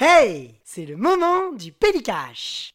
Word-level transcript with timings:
Hey, 0.00 0.60
c'est 0.64 0.84
le 0.84 0.94
moment 0.96 1.50
du 1.58 1.72
Pélicache. 1.72 2.70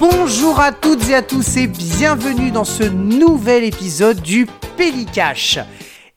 Bonjour 0.00 0.58
à 0.58 0.72
toutes 0.72 1.10
et 1.10 1.14
à 1.14 1.20
tous 1.20 1.58
et 1.58 1.66
bienvenue 1.66 2.50
dans 2.50 2.64
ce 2.64 2.84
nouvel 2.84 3.64
épisode 3.64 4.22
du 4.22 4.46
Pélicache. 4.78 5.58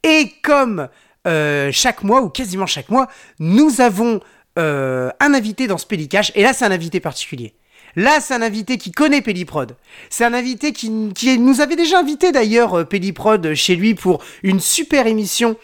Et 0.02 0.32
comme 0.41 0.88
euh, 1.25 1.69
chaque 1.71 2.03
mois, 2.03 2.21
ou 2.21 2.29
quasiment 2.29 2.65
chaque 2.65 2.89
mois, 2.89 3.07
nous 3.39 3.81
avons 3.81 4.20
euh, 4.57 5.09
un 5.20 5.33
invité 5.33 5.67
dans 5.67 5.77
ce 5.77 5.85
Pélicache, 5.85 6.31
et 6.35 6.43
là 6.43 6.53
c'est 6.53 6.66
un 6.66 6.71
invité 6.71 6.99
particulier. 6.99 7.53
Là, 7.97 8.20
c'est 8.20 8.33
un 8.33 8.41
invité 8.41 8.77
qui 8.77 8.91
connaît 8.91 9.21
Pelliprod. 9.21 9.77
C'est 10.09 10.25
un 10.25 10.33
invité 10.33 10.73
qui, 10.73 10.89
nous 10.89 11.61
avait 11.61 11.77
déjà 11.77 11.97
invité 11.97 12.33
d'ailleurs 12.33 12.80
euh, 12.80 12.83
Pelliprod 12.83 13.53
chez 13.53 13.77
lui 13.77 13.95
pour 13.95 14.21
une 14.43 14.59
super 14.59 15.07
émission 15.07 15.55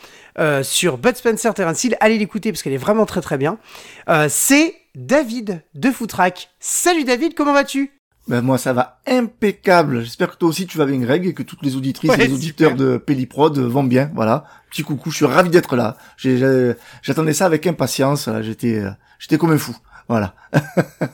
sur 0.63 0.97
Bud 0.97 1.17
Spencer 1.17 1.53
Terence 1.53 1.83
Hill. 1.83 1.97
Allez 1.99 2.17
l'écouter 2.17 2.53
parce 2.53 2.63
qu'elle 2.63 2.71
est 2.71 2.77
vraiment 2.77 3.05
très 3.05 3.19
très 3.19 3.37
bien. 3.37 3.57
C'est 4.29 4.75
David 4.95 5.61
de 5.75 5.91
Footrack. 5.91 6.49
Salut 6.61 7.03
David, 7.03 7.33
comment 7.33 7.51
vas-tu? 7.51 8.00
Ben 8.27 8.41
moi 8.41 8.57
ça 8.57 8.71
va 8.73 8.99
impeccable. 9.07 10.01
J'espère 10.03 10.31
que 10.31 10.37
toi 10.37 10.49
aussi 10.49 10.67
tu 10.67 10.77
vas 10.77 10.85
bien 10.85 10.97
Greg 10.99 11.25
et 11.27 11.33
que 11.33 11.43
toutes 11.43 11.63
les 11.63 11.75
auditrices 11.75 12.11
Ouais, 12.11 12.23
et 12.23 12.27
les 12.27 12.33
auditeurs 12.33 12.71
super. 12.71 12.85
de 12.85 12.97
Pelliprod 12.97 13.57
vont 13.57 13.83
bien. 13.83 14.11
Voilà. 14.13 14.45
Petit 14.69 14.83
coucou, 14.83 15.09
je 15.11 15.17
suis 15.17 15.25
ravi 15.25 15.49
d'être 15.49 15.75
là. 15.75 15.97
J'attendais 17.01 17.33
ça 17.33 17.45
avec 17.45 17.65
impatience. 17.67 18.29
J'étais 18.41 18.77
euh, 18.79 18.89
j'étais 19.19 19.37
comme 19.37 19.51
un 19.51 19.57
fou. 19.57 19.75
Voilà. 20.07 20.33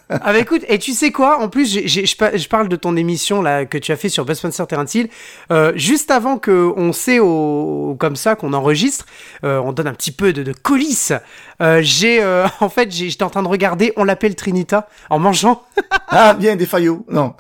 Ah 0.10 0.34
bah 0.34 0.40
écoute, 0.40 0.64
et 0.68 0.80
tu 0.80 0.94
sais 0.94 1.12
quoi? 1.12 1.40
En 1.42 1.48
plus, 1.50 1.72
je, 1.88 2.16
pa- 2.18 2.36
je 2.36 2.48
parle 2.48 2.68
de 2.70 2.76
ton 2.76 2.96
émission 2.96 3.42
là 3.42 3.66
que 3.66 3.78
tu 3.78 3.92
as 3.92 3.96
fait 3.96 4.10
sur 4.10 4.26
Bud 4.26 4.36
Spencer 4.36 4.66
Terence 4.66 4.96
Hill. 4.96 5.10
Euh, 5.52 5.72
juste 5.76 6.10
avant 6.12 6.38
que 6.38 6.72
on 6.76 6.92
sait 6.94 7.20
au, 7.20 7.96
comme 8.00 8.16
ça 8.16 8.36
qu'on 8.36 8.54
enregistre, 8.54 9.06
euh, 9.44 9.60
on 9.60 9.74
donne 9.74 9.88
un 9.88 9.94
petit 9.94 10.12
peu 10.12 10.34
de, 10.34 10.42
de 10.44 10.54
coulisses. 10.54 11.14
Euh, 11.62 11.80
j'ai 11.82 12.22
euh, 12.22 12.46
en 12.60 12.70
fait, 12.70 12.92
j'ai- 12.92 13.10
j'étais 13.10 13.24
en 13.24 13.30
train 13.30 13.44
de 13.44 13.48
regarder. 13.48 13.94
On 13.96 14.04
l'appelle 14.04 14.36
Trinita 14.36 14.88
en 15.10 15.20
mangeant. 15.20 15.64
Ah 16.10 16.34
bien 16.34 16.56
des 16.56 16.66
faillots. 16.66 17.06
Non. 17.12 17.34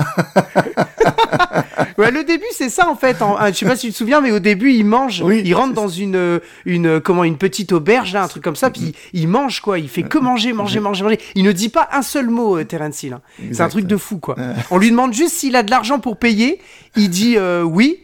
Ouais, 1.98 2.12
le 2.12 2.24
début 2.24 2.46
c'est 2.52 2.70
ça 2.70 2.90
en 2.90 2.96
fait. 2.96 3.22
En, 3.22 3.40
euh, 3.42 3.48
je 3.48 3.54
sais 3.54 3.66
pas 3.66 3.76
si 3.76 3.88
tu 3.88 3.94
te 3.94 3.98
souviens, 3.98 4.20
mais 4.22 4.32
au 4.32 4.40
début 4.40 4.72
il 4.74 4.86
mange. 4.86 5.22
Oui, 5.22 5.42
il 5.46 5.54
rentre 5.54 5.74
dans 5.74 5.88
une 5.88 6.16
euh, 6.16 6.40
une 6.66 7.00
comment 7.00 7.24
une 7.24 7.38
petite 7.38 7.72
auberge 7.72 8.14
là, 8.14 8.24
un 8.24 8.28
truc 8.28 8.44
comme 8.44 8.56
ça, 8.58 8.70
puis 8.70 8.94
il 9.14 9.28
mange 9.30 9.62
quoi. 9.62 9.80
Il 9.80 9.90
fait 9.90 10.04
que 10.04 10.18
manger, 10.18 10.54
manger, 10.54 10.80
manger, 10.80 11.04
manger. 11.04 11.20
Il 11.36 11.44
ne 11.44 11.52
dit 11.52 11.70
pas 11.70 11.88
un 11.94 12.02
seul 12.02 12.30
mot, 12.30 12.58
euh, 12.58 12.66
Terence 12.66 13.02
Hill. 13.04 13.14
hein. 13.14 13.22
C'est 13.52 13.62
un 13.62 13.70
truc 13.70 13.86
de 13.88 13.98
fou 13.98 14.18
quoi. 14.18 14.36
On 14.70 14.78
lui 14.78 14.92
demande 14.92 15.14
juste 15.14 15.36
s'il 15.36 15.56
a 15.56 15.64
de 15.64 15.72
l'argent 15.72 16.00
pour 16.00 16.18
payer. 16.18 16.60
Il 16.96 17.10
dit 17.10 17.36
euh, 17.38 17.64
oui. 17.64 18.00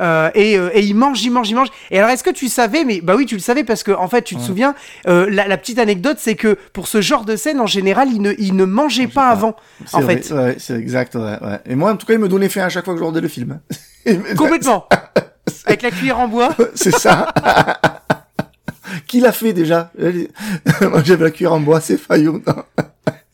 Euh, 0.00 0.30
et, 0.34 0.58
euh, 0.58 0.70
et 0.74 0.80
il 0.80 0.94
mange, 0.94 1.22
il 1.22 1.30
mange, 1.30 1.48
il 1.50 1.54
mange. 1.54 1.68
Et 1.90 1.98
alors, 1.98 2.10
est-ce 2.10 2.24
que 2.24 2.30
tu 2.30 2.48
savais, 2.48 2.84
mais 2.84 3.00
bah 3.00 3.14
oui, 3.16 3.26
tu 3.26 3.34
le 3.34 3.40
savais 3.40 3.64
parce 3.64 3.82
que 3.82 3.92
en 3.92 4.08
fait, 4.08 4.22
tu 4.22 4.34
te 4.36 4.40
souviens, 4.40 4.74
euh, 5.06 5.26
la, 5.30 5.46
la 5.46 5.56
petite 5.56 5.78
anecdote, 5.78 6.16
c'est 6.20 6.34
que 6.34 6.58
pour 6.72 6.88
ce 6.88 7.00
genre 7.00 7.24
de 7.24 7.36
scène, 7.36 7.60
en 7.60 7.66
général, 7.66 8.08
il 8.12 8.20
ne, 8.22 8.32
il 8.38 8.56
ne 8.56 8.64
mangeait 8.64 9.06
pas 9.06 9.14
pas. 9.14 9.28
avant. 9.28 9.56
C'est 9.86 9.96
En 9.96 10.00
vrai, 10.00 10.16
fait, 10.20 10.34
ouais, 10.34 10.56
c'est 10.58 10.74
exact. 10.76 11.14
Ouais, 11.14 11.38
ouais. 11.40 11.60
Et 11.66 11.74
moi 11.76 11.92
en 11.92 11.96
tout 11.96 12.06
cas 12.06 12.14
il 12.14 12.18
me 12.18 12.28
donnait 12.28 12.48
faim 12.48 12.62
à 12.62 12.68
chaque 12.68 12.84
fois 12.84 12.94
que 12.94 12.98
je 13.00 13.04
regardais 13.04 13.20
le 13.20 13.28
film. 13.28 13.60
Il 14.06 14.18
me- 14.18 14.34
complètement. 14.34 14.86
Avec 15.66 15.82
la 15.82 15.90
cuillère 15.90 16.18
en 16.18 16.28
bois. 16.28 16.54
c'est 16.74 16.94
ça. 16.94 17.32
Qui 19.06 19.20
l'a 19.20 19.32
fait 19.32 19.52
déjà? 19.52 19.90
Moi 20.80 21.02
j'avais 21.04 21.24
la 21.24 21.30
cuillère 21.30 21.52
en 21.54 21.60
bois, 21.60 21.80
c'est 21.80 21.96
faillot. 21.98 22.42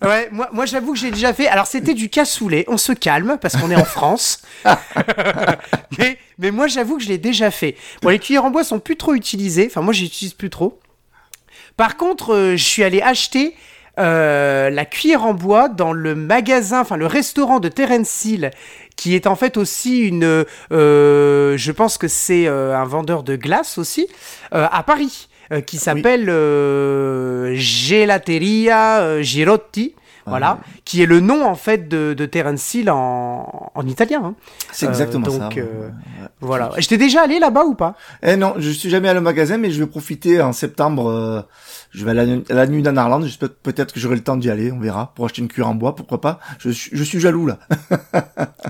Ouais, 0.03 0.29
moi, 0.33 0.49
moi 0.53 0.65
j'avoue 0.67 0.93
que 0.95 0.99
j'ai 0.99 1.11
déjà 1.11 1.33
fait. 1.35 1.47
Alors 1.49 1.67
c'était 1.67 1.95
du 1.95 2.09
cassoulet, 2.09 2.65
on 2.69 2.79
se 2.79 2.93
calme 2.93 3.39
parce 3.41 3.57
qu'on 3.57 3.71
est 3.71 3.77
en 3.77 3.85
France. 3.85 4.43
mais, 5.99 6.17
mais 6.39 6.51
moi 6.51 6.69
j'avoue 6.69 6.97
que 6.97 7.03
je 7.03 7.09
l'ai 7.09 7.19
déjà 7.19 7.51
fait. 7.51 7.77
Bon, 8.03 8.09
les 8.09 8.19
cuillères 8.19 8.45
en 8.47 8.51
bois 8.51 8.65
sont 8.65 8.81
plus 8.81 8.97
trop 8.97 9.15
utilisées. 9.15 9.67
Enfin, 9.71 9.83
moi 9.83 9.93
j'utilise 9.93 10.33
plus 10.33 10.49
trop. 10.51 10.81
Par 11.77 11.97
contre, 11.97 12.35
euh, 12.35 12.57
je 12.57 12.65
suis 12.65 12.83
allé 12.83 13.03
acheter 13.03 13.55
euh, 13.99 14.71
la 14.71 14.85
cuillère 14.87 15.25
en 15.25 15.35
bois 15.35 15.69
dans 15.69 15.93
le 15.93 16.15
magasin, 16.15 16.81
enfin 16.81 16.97
le 16.97 17.07
restaurant 17.07 17.61
de 17.61 17.69
Terence 17.69 18.25
Hill, 18.25 18.51
qui 18.97 19.15
est 19.15 19.27
en 19.27 19.37
fait 19.37 19.59
aussi 19.59 20.01
une. 20.01 20.45
euh, 20.73 21.57
je 21.59 21.73
pense 21.73 21.99
que 21.99 22.09
c'est 22.09 22.47
un 22.47 22.85
vendeur 22.85 23.23
de 23.23 23.37
glace 23.37 23.77
aussi, 23.77 24.09
à 24.53 24.83
Paris, 24.83 25.29
qui 25.67 25.79
s'appelle 25.79 26.31
euh, 26.31 27.53
Gelateria 27.55 29.21
Girotti. 29.23 29.95
Voilà, 30.27 30.59
qui 30.85 31.03
est 31.03 31.07
le 31.07 31.21
nom 31.21 31.45
en 31.45 31.55
fait 31.55 31.89
de, 31.89 32.15
de 32.15 32.27
Terence 32.27 32.75
Hill 32.75 32.91
en, 32.91 33.73
en 33.75 33.87
italien. 33.87 34.23
hein. 34.25 34.35
C'est 34.71 34.87
Euh, 34.87 34.91
exactement 34.91 35.27
donc, 35.27 35.41
ça. 35.41 35.49
ouais, 35.49 35.55
euh, 35.59 35.89
ouais. 35.89 36.29
Voilà. 36.41 36.71
J'étais 36.79 36.99
déjà 36.99 37.23
allé 37.23 37.39
là-bas 37.39 37.65
ou 37.65 37.75
pas? 37.75 37.95
Eh 38.23 38.37
non, 38.37 38.55
je 38.59 38.71
suis 38.71 38.91
jamais 38.91 39.09
allé 39.09 39.19
au 39.19 39.23
magasin, 39.23 39.57
mais 39.59 39.71
je 39.71 39.81
vais 39.83 39.89
profiter 39.89 40.41
en 40.41 40.53
septembre. 40.53 41.09
euh, 41.11 41.43
je 41.93 42.05
vais 42.05 42.13
à 42.13 42.15
la, 42.15 42.23
à 42.23 42.55
la 42.55 42.67
nuit 42.69 42.83
d'Anarland. 42.83 43.23
J'espère 43.25 43.49
peut-être 43.51 43.93
que 43.93 43.99
j'aurai 43.99 44.15
le 44.15 44.23
temps 44.23 44.37
d'y 44.37 44.49
aller. 44.51 44.71
On 44.71 44.79
verra 44.79 45.13
pour 45.17 45.25
acheter 45.25 45.43
une 45.43 45.49
cuillère 45.49 45.69
en 45.71 45.75
bois, 45.75 45.97
pourquoi 45.97 46.21
pas. 46.21 46.39
Je 46.59 46.71
suis, 46.71 46.91
je 46.93 47.03
suis 47.03 47.19
jaloux 47.19 47.47
là. 47.47 47.59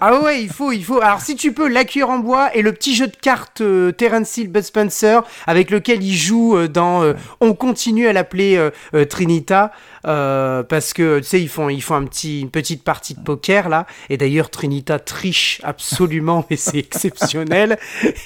Ah 0.00 0.20
ouais, 0.20 0.42
il 0.42 0.48
faut, 0.48 0.72
il 0.72 0.82
faut. 0.84 1.00
Alors 1.02 1.20
si 1.20 1.36
tu 1.36 1.52
peux, 1.52 1.68
la 1.68 1.84
cuillère 1.84 2.10
en 2.10 2.18
bois 2.20 2.54
et 2.56 2.62
le 2.62 2.72
petit 2.72 2.94
jeu 2.94 3.06
de 3.06 3.16
cartes 3.16 3.60
euh, 3.60 3.92
Terence 3.92 4.36
Hill 4.36 4.48
Bud 4.50 4.62
Spencer 4.62 5.20
avec 5.46 5.70
lequel 5.70 6.02
il 6.02 6.14
joue 6.16 6.56
euh, 6.56 6.68
dans. 6.68 7.02
euh, 7.02 7.14
on 7.40 7.52
continue 7.54 8.06
à 8.06 8.12
l'appeler 8.12 8.56
euh, 8.56 8.70
euh, 8.94 9.04
Trinita 9.04 9.72
euh, 10.06 10.62
parce 10.62 10.92
que 10.92 11.18
tu 11.18 11.24
sais 11.24 11.40
ils 11.40 11.48
font, 11.48 11.68
ils 11.68 11.82
font 11.82 11.94
un 11.96 12.04
petit, 12.04 12.40
une 12.40 12.50
petite 12.50 12.82
partie 12.84 13.14
de 13.14 13.20
poker 13.20 13.68
là. 13.68 13.86
Et 14.08 14.16
d'ailleurs 14.16 14.50
Trinita 14.50 14.98
triche 14.98 15.60
absolument, 15.64 16.44
mais 16.50 16.56
c'est 16.56 16.78
exceptionnel. 16.78 17.78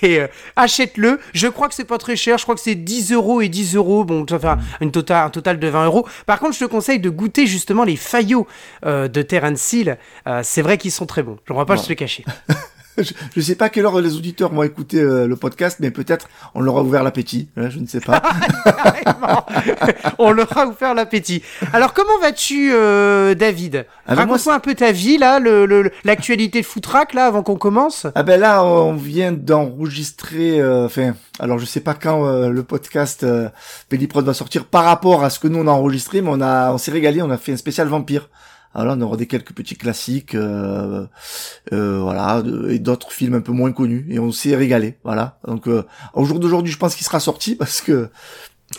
Et 0.03 0.21
euh, 0.21 0.27
achète-le. 0.57 1.21
Je 1.33 1.49
crois 1.49 1.69
que 1.69 1.75
c'est 1.75 1.84
pas 1.84 1.99
très 1.99 2.17
cher. 2.17 2.39
Je 2.39 2.43
crois 2.45 2.55
que 2.55 2.61
c'est 2.61 2.75
10 2.75 3.13
euros 3.13 3.41
et 3.41 3.49
10 3.49 3.77
euros. 3.77 4.05
Bon, 4.05 4.27
ça 4.29 4.39
fait 4.39 4.47
un, 4.49 4.59
une 4.81 4.91
total, 4.91 5.27
un 5.27 5.31
total 5.31 5.59
de 5.59 5.69
20 5.69 5.87
euros. 5.87 6.07
Par 6.27 6.39
contre, 6.39 6.55
je 6.55 6.61
te 6.61 6.65
conseille 6.65 7.01
de 7.01 7.11
goûter 7.11 7.47
justement 7.47 7.84
les 7.84 7.97
faillots 7.97 8.47
euh, 8.84 9.09
de 9.09 9.23
Terence 9.23 9.73
Hill. 9.73 9.99
Euh, 10.27 10.41
c'est 10.45 10.63
vrai 10.63 10.79
qu'ils 10.79 10.93
sont 10.93 11.07
très 11.07 11.23
bons. 11.23 11.39
On 11.51 11.55
va 11.55 11.65
pas 11.65 11.77
Bon. 11.77 11.83
se 11.83 11.89
le 11.89 11.95
cacher. 11.95 12.25
Je, 12.99 13.12
je 13.34 13.41
sais 13.41 13.55
pas 13.55 13.66
à 13.66 13.69
quelle 13.69 13.87
heure 13.87 14.00
les 14.00 14.16
auditeurs 14.16 14.53
vont 14.53 14.62
écouter 14.62 15.00
euh, 15.00 15.27
le 15.27 15.37
podcast, 15.37 15.78
mais 15.81 15.91
peut-être 15.91 16.28
on 16.55 16.60
leur 16.60 16.78
a 16.78 16.82
ouvert 16.82 17.03
l'appétit. 17.03 17.49
Hein, 17.56 17.69
je 17.71 17.78
ne 17.78 17.87
sais 17.87 18.00
pas. 18.00 18.22
On 20.19 20.31
leur 20.32 20.56
a 20.56 20.66
offert 20.66 20.94
l'appétit. 20.94 21.43
Alors, 21.72 21.93
comment 21.94 22.19
vas-tu, 22.21 22.71
euh, 22.72 23.34
David? 23.34 23.87
Ah 24.06 24.15
ben 24.15 24.27
moi, 24.27 24.34
Raconte-moi 24.34 24.54
un 24.54 24.60
peu 24.60 24.75
ta 24.75 24.93
vie, 24.93 25.19
là, 25.19 25.38
le- 25.38 25.66
le- 25.66 25.91
l'actualité 26.04 26.60
de 26.60 26.66
Footrack, 26.66 27.15
là, 27.15 27.27
avant 27.27 27.43
qu'on 27.43 27.56
commence. 27.56 28.06
ah 28.15 28.22
ben 28.22 28.38
là, 28.41 28.65
on 28.65 28.94
vient 28.94 29.33
d'enregistrer. 29.33 30.60
euh, 30.60 30.84
Enfin, 30.87 31.15
alors 31.38 31.59
je 31.59 31.65
sais 31.65 31.81
pas 31.81 31.94
quand 31.94 32.27
euh, 32.27 32.50
le 32.50 32.62
podcast 32.62 33.25
euh, 33.25 33.49
Pelliprod 33.88 34.25
va 34.25 34.34
sortir 34.34 34.65
par 34.66 34.84
rapport 34.84 35.25
à 35.25 35.31
ce 35.31 35.38
que 35.38 35.49
nous 35.49 35.59
on 35.59 35.66
a 35.66 35.72
enregistré, 35.72 36.21
mais 36.22 36.31
on 36.33 36.41
a, 36.41 36.72
on 36.72 36.78
s'est 36.78 36.93
régalé. 36.93 37.22
On 37.22 37.31
a 37.31 37.38
fait 37.38 37.53
un 37.53 37.56
spécial 37.56 37.88
vampire. 37.88 38.28
Alors 38.75 38.97
on 38.97 39.01
aura 39.03 39.17
des 39.17 39.27
quelques 39.27 39.53
petits 39.53 39.77
classiques, 39.77 40.35
euh, 40.35 41.07
euh, 41.73 42.01
voilà, 42.01 42.43
et 42.69 42.81
d'autres 42.81 43.12
films 43.12 43.35
un 43.35 43.41
peu 43.41 43.53
moins 43.53 43.73
connus, 43.73 44.07
et 44.11 44.19
on 44.19 44.33
s'est 44.33 44.57
régalé, 44.57 44.99
voilà. 45.05 45.39
Donc 45.47 45.69
euh, 45.69 45.85
au 46.12 46.25
jour 46.25 46.41
d'aujourd'hui, 46.41 46.73
je 46.73 46.79
pense 46.79 46.97
qu'il 46.97 47.07
sera 47.07 47.21
sorti 47.21 47.55
parce 47.57 47.81
que 47.81 48.09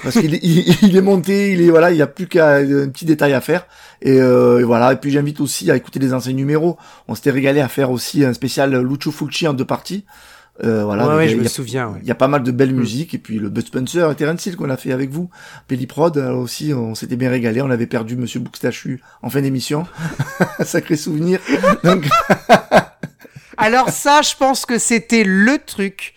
parce 0.04 0.20
qu'il 0.20 0.34
est, 0.34 0.44
il, 0.44 0.98
est 0.98 1.02
monté, 1.02 1.54
il 1.54 1.62
est 1.62 1.70
voilà, 1.70 1.92
il 1.92 1.98
y 1.98 2.02
a 2.02 2.08
plus 2.08 2.28
qu'un 2.28 2.90
petit 2.90 3.06
détail 3.06 3.34
à 3.34 3.40
faire, 3.40 3.68
et, 4.02 4.20
euh, 4.20 4.60
et 4.60 4.64
voilà. 4.64 4.92
Et 4.92 4.98
puis 4.98 5.12
j'invite 5.12 5.40
aussi 5.40 5.72
à 5.72 5.78
écouter 5.78 6.00
les 6.00 6.14
anciens 6.14 6.34
numéros. 6.34 6.78
On 7.08 7.16
s'était 7.16 7.32
régalé 7.32 7.62
à 7.62 7.70
faire 7.70 7.92
aussi 7.92 8.26
un 8.26 8.34
spécial 8.34 8.76
Lucio 8.76 9.12
Fulci 9.12 9.48
en 9.48 9.54
deux 9.54 9.66
parties. 9.66 10.04
Euh, 10.64 10.86
voilà, 10.86 11.08
ouais, 11.10 11.16
ouais, 11.16 11.26
il 11.26 11.32
y 11.32 11.34
a- 11.34 11.36
je 11.36 11.42
me 11.42 11.46
a- 11.46 11.50
souviens. 11.50 11.90
ouais. 11.90 12.00
il 12.02 12.08
y 12.08 12.12
a 12.12 12.16
pas 12.16 12.30
mal 12.30 12.42
de 12.42 12.52
belles 12.52 12.74
Mm. 12.74 12.78
musiques 12.80 13.14
et 13.14 13.18
puis 13.18 13.40
le 13.40 13.50
Bud 13.50 13.66
Spencer 13.68 14.10
et 14.10 14.16
Terence 14.16 14.46
Hill 14.46 14.56
qu'on 14.56 14.70
a 14.70 14.78
fait 14.78 14.94
avec 14.94 15.10
vous, 15.10 15.30
Pelliprod 15.68 16.18
euh, 16.18 16.32
aussi, 16.32 16.74
on 16.74 16.96
s'était 16.96 17.18
bien 17.18 17.30
régalé. 17.30 17.62
On 17.62 17.70
avait 17.70 17.88
perdu 17.88 18.16
Monsieur 18.16 18.40
Boustachu 18.40 19.02
en 19.22 19.30
fin 19.30 19.42
d'émission, 19.42 19.86
sacré 20.64 20.96
souvenir. 20.96 21.40
Donc 21.84 22.06
Alors 23.58 23.90
ça, 23.90 24.22
je 24.22 24.34
pense 24.38 24.66
que 24.66 24.78
c'était 24.78 25.24
le 25.26 25.58
truc 25.66 26.14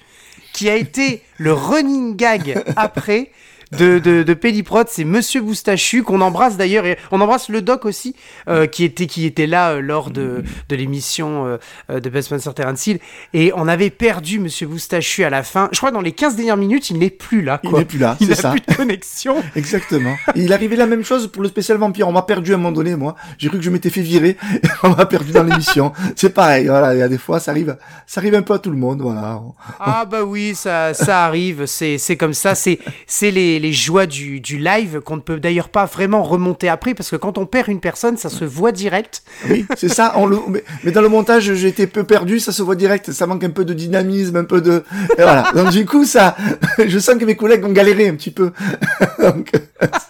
qui 0.53 0.69
a 0.69 0.75
été 0.77 1.23
le 1.39 1.53
running 1.53 2.17
gag 2.17 2.63
après 2.77 3.31
de, 3.73 3.99
de, 3.99 4.23
de 4.23 4.35
Pelliprod, 4.35 4.87
c'est 4.89 5.05
Monsieur 5.05 5.41
Boustachu, 5.41 6.03
qu'on 6.03 6.21
embrasse 6.21 6.57
d'ailleurs, 6.57 6.87
et 6.87 6.99
on 7.11 7.21
embrasse 7.21 7.49
le 7.49 7.63
doc 7.63 7.85
aussi, 7.85 8.15
euh, 8.49 8.67
qui, 8.67 8.85
était, 8.85 9.07
qui 9.07 9.27
était 9.27 9.47
là 9.47 9.73
euh, 9.73 9.81
lors 9.81 10.11
de, 10.11 10.43
de 10.69 10.77
l'émission 10.77 11.47
euh, 11.47 11.57
euh, 11.91 12.01
de 12.01 12.09
Best 12.09 12.29
Spencer 12.29 12.55
Terence 12.55 12.87
Hill, 12.87 12.99
et 13.35 13.53
on 13.55 13.69
avait 13.69 13.91
perdu 13.91 14.39
Monsieur 14.39 14.67
Boustachu 14.67 15.25
à 15.25 15.31
la 15.31 15.43
fin. 15.43 15.69
Je 15.73 15.79
crois 15.79 15.91
que 15.91 15.95
dans 15.95 16.01
les 16.01 16.13
15 16.13 16.37
dernières 16.37 16.57
minutes, 16.57 16.91
il 16.91 16.99
n'est 16.99 17.11
plus 17.11 17.43
là. 17.43 17.61
il 17.63 17.71
Quoi. 17.71 17.81
n'est 17.81 17.85
plus 17.85 17.99
là, 17.99 18.17
Il 18.21 18.27
c'est 18.27 18.33
n'a 18.35 18.37
ça. 18.41 18.51
plus 18.51 18.61
de 18.61 18.75
connexion. 18.75 19.37
Exactement. 19.57 20.15
Et 20.35 20.43
il 20.43 20.53
arrivait 20.53 20.77
la 20.77 20.87
même 20.87 21.05
chose 21.05 21.31
pour 21.31 21.43
le 21.43 21.49
spécial 21.49 21.79
vampire. 21.79 22.09
On 22.09 22.13
m'a 22.13 22.23
perdu 22.23 22.53
à 22.53 22.55
un 22.55 22.59
moment 22.59 22.73
donné, 22.73 22.97
moi. 22.97 23.17
J'ai 23.39 23.49
cru 23.49 23.59
que 23.59 23.65
je 23.65 23.71
m'étais 23.71 23.91
fait 23.91 24.01
virer. 24.03 24.37
Et 24.63 24.69
on 24.83 24.91
m'a 24.91 25.07
perdu 25.07 25.33
dans 25.33 25.43
l'émission. 25.45 25.93
C'est 26.17 26.31
pareil. 26.35 26.67
Voilà. 26.67 26.95
Il 26.95 26.99
y 26.99 27.03
a 27.03 27.09
des 27.09 27.19
fois, 27.19 27.41
ça 27.41 27.51
arrive, 27.51 27.77
ça 28.07 28.21
arrive 28.21 28.35
un 28.35 28.43
peu 28.43 28.55
à 28.55 28.59
tout 28.59 28.71
le 28.71 28.77
monde. 28.77 29.03
Voilà. 29.03 29.41
Ah 29.81 30.05
bah 30.05 30.23
oui, 30.25 30.55
ça, 30.55 30.95
ça 30.95 31.25
arrive, 31.25 31.67
c'est, 31.67 31.99
c'est 31.99 32.17
comme 32.17 32.35
ça, 32.35 32.55
c'est, 32.55 32.79
c'est 33.07 33.31
les, 33.31 33.58
les, 33.59 33.69
les 33.69 33.73
joies 33.73 34.07
du, 34.07 34.41
du 34.41 34.59
live 34.59 35.01
qu'on 35.01 35.17
ne 35.17 35.21
peut 35.21 35.39
d'ailleurs 35.39 35.69
pas 35.69 35.85
vraiment 35.85 36.23
remonter 36.23 36.69
après 36.69 36.95
parce 36.95 37.11
que 37.11 37.17
quand 37.17 37.39
on 37.39 37.47
perd 37.47 37.69
une 37.69 37.81
personne, 37.81 38.17
ça 38.17 38.29
se 38.29 38.45
voit 38.45 38.73
direct. 38.73 39.23
Oui, 39.49 39.67
c'est 39.77 39.89
ça. 39.89 40.13
On 40.17 40.27
le, 40.27 40.39
mais, 40.85 40.91
dans 40.91 41.03
le 41.03 41.09
montage, 41.09 41.53
j'ai 41.55 41.69
été 41.69 41.87
peu 41.87 42.05
perdu, 42.05 42.41
ça 42.41 42.53
se 42.53 42.63
voit 42.63 42.77
direct. 42.77 43.13
Ça 43.13 43.27
manque 43.27 43.45
un 43.45 43.51
peu 43.51 43.65
de 43.65 43.75
dynamisme, 43.75 44.37
un 44.37 44.45
peu 44.45 44.61
de. 44.61 44.85
Et 45.19 45.23
voilà. 45.23 45.51
Donc 45.55 45.71
du 45.71 45.85
coup, 45.85 46.05
ça, 46.05 46.37
je 46.79 46.99
sens 46.99 47.17
que 47.17 47.25
mes 47.25 47.37
collègues 47.37 47.65
ont 47.65 47.73
galéré 47.73 48.09
un 48.09 48.15
petit 48.15 48.31
peu. 48.31 48.53
Donc 49.19 49.53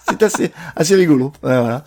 c'est 0.08 0.22
assez, 0.22 0.50
assez 0.76 0.94
rigolo. 0.94 1.32
Voilà. 1.42 1.84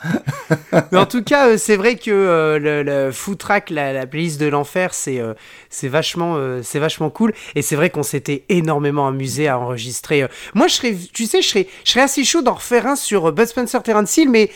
Mais 0.91 0.97
en 0.97 1.05
tout 1.05 1.23
cas, 1.23 1.49
euh, 1.49 1.57
c'est 1.57 1.75
vrai 1.75 1.95
que 1.95 2.11
euh, 2.11 2.59
le, 2.59 2.83
le 2.83 3.11
food 3.11 3.37
track, 3.37 3.69
la, 3.69 3.93
la 3.93 4.05
playlist 4.05 4.39
de 4.39 4.47
l'enfer, 4.47 4.93
c'est 4.93 5.19
euh, 5.19 5.33
c'est 5.69 5.87
vachement, 5.87 6.35
euh, 6.37 6.61
c'est 6.63 6.79
vachement 6.79 7.09
cool. 7.09 7.33
Et 7.55 7.61
c'est 7.61 7.75
vrai 7.75 7.89
qu'on 7.89 8.03
s'était 8.03 8.43
énormément 8.49 9.07
amusé 9.07 9.47
à 9.47 9.57
enregistrer. 9.59 10.27
Moi, 10.53 10.67
je 10.67 10.75
serais, 10.75 10.95
tu 11.13 11.25
sais, 11.25 11.41
je 11.41 11.47
serais, 11.51 11.67
je 11.83 11.91
serais 11.91 12.03
assez 12.03 12.23
chaud 12.23 12.41
d'en 12.41 12.55
refaire 12.55 12.87
un 12.87 12.95
sur 12.95 13.29
euh, 13.29 13.31
Bud 13.31 13.45
Spencer 13.45 13.81
Terence 13.83 14.17
Hill, 14.17 14.29
mais 14.29 14.49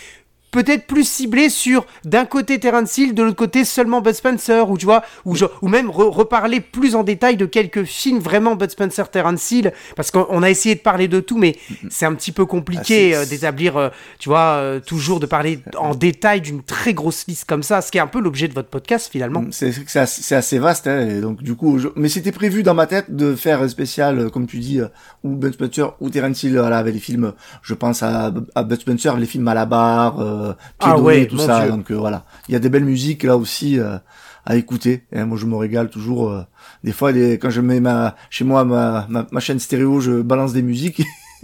peut-être 0.56 0.88
plus 0.88 1.08
ciblé 1.08 1.50
sur 1.50 1.86
d'un 2.06 2.24
côté 2.26 2.60
Terence 2.60 2.98
Hill, 2.98 3.14
de 3.14 3.24
l'autre 3.24 3.36
côté 3.36 3.66
seulement 3.66 4.00
Bud 4.02 4.14
Spencer, 4.14 4.70
ou 4.70 4.78
tu 4.78 4.86
vois, 4.86 5.04
ou, 5.26 5.36
genre- 5.36 5.52
ou 5.62 5.68
même 5.68 5.88
re- 5.90 6.10
reparler 6.10 6.62
plus 6.62 6.96
en 6.96 7.04
détail 7.04 7.36
de 7.36 7.46
quelques 7.46 7.84
films 7.84 8.20
vraiment 8.20 8.56
Bud 8.56 8.70
Spencer 8.72 9.10
Terence 9.10 9.52
Hill, 9.52 9.74
parce 9.98 10.12
qu'on 10.12 10.26
on 10.30 10.42
a 10.44 10.50
essayé 10.50 10.76
de 10.76 10.80
parler 10.80 11.08
de 11.10 11.20
tout, 11.20 11.38
mais 11.38 11.58
c'est 11.90 12.06
un 12.06 12.14
petit 12.16 12.32
peu 12.32 12.46
compliqué 12.46 13.14
Ah, 13.14 13.18
euh, 13.20 13.26
d'établir, 13.26 13.76
euh, 13.76 13.90
tu 14.18 14.30
vois, 14.30 14.56
euh, 14.60 14.80
toujours 14.80 15.20
de 15.20 15.26
parler 15.26 15.60
en 15.78 15.94
détail 15.94 16.40
d'une 16.40 16.64
très 16.64 16.94
grosse 16.94 17.26
liste 17.28 17.46
comme 17.50 17.64
ça, 17.64 17.82
ce 17.82 17.92
qui 17.92 17.98
est 17.98 18.02
un 18.02 18.08
peu 18.08 18.22
l'objet 18.22 18.48
de 18.48 18.54
votre 18.54 18.70
podcast 18.70 19.10
finalement. 19.12 19.44
C'est 19.52 19.74
c'est 19.86 20.36
assez, 20.36 20.58
vaste, 20.60 20.88
hein, 20.88 21.08
et 21.10 21.20
donc 21.20 21.44
du 21.44 21.56
coup, 21.56 21.80
je- 21.80 21.90
mais 21.98 22.08
c'était 22.08 22.32
prévu 22.32 22.64
dans 22.64 22.74
ma 22.74 22.88
tête 22.88 23.14
de 23.14 23.36
faire 23.36 23.62
un 23.62 23.68
spécial, 23.68 24.30
comme 24.32 24.48
tu 24.48 24.60
dis, 24.60 24.80
ou 25.24 25.36
Bud 25.36 25.54
Spencer 25.54 25.94
ou 26.00 26.10
Terence 26.10 26.44
Hill, 26.44 26.58
voilà, 26.58 26.78
avec 26.78 26.94
les 26.94 27.00
films. 27.02 27.34
Je 27.62 27.74
pense 27.74 28.02
à, 28.04 28.32
à 28.56 28.64
Bud 28.64 28.80
Spencer, 28.80 29.18
les 29.18 29.26
films 29.26 29.44
Malabar, 29.44 30.16
euh, 30.50 30.54
Ah 30.80 30.98
ouais, 31.00 31.26
tout 31.28 31.38
ça. 31.38 31.62
Dieu. 31.62 31.72
Donc 31.72 31.92
euh, 31.92 31.96
voilà, 31.96 32.26
il 32.48 32.54
y 32.54 32.56
a 32.56 32.60
des 32.60 32.70
belles 32.70 32.86
musiques 32.86 33.24
là 33.24 33.38
aussi 33.38 33.80
euh, 33.80 33.98
à 34.46 34.56
écouter. 34.56 35.06
Et, 35.12 35.24
moi, 35.24 35.38
je 35.38 35.46
me 35.46 35.56
régale 35.56 35.90
toujours. 35.90 36.30
euh, 36.30 36.44
des 36.84 36.92
fois, 36.92 37.12
les- 37.12 37.38
quand 37.40 37.50
je 37.50 37.62
mets 37.62 37.80
ma 37.80 38.16
chez 38.30 38.44
moi 38.46 38.64
ma, 38.66 39.06
ma, 39.10 39.26
ma 39.32 39.40
chaîne 39.40 39.60
stéréo, 39.60 40.00
je 40.00 40.22
balance 40.22 40.54
des 40.54 40.62
musiques. 40.62 41.04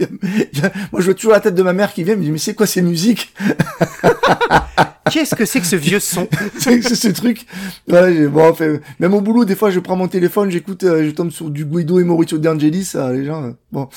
moi, 0.92 1.00
je 1.00 1.04
vois 1.04 1.14
toujours 1.14 1.32
la 1.32 1.40
tête 1.40 1.54
de 1.54 1.62
ma 1.62 1.72
mère 1.72 1.92
qui 1.92 2.02
vient 2.04 2.16
me 2.16 2.22
dit 2.22 2.30
mais 2.30 2.38
c'est 2.38 2.54
quoi 2.54 2.66
ces 2.66 2.82
musiques? 2.82 3.34
Qu'est-ce 5.10 5.34
que 5.34 5.44
c'est 5.44 5.60
que 5.60 5.66
ce 5.66 5.76
vieux 5.76 5.98
son 6.00 6.28
c'est 6.58 6.80
ce 6.82 7.08
truc. 7.08 7.46
Ouais, 7.88 8.26
bon, 8.28 8.48
enfin, 8.48 8.78
même 9.00 9.14
au 9.14 9.20
boulot, 9.20 9.44
des 9.44 9.56
fois, 9.56 9.70
je 9.70 9.80
prends 9.80 9.96
mon 9.96 10.08
téléphone, 10.08 10.50
j'écoute, 10.50 10.84
euh, 10.84 11.04
je 11.04 11.10
tombe 11.10 11.30
sur 11.30 11.50
du 11.50 11.64
Guido 11.64 11.98
et 11.98 12.04
Maurizio 12.04 12.38
De 12.38 12.48
Angelis, 12.48 12.92
euh, 12.94 13.12
les 13.12 13.24
gens, 13.24 13.42
euh, 13.44 13.50
bon. 13.72 13.88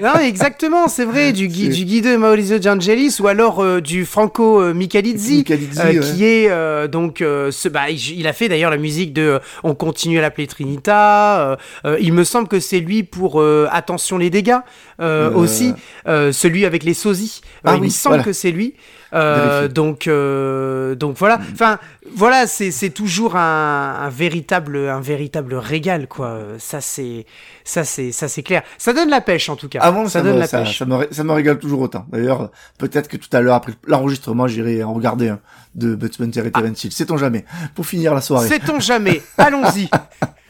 Non, 0.00 0.18
exactement, 0.20 0.88
c'est 0.88 1.04
vrai, 1.04 1.32
du, 1.32 1.48
Gui- 1.48 1.68
du 1.68 1.84
Guido 1.84 2.16
Maurizio 2.16 2.58
D'Angelis 2.58 3.16
ou 3.20 3.26
alors 3.26 3.60
euh, 3.60 3.80
du 3.80 4.06
Franco 4.06 4.72
Michalizzi, 4.72 5.38
Michalizzi, 5.38 5.78
ouais. 5.80 6.00
qui 6.00 6.24
est 6.24 6.88
donc 6.88 7.18
ce, 7.18 7.68
bah, 7.68 7.90
il, 7.90 8.26
a 8.26 8.32
fait 8.32 8.48
d'ailleurs 8.48 8.70
la 8.70 8.76
musique 8.78 9.12
de 9.12 9.40
On 9.64 9.74
continue 9.74 10.18
à 10.18 10.22
l'appeler 10.22 10.46
Trinita. 10.46 11.58
il 12.00 12.12
me 12.12 12.24
semble 12.24 12.48
que 12.48 12.60
c'est 12.60 12.80
lui 12.80 13.02
pour 13.02 13.42
Attention 13.70 14.16
les 14.18 14.30
dégâts 14.30 14.58
aussi, 15.34 15.74
celui 16.06 16.64
avec 16.64 16.84
les 16.84 16.94
sosies. 16.94 17.40
Ah 17.64 17.74
il 17.76 17.82
me 17.82 17.88
semble 17.88 18.14
voilà. 18.14 18.24
que 18.24 18.32
c'est 18.32 18.50
lui. 18.50 18.74
Euh, 19.14 19.68
donc 19.68 20.06
euh, 20.06 20.94
donc 20.94 21.16
voilà. 21.16 21.38
Enfin 21.52 21.78
voilà, 22.14 22.46
c'est 22.46 22.70
c'est 22.70 22.90
toujours 22.90 23.36
un, 23.36 23.96
un 24.00 24.08
véritable 24.08 24.76
un 24.76 25.00
véritable 25.00 25.54
régal 25.54 26.08
quoi. 26.08 26.38
Ça 26.58 26.80
c'est 26.80 27.26
ça 27.64 27.84
c'est 27.84 28.12
ça 28.12 28.28
c'est 28.28 28.42
clair. 28.42 28.62
Ça 28.78 28.92
donne 28.92 29.10
la 29.10 29.20
pêche 29.20 29.48
en 29.48 29.56
tout 29.56 29.68
cas. 29.68 29.80
Avant, 29.80 30.04
ça, 30.04 30.10
ça, 30.10 30.22
donne 30.22 30.34
me, 30.34 30.40
la 30.40 30.46
ça, 30.46 30.60
pêche. 30.60 30.78
ça 30.78 30.86
me, 30.86 31.06
ça 31.10 31.24
me 31.24 31.32
régale 31.32 31.58
toujours 31.58 31.80
autant. 31.80 32.06
D'ailleurs, 32.10 32.50
peut-être 32.78 33.08
que 33.08 33.16
tout 33.16 33.28
à 33.32 33.40
l'heure, 33.40 33.54
après 33.54 33.72
l'enregistrement, 33.86 34.46
j'irai 34.46 34.82
en 34.82 34.94
regarder 34.94 35.28
un 35.28 35.40
de 35.74 35.94
Bud 35.94 36.12
Spencer 36.12 36.46
et 36.46 36.50
Terence 36.50 36.84
Hill. 36.84 36.92
Sait-on 36.92 37.16
jamais? 37.16 37.44
Pour 37.74 37.86
finir 37.86 38.14
la 38.14 38.20
soirée. 38.20 38.48
Sait-on 38.48 38.80
jamais? 38.80 39.22
Allons-y. 39.38 39.88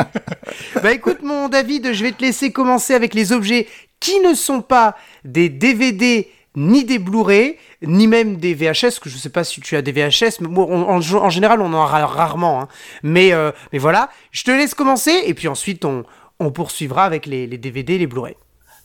bah 0.82 0.92
écoute 0.92 1.18
mon 1.22 1.48
David, 1.48 1.92
je 1.92 2.02
vais 2.02 2.12
te 2.12 2.22
laisser 2.22 2.52
commencer 2.52 2.94
avec 2.94 3.14
les 3.14 3.32
objets 3.32 3.66
qui 4.00 4.18
ne 4.20 4.34
sont 4.34 4.62
pas 4.62 4.96
des 5.24 5.48
DVD 5.48 6.28
ni 6.54 6.84
des 6.84 6.98
Blu-ray, 6.98 7.56
ni 7.82 8.06
même 8.06 8.36
des 8.36 8.54
VHS, 8.54 8.98
que 9.00 9.08
je 9.08 9.16
sais 9.16 9.30
pas 9.30 9.42
si 9.44 9.60
tu 9.60 9.74
as 9.76 9.82
des 9.82 9.92
VHS, 9.92 10.40
mais 10.40 10.48
bon, 10.48 10.66
on- 10.68 10.88
en, 10.88 11.30
général 11.30 11.60
on 11.62 11.72
en 11.72 11.82
a 11.82 11.86
ra- 11.86 12.06
rarement. 12.06 12.60
hein. 12.62 12.68
Mais, 13.02 13.32
euh, 13.32 13.52
mais 13.72 13.78
voilà, 13.78 14.10
je 14.32 14.44
te 14.44 14.50
laisse 14.50 14.74
commencer 14.74 15.22
et 15.24 15.32
puis 15.34 15.48
ensuite 15.48 15.84
on, 15.84 16.04
on 16.40 16.50
poursuivra 16.50 17.04
avec 17.04 17.24
les, 17.26 17.46
les 17.46 17.58
DVD 17.58 17.96
les 17.98 18.06
Blu-ray. 18.06 18.34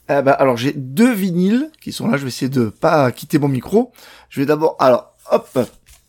Ben, 0.07 0.25
alors, 0.39 0.55
j'ai 0.55 0.71
deux 0.71 1.11
vinyles 1.11 1.69
qui 1.81 1.91
sont 1.91 2.07
là. 2.07 2.15
Je 2.15 2.21
vais 2.21 2.29
essayer 2.29 2.47
de 2.47 2.69
pas 2.69 3.11
quitter 3.11 3.39
mon 3.39 3.49
micro. 3.49 3.91
Je 4.29 4.39
vais 4.39 4.45
d'abord, 4.45 4.77
alors, 4.79 5.11
hop, 5.31 5.59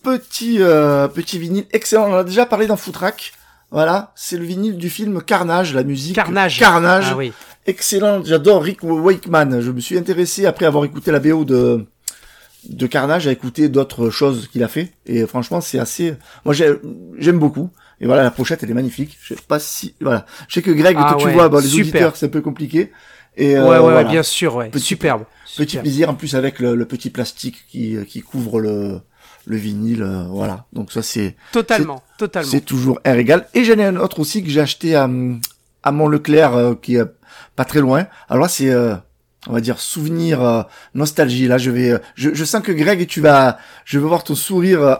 petit, 0.04 0.58
euh, 0.60 1.08
petit 1.08 1.38
vinyle 1.40 1.66
excellent. 1.72 2.08
On 2.08 2.14
a 2.14 2.22
déjà 2.22 2.46
parlé 2.46 2.68
dans 2.68 2.76
Footrack. 2.76 3.32
Voilà, 3.70 4.12
c'est 4.16 4.38
le 4.38 4.44
vinyle 4.44 4.78
du 4.78 4.88
film 4.90 5.22
Carnage, 5.22 5.74
la 5.74 5.82
musique. 5.84 6.14
Carnage. 6.16 6.58
Carnage. 6.58 7.08
Ah 7.10 7.16
oui. 7.16 7.32
excellent. 7.66 8.24
J'adore 8.24 8.62
Rick 8.62 8.82
Wakeman. 8.82 9.60
Je 9.60 9.70
me 9.70 9.80
suis 9.80 9.98
intéressé 9.98 10.46
après 10.46 10.64
avoir 10.64 10.84
écouté 10.84 11.10
la 11.10 11.20
BO 11.20 11.44
de 11.44 11.84
de 12.68 12.86
Carnage 12.86 13.26
à 13.28 13.32
écouter 13.32 13.68
d'autres 13.68 14.10
choses 14.10 14.48
qu'il 14.48 14.64
a 14.64 14.68
fait 14.68 14.92
et 15.06 15.24
franchement 15.26 15.60
c'est 15.60 15.78
assez 15.78 16.14
moi 16.44 16.52
j'ai- 16.52 16.74
j'aime 17.16 17.38
beaucoup 17.38 17.70
et 18.00 18.06
voilà 18.06 18.24
la 18.24 18.32
pochette 18.32 18.62
elle 18.64 18.70
est 18.70 18.74
magnifique 18.74 19.16
je 19.22 19.34
sais 19.34 19.40
pas 19.46 19.60
si 19.60 19.94
voilà 20.00 20.26
je 20.48 20.54
sais 20.54 20.62
que 20.62 20.72
Greg 20.72 20.96
Ah 20.98 21.14
toi, 21.14 21.22
tu 21.22 21.30
vois 21.32 21.48
bon, 21.48 21.58
les 21.60 21.68
super. 21.68 21.82
auditeurs 21.84 22.16
c'est 22.16 22.26
un 22.26 22.30
peu 22.30 22.40
compliqué 22.40 22.90
et 23.36 23.56
euh, 23.56 23.62
ouais, 23.62 23.68
ouais, 23.68 23.74
ouais, 23.76 23.80
voilà. 23.92 24.04
bien 24.10 24.24
sûr, 24.24 24.56
ouais. 24.56 24.70
Petit- 24.70 24.84
Superbe. 24.84 25.22
petit 25.56 25.78
plaisir 25.78 26.10
en 26.10 26.14
plus 26.14 26.34
avec 26.34 26.58
le, 26.58 26.74
le 26.74 26.84
petit 26.84 27.10
plastique 27.10 27.64
qui 27.70 27.96
qui 28.08 28.22
couvre 28.22 28.60
le 28.60 29.00
le 29.48 29.56
vinyle 29.56 30.02
euh, 30.02 30.24
voilà 30.28 30.66
donc 30.72 30.92
ça 30.92 31.02
c'est 31.02 31.34
Totalement, 31.52 32.02
totalement. 32.18 32.48
c'est 32.50 32.60
toujours 32.60 33.00
un 33.04 33.12
régal. 33.12 33.46
Et 33.54 33.64
j'en 33.64 33.74
ai 33.78 33.84
un 33.86 33.96
autre 33.96 34.20
aussi 34.20 34.44
que 34.44 34.50
j'ai 34.50 34.60
acheté 34.60 34.94
à, 34.94 35.08
à 35.82 35.90
Mont-Leclerc, 35.92 36.54
euh, 36.54 36.74
qui 36.80 36.96
est 36.96 37.04
pas 37.56 37.64
très 37.64 37.80
loin. 37.80 38.06
Alors 38.28 38.42
là, 38.42 38.48
c'est, 38.48 38.70
euh, 38.70 38.94
on 39.48 39.52
va 39.54 39.60
dire, 39.60 39.78
souvenir, 39.80 40.42
euh, 40.42 40.62
nostalgie. 40.94 41.46
Là, 41.48 41.56
je 41.58 41.70
vais, 41.70 41.90
euh, 41.90 41.98
je, 42.14 42.34
je 42.34 42.44
sens 42.44 42.62
que 42.62 42.72
Greg, 42.72 43.06
tu 43.06 43.20
vas, 43.20 43.58
je 43.84 43.98
vais 43.98 44.06
voir 44.06 44.22
ton 44.22 44.34
sourire. 44.34 44.82
euh, 44.82 44.94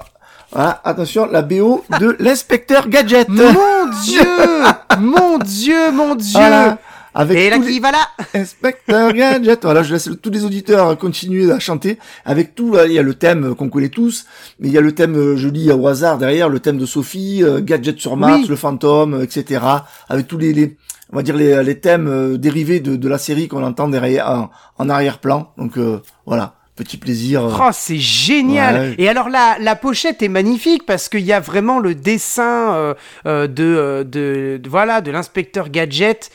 voilà, 0.53 0.81
attention, 0.85 1.27
la 1.27 1.43
BO 1.43 1.85
de 2.01 2.17
l'inspecteur 2.21 2.89
Gadget. 2.89 3.29
Mon 3.29 3.91
Dieu 4.05 4.23
Mon 4.99 5.39
Dieu, 5.39 5.93
mon 5.93 6.15
Dieu 6.15 6.33
Voilà. 6.39 6.79
Avec 7.21 7.37
Et 7.37 7.51
là 7.51 7.59
les- 7.59 7.67
qui 7.67 7.81
va 7.81 7.91
là 7.91 8.09
Inspecteur 8.33 9.13
Gadget. 9.13 9.65
Voilà, 9.65 9.83
je 9.83 9.93
laisse 9.93 10.09
tous 10.23 10.31
les 10.31 10.45
auditeurs 10.45 10.97
continuer 10.97 11.51
à 11.51 11.59
chanter. 11.59 11.99
Avec 12.25 12.55
tout, 12.55 12.77
il 12.87 12.93
y 12.93 12.99
a 12.99 13.03
le 13.03 13.15
thème 13.15 13.55
qu'on 13.57 13.69
connaît 13.69 13.89
tous, 13.89 14.25
mais 14.61 14.69
il 14.69 14.73
y 14.73 14.79
a 14.79 14.81
le 14.81 14.93
thème, 14.93 15.17
euh, 15.17 15.37
je 15.37 15.49
lis 15.49 15.71
au 15.73 15.87
hasard 15.89 16.19
derrière, 16.19 16.49
le 16.49 16.61
thème 16.61 16.79
de 16.79 16.87
Sophie, 16.87 17.41
euh, 17.43 17.61
Gadget 17.61 17.99
sur 17.99 18.17
Mars, 18.17 18.41
Oui. 18.43 18.47
le 18.49 18.57
fantôme, 18.57 19.21
etc. 19.23 19.61
Avec 20.09 20.29
tous 20.29 20.39
les, 20.39 20.53
les 20.53 20.77
on 21.13 21.17
va 21.17 21.23
dire 21.23 21.37
les, 21.37 21.63
les 21.65 21.81
thèmes 21.81 22.07
euh, 22.07 22.37
dérivés 22.37 22.81
de, 22.81 22.95
de 22.95 23.09
la 23.09 23.19
série 23.19 23.49
qu'on 23.49 23.65
entend 23.65 23.89
derrière 23.89 24.29
en, 24.31 24.51
en 24.79 24.89
arrière-plan. 24.89 25.51
Donc 25.59 25.77
euh, 25.79 26.01
voilà, 26.27 26.55
petit 26.77 26.99
plaisir. 26.99 27.43
Oh, 27.45 27.71
c'est 27.73 27.97
génial 27.99 28.75
Ouais. 28.91 28.95
Et 28.99 29.09
alors 29.09 29.29
la, 29.29 29.57
la 29.59 29.75
pochette 29.75 30.23
est 30.23 30.29
magnifique 30.29 30.85
parce 30.87 31.09
qu'il 31.09 31.25
y 31.25 31.33
a 31.33 31.41
vraiment 31.41 31.79
le 31.81 31.95
dessin 31.95 32.95
euh, 33.27 33.47
de, 33.49 34.03
de, 34.09 34.59
de- 34.63 34.69
voilà 34.69 35.01
de 35.01 35.11
l'inspecteur 35.11 35.71
Gadget. 35.71 36.31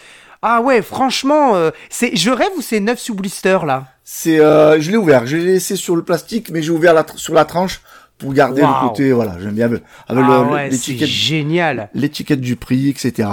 Ah 0.45 0.61
ouais, 0.61 0.81
franchement, 0.81 1.55
euh, 1.55 1.71
c'est 1.89 2.15
je 2.15 2.29
rêve 2.29 2.49
ou 2.57 2.61
c'est 2.61 2.79
neuf 2.79 2.99
sous 2.99 3.15
blister 3.15 3.59
là? 3.65 3.85
C'est, 4.03 4.39
euh, 4.39 4.79
je 4.81 4.91
l'ai 4.91 4.97
ouvert, 4.97 5.25
je 5.25 5.37
l'ai 5.37 5.45
laissé 5.45 5.75
sur 5.77 5.95
le 5.95 6.03
plastique, 6.03 6.49
mais 6.51 6.61
j'ai 6.61 6.71
ouvert 6.71 6.93
la 6.93 7.05
sur 7.15 7.33
la 7.33 7.45
tranche 7.45 7.81
pour 8.17 8.33
garder 8.33 8.61
le 8.61 8.87
côté. 8.89 9.11
Voilà, 9.13 9.37
j'aime 9.39 9.53
bien 9.53 9.67
avec 9.67 9.81
Ah 10.09 10.41
ouais, 10.43 10.69
l'étiquette 10.69 11.07
génial. 11.07 11.89
l'étiquette 11.93 12.41
du 12.41 12.57
prix, 12.57 12.89
etc. 12.89 13.29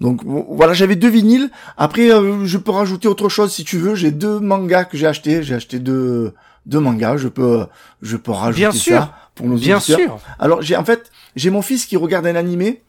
Donc 0.00 0.24
vo- 0.24 0.46
voilà, 0.50 0.72
j'avais 0.72 0.96
deux 0.96 1.10
vinyles. 1.10 1.50
Après, 1.76 2.10
euh, 2.10 2.46
je 2.46 2.56
peux 2.58 2.70
rajouter 2.72 3.06
autre 3.08 3.28
chose 3.28 3.52
si 3.52 3.62
tu 3.64 3.76
veux. 3.78 3.94
J'ai 3.94 4.10
deux 4.10 4.40
mangas 4.40 4.84
que 4.84 4.96
j'ai 4.96 5.06
achetés. 5.06 5.42
J'ai 5.42 5.54
acheté 5.54 5.78
deux 5.78 6.32
deux 6.64 6.80
mangas. 6.80 7.18
Je 7.18 7.28
peux 7.28 7.66
je 8.00 8.16
peux 8.16 8.32
rajouter 8.32 8.62
Bien 8.62 8.72
sûr. 8.72 8.96
ça 8.96 9.14
pour 9.34 9.46
nos 9.46 9.56
Bien 9.56 9.76
auditeurs. 9.76 9.98
sûr. 9.98 10.18
Alors 10.38 10.62
j'ai 10.62 10.76
en 10.76 10.84
fait 10.86 11.10
j'ai 11.36 11.50
mon 11.50 11.60
fils 11.60 11.84
qui 11.84 11.98
regarde 11.98 12.26
un 12.26 12.36
animé 12.36 12.82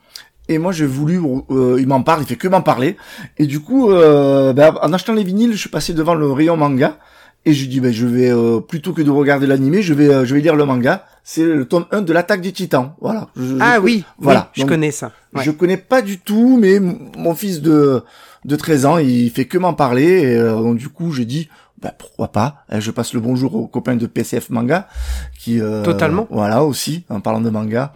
et 0.49 0.57
moi 0.57 0.71
j'ai 0.71 0.85
voulu 0.85 1.19
euh, 1.51 1.77
il 1.79 1.87
m'en 1.87 2.01
parle, 2.03 2.21
il 2.21 2.27
fait 2.27 2.35
que 2.35 2.47
m'en 2.47 2.61
parler 2.61 2.97
et 3.37 3.45
du 3.47 3.59
coup 3.59 3.91
euh, 3.91 4.53
ben, 4.53 4.75
en 4.81 4.93
achetant 4.93 5.13
les 5.13 5.23
vinyles, 5.23 5.53
je 5.53 5.57
suis 5.57 5.69
passé 5.69 5.93
devant 5.93 6.13
le 6.15 6.31
rayon 6.31 6.57
manga 6.57 6.97
et 7.45 7.53
je 7.53 7.65
dis 7.67 7.79
ben 7.79 7.91
je 7.93 8.05
vais 8.05 8.29
euh, 8.31 8.59
plutôt 8.59 8.93
que 8.93 9.01
de 9.01 9.09
regarder 9.09 9.47
l'animé, 9.47 9.81
je 9.81 9.93
vais 9.93 10.07
euh, 10.09 10.25
je 10.25 10.33
vais 10.35 10.41
lire 10.41 10.55
le 10.55 10.65
manga. 10.65 11.05
C'est 11.29 11.43
le 11.43 11.65
tome 11.65 11.85
1 11.91 12.03
de 12.03 12.13
l'attaque 12.13 12.39
des 12.39 12.53
Titans. 12.53 12.93
Voilà. 13.01 13.27
Je- 13.35 13.57
Ah 13.59 13.75
je- 13.75 13.81
oui, 13.81 14.05
voilà. 14.17 14.49
oui, 14.55 14.61
je 14.63 14.67
connais 14.67 14.91
ça. 14.91 15.11
Ouais. 15.33 15.43
je 15.43 15.51
connais 15.51 15.75
pas 15.75 16.01
du 16.01 16.19
tout, 16.19 16.57
mais 16.57 16.79
mon 16.79 17.35
fils 17.35 17.61
de 17.61 18.01
de 18.45 18.55
13 18.55 18.85
ans, 18.85 18.97
il 18.97 19.29
fait 19.29 19.43
que 19.43 19.57
m'en 19.57 19.73
parler. 19.73 20.05
Et, 20.21 20.37
euh, 20.37 20.55
donc 20.55 20.77
du 20.77 20.87
coup, 20.87 21.11
j'ai 21.11 21.25
dit, 21.25 21.49
bah, 21.81 21.93
pourquoi 21.97 22.29
pas 22.29 22.63
Euh, 22.71 22.79
Je 22.79 22.91
passe 22.91 23.13
le 23.13 23.19
bonjour 23.19 23.55
aux 23.55 23.67
copains 23.67 23.97
de 23.97 24.07
PCF 24.07 24.49
Manga, 24.51 24.87
qui 25.37 25.59
euh, 25.59 25.83
Totalement. 25.83 26.27
Voilà 26.31 26.63
aussi, 26.63 27.03
en 27.09 27.19
parlant 27.19 27.41
de 27.41 27.49
manga. 27.49 27.93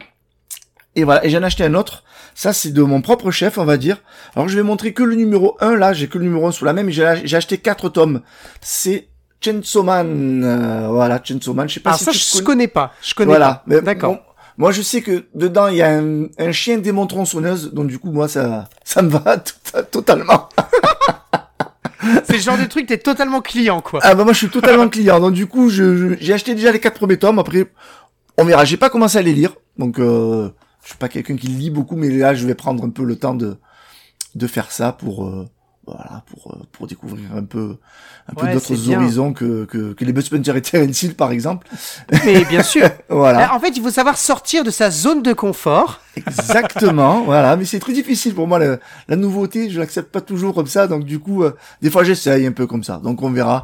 Et 0.95 1.05
voilà, 1.05 1.25
et 1.25 1.29
j'en 1.29 1.41
ai 1.41 1.45
acheté 1.45 1.63
un 1.63 1.73
autre. 1.73 2.03
Ça, 2.35 2.53
c'est 2.53 2.71
de 2.71 2.81
mon 2.81 3.01
propre 3.01 3.29
chef, 3.31 3.57
on 3.57 3.65
va 3.65 3.77
dire. 3.77 3.97
Alors, 4.35 4.47
je 4.47 4.55
vais 4.55 4.63
montrer 4.63 4.93
que 4.93 5.03
le 5.03 5.15
numéro 5.15 5.57
1, 5.59 5.75
là, 5.75 5.93
j'ai 5.93 6.07
que 6.07 6.17
le 6.17 6.23
numéro 6.23 6.47
1 6.47 6.51
sous 6.51 6.65
la 6.65 6.73
main, 6.73 6.83
mais 6.83 6.91
j'ai 6.91 7.05
acheté 7.05 7.57
quatre 7.57 7.89
tomes. 7.89 8.21
C'est 8.61 9.07
Chainsaw 9.41 9.83
Man, 9.83 10.43
euh, 10.43 10.87
voilà, 10.89 11.19
Chainsaw 11.23 11.53
Man, 11.53 11.67
je 11.67 11.75
sais 11.75 11.79
pas 11.79 11.89
Alors 11.91 11.99
si 11.99 12.05
ça, 12.05 12.11
tu 12.11 12.17
je 12.19 12.31
connais. 12.33 12.43
connais 12.45 12.67
pas. 12.67 12.93
Je 13.01 13.13
connais 13.15 13.27
Voilà, 13.29 13.63
pas. 13.67 13.81
D'accord. 13.81 14.13
bon, 14.13 14.19
moi, 14.57 14.71
je 14.71 14.81
sais 14.81 15.01
que 15.01 15.25
dedans, 15.35 15.67
il 15.67 15.77
y 15.77 15.81
a 15.81 15.89
un, 15.97 16.25
un 16.37 16.51
chien 16.51 16.77
démon 16.77 17.07
tronçonneuse, 17.07 17.73
donc 17.73 17.87
du 17.87 17.97
coup, 17.99 18.11
moi, 18.11 18.27
ça, 18.27 18.69
ça 18.83 19.01
me 19.01 19.09
va 19.09 19.37
tout- 19.39 19.81
totalement. 19.91 20.47
C'est 22.25 22.33
le 22.33 22.39
genre 22.39 22.57
de 22.57 22.65
truc, 22.65 22.87
t'es 22.87 22.97
totalement 22.97 23.41
client, 23.41 23.79
quoi. 23.81 23.99
Ah 24.03 24.15
bah 24.15 24.23
moi 24.23 24.33
je 24.33 24.39
suis 24.39 24.49
totalement 24.49 24.89
client. 24.89 25.19
Donc 25.19 25.33
du 25.33 25.45
coup 25.45 25.69
je- 25.69 25.95
je- 25.95 26.15
j'ai 26.19 26.33
acheté 26.33 26.55
déjà 26.55 26.71
les 26.71 26.79
quatre 26.79 26.95
premiers 26.97 27.17
tomes. 27.17 27.37
Après 27.37 27.67
on 28.39 28.43
verra. 28.45 28.65
J'ai 28.65 28.77
pas 28.77 28.89
commencé 28.89 29.19
à 29.19 29.21
les 29.21 29.33
lire. 29.33 29.51
Donc 29.77 29.99
euh, 29.99 30.49
je 30.83 30.89
suis 30.89 30.97
pas 30.97 31.09
quelqu'un 31.09 31.35
qui 31.35 31.47
lit 31.47 31.69
beaucoup, 31.69 31.95
mais 31.95 32.09
là 32.09 32.33
je 32.33 32.45
vais 32.47 32.55
prendre 32.55 32.83
un 32.83 32.89
peu 32.89 33.03
le 33.03 33.15
temps 33.15 33.35
de 33.35 33.57
de 34.35 34.47
faire 34.47 34.71
ça 34.71 34.93
pour 34.93 35.25
euh, 35.25 35.47
voilà 35.85 36.23
pour 36.27 36.53
euh, 36.53 36.59
pour 36.71 36.87
découvrir 36.87 37.35
un 37.35 37.43
peu 37.43 37.77
un 38.27 38.33
peu 38.33 38.47
d'autres 38.53 38.89
horizons 38.89 39.33
que, 39.33 39.65
que 39.65 39.93
que 39.93 40.05
les 40.05 40.13
Bud 40.13 40.23
Spencer 40.23 40.55
et 40.55 40.61
Terence 40.61 41.03
Hill 41.03 41.15
par 41.15 41.31
exemple. 41.31 41.67
Mais 42.25 42.45
bien 42.45 42.63
sûr. 42.63 42.89
Voilà. 43.09 43.53
En 43.53 43.59
fait, 43.59 43.75
il 43.75 43.83
faut 43.83 43.91
savoir 43.91 44.17
sortir 44.17 44.63
de 44.63 44.71
sa 44.71 44.89
zone 44.89 45.21
de 45.21 45.33
confort. 45.33 45.99
Exactement, 46.15 47.23
voilà, 47.23 47.55
mais 47.55 47.63
c'est 47.63 47.79
très 47.79 47.93
difficile 47.93 48.33
pour 48.33 48.45
moi 48.45 48.59
la, 48.59 48.77
la 49.07 49.15
nouveauté, 49.15 49.69
je 49.69 49.79
l'accepte 49.79 50.11
pas 50.11 50.19
toujours 50.19 50.53
comme 50.53 50.67
ça, 50.67 50.87
donc 50.87 51.05
du 51.05 51.19
coup, 51.19 51.43
euh, 51.43 51.55
des 51.81 51.89
fois 51.89 52.03
j'essaye 52.03 52.45
un 52.45 52.51
peu 52.51 52.67
comme 52.67 52.83
ça, 52.83 52.99
donc 53.01 53.21
on 53.23 53.31
verra. 53.31 53.63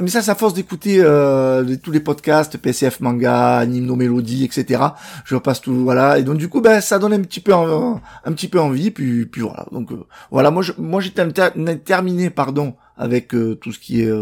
Mais 0.00 0.08
ça, 0.08 0.22
ça 0.22 0.36
force 0.36 0.54
d'écouter 0.54 0.98
euh, 1.00 1.76
tous 1.82 1.90
les 1.90 1.98
podcasts, 1.98 2.56
PCF 2.56 3.00
manga, 3.00 3.56
anime 3.56 3.86
nos 3.86 3.96
mélodies, 3.96 4.44
etc. 4.44 4.80
Je 5.24 5.36
passe 5.36 5.60
tout, 5.60 5.74
voilà, 5.74 6.18
et 6.18 6.22
donc 6.22 6.36
du 6.36 6.48
coup, 6.48 6.60
ben 6.60 6.80
ça 6.80 7.00
donne 7.00 7.14
un 7.14 7.20
petit 7.20 7.40
peu, 7.40 7.52
un 7.52 8.00
petit 8.32 8.48
peu 8.48 8.60
envie, 8.60 8.92
puis 8.92 9.26
puis 9.26 9.40
voilà, 9.40 9.66
donc 9.72 9.90
euh, 9.90 10.04
voilà, 10.30 10.52
moi 10.52 10.62
je, 10.62 10.72
moi 10.78 11.00
j'étais 11.00 11.26
terminé, 11.84 12.30
pardon, 12.30 12.76
avec 12.96 13.34
euh, 13.34 13.56
tout 13.56 13.72
ce 13.72 13.80
qui 13.80 14.02
est 14.02 14.12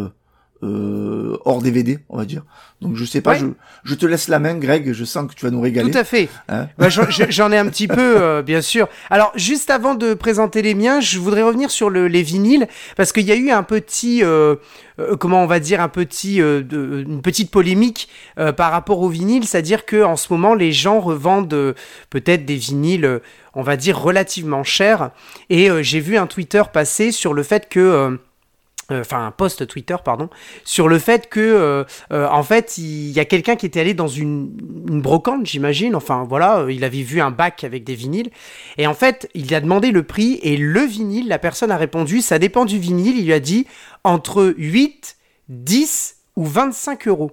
euh, 0.63 1.37
hors 1.45 1.63
DVD, 1.63 1.99
on 2.09 2.17
va 2.19 2.25
dire. 2.25 2.43
Donc 2.81 2.97
je 2.97 3.05
sais 3.05 3.21
pas, 3.21 3.33
Ouais. 3.33 3.39
je, 3.39 3.47
je 3.85 3.95
te 3.95 4.07
laisse 4.07 4.29
la 4.29 4.39
main, 4.39 4.55
Greg, 4.57 4.93
je 4.93 5.05
sens 5.05 5.27
que 5.31 5.35
tu 5.35 5.45
vas 5.45 5.51
nous 5.51 5.61
régaler. 5.61 5.91
Tout 5.91 5.99
à 5.99 6.05
fait. 6.05 6.29
Hein 6.49 6.69
Bah, 6.79 6.89
j'en- 6.89 7.53
ai 7.53 7.59
un 7.59 7.67
petit 7.67 7.89
peu, 7.89 8.17
euh, 8.23 8.43
bien 8.43 8.61
sûr. 8.63 8.89
Alors, 9.11 9.33
juste 9.37 9.71
avant 9.71 9.95
de 9.95 10.15
présenter 10.15 10.63
les 10.63 10.75
miens, 10.75 11.01
je 11.01 11.19
voudrais 11.19 11.43
revenir 11.43 11.71
sur 11.71 11.91
le, 11.91 12.09
les 12.09 12.23
vinyles, 12.23 12.69
parce 12.97 13.13
qu'il 13.13 13.25
y 13.25 13.33
a 13.33 13.37
eu 13.37 13.51
un 13.51 13.63
petit, 13.63 14.23
euh, 14.25 14.57
euh, 14.99 15.17
comment 15.17 15.43
on 15.43 15.47
va 15.47 15.61
dire, 15.61 15.81
un 15.83 15.89
petit, 15.89 16.41
euh, 16.41 16.63
de- 16.63 17.05
une 17.07 17.21
petite 17.23 17.51
polémique 17.51 18.09
euh, 18.39 18.53
par 18.53 18.71
rapport 18.73 19.01
aux 19.01 19.09
vinyles, 19.11 19.45
c'est-à-dire 19.45 19.85
que 19.85 20.03
en 20.03 20.17
ce 20.17 20.33
moment, 20.33 20.55
les 20.55 20.73
gens 20.73 21.01
revendent 21.01 21.53
euh, 21.53 21.75
peut-être 22.09 22.47
des 22.47 22.57
vinyles, 22.57 23.21
on 23.55 23.63
va 23.63 23.77
dire, 23.77 23.99
relativement 23.99 24.65
chers. 24.65 25.11
Et 25.51 25.71
euh, 25.71 25.83
j'ai 25.83 26.01
vu 26.01 26.17
un 26.17 26.27
Twitter 26.27 26.63
passer 26.73 27.13
sur 27.13 27.35
le 27.35 27.43
fait 27.43 27.69
que... 27.69 28.19
euh, 28.91 29.01
enfin 29.01 29.27
un 29.27 29.31
post 29.31 29.67
Twitter 29.67 29.97
pardon 30.05 30.29
sur 30.65 30.89
le 30.89 30.99
fait 30.99 31.29
que 31.29 31.41
euh, 31.41 31.85
euh, 32.13 32.29
en 32.29 32.43
fait 32.43 32.79
il 32.79 33.11
y 33.11 33.21
a 33.21 33.25
quelqu'un 33.25 33.57
qui 33.57 33.67
était 33.67 33.81
allé 33.81 33.95
dans 33.95 34.09
une, 34.09 34.49
brocante 35.01 35.47
j'imagine 35.47 35.95
enfin 35.95 36.27
voilà 36.29 36.67
il 36.69 36.85
avait 36.85 37.03
vu 37.03 37.21
un 37.21 37.31
bac 37.31 37.65
avec 37.65 37.85
des 37.85 37.95
vinyles 37.95 38.31
et 38.79 38.87
en 38.87 38.95
fait 38.95 39.29
il 39.35 39.55
a 39.55 39.61
demandé 39.61 39.91
le 39.91 40.03
prix 40.03 40.41
et 40.43 40.57
le 40.57 40.81
vinyle 40.81 41.29
la 41.29 41.39
personne 41.39 41.71
a 41.71 41.77
répondu 41.77 42.21
ça 42.21 42.39
dépend 42.39 42.65
du 42.65 42.79
vinyle 42.79 43.19
il 43.19 43.27
lui 43.27 43.33
a 43.33 43.41
dit 43.41 43.67
entre 44.05 44.55
8 44.57 45.17
10 45.49 46.17
ou 46.37 46.45
25 46.45 47.09
euros 47.09 47.33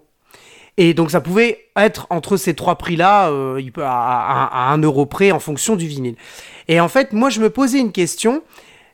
et 0.78 0.94
donc 0.94 1.12
ça 1.12 1.22
pouvait 1.22 1.66
être 1.76 2.06
entre 2.12 2.38
ces 2.38 2.54
trois 2.54 2.76
prix-là, 2.76 3.32
à, 3.32 3.82
à, 3.82 4.70
à 4.70 4.74
un 4.74 4.78
euro 4.78 5.08
près 5.08 5.32
en 5.32 5.40
fonction 5.40 5.76
du 5.76 5.88
vinyle. 5.88 6.16
Et 6.68 6.80
en 6.80 6.88
fait, 6.88 7.14
moi 7.14 7.32
je 7.32 7.40
me 7.40 7.50
posais 7.50 7.80
une 7.80 7.92
question. 7.92 8.44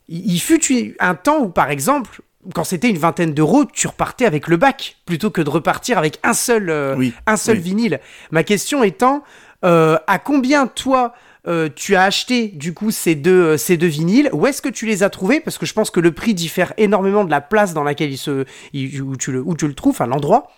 Il, 0.10 0.40
fut 0.40 0.96
un 1.00 1.16
temps 1.16 1.40
où, 1.40 1.50
par 1.50 1.72
exemple, 1.72 2.22
quand 2.54 2.64
c'était 2.64 2.90
une 2.90 2.98
vingtaine 2.98 3.34
d'euros, 3.34 3.66
tu 3.66 3.88
repartais 3.88 4.26
avec 4.26 4.48
le 4.48 4.58
bac 4.58 4.98
plutôt 5.06 5.30
que 5.32 5.42
de 5.42 5.50
repartir 5.50 5.98
avec 5.98 6.20
un 6.24 6.34
seul, 6.34 6.70
euh, 6.70 6.96
Oui, 6.98 7.14
un 7.26 7.38
seul 7.38 7.58
oui. 7.58 7.64
vinyle. 7.64 8.00
Ma 8.32 8.44
question 8.44 8.84
étant, 8.84 9.24
euh, 9.64 9.98
à 10.08 10.20
combien 10.20 10.68
toi 10.68 11.14
euh, 11.48 11.68
tu 11.76 11.96
as 11.96 12.04
acheté 12.04 12.48
du 12.48 12.74
coup 12.74 12.90
ces 12.92 13.16
deux, 13.16 13.32
euh, 13.54 13.58
ces 13.58 13.76
deux 13.78 13.88
vinyles? 13.88 14.30
Où 14.34 14.48
est-ce 14.48 14.62
que 14.62 14.70
tu 14.70 14.86
les 14.86 15.04
as 15.04 15.10
trouvés? 15.10 15.40
Parce 15.42 15.58
que 15.58 15.66
je 15.66 15.74
pense 15.74 15.92
que 15.92 16.00
le 16.00 16.12
prix 16.12 16.34
diffère 16.34 16.74
énormément 16.78 17.24
de 17.26 17.32
la 17.32 17.42
place 17.42 17.74
dans 17.74 17.84
laquelle 17.84 18.12
il 18.12 18.18
se, 18.18 18.46
il- 18.74 19.02
où, 19.02 19.16
tu 19.18 19.32
le, 19.32 19.42
où 19.42 19.56
tu 19.56 19.68
le 19.68 19.74
trouves, 19.74 19.92
enfin 19.92 20.08
l'endroit. 20.08 20.52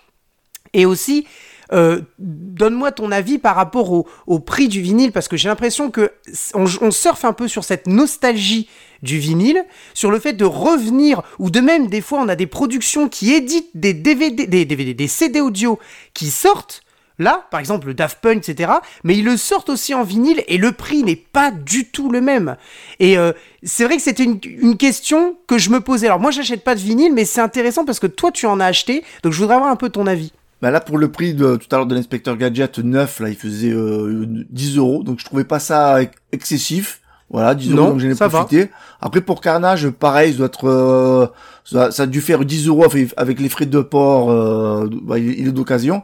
Et 0.74 0.86
aussi, 0.86 1.26
euh, 1.74 2.02
donne-moi 2.20 2.92
ton 2.92 3.12
avis 3.12 3.38
par 3.38 3.56
rapport 3.56 3.92
au, 3.92 4.40
prix 4.40 4.68
du 4.68 4.82
vinyle, 4.82 5.12
parce 5.12 5.28
que 5.28 5.38
j'ai 5.38 5.50
l'impression 5.50 5.90
que 5.90 6.12
on, 6.54 6.92
surfe 6.92 7.26
un 7.26 7.34
peu 7.34 7.48
sur 7.48 7.64
cette 7.64 7.88
nostalgie 7.88 8.70
du 9.02 9.18
vinyle, 9.18 9.64
sur 9.94 10.12
le 10.12 10.20
fait 10.20 10.34
de 10.34 10.46
revenir, 10.46 11.22
ou 11.40 11.50
de 11.50 11.60
même, 11.60 11.88
des 11.88 12.02
fois, 12.02 12.20
on 12.20 12.28
a 12.28 12.36
des 12.36 12.48
productions 12.48 13.10
qui 13.10 13.34
éditent 13.34 13.70
des 13.74 13.94
DVD, 13.94 14.48
des, 14.48 14.66
DVD, 14.66 14.94
des 14.94 15.08
CD 15.08 15.42
audio 15.42 15.80
qui 16.14 16.30
sortent, 16.30 16.82
là, 17.18 17.48
par 17.50 17.60
exemple, 17.60 17.88
le 17.88 17.94
Daft 17.94 18.20
Punk, 18.22 18.38
etc., 18.38 18.74
mais 19.04 19.18
ils 19.18 19.26
le 19.26 19.38
sortent 19.38 19.70
aussi 19.70 19.94
en 19.94 20.04
vinyle, 20.04 20.44
et 20.48 20.58
le 20.58 20.72
prix 20.72 21.04
n'est 21.04 21.16
pas 21.16 21.52
du 21.52 21.90
tout 21.90 22.12
le 22.12 22.22
même. 22.22 22.56
Et 23.00 23.18
euh, 23.18 23.32
c'est 23.64 23.86
vrai 23.86 23.98
que 23.98 24.04
c'était 24.04 24.24
une, 24.24 24.40
une 24.44 24.78
question 24.78 25.38
que 25.48 25.58
je 25.58 25.70
me 25.70 25.82
posais. 25.82 26.08
Alors 26.08 26.20
moi, 26.20 26.32
j'achète 26.32 26.64
pas 26.64 26.76
de 26.76 26.82
vinyle, 26.82 27.14
mais 27.14 27.26
c'est 27.26 27.42
intéressant 27.42 27.86
parce 27.86 28.00
que 28.00 28.08
toi, 28.08 28.32
tu 28.32 28.46
en 28.46 28.60
as 28.60 28.66
acheté, 28.66 29.04
donc 29.24 29.34
je 29.34 29.40
voudrais 29.40 29.56
avoir 29.56 29.72
un 29.72 29.76
peu 29.76 29.90
ton 29.90 30.08
avis. 30.08 30.32
Bah 30.66 30.72
là, 30.72 30.82
pour 30.82 30.98
le 30.98 31.12
prix 31.12 31.36
de 31.36 31.58
tout 31.58 31.68
à 31.72 31.76
l'heure 31.76 31.86
de 31.86 31.94
l'inspecteur 31.94 32.38
gadget 32.38 32.80
neuf, 32.80 33.20
là, 33.20 33.30
il 33.30 33.36
faisait 33.36 33.70
euh, 33.70 34.26
10 34.50 34.78
euros, 34.78 35.04
donc 35.04 35.20
je 35.20 35.26
trouvais 35.26 35.44
pas 35.44 35.60
ça 35.60 36.02
ex- 36.02 36.16
excessif. 36.32 37.02
Voilà, 37.30 37.54
10 37.54 37.74
euros, 37.74 37.92
donc 37.92 38.00
j'en 38.00 38.10
ai 38.10 38.14
va. 38.14 38.30
profité. 38.30 38.72
Après, 39.00 39.22
pour 39.22 39.42
Carnage, 39.42 39.88
pareil, 39.92 40.32
ça 40.32 40.38
doit 40.40 40.48
être, 40.48 40.68
euh, 40.68 41.28
ça, 41.66 41.92
ça 41.92 42.04
a 42.04 42.06
dû 42.08 42.20
faire 42.20 42.44
10 42.44 42.68
euros 42.68 42.84
avec, 43.16 43.40
les 43.40 43.50
frais 43.50 43.68
de 43.68 43.80
port, 43.80 44.32
euh, 44.32 44.90
bah, 45.04 45.20
il, 45.20 45.48
est 45.48 45.52
d'occasion. 45.52 46.02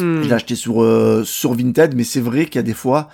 Hmm. 0.00 0.22
Je 0.22 0.28
l'ai 0.28 0.32
acheté 0.32 0.54
sur 0.54 0.82
euh, 0.82 1.22
sur 1.22 1.52
Vinted, 1.52 1.94
mais 1.94 2.04
c'est 2.04 2.22
vrai 2.22 2.46
qu'il 2.46 2.56
y 2.56 2.60
a 2.60 2.62
des 2.62 2.72
fois 2.72 3.10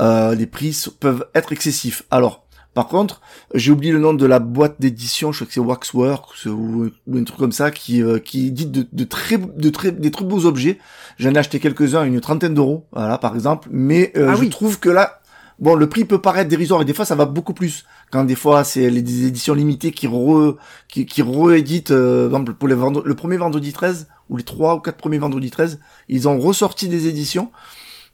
euh, 0.00 0.34
les 0.34 0.46
prix 0.46 0.74
peuvent 1.00 1.26
être 1.34 1.52
excessifs. 1.52 2.02
Alors, 2.10 2.43
par 2.74 2.88
contre, 2.88 3.20
j'ai 3.54 3.70
oublié 3.72 3.92
le 3.92 4.00
nom 4.00 4.14
de 4.14 4.26
la 4.26 4.40
boîte 4.40 4.76
d'édition, 4.80 5.30
je 5.32 5.38
crois 5.38 5.46
que 5.46 5.52
c'est 5.54 5.60
Waxworks 5.60 6.46
ou, 6.46 6.90
ou 7.06 7.16
un 7.16 7.24
truc 7.24 7.38
comme 7.38 7.52
ça, 7.52 7.70
qui 7.70 8.02
euh, 8.02 8.18
qui 8.18 8.48
édite 8.48 8.72
de, 8.72 8.86
de 8.92 9.04
très 9.04 9.38
de 9.38 9.70
très 9.70 9.92
des 9.92 10.10
très 10.10 10.24
beaux 10.24 10.44
objets. 10.46 10.78
J'en 11.18 11.32
ai 11.34 11.38
acheté 11.38 11.60
quelques 11.60 11.94
uns, 11.94 12.02
à 12.02 12.04
une 12.06 12.20
trentaine 12.20 12.54
d'euros, 12.54 12.86
voilà 12.92 13.18
par 13.18 13.34
exemple. 13.34 13.68
Mais 13.70 14.12
euh, 14.16 14.28
Ah 14.30 14.34
je 14.34 14.40
oui. 14.40 14.50
trouve 14.50 14.80
que 14.80 14.88
là, 14.90 15.20
bon, 15.60 15.74
le 15.76 15.88
prix 15.88 16.04
peut 16.04 16.20
paraître 16.20 16.48
dérisoire 16.50 16.82
et 16.82 16.84
des 16.84 16.94
fois 16.94 17.04
ça 17.04 17.14
va 17.14 17.26
beaucoup 17.26 17.54
plus. 17.54 17.84
Quand 18.10 18.24
des 18.24 18.34
fois 18.34 18.64
c'est 18.64 18.90
les 18.90 19.02
des 19.02 19.26
éditions 19.26 19.54
limitées 19.54 19.92
qui 19.92 20.06
re 20.06 20.56
qui, 20.88 21.06
qui 21.06 21.22
rééditent, 21.22 21.90
euh, 21.92 22.28
par 22.28 22.40
exemple 22.40 22.54
pour 22.58 22.68
les 22.68 22.74
vendre- 22.74 23.02
le 23.04 23.14
premier 23.14 23.36
vendredi 23.36 23.72
13 23.72 24.08
ou 24.30 24.36
les 24.36 24.42
trois 24.44 24.74
ou 24.76 24.80
quatre 24.80 24.96
premiers 24.96 25.18
vendredi 25.18 25.50
13, 25.50 25.78
ils 26.08 26.28
ont 26.28 26.38
ressorti 26.40 26.88
des 26.88 27.06
éditions. 27.08 27.50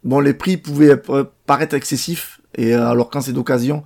Bon, 0.04 0.20
les 0.20 0.34
prix 0.34 0.56
pouvaient 0.56 1.00
euh, 1.10 1.24
paraître 1.46 1.74
excessifs 1.74 2.40
et 2.56 2.74
euh, 2.74 2.88
alors 2.88 3.10
quand 3.10 3.20
c'est 3.20 3.32
d'occasion, 3.32 3.84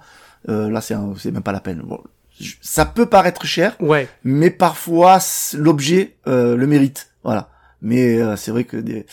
euh, 0.49 0.71
là 0.71 0.81
c'est 0.81 0.95
c'est 1.19 1.31
même 1.33 1.43
pas 1.43 1.53
la 1.53 1.61
peine. 1.61 1.83
Bon, 1.85 2.01
je- 2.41 2.55
ça 2.61 2.85
peut 2.85 3.07
paraître 3.07 3.47
cher, 3.47 3.77
Ouais. 3.81 4.09
mais 4.25 4.51
parfois 4.51 5.19
l'objet 5.57 6.17
euh, 6.27 6.57
le 6.57 6.67
mérite. 6.67 7.09
Voilà. 7.23 7.49
Mais 7.87 8.19
euh, 8.19 8.35
c'est 8.37 8.51
vrai 8.51 8.65
que 8.65 8.79
des, 8.79 9.05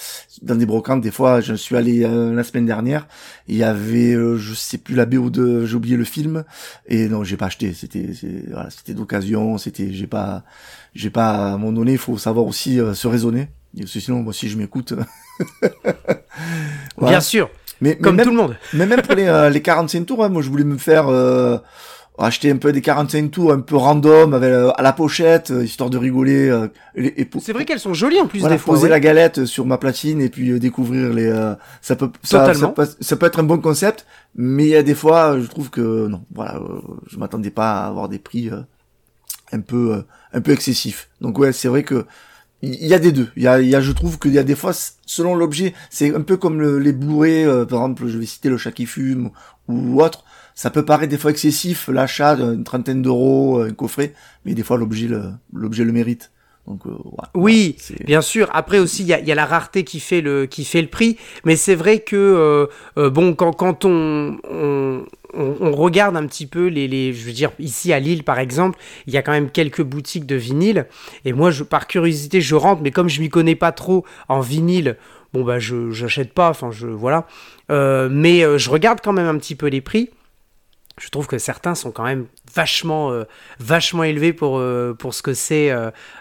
dans 0.44 0.56
des 0.56 0.66
brocantes, 0.66 1.02
des 1.02 1.12
fois, 1.12 1.42
je 1.42 1.54
suis 1.56 1.76
allé 1.76 2.06
euh, 2.06 2.34
la 2.34 2.42
semaine 2.46 2.66
dernière, 2.66 3.06
il 3.50 3.58
y 3.58 3.64
avait, 3.64 4.14
euh, 4.14 4.38
je 4.38 4.54
sais 4.54 4.78
plus 4.78 4.96
la 4.96 5.06
BO 5.06 5.30
de, 5.30 5.66
j'ai 5.66 5.76
oublié 5.76 5.98
le 5.98 6.06
film, 6.06 6.46
et 6.88 7.10
non, 7.10 7.26
j'ai 7.26 7.36
pas 7.36 7.48
acheté. 7.48 7.74
C'était, 7.74 8.10
voilà, 8.50 8.70
c'était 8.70 8.94
d'occasion, 8.94 9.58
c'était, 9.58 9.92
j'ai 9.92 10.08
pas, 10.08 10.46
j'ai 10.96 11.10
pas, 11.10 11.32
à 11.32 11.48
un 11.54 11.58
moment 11.58 11.74
donné, 11.74 11.92
il 11.94 11.98
faut 11.98 12.18
savoir 12.18 12.46
aussi 12.46 12.80
euh, 12.80 12.94
se 12.94 13.10
raisonner. 13.10 13.50
Parce 13.78 13.92
que 13.92 14.00
Sinon, 14.00 14.24
moi, 14.24 14.32
si 14.32 14.48
je 14.48 14.58
m'écoute, 14.58 14.94
Voilà. 16.98 17.14
Bien 17.18 17.22
sûr, 17.22 17.50
mais, 17.82 17.90
mais 17.90 17.98
comme 17.98 18.16
même, 18.16 18.26
tout 18.26 18.32
le 18.32 18.38
monde. 18.38 18.56
mais 18.74 18.86
même 18.86 19.02
pour 19.02 19.16
les, 19.16 19.28
euh, 19.28 19.50
les 19.50 19.62
45 19.62 20.06
tours, 20.06 20.24
hein, 20.24 20.30
moi 20.30 20.42
je 20.42 20.50
voulais 20.50 20.64
me 20.64 20.78
faire 20.78 21.08
euh, 21.10 21.58
acheter 22.18 22.52
un 22.52 22.58
peu 22.58 22.72
des 22.72 22.82
45 22.82 23.32
tours 23.32 23.52
un 23.52 23.62
peu 23.62 23.76
random 23.76 24.34
avec 24.34 24.50
euh, 24.52 24.70
à 24.78 24.82
la 24.84 24.94
pochette, 24.94 25.50
euh, 25.52 25.64
histoire 25.64 25.90
de 25.90 25.98
rigoler. 25.98 26.50
euh, 26.50 26.68
et, 26.96 27.22
et 27.22 27.30
C'est 27.40 27.54
vrai 27.54 27.66
qu'elles 27.66 27.80
sont 27.80 27.94
jolies 27.96 28.20
en 28.20 28.28
plus 28.28 28.40
voilà, 28.40 28.56
des 28.56 28.60
fois. 28.60 28.74
poser 28.76 28.84
ouais. 28.84 28.90
la 28.90 29.00
galette 29.00 29.46
sur 29.46 29.66
ma 29.66 29.78
platine 29.78 30.22
et 30.22 30.30
puis 30.30 30.52
euh, 30.52 30.60
découvrir 30.60 31.12
les. 31.14 31.26
euh, 31.28 31.56
ça 31.82 31.96
peut 31.96 32.12
ça, 32.22 32.54
ça, 32.54 32.68
peut, 32.70 32.88
ça 33.00 33.16
peut 33.16 33.26
être 33.26 33.40
un 33.40 33.44
bon 33.44 33.58
concept, 33.60 34.06
mais 34.36 34.66
il 34.66 34.70
y 34.70 34.76
a 34.76 34.84
des 34.84 34.96
fois, 34.96 35.40
je 35.40 35.48
trouve 35.48 35.70
que 35.72 36.08
non, 36.08 36.22
voilà, 36.34 36.58
euh, 36.58 36.80
je 37.08 37.18
m'attendais 37.18 37.50
pas 37.52 37.72
à 37.84 37.88
avoir 37.88 38.08
des 38.10 38.20
prix 38.20 38.50
euh, 38.50 38.62
un 39.52 39.62
peu 39.62 39.96
euh, 39.96 40.02
un 40.34 40.42
peu 40.42 40.52
excessifs. 40.52 41.10
Donc 41.22 41.40
ouais, 41.40 41.52
c'est 41.54 41.68
vrai 41.70 41.84
que 41.84 42.06
il 42.62 42.88
y 42.88 42.94
a 42.94 43.00
des 43.00 43.12
deux. 43.12 43.30
Il 43.36 43.44
y 43.44 43.48
a, 43.48 43.82
je 43.82 43.92
trouve 43.92 44.20
qu'il 44.20 44.34
y 44.34 44.40
a 44.40 44.44
des 44.44 44.56
fois, 44.56 44.72
selon 45.06 45.36
l'objet, 45.36 45.74
c'est 45.90 46.14
un 46.16 46.22
peu 46.22 46.38
comme 46.38 46.60
le- 46.62 46.80
les 46.80 46.94
Blu-ray, 46.94 47.46
euh, 47.46 47.66
par 47.66 47.80
exemple, 47.82 48.08
je 48.08 48.18
vais 48.18 48.26
citer 48.26 48.50
le 48.50 48.58
chat 48.58 48.72
qui 48.72 48.86
fume 48.86 49.32
ou 49.68 50.02
autre. 50.02 50.24
Ça 50.54 50.70
peut 50.70 50.86
paraître 50.86 51.10
des 51.10 51.18
fois 51.18 51.32
excessif, 51.32 51.88
l'achat 51.88 52.36
d'une 52.36 52.64
trentaine 52.64 53.02
d'euros, 53.02 53.62
un 53.62 53.72
coffret, 53.74 54.14
mais 54.46 54.54
des 54.54 54.64
fois 54.64 54.78
l'objet 54.78 55.10
l'objet 55.54 55.84
le 55.86 55.92
mérite. 55.92 56.32
Donc, 56.72 56.88
euh, 56.88 56.96
oui, 57.34 57.76
bien 58.06 58.22
sûr. 58.22 58.50
Après 58.54 58.80
aussi, 58.80 59.04
il 59.04 59.08
y 59.08 59.14
a, 59.14 59.20
y 59.20 59.32
a, 59.32 59.36
la 59.36 59.46
rareté 59.46 59.84
qui 59.84 60.00
fait 60.00 60.22
le, 60.22 60.46
qui 60.46 60.64
fait 60.64 60.82
le 60.82 60.88
prix. 60.88 61.18
Mais 61.44 61.58
c'est 61.58 61.76
vrai 61.76 62.00
que, 62.00 62.16
euh, 62.16 62.68
euh, 62.98 63.10
bon, 63.10 63.34
quand, 63.34 63.52
quand 63.52 63.84
on, 63.84 64.38
on, 64.50 65.04
on, 65.34 65.72
regarde 65.74 66.16
un 66.16 66.26
petit 66.28 66.48
peu 66.48 66.68
les, 66.68 66.88
les, 66.88 67.12
je 67.12 67.26
veux 67.26 67.34
dire, 67.34 67.52
ici 67.60 67.92
à 67.92 68.00
Lille 68.00 68.24
par 68.24 68.40
exemple, 68.40 68.80
il 69.06 69.14
y 69.14 69.18
a 69.18 69.22
quand 69.22 69.34
même 69.34 69.50
quelques 69.50 69.82
boutiques 69.84 70.26
de 70.26 70.36
vinyle. 70.36 70.88
Et 71.26 71.34
moi, 71.34 71.52
je, 71.52 71.64
par 71.64 71.88
curiosité, 71.88 72.40
je 72.40 72.56
rentre, 72.56 72.82
mais 72.82 72.92
comme 72.92 73.10
je 73.10 73.20
m'y 73.20 73.28
connais 73.28 73.56
pas 73.56 73.74
trop 73.74 74.06
en 74.30 74.40
vinyle, 74.40 74.96
bon, 75.34 75.44
bah, 75.44 75.60
je 75.60 75.92
j'achète 75.92 76.34
pas, 76.34 76.50
enfin, 76.50 76.72
je, 76.72 76.88
voilà. 76.88 77.28
mais 77.70 78.58
je 78.58 78.70
regarde 78.70 79.00
quand 79.04 79.14
même 79.14 79.28
un 79.28 79.38
petit 79.38 79.56
peu 79.56 79.68
les 79.68 79.82
prix 79.82 80.10
je 81.02 81.10
trouve 81.10 81.26
que 81.26 81.40
certains 81.40 81.74
sont 81.74 81.92
quand 81.92 82.04
même 82.04 82.28
vachement, 82.54 83.12
euh, 83.12 83.24
vachement 83.60 84.04
élevés 84.04 84.34
pour, 84.34 84.58
euh, 84.58 84.96
pour 84.98 85.14
ce 85.14 85.22
que 85.22 85.34
c'est 85.34 85.72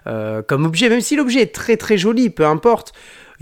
euh, 0.07 0.43
comme 0.43 0.65
objet. 0.65 0.89
Même 0.89 1.01
si 1.01 1.17
l'objet 1.17 1.43
est 1.43 1.55
très 1.55 1.77
très 1.77 1.99
joli, 1.99 2.31
peu 2.31 2.47
importe 2.47 2.93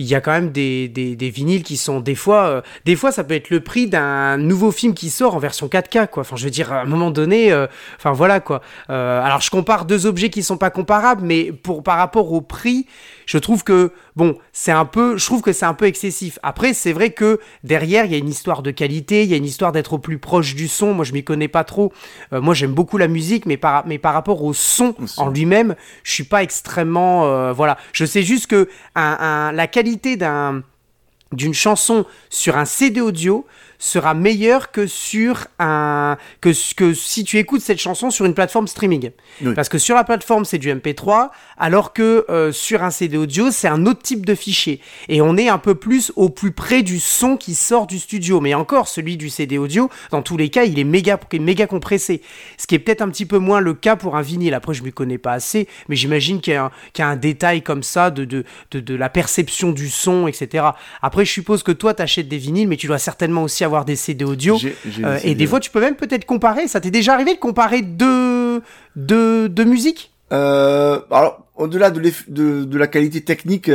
il 0.00 0.06
y 0.06 0.14
a 0.14 0.20
quand 0.20 0.30
même 0.30 0.52
des, 0.52 0.86
des, 0.86 1.16
des 1.16 1.28
vinyles 1.28 1.64
qui 1.64 1.76
sont 1.76 1.98
des 1.98 2.14
fois, 2.14 2.62
des 2.84 2.94
fois 2.94 3.10
ça 3.10 3.24
peut 3.24 3.34
être 3.34 3.50
le 3.50 3.58
prix 3.58 3.88
d'un 3.88 4.36
nouveau 4.36 4.70
film 4.70 4.94
qui 4.94 5.10
sort 5.10 5.34
en 5.34 5.40
version 5.40 5.66
4K 5.66 6.06
quoi. 6.06 6.20
Enfin 6.20 6.36
je 6.36 6.44
veux 6.44 6.52
dire 6.52 6.72
à 6.72 6.82
un 6.82 6.84
moment 6.84 7.10
donné, 7.10 7.52
enfin 7.96 8.12
voilà 8.12 8.38
quoi. 8.38 8.62
Alors 8.86 9.40
je 9.40 9.50
compare 9.50 9.86
deux 9.86 10.06
objets 10.06 10.30
qui 10.30 10.44
sont 10.44 10.56
pas 10.56 10.70
comparables, 10.70 11.22
mais 11.24 11.50
pour 11.50 11.82
par 11.82 11.98
rapport 11.98 12.32
au 12.32 12.40
prix, 12.40 12.86
je 13.26 13.38
trouve 13.38 13.64
que 13.64 13.92
bon 14.18 14.36
c'est 14.52 14.72
un 14.72 14.84
peu, 14.84 15.16
je 15.16 15.24
trouve 15.24 15.40
que 15.40 15.52
c'est 15.52 15.64
un 15.64 15.72
peu 15.72 15.86
excessif. 15.86 16.38
Après 16.42 16.74
c'est 16.74 16.92
vrai 16.92 17.10
que 17.10 17.40
derrière 17.64 18.04
il 18.04 18.12
y 18.12 18.14
a 18.14 18.18
une 18.18 18.28
histoire 18.28 18.62
de 18.62 18.70
qualité, 18.70 19.22
il 19.22 19.30
y 19.30 19.34
a 19.34 19.36
une 19.36 19.46
histoire 19.46 19.72
d'être 19.72 19.94
au 19.94 19.98
plus 19.98 20.18
proche 20.18 20.54
du 20.54 20.68
son. 20.68 20.92
Moi 20.92 21.04
je 21.04 21.12
m'y 21.12 21.24
connais 21.24 21.48
pas 21.48 21.64
trop. 21.64 21.92
moi 22.32 22.52
j'aime 22.52 22.72
beaucoup 22.72 22.98
la 22.98 23.08
musique, 23.08 23.46
mais 23.46 23.56
par 23.56 23.86
mais 23.86 23.98
par 23.98 24.12
rapport 24.12 24.42
au 24.42 24.52
son 24.52 24.94
en 25.16 25.30
lui-même, 25.30 25.76
je 26.02 26.12
suis 26.12 26.24
pas 26.24 26.42
extrêmement 26.42 27.52
voilà. 27.52 27.78
Je 27.92 28.04
sais 28.04 28.22
juste 28.22 28.48
que 28.48 28.68
un, 28.96 29.16
un, 29.20 29.52
la 29.52 29.68
qualité 29.68 30.16
d'un 30.16 30.62
d'une 31.32 31.54
chanson 31.54 32.06
sur 32.30 32.56
un 32.56 32.64
CD 32.64 33.00
audio 33.00 33.46
sera 33.78 34.12
meilleur 34.12 34.72
que 34.72 34.86
sur 34.86 35.46
un 35.58 36.16
que, 36.40 36.50
que 36.74 36.94
si 36.94 37.22
tu 37.22 37.38
écoutes 37.38 37.60
cette 37.60 37.78
chanson 37.78 38.10
sur 38.10 38.26
une 38.26 38.34
plateforme 38.34 38.66
streaming. 38.66 39.10
Parce 39.54 39.68
que 39.68 39.78
sur 39.78 39.94
la 39.94 40.04
plateforme 40.04 40.44
c'est 40.44 40.58
du 40.58 40.72
MP3, 40.72 41.30
alors 41.56 41.92
que 41.92 42.26
euh, 42.28 42.50
sur 42.50 42.82
un 42.82 42.90
CD 42.90 43.16
audio 43.16 43.50
c'est 43.50 43.68
un 43.68 43.86
autre 43.86 44.02
type 44.02 44.26
de 44.26 44.34
fichier. 44.34 44.80
Et 45.08 45.20
on 45.20 45.36
est 45.36 45.48
un 45.48 45.58
peu 45.58 45.76
plus 45.76 46.12
au 46.16 46.28
plus 46.28 46.50
près 46.50 46.82
du 46.82 46.98
son 46.98 47.36
qui 47.36 47.54
sort 47.54 47.86
du 47.86 47.98
studio. 47.98 48.40
Mais 48.40 48.54
encore 48.54 48.88
celui 48.88 49.16
du 49.16 49.30
CD 49.30 49.58
audio, 49.58 49.90
dans 50.10 50.22
tous 50.22 50.36
les 50.36 50.48
cas, 50.48 50.64
il 50.64 50.78
est 50.78 50.84
méga 50.84 51.18
méga 51.34 51.66
compressé. 51.66 52.22
Ce 52.56 52.66
qui 52.66 52.74
est 52.74 52.80
peut-être 52.80 53.02
un 53.02 53.08
petit 53.10 53.26
peu 53.26 53.38
moins 53.38 53.60
le 53.60 53.74
cas 53.74 53.94
pour 53.94 54.16
un 54.16 54.22
vinyle. 54.22 54.54
Après 54.54 54.74
je 54.74 54.82
m'y 54.82 54.92
connais 54.92 55.18
pas 55.18 55.32
assez, 55.32 55.68
mais 55.88 55.94
j'imagine 55.94 56.40
qu'il 56.40 56.54
y, 56.54 57.02
a 57.02 57.06
un 57.06 57.16
détail 57.16 57.62
comme 57.62 57.84
ça 57.84 58.10
de 58.10 58.24
de, 58.24 58.44
de, 58.72 58.80
de 58.80 58.94
la 58.96 59.08
perception 59.08 59.70
du 59.70 59.88
son, 59.88 60.26
etc. 60.26 60.64
Après 61.00 61.17
je 61.24 61.32
suppose 61.32 61.62
que 61.62 61.72
toi 61.72 61.94
t'achètes 61.94 62.28
des 62.28 62.38
vinyles, 62.38 62.68
mais 62.68 62.76
tu 62.76 62.86
dois 62.86 62.98
certainement 62.98 63.42
aussi 63.42 63.64
avoir 63.64 63.84
des 63.84 63.96
CD 63.96 64.24
audio. 64.24 64.58
Euh, 65.04 65.18
et 65.22 65.34
des 65.34 65.46
fois, 65.46 65.60
tu 65.60 65.70
peux 65.70 65.80
même 65.80 65.96
peut-être 65.96 66.24
comparer. 66.24 66.68
Ça 66.68 66.80
t'est 66.80 66.90
déjà 66.90 67.14
arrivé 67.14 67.34
de 67.34 67.38
comparer 67.38 67.82
deux, 67.82 68.62
deux, 68.96 69.48
deux 69.48 69.64
musiques? 69.64 70.12
Euh, 70.32 71.00
Alors, 71.10 71.46
au-delà 71.56 71.90
de, 71.90 72.00
de, 72.28 72.64
de, 72.64 72.78
la 72.78 72.86
qualité 72.86 73.22
technique, 73.22 73.70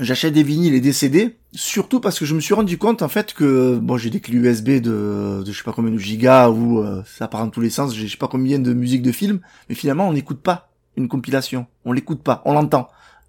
j'achète 0.00 0.32
des 0.32 0.42
vinyles 0.42 0.74
et 0.74 0.80
des 0.80 0.92
CD. 0.92 1.36
Surtout 1.52 2.00
parce 2.00 2.18
que 2.18 2.24
je 2.24 2.34
me 2.34 2.40
suis 2.40 2.54
rendu 2.54 2.76
compte 2.76 3.00
en 3.00 3.08
fait 3.08 3.32
que 3.32 3.76
bon 3.76 3.96
j'ai 3.96 4.10
des 4.10 4.20
clés 4.20 4.36
USB 4.36 4.72
de, 4.72 5.42
de 5.42 5.44
je 5.46 5.56
sais 5.56 5.64
pas 5.64 5.72
combien 5.72 5.92
de 5.92 5.98
gigas 5.98 6.50
ou 6.50 6.80
euh, 6.80 7.02
ça 7.06 7.28
part 7.28 7.42
dans 7.42 7.48
tous 7.48 7.62
les 7.62 7.70
sens, 7.70 7.96
je 7.96 8.06
sais 8.06 8.18
pas 8.18 8.28
combien 8.28 8.58
de 8.58 8.74
musique 8.74 9.00
de 9.00 9.10
film, 9.10 9.40
mais 9.70 9.74
finalement 9.74 10.06
on 10.06 10.12
n'écoute 10.12 10.40
pas 10.40 10.68
une 10.98 11.08
compilation, 11.08 11.66
on 11.86 11.92
l'écoute 11.92 12.22
pas, 12.22 12.42
on 12.44 12.52
l'entend. 12.52 12.88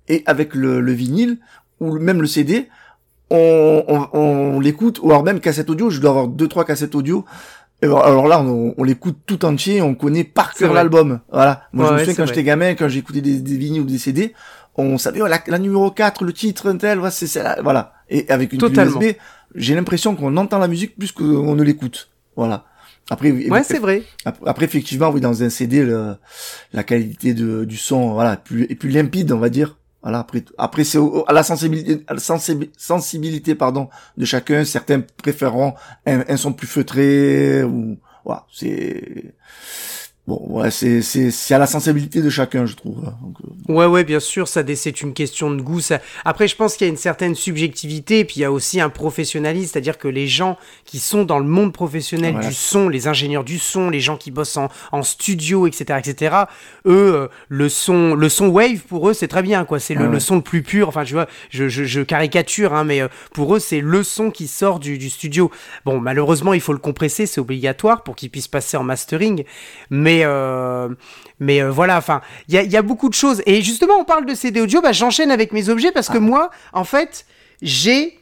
Et 0.09 0.23
avec 0.25 0.55
le, 0.55 0.81
le 0.81 0.91
vinyle 0.91 1.37
ou 1.79 1.97
même 1.99 2.21
le 2.21 2.27
CD, 2.27 2.67
on, 3.29 3.83
on, 3.87 4.07
on 4.13 4.59
l'écoute, 4.59 4.99
ou 5.01 5.09
alors 5.09 5.23
même 5.23 5.39
cassette 5.39 5.69
audio, 5.69 5.89
je 5.89 5.99
dois 5.99 6.11
avoir 6.11 6.27
deux 6.27 6.47
trois 6.47 6.65
cassettes 6.65 6.95
audio. 6.95 7.25
alors 7.81 8.27
là, 8.27 8.41
on, 8.41 8.73
on 8.77 8.83
l'écoute 8.83 9.17
tout 9.25 9.45
entier, 9.45 9.81
on 9.81 9.95
connaît 9.95 10.23
par 10.23 10.53
cœur 10.53 10.73
l'album. 10.73 11.19
Voilà. 11.31 11.63
Moi, 11.73 11.87
je 11.87 11.93
me 11.93 11.99
souviens 11.99 12.13
quand 12.15 12.25
j'étais 12.25 12.43
gamin, 12.43 12.75
quand 12.75 12.87
j'écoutais 12.87 13.21
des, 13.21 13.39
des 13.39 13.57
vinyles 13.57 13.81
ou 13.81 13.85
des 13.85 13.97
CD, 13.97 14.33
on 14.77 14.97
savait 14.97 15.21
oh, 15.21 15.27
la, 15.27 15.59
numéro 15.59 15.89
4, 15.91 16.23
le 16.23 16.33
titre, 16.33 16.71
tel, 16.73 16.99
voilà, 16.99 17.11
c'est 17.11 17.27
ça, 17.27 17.57
voilà. 17.63 17.93
Et 18.09 18.29
avec 18.29 18.53
une 18.53 18.59
Totalement. 18.59 19.01
USB, 19.01 19.17
j'ai 19.55 19.75
l'impression 19.75 20.15
qu'on 20.15 20.37
entend 20.37 20.59
la 20.59 20.67
musique 20.67 20.97
plus 20.97 21.11
qu'on 21.11 21.55
ne 21.55 21.63
l'écoute. 21.63 22.09
Voilà. 22.35 22.65
Après, 23.09 23.31
ouais, 23.31 23.63
c'est 23.63 23.79
vrai. 23.79 24.03
Après, 24.45 24.65
effectivement, 24.65 25.09
oui, 25.09 25.21
dans 25.21 25.41
un 25.41 25.49
CD, 25.49 25.83
le, 25.83 26.15
la 26.73 26.83
qualité 26.83 27.33
de, 27.33 27.63
du 27.63 27.77
son, 27.77 28.13
voilà, 28.13 28.35
plus, 28.37 28.63
est 28.69 28.75
plus 28.75 28.89
limpide, 28.89 29.31
on 29.31 29.39
va 29.39 29.49
dire. 29.49 29.76
Voilà, 30.03 30.19
après, 30.19 30.43
après 30.57 30.83
c'est 30.83 30.99
à 31.27 31.33
la 31.33 31.43
sensibilité, 31.43 32.03
à 32.07 32.13
la 32.13 32.19
sensibilité, 32.19 33.55
pardon, 33.55 33.89
de 34.15 34.25
chacun. 34.25 34.63
Certains 34.63 35.01
préféreront 35.01 35.73
un, 36.05 36.23
un 36.27 36.37
son 36.37 36.53
plus 36.53 36.67
feutré 36.67 37.63
ou 37.63 37.97
voilà, 38.23 38.45
c'est 38.51 39.33
Bon, 40.27 40.41
ouais, 40.49 40.71
c'est 40.71 41.01
c'est 41.01 41.53
à 41.53 41.57
la 41.57 41.67
sensibilité 41.67 42.21
de 42.21 42.29
chacun, 42.29 42.65
je 42.65 42.75
trouve. 42.75 43.01
Hein, 43.07 43.15
donc, 43.21 43.37
euh, 43.45 43.73
Ouais, 43.73 43.85
ouais, 43.85 44.03
bien 44.03 44.19
sûr, 44.19 44.49
ça 44.49 44.61
c'est 44.75 45.01
une 45.01 45.13
question 45.13 45.51
de 45.51 45.61
goût. 45.61 45.79
Ça... 45.79 46.01
Après, 46.25 46.49
je 46.49 46.55
pense 46.57 46.75
qu'il 46.75 46.85
y 46.85 46.89
a 46.89 46.91
une 46.91 46.97
certaine 46.97 47.33
subjectivité, 47.33 48.25
puis 48.25 48.37
il 48.37 48.41
y 48.41 48.43
a 48.43 48.51
aussi 48.51 48.81
un 48.81 48.89
professionnalisme, 48.89 49.71
c'est-à-dire 49.71 49.97
que 49.97 50.09
les 50.09 50.27
gens 50.27 50.57
qui 50.83 50.99
sont 50.99 51.23
dans 51.23 51.39
le 51.39 51.45
monde 51.45 51.71
professionnel 51.71 52.39
du 52.39 52.53
son, 52.53 52.89
les 52.89 53.07
ingénieurs 53.07 53.45
du 53.45 53.57
son, 53.57 53.89
les 53.89 54.01
gens 54.01 54.17
qui 54.17 54.31
bossent 54.31 54.57
en, 54.57 54.67
en 54.91 55.01
studio, 55.01 55.65
etc., 55.65 55.99
etc., 55.99 56.35
eux, 56.85 57.15
euh, 57.15 57.27
le 57.47 57.69
son, 57.69 58.13
le 58.13 58.27
son 58.27 58.47
wave 58.47 58.81
pour 58.81 59.07
eux, 59.09 59.13
c'est 59.13 59.29
très 59.29 59.43
bien, 59.43 59.63
quoi. 59.63 59.79
C'est 59.79 59.95
le, 59.95 60.07
le, 60.07 60.19
son 60.19 60.35
le 60.35 60.41
plus 60.41 60.61
pur. 60.61 60.89
Enfin, 60.89 61.05
tu 61.05 61.13
vois, 61.13 61.27
je, 61.51 61.69
je, 61.69 61.85
je 61.85 62.01
caricature, 62.01 62.73
hein, 62.73 62.83
mais 62.83 63.01
euh, 63.01 63.07
pour 63.33 63.55
eux, 63.55 63.59
c'est 63.59 63.79
le 63.79 64.03
son 64.03 64.29
qui 64.29 64.47
sort 64.47 64.79
du, 64.79 64.97
du 64.97 65.09
studio. 65.09 65.51
Bon, 65.85 66.01
malheureusement, 66.01 66.53
il 66.53 66.61
faut 66.61 66.73
le 66.73 66.79
compresser, 66.79 67.25
c'est 67.25 67.39
obligatoire 67.39 68.03
pour 68.03 68.17
qu'il 68.17 68.29
puisse 68.29 68.49
passer 68.49 68.75
en 68.75 68.83
mastering, 68.83 69.45
mais 69.89 70.16
mais 70.17 70.25
euh, 70.25 70.89
mais 71.39 71.61
euh, 71.61 71.71
voilà, 71.71 71.97
enfin, 71.97 72.21
il 72.47 72.55
y 72.55 72.57
a, 72.57 72.63
y 72.63 72.77
a, 72.77 72.81
beaucoup 72.81 73.09
de 73.09 73.13
choses. 73.13 73.43
Et 73.45 73.61
justement, 73.61 73.95
on 73.99 74.03
parle 74.03 74.25
de 74.25 74.33
CD 74.33 74.61
audio, 74.61 74.81
bah, 74.81 74.91
j'enchaîne 74.91 75.31
avec 75.31 75.51
mes 75.51 75.69
objets 75.69 75.91
parce 75.91 76.07
que 76.07 76.17
ah. 76.17 76.21
moi, 76.21 76.49
en 76.73 76.83
fait, 76.83 77.25
j'ai 77.61 78.19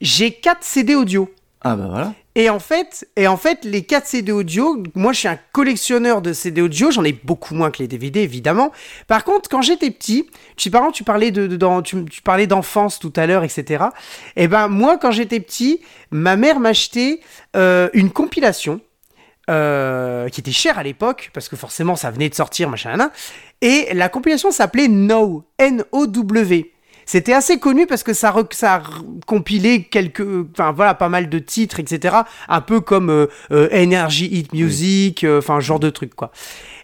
j'ai 0.00 0.32
4 0.32 0.62
CD 0.62 0.94
audio. 0.94 1.30
Ah 1.62 1.74
bah 1.74 1.86
voilà. 1.88 2.14
Et 2.36 2.50
en 2.50 2.58
fait, 2.58 3.08
et 3.16 3.26
en 3.26 3.38
fait, 3.38 3.64
les 3.64 3.82
4 3.82 4.06
CD 4.06 4.30
audio, 4.30 4.82
moi 4.94 5.14
je 5.14 5.20
suis 5.20 5.28
un 5.28 5.38
collectionneur 5.52 6.20
de 6.20 6.34
CD 6.34 6.60
audio, 6.60 6.90
j'en 6.90 7.02
ai 7.02 7.12
beaucoup 7.12 7.54
moins 7.54 7.70
que 7.70 7.78
les 7.78 7.88
DVD 7.88 8.20
évidemment. 8.20 8.72
Par 9.08 9.24
contre, 9.24 9.48
quand 9.48 9.62
j'étais 9.62 9.90
petit, 9.90 10.28
tu, 10.56 10.70
par 10.70 10.92
tu 10.92 11.02
parlais 11.02 11.30
de, 11.30 11.46
de 11.46 11.80
tu, 11.80 12.04
tu, 12.04 12.20
parlais 12.20 12.46
d'enfance 12.46 12.98
tout 12.98 13.12
à 13.16 13.26
l'heure, 13.26 13.42
etc. 13.42 13.86
Et 14.36 14.44
eh 14.44 14.48
ben 14.48 14.68
moi, 14.68 14.98
quand 14.98 15.12
j'étais 15.12 15.40
petit, 15.40 15.80
ma 16.10 16.36
mère 16.36 16.60
m'achetait 16.60 17.20
euh, 17.56 17.88
une 17.94 18.10
compilation 18.10 18.82
euh, 19.48 20.28
qui 20.28 20.40
était 20.40 20.50
cher 20.50 20.76
à 20.76 20.82
l'époque, 20.82 21.30
parce 21.32 21.48
que 21.48 21.54
forcément 21.54 21.94
ça 21.94 22.10
venait 22.10 22.28
de 22.28 22.34
sortir, 22.34 22.68
machin, 22.68 23.10
et 23.60 23.94
la 23.94 24.08
compilation 24.08 24.50
s'appelait 24.50 24.88
No, 24.88 25.44
N-O-W. 25.58 26.72
C'était 27.04 27.32
assez 27.32 27.60
connu 27.60 27.86
parce 27.86 28.02
que 28.02 28.12
ça, 28.12 28.34
compilé 29.24 29.84
quelques, 29.84 30.26
enfin 30.50 30.72
voilà, 30.72 30.94
pas 30.94 31.08
mal 31.08 31.28
de 31.28 31.38
titres, 31.38 31.78
etc. 31.78 32.16
Un 32.48 32.60
peu 32.60 32.80
comme 32.80 33.08
euh, 33.08 33.28
euh, 33.52 33.68
Energy 33.72 34.26
Hit 34.26 34.52
Music, 34.52 35.24
enfin 35.24 35.60
genre 35.60 35.78
de 35.78 35.90
truc 35.90 36.16
quoi. 36.16 36.32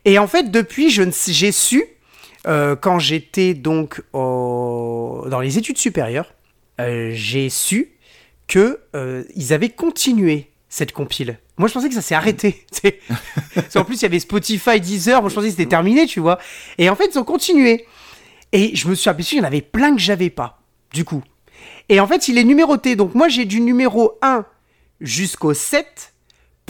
Et 0.04 0.20
en 0.20 0.28
fait, 0.28 0.52
depuis, 0.52 0.88
j'ai 0.88 1.50
su 1.52 1.84
quand 2.44 2.98
j'étais 3.00 3.54
donc 3.54 4.02
dans 4.12 5.40
les 5.40 5.58
études 5.58 5.78
supérieures, 5.78 6.32
j'ai 6.78 7.50
su 7.50 7.90
que 8.46 8.80
ils 9.34 9.52
avaient 9.52 9.70
continué 9.70 10.52
cette 10.68 10.92
compile. 10.92 11.38
Moi, 11.62 11.68
je 11.68 11.74
pensais 11.74 11.88
que 11.88 11.94
ça 11.94 12.02
s'est 12.02 12.16
arrêté. 12.16 12.66
en 13.76 13.84
plus, 13.84 13.94
il 13.94 14.02
y 14.02 14.06
avait 14.06 14.18
Spotify, 14.18 14.80
Deezer. 14.80 15.20
Moi, 15.20 15.30
je 15.30 15.34
pensais 15.36 15.46
que 15.46 15.52
c'était 15.52 15.68
terminé, 15.68 16.06
tu 16.06 16.18
vois. 16.18 16.40
Et 16.76 16.90
en 16.90 16.96
fait, 16.96 17.10
ils 17.14 17.18
ont 17.20 17.24
continué. 17.24 17.86
Et 18.50 18.74
je 18.74 18.88
me 18.88 18.96
suis 18.96 19.08
aperçu 19.08 19.36
qu'il 19.36 19.38
y 19.38 19.42
en 19.42 19.46
avait 19.46 19.60
plein 19.60 19.94
que 19.94 20.00
j'avais 20.00 20.28
pas, 20.28 20.60
du 20.92 21.04
coup. 21.04 21.22
Et 21.88 22.00
en 22.00 22.08
fait, 22.08 22.26
il 22.26 22.36
est 22.36 22.42
numéroté. 22.42 22.96
Donc, 22.96 23.14
moi, 23.14 23.28
j'ai 23.28 23.44
du 23.44 23.60
numéro 23.60 24.18
1 24.22 24.44
jusqu'au 25.00 25.54
7, 25.54 26.11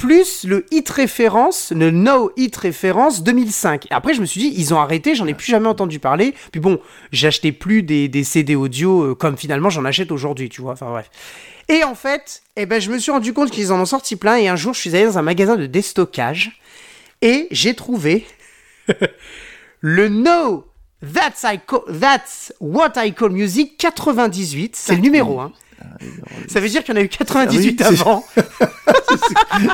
plus 0.02 0.42
le 0.42 0.66
hit 0.72 0.90
référence, 0.90 1.70
le 1.70 1.92
no 1.92 2.32
hit 2.36 2.56
référence 2.56 3.22
2005. 3.22 3.86
Et 3.86 3.94
après, 3.94 4.14
je 4.14 4.20
me 4.20 4.26
suis 4.26 4.40
dit, 4.40 4.52
ils 4.56 4.74
ont 4.74 4.80
arrêté, 4.80 5.14
j'en 5.14 5.28
ai 5.28 5.34
plus 5.34 5.46
jamais 5.46 5.68
entendu 5.68 6.00
parler. 6.00 6.34
Puis 6.50 6.60
bon, 6.60 6.80
j'achetais 7.12 7.52
plus 7.52 7.84
des, 7.84 8.08
des, 8.08 8.24
CD 8.24 8.56
audio 8.56 9.02
euh, 9.02 9.14
comme 9.14 9.36
finalement 9.36 9.70
j'en 9.70 9.84
achète 9.84 10.10
aujourd'hui, 10.10 10.48
tu 10.48 10.60
vois. 10.60 10.72
Enfin 10.72 10.90
bref. 10.90 11.08
Et 11.68 11.84
en 11.84 11.94
fait, 11.94 12.42
eh 12.56 12.66
ben, 12.66 12.80
je 12.80 12.90
me 12.90 12.98
suis 12.98 13.12
rendu 13.12 13.32
compte 13.32 13.52
qu'ils 13.52 13.72
en 13.72 13.80
ont 13.80 13.84
sorti 13.84 14.16
plein. 14.16 14.38
Et 14.38 14.48
un 14.48 14.56
jour, 14.56 14.74
je 14.74 14.80
suis 14.80 14.96
allé 14.96 15.04
dans 15.04 15.18
un 15.18 15.22
magasin 15.22 15.54
de 15.54 15.66
déstockage 15.66 16.60
et 17.20 17.46
j'ai 17.52 17.74
trouvé 17.74 18.26
le 19.80 20.08
No 20.08 20.66
That's, 21.00 21.44
I 21.44 21.60
that's 22.00 22.52
What 22.60 22.94
I 22.96 23.12
Call 23.12 23.30
Music 23.30 23.76
98. 23.78 24.74
C'est 24.74 24.96
le 24.96 25.00
numéro 25.00 25.38
1. 25.38 25.52
Ça 26.48 26.60
veut 26.60 26.68
dire 26.68 26.82
qu'il 26.84 26.94
y 26.94 26.98
en 26.98 27.00
a 27.00 27.04
eu 27.04 27.08
98 27.08 27.82
Ah 27.84 27.88
oui, 27.90 27.96
avant. 28.00 28.24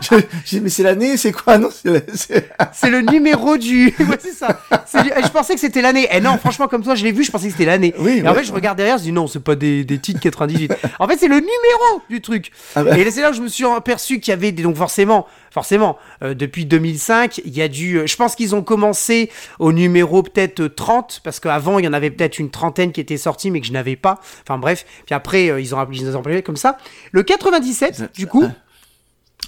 Je- 0.03 0.17
je- 0.45 0.59
mais 0.59 0.69
c'est 0.69 0.83
l'année, 0.83 1.17
c'est 1.17 1.33
quoi 1.33 1.59
Non, 1.59 1.69
c'est 1.73 2.91
le 2.91 3.01
numéro 3.01 3.57
du. 3.57 3.87
Ouais, 4.01 4.19
c'est 4.21 4.33
ça. 4.33 4.61
Du- 5.03 5.11
Je 5.23 5.29
pensais 5.29 5.55
que 5.55 5.61
c'était 5.61 5.81
l'année. 5.83 6.09
Eh 6.13 6.21
non, 6.21 6.37
franchement, 6.39 6.67
comme 6.69 6.83
toi, 6.83 6.95
je 6.95 7.05
l'ai 7.05 7.13
vu, 7.13 7.25
je 7.25 7.31
pensais 7.31 7.47
que 7.47 7.53
c'était 7.53 7.65
l'année. 7.65 7.95
Oui, 7.99 8.21
Et 8.25 8.29
en 8.29 8.35
fait, 8.35 8.45
je 8.45 8.53
regarde 8.53 8.77
derrière, 8.77 8.99
je 8.99 9.05
dis 9.05 9.13
non, 9.13 9.27
c'est 9.27 9.41
pas 9.43 9.55
des, 9.55 9.85
des 9.85 9.99
titres 9.99 10.21
98. 10.21 10.73
En 10.99 11.07
fait, 11.09 11.17
c'est 11.19 11.29
le 11.29 11.37
numéro 11.37 12.03
du 12.11 12.21
truc. 12.21 12.51
Ah 12.75 12.85
bah. 12.85 12.99
Et 12.99 13.05
là, 13.05 13.11
c'est 13.11 13.23
là 13.23 13.31
où 13.31 13.35
je 13.35 13.41
me 13.43 13.49
suis 13.49 13.65
aperçu 13.65 14.21
qu'il 14.21 14.31
y 14.33 14.35
avait 14.35 14.53
des. 14.53 14.63
Donc, 14.63 14.77
forcément, 14.77 15.27
forcément, 15.51 15.99
euh, 16.23 16.35
depuis 16.35 16.65
2005, 16.67 17.41
il 17.45 17.57
y 17.57 17.63
a 17.63 17.69
du. 17.69 17.97
euh, 17.99 18.07
Je 18.07 18.17
pense 18.17 18.35
qu'ils 18.35 18.55
ont 18.55 18.63
commencé 18.63 19.31
au 19.59 19.73
numéro 19.73 20.23
peut-être 20.23 20.61
euh, 20.61 20.69
30, 20.69 21.21
parce 21.25 21.41
qu'avant, 21.41 21.79
il 21.79 21.85
y 21.85 21.89
en 21.89 21.93
avait 21.93 22.11
peut-être 22.11 22.39
une 22.39 22.51
trentaine 22.51 22.93
qui 22.93 23.01
étaient 23.01 23.17
sortis, 23.17 23.51
mais 23.51 23.61
que 23.61 23.67
je 23.67 23.73
n'avais 23.73 23.97
pas. 23.97 24.21
Enfin, 24.43 24.59
bref. 24.59 24.85
Puis 25.07 25.15
après, 25.15 25.51
euh, 25.51 25.61
ils 25.61 25.75
ont 25.75 25.87
ils 25.93 26.17
appelé 26.17 26.43
comme 26.43 26.57
ça. 26.57 26.79
Le 27.13 27.23
97, 27.23 28.13
du 28.15 28.27
coup. 28.27 28.45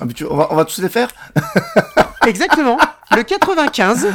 Ah, 0.00 0.04
mais 0.06 0.12
tu- 0.12 0.24
on, 0.24 0.36
va, 0.36 0.48
on 0.50 0.56
va 0.56 0.64
tous 0.64 0.80
les 0.80 0.88
faire 0.88 1.10
Exactement. 2.26 2.78
Le 3.16 3.22
95. 3.22 4.08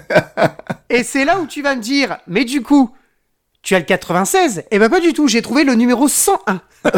Et 0.90 1.02
c'est 1.02 1.24
là 1.24 1.38
où 1.40 1.46
tu 1.46 1.62
vas 1.62 1.74
me 1.74 1.80
dire, 1.82 2.18
mais 2.26 2.44
du 2.44 2.62
coup, 2.62 2.94
tu 3.62 3.74
as 3.74 3.78
le 3.78 3.84
96 3.84 4.64
Eh 4.70 4.78
ben 4.78 4.88
pas 4.90 5.00
du 5.00 5.12
tout, 5.12 5.26
j'ai 5.28 5.40
trouvé 5.42 5.64
le 5.64 5.74
numéro 5.74 6.06
101. 6.08 6.60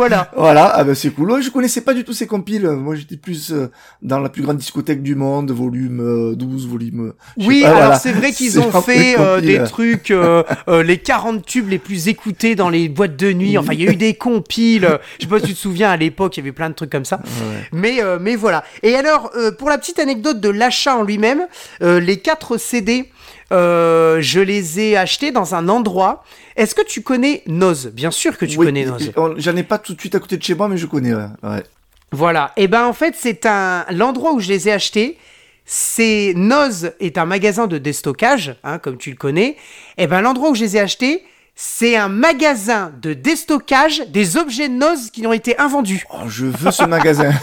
voilà. 0.00 0.30
Voilà, 0.36 0.72
ah 0.74 0.84
ben 0.84 0.94
c'est 0.94 1.10
cool. 1.10 1.30
Ouais, 1.30 1.42
je 1.42 1.50
connaissais 1.50 1.82
pas 1.82 1.92
du 1.92 2.02
tout 2.04 2.12
ces 2.14 2.26
compiles. 2.26 2.66
Moi, 2.66 2.94
j'étais 2.94 3.16
plus 3.16 3.52
euh, 3.52 3.70
dans 4.00 4.18
la 4.18 4.30
plus 4.30 4.42
grande 4.42 4.56
discothèque 4.56 5.02
du 5.02 5.14
monde, 5.14 5.50
volume 5.50 6.00
euh, 6.00 6.34
12, 6.34 6.66
volume... 6.66 7.08
euh, 7.08 7.12
sais 7.38 7.46
Oui, 7.46 7.60
pas, 7.60 7.68
alors 7.68 7.80
voilà. 7.80 7.98
c'est 7.98 8.12
vrai 8.12 8.32
qu'ils 8.36 8.58
ont 8.58 8.70
fait 8.80 8.96
des 8.96 9.16
euh, 9.18 9.40
des 9.40 9.62
trucs, 9.64 10.12
les 10.68 10.98
40 10.98 11.44
tubes 11.44 11.68
les 11.68 11.78
plus 11.78 12.08
écoutés 12.08 12.54
dans 12.54 12.70
les 12.70 12.88
boîtes 12.88 13.16
de 13.16 13.32
nuit. 13.32 13.58
Enfin, 13.58 13.74
il 13.74 13.82
y 13.82 13.88
a 13.88 13.92
eu 13.92 13.96
des 13.96 14.14
compiles. 14.14 14.88
Je 15.18 15.24
sais 15.24 15.28
pas 15.30 15.38
si 15.40 15.46
tu 15.48 15.54
te 15.54 15.58
souviens, 15.58 15.90
à 15.90 15.96
l'époque, 15.96 16.36
il 16.36 16.40
y 16.40 16.42
avait 16.42 16.52
plein 16.52 16.70
de 16.70 16.74
trucs 16.74 16.90
comme 16.90 17.04
ça. 17.04 17.16
Ouais. 17.18 17.68
Mais, 17.72 18.00
mais 18.20 18.36
voilà. 18.36 18.64
Et 18.82 18.94
alors, 18.94 19.30
pour 19.58 19.68
la 19.68 19.76
petite 19.78 19.98
anecdote 19.98 20.40
de 20.40 20.48
l'achat 20.48 20.96
en 20.96 21.02
lui-même, 21.02 21.42
les 21.80 22.18
4 22.18 22.56
CD, 22.56 23.10
euh, 23.52 24.18
je 24.20 24.40
les 24.40 24.80
ai 24.80 24.96
achetés 24.96 25.32
dans 25.32 25.54
un 25.54 25.68
endroit. 25.68 26.24
Est-ce 26.56 26.74
que 26.74 26.82
tu 26.82 27.02
connais 27.02 27.42
Noz? 27.46 27.88
Bien 27.92 28.10
sûr 28.10 28.36
que 28.38 28.44
tu 28.44 28.58
Oui, 28.58 28.66
connais 28.66 28.84
Noz. 28.84 29.12
J'en 29.36 29.56
ai 29.56 29.62
pas 29.62 29.78
tout 29.78 29.94
de 29.94 30.00
suite 30.00 30.14
à 30.14 30.20
côté 30.20 30.36
de 30.36 30.42
chez 30.42 30.54
moi, 30.54 30.68
mais 30.68 30.76
je 30.76 30.86
connais, 30.86 31.14
ouais. 31.14 31.26
ouais. 31.42 31.62
Voilà. 32.12 32.52
Et 32.56 32.68
ben 32.68 32.84
en 32.86 32.92
fait, 32.92 33.14
c'est 33.18 33.46
un 33.46 33.84
l'endroit 33.90 34.32
où 34.32 34.40
je 34.40 34.48
les 34.48 34.68
ai 34.68 34.72
achetés. 34.72 35.16
C'est 35.64 36.32
Noz 36.34 36.92
est 36.98 37.16
un 37.18 37.24
magasin 37.26 37.66
de 37.68 37.78
déstockage, 37.78 38.56
hein, 38.64 38.78
comme 38.78 38.96
tu 38.96 39.10
le 39.10 39.16
connais. 39.16 39.56
Et 39.98 40.06
ben 40.08 40.20
l'endroit 40.20 40.50
où 40.50 40.54
je 40.54 40.62
les 40.64 40.76
ai 40.76 40.80
achetés, 40.80 41.24
c'est 41.54 41.96
un 41.96 42.08
magasin 42.08 42.92
de 43.00 43.12
déstockage 43.12 44.02
des 44.08 44.36
objets 44.36 44.68
Noz 44.68 45.10
qui 45.12 45.26
ont 45.26 45.32
été 45.32 45.58
invendus. 45.58 46.04
Oh, 46.12 46.28
je 46.28 46.46
veux 46.46 46.70
ce 46.72 46.84
magasin. 46.84 47.30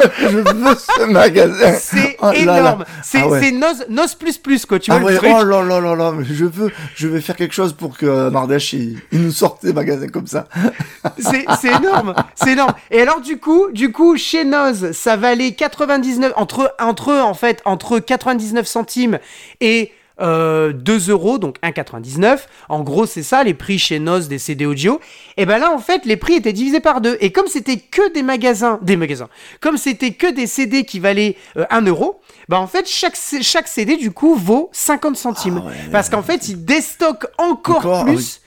je 0.20 0.26
veux 0.38 0.44
ce 0.76 1.04
magasin. 1.04 1.72
C'est 1.78 2.16
Oh 2.20 2.30
énorme. 2.32 2.84
C'est 3.02 3.20
Ah 3.22 3.28
ouais. 3.28 3.40
c'est 3.40 3.50
Noz 3.52 3.84
Noz 3.88 4.14
plus 4.14 4.38
plus 4.38 4.66
quoi. 4.66 4.78
Tu 4.78 4.90
vois 4.90 4.96
Ah 4.98 5.00
le 5.00 5.06
ouais, 5.06 5.16
truc 5.16 5.30
oh 5.34 5.44
là 5.44 5.62
là 5.62 5.80
là 5.80 5.94
là, 5.94 6.12
mais 6.16 6.24
je 6.24 6.44
veux, 6.44 6.70
je 6.94 7.08
vais 7.08 7.20
faire 7.20 7.36
quelque 7.36 7.54
chose 7.54 7.72
pour 7.72 7.96
que 7.96 8.28
Mardèche, 8.30 8.72
il, 8.72 8.98
il 9.12 9.22
nous 9.22 9.32
sorte 9.32 9.64
des 9.64 9.72
magasins 9.72 10.08
comme 10.08 10.26
ça. 10.26 10.46
C'est 11.18 11.44
c'est 11.60 11.72
énorme, 11.74 12.14
c'est 12.34 12.52
énorme. 12.52 12.74
Et 12.90 13.00
alors 13.00 13.20
du 13.20 13.38
coup, 13.38 13.70
du 13.72 13.92
coup, 13.92 14.16
chez 14.16 14.44
Noz, 14.44 14.92
ça 14.92 15.16
valait 15.16 15.52
99 15.52 16.32
entre 16.36 16.74
entre 16.78 17.12
eux 17.12 17.20
en 17.20 17.34
fait 17.34 17.60
entre 17.64 17.98
99 17.98 18.66
centimes 18.66 19.18
et 19.60 19.92
euh, 20.20 20.72
2 20.72 21.10
euros, 21.10 21.38
donc 21.38 21.56
1,99. 21.62 22.40
En 22.68 22.80
gros, 22.82 23.06
c'est 23.06 23.22
ça 23.22 23.44
les 23.44 23.54
prix 23.54 23.78
chez 23.78 23.98
Noz 23.98 24.28
des 24.28 24.38
CD 24.38 24.66
audio. 24.66 25.00
Et 25.36 25.46
ben 25.46 25.58
là, 25.58 25.72
en 25.72 25.78
fait, 25.78 26.04
les 26.04 26.16
prix 26.16 26.34
étaient 26.34 26.52
divisés 26.52 26.80
par 26.80 27.00
deux. 27.00 27.16
Et 27.20 27.32
comme 27.32 27.46
c'était 27.46 27.78
que 27.78 28.12
des 28.12 28.22
magasins, 28.22 28.78
des 28.82 28.96
magasins, 28.96 29.28
comme 29.60 29.76
c'était 29.76 30.12
que 30.12 30.32
des 30.32 30.46
CD 30.46 30.84
qui 30.84 30.98
valaient 30.98 31.36
euh, 31.56 31.66
1 31.70 31.82
euro, 31.82 32.20
bah 32.48 32.58
en 32.58 32.66
fait, 32.66 32.88
chaque, 32.88 33.16
chaque 33.42 33.68
CD 33.68 33.96
du 33.96 34.10
coup 34.10 34.34
vaut 34.34 34.70
50 34.72 35.16
centimes. 35.16 35.62
Ah 35.62 35.68
ouais. 35.68 35.74
Parce 35.92 36.08
qu'en 36.08 36.22
fait, 36.22 36.48
ils 36.48 36.64
déstockent 36.64 37.26
encore, 37.38 37.78
Encore, 37.78 37.98
ah 38.00 38.04
plus. 38.04 38.40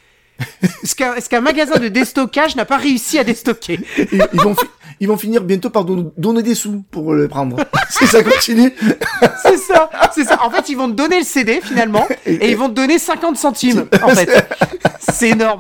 Ce 0.84 1.30
qu'un 1.30 1.42
magasin 1.42 1.78
de 1.80 1.88
déstockage 1.88 2.56
n'a 2.56 2.66
pas 2.66 2.78
réussi 2.78 3.18
à 3.20 3.24
déstocker. 3.24 3.80
Ils, 4.12 4.28
ils 4.34 4.42
vont, 4.42 4.56
fi- 4.56 4.66
ils 5.00 5.08
vont 5.08 5.18
finir 5.18 5.44
bientôt 5.44 5.70
par 5.70 5.86
don- 5.86 6.12
donner 6.18 6.44
des 6.44 6.56
sous 6.56 6.84
pour 6.92 7.14
le 7.14 7.28
prendre. 7.28 7.58
si 7.90 8.08
ça 8.08 8.24
continue. 8.24 8.74
C'est 9.44 9.58
ça, 9.58 9.90
c'est 10.14 10.24
ça. 10.26 10.40
En 10.44 10.50
fait, 10.50 10.70
ils 10.70 10.76
vont 10.78 10.88
te 10.90 10.96
donner 10.96 11.20
le 11.20 11.26
CD 11.26 11.60
finalement 11.64 12.08
et 12.26 12.50
ils 12.52 12.58
vont 12.58 12.70
te 12.70 12.74
donner 12.76 12.98
50 13.00 13.38
centimes 13.38 13.86
en 14.02 14.10
fait. 14.10 14.48
C'est 15.00 15.30
énorme. 15.30 15.58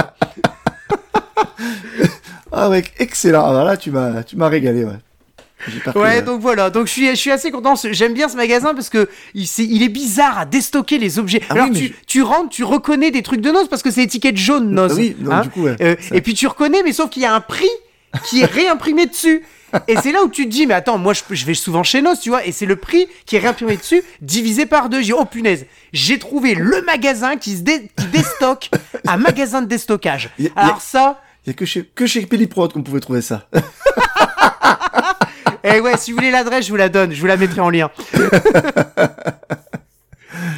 Ah 2.52 2.70
ouais, 2.70 2.84
excellent. 3.00 3.44
Ah, 3.46 3.52
Voilà, 3.54 3.78
tu 3.78 3.91
m'as, 3.91 4.24
tu 4.24 4.36
m'as 4.36 4.48
régalé, 4.50 4.84
ouais. 4.84 4.98
Ouais, 5.95 6.21
donc 6.21 6.41
voilà. 6.41 6.69
Donc 6.69 6.88
je 6.88 6.91
suis, 6.91 7.10
je 7.10 7.15
suis 7.15 7.32
assez 7.32 7.52
content. 7.52 7.74
J'aime 7.91 8.13
bien 8.13 8.28
ce 8.30 8.36
magasin 8.36 8.74
parce 8.74 8.89
que 8.89 9.10
il, 9.34 9.47
c'est- 9.47 9.63
il 9.65 9.84
est 9.84 9.89
bizarre 9.89 10.39
à 10.39 10.45
déstocker 10.45 10.97
les 10.97 11.19
objets. 11.19 11.41
Ah 11.50 11.54
Alors 11.54 11.67
oui, 11.69 11.74
tu, 11.78 11.86
je- 11.88 11.93
tu 12.08 12.21
rentres, 12.21 12.50
tu 12.50 12.63
reconnais 12.63 13.12
des 13.12 13.21
trucs 13.24 13.41
de 13.41 13.52
Noz 13.52 13.67
parce 13.69 13.84
que 13.84 13.91
c'est 13.91 14.04
étiquette 14.04 14.38
jaune 14.38 14.71
Noz. 14.71 14.91
Ah 14.93 14.95
oui, 14.97 15.15
donc, 15.19 15.34
hein. 15.34 15.41
du 15.41 15.50
coup, 15.50 15.63
ouais. 15.63 15.76
Euh, 15.82 15.95
et 16.12 16.21
puis 16.21 16.34
tu 16.34 16.47
reconnais, 16.47 16.82
mais 16.84 16.93
sauf 16.93 17.10
qu'il 17.10 17.21
y 17.21 17.26
a 17.26 17.34
un 17.34 17.41
prix 17.41 17.69
qui 18.26 18.41
est 18.41 18.45
réimprimé 18.45 19.06
dessus. 19.06 19.43
Et 19.88 19.95
c'est 20.04 20.12
là 20.12 20.21
où 20.21 20.28
tu 20.30 20.43
te 20.43 20.50
dis, 20.50 20.67
mais 20.67 20.74
attends, 20.74 20.97
moi 20.97 21.13
je, 21.13 21.21
je 21.30 21.45
vais 21.45 21.54
souvent 21.54 21.82
chez 21.82 22.02
Noz, 22.02 22.19
tu 22.19 22.28
vois, 22.30 22.45
et 22.45 22.52
c'est 22.52 22.65
le 22.65 22.76
prix 22.76 23.08
qui 23.26 23.38
est 23.38 23.39
réimprimé 23.39 23.78
dessus, 23.78 24.04
divisé 24.21 24.65
par 24.65 24.89
deux. 24.89 25.02
J'ai 25.02 25.13
oh 25.13 25.24
punaise, 25.24 25.65
j'ai 25.93 26.19
trouvé 26.19 26.56
le 26.56 26.82
magasin 26.82 27.38
qui 27.38 27.56
se 27.56 27.62
dé- 27.62 27.89
qui 27.95 28.06
déstocke 28.08 28.69
un 29.08 29.15
magasin 29.15 29.62
de 29.62 29.67
déstockage. 29.67 30.30
A- 30.58 30.60
a- 30.60 30.63
Alors 30.65 30.82
ça, 30.82 31.21
Il 31.45 31.52
y 31.52 31.52
a 31.52 31.54
que 31.54 31.63
chez, 31.65 31.86
que 31.95 32.06
chez 32.06 32.26
Pelliprod 32.26 32.74
qu'on 32.74 32.84
pouvait 32.84 33.00
trouver 33.00 33.21
ça. 33.21 33.47
Eh 35.63 35.80
ouais, 35.80 35.97
si 35.97 36.12
vous 36.12 36.17
voulez 36.17 36.32
l'adresse, 36.32 36.65
je 36.65 36.71
vous 36.71 36.78
la 36.78 36.89
donne, 36.89 37.12
je 37.12 37.21
vous 37.21 37.28
la 37.28 37.38
mettrai 37.38 37.62
en 37.62 37.69
lien. 37.69 37.89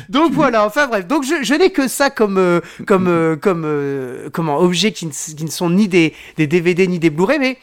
Donc 0.10 0.32
voilà, 0.34 0.66
enfin 0.66 0.88
bref, 0.88 1.08
donc 1.08 1.24
je, 1.24 1.44
je 1.44 1.54
n'ai 1.56 1.72
que 1.72 1.88
ça 1.88 2.12
comme 2.12 2.38
euh, 2.38 2.60
comme 2.86 3.08
euh, 3.08 3.36
comme 3.36 3.64
euh, 3.66 4.30
comment 4.32 4.60
objet 4.60 4.92
qui 4.92 5.08
ne, 5.08 5.12
qui 5.12 5.44
ne 5.44 5.50
sont 5.50 5.72
ni 5.72 5.88
des, 5.88 6.14
des 6.38 6.46
DVD 6.46 6.88
ni 6.88 7.00
des 7.00 7.10
Blu-ray, 7.10 7.40
mais 7.40 7.58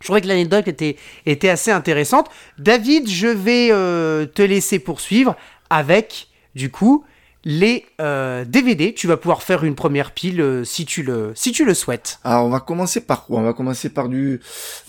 je 0.00 0.06
trouvais 0.06 0.22
que 0.22 0.26
l'anecdote 0.26 0.66
était 0.68 0.96
était 1.26 1.50
assez 1.50 1.70
intéressante. 1.70 2.30
David, 2.58 3.08
je 3.08 3.26
vais 3.26 3.68
euh, 3.70 4.24
te 4.24 4.40
laisser 4.40 4.78
poursuivre 4.78 5.36
avec 5.68 6.28
du 6.54 6.70
coup 6.70 7.04
les 7.44 7.86
euh, 8.00 8.44
DVD. 8.44 8.94
Tu 8.94 9.06
vas 9.06 9.16
pouvoir 9.16 9.42
faire 9.42 9.64
une 9.64 9.74
première 9.74 10.12
pile 10.12 10.40
euh, 10.40 10.64
si 10.64 10.84
tu 10.86 11.02
le 11.02 11.32
si 11.34 11.52
tu 11.52 11.64
le 11.64 11.74
souhaites. 11.74 12.18
Alors, 12.24 12.46
on 12.46 12.50
va 12.50 12.60
commencer 12.60 13.00
par 13.00 13.24
quoi? 13.24 13.40
On 13.40 13.42
va 13.42 13.52
commencer 13.52 13.90
par 13.90 14.08
du, 14.08 14.40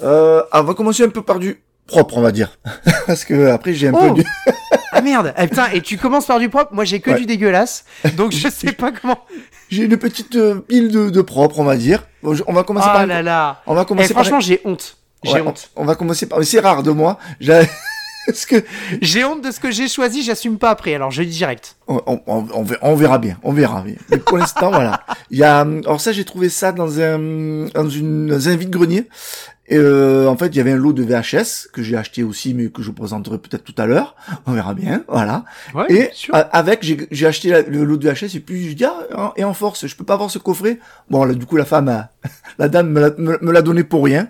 euh, 0.04 0.44
ah, 0.52 0.62
on 0.62 0.66
va 0.66 0.74
commencer 0.74 1.04
un 1.04 1.10
peu 1.10 1.22
par 1.22 1.40
du 1.40 1.62
propre, 1.92 2.18
on 2.18 2.22
va 2.22 2.32
dire. 2.32 2.58
Parce 3.08 3.24
que 3.26 3.48
après, 3.50 3.74
j'ai 3.74 3.90
un 3.90 3.94
Oh. 3.94 4.14
peu 4.14 4.22
du, 4.22 4.28
Ah 4.94 5.02
merde, 5.02 5.34
eh, 5.38 5.48
putain, 5.48 5.68
et 5.74 5.82
tu 5.82 5.98
commences 5.98 6.26
par 6.26 6.40
du 6.40 6.50
propre, 6.50 6.74
moi 6.74 6.84
j'ai 6.86 7.00
que 7.00 7.12
Ouais. 7.12 7.20
du 7.20 7.26
dégueulasse, 7.26 7.86
donc 8.18 8.32
je 8.34 8.48
sais 8.50 8.72
pas 8.74 8.92
comment. 8.92 9.20
j'ai 9.70 9.84
une 9.86 9.98
petite 9.98 10.36
euh, 10.36 10.56
pile 10.68 10.90
de, 10.92 11.10
de 11.10 11.22
propre, 11.22 11.60
on 11.60 11.64
va 11.64 11.76
dire. 11.78 12.04
Bon, 12.24 12.34
je- 12.34 12.44
on 12.48 12.54
va 12.54 12.64
commencer 12.64 12.88
Oh 12.90 12.94
par, 12.98 13.06
là 13.06 13.22
là. 13.22 13.62
on 13.68 13.74
va 13.74 13.82
Eh, 13.84 13.86
commencer 13.86 14.14
par, 14.14 14.24
franchement, 14.24 14.40
j'ai 14.42 14.60
honte. 14.66 14.98
J'ai 15.24 15.34
Ouais, 15.34 15.42
honte. 15.42 15.70
On, 15.76 15.84
on 15.84 15.86
va 15.86 15.96
commencer 15.96 16.26
par, 16.26 16.44
c'est 16.44 16.60
rare 16.60 16.84
de 16.84 16.92
moi. 16.92 17.18
Que, 18.48 18.64
J'ai 19.02 19.26
honte 19.26 19.44
de 19.44 19.50
ce 19.50 19.60
que 19.60 19.72
j'ai 19.72 19.88
choisi, 19.88 20.22
j'assume 20.22 20.60
pas 20.60 20.70
après, 20.70 20.94
alors 20.94 21.10
je 21.10 21.24
dis 21.24 21.36
direct. 21.38 21.76
on, 21.88 22.00
on, 22.06 22.22
on, 22.28 22.46
on 22.84 22.96
verra- 22.96 23.18
bien, 23.18 23.38
on 23.42 23.52
verra 23.52 23.82
bien. 23.82 23.96
Mais 24.12 24.18
pour 24.18 24.38
l'instant, 24.38 24.70
voilà. 24.72 25.02
Il 25.32 25.40
y 25.40 25.44
a, 25.44 25.62
alors 25.62 26.00
ça, 26.00 26.12
j'ai 26.12 26.24
trouvé 26.24 26.48
ça 26.50 26.72
dans 26.72 27.00
un, 27.02 27.66
dans 27.74 27.90
une, 27.90 28.28
dans 28.28 28.48
un 28.48 28.56
vide-grenier. 28.56 29.10
Et 29.72 29.78
euh, 29.78 30.28
en 30.28 30.36
fait, 30.36 30.48
il 30.48 30.58
y 30.58 30.60
avait 30.60 30.74
un 30.74 30.78
lot 30.78 30.92
de 30.94 31.02
VHS 31.04 31.70
que 31.72 31.82
j'ai 31.82 31.96
acheté 31.96 32.24
aussi, 32.24 32.54
mais 32.54 32.68
que 32.68 32.82
je 32.84 32.92
présenterai 32.92 33.38
peut-être 33.38 33.64
tout 33.64 33.74
à 33.78 33.86
l'heure. 33.86 34.16
On 34.46 34.52
verra 34.52 34.74
bien, 34.74 35.04
voilà. 35.08 35.46
Ouais, 35.74 35.86
Et 35.90 36.10
a- 36.34 36.40
avec, 36.40 36.84
j'ai 36.84 37.08
j'ai 37.10 37.26
acheté 37.26 37.50
la- 37.50 37.62
le 37.62 37.84
lot 37.86 37.96
de 37.98 38.10
VHS 38.10 38.36
et 38.36 38.40
puis 38.42 38.70
je 38.70 38.76
dis 38.76 38.84
ah, 38.86 39.32
et 39.38 39.44
en 39.46 39.54
force, 39.54 39.88
je 39.88 39.96
peux 39.96 40.04
pas 40.04 40.16
avoir 40.16 40.30
ce 40.30 40.40
coffret. 40.40 40.80
Bon, 41.10 41.24
là, 41.24 41.34
du 41.34 41.46
coup, 41.46 41.56
la 41.56 41.66
femme, 41.66 41.88
a- 41.88 42.10
la 42.60 42.68
dame 42.68 42.90
me 42.90 43.00
l'a- 43.00 43.14
me 43.18 43.38
me 43.42 43.52
l'a 43.52 43.62
donné 43.62 43.84
pour 43.86 44.04
rien. 44.04 44.28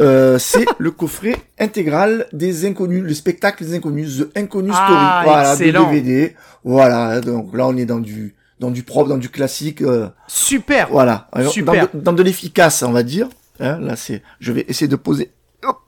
Euh, 0.00 0.38
c'est 0.38 0.64
le 0.78 0.92
coffret 0.92 1.34
intégral 1.58 2.26
des 2.32 2.64
inconnus, 2.64 3.02
le 3.02 3.14
spectacle 3.14 3.64
des 3.64 3.74
inconnus, 3.74 4.18
The 4.20 4.38
Inconnu 4.38 4.70
Story. 4.70 4.86
Ah, 4.92 5.22
voilà, 5.24 5.56
de 5.56 5.62
excellent. 5.62 5.90
DVD. 5.90 6.36
Voilà, 6.64 7.20
donc 7.20 7.52
là, 7.56 7.66
on 7.66 7.76
est 7.76 7.84
dans 7.84 7.98
du, 7.98 8.34
dans 8.60 8.70
du 8.70 8.84
propre, 8.84 9.08
dans 9.08 9.16
du 9.18 9.28
classique. 9.28 9.82
euh, 9.82 10.06
Super. 10.28 10.88
voilà, 10.90 11.28
Super. 11.50 11.88
Dans, 11.92 11.98
de, 11.98 12.04
dans 12.04 12.12
de 12.12 12.22
l'efficace, 12.22 12.82
on 12.84 12.92
va 12.92 13.02
dire. 13.02 13.28
Hein, 13.60 13.78
là, 13.80 13.96
c'est, 13.96 14.22
je 14.40 14.52
vais 14.52 14.64
essayer 14.68 14.88
de 14.88 14.96
poser. 14.96 15.32
Hop, 15.64 15.78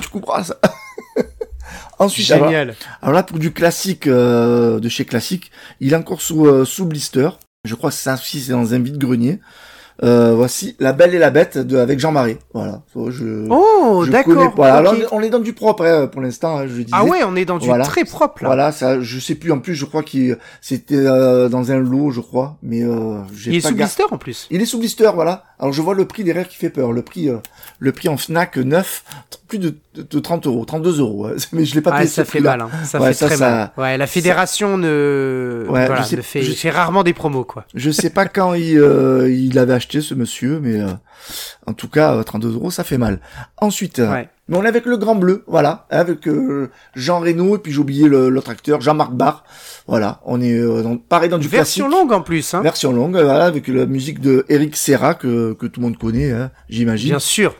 tu 0.00 0.08
couperas 0.08 0.44
ça? 0.44 0.56
Ensuite, 1.98 2.30
alors, 2.30 2.48
Génial. 2.48 2.74
alors 3.00 3.14
là, 3.14 3.22
pour 3.22 3.38
du 3.38 3.52
classique 3.52 4.06
euh, 4.06 4.78
de 4.80 4.88
chez 4.88 5.04
Classique, 5.04 5.50
il 5.80 5.92
est 5.92 5.96
encore 5.96 6.20
sous, 6.20 6.46
euh, 6.46 6.64
sous 6.64 6.84
blister. 6.84 7.28
Je 7.64 7.74
crois 7.74 7.90
que 7.90 7.96
ça 7.96 8.14
aussi, 8.14 8.40
c'est 8.40 8.52
dans 8.52 8.74
un 8.74 8.78
vide-grenier. 8.78 9.40
Euh, 10.02 10.34
voici 10.34 10.76
La 10.78 10.92
Belle 10.92 11.14
et 11.14 11.18
la 11.18 11.30
Bête 11.30 11.56
de, 11.56 11.78
avec 11.78 11.98
Jean 11.98 12.12
Marais. 12.12 12.38
Voilà. 12.52 12.82
Je, 12.94 13.46
Oh, 13.50 14.02
je 14.04 14.10
d'accord. 14.12 14.34
connais- 14.34 15.06
on 15.10 15.20
est 15.22 15.30
dans 15.30 15.38
du 15.38 15.54
propre 15.54 15.86
hein, 15.86 16.06
pour 16.06 16.20
l'instant. 16.20 16.58
hein, 16.58 16.66
je 16.66 16.74
disais. 16.74 16.88
Ah 16.92 17.04
ouais, 17.04 17.20
on 17.24 17.34
est 17.34 17.46
dans 17.46 17.56
du 17.58 17.66
Voilà. 17.66 17.84
très 17.84 18.04
propre 18.04 18.42
là. 18.42 18.48
Voilà, 18.50 18.72
ça, 18.72 19.00
je 19.00 19.18
sais 19.18 19.34
plus. 19.34 19.52
En 19.52 19.58
plus, 19.60 19.74
je 19.74 19.86
crois 19.86 20.02
qu'il 20.02 20.36
c'était 20.60 20.96
euh, 20.96 21.48
dans 21.48 21.72
un 21.72 21.78
lot, 21.78 22.10
je 22.10 22.20
crois, 22.20 22.58
mais 22.62 22.82
euh, 22.82 23.20
j'ai 23.34 23.52
Il 23.52 23.56
est 23.56 23.60
pas 23.62 23.68
sous 23.70 23.74
blister 23.74 24.02
en 24.10 24.18
plus. 24.18 24.46
Il 24.50 24.60
est 24.60 24.66
sous 24.66 24.78
blister, 24.78 25.10
voilà. 25.14 25.44
Alors 25.58 25.72
je 25.72 25.80
vois 25.80 25.94
le 25.94 26.04
prix 26.04 26.24
derrière 26.24 26.46
qui 26.46 26.56
fait 26.56 26.68
peur. 26.70 26.92
Le 26.92 27.00
prix, 27.00 27.30
euh, 27.30 27.36
le 27.78 27.92
prix 27.92 28.08
en 28.10 28.18
Fnac 28.18 28.58
neuf, 28.58 29.02
plus 29.48 29.58
de, 29.58 29.74
de, 29.96 30.02
de 30.02 30.18
30 30.20 30.46
euros, 30.46 30.64
32 30.64 31.00
euros. 31.00 31.28
Mais 31.52 31.64
je 31.64 31.74
l'ai 31.74 31.80
pas 31.80 31.90
Ah, 31.94 31.98
payé 31.98 32.08
ça 32.08 32.24
fait 32.24 32.40
mal, 32.40 32.60
hein. 32.60 32.70
ça 32.84 33.00
Ouais, 33.00 33.08
fait 33.08 33.14
ça, 33.14 33.26
très 33.26 33.36
ça- 33.36 33.50
mal. 33.50 33.70
Ouais, 33.76 33.96
la 33.98 34.06
fédération 34.06 34.78
ne, 34.78 35.64
Ouais, 35.68 35.86
voilà, 35.86 36.02
je 36.02 36.08
sais- 36.08 36.16
ne 36.16 36.22
fait, 36.22 36.42
je- 36.42 36.52
fait 36.52 36.70
rarement 36.70 37.02
des 37.02 37.12
promos 37.14 37.44
quoi. 37.44 37.64
Je 37.74 37.90
sais 37.90 38.10
pas 38.10 38.26
quand 38.26 38.54
il, 38.54 38.78
euh, 38.78 39.30
il 39.32 39.58
avait 39.58 39.74
acheté 39.74 40.00
ce 40.00 40.14
monsieur, 40.14 40.60
mais 40.60 40.80
euh, 40.80 40.88
en 41.66 41.72
tout 41.72 41.88
cas, 41.88 42.14
euh, 42.14 42.22
32 42.22 42.54
euros, 42.54 42.70
ça 42.70 42.84
fait 42.84 42.98
mal. 42.98 43.20
Ensuite, 43.58 43.98
euh, 43.98 44.10
Ouais. 44.12 44.28
mais 44.48 44.56
on 44.56 44.64
est 44.64 44.68
avec 44.68 44.86
le 44.86 44.96
Grand 44.96 45.14
Bleu, 45.14 45.44
voilà, 45.46 45.86
avec 45.90 46.26
euh, 46.28 46.70
Jean 46.94 47.20
Reno 47.20 47.56
et 47.56 47.58
puis 47.58 47.72
j'ai 47.72 47.78
oublié 47.78 48.08
l'autre 48.08 48.50
acteur, 48.50 48.80
Jean-Marc 48.80 49.12
Barr. 49.12 49.44
Voilà, 49.88 50.20
on 50.24 50.40
est 50.40 50.58
euh, 50.58 50.82
dans, 50.82 50.96
pareil 50.96 51.28
dans 51.28 51.38
du 51.38 51.48
Version 51.48 51.86
classique. 51.86 52.00
longue 52.02 52.12
en 52.12 52.20
plus, 52.22 52.54
hein. 52.54 52.60
Version 52.62 52.92
longue, 52.92 53.12
voilà, 53.12 53.44
avec 53.44 53.68
la 53.68 53.86
musique 53.86 54.20
de 54.20 54.44
Eric 54.48 54.76
Serra 54.76 55.14
que, 55.14 55.52
que 55.54 55.66
tout 55.66 55.80
le 55.80 55.86
monde 55.86 55.96
connaît, 55.98 56.32
hein, 56.32 56.50
j'imagine. 56.68 57.10
Bien 57.10 57.18
sûr. 57.20 57.54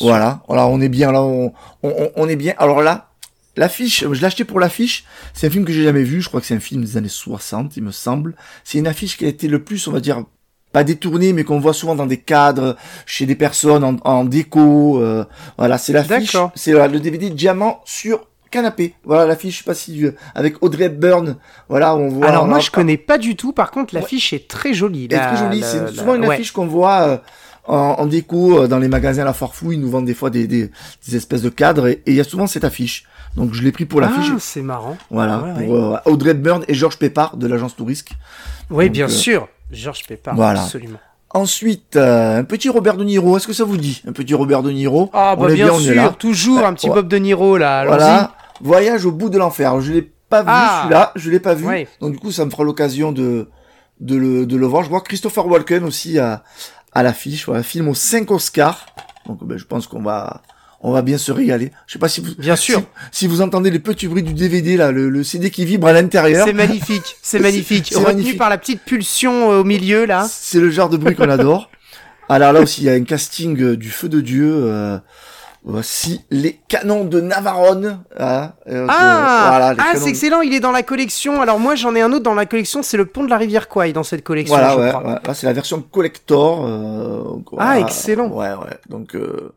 Voilà, 0.00 0.42
voilà, 0.48 0.66
on 0.66 0.80
est 0.80 0.88
bien 0.88 1.12
là, 1.12 1.22
on, 1.22 1.52
on, 1.82 2.10
on- 2.16 2.28
est 2.28 2.36
bien. 2.36 2.54
Alors 2.58 2.82
là, 2.82 3.08
l'affiche, 3.56 4.00
je 4.04 4.20
l'ai 4.20 4.24
acheté 4.24 4.44
pour 4.44 4.60
l'affiche. 4.60 5.04
C'est 5.34 5.46
un 5.46 5.50
film 5.50 5.64
que 5.64 5.72
j'ai 5.72 5.82
jamais 5.84 6.02
vu. 6.02 6.20
Je 6.20 6.28
crois 6.28 6.40
que 6.40 6.46
c'est 6.46 6.54
un 6.54 6.60
film 6.60 6.84
des 6.84 6.96
années 6.96 7.08
60, 7.08 7.76
il 7.76 7.82
me 7.82 7.90
semble. 7.92 8.34
C'est 8.64 8.78
une 8.78 8.86
affiche 8.86 9.16
qui 9.16 9.24
a 9.24 9.28
été 9.28 9.48
le 9.48 9.62
plus, 9.62 9.86
on 9.88 9.92
va 9.92 10.00
dire, 10.00 10.22
pas 10.72 10.84
détournée, 10.84 11.32
mais 11.32 11.42
qu'on 11.44 11.58
voit 11.58 11.72
souvent 11.74 11.94
dans 11.96 12.06
des 12.06 12.18
cadres, 12.18 12.76
chez 13.06 13.26
des 13.26 13.34
personnes 13.34 13.82
en, 13.84 13.96
en 14.04 14.24
déco. 14.24 15.00
euh, 15.02 15.24
voilà, 15.58 15.78
c'est 15.78 15.92
l'affiche. 15.92 16.36
C'est 16.54 16.74
euh, 16.74 16.86
le 16.86 17.00
DVD 17.00 17.28
Diamant 17.30 17.80
sur 17.84 18.26
canapé. 18.52 18.94
Voilà 19.04 19.26
l'affiche, 19.26 19.54
je 19.54 19.58
sais 19.58 19.64
pas 19.64 19.74
si 19.74 20.04
euh, 20.04 20.12
avec 20.34 20.62
Audrey 20.62 20.84
Hepburn. 20.84 21.36
Voilà, 21.68 21.94
on 21.96 22.08
voit. 22.08 22.28
Alors 22.28 22.44
on 22.44 22.48
moi 22.48 22.56
a- 22.58 22.60
je 22.60 22.70
connais 22.70 22.96
pas 22.96 23.16
du 23.18 23.34
tout. 23.36 23.52
Par 23.52 23.70
contre 23.72 23.94
l'affiche 23.94 24.32
est 24.32 24.48
très 24.48 24.74
jolie. 24.74 25.06
elle 25.10 25.14
est 25.14 25.16
La- 25.20 25.26
très 25.26 25.36
jolie. 25.36 25.60
la- 25.60 25.66
C'est 25.66 25.80
la- 25.80 25.92
souvent 25.92 26.14
une 26.16 26.24
ouais. 26.26 26.34
affiche 26.34 26.50
qu'on 26.52 26.66
voit 26.66 27.00
euh, 27.02 27.18
en, 27.66 27.76
en 27.98 28.06
déco 28.06 28.60
euh, 28.62 28.66
dans 28.68 28.78
les 28.78 28.88
magasins 28.88 29.22
à 29.22 29.26
la 29.26 29.32
Farfouille. 29.32 29.76
Ils 29.76 29.80
nous 29.80 29.90
vendent 29.90 30.06
des 30.06 30.14
fois 30.14 30.30
des, 30.30 30.46
des, 30.46 30.70
des 31.06 31.16
espèces 31.16 31.42
de 31.42 31.48
cadres 31.50 31.86
et 31.88 32.02
il 32.06 32.14
y 32.14 32.20
a 32.20 32.24
souvent 32.24 32.46
cette 32.46 32.64
affiche. 32.64 33.04
Donc 33.36 33.54
je 33.54 33.62
l'ai 33.62 33.70
pris 33.72 33.84
pour 33.84 34.00
l'affiche. 34.00 34.30
Ah, 34.34 34.38
c'est 34.40 34.62
marrant. 34.62 34.96
voilà, 35.10 35.38
ouais, 35.38 35.64
pour 35.66 35.74
euh, 35.76 35.96
Audrey 36.06 36.30
Hepburn 36.32 36.64
et 36.66 36.74
Georges 36.74 36.98
Pépard 36.98 37.36
de 37.36 37.46
l'agence 37.46 37.76
Tourisque. 37.76 38.12
Oui, 38.70 38.86
Donc, 38.86 38.92
bien 38.92 39.06
euh, 39.06 39.08
sûr. 39.08 39.48
Georges 39.70 40.04
Pépard. 40.06 40.34
voilà. 40.34 40.62
Absolument. 40.62 40.98
Ensuite, 41.32 41.94
euh, 41.94 42.40
un 42.40 42.44
petit 42.44 42.68
Robert 42.68 42.96
De 42.96 43.04
Niro. 43.04 43.36
Est-ce 43.36 43.46
que 43.46 43.52
ça 43.52 43.62
vous 43.62 43.76
dit 43.76 44.02
Un 44.08 44.10
petit 44.12 44.34
Robert 44.34 44.64
De 44.64 44.72
Niro? 44.72 45.10
Ah 45.12 45.36
On 45.38 45.42
bah 45.42 45.52
bien 45.52 45.68
on 45.72 45.78
est 45.78 45.94
là. 45.94 46.06
sûr. 46.08 46.16
Toujours 46.16 46.66
un 46.66 46.74
petit. 46.74 46.88
Bob 46.88 47.06
De 47.06 47.16
Niro 47.18 47.56
là. 47.56 47.84
Voilà. 47.86 48.32
Voyage 48.60 49.06
au 49.06 49.12
bout 49.12 49.30
de 49.30 49.38
l'enfer. 49.38 49.80
Je 49.80 49.92
l'ai 49.92 50.02
pas 50.28 50.42
vu 50.42 50.48
Ah. 50.50 50.80
celui-là. 50.82 51.12
Je 51.14 51.30
l'ai 51.30 51.38
pas 51.38 51.54
vu. 51.54 51.66
Ouais. 51.66 51.86
Donc 52.00 52.12
du 52.12 52.18
coup, 52.18 52.32
ça 52.32 52.44
me 52.44 52.50
fera 52.50 52.64
l'occasion 52.64 53.12
de 53.12 53.48
de 54.00 54.16
le 54.16 54.44
de 54.44 54.56
le 54.56 54.66
voir. 54.66 54.82
Je 54.82 54.88
vois 54.88 55.02
Christopher 55.02 55.46
Walken 55.46 55.84
aussi 55.84 56.18
à 56.18 56.42
à 56.92 57.02
l'affiche. 57.02 57.46
Voilà, 57.46 57.62
film 57.62 57.88
aux 57.88 57.94
5 57.94 58.30
Oscars. 58.30 58.86
Donc 59.26 59.44
ben, 59.44 59.58
je 59.58 59.64
pense 59.64 59.86
qu'on 59.86 60.02
va 60.02 60.42
on 60.82 60.92
va 60.92 61.02
bien 61.02 61.18
se 61.18 61.30
régaler. 61.30 61.72
Je 61.86 61.92
sais 61.92 61.98
pas 61.98 62.08
si 62.08 62.20
vous 62.22 62.34
Bien 62.38 62.56
sûr. 62.56 62.80
si, 63.12 63.20
si 63.20 63.26
vous 63.26 63.42
entendez 63.42 63.70
les 63.70 63.78
petits 63.80 64.08
bruits 64.08 64.22
du 64.22 64.32
DVD 64.32 64.78
là, 64.78 64.92
le, 64.92 65.10
le 65.10 65.22
CD 65.24 65.50
qui 65.50 65.66
vibre 65.66 65.86
à 65.88 65.92
l'intérieur. 65.92 66.46
C'est 66.46 66.54
magnifique. 66.54 67.16
C'est 67.22 67.38
magnifique. 67.38 67.90
Retenu 67.94 68.06
magnifique. 68.06 68.38
par 68.38 68.48
la 68.48 68.56
petite 68.56 68.82
pulsion 68.82 69.52
euh, 69.52 69.60
au 69.60 69.64
milieu 69.64 70.06
là. 70.06 70.26
C'est 70.30 70.58
le 70.60 70.70
genre 70.70 70.88
de 70.88 70.96
bruit 70.96 71.14
qu'on 71.14 71.28
adore. 71.28 71.70
Alors 72.30 72.52
là 72.52 72.60
aussi, 72.60 72.82
il 72.82 72.84
y 72.84 72.88
a 72.88 72.92
un 72.92 73.02
casting 73.04 73.60
euh, 73.60 73.76
du 73.76 73.90
feu 73.90 74.08
de 74.08 74.20
Dieu. 74.20 74.50
euh, 74.54 74.98
voici 75.64 76.22
les 76.30 76.58
canons 76.68 77.04
de 77.04 77.20
Navarone. 77.20 78.00
hein, 78.18 78.52
euh, 78.68 78.86
Ah, 78.88 79.46
voilà, 79.50 79.74
ah 79.78 79.96
c'est 79.96 80.08
excellent, 80.08 80.40
il 80.40 80.54
est 80.54 80.60
dans 80.60 80.72
la 80.72 80.82
collection. 80.82 81.40
Alors 81.42 81.58
moi 81.58 81.74
j'en 81.74 81.94
ai 81.94 82.00
un 82.00 82.12
autre 82.12 82.22
dans 82.24 82.34
la 82.34 82.46
collection, 82.46 82.82
c'est 82.82 82.96
le 82.96 83.06
pont 83.06 83.24
de 83.24 83.30
la 83.30 83.36
rivière 83.36 83.68
Kwai 83.68 83.92
dans 83.92 84.02
cette 84.02 84.24
collection, 84.24 84.56
Voilà, 84.56 84.72
je 84.74 84.78
ouais, 84.80 84.88
crois. 84.88 85.02
ouais. 85.06 85.18
Là, 85.24 85.34
c'est 85.34 85.46
la 85.46 85.52
version 85.52 85.82
collector. 85.82 86.64
euh, 86.66 87.22
Ah, 87.58 87.64
voilà. 87.74 87.80
excellent. 87.80 88.28
Ouais, 88.28 88.48
ouais. 88.50 88.76
Donc, 88.88 89.14
euh, 89.14 89.52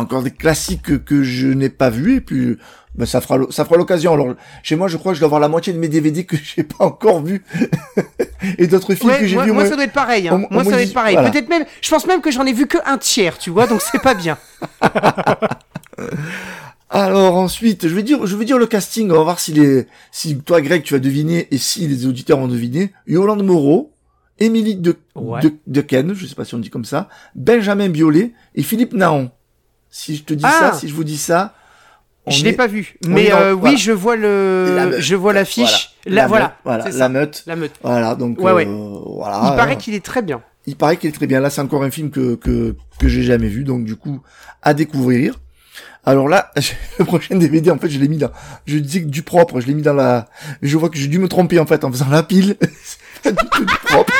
encore 0.00 0.22
des 0.22 0.30
classiques 0.30 1.04
que, 1.04 1.22
je 1.22 1.48
n'ai 1.48 1.68
pas 1.68 1.90
vus. 1.90 2.16
Et 2.16 2.20
puis, 2.20 2.56
ben, 2.94 3.06
ça 3.06 3.20
fera, 3.20 3.38
ça 3.50 3.64
fera 3.64 3.76
l'occasion. 3.76 4.12
Alors, 4.14 4.34
chez 4.62 4.76
moi, 4.76 4.88
je 4.88 4.96
crois 4.96 5.12
que 5.12 5.16
je 5.16 5.20
dois 5.20 5.26
avoir 5.26 5.40
la 5.40 5.48
moitié 5.48 5.72
de 5.72 5.78
mes 5.78 5.88
DVD 5.88 6.24
que 6.24 6.36
j'ai 6.42 6.62
pas 6.62 6.84
encore 6.84 7.22
vus. 7.22 7.44
et 8.58 8.66
d'autres 8.66 8.94
films 8.94 9.10
Ouais, 9.10 9.20
que 9.20 9.26
j'ai 9.26 9.40
vus. 9.40 9.52
moi, 9.52 9.66
ça 9.66 9.74
doit 9.76 9.84
être 9.84 9.92
pareil. 9.92 10.28
Hein. 10.28 10.42
moi 10.50 10.64
ça 10.64 10.70
doit 10.70 10.82
être 10.82 10.94
pareil. 10.94 11.14
voilà. 11.14 11.30
Peut-être 11.30 11.48
même, 11.48 11.64
je 11.80 11.90
pense 11.90 12.06
même 12.06 12.20
que 12.20 12.30
j'en 12.30 12.44
ai 12.46 12.52
vu 12.52 12.66
que 12.66 12.78
un 12.86 12.98
tiers, 12.98 13.38
tu 13.38 13.50
vois, 13.50 13.66
donc 13.66 13.80
c'est 13.82 14.02
pas 14.02 14.14
bien. 14.14 14.38
Alors 16.88 17.36
ensuite, 17.36 17.88
je 17.88 17.94
vais 17.94 18.02
dire, 18.04 18.26
je 18.26 18.36
vais 18.36 18.44
dire 18.44 18.58
le 18.58 18.66
casting. 18.66 19.10
On 19.10 19.14
va 19.16 19.22
voir 19.24 19.40
si 19.40 19.52
les, 19.52 19.86
si 20.12 20.38
toi, 20.38 20.60
Greg, 20.60 20.82
tu 20.84 20.94
as 20.94 20.98
deviné 21.00 21.48
et 21.50 21.58
si 21.58 21.86
les 21.88 22.06
auditeurs 22.06 22.38
ont 22.38 22.46
deviné. 22.48 22.92
Yolande 23.08 23.44
Moreau, 23.44 23.92
Émilie 24.38 24.76
de, 24.76 24.96
Ouais. 25.14 25.40
de, 25.40 25.52
de 25.66 25.80
Ken, 25.80 26.14
je 26.14 26.26
sais 26.26 26.34
pas 26.34 26.44
si 26.44 26.54
on 26.54 26.58
dit 26.58 26.70
comme 26.70 26.84
ça, 26.84 27.08
Benjamin 27.34 27.88
Biolay 27.88 28.32
et 28.54 28.62
Philippe 28.62 28.92
Naon. 28.92 29.30
Si 29.98 30.14
je 30.16 30.24
te 30.24 30.34
dis 30.34 30.44
Ah. 30.46 30.72
ça, 30.72 30.72
si 30.74 30.88
je 30.88 30.94
vous 30.94 31.04
dis 31.04 31.16
ça, 31.16 31.54
je 32.26 32.40
est- 32.40 32.44
l'ai 32.44 32.52
pas 32.52 32.66
vu, 32.66 32.96
mais 33.06 33.32
euh, 33.32 33.54
voilà. 33.54 33.72
oui, 33.74 33.78
je 33.80 33.92
vois 33.92 34.14
le, 34.16 34.96
je 34.98 35.14
vois 35.14 35.32
l'affiche. 35.32 35.96
Voilà. 36.04 36.20
La, 36.22 36.26
voilà, 36.28 36.44
meute, 36.44 36.54
voilà, 36.64 36.90
la 36.90 37.08
meute. 37.08 37.42
La 37.46 37.56
meute. 37.56 37.72
Voilà, 37.82 38.14
donc 38.14 38.38
Ouais, 38.40 38.50
euh, 38.52 38.54
ouais. 38.56 38.66
voilà. 38.66 39.40
Il 39.50 39.56
paraît 39.56 39.78
qu'il 39.78 39.94
est 39.94 40.04
très 40.04 40.20
bien. 40.22 40.42
Il 40.66 40.76
paraît 40.76 40.98
qu'il 40.98 41.08
est 41.08 41.12
très 41.14 41.26
bien. 41.26 41.40
Là, 41.40 41.48
c'est 41.48 41.62
encore 41.62 41.82
un 41.82 41.90
film 41.90 42.10
que 42.10 42.34
que 42.34 42.76
que 43.00 43.08
j'ai 43.08 43.22
jamais 43.22 43.48
vu, 43.48 43.64
donc 43.64 43.84
du 43.84 43.96
coup 43.96 44.20
à 44.62 44.74
découvrir. 44.74 45.34
Alors 46.04 46.28
là, 46.28 46.52
le 46.98 47.04
prochain 47.06 47.36
DVD, 47.36 47.70
en 47.70 47.78
fait, 47.78 47.88
je 47.88 47.98
l'ai 47.98 48.08
mis 48.08 48.18
dans. 48.18 48.30
Je 48.66 48.76
disais 48.78 49.00
que 49.00 49.08
du 49.08 49.22
propre, 49.22 49.60
je 49.60 49.66
l'ai 49.66 49.74
mis 49.74 49.82
dans 49.82 49.94
la. 49.94 50.28
Je 50.60 50.76
vois 50.76 50.90
que 50.90 50.98
j'ai 50.98 51.08
dû 51.08 51.18
me 51.18 51.28
tromper 51.28 51.58
en 51.58 51.66
fait 51.66 51.84
en 51.84 51.90
faisant 51.90 52.08
la 52.10 52.22
pile. 52.22 52.56
Du 53.24 53.32
du 53.32 53.74
propre. 53.86 54.12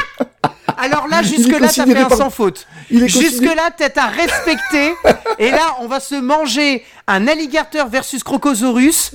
Alors 0.86 1.08
là, 1.08 1.20
Il 1.22 1.26
est 1.32 1.36
jusque 1.36 1.50
là, 1.60 1.68
t'as 1.68 1.84
fait 1.86 1.96
un 1.96 2.04
par- 2.06 2.18
sans 2.18 2.30
faute. 2.30 2.66
Il 2.90 3.02
est 3.02 3.08
Jusque 3.08 3.24
considéré- 3.24 3.54
là, 3.56 3.70
t'es 3.76 3.98
à 3.98 4.06
respecter. 4.06 4.92
Et 5.38 5.50
là, 5.50 5.76
on 5.80 5.86
va 5.88 6.00
se 6.00 6.14
manger 6.14 6.82
un 7.06 7.26
alligator 7.28 7.88
versus 7.88 8.22
crocosaurus. 8.22 9.12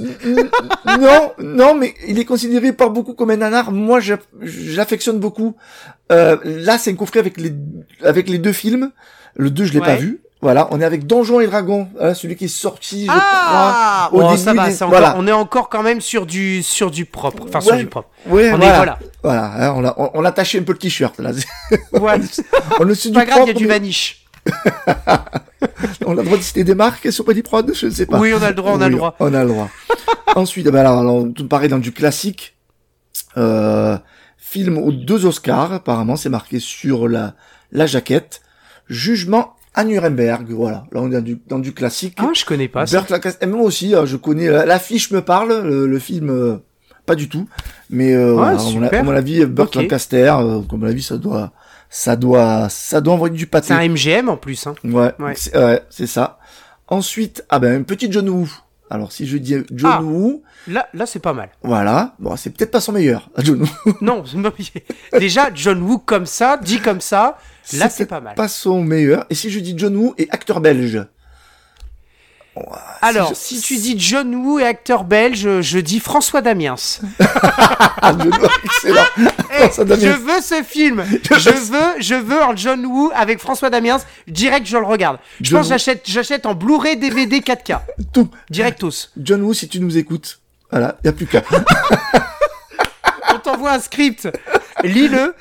non, 0.99 1.31
non, 1.39 1.75
mais 1.75 1.93
il 2.07 2.19
est 2.19 2.25
considéré 2.25 2.73
par 2.73 2.89
beaucoup 2.89 3.13
comme 3.13 3.29
un 3.31 3.37
nanar. 3.37 3.71
Moi, 3.71 3.99
j'affectionne 4.41 5.19
beaucoup. 5.19 5.55
Euh, 6.11 6.37
là, 6.43 6.77
c'est 6.77 6.91
un 6.91 6.95
coffret 6.95 7.19
avec 7.19 7.37
les 7.37 7.53
avec 8.03 8.29
les 8.29 8.37
deux 8.37 8.53
films. 8.53 8.91
Le 9.35 9.49
2, 9.49 9.65
je 9.65 9.73
l'ai 9.73 9.79
Ouais. 9.79 9.85
pas 9.85 9.95
vu. 9.95 10.19
Voilà, 10.41 10.67
on 10.71 10.81
est 10.81 10.85
avec 10.85 11.05
Donjons 11.05 11.39
et 11.39 11.45
Dragons, 11.45 11.87
hein, 11.99 12.15
celui 12.15 12.35
qui 12.35 12.45
est 12.45 12.47
sorti, 12.47 13.05
je 13.05 13.11
Ah, 13.13 14.07
crois, 14.07 14.19
au 14.19 14.21
bon, 14.23 14.31
début 14.31 14.43
ça 14.43 14.53
va, 14.53 14.65
des- 14.67 14.71
c'est 14.73 14.83
encore- 14.83 14.97
voilà. 14.99 15.15
on 15.17 15.27
est 15.27 15.31
encore 15.31 15.69
quand 15.69 15.83
même 15.83 16.01
sur 16.01 16.25
du 16.25 16.63
sur 16.63 16.89
du 16.89 17.05
propre. 17.05 17.43
Enfin, 17.47 17.61
sur 17.61 17.75
du 17.75 17.85
propre. 17.85 18.09
Ouais, 18.25 18.49
On 18.51 18.55
est 18.55 18.57
voilà. 18.57 18.75
voilà. 18.77 18.99
Voilà, 19.23 19.45
hein, 19.69 19.73
on, 19.77 19.85
a, 19.85 19.93
on, 19.97 20.09
on 20.15 20.25
a 20.25 20.31
taché 20.31 20.57
un 20.59 20.63
peu 20.63 20.71
le 20.71 20.79
t-shirt 20.79 21.19
là. 21.19 21.29
Ouais, 21.93 22.19
on 22.79 22.83
le 22.85 22.95
suit 22.95 23.11
pas 23.11 23.21
du 23.25 23.27
grave, 23.27 23.41
il 23.43 23.47
y 23.47 23.51
a 23.51 23.53
propre, 23.53 23.59
du 23.59 23.67
vanish. 23.67 24.25
on 26.05 26.11
a 26.13 26.15
le 26.15 26.23
droit 26.23 26.37
de 26.37 26.41
citer 26.43 26.63
des 26.63 26.73
marques 26.75 27.11
sur 27.11 27.23
Petit 27.25 27.43
Prod, 27.43 27.71
je 27.73 27.85
ne 27.85 27.91
sais 27.91 28.05
pas. 28.07 28.17
Oui, 28.19 28.33
on 28.37 28.41
a 28.41 28.49
le 28.49 28.55
droit, 28.55 28.71
on 28.73 28.81
a 28.81 28.89
le 28.89 28.95
droit. 28.95 29.15
On 29.19 29.33
a 29.33 29.43
le 29.43 29.49
droit. 29.49 29.69
Ensuite, 30.35 30.65
eh 30.67 30.71
ben 30.71 30.79
alors, 30.79 30.99
alors, 30.99 31.25
tout 31.35 31.47
pareil 31.47 31.69
dans 31.69 31.77
du 31.77 31.91
classique. 31.91 32.55
Euh, 33.37 33.97
film 34.37 34.77
aux 34.77 34.91
deux 34.91 35.25
Oscars, 35.25 35.71
apparemment, 35.73 36.15
c'est 36.15 36.29
marqué 36.29 36.59
sur 36.59 37.07
la, 37.07 37.35
la 37.71 37.85
jaquette. 37.85 38.41
Jugement 38.89 39.53
à 39.73 39.83
Nuremberg, 39.83 40.49
voilà. 40.51 40.85
Là, 40.91 41.01
on 41.01 41.07
est 41.09 41.13
dans 41.15 41.21
du, 41.21 41.39
dans 41.47 41.59
du 41.59 41.73
classique. 41.73 42.17
Ah, 42.19 42.29
je 42.33 42.43
connais 42.45 42.67
pas. 42.67 42.85
ça. 42.85 43.05
Lancaster, 43.09 43.43
et 43.45 43.47
moi 43.47 43.61
aussi, 43.61 43.95
hein, 43.95 44.05
je 44.05 44.17
connais, 44.17 44.47
euh, 44.49 44.65
l'affiche 44.65 45.11
me 45.11 45.21
parle, 45.21 45.61
le, 45.63 45.87
le 45.87 45.99
film, 45.99 46.29
euh, 46.29 46.57
pas 47.05 47.15
du 47.15 47.29
tout. 47.29 47.47
Mais, 47.89 48.13
euh, 48.13 48.33
voilà, 48.33 48.51
à, 48.59 48.63
mon, 48.63 48.69
super. 48.69 48.99
à 48.99 49.03
mon 49.03 49.11
avis, 49.15 49.45
Burt 49.45 49.67
Ok. 49.75 49.75
Lancaster, 49.83 50.33
euh, 50.39 50.61
comme 50.69 50.81
mon 50.81 50.87
avis, 50.87 51.03
ça 51.03 51.17
doit, 51.17 51.51
ça 51.89 52.15
doit, 52.15 52.67
ça 52.69 52.99
doit 53.01 53.13
envoyer 53.13 53.35
du 53.35 53.47
pâté. 53.47 53.67
C'est 53.69 53.73
un 53.73 53.87
MGM 53.87 54.29
en 54.29 54.37
plus. 54.37 54.67
Hein. 54.67 54.75
Ouais, 54.83 55.13
Ouais. 55.19 55.33
c'est 55.35 55.55
ouais, 55.57 55.81
c'est 55.89 56.07
ça. 56.07 56.37
Ensuite, 56.87 57.45
ah 57.49 57.59
ben, 57.59 57.79
un 57.79 57.83
petit 57.83 58.11
John 58.11 58.27
Woo. 58.29 58.49
Alors, 58.89 59.13
si 59.13 59.25
je 59.25 59.37
dis 59.37 59.55
John 59.73 59.91
Ah. 59.93 60.01
Woo, 60.01 60.43
Là, 60.67 60.87
là, 60.93 61.05
c'est 61.05 61.19
pas 61.19 61.33
mal. 61.33 61.49
voilà. 61.63 62.13
Bon, 62.19 62.35
c'est 62.35 62.49
peut-être 62.51 62.69
pas 62.71 62.81
son 62.81 62.91
meilleur, 62.91 63.29
John 63.39 63.61
Woo. 63.61 63.93
Non, 64.01 64.23
déjà 65.17 65.49
John 65.55 65.81
Woo 65.81 65.97
comme 65.97 66.25
ça, 66.25 66.57
dit 66.57 66.79
comme 66.79 67.01
ça, 67.01 67.37
là 67.77 67.89
c'est 67.89 68.05
pas 68.05 68.19
mal. 68.21 68.35
Pas 68.35 68.47
son 68.47 68.81
meilleur. 68.83 69.25
Et 69.29 69.35
si 69.35 69.49
je 69.49 69.59
dis 69.59 69.73
John 69.77 69.95
Woo 69.95 70.13
et 70.17 70.27
acteur 70.31 70.59
belge. 70.61 71.05
Alors, 73.01 73.29
je- 73.29 73.35
si 73.35 73.61
tu 73.61 73.77
dis 73.77 73.97
John 73.97 74.35
Woo 74.35 74.59
et 74.59 74.65
acteur 74.65 75.05
belge, 75.05 75.61
je 75.61 75.79
dis 75.79 75.99
François 76.01 76.41
Damiens. 76.41 76.75
Ah, 78.03 78.15
excellent. 78.63 79.03
Eh, 79.53 79.57
François 79.67 79.83
je 79.85 79.89
Damiens. 79.89 80.17
veux 80.17 80.41
ce 80.41 80.63
film. 80.63 81.05
Je 81.05 81.49
veux, 81.71 82.01
je 82.01 82.15
veux 82.15 82.41
en 82.41 82.55
John 82.55 82.83
Woo 82.85 83.11
avec 83.13 83.39
François 83.39 83.69
Damiens. 83.69 83.99
Direct, 84.27 84.65
je 84.65 84.77
le 84.77 84.85
regarde. 84.85 85.19
Je 85.39 85.49
John 85.51 85.59
pense 85.59 85.67
Woo. 85.67 85.69
j'achète, 85.73 86.01
j'achète 86.05 86.45
en 86.47 86.55
Blu-ray, 86.55 86.97
DVD 86.97 87.39
4K. 87.41 87.79
Tout. 88.13 88.29
Directos. 88.49 89.09
John 89.17 89.43
Woo, 89.43 89.53
si 89.53 89.67
tu 89.69 89.79
nous 89.79 89.97
écoutes. 89.97 90.39
Voilà, 90.71 90.97
y 91.05 91.09
a 91.09 91.11
plus 91.13 91.27
qu'à. 91.27 91.43
On 93.33 93.39
t'envoie 93.39 93.73
un 93.73 93.79
script. 93.79 94.27
Lis-le. 94.83 95.35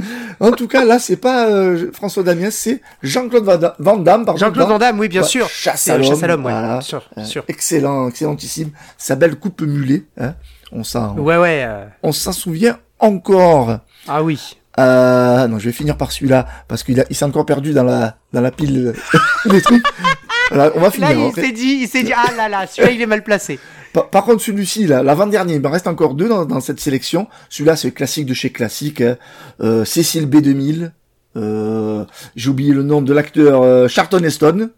En 0.40 0.52
tout 0.52 0.68
cas, 0.68 0.84
là, 0.84 0.98
c'est 0.98 1.16
pas 1.16 1.46
euh, 1.48 1.90
François 1.92 2.22
Damiens, 2.22 2.50
c'est 2.50 2.80
Jean-Claude 3.02 3.44
Van 3.44 3.56
Da- 3.58 3.76
Van 3.78 3.96
Damme. 3.96 4.24
Jean-Claude 4.36 4.68
Van 4.68 4.78
Damme, 4.78 4.98
oui, 4.98 5.08
bien 5.08 5.22
sûr. 5.22 5.48
Chasse 5.48 5.88
à 5.88 5.98
l'homme. 5.98 6.44
Ouais. 6.44 6.52
voilà. 6.52 6.80
Sûr, 6.80 7.02
Euh, 7.18 7.24
sûr. 7.24 7.44
Excellent, 7.48 8.08
excellentissime. 8.08 8.70
Sa 8.98 9.16
belle 9.16 9.36
coupe 9.36 9.62
mulet, 9.62 10.04
hein. 10.18 10.34
On 10.72 10.84
s'en, 10.84 11.16
Ouais, 11.16 11.36
ouais. 11.36 11.64
euh, 11.66 11.84
on 12.02 12.12
s'en 12.12 12.32
souvient 12.32 12.78
encore. 13.00 13.78
Ah 14.08 14.22
oui. 14.22 14.56
Euh, 14.78 15.48
non, 15.48 15.58
je 15.58 15.66
vais 15.66 15.72
finir 15.72 15.96
par 15.96 16.12
celui-là 16.12 16.46
parce 16.68 16.84
qu'il 16.84 17.04
il 17.10 17.16
s'est 17.16 17.24
encore 17.24 17.44
perdu 17.44 17.72
dans 17.72 17.82
la, 17.82 18.16
dans 18.32 18.40
la 18.40 18.50
pile 18.52 18.94
des 19.46 19.60
trucs. 19.60 19.84
Voilà, 20.50 20.70
on 20.76 20.80
va 20.80 20.90
finir. 20.90 21.08
Là, 21.10 21.14
il 21.16 21.32
s'est 21.34 21.52
dit, 21.52 21.78
il 21.82 21.88
s'est 21.88 22.02
dit, 22.04 22.12
ah 22.16 22.30
là 22.36 22.48
là, 22.48 22.66
celui-là, 22.66 22.92
il 22.94 23.02
est 23.02 23.06
mal 23.06 23.22
placé. 23.24 23.58
Par, 23.92 24.08
par 24.08 24.24
contre, 24.24 24.42
celui-ci, 24.42 24.86
l'avant-dernier, 24.86 25.54
il 25.54 25.60
me 25.60 25.68
reste 25.68 25.86
encore 25.88 26.14
deux 26.14 26.28
dans, 26.28 26.44
dans 26.44 26.60
cette 26.60 26.80
sélection. 26.80 27.26
Celui-là, 27.48 27.76
c'est 27.76 27.90
classique 27.92 28.26
de 28.26 28.34
chez 28.34 28.50
classique. 28.50 29.00
hein. 29.00 29.16
Euh, 29.60 29.84
Cécile 29.84 30.26
B2000. 30.28 30.92
Euh, 31.36 32.04
j'ai 32.36 32.50
oublié 32.50 32.72
le 32.72 32.82
nom 32.82 33.02
de 33.02 33.12
l'acteur 33.12 33.62
euh, 33.62 33.88
Charlton 33.88 34.22
Heston. 34.22 34.70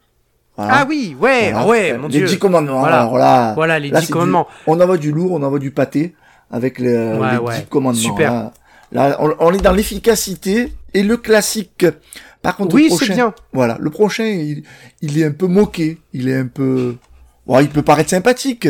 Voilà. 0.57 0.73
Ah 0.75 0.87
oui, 0.89 1.17
ouais, 1.19 1.51
Voilà. 1.53 1.67
ouais, 1.67 1.97
mon 1.99 2.09
Les 2.09 2.19
dieu. 2.19 2.27
dix 2.27 2.39
commandements. 2.39 2.81
Voilà. 2.81 3.01
alors 3.03 3.17
là, 3.19 3.55
Voilà, 3.55 3.79
les 3.79 3.89
là, 3.89 4.03
commandements. 4.03 4.47
du- 4.51 4.57
on 4.67 4.81
envoie 4.81 4.99
du 4.99 5.11
lourd, 5.13 5.33
on 5.33 5.43
envoie 5.43 5.59
du 5.59 5.71
pâté 5.71 6.15
avec 6.51 6.79
les, 6.79 6.95
Ouais, 6.95 7.33
les 7.33 7.39
ouais. 7.39 7.59
dix 7.61 7.67
commandements. 7.67 8.01
Super. 8.03 8.33
Là, 8.33 8.53
Là, 8.93 9.17
on, 9.21 9.35
on 9.41 9.53
est 9.55 9.63
dans 9.63 9.73
l'efficacité 9.73 10.75
et 10.93 11.03
le 11.03 11.17
classique. 11.17 11.87
Par 12.43 12.57
contre, 12.57 12.75
Oui, 12.75 12.85
le 12.85 12.91
c'est 12.91 12.97
prochain, 12.97 13.15
bien. 13.15 13.35
voilà, 13.55 13.79
le 13.81 13.89
prochain, 13.89 14.25
il, 14.27 14.63
il 15.01 15.19
est 15.19 15.25
un 15.25 15.31
peu 15.31 15.47
moqué, 15.47 15.99
il 16.13 16.29
est 16.29 16.37
un 16.37 16.47
peu, 16.49 16.97
bon, 17.47 17.59
il 17.61 17.71
peut 17.71 17.81
paraître 17.81 18.11
sympathique. 18.11 18.69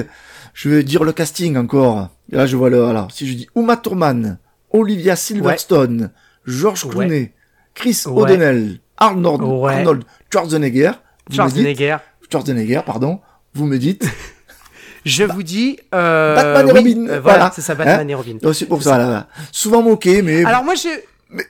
Je 0.54 0.68
vais 0.68 0.82
dire 0.82 1.04
le 1.04 1.12
casting 1.12 1.56
encore. 1.56 2.08
Et 2.30 2.36
là, 2.36 2.46
je 2.46 2.56
vois 2.56 2.70
le, 2.70 2.80
voilà, 2.82 3.08
si 3.12 3.26
je 3.26 3.34
dis 3.34 3.46
Uma 3.56 3.76
Thurman, 3.76 4.38
Olivia 4.70 5.16
Silverstone, 5.16 6.10
George 6.46 6.84
Ouais. 6.84 6.90
Clooney, 6.92 7.32
Chris 7.74 8.02
Ouais. 8.06 8.22
O'Donnell, 8.22 8.78
Arnold, 8.96 9.42
Ouais. 9.42 9.74
Arnold 9.74 10.04
Schwarzenegger, 10.32 10.92
dites- 11.28 11.34
Schwarzenegger. 11.36 11.96
Schwarzenegger, 12.30 12.80
pardon, 12.86 13.20
vous 13.54 13.66
me 13.66 13.78
dites, 13.78 14.04
Je 15.04 15.24
vous 15.24 15.42
dis, 15.42 15.78
euh, 15.94 16.36
Batman 16.36 16.68
et 16.68 16.72
oui, 16.84 16.94
Robin, 16.94 17.00
euh, 17.08 17.20
voilà, 17.20 17.38
voilà. 17.38 17.52
c'est 17.54 17.60
ça, 17.60 17.74
Batman 17.74 18.00
Hein 18.06 18.08
et 18.08 18.14
Robin. 18.14 18.36
C'est 18.52 18.66
pour 18.66 18.82
ça, 18.84 18.98
là, 18.98 19.26
souvent 19.50 19.82
moqué, 19.82 20.22
mais 20.22 20.44
Alors 20.44 20.62
moi, 20.62 20.74
je, 20.76 20.88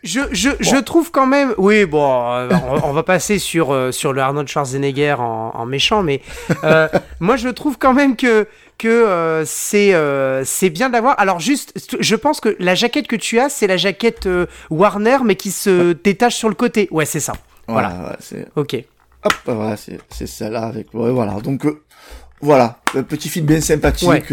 je, 0.03 0.21
je, 0.33 0.49
je 0.59 0.77
trouve 0.77 1.11
quand 1.11 1.27
même, 1.27 1.53
oui, 1.59 1.85
bon, 1.85 2.03
euh, 2.33 2.49
on, 2.83 2.89
on 2.89 2.93
va 2.95 3.03
passer 3.03 3.39
sur 3.39 3.73
euh, 3.73 3.93
sur 3.93 4.15
le 4.15 4.23
Arnold 4.23 4.49
Schwarzenegger 4.49 5.17
en, 5.19 5.51
en 5.55 5.67
méchant, 5.67 6.03
mais 6.03 6.23
euh, 6.65 6.89
moi, 7.21 7.37
je 7.37 7.51
trouve 7.51 7.77
quand 7.79 7.93
même 7.93 8.17
que 8.17 8.47
que 8.83 8.89
euh, 8.89 9.45
c'est 9.47 9.95
euh, 9.95 10.43
c'est 10.45 10.71
bien 10.71 10.91
d'avoir. 10.91 11.19
Alors 11.21 11.39
juste, 11.39 11.73
je 12.01 12.17
pense 12.17 12.41
que 12.41 12.57
la 12.59 12.75
jaquette 12.75 13.07
que 13.07 13.17
tu 13.17 13.39
as, 13.39 13.49
c'est 13.49 13.67
la 13.69 13.77
jaquette 13.77 14.27
euh, 14.27 14.47
Warner, 14.71 15.19
mais 15.25 15.37
qui 15.37 15.51
se 15.53 15.93
détache 15.93 16.35
sur 16.35 16.49
le 16.49 16.55
côté. 16.57 16.89
Ouais, 16.91 17.05
c'est 17.07 17.21
ça. 17.21 17.35
Voilà. 17.69 17.89
voilà, 17.91 18.09
ouais, 18.11 18.17
c'est, 18.21 18.47
Ok. 18.57 18.77
hop, 19.25 19.33
voilà, 19.47 19.77
c'est, 19.77 19.99
c'est 20.11 20.27
celle-là 20.27 20.63
avec, 20.65 20.93
ouais, 20.95 21.11
voilà, 21.13 21.35
donc, 21.41 21.65
voilà, 22.41 22.81
un 22.97 23.05
petit 23.05 23.29
film 23.29 23.47
bien 23.47 23.61
sympathique, 23.61 24.09
Ouais. 24.09 24.25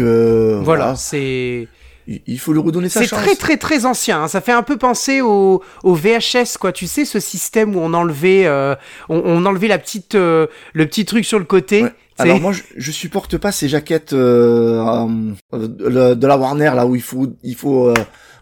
Voilà, 0.62 0.96
c'est 0.96 1.68
Il, 2.08 2.38
faut 2.40 2.52
lui 2.52 2.60
redonner 2.60 2.88
sa 2.88 3.00
c'est 3.02 3.06
chance. 3.06 3.20
très 3.22 3.36
très 3.36 3.56
très 3.56 3.86
ancien. 3.86 4.24
hein. 4.24 4.28
Ça 4.28 4.40
fait 4.40 4.50
un 4.52 4.64
peu 4.64 4.76
penser 4.76 5.20
au, 5.20 5.62
au 5.84 5.94
VHS, 5.94 6.58
quoi. 6.58 6.72
Tu 6.72 6.88
sais, 6.88 7.04
ce 7.04 7.20
système 7.20 7.76
où 7.76 7.78
on 7.80 7.94
enlevait, 7.94 8.46
euh, 8.46 8.74
on, 9.08 9.22
on 9.24 9.46
enlevait 9.46 9.68
la 9.68 9.78
petite, 9.78 10.16
euh, 10.16 10.48
le 10.72 10.86
petit 10.86 11.04
truc 11.04 11.24
sur 11.24 11.38
le 11.38 11.44
côté. 11.44 11.84
Ouais. 11.84 11.92
Alors 12.22 12.40
moi, 12.40 12.52
je, 12.52 12.62
je 12.76 12.90
supporte 12.90 13.36
pas 13.38 13.52
ces 13.52 13.68
jaquettes 13.68 14.12
euh, 14.12 15.32
euh, 15.54 15.68
de, 16.14 16.26
la- 16.26 16.36
Warner 16.36 16.72
là 16.74 16.86
où 16.86 16.94
il 16.96 17.02
faut, 17.02 17.28
il 17.42 17.54
faut, 17.56 17.88
euh, 17.88 17.94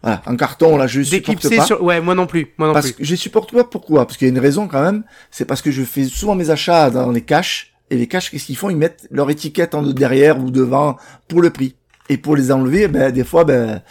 voilà, 0.03 0.23
en 0.27 0.37
carton 0.37 0.77
là, 0.77 0.87
je 0.87 1.01
supporte 1.03 1.57
pas. 1.57 1.65
sur. 1.65 1.83
Ouais, 1.83 2.01
moi 2.01 2.15
non 2.15 2.27
plus. 2.27 2.55
Moi 2.59 2.69
non 2.69 2.75
Parce 2.75 2.87
plus. 2.93 2.95
que 2.95 3.05
je 3.05 3.15
supporte 3.17 3.53
pas 3.53 3.65
pourquoi? 3.65 4.07
Parce 4.07 4.17
qu'il 4.17 4.27
y 4.29 4.31
a 4.31 4.35
une 4.35 4.39
raison 4.41 4.69
quand 4.69 4.83
même. 4.83 5.03
C'est 5.31 5.45
parce 5.45 5.63
que 5.63 5.71
je 5.71 5.83
fais 5.83 6.05
souvent 6.05 6.35
mes 6.35 6.51
achats 6.51 6.91
dans 6.91 7.11
les 7.11 7.23
caches 7.23 7.75
et 7.91 7.97
les 7.97 8.07
caches, 8.07 8.31
qu'est-ce 8.31 8.45
qu'ils 8.47 8.57
font? 8.57 8.69
Ils 8.71 8.77
mettent 8.77 9.07
leur 9.11 9.31
étiquette 9.31 9.75
en 9.75 9.83
derrière 9.83 10.39
ou 10.39 10.51
devant 10.51 10.97
pour 11.27 11.41
le 11.43 11.51
prix. 11.51 11.75
Et 12.11 12.17
pour 12.17 12.37
les 12.37 12.51
enlever, 12.51 12.89
ben 12.89 13.13
des 13.13 13.23
fois, 13.25 13.45
ben 13.45 13.83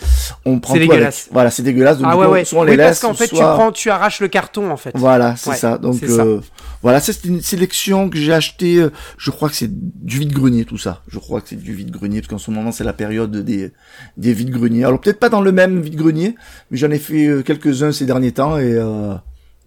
on 0.43 0.59
prend 0.59 0.73
C'est 0.73 0.79
tout 0.81 0.87
dégueulasse. 0.87 1.21
avec. 1.23 1.33
Voilà, 1.33 1.51
c'est 1.51 1.61
dégueulasse. 1.61 1.97
Donc 1.99 2.07
Ah 2.09 2.17
ouais 2.17 2.25
coup, 2.25 2.31
ouais. 2.31 2.45
soit 2.45 2.61
on 2.61 2.63
les 2.63 2.71
oui, 2.71 2.77
parce 2.77 2.99
qu'en 2.99 3.13
fait, 3.13 3.27
soit... 3.27 3.37
tu 3.37 3.43
prends, 3.43 3.71
tu 3.71 3.89
arraches 3.91 4.21
le 4.21 4.27
carton 4.27 4.71
en 4.71 4.77
fait. 4.77 4.91
Voilà, 4.95 5.35
c'est 5.35 5.51
Ouais, 5.51 5.55
ça. 5.55 5.77
Donc 5.77 5.97
c'est 5.99 6.07
ça. 6.09 6.23
euh, 6.23 6.39
voilà, 6.81 6.99
c'est 6.99 7.23
une 7.25 7.41
sélection 7.41 8.09
que 8.09 8.17
j'ai 8.17 8.33
acheté. 8.33 8.77
euh, 8.77 8.89
Je 9.19 9.29
crois 9.29 9.49
que 9.49 9.55
c'est 9.55 9.69
du 9.71 10.17
vide 10.19 10.33
grenier 10.33 10.65
tout 10.65 10.77
ça. 10.79 11.03
Je 11.07 11.19
crois 11.19 11.41
que 11.41 11.49
c'est 11.49 11.61
du 11.61 11.73
vide 11.73 11.91
grenier 11.91 12.21
parce 12.21 12.29
qu'en 12.29 12.37
ce 12.39 12.49
moment 12.49 12.71
c'est 12.71 12.83
la 12.83 12.93
période 12.93 13.35
des 13.35 13.71
des 14.17 14.33
vides 14.33 14.49
greniers. 14.51 14.83
Alors 14.83 14.99
peut-être 14.99 15.19
pas 15.19 15.29
dans 15.29 15.41
le 15.41 15.51
même 15.51 15.79
vide 15.81 15.95
grenier, 15.95 16.35
mais 16.71 16.77
j'en 16.77 16.89
ai 16.89 16.99
fait 16.99 17.27
euh, 17.27 17.43
quelques 17.43 17.83
uns 17.83 17.91
ces 17.91 18.05
derniers 18.05 18.31
temps 18.31 18.57
et 18.57 18.73
euh, 18.73 19.13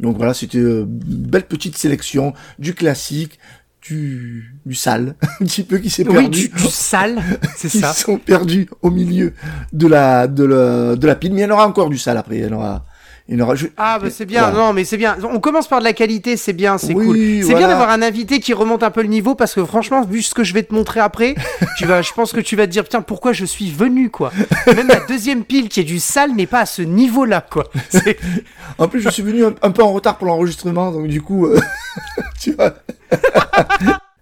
donc 0.01 0.17
voilà, 0.17 0.33
c'était 0.35 0.59
euh, 0.59 0.81
une 0.83 1.27
belle 1.27 1.47
petite 1.47 1.77
sélection 1.77 2.33
du 2.59 2.75
classique, 2.75 3.39
du 3.83 4.55
du 4.67 4.75
sale, 4.75 5.15
un 5.41 5.45
petit 5.45 5.63
peu 5.65 5.79
qui 5.79 5.91
s'est 5.91 6.05
perdu. 6.05 6.19
Oui, 6.19 6.29
du, 6.29 6.49
du 6.49 6.63
sale, 6.71 7.23
c'est 7.57 7.73
Ils 7.75 7.81
ça. 7.81 7.93
sont 7.93 8.19
perdus 8.19 8.69
au 8.83 8.91
milieu 8.91 9.33
de 9.73 9.87
la 9.87 10.27
de 10.27 10.45
la 10.45 10.97
de 10.97 11.07
la 11.07 11.15
pile, 11.17 11.33
mais 11.33 11.41
il 11.41 11.45
y 11.45 11.47
en 11.47 11.55
aura 11.55 11.67
encore 11.67 11.89
du 11.91 11.99
sale 11.99 12.17
après. 12.17 12.39
Il 12.39 12.45
y 12.45 12.49
en 12.49 12.53
aura, 12.57 12.85
il 13.33 13.41
aura. 13.41 13.55
Ah 13.77 13.99
bah 14.01 14.11
c'est 14.11 14.27
bien, 14.27 14.51
non 14.51 14.73
mais 14.73 14.85
c'est 14.85 14.97
bien. 14.97 15.17
On 15.23 15.39
commence 15.39 15.69
par 15.69 15.79
de 15.79 15.85
la 15.85 15.93
qualité, 15.93 16.37
c'est 16.37 16.53
bien, 16.53 16.79
c'est 16.79 16.95
Oui, 16.95 17.07
cool. 17.07 17.17
C'est 17.17 17.43
voilà. 17.53 17.59
bien 17.59 17.69
d'avoir 17.69 17.91
un 17.91 18.03
invité 18.03 18.41
qui 18.41 18.53
remonte 18.53 18.83
un 18.83 18.91
peu 18.91 19.03
le 19.03 19.09
niveau 19.09 19.37
parce 19.37 19.55
que 19.55 19.65
franchement, 19.65 20.03
vu 20.03 20.21
ce 20.21 20.35
que 20.35 20.43
je 20.43 20.53
vais 20.53 20.65
te 20.65 20.75
montrer 20.75 20.99
après, 20.99 21.37
tu 21.79 21.87
vas, 21.87 22.03
je 22.03 22.13
pense 22.13 22.33
que 22.33 22.41
tu 22.41 22.57
vas 22.57 22.67
te 22.67 22.73
dire 22.73 22.83
putain 22.83 23.03
pourquoi 23.03 23.33
je 23.33 23.45
suis 23.45 23.71
venu 23.71 24.11
quoi? 24.11 24.33
Même 24.67 24.89
la 24.89 25.01
deuxième 25.07 25.45
pile 25.45 25.69
qui 25.69 25.81
est 25.81 25.85
du 25.85 26.01
sale 26.01 26.33
n'est 26.33 26.47
pas 26.49 26.61
à 26.61 26.67
ce 26.67 26.83
niveau-là 26.83 27.47
quoi. 27.49 27.65
En 28.79 28.89
plus, 28.89 29.01
je 29.01 29.11
suis 29.11 29.23
venu 29.23 29.45
un, 29.45 29.55
un 29.63 29.71
peu 29.71 29.83
en 29.83 29.93
retard 29.93 30.17
pour 30.17 30.27
l'enregistrement, 30.27 30.91
donc 30.91 31.07
du 31.07 31.21
coup, 31.23 31.47
euh, 31.47 31.61
tu 32.41 32.53
vois. 32.53 32.75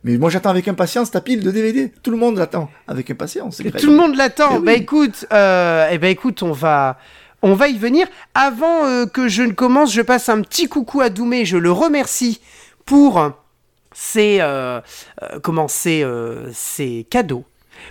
Mais 0.04 0.16
moi, 0.16 0.30
j'attends 0.30 0.50
avec 0.50 0.68
impatience 0.68 1.10
ta 1.10 1.20
pile 1.20 1.42
de 1.42 1.50
DVD. 1.50 1.92
Tout 2.02 2.10
le 2.10 2.16
monde 2.16 2.36
l'attend 2.38 2.70
avec 2.86 3.10
impatience. 3.10 3.60
Tout 3.78 3.90
le 3.90 3.96
monde 3.96 4.16
l'attend. 4.16 4.50
Eh 4.52 4.58
oui. 4.58 4.64
Bah 4.64 4.72
écoute, 4.74 5.26
euh, 5.32 5.88
eh 5.90 5.98
ben 5.98 6.08
écoute, 6.08 6.42
on 6.42 6.52
va, 6.52 6.98
on 7.42 7.54
va 7.54 7.68
y 7.68 7.78
venir. 7.78 8.06
Avant 8.34 8.84
euh, 8.84 9.06
que 9.06 9.28
je 9.28 9.42
ne 9.42 9.52
commence, 9.52 9.92
je 9.92 10.02
passe 10.02 10.28
un 10.28 10.42
petit 10.42 10.68
coucou 10.68 11.00
à 11.00 11.10
Doumé. 11.10 11.44
Je 11.44 11.56
le 11.56 11.72
remercie 11.72 12.40
pour 12.84 13.30
ses, 13.92 14.38
euh, 14.40 14.80
euh, 15.22 15.38
comment 15.42 15.68
ses, 15.68 16.04
ses 16.52 17.06
cadeaux. 17.10 17.44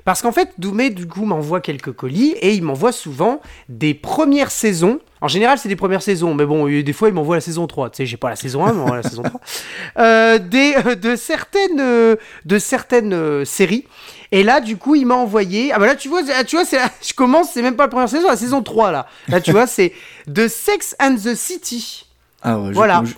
Parce 0.06 0.22
qu'en 0.22 0.32
fait, 0.32 0.52
Doumé, 0.58 0.90
du 0.90 1.08
coup, 1.08 1.26
m'envoie 1.26 1.62
quelques 1.62 1.94
colis 1.94 2.32
et 2.42 2.54
il 2.54 2.64
m'envoie 2.64 2.92
souvent 2.92 3.42
des 3.70 3.94
premières 3.94 4.52
saisons. 4.52 5.00
En 5.22 5.28
général, 5.28 5.58
c'est 5.58 5.70
des 5.70 5.76
premières 5.76 6.02
saisons, 6.02 6.36
mais 6.36 6.46
bon, 6.46 6.68
des 6.68 6.94
fois, 6.94 7.08
il 7.08 7.14
m'envoie 7.14 7.36
la 7.36 7.42
saison 7.42 7.66
3. 7.66 7.90
Tu 7.90 7.98
sais, 7.98 8.06
j'ai 8.06 8.18
pas 8.18 8.30
la 8.30 8.36
saison 8.36 8.66
1, 8.66 8.72
il 8.72 8.78
m'envoie 8.78 8.98
la 8.98 9.04
saison 9.04 9.24
3. 9.24 9.42
Euh, 9.98 10.38
des, 10.38 10.76
euh, 10.86 10.96
de 10.96 11.16
certaines, 11.16 11.80
euh, 11.80 12.18
de 12.46 12.60
certaines 12.60 13.46
séries. 13.46 13.86
Et 14.32 14.44
là, 14.44 14.60
du 14.62 14.78
coup, 14.78 14.96
il 14.96 15.06
m'a 15.06 15.16
envoyé. 15.16 15.72
Ah 15.74 15.80
bah 15.80 15.86
là, 15.86 15.96
tu 15.96 16.10
vois, 16.10 16.22
ah, 16.36 16.44
tu 16.44 16.56
vois, 16.56 16.66
c'est 16.66 16.78
la- 16.78 16.92
je 17.06 17.14
commence, 17.14 17.52
c'est 17.54 17.62
même 17.62 17.76
pas 17.76 17.84
la 17.84 17.90
première 17.90 18.10
saison, 18.10 18.28
la 18.28 18.36
saison 18.38 18.62
3 18.62 18.92
là. 18.92 19.08
Là, 19.28 19.40
tu 19.42 19.52
vois, 19.52 19.68
c'est 19.68 19.94
The 20.34 20.48
Sex 20.48 20.96
and 21.00 21.16
the 21.16 21.36
City. 21.36 22.06
Ah 22.42 22.60
ouais, 22.60 22.72
Voilà. 22.74 23.04
Je, 23.06 23.14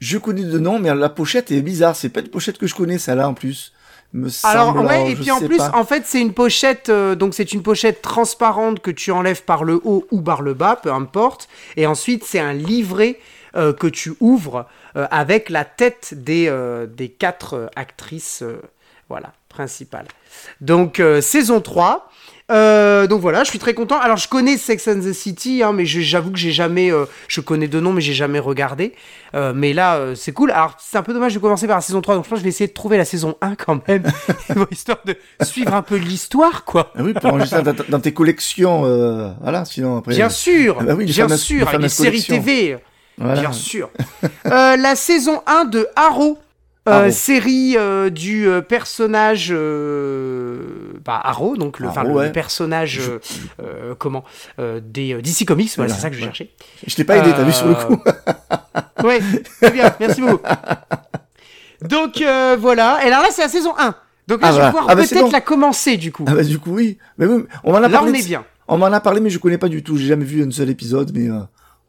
je 0.00 0.18
connais 0.18 0.42
de 0.44 0.58
nom, 0.58 0.78
mais 0.78 0.94
la 0.94 1.08
pochette 1.08 1.50
est 1.50 1.60
bizarre. 1.60 1.96
C'est 1.96 2.08
pas 2.08 2.20
une 2.20 2.28
pochette 2.28 2.58
que 2.58 2.66
je 2.66 2.74
connais, 2.74 2.98
celle-là 2.98 3.28
en 3.28 3.34
plus. 3.34 3.72
Me 4.12 4.28
Alors 4.44 4.66
semble, 4.66 4.78
ouais, 4.86 4.94
alors, 4.94 5.08
et 5.08 5.16
puis 5.16 5.30
en 5.32 5.40
plus, 5.40 5.56
pas. 5.56 5.72
en 5.74 5.84
fait, 5.84 6.04
c'est 6.06 6.20
une 6.20 6.32
pochette, 6.34 6.88
euh, 6.88 7.16
donc 7.16 7.34
c'est 7.34 7.52
une 7.52 7.64
pochette 7.64 8.00
transparente 8.00 8.78
que 8.78 8.92
tu 8.92 9.10
enlèves 9.10 9.42
par 9.42 9.64
le 9.64 9.80
haut 9.82 10.06
ou 10.12 10.22
par 10.22 10.40
le 10.40 10.54
bas, 10.54 10.78
peu 10.80 10.92
importe. 10.92 11.48
Et 11.76 11.88
ensuite, 11.88 12.22
c'est 12.24 12.38
un 12.38 12.52
livret 12.52 13.18
euh, 13.56 13.72
que 13.72 13.88
tu 13.88 14.12
ouvres 14.20 14.66
euh, 14.96 15.08
avec 15.10 15.50
la 15.50 15.64
tête 15.64 16.14
des, 16.16 16.48
des 16.96 17.08
quatre 17.08 17.70
actrices, 17.74 18.44
voilà, 19.08 19.32
principales. 19.48 20.06
Donc 20.60 21.00
euh, 21.00 21.20
saison 21.20 21.60
3. 21.60 22.08
Euh, 22.52 23.06
donc 23.06 23.22
voilà, 23.22 23.42
je 23.42 23.48
suis 23.48 23.58
très 23.58 23.72
content. 23.72 23.98
Alors 23.98 24.18
je 24.18 24.28
connais 24.28 24.58
Sex 24.58 24.86
and 24.88 25.00
the 25.00 25.14
City, 25.14 25.62
hein, 25.62 25.72
mais 25.72 25.86
j'avoue 25.86 26.30
que 26.30 26.36
j'ai 26.36 26.52
jamais, 26.52 26.92
euh, 26.92 27.06
je 27.26 27.40
connais 27.40 27.68
deux 27.68 27.80
noms, 27.80 27.94
mais 27.94 28.02
j'ai 28.02 28.12
jamais 28.12 28.38
regardé. 28.38 28.92
Euh, 29.34 29.54
mais 29.56 29.72
là, 29.72 29.98
c'est 30.14 30.32
cool. 30.32 30.50
Alors 30.50 30.76
c'est 30.78 30.98
un 30.98 31.02
peu 31.02 31.14
dommage 31.14 31.32
de 31.32 31.38
commencer 31.38 31.66
par 31.66 31.76
la 31.76 31.80
saison 31.80 32.02
3, 32.02 32.16
donc 32.16 32.24
je 32.24 32.28
pense 32.28 32.36
que 32.36 32.40
je 32.40 32.44
vais 32.44 32.50
essayer 32.50 32.68
de 32.68 32.74
trouver 32.74 32.98
la 32.98 33.06
saison 33.06 33.34
1 33.40 33.54
quand 33.64 33.88
même, 33.88 34.02
histoire 34.70 34.98
de 35.06 35.16
suivre 35.42 35.72
un 35.72 35.80
peu 35.80 35.96
l'histoire, 35.96 36.66
quoi. 36.66 36.92
Ah 36.98 37.02
oui, 37.02 37.14
pour 37.14 37.32
enregistrer 37.32 37.62
dans, 37.62 37.74
dans 37.88 38.00
tes 38.00 38.12
collections, 38.12 38.82
voilà. 39.40 39.64
Sinon 39.64 39.96
après. 39.96 40.14
Bien 40.14 40.28
sûr, 40.28 40.76
Ah 40.80 40.84
bah 40.84 40.94
oui, 40.98 41.06
bien 41.06 41.26
fameuses- 41.26 41.40
sûr, 41.40 41.78
les 41.78 41.88
séries. 41.88 42.22
TV, 42.22 42.76
voilà. 43.16 43.40
bien 43.40 43.52
sûr. 43.52 43.88
La 44.44 44.94
saison 44.96 45.40
1 45.46 45.64
de 45.64 45.88
Arrow. 45.96 46.38
Euh, 46.88 47.10
série 47.10 47.76
euh, 47.78 48.10
du 48.10 48.46
euh, 48.46 48.60
personnage 48.60 49.48
euh, 49.50 50.58
bah, 51.04 51.20
Arrow, 51.24 51.56
donc 51.56 51.78
le, 51.80 51.88
Arrow, 51.88 52.08
le 52.08 52.14
ouais. 52.14 52.32
personnage 52.32 53.00
euh, 53.62 53.94
comment 53.98 54.24
euh, 54.58 54.80
des 54.84 55.14
DC 55.22 55.46
Comics, 55.46 55.72
voilà, 55.76 55.88
Voilà, 55.88 55.94
c'est 55.94 56.00
ça 56.00 56.10
que 56.10 56.16
je 56.16 56.20
ouais. 56.20 56.26
cherchais. 56.26 56.50
Je 56.86 56.94
t'ai 56.94 57.04
pas 57.04 57.16
aidé, 57.16 57.30
t'as 57.30 57.42
vu 57.44 57.52
sur 57.52 57.66
le 57.68 57.74
coup. 57.74 58.02
Ouais, 59.04 59.20
très 59.60 59.70
bien, 59.70 59.94
merci 60.00 60.20
beaucoup. 60.22 60.42
Donc 61.82 62.20
euh, 62.22 62.56
voilà, 62.58 63.00
et 63.04 63.08
alors 63.08 63.20
là 63.22 63.28
c'est 63.30 63.42
la 63.42 63.48
saison 63.48 63.72
1. 63.78 63.94
Donc 64.26 64.40
là 64.40 64.48
Ah, 64.48 64.52
je 64.52 64.58
vais 64.60 64.66
pouvoir 64.66 64.86
Ah, 64.88 64.94
bah, 64.94 65.02
peut-être 65.08 65.30
la 65.32 65.40
commencer 65.42 65.96
du 65.96 66.10
coup. 66.12 66.24
Ah 66.26 66.34
bah 66.34 66.42
du 66.42 66.58
coup 66.58 66.70
oui. 66.72 66.96
Mais 67.18 67.26
oui, 67.26 67.44
on 67.64 67.72
m'en 67.72 67.78
a 67.78 67.80
là 67.82 67.88
parlé. 67.90 68.10
on 68.10 68.12
de- 68.14 68.18
est 68.18 68.26
bien. 68.26 68.44
On 68.66 68.78
m'en 68.78 68.86
a 68.86 69.00
parlé, 69.00 69.20
mais 69.20 69.28
je 69.28 69.38
connais 69.38 69.58
pas 69.58 69.68
du 69.68 69.82
tout. 69.82 69.96
J'ai 69.98 70.06
jamais 70.06 70.24
vu 70.24 70.42
un 70.42 70.50
seul 70.50 70.70
épisode, 70.70 71.12
mais 71.14 71.28
euh, 71.28 71.40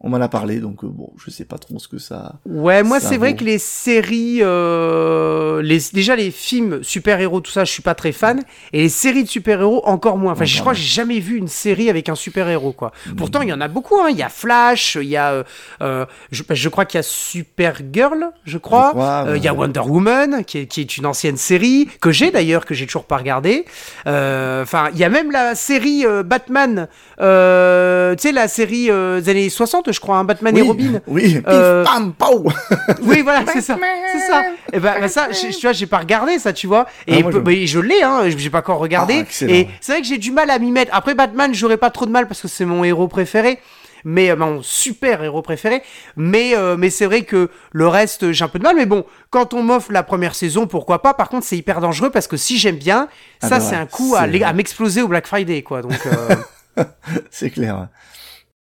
on 0.06 0.10
m'en 0.10 0.22
a 0.22 0.30
parlé, 0.30 0.60
donc 0.60 0.84
euh, 0.84 0.88
bon, 0.88 1.12
je 1.18 1.32
sais 1.32 1.45
pas 1.45 1.58
trop 1.58 1.80
ce 1.80 1.88
que 1.88 1.97
ça. 1.97 2.36
Ouais, 2.45 2.84
moi 2.84 2.99
c'est 2.99 3.18
vrai 3.18 3.36
que 3.36 3.43
les 3.43 3.58
séries, 3.58 4.38
euh, 4.41 5.64
les, 5.64 5.80
déjà 5.93 6.16
les 6.16 6.30
films 6.30 6.84
super-héros, 6.84 7.41
tout 7.41 7.51
ça, 7.51 7.66
je 7.66 7.72
suis 7.72 7.82
pas 7.82 7.95
très 7.95 8.12
fan. 8.12 8.41
Et 8.72 8.84
les 8.84 8.89
séries 8.89 9.24
de 9.24 9.30
super-héros, 9.30 9.82
encore 9.86 10.18
moins. 10.18 10.34
Enfin, 10.34 10.45
je 10.45 10.60
crois 10.62 10.74
que 10.74 10.80
j'ai 10.80 10.86
jamais 10.93 11.20
vu 11.20 11.38
une 11.38 11.47
série 11.47 11.89
avec 11.89 12.08
un 12.08 12.14
super-héros, 12.16 12.72
quoi. 12.72 12.91
Pourtant, 13.18 13.41
il 13.41 13.49
y 13.49 13.53
en 13.53 13.62
a 13.62 13.68
beaucoup, 13.68 13.99
hein. 13.99 14.10
Il 14.12 14.18
y 14.18 14.22
a 14.22 14.30
Flash, 14.30 14.95
il 15.01 15.08
y 15.10 15.18
a. 15.18 15.43
euh, 15.82 16.06
je, 16.32 16.43
je 16.47 16.70
crois 16.70 16.86
qu'il 16.86 16.99
y 16.99 16.99
a 16.99 17.03
Supergirl, 17.03 18.30
je 18.45 18.58
crois. 18.60 18.89
Je 18.89 18.91
crois, 18.91 19.26
Il 19.36 19.43
y 19.43 19.47
a. 19.47 19.53
Wonder 19.56 19.80
Woman, 19.80 20.43
qui 20.45 20.60
est, 20.60 20.66
qui 20.68 20.82
est 20.82 20.97
une 20.97 21.06
ancienne 21.08 21.38
série, 21.38 21.88
que 21.99 22.12
j'ai 22.12 22.30
d'ailleurs, 22.30 22.66
que 22.66 22.76
j'ai 22.76 22.86
toujours 22.86 23.06
pas 23.06 23.18
regardé. 23.18 23.66
Euh, 24.06 24.62
Enfin, 24.62 24.89
il 24.93 24.99
y 24.99 25.03
a 25.03 25.10
même 25.10 25.32
la 25.32 25.56
série 25.56 26.06
Batman, 26.26 26.88
tu 27.18 27.24
sais, 27.24 28.32
la 28.32 28.47
série 28.47 28.88
des 28.88 29.30
années 29.30 29.49
60, 29.49 29.88
je 29.95 29.99
crois, 29.99 30.17
hein, 30.17 30.23
Batman 30.23 30.55
et 30.55 30.61
Robin. 30.61 31.01
Oui, 31.07 31.33
pif, 31.35 31.43
Euh, 31.47 31.83
pam, 31.83 32.13
pow 32.13 32.45
Oui, 33.01 33.21
voilà, 33.21 33.43
c'est 33.51 33.61
ça. 33.61 33.77
C'est 34.11 34.19
ça. 34.27 34.43
Et 34.73 34.79
ben, 34.79 34.95
ben 34.99 35.07
ça, 35.07 35.29
je- 35.31 35.55
tu 35.57 35.61
vois, 35.65 35.73
j'ai 35.73 35.87
pas 35.87 35.97
regardé 35.99 36.37
ça, 36.37 36.53
tu 36.53 36.67
vois. 36.67 36.85
Et 37.07 37.15
Ah, 37.17 37.21
moi, 37.21 37.31
je- 37.31 37.37
mais 37.39 37.65
je 37.65 37.79
l'ai, 37.79 38.03
hein. 38.03 38.23
J'ai 38.35 38.49
pas 38.49 38.59
encore 38.59 38.77
regardé. 38.79 39.25
Ah, 39.25 39.45
et 39.47 39.67
c'est 39.81 39.93
vrai 39.93 40.01
que 40.01 40.07
j'ai 40.07 40.17
du 40.19 40.31
mal 40.31 40.49
à 40.51 40.59
m'y 40.59 40.71
mettre. 40.71 40.91
Après 40.93 41.15
Batman, 41.15 41.53
j'aurais 41.53 41.77
pas 41.77 41.89
trop 41.89 42.05
de 42.05 42.11
mal 42.11 42.27
parce 42.27 42.41
que 42.41 42.47
c'est 42.47 42.65
mon 42.65 42.83
héros 42.83 43.07
préféré. 43.07 43.59
Mais 44.07 44.29
euh, 44.29 44.35
mon 44.35 44.61
super 44.61 45.23
héros 45.23 45.41
préféré, 45.41 45.81
mais 46.15 46.55
euh, 46.55 46.75
mais 46.77 46.91
c'est 46.91 47.07
vrai 47.07 47.23
que 47.23 47.49
le 47.71 47.87
reste 47.87 48.31
j'ai 48.33 48.45
un 48.45 48.47
peu 48.47 48.59
de 48.59 48.63
mal. 48.63 48.75
Mais 48.75 48.85
bon, 48.85 49.03
quand 49.31 49.55
on 49.55 49.63
m'offre 49.63 49.91
la 49.91 50.03
première 50.03 50.35
saison, 50.35 50.67
pourquoi 50.67 51.01
pas? 51.01 51.15
Par 51.15 51.27
contre, 51.27 51.43
c'est 51.43 51.57
hyper 51.57 51.81
dangereux 51.81 52.11
parce 52.11 52.27
que 52.27 52.37
si 52.37 52.59
j'aime 52.59 52.75
bien, 52.75 53.07
Ah 53.41 53.49
ça 53.49 53.55
bah 53.57 53.61
c'est 53.61 53.75
ouais, 53.75 53.81
un 53.81 53.85
coup 53.87 54.15
à 54.15 54.53
m'exploser 54.53 55.01
au 55.01 55.07
Black 55.07 55.25
Friday, 55.25 55.63
quoi. 55.63 55.81
Donc 55.81 55.93
euh, 56.05 56.83
C'est 57.31 57.49
clair. 57.49 57.87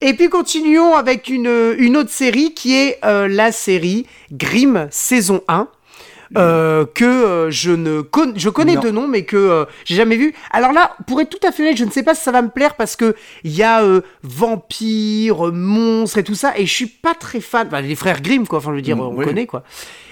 Et 0.01 0.13
puis 0.13 0.29
continuons 0.29 0.95
avec 0.95 1.27
une, 1.27 1.75
une 1.77 1.97
autre 1.97 2.09
série 2.09 2.53
qui 2.53 2.73
est 2.75 2.99
euh, 3.03 3.27
la 3.27 3.51
série 3.51 4.05
Grimm 4.31 4.87
saison 4.91 5.41
1. 5.49 5.67
euh, 6.37 6.85
que 6.93 7.03
euh, 7.03 7.49
je 7.51 7.71
ne 7.71 7.99
con- 8.01 8.31
je 8.35 8.49
connais 8.49 8.75
Non. 8.75 8.81
de 8.81 8.91
nom 8.91 9.07
mais 9.09 9.23
que 9.25 9.35
euh, 9.35 9.65
j'ai 9.83 9.95
jamais 9.95 10.15
vu. 10.15 10.33
Alors 10.51 10.71
là, 10.71 10.95
pour 11.07 11.19
être 11.19 11.29
tout 11.29 11.45
à 11.45 11.51
fait 11.51 11.63
honnête, 11.63 11.75
je 11.75 11.83
ne 11.85 11.91
sais 11.91 12.03
pas 12.03 12.13
si 12.15 12.21
ça 12.23 12.31
va 12.31 12.41
me 12.43 12.49
plaire 12.49 12.75
parce 12.75 12.95
que 12.95 13.13
il 13.43 13.51
y 13.53 13.63
a 13.63 13.81
euh, 13.83 13.99
vampires, 14.23 15.51
monstres 15.51 16.19
et 16.19 16.23
tout 16.23 16.35
ça 16.35 16.53
et 16.57 16.65
je 16.65 16.73
suis 16.73 16.85
pas 16.87 17.13
très 17.15 17.41
fan. 17.41 17.67
Enfin, 17.67 17.81
les 17.81 17.95
frères 17.95 18.21
Grimm 18.21 18.47
quoi, 18.47 18.59
enfin 18.59 18.69
je 18.71 18.75
veux 18.75 18.81
dire, 18.81 18.95
Mm, 18.95 19.01
on 19.01 19.15
oui. 19.17 19.25
connaît 19.25 19.47
quoi. 19.47 19.63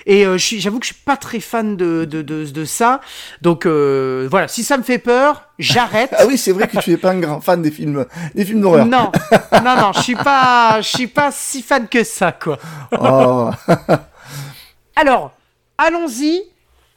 Et 0.09 0.25
euh, 0.25 0.37
j'avoue 0.37 0.79
que 0.79 0.85
je 0.87 0.93
suis 0.93 1.03
pas 1.03 1.17
très 1.17 1.39
fan 1.39 1.75
de 1.75 2.05
de, 2.05 2.21
de, 2.21 2.45
de 2.45 2.65
ça. 2.65 3.01
Donc 3.41 3.65
euh, 3.65 4.27
voilà, 4.31 4.47
si 4.47 4.63
ça 4.63 4.77
me 4.77 4.83
fait 4.83 4.99
peur, 4.99 5.43
j'arrête. 5.59 6.09
Ah 6.17 6.25
oui, 6.27 6.37
c'est 6.37 6.53
vrai 6.53 6.67
que 6.67 6.79
tu 6.79 6.91
es 6.93 6.97
pas 6.97 7.11
un 7.11 7.19
grand 7.19 7.41
fan 7.41 7.61
des 7.61 7.71
films, 7.71 8.05
des 8.33 8.45
films 8.45 8.61
d'horreur. 8.61 8.85
Non, 8.85 9.11
non, 9.63 9.75
non, 9.75 9.91
je 9.93 10.01
suis 10.01 10.15
pas, 10.15 10.79
je 10.81 10.87
suis 10.87 11.07
pas 11.07 11.29
si 11.31 11.61
fan 11.61 11.87
que 11.87 12.03
ça, 12.03 12.31
quoi. 12.31 12.57
Oh. 12.99 13.51
Alors, 14.95 15.31
allons-y 15.77 16.41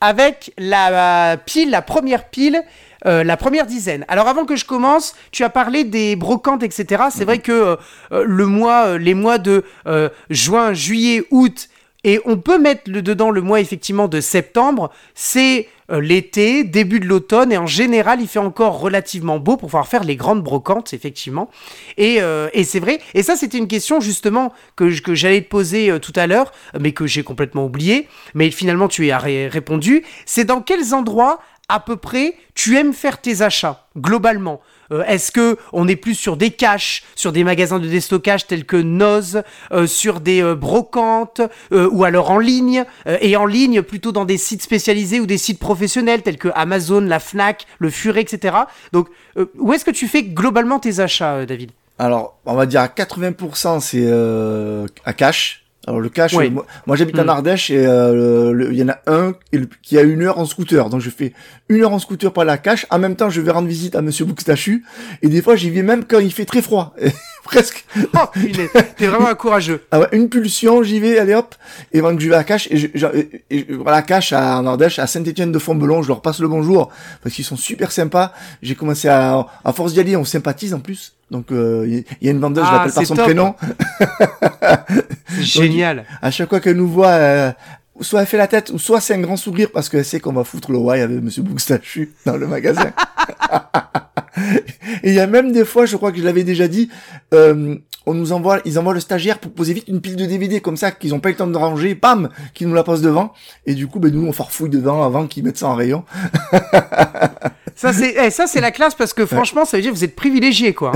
avec 0.00 0.52
la 0.56 1.36
pile, 1.36 1.70
la 1.70 1.82
première 1.82 2.28
pile. 2.30 2.62
euh, 3.06 3.24
la 3.24 3.36
première 3.36 3.66
dizaine. 3.66 4.04
Alors 4.08 4.28
avant 4.28 4.44
que 4.44 4.56
je 4.56 4.64
commence, 4.64 5.14
tu 5.32 5.44
as 5.44 5.50
parlé 5.50 5.84
des 5.84 6.16
brocantes, 6.16 6.62
etc. 6.62 7.04
C'est 7.11 7.24
vrai 7.24 7.38
que 7.38 7.52
euh, 7.52 7.76
euh, 8.12 8.24
le 8.26 8.46
mois, 8.46 8.86
euh, 8.88 8.98
les 8.98 9.14
mois 9.14 9.38
de 9.38 9.64
euh, 9.86 10.08
juin, 10.28 10.72
juillet, 10.72 11.24
août, 11.30 11.68
et 12.05 12.20
on 12.24 12.36
peut 12.36 12.59
mettre 12.59 12.82
le, 12.90 13.03
dedans 13.03 13.30
le 13.30 13.42
mois 13.42 13.61
effectivement 13.61 14.09
de 14.09 14.20
septembre, 14.20 14.90
c'est 15.14 15.68
euh, 15.90 16.01
l'été, 16.01 16.64
début 16.64 17.01
de 17.01 17.07
l'automne, 17.07 17.53
et 17.53 17.59
en 17.59 17.66
général 17.66 18.20
il 18.20 18.28
fait 18.28 18.38
encore 18.38 18.80
relativement 18.80 19.38
beau 19.38 19.57
pour 19.57 19.68
pouvoir 19.68 19.88
faire 19.88 20.05
les 20.05 20.16
grandes 20.16 20.42
brocantes, 20.42 20.92
effectivement. 20.92 21.51
Et, 21.96 22.22
euh, 22.22 22.48
c'est 22.64 22.80
vrai, 22.80 23.01
et 23.14 23.22
ça 23.22 23.36
c'était 23.36 23.59
une 23.59 23.68
question 23.68 24.01
justement 24.01 24.53
que, 24.76 24.90
j'allais 24.90 25.42
te 25.42 25.48
poser 25.48 25.90
euh, 25.90 25.98
tout 25.98 26.12
à 26.16 26.26
l'heure, 26.26 26.53
mais 26.78 26.92
que 26.92 27.07
j'ai 27.07 27.22
complètement 27.22 27.64
oublié, 27.64 28.09
mais 28.34 28.51
finalement 28.51 28.88
tu 28.88 29.07
y 29.07 29.11
as 29.11 29.18
ré- 29.18 29.48
répondu, 29.48 30.05
c'est 30.26 30.44
dans 30.44 30.61
quels 30.61 30.94
endroits 30.94 31.40
à 31.68 31.80
peu 31.80 31.96
près 31.96 32.34
tu 32.55 32.76
aimes 32.76 32.92
faire 32.92 33.20
tes 33.20 33.42
achats, 33.42 33.86
globalement? 33.96 34.61
Euh, 34.93 35.05
Est-ce 35.05 35.32
que 35.32 35.57
on 35.72 35.88
est 35.88 35.97
plus 35.97 36.14
sur 36.14 36.36
des 36.36 36.51
caches, 36.51 37.03
sur 37.14 37.32
des 37.32 37.45
magasins 37.45 37.78
de 37.78 37.86
déstockage 37.86 38.47
tels 38.47 38.64
que 38.64 38.76
Noz, 38.76 39.43
euh, 39.72 39.86
sur 39.86 40.20
des 40.20 40.43
euh, 40.43 40.55
brocantes, 40.55 41.41
euh, 41.72 41.88
ou 41.91 42.05
alors 42.05 42.30
en 42.30 42.38
ligne, 42.38 42.84
euh, 43.07 43.18
et 43.20 43.36
en 43.36 43.47
ligne 43.47 43.82
plutôt 43.82 44.12
dans 44.12 44.24
des 44.24 44.38
sites 44.38 44.62
spécialisés 44.62 45.20
ou 45.20 45.26
des 45.26 45.38
sites 45.38 45.59
professionnels 45.59 46.22
tels 46.22 46.38
que 46.38 46.49
Amazon, 46.55 47.01
la 47.01 47.20
Fnac, 47.20 47.66
le 47.78 47.91
Furet, 47.91 48.22
etc. 48.22 48.57
Donc, 48.93 49.09
où 49.59 49.72
est-ce 49.72 49.84
que 49.84 49.91
tu 49.91 50.09
fais 50.09 50.22
globalement 50.22 50.78
tes 50.78 51.01
achats, 51.01 51.47
David? 51.47 51.70
Alors, 51.99 52.38
on 52.47 52.55
va 52.55 52.66
dire 52.66 52.80
à 52.80 52.88
80% 52.88 53.80
c'est 53.80 54.11
à 55.05 55.12
cash. 55.12 55.64
Alors 55.87 56.01
le 56.01 56.11
euh, 56.11 56.51
moi, 56.51 56.66
moi, 56.87 56.95
j'habite 56.97 57.18
en 57.18 57.28
Ardèche 57.28 57.70
et 57.70 57.87
euh, 57.87 58.68
il 58.70 58.76
y 58.78 58.83
en 58.83 58.91
a 58.91 58.99
un 59.07 59.33
qui 59.83 59.97
a 59.99 60.03
une 60.03 60.22
heure 60.22 60.39
en 60.39 60.45
scooter. 60.45 60.89
Donc 60.91 61.01
je 61.01 61.09
fais 61.09 61.33
une 61.70 61.83
heure 61.83 61.93
en 61.93 61.99
scooter 61.99 62.33
pour 62.33 62.45
la 62.45 62.59
cash. 62.59 62.87
En 62.91 62.99
même 62.99 63.16
temps, 63.16 63.31
je 63.31 63.41
vais 63.41 63.51
rendre 63.51 63.66
visite 63.66 63.95
à 63.97 64.03
Monsieur 64.03 64.26
Bouxtachu 64.26 64.85
et 65.22 65.28
des 65.28 65.41
fois 65.41 65.57
j'y 65.57 65.70
vais 65.70 65.83
même 65.83 66.05
quand 66.05 66.18
il 66.18 66.33
fait 66.33 66.45
très 66.45 66.61
froid. 66.61 66.95
Presque. 67.45 67.85
Oh, 68.14 68.18
t'es 68.97 69.07
vraiment 69.07 69.28
un 69.28 69.35
courageux. 69.35 69.83
Ah 69.91 70.01
ouais, 70.01 70.09
une 70.12 70.28
pulsion, 70.28 70.83
j'y 70.83 71.01
vais, 71.01 71.18
allez 71.18 71.35
hop. 71.35 71.55
Et 71.93 72.01
que 72.01 72.20
je 72.20 72.28
vais 72.28 72.35
à 72.37 72.45
Cache, 72.45 72.68
et 72.70 72.76
je, 72.76 72.87
je- 72.95 73.07
et- 73.16 73.43
et 73.51 73.66
je- 73.68 73.74
voilà, 73.74 74.03
Cache 74.03 74.33
à, 74.35 74.59
en 74.61 74.66
Ardèche, 74.66 74.99
à 74.99 75.07
Saint-Étienne 75.07 75.51
de 75.51 75.59
Fontbelon, 75.59 76.03
je 76.03 76.09
leur 76.09 76.20
passe 76.20 76.39
le 76.41 76.47
bonjour, 76.49 76.91
parce 77.22 77.35
qu'ils 77.35 77.45
sont 77.45 77.57
super 77.57 77.91
sympas. 77.91 78.33
J'ai 78.62 78.74
commencé 78.74 79.09
à, 79.09 79.47
à 79.64 79.72
force 79.72 79.95
d'y 79.95 80.01
aller, 80.01 80.14
on 80.16 80.24
sympathise 80.24 80.74
en 80.74 80.81
plus. 80.81 81.14
Donc, 81.31 81.53
euh, 81.53 81.85
il 81.87 81.95
y, 81.99 82.05
il 82.20 82.26
y 82.26 82.28
a 82.28 82.33
une 82.33 82.41
vendeuse, 82.41 82.64
je 82.64 82.68
Ah, 82.70 82.72
l'appelle 82.78 82.93
par 82.93 83.07
son 83.07 83.14
top. 83.14 83.24
prénom. 83.24 83.55
C'est 85.28 85.43
génial. 85.43 86.05
À 86.22 86.31
chaque 86.31 86.49
fois 86.49 86.61
qu'elle 86.61 86.76
nous 86.76 86.89
voit, 86.89 87.07
euh, 87.09 87.53
soit 88.01 88.20
elle 88.22 88.26
fait 88.26 88.37
la 88.37 88.49
tête, 88.49 88.70
ou 88.70 88.78
soit 88.78 89.01
c'est 89.01 89.14
un 89.14 89.20
grand 89.20 89.37
sourire, 89.37 89.68
parce 89.72 89.89
qu'elle 89.89 90.05
sait 90.05 90.18
qu'on 90.20 90.33
va 90.33 90.43
foutre 90.45 90.72
le 90.72 90.78
why 90.78 91.01
avec 91.01 91.22
Monsieur 91.22 91.43
Bouxtachu 91.43 92.12
dans 92.26 92.37
le 92.37 92.47
magasin. 92.47 92.91
Et 95.03 95.11
il 95.11 95.14
y 95.14 95.20
a 95.20 95.26
même 95.26 95.53
des 95.53 95.64
fois, 95.64 95.87
je 95.87 95.97
crois 95.97 96.11
que 96.12 96.18
je 96.18 96.24
l'avais 96.24 96.45
déjà 96.45 96.66
dit, 96.66 96.89
euh, 97.35 97.76
on 98.07 98.14
nous 98.14 98.33
envoie, 98.33 98.61
ils 98.64 98.78
envoient 98.78 98.95
le 98.95 99.01
stagiaire 99.01 99.39
pour 99.39 99.53
poser 99.53 99.74
vite 99.74 99.85
une 99.89 100.01
pile 100.01 100.16
de 100.16 100.24
DVD 100.24 100.61
comme 100.61 100.76
ça, 100.76 100.91
qu'ils 100.91 101.14
ont 101.14 101.20
pas 101.20 101.28
eu 101.28 101.33
le 101.33 101.39
temps 101.39 101.47
de 101.47 101.57
ranger, 101.57 101.95
pam, 101.95 102.28
qu'ils 102.55 102.66
nous 102.68 102.74
la 102.74 102.83
posent 102.83 103.03
devant. 103.03 103.33
Et 103.66 103.74
du 103.74 103.87
coup, 103.87 103.99
ben 104.01 104.12
nous 104.12 104.26
on 104.26 104.33
farfouille 104.33 104.70
dedans 104.70 105.03
avant 105.05 105.26
qu'ils 105.26 105.45
mettent 105.45 105.59
ça 105.59 105.68
en 105.68 105.74
rayon. 105.74 106.05
Ça 107.76 107.95
c'est 107.95 108.14
eh, 108.22 108.31
ça 108.31 108.47
c'est 108.47 108.61
la 108.61 108.72
classe 108.72 108.95
parce 108.95 109.14
que 109.14 109.24
franchement 109.24 109.64
ça 109.64 109.78
veut 109.78 109.83
dire 109.83 109.91
que 109.93 109.97
vous 109.97 110.05
êtes 110.05 110.14
privilégié 110.16 110.74
quoi. 110.74 110.93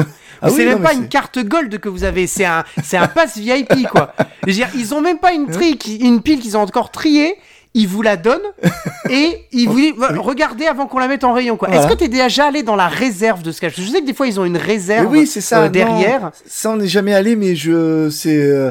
Ah 0.47 0.51
c'est 0.51 0.65
même 0.65 0.79
non, 0.79 0.85
pas 0.85 0.93
une 0.93 1.09
carte 1.09 1.39
gold 1.39 1.79
que 1.79 1.89
vous 1.89 2.05
avez, 2.05 2.27
c'est 2.27 2.45
un 2.45 2.65
c'est 2.83 2.97
un 2.97 3.09
pass 3.09 3.37
VIP 3.39 3.89
quoi. 3.89 4.15
Je 4.43 4.47
veux 4.49 4.53
dire 4.53 4.69
ils 4.75 4.95
ont 4.95 5.01
même 5.01 5.19
pas 5.19 5.33
une 5.33 5.47
tri 5.51 5.77
qui- 5.79 5.97
une 5.97 6.21
pile 6.23 6.41
qu'ils 6.41 6.57
ont 6.57 6.61
encore 6.63 6.91
triée, 6.91 7.35
ils 7.75 7.89
vous 7.89 8.03
la 8.03 8.17
donnent 8.17 8.41
et 9.11 9.47
ils 9.53 9.69
vous 9.69 9.77
disent 9.77 9.93
regardez 10.19 10.67
avant 10.67 10.87
qu'on 10.87 10.99
la 10.99 11.09
mette 11.09 11.25
en 11.25 11.33
rayon 11.33 11.57
quoi. 11.57 11.69
Est-ce 11.71 11.89
que 11.89 11.95
t'es 11.95 12.09
déjà 12.09 12.47
allé 12.47 12.63
dans 12.63 12.77
la 12.77 12.89
réserve 12.89 13.43
de 13.43 13.51
ce 13.53 13.61
cache 13.61 13.75
Je 13.77 13.83
sais 13.83 14.01
que 14.01 14.07
des 14.07 14.15
fois 14.15 14.27
ils 14.27 14.39
ont 14.39 14.45
une 14.45 14.57
réserve 14.57 15.11
oui, 15.11 15.27
c'est 15.27 15.41
ça. 15.41 15.61
euh, 15.63 15.65
non, 15.67 15.71
derrière. 15.71 16.31
ça, 16.47 16.71
on 16.71 16.77
n'est 16.77 16.87
jamais 16.87 17.15
allé, 17.15 17.37
mais 17.37 17.55
je, 17.57 18.09
c'est, 18.11 18.37
euh, 18.43 18.71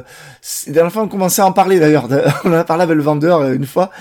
la 0.68 0.74
dernière 0.74 0.92
fois, 0.94 1.04
on 1.04 1.08
commençait 1.08 1.42
à 1.42 1.46
en 1.46 1.52
parler 1.52 1.80
d'ailleurs. 1.80 2.08
On 2.46 2.50
en 2.50 2.54
a 2.54 2.64
parlé 2.64 2.84
avec 2.84 2.96
le 2.96 3.04
vendeur 3.04 3.40
euh, 3.40 3.54
une 3.54 3.66
fois. 3.66 3.92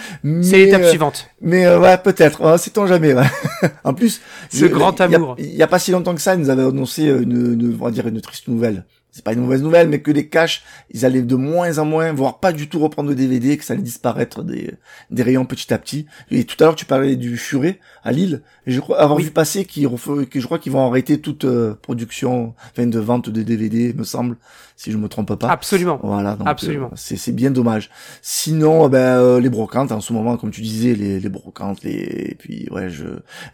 C'est 0.42 0.57
l'étape 0.59 0.82
euh, 0.82 0.88
suivante. 0.90 1.28
Mais 1.40 1.66
ouais, 1.76 1.98
peut-être. 1.98 2.40
Ouais, 2.44 2.59
Sait-on 2.59 2.86
jamais. 2.86 3.14
ouais. 3.14 3.26
en 3.84 3.94
plus, 3.94 4.20
Ce 4.50 4.59
je- 4.59 4.66
grand 4.66 4.94
il 4.98 5.14
amour. 5.14 5.34
Il 5.38 5.46
y, 5.55 5.62
a 5.62 5.66
pas 5.66 5.78
si 5.78 5.90
longtemps 5.90 6.14
que 6.14 6.20
ça, 6.20 6.34
ils 6.34 6.40
nous 6.40 6.50
avaient 6.50 6.64
annoncé 6.64 7.05
une, 7.05 7.55
une, 7.61 7.76
on 7.80 7.84
va 7.84 7.90
dire 7.90 8.07
une 8.07 8.20
triste 8.20 8.48
nouvelle. 8.48 8.84
C'est 9.13 9.23
pas 9.23 9.35
une 9.35 9.41
mauvaise 9.41 9.63
nouvelle, 9.63 9.89
mais 9.89 10.01
que 10.01 10.11
les 10.11 10.29
caches, 10.29 10.63
ils 10.91 11.05
allaient 11.05 11.21
de 11.23 11.35
moins 11.37 11.77
en 11.79 11.85
moins, 11.85 12.13
voire 12.15 12.41
pas 12.41 12.53
du 12.53 12.69
tout 12.69 12.79
reprendre 12.81 13.11
de 13.11 13.15
DVD, 13.15 13.59
que 13.59 13.65
ça 13.65 13.75
allait 13.75 13.83
disparaître 13.83 14.43
des, 14.43 14.73
des 15.11 15.23
rayons 15.23 15.45
petit 15.45 15.73
à 15.75 15.79
petit. 15.79 16.07
Et 16.31 16.45
tout 16.45 16.57
à 16.61 16.65
l'heure, 16.65 16.77
tu 16.77 16.87
parlais 16.87 17.17
du 17.17 17.37
Furet 17.37 17.79
à 18.05 18.11
Lille, 18.13 18.43
et 18.67 18.73
je 18.73 18.81
crois 18.81 18.99
avoir 19.01 19.19
Oui. 19.19 19.25
vu 19.25 19.31
passer 19.31 19.67
qu'ils 19.67 19.87
que 20.31 20.41
je 20.41 20.45
crois 20.47 20.59
qu'ils 20.59 20.73
vont 20.73 20.87
arrêter 20.87 21.21
toute 21.21 21.45
euh, 21.45 21.75
production, 21.75 22.55
enfin 22.71 22.87
de 22.87 22.99
vente 22.99 23.29
de 23.29 23.43
DVD, 23.43 23.93
me 23.93 24.05
semble, 24.05 24.37
si 24.83 24.91
je 24.91 24.97
me 24.99 25.09
trompe 25.09 25.35
pas. 25.37 25.49
Absolument. 25.49 26.01
Voilà, 26.03 26.35
donc, 26.35 26.49
Absolument. 26.49 26.87
euh, 26.87 26.97
c'est 26.97 27.16
c'est 27.16 27.30
bien 27.30 27.53
dommage. 27.53 27.89
Sinon, 28.20 28.87
euh, 28.87 28.89
ben 28.89 28.99
euh, 29.18 29.39
les 29.41 29.49
brocantes 29.49 29.93
en 29.93 30.01
ce 30.01 30.12
moment, 30.12 30.37
comme 30.37 30.51
tu 30.51 30.61
disais, 30.61 30.95
les, 30.95 31.20
les 31.20 31.28
brocantes, 31.28 31.85
les 31.85 32.30
et 32.30 32.35
puis 32.37 32.66
ouais, 32.72 32.89
je 32.91 33.05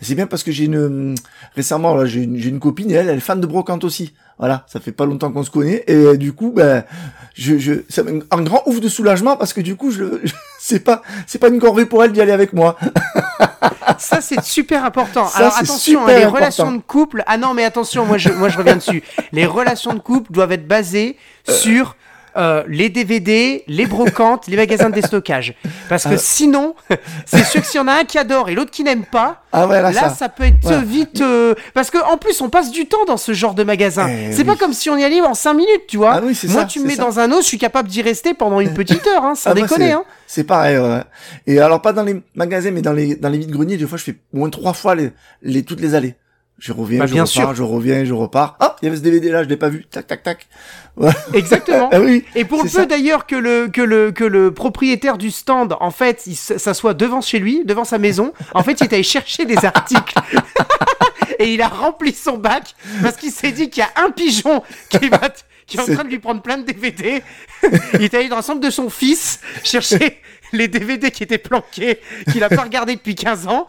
c'est 0.00 0.14
bien 0.14 0.26
parce 0.26 0.42
que 0.42 0.52
j'ai 0.52 0.64
une 0.64 1.14
récemment 1.54 1.94
là, 1.94 2.06
j'ai 2.06 2.22
une, 2.22 2.38
j'ai 2.38 2.48
une 2.48 2.60
copine 2.60 2.90
et 2.90 2.94
elle, 2.94 3.10
elle 3.10 3.18
est 3.18 3.20
fan 3.20 3.40
de 3.40 3.46
brocante 3.46 3.84
aussi. 3.84 4.14
Voilà, 4.38 4.64
ça 4.68 4.78
fait 4.80 4.92
pas 4.92 5.04
longtemps 5.04 5.30
qu'on 5.32 5.42
se 5.42 5.50
connaît 5.50 5.82
et 5.86 6.16
du 6.16 6.32
coup, 6.32 6.52
ben 6.54 6.84
je 7.34 7.58
je 7.58 7.72
c'est 7.88 8.08
un, 8.08 8.20
un 8.30 8.42
grand 8.42 8.62
ouf 8.66 8.80
de 8.80 8.88
soulagement 8.88 9.36
parce 9.36 9.52
que 9.52 9.60
du 9.60 9.76
coup, 9.76 9.90
je, 9.90 10.04
je 10.24 10.32
c'est 10.68 10.80
pas 10.80 11.02
c'est 11.26 11.38
pas 11.38 11.48
une 11.48 11.58
corvée 11.58 11.86
pour 11.86 12.04
elle 12.04 12.12
d'y 12.12 12.20
aller 12.20 12.32
avec 12.32 12.52
moi. 12.52 12.76
Ça, 13.98 14.20
c'est 14.20 14.42
super 14.44 14.84
important. 14.84 15.26
Ça, 15.26 15.38
Alors 15.38 15.56
attention, 15.58 16.02
hein, 16.04 16.08
les 16.08 16.14
important. 16.22 16.36
relations 16.36 16.72
de 16.72 16.78
couple. 16.78 17.24
Ah 17.26 17.36
non, 17.36 17.54
mais 17.54 17.64
attention, 17.64 18.04
moi 18.04 18.16
je, 18.18 18.28
moi 18.28 18.48
je 18.48 18.56
reviens 18.58 18.76
dessus. 18.76 19.02
Les 19.32 19.44
relations 19.46 19.92
de 19.94 19.98
couple 19.98 20.30
doivent 20.30 20.52
être 20.52 20.68
basées 20.68 21.16
sur 21.48 21.96
euh, 22.38 22.62
les 22.68 22.88
DVD, 22.88 23.64
les 23.66 23.86
brocantes, 23.86 24.46
les 24.46 24.56
magasins 24.56 24.90
de 24.90 24.94
déstockage. 24.94 25.54
Parce 25.88 26.04
que 26.04 26.14
Ah. 26.14 26.18
sinon, 26.18 26.74
c'est 27.26 27.44
sûr 27.44 27.60
que 27.60 27.66
s'il 27.66 27.78
y 27.80 27.82
en 27.82 27.88
a 27.88 27.92
un 27.94 28.04
qui 28.04 28.16
adore 28.18 28.48
et 28.48 28.54
l'autre 28.54 28.70
qui 28.70 28.84
n'aime 28.84 29.04
pas, 29.04 29.42
Ah 29.52 29.66
ouais, 29.66 29.82
là, 29.82 29.90
là, 29.90 30.00
ça. 30.00 30.08
ça. 30.10 30.28
peut 30.28 30.44
être 30.44 30.64
Ouais. 30.64 30.82
vite. 30.84 31.20
euh, 31.20 31.54
Parce 31.74 31.90
que 31.90 31.98
en 31.98 32.16
plus, 32.16 32.40
on 32.40 32.48
passe 32.50 32.70
du 32.70 32.86
temps 32.86 33.04
dans 33.06 33.16
ce 33.16 33.32
genre 33.32 33.54
de 33.54 33.64
magasin. 33.64 34.08
Eh 34.08 34.32
c'est 34.32 34.38
oui. 34.38 34.44
pas 34.44 34.56
comme 34.56 34.72
si 34.72 34.88
on 34.90 34.96
y 34.96 35.04
allait 35.04 35.20
en 35.20 35.34
5 35.34 35.54
minutes, 35.54 35.86
tu 35.88 35.96
vois. 35.96 36.12
Ah 36.14 36.20
oui, 36.22 36.38
Moi, 36.44 36.60
ça, 36.62 36.64
tu 36.66 36.80
me 36.80 36.86
mets 36.86 36.94
ça. 36.96 37.02
dans 37.02 37.18
un 37.18 37.30
os, 37.32 37.42
je 37.42 37.46
suis 37.48 37.58
capable 37.58 37.88
d'y 37.88 38.02
rester 38.02 38.34
pendant 38.34 38.60
une 38.60 38.72
petite 38.74 39.06
heure, 39.06 39.24
hein, 39.24 39.34
sans 39.34 39.50
Ah, 39.50 39.54
moi, 39.54 39.62
déconner. 39.62 39.86
c'est- 39.88 39.92
Hein. 39.92 40.04
C'est 40.26 40.44
pareil, 40.44 40.78
ouais. 40.78 41.00
Et 41.46 41.58
alors, 41.60 41.80
pas 41.82 41.92
dans 41.92 42.02
les 42.04 42.20
magasins, 42.34 42.70
mais 42.70 42.82
dans 42.82 42.92
les, 42.92 43.16
dans 43.16 43.30
les 43.30 43.38
vides-greniers, 43.38 43.76
des 43.78 43.86
fois, 43.86 43.98
je 43.98 44.04
fais 44.04 44.16
au 44.32 44.38
moins 44.38 44.50
trois 44.50 44.74
fois 44.74 44.94
les, 44.94 45.10
les, 45.42 45.62
toutes 45.64 45.80
les 45.80 45.94
allées. 45.94 46.14
Je 46.58 46.72
reviens, 46.72 46.98
Bah, 46.98 47.06
je 47.06 47.12
bien 47.12 47.22
repars, 47.24 47.32
sûr. 47.32 47.54
je 47.54 47.62
reviens, 47.62 48.04
je 48.04 48.12
repars. 48.12 48.56
Ah, 48.58 48.74
il 48.82 48.86
y 48.86 48.88
avait 48.88 48.96
ce 48.96 49.02
DVD 49.02 49.30
là, 49.30 49.44
je 49.44 49.48
l'ai 49.48 49.56
pas 49.56 49.68
vu. 49.68 49.86
Tac, 49.90 50.06
tac, 50.08 50.22
tac. 50.24 50.46
Ouais. 50.96 51.12
Exactement. 51.34 51.88
Ah 51.92 52.00
oui. 52.00 52.24
Et 52.34 52.44
pour 52.44 52.64
le 52.64 52.68
peu 52.68 52.84
d'ailleurs 52.86 53.26
que 53.26 53.36
le, 53.36 53.68
que, 53.68 53.80
le, 53.80 54.10
que 54.10 54.24
le 54.24 54.52
propriétaire 54.52 55.18
du 55.18 55.30
stand, 55.30 55.76
en 55.80 55.92
fait, 55.92 56.24
il 56.26 56.34
s'assoit 56.34 56.94
devant 56.94 57.20
chez 57.20 57.38
lui, 57.38 57.64
devant 57.64 57.84
sa 57.84 57.98
maison, 57.98 58.32
en 58.54 58.64
fait, 58.64 58.80
il 58.80 58.84
est 58.84 58.92
allé 58.92 59.02
chercher 59.04 59.44
des 59.44 59.64
articles. 59.64 60.14
Et 61.38 61.54
il 61.54 61.62
a 61.62 61.68
rempli 61.68 62.12
son 62.12 62.36
bac 62.36 62.74
parce 63.02 63.16
qu'il 63.16 63.30
s'est 63.30 63.52
dit 63.52 63.70
qu'il 63.70 63.80
y 63.84 63.86
a 63.86 64.04
un 64.04 64.10
pigeon 64.10 64.62
qui, 64.88 65.08
va 65.08 65.20
qui 65.68 65.76
est 65.76 65.80
en 65.80 65.84
train 65.84 66.02
de 66.02 66.08
lui 66.08 66.18
prendre 66.18 66.42
plein 66.42 66.58
de 66.58 66.64
DVD. 66.64 67.22
il 67.94 68.02
est 68.02 68.14
allé 68.14 68.28
dans 68.28 68.36
la 68.36 68.42
chambre 68.42 68.60
de 68.60 68.70
son 68.70 68.90
fils 68.90 69.38
chercher 69.62 70.18
les 70.52 70.68
DVD 70.68 71.10
qui 71.10 71.22
étaient 71.22 71.38
planqués, 71.38 72.00
qu'il 72.32 72.42
a 72.44 72.48
pas 72.48 72.62
regardé 72.64 72.96
depuis 72.96 73.14
15 73.14 73.46
ans. 73.48 73.66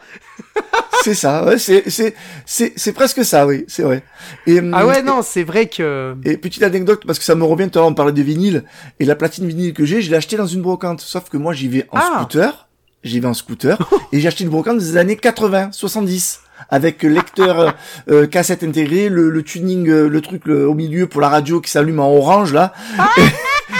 C'est 1.04 1.14
ça, 1.14 1.46
ouais, 1.46 1.58
c'est, 1.58 1.90
c'est, 1.90 2.14
c'est, 2.46 2.74
c'est 2.76 2.94
presque 2.94 3.24
ça, 3.24 3.46
oui, 3.48 3.66
c'est 3.68 3.84
vrai. 3.84 4.04
Et, 4.48 4.60
Ah 4.74 4.82
hum, 4.84 4.90
ouais, 4.90 5.02
non, 5.02 5.22
c'est 5.22 5.44
vrai 5.44 5.68
que... 5.68 6.16
Et 6.26 6.38
petite 6.38 6.64
anecdote, 6.64 7.04
parce 7.06 7.20
que 7.20 7.26
ça 7.26 7.36
me 7.36 7.44
revient 7.44 7.70
l'heure, 7.74 7.86
on 7.86 7.94
parlait 7.94 8.12
de 8.14 8.22
vinyle, 8.22 8.64
et 9.00 9.06
la 9.06 9.16
platine 9.16 9.48
vinyle 9.48 9.74
que 9.74 9.86
j'ai, 9.86 10.02
je 10.02 10.10
l'ai 10.12 10.18
acheté 10.18 10.36
dans 10.38 10.48
une 10.48 10.62
brocante. 10.62 11.02
Sauf 11.02 11.30
que 11.30 11.38
moi, 11.38 11.54
j'y 11.54 11.68
vais 11.68 11.86
en 11.92 11.98
Ah. 11.98 12.12
scooter, 12.16 12.68
j'y 13.04 13.20
vais 13.20 13.28
en 13.28 13.34
scooter, 13.34 13.78
et 14.12 14.20
j'ai 14.20 14.28
acheté 14.28 14.44
une 14.44 14.50
brocante 14.50 14.78
des 14.80 14.98
années 14.98 15.16
80, 15.18 15.72
70, 15.72 16.42
avec 16.70 17.04
lecteur 17.04 17.60
euh, 17.60 17.72
euh, 18.10 18.28
cassette 18.28 18.64
intégré, 18.64 19.08
le, 19.08 19.30
le 19.30 19.44
tuning, 19.44 19.88
euh, 19.88 20.08
le 20.10 20.22
truc 20.22 20.42
le- 20.46 20.68
au 20.68 20.74
milieu 20.74 21.08
pour 21.08 21.22
la 21.22 21.30
radio 21.30 21.62
qui 21.62 21.72
s'allume 21.72 22.00
en 22.02 22.10
orange, 22.14 22.52
là. 22.54 22.74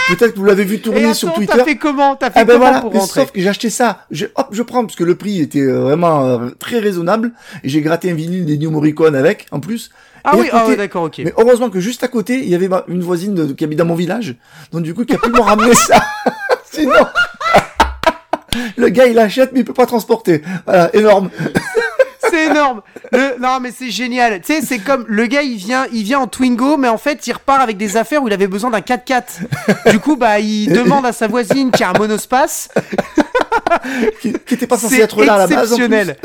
Peut-être 0.08 0.32
que 0.34 0.38
vous 0.38 0.44
l'avez 0.44 0.64
vu 0.64 0.80
tourner 0.80 1.14
sur 1.14 1.32
Twitter. 1.32 1.52
t'as 1.56 1.64
fait 1.64 1.76
comment 1.76 2.16
T'as 2.16 2.30
fait 2.30 2.40
Ah 2.40 2.44
ben 2.44 2.54
comment 2.54 2.64
voilà, 2.66 2.80
pour 2.80 2.92
mais 2.92 2.98
rentrer 3.00 3.20
sauf 3.22 3.32
que 3.32 3.40
j'ai 3.40 3.48
acheté 3.48 3.70
ça, 3.70 4.04
je, 4.10 4.26
hop, 4.36 4.48
je 4.52 4.62
prends, 4.62 4.84
parce 4.84 4.96
que 4.96 5.04
le 5.04 5.14
prix 5.16 5.40
était 5.40 5.60
euh, 5.60 5.80
vraiment 5.80 6.24
euh, 6.26 6.50
très 6.58 6.78
raisonnable, 6.78 7.32
et 7.64 7.68
j'ai 7.68 7.80
gratté 7.80 8.10
un 8.10 8.14
vinyle 8.14 8.44
des 8.46 8.56
New 8.58 8.70
Morricone 8.70 9.14
avec, 9.16 9.46
en 9.50 9.60
plus. 9.60 9.90
Ah 10.22 10.32
Et 10.36 10.40
oui, 10.40 10.48
ah 10.52 10.66
ouais, 10.68 10.76
d'accord, 10.76 11.04
ok. 11.04 11.20
mais 11.24 11.32
heureusement 11.38 11.70
que 11.70 11.80
juste 11.80 12.04
à 12.04 12.08
côté, 12.08 12.38
il 12.38 12.48
y 12.48 12.54
avait 12.54 12.68
ma- 12.68 12.84
une 12.88 13.00
voisine 13.02 13.34
de- 13.34 13.52
qui 13.52 13.64
habite 13.64 13.78
dans 13.78 13.84
mon 13.86 13.94
village, 13.94 14.36
donc 14.72 14.82
du 14.82 14.92
coup, 14.94 15.04
qui 15.04 15.14
a 15.14 15.18
pu 15.18 15.30
me 15.30 15.40
ramener 15.40 15.74
ça. 15.74 16.04
Sinon, 16.70 16.92
le 18.76 18.88
gars, 18.88 19.06
il 19.06 19.18
achète, 19.18 19.50
mais 19.52 19.60
il 19.60 19.64
peut 19.64 19.72
pas 19.72 19.86
transporter. 19.86 20.42
Voilà, 20.66 20.94
énorme. 20.94 21.30
C'est 22.30 22.46
énorme. 22.46 22.82
Le- 23.12 23.38
Non, 23.40 23.58
mais 23.60 23.70
c'est 23.76 23.90
génial. 23.90 24.40
Tu 24.40 24.52
sais, 24.54 24.60
c'est 24.62 24.78
comme 24.78 25.04
le 25.08 25.26
gars, 25.26 25.42
il 25.42 25.56
vient, 25.56 25.86
il 25.92 26.02
vient 26.04 26.20
en 26.20 26.26
Twingo, 26.26 26.76
mais 26.76 26.88
en 26.88 26.98
fait, 26.98 27.26
il 27.26 27.32
repart 27.32 27.60
avec 27.60 27.76
des 27.76 27.96
affaires 27.96 28.22
où 28.22 28.28
il 28.28 28.34
avait 28.34 28.46
besoin 28.46 28.70
d'un 28.70 28.80
4x4. 28.80 29.90
Du 29.90 29.98
coup, 30.00 30.16
bah, 30.16 30.38
il 30.40 30.68
demande 30.72 31.06
à 31.06 31.12
sa 31.12 31.26
voisine 31.26 31.70
qui 31.70 31.82
a 31.84 31.90
un 31.90 31.98
monospace. 31.98 32.68
Qui, 34.20 34.32
qui 34.32 34.54
était 34.54 34.66
pas 34.66 34.76
censé 34.78 34.96
C'est 34.96 35.02
être 35.02 35.24
là 35.24 35.34
à 35.34 35.38
la 35.38 35.46
base. 35.46 35.72
exceptionnel. 35.72 36.16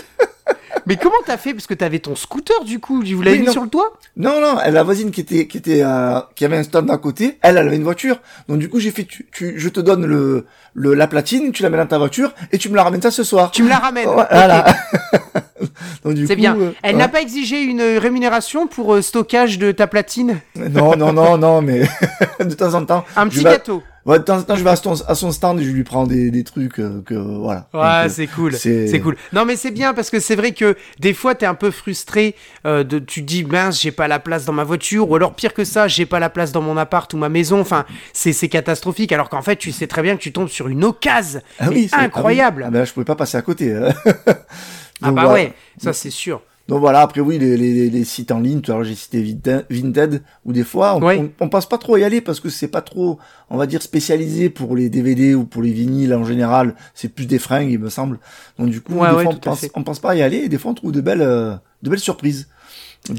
Mais 0.88 0.98
comment 0.98 1.16
t'as 1.26 1.38
fait? 1.38 1.54
Parce 1.54 1.68
que 1.68 1.74
t'avais 1.74 2.00
ton 2.00 2.16
scooter, 2.16 2.64
du 2.64 2.80
coup. 2.80 3.02
Vous 3.04 3.22
l'avez 3.22 3.38
Oui, 3.38 3.40
mis 3.42 3.48
non. 3.48 3.52
sur 3.54 3.64
le 3.64 3.70
toit? 3.70 3.94
Non, 4.18 4.40
non, 4.40 4.56
la 4.66 4.84
voisine 4.84 5.12
qui 5.12 5.22
était, 5.22 5.48
qui 5.48 5.58
était, 5.58 5.82
euh, 5.84 6.20
qui 6.36 6.46
avait 6.46 6.58
un 6.58 6.64
stand 6.64 6.90
à 6.92 6.98
côté, 6.98 7.38
elle, 7.42 7.58
elle 7.58 7.68
avait 7.68 7.76
une 7.78 7.84
voiture. 7.84 8.18
Donc 8.48 8.60
du 8.60 8.70
coup, 8.70 8.80
j'ai 8.80 8.92
fait, 8.92 9.04
tu, 9.06 9.28
tu, 9.32 9.54
je 9.58 9.70
te 9.70 9.80
donne 9.80 10.06
le, 10.06 10.46
le, 10.74 10.94
la 10.94 11.08
platine, 11.08 11.52
tu 11.52 11.64
la 11.64 11.70
mets 11.70 11.78
dans 11.78 11.88
ta 11.88 11.98
voiture, 11.98 12.34
et 12.52 12.58
tu 12.58 12.70
me 12.70 12.76
la 12.76 12.84
ramènes 12.84 13.02
ça 13.02 13.12
ce 13.12 13.24
soir. 13.24 13.52
Tu 13.52 13.64
me 13.64 13.70
la 13.70 13.78
ramènes. 13.80 14.08
Voilà. 14.10 14.66
Donc, 16.04 16.14
du 16.14 16.28
C'est 16.28 16.36
bien. 16.36 16.56
euh, 16.58 16.72
Elle 16.84 16.96
ouais. 16.96 17.00
n'a 17.02 17.08
pas 17.08 17.22
exigé 17.22 17.62
une 17.64 17.82
rémunération 17.82 18.68
pour 18.68 18.94
euh, 18.94 19.02
stockage 19.02 19.58
de 19.58 19.72
ta 19.72 19.88
platine? 19.88 20.40
Non, 20.56 20.96
non, 20.96 21.12
non, 21.14 21.38
non, 21.38 21.62
mais 21.62 21.82
de 22.40 22.54
temps 22.54 22.74
en 22.76 22.86
temps. 22.86 23.06
Un 23.16 23.28
petit 23.28 23.44
gâteau. 23.44 23.82
Ouais, 24.06 24.20
de 24.20 24.24
temps 24.24 24.38
en 24.38 24.44
temps, 24.44 24.56
je 24.56 24.64
vais 24.64 24.70
à 24.70 24.76
son, 24.76 24.94
à 25.08 25.16
son 25.16 25.32
stand 25.32 25.60
et 25.60 25.64
je 25.64 25.72
lui 25.72 25.84
prends 25.84 26.06
des, 26.06 26.30
des 26.30 26.44
trucs 26.44 26.80
euh, 26.80 27.02
que, 27.04 27.16
voilà. 27.16 27.68
Ouais, 27.74 28.06
euh, 28.06 28.10
c'est 28.10 28.28
cool. 28.28 28.54
c'est- 28.54 29.00
cool. 29.00 29.16
Non, 29.34 29.46
mais 29.46 29.56
c'est 29.56 29.72
bien 29.72 29.96
parce 29.96 30.12
que 30.12 30.20
c'est 30.20 30.36
vrai 30.36 30.52
que 30.52 30.76
des 31.00 31.14
fois, 31.16 31.34
t'es 31.34 31.48
un 31.48 31.56
peu 31.56 31.72
frustré. 31.72 32.36
euh, 32.68 32.84
de, 32.84 33.00
tu 33.00 33.22
te 33.22 33.26
dis, 33.26 33.44
mince, 33.44 33.82
j'ai 33.82 33.92
pas 33.92 34.08
la 34.08 34.20
place 34.20 34.46
dans 34.46 34.54
ma 34.54 34.64
voiture. 34.64 35.10
Ou 35.10 35.16
alors, 35.16 35.34
pire 35.34 35.56
que 35.56 35.64
ça, 35.64 35.88
j'ai 35.88 36.06
pas 36.06 36.20
la 36.20 36.30
place 36.30 36.52
dans 36.52 36.62
mon 36.62 36.78
appart 36.78 37.12
ou 37.16 37.18
ma 37.18 37.30
maison. 37.30 37.60
Enfin, 37.60 37.86
c'est 38.14 38.32
c'est 38.32 38.48
catastrophique. 38.48 39.12
Alors 39.12 39.30
qu'en 39.30 39.42
fait, 39.42 39.56
tu 39.56 39.72
sais 39.72 39.88
très 39.88 40.04
bien 40.04 40.16
que 40.16 40.22
tu 40.22 40.32
tombes 40.32 40.50
sur 40.50 40.68
une 40.68 40.84
occasion. 40.84 41.42
Ah 41.60 41.70
oui, 41.72 41.88
c'est- 41.90 41.96
incroyable. 41.96 42.62
Ah, 42.62 42.66
oui. 42.66 42.68
Ah 42.68 42.72
ben 42.74 42.80
là, 42.80 42.86
je 42.86 42.94
pouvais 42.94 43.06
pas 43.06 43.16
passer 43.16 43.38
à 43.38 43.42
côté. 43.42 43.74
hein. 43.74 43.90
Ah 45.02 45.12
bah 45.12 45.24
voilà. 45.24 45.34
ouais, 45.34 45.54
ça 45.82 45.92
c'est 45.94 46.10
sûr. 46.10 46.42
Donc 46.68 46.80
voilà, 46.80 47.02
après 47.02 47.22
oui, 47.22 47.38
les, 47.38 47.58
les, 47.58 47.90
les 47.92 48.04
sites 48.04 48.32
en 48.32 48.40
ligne, 48.40 48.62
tout 48.62 48.72
à 48.72 48.76
l'heure 48.76 48.84
j'ai 48.84 48.96
cité 48.96 49.22
Vinted, 49.70 50.24
où 50.46 50.52
des 50.52 50.64
fois 50.64 50.96
on, 50.96 51.30
on 51.40 51.50
pense 51.50 51.70
pas 51.70 51.78
trop 51.78 51.96
à 51.96 52.00
y 52.00 52.04
aller 52.04 52.22
parce 52.22 52.40
que 52.40 52.50
c'est 52.50 52.68
pas 52.68 52.82
trop, 52.82 53.20
on 53.52 53.58
va 53.58 53.68
dire, 53.68 53.84
spécialisé 53.84 54.50
pour 54.50 54.76
les 54.76 54.90
DVD 54.90 55.36
ou 55.36 55.46
pour 55.46 55.62
les 55.62 55.72
vinyles 55.72 56.14
en 56.16 56.24
général, 56.26 56.76
c'est 56.96 57.10
plus 57.10 57.28
des 57.28 57.38
fringues 57.38 57.70
il 57.72 57.80
me 57.80 57.90
semble. 57.90 58.20
Donc 58.58 58.70
du 58.70 58.82
coup, 58.82 58.94
Ouais, 58.96 59.10
des 59.10 59.16
ouais, 59.16 59.24
fois 59.24 59.34
on 59.34 59.38
pense, 59.38 59.66
on 59.76 59.84
pense 59.84 60.00
pas 60.00 60.12
à 60.12 60.16
y 60.16 60.22
aller 60.24 60.38
et 60.38 60.50
des 60.50 60.58
fois 60.58 60.72
on 60.72 60.74
trouve 60.74 60.92
de 60.92 61.02
belles, 61.02 61.22
euh, 61.22 61.56
de 61.84 61.90
belles 61.90 62.00
surprises. 62.00 62.48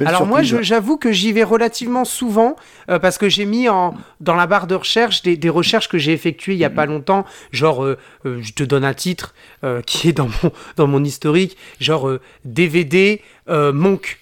Alors 0.04 0.26
moi, 0.26 0.42
j'avoue 0.42 0.96
que 0.96 1.12
j'y 1.12 1.32
vais 1.32 1.44
relativement 1.44 2.04
souvent 2.04 2.56
euh, 2.90 2.98
parce 2.98 3.18
que 3.18 3.28
j'ai 3.28 3.44
mis 3.44 3.68
en 3.68 3.94
dans 4.20 4.34
la 4.34 4.46
barre 4.46 4.66
de 4.66 4.74
recherche 4.74 5.22
des, 5.22 5.36
des 5.36 5.48
recherches 5.48 5.88
que 5.88 5.98
j'ai 5.98 6.12
effectuées 6.12 6.54
il 6.54 6.58
y 6.58 6.64
a 6.64 6.70
pas 6.70 6.86
longtemps. 6.86 7.24
Genre, 7.52 7.84
euh, 7.84 7.96
euh, 8.24 8.38
je 8.42 8.52
te 8.52 8.64
donne 8.64 8.84
un 8.84 8.94
titre 8.94 9.34
qui 9.86 10.08
est 10.08 10.12
dans 10.12 10.28
mon 10.42 10.52
dans 10.76 10.86
mon 10.86 11.04
historique, 11.04 11.56
genre 11.80 12.10
DVD 12.44 13.20
Monk, 13.48 14.18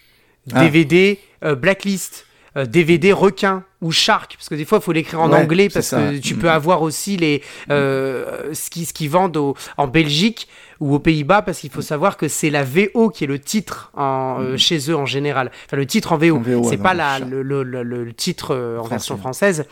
Ah. 0.52 0.60
DVD 0.60 1.18
euh, 1.44 1.54
Blacklist. 1.54 2.26
DVD 2.68 3.12
requin 3.12 3.64
ou 3.80 3.90
shark 3.90 4.36
parce 4.36 4.48
que 4.48 4.54
des 4.54 4.64
fois 4.64 4.78
il 4.78 4.84
faut 4.84 4.92
l'écrire 4.92 5.20
en 5.20 5.28
Ouais, 5.32 5.38
anglais 5.42 5.68
parce 5.68 5.90
que 5.90 6.18
tu 6.18 6.34
Mhm. 6.34 6.40
peux 6.40 6.50
avoir 6.52 6.82
aussi 6.82 7.16
les 7.16 7.42
ce 7.68 8.70
qui 8.70 8.84
ce 8.84 8.92
qui 8.92 9.08
vendent 9.08 9.36
au- 9.36 9.56
en 9.76 9.88
Belgique 9.88 10.46
ou 10.84 10.94
aux 10.94 10.98
Pays-Bas 10.98 11.40
parce 11.42 11.60
qu'il 11.60 11.70
faut 11.70 11.80
savoir 11.82 12.16
que 12.18 12.28
c'est 12.28 12.50
la 12.50 12.62
VO 12.62 13.08
qui 13.08 13.24
est 13.24 13.26
le 13.26 13.38
titre 13.38 13.90
en, 13.94 14.36
euh, 14.40 14.56
chez 14.58 14.90
eux 14.90 14.96
en 14.96 15.06
général. 15.06 15.50
Enfin 15.64 15.78
le 15.78 15.86
titre 15.86 16.12
en 16.12 16.18
VO, 16.18 16.38
VO, 16.38 16.68
c'est 16.68 16.76
pas 16.76 16.92
la, 16.92 17.18
le, 17.20 17.42
le, 17.42 17.62
le- 17.62 17.82
le 17.82 18.12
titre 18.12 18.54
euh, 18.54 18.74
en 18.76 18.80
Français. 18.80 18.90
version 18.94 19.16
française. 19.16 19.64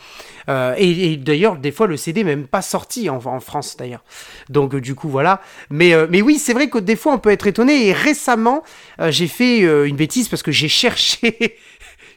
Euh, 0.49 0.73
et, 0.77 1.11
et 1.13 1.17
d'ailleurs 1.17 1.57
des 1.57 1.71
fois 1.71 1.85
le 1.87 1.97
CD 1.97 2.21
est 2.21 2.23
même 2.23 2.47
pas 2.47 2.61
sorti 2.63 3.09
en, 3.09 3.17
en 3.23 3.39
France 3.39 3.77
d'ailleurs. 3.77 4.03
Donc 4.49 4.75
du 4.75 4.95
coup 4.95 5.07
voilà. 5.07 5.39
Mais 5.69 5.93
mais 6.09 6.21
oui 6.23 6.39
c'est 6.39 6.53
vrai 6.53 6.67
que 6.69 6.79
des 6.79 6.95
fois 6.95 7.13
on 7.13 7.19
peut 7.19 7.31
être 7.31 7.45
étonné. 7.45 7.87
Et 7.87 7.93
récemment 7.93 8.63
j'ai 9.09 9.27
fait 9.27 9.59
une 9.87 9.95
bêtise 9.95 10.29
parce 10.29 10.41
que 10.41 10.51
j'ai 10.51 10.67
cherché 10.83 11.57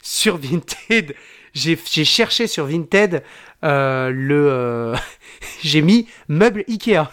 sur 0.03 0.38
Vinted. 0.38 1.14
J'ai 1.53 1.78
j'ai 1.90 2.05
cherché 2.05 2.47
sur 2.47 2.64
Vinted 2.66 3.22
euh, 3.64 4.11
le 4.11 4.49
euh, 4.51 4.94
j'ai 5.62 5.82
mis 5.82 6.07
meuble 6.28 6.64
Ikea 6.68 7.05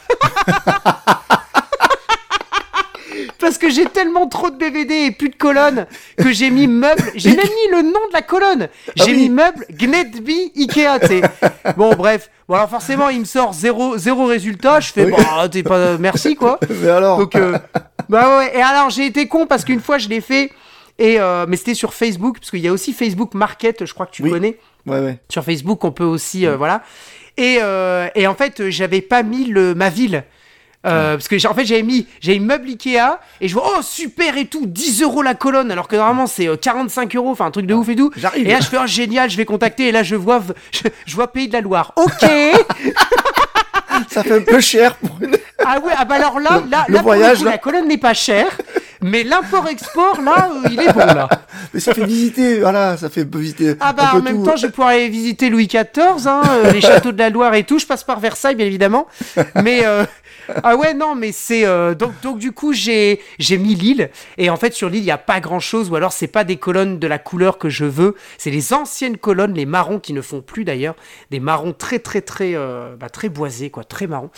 parce 3.44 3.58
que 3.60 3.70
j'ai 3.70 3.86
tellement 3.86 4.28
trop 4.28 4.50
de 4.50 4.58
DVD 4.58 4.94
et 5.06 5.12
plus 5.12 5.30
de 5.30 5.36
colonnes 5.36 5.86
que 6.18 6.32
j'ai 6.32 6.50
mis 6.50 6.68
meuble. 6.68 7.04
J'ai 7.16 7.30
même 7.36 7.46
mis 7.46 7.72
le 7.72 7.82
nom 7.84 8.00
de 8.10 8.14
la 8.14 8.22
colonne. 8.24 8.70
J'ai 8.96 9.04
Ah 9.04 9.08
oui. 9.10 9.14
mis 9.16 9.30
meuble 9.30 9.66
Gnedby 9.70 10.52
Ikea. 10.58 11.00
tu 11.02 11.08
sais. 11.08 11.22
Bon 11.78 11.94
bref. 11.96 12.30
Bon 12.48 12.56
alors 12.56 12.70
forcément 12.70 13.10
il 13.10 13.20
me 13.20 13.26
sort 13.26 13.54
zéro 13.54 13.98
zéro 13.98 14.26
résultat. 14.26 14.80
Je 14.80 14.92
fais 14.92 15.06
Oui. 15.06 15.14
bah 15.16 15.48
t'es 15.50 15.62
pas 15.64 15.98
merci 16.00 16.36
quoi. 16.36 16.60
Mais 16.82 16.90
alors, 16.90 17.20
Donc 17.20 17.36
euh, 17.36 17.58
bah 18.10 18.38
ouais. 18.40 18.58
Et 18.58 18.62
alors 18.62 18.90
j'ai 18.90 19.06
été 19.06 19.28
con 19.28 19.46
parce 19.46 19.64
qu'une 19.64 19.80
fois 19.82 19.98
je 20.00 20.10
l'ai 20.10 20.22
fait 20.22 20.52
et 21.00 21.20
euh, 21.20 21.46
mais 21.48 21.58
c'était 21.58 21.74
sur 21.74 21.94
Facebook 21.94 22.38
parce 22.40 22.52
qu'il 22.52 22.60
y 22.62 22.68
a 22.68 22.72
aussi 22.72 22.94
Facebook 22.94 23.34
Market. 23.34 23.86
Je 23.86 23.94
crois 23.94 24.06
que 24.06 24.12
tu 24.12 24.24
Oui. 24.24 24.30
connais 24.32 24.58
ouais, 24.86 25.00
ouais. 25.00 25.20
sur 25.30 25.44
Facebook, 25.44 25.84
on 25.84 25.92
peut 25.92 26.04
aussi, 26.04 26.46
euh, 26.46 26.56
voilà. 26.58 26.84
Et, 27.36 27.58
euh, 27.64 28.08
et 28.14 28.28
en 28.28 28.36
fait, 28.36 28.60
euh, 28.60 28.70
j'avais 28.70 29.02
pas 29.02 29.24
mis 29.24 29.46
le, 29.46 29.74
ma 29.74 29.90
ville. 29.90 30.24
Euh, 30.86 31.16
Parce 31.16 31.30
que 31.30 31.48
en 31.48 31.54
fait 31.54 31.66
j'avais 31.66 31.82
mis 31.84 32.08
j'ai 32.20 32.36
une 32.36 32.46
meuble 32.46 32.68
Ikea 32.68 33.20
et 33.40 33.48
je 33.48 33.54
vois 33.54 33.76
oh 33.78 33.82
super 33.82 34.38
et 34.38 34.46
tout 34.48 34.66
10 34.66 35.02
euros 35.02 35.22
la 35.22 35.34
colonne 35.34 35.72
alors 35.72 35.88
que 35.88 35.96
normalement 35.96 36.28
c'est 36.28 36.48
euh, 36.50 36.58
45 36.58 37.16
euros 37.16 37.30
enfin 37.32 37.46
un 37.46 37.52
truc 37.52 37.66
de 37.66 37.74
ouf 37.74 37.88
et 37.88 37.96
tout. 37.96 38.12
J'arrive. 38.18 38.46
et 38.48 38.52
là 38.52 38.60
je 38.60 38.66
fais 38.68 38.78
oh 38.82 38.86
génial 38.88 39.30
je 39.30 39.38
vais 39.38 39.46
contacter. 39.46 39.88
Et 39.88 39.92
là 39.94 40.04
je 40.04 40.16
vois 40.16 40.42
je, 40.72 40.82
je 41.06 41.16
vois 41.16 41.32
Pays 41.32 41.48
de 41.48 41.54
la 41.54 41.62
Loire. 41.62 41.94
Ok. 41.96 42.30
Ça 44.10 44.24
fait 44.24 44.34
un 44.34 44.42
peu 44.42 44.60
cher 44.60 44.96
pour 44.96 45.18
une... 45.22 45.38
ah 45.64 45.80
ouais 45.80 45.94
ah 45.96 46.04
bah 46.06 46.16
alors 46.16 46.40
là 46.40 46.62
Le- 46.64 46.70
là, 46.70 46.86
le 46.88 46.94
là, 46.96 47.00
pour 47.00 47.08
voyage, 47.10 47.38
coup, 47.40 47.44
là. 47.46 47.52
la 47.52 47.58
colonne 47.60 47.88
n'est 47.88 47.98
pas 47.98 48.14
chère 48.14 48.48
Mais 49.04 49.24
l'import-export, 49.24 50.22
là, 50.22 50.50
euh, 50.52 50.70
il 50.72 50.80
est 50.82 50.94
bon, 50.94 51.00
là. 51.00 51.30
Mais 51.74 51.80
ça 51.80 51.94
fait 51.94 52.06
visiter, 52.06 52.60
voilà, 52.60 52.98
ça 52.98 53.10
fait 53.10 53.28
visiter. 53.36 53.76
Ah 53.80 53.94
bah 53.94 54.10
un 54.10 54.12
peu 54.12 54.18
en 54.18 54.22
même 54.22 54.38
tout. 54.38 54.46
temps, 54.46 54.56
je 54.56 54.68
vais 54.68 54.72
pouvoir 54.72 54.90
aller 54.90 55.10
visiter 55.10 55.50
Louis 55.50 55.68
XIV, 55.68 56.28
hein, 56.28 56.42
euh, 56.48 56.72
les 56.72 56.82
châteaux 56.82 57.12
de 57.12 57.18
la 57.18 57.30
Loire 57.30 57.54
et 57.56 57.64
tout. 57.64 57.80
Je 57.80 57.86
passe 57.86 58.04
par 58.04 58.20
Versailles, 58.20 58.56
bien 58.56 58.66
évidemment. 58.66 59.08
Mais 59.56 59.86
euh, 59.86 60.06
ah 60.64 60.76
ouais, 60.76 60.94
non, 60.94 61.16
mais 61.16 61.32
c'est 61.32 61.66
euh, 61.66 61.96
donc 61.96 62.14
donc 62.22 62.38
du 62.38 62.52
coup 62.52 62.74
j'ai 62.74 63.22
j'ai 63.40 63.58
mis 63.58 63.76
l'île 63.76 64.10
et 64.38 64.50
en 64.50 64.58
fait 64.58 64.74
sur 64.74 64.90
l'île 64.90 65.04
il 65.04 65.08
y 65.08 65.12
a 65.12 65.18
pas 65.18 65.40
grand 65.40 65.60
chose 65.60 65.90
ou 65.90 65.96
alors 65.96 66.12
c'est 66.12 66.28
pas 66.28 66.44
des 66.44 66.58
colonnes 66.58 67.00
de 67.00 67.08
la 67.08 67.20
couleur 67.20 67.58
que 67.58 67.70
je 67.70 67.86
veux. 67.86 68.16
C'est 68.38 68.52
les 68.52 68.74
anciennes 68.74 69.18
colonnes, 69.18 69.54
les 69.54 69.66
marrons 69.66 70.00
qui 70.00 70.14
ne 70.14 70.22
font 70.22 70.42
plus 70.42 70.66
d'ailleurs, 70.66 70.96
des 71.32 71.40
marrons 71.40 71.74
très 71.74 72.00
très 72.00 72.22
très 72.22 72.56
euh, 72.56 72.96
bah, 72.98 73.10
très 73.10 73.30
boisés 73.30 73.70
quoi, 73.70 73.84
très 73.84 74.08
marrons. 74.08 74.32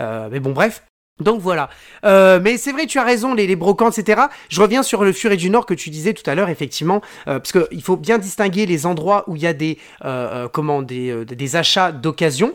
Euh, 0.00 0.28
mais 0.30 0.40
bon 0.40 0.52
bref. 0.52 0.82
Donc 1.20 1.40
voilà. 1.40 1.68
Euh, 2.04 2.40
mais 2.42 2.56
c'est 2.56 2.72
vrai, 2.72 2.86
tu 2.86 2.98
as 2.98 3.04
raison, 3.04 3.34
les, 3.34 3.46
les 3.46 3.56
brocantes, 3.56 3.98
etc. 3.98 4.22
Je 4.48 4.60
reviens 4.60 4.82
sur 4.82 5.04
le 5.04 5.12
Furet 5.12 5.36
du 5.36 5.50
Nord 5.50 5.66
que 5.66 5.74
tu 5.74 5.90
disais 5.90 6.14
tout 6.14 6.28
à 6.28 6.34
l'heure, 6.34 6.48
effectivement, 6.48 7.00
euh, 7.28 7.38
parce 7.38 7.52
qu'il 7.52 7.82
faut 7.82 7.96
bien 7.96 8.18
distinguer 8.18 8.66
les 8.66 8.86
endroits 8.86 9.24
où 9.28 9.36
il 9.36 9.42
y 9.42 9.46
a 9.46 9.52
des, 9.52 9.78
euh, 10.04 10.44
euh, 10.44 10.48
comment, 10.48 10.82
des, 10.82 11.56
achats 11.56 11.92
d'occasion 11.92 12.54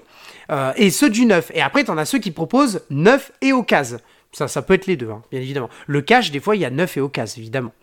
et 0.78 0.92
ceux 0.92 1.10
du 1.10 1.26
neuf. 1.26 1.52
Et 1.54 1.62
après, 1.62 1.84
tu 1.84 1.92
en 1.92 1.98
as 1.98 2.06
ceux 2.06 2.20
qui 2.20 2.32
proposent 2.32 2.82
neuf 2.90 3.32
et 3.42 3.52
occasion. 3.52 4.00
Ça, 4.32 4.48
ça 4.48 4.62
peut 4.62 4.74
être 4.74 4.88
les 4.88 4.96
deux, 4.96 5.10
hein, 5.10 5.22
bien 5.30 5.42
évidemment. 5.42 5.70
Le 5.88 6.02
cash, 6.02 6.32
des 6.32 6.40
fois, 6.40 6.56
il 6.56 6.62
y 6.62 6.66
a 6.66 6.70
neuf 6.70 6.96
et 6.98 7.02
occasion, 7.02 7.42
évidemment. 7.42 7.74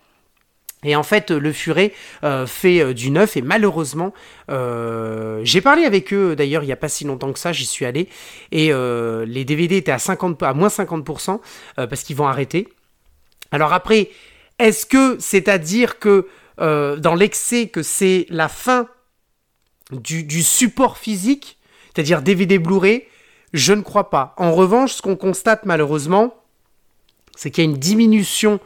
Et 0.84 0.96
en 0.96 1.02
fait, 1.02 1.30
le 1.30 1.52
furet 1.52 1.92
euh, 2.22 2.46
fait 2.46 2.80
euh, 2.80 2.94
du 2.94 3.10
neuf 3.10 3.36
et 3.36 3.42
malheureusement, 3.42 4.12
euh, 4.50 5.40
j'ai 5.42 5.60
parlé 5.60 5.84
avec 5.84 6.12
eux 6.12 6.36
d'ailleurs 6.36 6.62
il 6.62 6.66
n'y 6.66 6.72
a 6.72 6.76
pas 6.76 6.88
si 6.88 7.04
longtemps 7.04 7.32
que 7.32 7.38
ça, 7.38 7.52
j'y 7.52 7.66
suis 7.66 7.84
allé 7.84 8.08
et 8.52 8.72
euh, 8.72 9.24
les 9.26 9.44
DVD 9.44 9.76
étaient 9.76 9.92
à 9.92 9.98
50, 9.98 10.42
à 10.42 10.54
moins 10.54 10.68
50% 10.68 11.40
euh, 11.78 11.86
parce 11.86 12.02
qu'ils 12.02 12.16
vont 12.16 12.26
arrêter. 12.26 12.68
Alors 13.50 13.72
après, 13.72 14.10
est-ce 14.58 14.86
que 14.86 15.16
c'est 15.18 15.48
à 15.48 15.58
dire 15.58 15.98
que 15.98 16.28
euh, 16.60 16.96
dans 16.96 17.14
l'excès 17.14 17.68
que 17.68 17.82
c'est 17.82 18.26
la 18.28 18.48
fin 18.48 18.88
du, 19.90 20.22
du 20.24 20.42
support 20.42 20.98
physique, 20.98 21.58
c'est-à-dire 21.94 22.22
DVD 22.22 22.58
Blu-ray 22.58 23.04
Je 23.52 23.72
ne 23.72 23.82
crois 23.82 24.10
pas. 24.10 24.34
En 24.38 24.52
revanche, 24.52 24.94
ce 24.94 25.02
qu'on 25.02 25.16
constate 25.16 25.66
malheureusement, 25.66 26.34
c'est 27.36 27.50
qu'il 27.50 27.64
y 27.64 27.66
a 27.66 27.70
une 27.70 27.78
diminution 27.78 28.60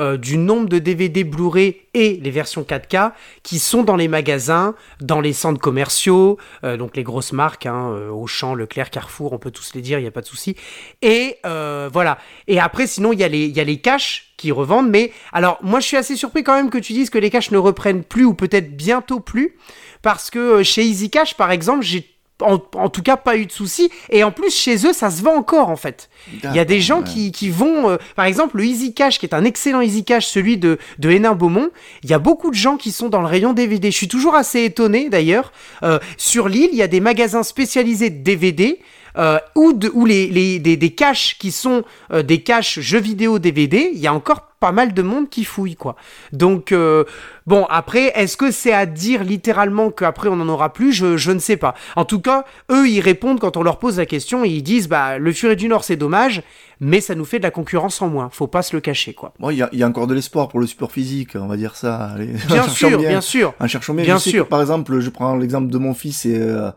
euh, 0.00 0.16
du 0.16 0.38
nombre 0.38 0.68
de 0.68 0.78
DVD 0.78 1.22
Blu-ray 1.22 1.76
et 1.94 2.18
les 2.22 2.30
versions 2.30 2.62
4K 2.62 3.12
qui 3.42 3.58
sont 3.58 3.82
dans 3.82 3.96
les 3.96 4.08
magasins, 4.08 4.74
dans 5.00 5.20
les 5.20 5.32
centres 5.32 5.60
commerciaux, 5.60 6.38
euh, 6.64 6.76
donc 6.76 6.96
les 6.96 7.02
grosses 7.02 7.32
marques, 7.32 7.66
hein, 7.66 7.90
euh, 7.92 8.08
Auchan, 8.10 8.54
Leclerc, 8.54 8.90
Carrefour, 8.90 9.32
on 9.32 9.38
peut 9.38 9.50
tous 9.50 9.74
les 9.74 9.80
dire, 9.82 9.98
il 9.98 10.02
n'y 10.02 10.08
a 10.08 10.12
pas 10.12 10.22
de 10.22 10.26
souci. 10.26 10.56
Et 11.02 11.36
voilà. 11.44 12.18
Et 12.46 12.58
après, 12.58 12.86
sinon, 12.86 13.12
il 13.12 13.20
y, 13.20 13.24
a 13.24 13.28
les- 13.28 13.46
y 13.48 13.60
a 13.60 13.64
les 13.64 13.80
caches 13.80 14.32
qui 14.36 14.52
revendent. 14.52 14.88
Mais 14.90 15.12
alors, 15.32 15.58
moi, 15.62 15.80
je 15.80 15.86
suis 15.86 15.96
assez 15.96 16.16
surpris 16.16 16.42
quand 16.42 16.54
même 16.54 16.70
que 16.70 16.78
tu 16.78 16.92
dises 16.92 17.10
que 17.10 17.18
les 17.18 17.30
caches 17.30 17.50
ne 17.50 17.58
reprennent 17.58 18.04
plus 18.04 18.24
ou 18.24 18.34
peut-être 18.34 18.76
bientôt 18.76 19.20
plus. 19.20 19.56
Parce 20.02 20.30
que 20.30 20.62
chez 20.62 20.82
Easy 20.82 21.10
Cash, 21.10 21.36
par 21.36 21.50
exemple, 21.50 21.82
j'ai 21.84 22.08
en, 22.42 22.62
en 22.74 22.88
tout 22.88 23.02
cas 23.02 23.16
pas 23.16 23.36
eu 23.36 23.46
de 23.46 23.52
soucis. 23.52 23.90
Et 24.10 24.24
en 24.24 24.32
plus, 24.32 24.54
chez 24.54 24.86
eux, 24.86 24.92
ça 24.92 25.10
se 25.10 25.22
vend 25.22 25.34
encore 25.34 25.68
en 25.68 25.76
fait. 25.76 26.08
Il 26.44 26.54
y 26.54 26.58
a 26.58 26.64
des 26.64 26.80
gens 26.80 26.98
Ouais. 27.00 27.04
qui, 27.04 27.32
qui 27.32 27.48
vont, 27.50 27.88
euh, 27.90 27.96
par 28.16 28.24
exemple, 28.24 28.56
le 28.58 28.64
Easy 28.64 28.92
Cash, 28.94 29.18
qui 29.18 29.26
est 29.26 29.34
un 29.34 29.44
excellent 29.44 29.80
Easy 29.80 30.04
Cash, 30.04 30.26
celui 30.26 30.58
de, 30.58 30.78
de 30.98 31.10
Hénin 31.10 31.34
Beaumont. 31.34 31.70
Il 32.02 32.10
y 32.10 32.14
a 32.14 32.18
beaucoup 32.18 32.50
de 32.50 32.54
gens 32.56 32.76
qui 32.76 32.92
sont 32.92 33.08
dans 33.08 33.20
le 33.20 33.26
rayon 33.26 33.52
DVD. 33.52 33.90
Je 33.90 33.96
suis 33.96 34.08
toujours 34.08 34.34
assez 34.34 34.64
étonné 34.64 35.08
d'ailleurs. 35.08 35.52
Euh, 35.82 35.98
sur 36.16 36.48
l'île, 36.48 36.70
il 36.72 36.78
y 36.78 36.82
a 36.82 36.88
des 36.88 37.00
magasins 37.00 37.42
spécialisés 37.42 38.10
de 38.10 38.22
DVD. 38.22 38.80
Euh, 39.18 39.38
ou 39.56 39.72
de, 39.72 39.90
ou 39.92 40.06
les, 40.06 40.28
les, 40.28 40.60
des, 40.60 40.76
des 40.76 40.90
caches 40.90 41.36
qui 41.38 41.50
sont 41.50 41.82
euh, 42.12 42.22
des 42.22 42.42
caches 42.44 42.78
jeux 42.78 43.00
vidéo 43.00 43.40
DVD, 43.40 43.90
il 43.92 43.98
y 43.98 44.06
a 44.06 44.14
encore 44.14 44.49
pas 44.60 44.72
mal 44.72 44.92
de 44.94 45.02
monde 45.02 45.28
qui 45.30 45.44
fouille 45.44 45.74
quoi. 45.74 45.96
Donc 46.32 46.70
euh, 46.72 47.04
bon 47.46 47.66
après 47.70 48.12
est-ce 48.14 48.36
que 48.36 48.50
c'est 48.50 48.72
à 48.72 48.86
dire 48.86 49.24
littéralement 49.24 49.90
qu'après 49.90 50.28
on 50.28 50.36
n'en 50.36 50.48
aura 50.48 50.72
plus? 50.72 50.92
Je, 50.92 51.16
je 51.16 51.32
ne 51.32 51.38
sais 51.38 51.56
pas. 51.56 51.74
En 51.96 52.04
tout 52.04 52.20
cas 52.20 52.44
eux 52.70 52.88
ils 52.88 53.00
répondent 53.00 53.40
quand 53.40 53.56
on 53.56 53.62
leur 53.62 53.78
pose 53.78 53.96
la 53.98 54.06
question 54.06 54.44
et 54.44 54.48
ils 54.48 54.62
disent 54.62 54.88
bah 54.88 55.18
le 55.18 55.32
Furet 55.32 55.56
du 55.56 55.66
Nord 55.68 55.82
c'est 55.84 55.96
dommage 55.96 56.42
mais 56.82 57.00
ça 57.02 57.14
nous 57.14 57.26
fait 57.26 57.38
de 57.38 57.42
la 57.42 57.50
concurrence 57.50 58.00
en 58.00 58.08
moins. 58.08 58.30
Faut 58.32 58.46
pas 58.46 58.62
se 58.62 58.74
le 58.74 58.80
cacher 58.80 59.12
quoi. 59.12 59.34
Bon, 59.38 59.50
il 59.50 59.56
y 59.58 59.62
a, 59.62 59.68
il 59.72 59.78
y 59.78 59.82
a 59.82 59.86
encore 59.88 60.06
de 60.06 60.14
l'espoir 60.14 60.48
pour 60.48 60.60
le 60.60 60.66
support 60.66 60.92
physique, 60.92 61.32
on 61.34 61.46
va 61.46 61.58
dire 61.58 61.76
ça. 61.76 61.96
Allez, 62.14 62.32
Bien 62.48 62.66
sûr 62.68 62.96
bien 62.98 63.20
sûr. 63.20 63.52
Bien, 63.60 63.92
Bien 64.04 64.16
je 64.16 64.22
sais 64.22 64.30
sûr. 64.30 64.48
par 64.48 64.60
exemple, 64.62 64.98
je 65.00 65.10
prends 65.10 65.36
l'exemple 65.36 65.70
de 65.70 65.76
mon 65.78 65.92
fils 65.92 66.24
et, 66.24 66.36
euh, 66.38 66.70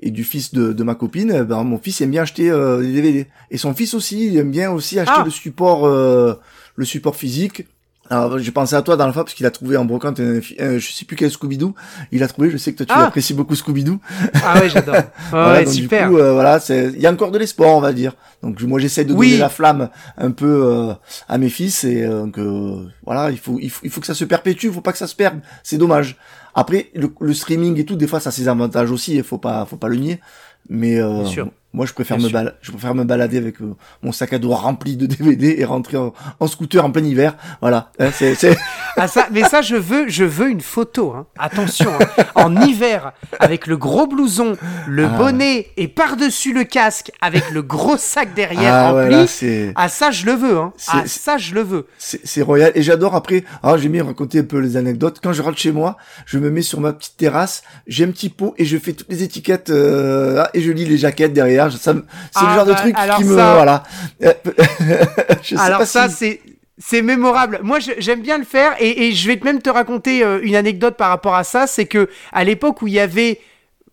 et 0.00 0.10
du 0.10 0.24
fils 0.24 0.52
de, 0.54 0.72
de 0.72 0.82
ma 0.82 0.96
copine. 0.96 1.32
eh 1.40 1.44
Ben, 1.44 1.62
mon 1.62 1.78
fils 1.78 2.00
aime 2.00 2.10
bien 2.10 2.22
acheter 2.22 2.50
euh, 2.50 2.80
des 2.80 2.92
DVD. 2.94 3.26
Et 3.52 3.56
son 3.58 3.74
fils 3.74 3.94
aussi, 3.94 4.26
il 4.26 4.36
aime 4.38 4.50
bien 4.50 4.72
aussi 4.72 4.98
acheter 4.98 5.18
Ah. 5.20 5.22
le 5.24 5.30
support, 5.30 5.86
euh, 5.86 6.34
le 6.76 6.84
support 6.84 7.16
physique. 7.16 7.66
Alors, 8.10 8.38
j'ai 8.38 8.50
pensé 8.50 8.74
à 8.76 8.82
toi 8.82 8.96
dans 8.98 9.06
le 9.06 9.14
fois 9.14 9.24
parce 9.24 9.32
qu'il 9.34 9.46
a 9.46 9.50
trouvé 9.50 9.78
en 9.78 9.86
brocante, 9.86 10.20
un, 10.20 10.40
un- 10.60 10.76
je 10.78 10.92
sais 10.92 11.06
plus 11.06 11.16
quel 11.16 11.30
Scooby-Doo. 11.30 11.74
Il 12.12 12.22
a 12.22 12.28
trouvé, 12.28 12.50
je 12.50 12.58
sais 12.58 12.70
que 12.72 12.76
toi 12.76 12.84
tu 12.86 12.92
Ah. 12.94 13.06
apprécies 13.06 13.32
beaucoup 13.32 13.54
Scooby-Doo. 13.54 13.98
Ah 14.44 14.60
ouais 14.60 14.68
j'adore. 14.68 14.96
Voilà, 15.30 15.52
ouais, 15.60 15.64
donc, 15.64 15.72
super. 15.72 16.08
Du 16.10 16.14
coup, 16.14 16.20
euh, 16.20 16.34
voilà, 16.34 16.60
c'est, 16.60 16.92
il 16.94 17.00
y 17.00 17.06
a 17.06 17.10
encore 17.12 17.30
de 17.30 17.38
l'espoir, 17.38 17.70
on 17.74 17.80
va 17.80 17.94
dire. 17.94 18.14
Donc 18.42 18.60
moi, 18.60 18.78
j'essaie 18.78 19.06
de 19.06 19.14
Oui. 19.14 19.28
donner 19.28 19.40
la 19.40 19.48
flamme 19.48 19.88
un 20.18 20.30
peu 20.32 20.64
euh, 20.66 20.92
à 21.28 21.38
mes 21.38 21.48
fils 21.48 21.82
et 21.84 22.02
euh, 22.04 22.24
donc 22.24 22.38
euh, 22.38 22.86
voilà, 23.06 23.30
il 23.30 23.38
faut, 23.38 23.58
il 23.58 23.70
faut, 23.70 23.80
il 23.84 23.90
faut 23.90 24.02
que 24.02 24.06
ça 24.06 24.12
se 24.14 24.26
perpétue, 24.26 24.66
il 24.66 24.72
faut 24.74 24.82
pas 24.82 24.92
que 24.92 24.98
ça 24.98 25.06
se 25.06 25.16
perde. 25.16 25.40
C'est 25.62 25.78
dommage. 25.78 26.18
Après, 26.54 26.90
le, 26.94 27.10
le 27.20 27.32
streaming 27.32 27.78
et 27.80 27.86
tout, 27.86 27.96
des 27.96 28.06
fois, 28.06 28.20
ça 28.20 28.28
a 28.28 28.32
ses 28.32 28.48
avantages 28.48 28.90
aussi. 28.90 29.14
Il 29.16 29.22
faut 29.24 29.38
pas, 29.38 29.64
faut 29.64 29.76
pas 29.78 29.88
le 29.88 29.96
nier. 29.96 30.20
Mais 30.68 31.00
euh, 31.00 31.22
Bien 31.22 31.24
sûr. 31.30 31.48
Moi, 31.74 31.84
je 31.86 31.92
préfère 31.92 32.16
Bien 32.16 32.28
me 32.28 32.32
balader, 32.32 32.56
je 32.62 32.70
préfère 32.70 32.94
me 32.94 33.04
balader 33.04 33.36
avec 33.36 33.60
euh, 33.60 33.74
mon 34.02 34.12
sac 34.12 34.32
à 34.32 34.38
dos 34.38 34.50
rempli 34.54 34.96
de 34.96 35.06
DVD 35.06 35.56
et 35.58 35.64
rentrer 35.64 35.96
en, 35.98 36.14
en 36.40 36.46
scooter 36.46 36.82
en 36.84 36.90
plein 36.90 37.04
hiver. 37.04 37.36
Voilà, 37.60 37.90
Hein. 37.98 38.10
Ah 38.96 39.08
ça, 39.08 39.26
mais 39.32 39.42
ça 39.42 39.60
je 39.60 39.74
veux, 39.74 40.08
je 40.08 40.22
veux 40.22 40.48
une 40.48 40.60
photo. 40.60 41.12
Hein. 41.12 41.26
Attention, 41.36 41.90
hein. 42.00 42.24
en 42.36 42.62
hiver 42.62 43.12
avec 43.40 43.66
le 43.66 43.76
gros 43.76 44.06
blouson, 44.06 44.56
le 44.86 45.06
Ah. 45.06 45.18
bonnet 45.18 45.66
et 45.76 45.88
par 45.88 46.16
dessus 46.16 46.52
le 46.52 46.62
casque 46.62 47.10
avec 47.20 47.50
le 47.50 47.62
gros 47.62 47.96
sac 47.96 48.34
derrière 48.34 48.72
ah 48.72 48.94
ouais, 48.94 49.02
rempli. 49.16 49.66
là, 49.66 49.72
ah 49.74 49.88
ça 49.88 50.12
je 50.12 50.26
le 50.26 50.32
veux. 50.32 50.56
Hein. 50.58 50.72
C'est- 50.76 50.90
Ah 50.94 51.02
ça 51.06 51.38
je 51.38 51.54
le 51.54 51.62
veux. 51.62 51.88
C'est 51.98 52.42
royal 52.42 52.70
et 52.76 52.82
j'adore 52.82 53.16
après. 53.16 53.42
Alors 53.64 53.78
j'ai 53.78 53.88
mis 53.88 54.00
raconter 54.00 54.38
un 54.38 54.44
peu 54.44 54.58
les 54.60 54.76
anecdotes. 54.76 55.18
Quand 55.20 55.32
je 55.32 55.42
rentre 55.42 55.58
chez 55.58 55.72
moi, 55.72 55.96
je 56.24 56.38
me 56.38 56.48
mets 56.48 56.62
sur 56.62 56.80
ma 56.80 56.92
petite 56.92 57.16
terrasse, 57.16 57.64
j'ai 57.88 58.04
un 58.04 58.10
petit 58.12 58.28
pot 58.30 58.54
et 58.58 58.64
je 58.64 58.78
fais 58.78 58.92
toutes 58.92 59.08
les 59.10 59.24
étiquettes 59.24 59.70
euh, 59.70 60.42
ah, 60.44 60.50
et 60.54 60.60
je 60.60 60.70
lis 60.70 60.84
les 60.84 60.98
jaquettes 60.98 61.32
derrière. 61.32 61.63
Ça 61.72 61.94
me- 61.94 62.04
C'est 62.32 62.40
Ah 62.40 62.48
le 62.50 62.54
genre 62.56 62.66
bah, 62.66 62.72
de 62.72 62.78
truc 62.78 62.94
alors 62.96 63.16
qui 63.18 63.24
me 63.24 63.36
ça- 63.36 63.54
voilà. 63.54 63.82
Euh, 64.22 64.32
je 65.42 65.56
sais 65.56 65.60
Alors 65.62 65.78
pas 65.80 65.86
ça 65.86 66.08
si- 66.08 66.14
c'est 66.16 66.40
c'est 66.78 67.02
mémorable. 67.02 67.60
Moi 67.62 67.78
j'aime 67.98 68.20
bien 68.22 68.38
le 68.38 68.44
faire 68.44 68.72
et, 68.80 69.06
et 69.08 69.12
je 69.12 69.28
vais 69.28 69.38
même 69.44 69.62
te 69.62 69.70
raconter 69.70 70.24
euh, 70.24 70.40
une 70.42 70.56
anecdote 70.56 70.96
par 70.96 71.08
rapport 71.08 71.34
à 71.34 71.44
ça. 71.44 71.66
C'est 71.66 71.86
que 71.86 72.08
à 72.32 72.44
l'époque 72.44 72.82
où 72.82 72.86
il 72.88 72.94
y 72.94 73.00
avait 73.00 73.40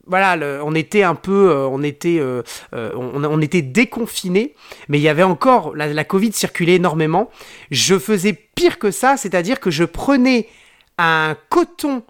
voilà, 0.07 0.35
le- 0.35 0.59
on 0.63 0.73
était 0.73 1.03
un 1.03 1.13
peu, 1.15 1.51
euh, 1.51 1.67
on 1.67 1.83
était, 1.83 2.17
euh, 2.19 2.41
euh, 2.73 2.91
on, 2.95 3.23
on 3.23 3.39
était 3.39 3.61
déconfinés, 3.61 4.55
mais 4.89 4.97
il 4.97 5.01
y 5.03 5.07
avait 5.07 5.23
encore 5.23 5.75
la, 5.75 5.87
la 5.87 6.03
Covid 6.03 6.33
circulait 6.33 6.75
énormément. 6.75 7.29
Je 7.69 7.97
faisais 7.99 8.33
pire 8.33 8.79
que 8.79 8.89
ça, 8.91 9.15
c'est-à-dire 9.15 9.59
que 9.59 9.69
je 9.69 9.83
prenais 9.83 10.49
un 10.97 11.35
coton 11.49 12.01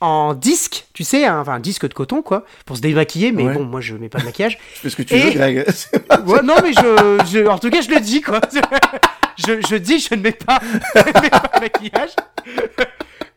en 0.00 0.32
disque, 0.34 0.86
tu 0.94 1.04
sais, 1.04 1.26
un, 1.26 1.40
enfin 1.40 1.52
un 1.54 1.60
disque 1.60 1.86
de 1.88 1.92
coton 1.94 2.22
quoi, 2.22 2.44
pour 2.66 2.76
se 2.76 2.80
démaquiller. 2.82 3.32
Mais 3.32 3.42
Ouais. 3.44 3.52
bon, 3.54 3.64
moi 3.64 3.80
je 3.80 3.94
mets 3.94 4.08
pas 4.08 4.18
de 4.20 4.24
maquillage. 4.24 4.58
Je 4.74 4.80
fais 4.80 4.90
ce 4.90 4.96
que 4.96 5.02
tu 5.02 5.14
Et- 5.14 5.20
veux, 5.20 5.30
Greg. 5.32 5.66
Ouais, 6.26 6.42
non, 6.42 6.54
mais 6.62 6.72
je, 6.72 7.24
je- 7.32 7.46
en 7.46 7.58
tout 7.58 7.70
cas, 7.70 7.80
je 7.82 7.90
le 7.90 8.00
dis, 8.00 8.20
quoi. 8.20 8.40
Je, 9.38 9.58
je 9.70 9.76
dis, 9.76 9.98
je 10.00 10.14
ne 10.14 10.20
mets 10.20 10.32
pas, 10.32 10.60
je 10.94 10.98
ne 11.00 11.22
mets 11.22 11.30
pas 11.30 11.50
de 11.54 11.60
maquillage. 11.60 12.10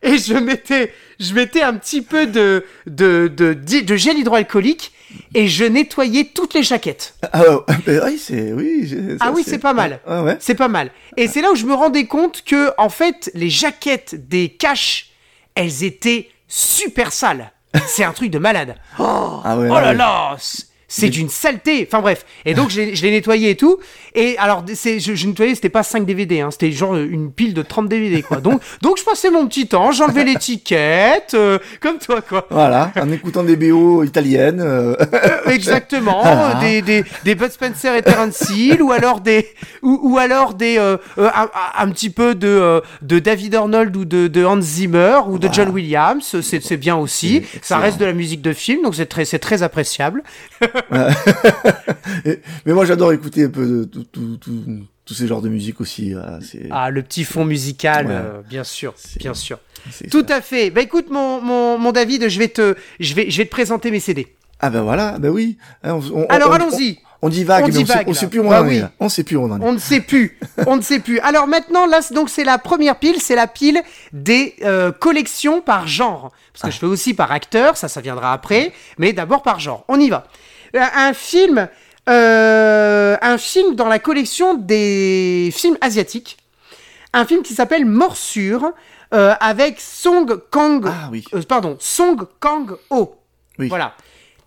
Et 0.02 0.18
je 0.18 0.34
mettais, 0.34 0.92
je 1.18 1.34
mettais 1.34 1.62
un 1.62 1.76
petit 1.76 2.02
peu 2.02 2.26
de, 2.28 2.66
de, 2.88 3.30
de, 3.30 3.96
gel 3.96 4.18
hydroalcoolique 4.18 4.92
et 5.34 5.48
je 5.48 5.64
nettoyais 5.64 6.26
toutes 6.34 6.56
les 6.56 6.64
jaquettes. 6.64 7.16
ah, 7.32 7.42
ben 7.86 8.02
oui, 8.06 8.18
c'est 8.22 8.52
oui. 8.52 9.18
Ah 9.22 9.32
oui, 9.34 9.44
c'est 9.48 9.60
pas 9.60 9.72
mal. 9.74 10.02
Ah 10.06 10.24
ouais. 10.24 10.36
C'est 10.42 10.56
pas 10.56 10.68
mal. 10.68 10.92
Et 11.16 11.28
c'est 11.30 11.40
là 11.42 11.52
où 11.52 11.56
je 11.56 11.66
me 11.66 11.74
rendais 11.74 12.06
compte 12.06 12.44
que, 12.44 12.72
en 12.78 12.90
fait, 12.90 13.32
les 13.34 13.50
jaquettes 13.50 14.28
des 14.28 14.50
caches, 14.50 15.12
elles 15.56 15.86
étaient 15.86 16.28
super 16.56 17.12
sales. 17.12 17.52
C'est 17.88 18.04
un 18.04 18.12
truc 18.14 18.30
de 18.30 18.38
malade. 18.38 18.76
Oh, 19.00 19.42
Ah 19.44 19.58
ouais, 19.58 19.68
oh 19.70 19.74
ah 19.76 19.82
là 19.82 19.88
ouais. 19.90 19.96
là 19.96 20.38
c'est 20.96 21.10
d'une 21.10 21.30
saleté. 21.30 21.88
Enfin 21.88 22.02
bref. 22.02 22.26
Et 22.46 22.54
donc 22.54 22.70
je 22.70 22.82
l'ai 22.82 23.12
nettoyé 23.12 23.52
et 23.52 23.56
tout. 23.56 23.78
Et 24.16 24.38
alors 24.38 24.64
je, 24.68 25.00
je 25.16 25.28
nettoyais, 25.28 25.56
c'était 25.56 25.70
pas 25.70 25.82
5 25.84 26.06
DVD, 26.06 26.42
hein, 26.42 26.52
c'était 26.52 26.72
genre 26.72 26.96
une 26.96 27.32
pile 27.32 27.54
de 27.56 27.64
30 27.64 27.90
DVD 27.90 28.22
quoi. 28.22 28.38
Donc 28.38 28.62
donc 28.82 28.98
je 29.00 29.04
passais 29.04 29.32
mon 29.32 29.48
petit 29.48 29.68
temps, 29.68 29.92
j'enlevais 29.92 30.24
l'étiquette, 30.24 31.34
euh, 31.34 31.58
comme 31.82 31.98
toi 31.98 32.22
quoi. 32.22 32.46
Voilà, 32.52 32.92
en 32.96 33.12
écoutant 33.12 33.44
des 33.44 33.56
BO 33.56 34.04
italiennes. 34.04 34.62
euh, 34.62 34.96
Exactement, 35.48 36.24
euh, 36.26 36.54
des, 36.62 36.82
des, 36.82 37.04
des 37.24 37.36
Bud 37.36 37.52
Spencer 37.52 37.96
et 37.96 38.02
Terence 38.04 38.50
Hill, 38.50 38.82
ou 38.82 38.92
alors 38.92 39.20
des, 39.22 39.48
ou, 39.82 40.00
ou 40.04 40.18
alors 40.20 40.54
des, 40.54 40.78
euh, 40.78 40.98
euh, 41.18 41.30
un, 41.36 41.50
un 41.78 41.90
petit 41.90 42.10
peu 42.10 42.36
de, 42.36 42.48
euh, 42.48 42.82
de 43.02 43.20
David 43.20 43.56
Arnold 43.56 43.96
ou 43.96 44.06
de, 44.06 44.28
de 44.28 44.46
Hans 44.46 44.62
Zimmer 44.62 45.20
ou 45.28 45.40
de 45.40 45.50
John 45.52 45.70
Williams, 45.70 46.36
c'est, 46.42 46.62
c'est 46.64 46.78
bien 46.78 46.96
aussi. 46.96 47.42
Ça 47.62 47.78
reste 47.78 48.00
de 48.00 48.06
la 48.06 48.14
musique 48.14 48.42
de 48.42 48.54
film, 48.54 48.84
donc 48.84 48.96
c'est 48.96 49.08
très, 49.08 49.26
c'est 49.26 49.40
très 49.40 49.64
appréciable. 49.64 50.24
Et- 52.26 52.40
mais 52.66 52.74
moi 52.74 52.86
j'adore 52.86 53.12
écouter 53.14 53.46
un 53.46 53.50
peu 53.50 53.66
de 53.66 53.84
tout, 53.86 54.04
tout, 54.12 54.38
tout, 54.38 54.64
tous 55.06 55.14
ces 55.14 55.28
genres 55.28 55.42
de 55.42 55.50
musique 55.50 55.82
aussi. 55.82 56.14
voilà, 56.14 56.40
c'est 56.42 56.68
Ah, 56.72 56.90
le 56.90 57.02
petit 57.02 57.24
fond 57.24 57.46
musical, 57.46 58.08
Ouais. 58.08 58.14
euh, 58.14 58.42
bien 58.48 58.64
sûr, 58.64 58.94
bien 59.20 59.34
sûr. 59.34 59.60
Tout 60.12 60.24
ça. 60.28 60.38
à 60.38 60.42
fait. 60.42 60.70
Bah 60.70 60.82
écoute, 60.82 61.10
mon, 61.10 61.42
mon, 61.42 61.78
mon 61.78 61.92
David, 61.92 62.30
je 62.30 62.40
vais, 62.40 62.48
te, 62.48 62.76
je, 63.00 63.14
vais, 63.14 63.30
je 63.30 63.38
vais 63.38 63.46
te 63.46 63.52
présenter 63.52 63.92
mes 63.92 64.00
CD. 64.00 64.28
Ah 64.60 64.70
ben 64.70 64.82
voilà, 64.82 65.18
ben 65.20 65.30
oui. 65.30 65.58
Hein, 65.84 65.96
on- 65.96 66.22
on- 66.22 66.26
Alors 66.28 66.50
on- 66.50 66.54
allons-y. 66.54 67.00
On, 67.26 67.30
divague, 67.30 67.64
On 67.64 67.68
mais 67.68 67.74
on, 67.74 67.78
sait, 67.78 67.84
divague, 67.84 68.08
on 68.08 68.12
là. 68.12 68.18
sait 68.18 68.28
plus 68.28 68.40
où 68.40 68.46
on 68.46 68.50
Bah 68.50 68.62
en 68.64 68.68
oui. 68.68 68.76
est. 68.78 68.82
là. 68.82 68.92
On 69.00 69.08
sait 69.08 69.24
plus 69.24 69.38
où 69.38 69.42
on 69.44 69.50
en 69.52 69.62
est. 69.62 69.64
On 69.64 69.72
ne 69.72 69.78
sait 69.78 70.02
plus. 70.02 70.38
On 70.68 70.76
ne 70.76 70.82
sait 70.82 71.00
plus. 71.00 71.20
Alors 71.20 71.48
maintenant, 71.48 71.86
là, 71.86 72.02
c'est- 72.02 72.14
donc 72.14 72.30
c'est 72.30 72.44
la 72.44 72.58
première 72.58 72.98
pile, 73.00 73.16
c'est 73.22 73.36
la 73.36 73.48
pile 73.48 73.82
des 74.12 74.56
euh, 74.64 74.92
collections 74.92 75.62
par 75.62 75.88
genre. 75.88 76.32
Parce 76.52 76.66
que 76.66 76.72
je 76.72 76.80
fais 76.80 76.86
aussi 76.86 77.14
par 77.14 77.32
acteur, 77.32 77.78
ça, 77.78 77.88
ça 77.88 78.02
viendra 78.02 78.34
après, 78.34 78.74
mais 78.98 79.14
d'abord 79.14 79.42
par 79.42 79.60
genre. 79.62 79.86
On 79.88 80.00
y 80.02 80.10
va. 80.10 80.28
Un 80.76 81.14
film, 81.14 81.68
euh, 82.10 83.16
un 83.22 83.38
film 83.38 83.76
dans 83.76 83.88
la 83.88 84.00
collection 84.00 84.56
des 84.56 85.50
films 85.54 85.78
asiatiques. 85.82 86.38
Un 87.14 87.26
film 87.26 87.44
qui 87.44 87.54
s'appelle 87.54 87.86
Morsure, 87.86 88.72
euh, 89.14 89.34
avec 89.40 89.80
Song 89.80 90.40
Kang. 90.50 90.86
Ah 90.88 91.10
oui. 91.12 91.24
euh, 91.36 91.42
pardon, 91.48 91.78
Song 91.80 92.18
Kang 92.40 92.72
Ho. 92.90 93.16
Oui. 93.60 93.68
Voilà. 93.68 93.94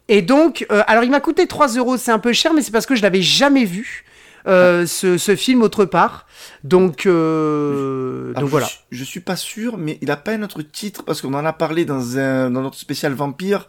Et 0.09 0.23
donc, 0.23 0.67
alors 0.71 1.05
il 1.05 1.11
m'a 1.11 1.21
coûté 1.21 1.47
3 1.47 1.69
euros, 1.77 1.97
c'est 1.97 2.13
un 2.13 2.19
peu 2.21 2.33
cher, 2.33 2.53
mais 2.55 2.63
c'est 2.63 2.71
parce 2.73 2.87
que 2.87 2.95
je 2.97 3.03
l'avais 3.03 3.23
jamais 3.23 3.65
vu, 3.65 4.05
euh, 4.47 4.87
ce, 4.87 5.19
ce 5.19 5.35
film 5.37 5.63
autre 5.63 5.85
part. 5.85 6.27
Donc, 6.65 7.07
euh, 7.07 8.31
Alors, 8.31 8.41
donc 8.43 8.47
je 8.47 8.51
voilà. 8.51 8.67
suis- 8.67 8.79
Je, 8.93 9.05
suis 9.05 9.21
pas 9.21 9.35
sûr, 9.37 9.79
mais 9.79 9.99
il 10.03 10.11
a 10.13 10.17
pas 10.17 10.33
un 10.33 10.43
autre 10.43 10.63
titre 10.63 11.03
parce 11.05 11.21
qu'on 11.21 11.35
en 11.35 11.45
a 11.45 11.53
parlé 11.53 11.85
dans 11.85 12.19
un 12.19 12.51
dans 12.51 12.63
notre 12.63 12.79
spécial 12.79 13.13
vampire 13.15 13.69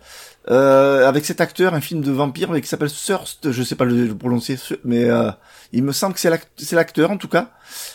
euh, 0.49 1.07
avec 1.07 1.25
cet 1.25 1.41
acteur, 1.41 1.73
un 1.73 1.81
film 1.81 2.01
de 2.01 2.11
vampire 2.11 2.49
mais 2.51 2.61
qui 2.61 2.67
s'appelle 2.67 2.91
Thirst. 2.91 3.51
Je 3.51 3.63
sais 3.63 3.75
pas 3.75 3.85
le, 3.85 4.05
le 4.07 4.15
prononcer, 4.15 4.57
mais 4.85 5.05
euh, 5.05 5.29
il 5.73 5.83
me 5.83 5.91
semble 5.91 6.13
que 6.13 6.19
c'est 6.19 6.29
l'act- 6.29 6.49
c'est 6.57 6.75
l'acteur 6.75 7.11
en 7.11 7.17
tout 7.17 7.27
cas. 7.27 7.49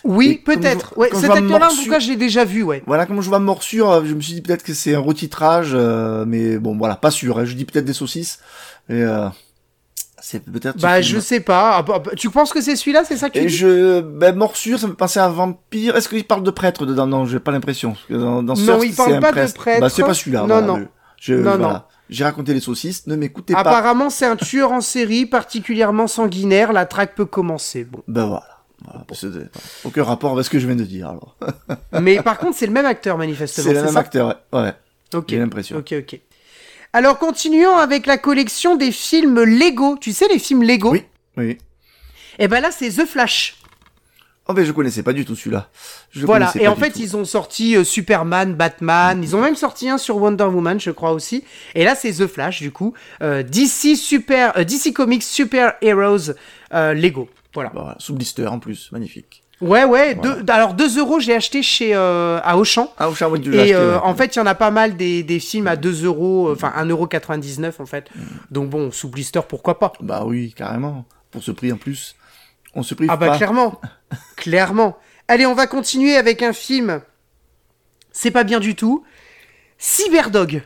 Oui, 0.04 0.42
peut-être. 0.44 0.96
Ouais, 0.98 1.08
cet 1.14 1.30
acteur-là, 1.30 1.70
en 1.70 1.74
tout 1.74 1.88
cas, 1.90 1.98
je 1.98 2.08
l'ai 2.10 2.16
déjà 2.16 2.44
vu, 2.44 2.62
ouais. 2.62 2.82
Voilà, 2.86 3.06
comme 3.06 3.20
je 3.22 3.28
vois 3.28 3.38
morsure, 3.38 3.90
euh, 3.90 4.02
je 4.04 4.14
me 4.14 4.20
suis 4.20 4.34
dit 4.34 4.42
peut-être 4.42 4.62
que 4.62 4.74
c'est 4.74 4.94
un 4.94 5.00
retitrage, 5.00 5.70
euh, 5.74 6.24
mais 6.26 6.58
bon 6.58 6.76
voilà, 6.76 6.96
pas 6.96 7.10
sûr. 7.10 7.38
hein. 7.38 7.44
Je 7.44 7.54
dis 7.54 7.64
peut-être 7.64 7.86
des 7.86 7.94
saucisses, 7.94 8.38
mais 8.88 9.00
euh, 9.02 9.28
c'est 10.20 10.40
peut-être. 10.44 10.78
Bah, 10.78 11.00
je 11.00 11.18
sais 11.18 11.40
pas. 11.40 11.76
Ah, 11.78 11.82
bah, 11.82 12.00
bah, 12.04 12.12
tu 12.16 12.28
penses 12.30 12.52
que 12.52 12.60
c'est 12.60 12.76
celui-là, 12.76 13.02
c'est 13.04 13.16
ça 13.16 13.28
que 13.28 13.34
tu 13.38 13.44
Et 13.44 13.46
dis 13.46 13.56
je, 13.56 14.00
ben, 14.02 14.36
morsure, 14.36 14.78
ça 14.78 14.86
me 14.86 14.92
fait 14.92 14.96
penser 14.98 15.18
à 15.20 15.28
vampire. 15.28 15.96
Est-ce 15.96 16.08
qu'il 16.08 16.24
parle 16.24 16.42
de 16.44 16.50
prêtre 16.50 16.84
dedans? 16.86 17.06
Non, 17.06 17.24
j'ai 17.24 17.40
pas 17.40 17.50
l'impression. 17.50 17.96
Dans, 18.10 18.42
dans 18.42 18.54
Non, 18.54 18.78
Thirst, 18.78 18.84
il 18.84 18.94
parle 18.94 19.20
pas 19.20 19.28
de 19.28 19.32
prêtre. 19.32 19.54
prêtre. 19.54 19.80
Bah, 19.80 19.88
c'est 19.88 20.02
pas 20.04 20.14
celui-là. 20.14 20.40
Non, 20.42 20.46
voilà, 20.48 20.66
non. 20.66 20.76
le- 20.76 20.88
Je, 21.20 21.34
Non, 21.34 21.42
voilà. 21.56 21.56
non. 21.58 21.80
J'ai 22.12 22.24
raconté 22.24 22.52
les 22.52 22.60
saucisses. 22.60 23.06
Ne 23.06 23.16
m'écoutez 23.16 23.54
pas. 23.54 23.60
Apparemment, 23.60 24.10
c'est 24.10 24.26
un 24.26 24.36
tueur 24.36 24.70
en 24.72 24.80
série 24.80 25.26
particulièrement 25.26 26.06
sanguinaire. 26.06 26.72
La 26.72 26.86
traque 26.86 27.14
peut 27.14 27.24
commencer. 27.24 27.84
Bon. 27.84 28.02
Ben 28.06 28.26
voilà. 28.26 28.46
Voilà. 28.84 29.04
Aucun 29.84 30.04
rapport 30.04 30.32
avec 30.32 30.44
ce 30.44 30.50
que 30.50 30.58
je 30.58 30.66
viens 30.66 30.76
de 30.76 30.84
dire. 30.84 31.08
Alors, 31.08 31.36
Mais 32.00 32.20
par 32.22 32.38
contre, 32.38 32.56
c'est 32.56 32.66
le 32.66 32.72
même 32.72 32.86
acteur, 32.86 33.16
manifestement. 33.16 33.64
c'est 33.64 33.74
le 33.74 33.82
même 33.82 33.92
ça 33.92 34.00
acteur. 34.00 34.42
Ouais. 34.52 34.60
ouais. 34.60 34.74
Ok. 35.14 35.26
J'ai 35.28 35.38
l'impression. 35.38 35.76
Ok, 35.78 35.94
ok. 35.98 36.20
Alors, 36.92 37.18
continuons 37.18 37.76
avec 37.76 38.06
la 38.06 38.18
collection 38.18 38.76
des 38.76 38.92
films 38.92 39.42
Lego. 39.42 39.96
Tu 40.00 40.12
sais, 40.12 40.28
les 40.28 40.38
films 40.38 40.62
Lego? 40.62 40.90
Oui. 40.92 41.04
Oui. 41.36 41.58
Et 42.38 42.48
ben 42.48 42.60
là, 42.60 42.70
c'est 42.70 42.90
The 42.90 43.06
Flash. 43.06 43.56
Oh 44.48 44.54
ben 44.54 44.64
je 44.64 44.72
connaissais 44.72 45.02
pas 45.04 45.12
du 45.12 45.24
tout 45.24 45.36
celui-là. 45.36 45.68
Voilà. 46.16 46.50
Et 46.58 46.66
en 46.66 46.74
fait, 46.74 46.90
tout. 46.90 46.98
ils 47.00 47.16
ont 47.16 47.24
sorti 47.24 47.76
euh, 47.76 47.84
Superman, 47.84 48.54
Batman. 48.54 49.22
Ils 49.22 49.36
ont 49.36 49.40
même 49.40 49.54
sorti 49.54 49.88
un 49.88 49.98
sur 49.98 50.16
Wonder 50.16 50.44
Woman, 50.44 50.80
je 50.80 50.90
crois 50.90 51.12
aussi. 51.12 51.44
Et 51.76 51.84
là, 51.84 51.94
c'est 51.94 52.12
The 52.12 52.26
Flash, 52.26 52.60
du 52.60 52.72
coup. 52.72 52.92
Euh, 53.22 53.42
DC 53.44 53.96
Super, 53.96 54.56
euh, 54.58 54.64
DC 54.64 54.92
Comics 54.92 55.22
Super 55.22 55.74
Heroes 55.80 56.32
Lego. 56.72 57.28
Voilà. 57.54 57.70
Bah, 57.74 57.80
voilà, 57.82 57.96
sous 58.00 58.14
blister 58.14 58.46
en 58.46 58.58
plus, 58.58 58.90
magnifique. 58.92 59.42
Ouais, 59.60 59.84
ouais. 59.84 60.16
deux- 60.16 60.42
alors 60.48 60.74
2 60.74 60.98
euros, 60.98 61.20
j'ai 61.20 61.36
acheté 61.36 61.62
chez 61.62 61.94
euh, 61.94 62.40
à 62.42 62.56
Auchan. 62.58 62.92
Ah 62.98 63.08
au 63.08 63.14
charme 63.14 63.38
du 63.38 63.54
Et 63.54 63.72
euh, 63.76 64.00
en 64.00 64.12
fait, 64.16 64.34
il 64.34 64.40
y 64.40 64.42
en 64.42 64.46
a 64.46 64.56
pas 64.56 64.72
mal 64.72 64.96
des, 64.96 65.22
des 65.22 65.38
films 65.38 65.68
à 65.68 65.76
2 65.76 66.04
euros, 66.04 66.50
enfin 66.50 66.72
1,99€ 66.76 67.74
en 67.78 67.86
fait. 67.86 68.10
Mm. 68.14 68.20
Donc 68.50 68.70
bon, 68.70 68.90
sous 68.90 69.08
blister, 69.08 69.40
pourquoi 69.48 69.78
pas? 69.78 69.92
Bah 70.00 70.24
oui, 70.26 70.52
carrément. 70.56 71.04
Pour 71.30 71.44
ce 71.44 71.52
prix 71.52 71.70
en 71.72 71.76
plus, 71.76 72.16
on 72.74 72.82
se 72.82 72.94
prive 72.94 73.08
Ah 73.12 73.16
bah 73.16 73.28
pas. 73.28 73.36
clairement, 73.36 73.80
clairement. 74.36 74.96
Allez, 75.28 75.46
on 75.46 75.54
va 75.54 75.66
continuer 75.66 76.16
avec 76.16 76.42
un 76.42 76.52
film. 76.52 77.00
C'est 78.12 78.30
pas 78.30 78.44
bien 78.44 78.60
du 78.60 78.74
tout. 78.74 79.04
Cyberdog. 79.78 80.62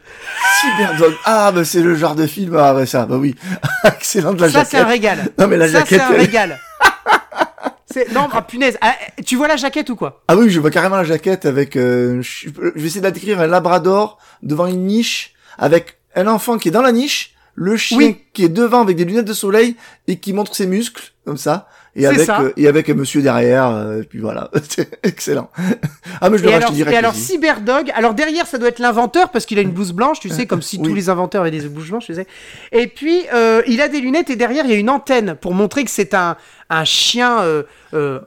Cyberdog. 0.60 1.14
Ah 1.24 1.50
bah 1.52 1.64
c'est 1.64 1.80
le 1.82 1.94
genre 1.94 2.14
de 2.14 2.26
film. 2.26 2.56
Ah 2.56 2.74
bah 2.74 2.84
ça, 2.86 3.06
bah 3.06 3.16
oui. 3.16 3.34
Excellent 3.84 4.34
de 4.34 4.42
la 4.42 4.50
Ça, 4.50 4.64
c'est 4.64 4.76
un 4.76 4.80
jaquette. 4.80 4.92
régal. 4.92 5.32
Non 5.38 5.46
mais 5.46 5.56
la 5.56 5.68
Ça, 5.68 5.84
c'est 5.86 5.96
jaquette. 5.96 6.00
un 6.02 6.12
elle- 6.14 6.20
régal. 6.20 6.58
C'est- 7.90 8.12
Non, 8.12 8.28
ah, 8.32 8.42
punaise. 8.42 8.76
Ah, 8.82 8.94
tu 9.24 9.36
vois 9.36 9.48
la 9.48 9.56
jaquette 9.56 9.88
ou 9.88 9.96
quoi? 9.96 10.22
Ah 10.28 10.36
oui, 10.36 10.50
je 10.50 10.60
vois 10.60 10.70
carrément 10.70 10.96
la 10.96 11.04
jaquette 11.04 11.46
avec. 11.46 11.76
euh, 11.76 12.20
je 12.20 12.48
je 12.50 12.50
vais 12.80 12.86
essayer 12.86 13.00
de 13.00 13.06
la 13.06 13.10
décrire 13.10 13.40
un 13.40 13.46
labrador 13.46 14.18
devant 14.42 14.66
une 14.66 14.86
niche 14.86 15.32
avec 15.56 15.96
un 16.14 16.26
enfant 16.26 16.58
qui 16.58 16.68
est 16.68 16.72
dans 16.72 16.82
la 16.82 16.92
niche, 16.92 17.34
le 17.54 17.76
chien 17.78 17.96
Oui. 17.96 18.22
qui 18.34 18.44
est 18.44 18.48
devant 18.50 18.82
avec 18.82 18.96
des 18.96 19.04
lunettes 19.06 19.24
de 19.24 19.32
soleil 19.32 19.76
et 20.08 20.18
qui 20.18 20.34
montre 20.34 20.54
ses 20.54 20.66
muscles 20.66 21.12
comme 21.24 21.38
ça. 21.38 21.68
Et 21.98 22.06
avec 22.06 22.20
ça. 22.26 22.40
euh, 22.42 22.52
et 22.56 22.68
avec 22.68 22.88
un 22.90 22.94
monsieur 22.94 23.22
derrière. 23.22 23.68
euh, 23.70 24.02
et 24.02 24.04
puis 24.04 24.18
voilà, 24.18 24.50
c'est 24.68 24.98
excellent. 25.04 25.50
ah 26.20 26.28
mais 26.30 26.38
je 26.38 26.42
le 26.44 26.50
Et 26.50 26.52
rachète 26.54 26.62
alors, 26.64 26.72
direct. 26.72 26.94
et 26.94 26.98
alors. 26.98 27.14
Cyberdog, 27.14 27.90
alors 27.94 28.14
derrière 28.14 28.46
ça 28.46 28.58
doit 28.58 28.68
être 28.68 28.78
l'inventeur 28.78 29.30
parce 29.30 29.46
qu'il 29.46 29.58
a 29.58 29.62
une 29.62 29.70
blouse 29.70 29.92
blanche, 29.92 30.20
tu 30.20 30.28
sais, 30.28 30.46
comme 30.46 30.62
si 30.62 30.76
Oui. 30.80 30.88
tous 30.88 30.94
les 30.94 31.08
inventeurs 31.08 31.42
avaient 31.42 31.50
des 31.50 31.66
blouses 31.68 31.88
blanches, 31.90 32.06
tu 32.06 32.14
sais. 32.14 32.26
Et 32.72 32.86
puis 32.86 33.22
euh, 33.32 33.62
il 33.66 33.80
a 33.80 33.88
des 33.88 34.00
lunettes 34.00 34.30
et 34.30 34.36
derrière 34.36 34.64
il 34.66 34.70
y 34.70 34.74
a 34.74 34.78
une 34.78 34.90
antenne 34.90 35.34
pour 35.40 35.54
montrer 35.54 35.84
que 35.84 35.90
c'est 35.90 36.12
un, 36.14 36.36
un 36.70 36.84
chien 36.84 37.38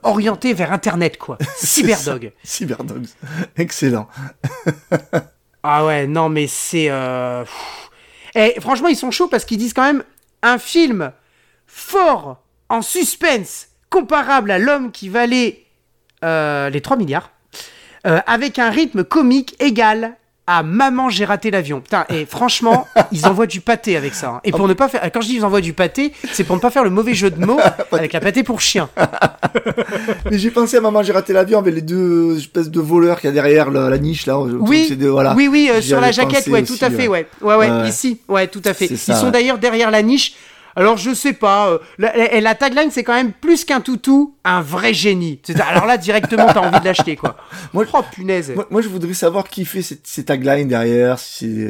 orienté 0.04 0.54
vers 0.54 0.72
Internet, 0.74 1.18
quoi. 1.18 1.38
Cyberdog. 1.58 2.32
Cyberdog, 2.44 3.04
excellent. 3.58 4.08
Ah 5.64 5.86
ouais, 5.86 6.08
non 6.08 6.30
mais 6.30 6.48
c'est... 6.48 6.90
Et 8.36 8.56
franchement 8.62 8.88
ils 8.88 8.96
sont 8.96 9.12
chauds 9.12 9.28
parce 9.28 9.46
qu'ils 9.46 9.58
disent 9.58 9.74
quand 9.74 9.84
même 9.84 10.04
un 10.42 10.58
film 10.58 11.12
fort 11.68 12.42
en 12.70 12.82
suspense 12.82 13.68
comparable 13.90 14.52
à 14.52 14.60
l'homme 14.60 14.92
qui 14.92 15.10
valait 15.10 15.64
euh, 16.24 16.70
les 16.70 16.82
3 16.82 16.98
milliards 16.98 17.32
euh, 18.08 18.20
avec 18.28 18.60
un 18.60 18.70
rythme 18.70 19.04
comique 19.04 19.56
égal 19.60 20.16
à 20.52 20.64
Maman 20.64 21.10
j'ai 21.10 21.26
raté 21.26 21.52
l'avion. 21.52 21.80
Putain, 21.80 22.06
et 22.10 22.26
franchement, 22.26 22.88
ils 23.12 23.28
envoient 23.28 23.46
du 23.46 23.62
pâté 23.62 23.96
avec 23.98 24.16
ça. 24.16 24.30
hein. 24.30 24.42
Et 24.44 24.52
pour 24.52 24.68
ne 24.68 24.74
pas 24.74 24.90
faire, 24.90 25.02
quand 25.12 25.22
je 25.22 25.28
dis 25.28 25.36
ils 25.36 25.46
envoient 25.46 25.62
du 25.62 25.74
pâté, 25.74 26.12
c'est 26.32 26.44
pour 26.44 26.56
ne 26.56 26.62
pas 26.62 26.72
faire 26.72 26.84
le 26.84 26.90
mauvais 26.90 27.14
jeu 27.14 27.30
de 27.30 27.44
mots 27.46 27.60
avec 27.92 28.14
la 28.14 28.20
pâté 28.20 28.42
pour 28.44 28.60
chien. 28.60 28.90
Mais 30.32 30.38
j'ai 30.40 30.50
pensé 30.52 30.78
à 30.78 30.82
maman, 30.82 31.04
j'ai 31.04 31.12
raté 31.14 31.34
l'avion 31.34 31.60
avec 31.60 31.76
les 31.76 31.82
deux 31.84 32.38
espèces 32.38 32.70
de 32.72 32.80
voleurs 32.80 33.20
qu'il 33.20 33.28
y 33.28 33.32
a 33.32 33.34
derrière 33.34 33.70
la, 33.70 33.90
la 33.90 33.98
niche 34.00 34.26
là. 34.26 34.40
Oui, 34.40 34.98
voilà. 35.00 35.36
oui, 35.36 35.48
oui, 35.48 35.70
euh, 35.72 35.82
sur 35.82 36.02
la 36.02 36.12
jaquette, 36.12 36.48
ouais, 36.48 36.64
tout 36.64 36.78
à 36.82 36.90
fait, 36.90 37.08
ouais. 37.08 37.28
Ouais, 37.42 37.56
ouais, 37.56 37.70
Ouais. 37.70 37.90
ici, 37.90 38.20
ouais, 38.28 38.48
tout 38.48 38.62
à 38.66 38.74
fait. 38.74 38.86
Ils 38.88 38.98
sont 38.98 39.30
d'ailleurs 39.30 39.60
derrière 39.60 39.92
la 39.92 40.02
niche. 40.02 40.34
Alors, 40.76 40.98
je 40.98 41.14
sais 41.14 41.34
pas, 41.34 41.70
euh, 41.70 41.80
la, 41.98 42.16
la- 42.16 42.40
la 42.42 42.56
tagline, 42.56 42.90
c'est 42.92 43.04
quand 43.04 43.14
même 43.14 43.32
plus 43.32 43.66
qu'un 43.66 43.82
toutou, 43.82 44.36
un 44.44 44.62
vrai 44.62 44.94
génie. 44.94 45.40
Alors 45.68 45.86
là, 45.86 45.98
directement, 45.98 46.48
t'as 46.54 46.60
envie 46.62 46.80
de 46.80 46.86
l'acheter, 46.86 47.16
quoi. 47.16 47.38
Moi, 47.74 47.86
oh, 47.94 48.02
punaise. 48.12 48.52
Moi, 48.56 48.68
moi, 48.70 48.82
je 48.82 48.88
voudrais 48.88 49.14
savoir 49.14 49.48
qui 49.50 49.66
fait 49.66 49.82
ces, 49.82 50.00
ces 50.04 50.26
taglines 50.26 50.68
derrière. 50.68 51.20
Si 51.20 51.66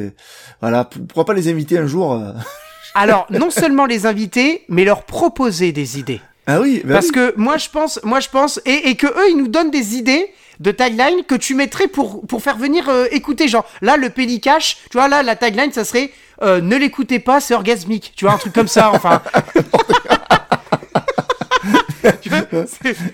voilà, 0.60 0.84
pour- 0.84 1.06
pourquoi 1.06 1.24
pas 1.24 1.34
les 1.34 1.48
inviter 1.48 1.78
un 1.78 1.86
jour 1.86 2.12
euh. 2.14 2.32
Alors, 2.94 3.26
non 3.30 3.50
seulement 3.50 3.86
les 3.86 4.06
inviter, 4.06 4.64
mais 4.68 4.84
leur 4.84 5.04
proposer 5.04 5.72
des 5.72 5.98
idées. 5.98 6.20
Ah 6.46 6.60
oui, 6.60 6.82
bah 6.84 6.94
Parce 6.94 7.06
oui. 7.06 7.12
que 7.12 7.34
moi, 7.36 7.56
je 7.58 7.68
pense, 7.68 8.00
moi, 8.02 8.18
je 8.18 8.28
pense, 8.28 8.60
et, 8.66 8.88
et 8.88 8.96
que 8.96 9.06
eux, 9.06 9.30
ils 9.30 9.36
nous 9.36 9.46
donnent 9.48 9.70
des 9.70 9.94
idées 9.96 10.26
de 10.60 10.70
tagline 10.70 11.24
que 11.26 11.34
tu 11.34 11.54
mettrais 11.54 11.88
pour, 11.88 12.26
pour 12.26 12.42
faire 12.42 12.56
venir 12.56 12.88
euh, 12.88 13.06
écouter. 13.10 13.48
Genre, 13.48 13.64
là, 13.80 13.96
le 13.96 14.10
Pélicache, 14.10 14.76
tu 14.90 14.98
vois, 14.98 15.08
là, 15.08 15.22
la 15.22 15.34
tagline, 15.34 15.72
ça 15.72 15.84
serait 15.84 16.12
euh, 16.42 16.60
Ne 16.60 16.76
l'écoutez 16.76 17.18
pas, 17.18 17.40
c'est 17.40 17.54
orgasmique. 17.54 18.12
Tu 18.14 18.24
vois, 18.26 18.34
un 18.34 18.38
truc 18.38 18.52
comme 18.52 18.68
ça, 18.68 18.90
enfin. 18.92 19.22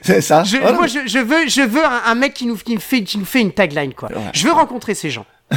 C'est- 0.03 0.21
ça. 0.21 0.45
je, 0.45 0.59
Voilà. 0.59 0.77
Moi, 0.77 0.87
je, 0.87 1.01
je 1.07 1.19
veux, 1.19 1.49
je 1.49 1.61
veux 1.63 1.85
un, 1.85 2.03
un 2.07 2.15
mec 2.15 2.35
qui 2.35 2.47
nous, 2.47 2.57
qui, 2.57 2.77
fait, 2.79 3.03
qui 3.03 3.19
nous 3.19 3.25
fait 3.25 3.41
une 3.41 3.53
tagline, 3.53 3.95
quoi. 3.95 4.09
Ouais. 4.11 4.17
Je 4.33 4.45
veux 4.47 4.53
rencontrer 4.53 4.95
ces 4.95 5.11
gens. 5.11 5.27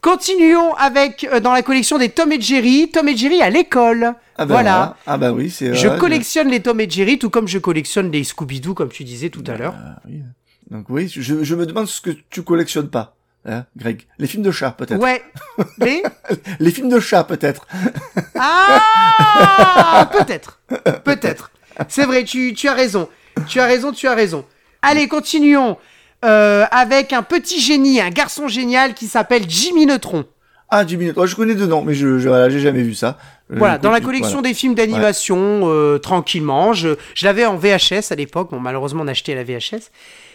Continuons 0.00 0.74
avec, 0.74 1.24
euh, 1.24 1.40
dans 1.40 1.52
la 1.52 1.62
collection 1.62 1.98
des 1.98 2.08
Tom 2.08 2.30
et 2.32 2.40
Jerry, 2.40 2.90
Tom 2.92 3.08
et 3.08 3.16
Jerry 3.16 3.42
à 3.42 3.50
l'école. 3.50 4.14
Ah 4.36 4.46
bah 4.46 4.54
voilà. 4.54 4.96
Ah 5.06 5.18
bah 5.18 5.32
oui, 5.32 5.50
c'est. 5.50 5.74
Je 5.74 5.88
collectionne 5.88 6.48
les 6.48 6.60
Tom 6.60 6.80
et 6.80 6.88
Jerry, 6.88 7.18
tout 7.18 7.30
comme 7.30 7.48
je 7.48 7.58
collectionne 7.58 8.10
les 8.12 8.22
Scooby-Doo, 8.22 8.74
comme 8.74 8.90
tu 8.90 9.02
disais 9.02 9.28
tout 9.30 9.42
à 9.48 9.56
l'heure. 9.56 9.74
Ah 9.76 10.00
oui. 10.08 10.22
Donc 10.70 10.86
oui, 10.88 11.08
je, 11.08 11.42
je 11.42 11.54
me 11.54 11.66
demande 11.66 11.86
ce 11.88 12.00
que 12.00 12.10
tu 12.30 12.42
collectionnes 12.42 12.90
pas, 12.90 13.16
hein, 13.46 13.64
Greg. 13.76 14.02
Les 14.18 14.26
films 14.28 14.42
de 14.44 14.50
chat 14.52 14.70
peut-être. 14.70 15.00
Ouais. 15.00 15.22
Les 15.78 16.02
Les 16.60 16.70
films 16.70 16.90
de 16.90 17.00
chat 17.00 17.24
peut-être. 17.24 17.66
Ah 18.38 20.08
Peut-être. 20.12 20.60
Peut-être. 21.04 21.50
C'est 21.88 22.04
vrai, 22.04 22.24
tu, 22.24 22.54
tu 22.54 22.68
as 22.68 22.74
raison. 22.74 23.08
Tu 23.48 23.60
as 23.60 23.66
raison, 23.66 23.92
tu 23.92 24.06
as 24.06 24.14
raison. 24.14 24.44
Allez, 24.82 25.08
continuons. 25.08 25.76
Euh, 26.24 26.64
avec 26.70 27.12
un 27.12 27.22
petit 27.22 27.60
génie, 27.60 28.00
un 28.00 28.10
garçon 28.10 28.48
génial 28.48 28.94
qui 28.94 29.06
s'appelle 29.06 29.44
Jimmy 29.48 29.86
Neutron. 29.86 30.24
Ah, 30.70 30.84
du 30.84 30.96
minutes. 30.98 31.16
je 31.24 31.34
connais 31.34 31.54
deux 31.54 31.66
noms, 31.66 31.82
mais 31.82 31.94
je, 31.94 32.18
j'ai 32.18 32.60
jamais 32.60 32.82
vu 32.82 32.94
ça. 32.94 33.18
Voilà, 33.48 33.78
dans 33.78 33.90
la 33.90 34.00
collection 34.02 34.42
des 34.42 34.52
films 34.52 34.74
d'animation, 34.74 35.62
euh, 35.64 35.98
tranquillement. 35.98 36.74
Je, 36.74 36.96
je 37.14 37.24
l'avais 37.24 37.46
en 37.46 37.56
VHS 37.56 38.10
à 38.10 38.14
l'époque. 38.14 38.50
Bon, 38.50 38.60
malheureusement, 38.60 39.02
on 39.04 39.08
a 39.08 39.12
acheté 39.12 39.34
la 39.34 39.44
VHS. 39.44 39.90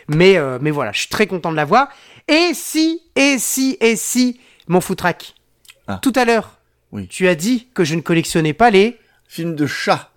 Mais, 0.08 0.38
euh, 0.38 0.58
mais 0.60 0.72
voilà, 0.72 0.92
je 0.92 1.00
suis 1.02 1.10
très 1.10 1.28
content 1.28 1.52
de 1.52 1.56
l'avoir. 1.56 1.90
Et 2.28 2.52
si, 2.54 3.02
et 3.16 3.38
si, 3.38 3.78
et 3.80 3.96
si, 3.96 4.40
mon 4.68 4.82
foutraque. 4.82 5.36
Ah. 5.88 6.00
Tout 6.02 6.14
à 6.16 6.26
l'heure, 6.26 6.58
Oui. 6.92 7.08
tu 7.08 7.28
as 7.28 7.36
dit 7.36 7.68
que 7.76 7.84
je 7.84 7.94
ne 7.94 8.02
collectionnais 8.02 8.54
pas 8.54 8.72
les. 8.72 8.98
Film 9.28 9.56
de 9.56 9.68
chat. 9.68 10.10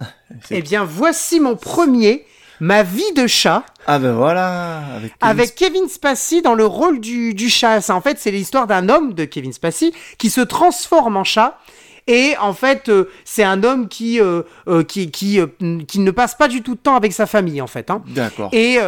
Eh 0.50 0.62
bien, 0.62 0.84
voici 0.84 1.40
mon 1.40 1.56
premier, 1.56 2.24
Ma 2.60 2.82
vie 2.82 3.12
de 3.14 3.26
chat, 3.26 3.64
Ah 3.86 3.98
ben 3.98 4.12
voilà. 4.12 4.78
Avec, 4.96 5.18
Kevin 5.18 5.30
avec 5.30 5.54
Kevin 5.54 5.88
Spacey 5.88 6.42
dans 6.42 6.54
le 6.54 6.66
rôle 6.66 7.00
du, 7.00 7.34
du 7.34 7.48
chat. 7.48 7.80
Ça, 7.80 7.94
en 7.94 8.00
fait, 8.00 8.18
c'est 8.18 8.30
l'histoire 8.30 8.66
d'un 8.66 8.88
homme 8.88 9.14
de 9.14 9.24
Kevin 9.24 9.52
Spacey 9.52 9.92
qui 10.18 10.30
se 10.30 10.40
transforme 10.40 11.16
en 11.16 11.24
chat. 11.24 11.58
Et 12.08 12.36
en 12.40 12.52
fait, 12.52 12.88
euh, 12.88 13.10
c'est 13.24 13.42
un 13.42 13.64
homme 13.64 13.88
qui, 13.88 14.20
euh, 14.20 14.42
euh, 14.68 14.84
qui, 14.84 15.10
qui, 15.10 15.40
qui 15.88 15.98
ne 15.98 16.10
passe 16.12 16.36
pas 16.36 16.46
du 16.46 16.62
tout 16.62 16.76
de 16.76 16.80
temps 16.80 16.94
avec 16.94 17.12
sa 17.12 17.26
famille, 17.26 17.60
en 17.60 17.66
fait. 17.66 17.90
Hein. 17.90 18.02
D'accord. 18.06 18.50
Et, 18.52 18.78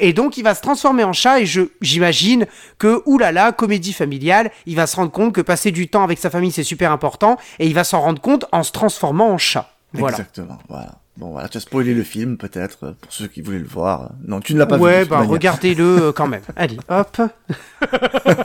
et 0.00 0.12
donc, 0.14 0.38
il 0.38 0.42
va 0.42 0.54
se 0.54 0.62
transformer 0.62 1.04
en 1.04 1.12
chat. 1.12 1.40
Et 1.40 1.46
je, 1.46 1.62
j'imagine 1.80 2.46
que, 2.78 3.02
oulala, 3.04 3.52
comédie 3.52 3.92
familiale, 3.92 4.50
il 4.66 4.76
va 4.76 4.86
se 4.86 4.96
rendre 4.96 5.12
compte 5.12 5.34
que 5.34 5.42
passer 5.42 5.70
du 5.70 5.88
temps 5.88 6.02
avec 6.02 6.18
sa 6.18 6.30
famille, 6.30 6.50
c'est 6.52 6.62
super 6.62 6.92
important. 6.92 7.36
Et 7.58 7.66
il 7.66 7.74
va 7.74 7.84
s'en 7.84 8.00
rendre 8.00 8.20
compte 8.20 8.46
en 8.52 8.62
se 8.62 8.72
transformant 8.72 9.30
en 9.30 9.38
chat. 9.38 9.70
Voilà. 9.92 10.16
Exactement. 10.16 10.58
Voilà. 10.68 11.01
Bon 11.22 11.30
voilà, 11.30 11.48
tu 11.48 11.56
as 11.56 11.60
spoilé 11.60 11.94
le 11.94 12.02
film 12.02 12.36
peut-être 12.36 12.78
euh, 12.82 12.92
pour 13.00 13.12
ceux 13.12 13.28
qui 13.28 13.42
voulaient 13.42 13.60
le 13.60 13.64
voir. 13.68 14.10
Non, 14.26 14.40
tu 14.40 14.54
ne 14.54 14.58
l'as 14.58 14.66
pas 14.66 14.76
vu. 14.76 14.82
ouais, 14.82 15.04
bah 15.04 15.20
regardez-le 15.20 16.06
euh, 16.08 16.12
quand 16.12 16.26
même. 16.26 16.42
Allez, 16.56 16.76
hop. 16.88 17.16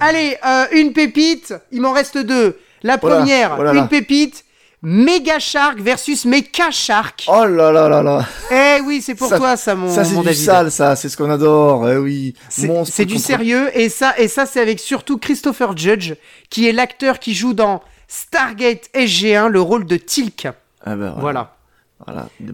Allez, 0.00 0.36
euh, 0.46 0.64
une 0.72 0.92
pépite. 0.92 1.54
Il 1.72 1.80
m'en 1.80 1.92
reste 1.92 2.18
deux. 2.18 2.58
La 2.84 2.98
Oh 3.02 3.08
là, 3.08 3.16
première, 3.16 3.56
oh 3.58 3.62
là 3.64 3.72
là. 3.72 3.80
une 3.80 3.88
pépite. 3.88 4.44
Mega 4.84 5.40
Shark 5.40 5.80
versus 5.80 6.24
Mecha 6.24 6.70
Shark. 6.70 7.24
Oh 7.28 7.44
là 7.46 7.72
là 7.72 7.88
là 7.88 8.00
là. 8.02 8.26
Eh 8.52 8.80
oui, 8.84 9.00
c'est 9.00 9.14
pour 9.16 9.28
Ça- 9.28 9.38
toi 9.38 9.56
ça, 9.56 9.74
mon, 9.76 9.92
ça 9.92 10.04
c'est 10.04 10.16
du 10.16 10.22
David. 10.24 10.38
sale, 10.40 10.70
ça, 10.72 10.94
c'est 10.96 11.08
ce 11.08 11.16
qu'on 11.16 11.30
adore. 11.30 11.88
Eh 11.88 11.96
oui. 11.96 12.34
C'est 12.48 13.04
du 13.04 13.18
sérieux 13.18 13.70
et 13.76 13.88
ça 13.88 14.14
et 14.18 14.26
ça 14.28 14.46
c'est 14.46 14.60
avec 14.60 14.78
surtout 14.80 15.18
Christopher 15.18 15.76
Judge 15.76 16.14
qui 16.50 16.68
est 16.68 16.72
l'acteur 16.72 17.18
qui 17.20 17.34
joue 17.34 17.54
dans 17.54 17.80
Stargate 18.08 18.88
SG1 18.94 19.48
le 19.48 19.60
rôle 19.60 19.84
de 19.86 19.96
Tilk. 19.96 20.46
Ah 20.84 20.96
ben, 20.96 20.96
voilà. 20.96 21.20
Voilà. 21.20 21.56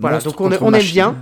Voilà, 0.00 0.18
donc 0.20 0.40
on, 0.40 0.50
on 0.60 0.72
aime 0.72 0.82
bien. 0.82 1.16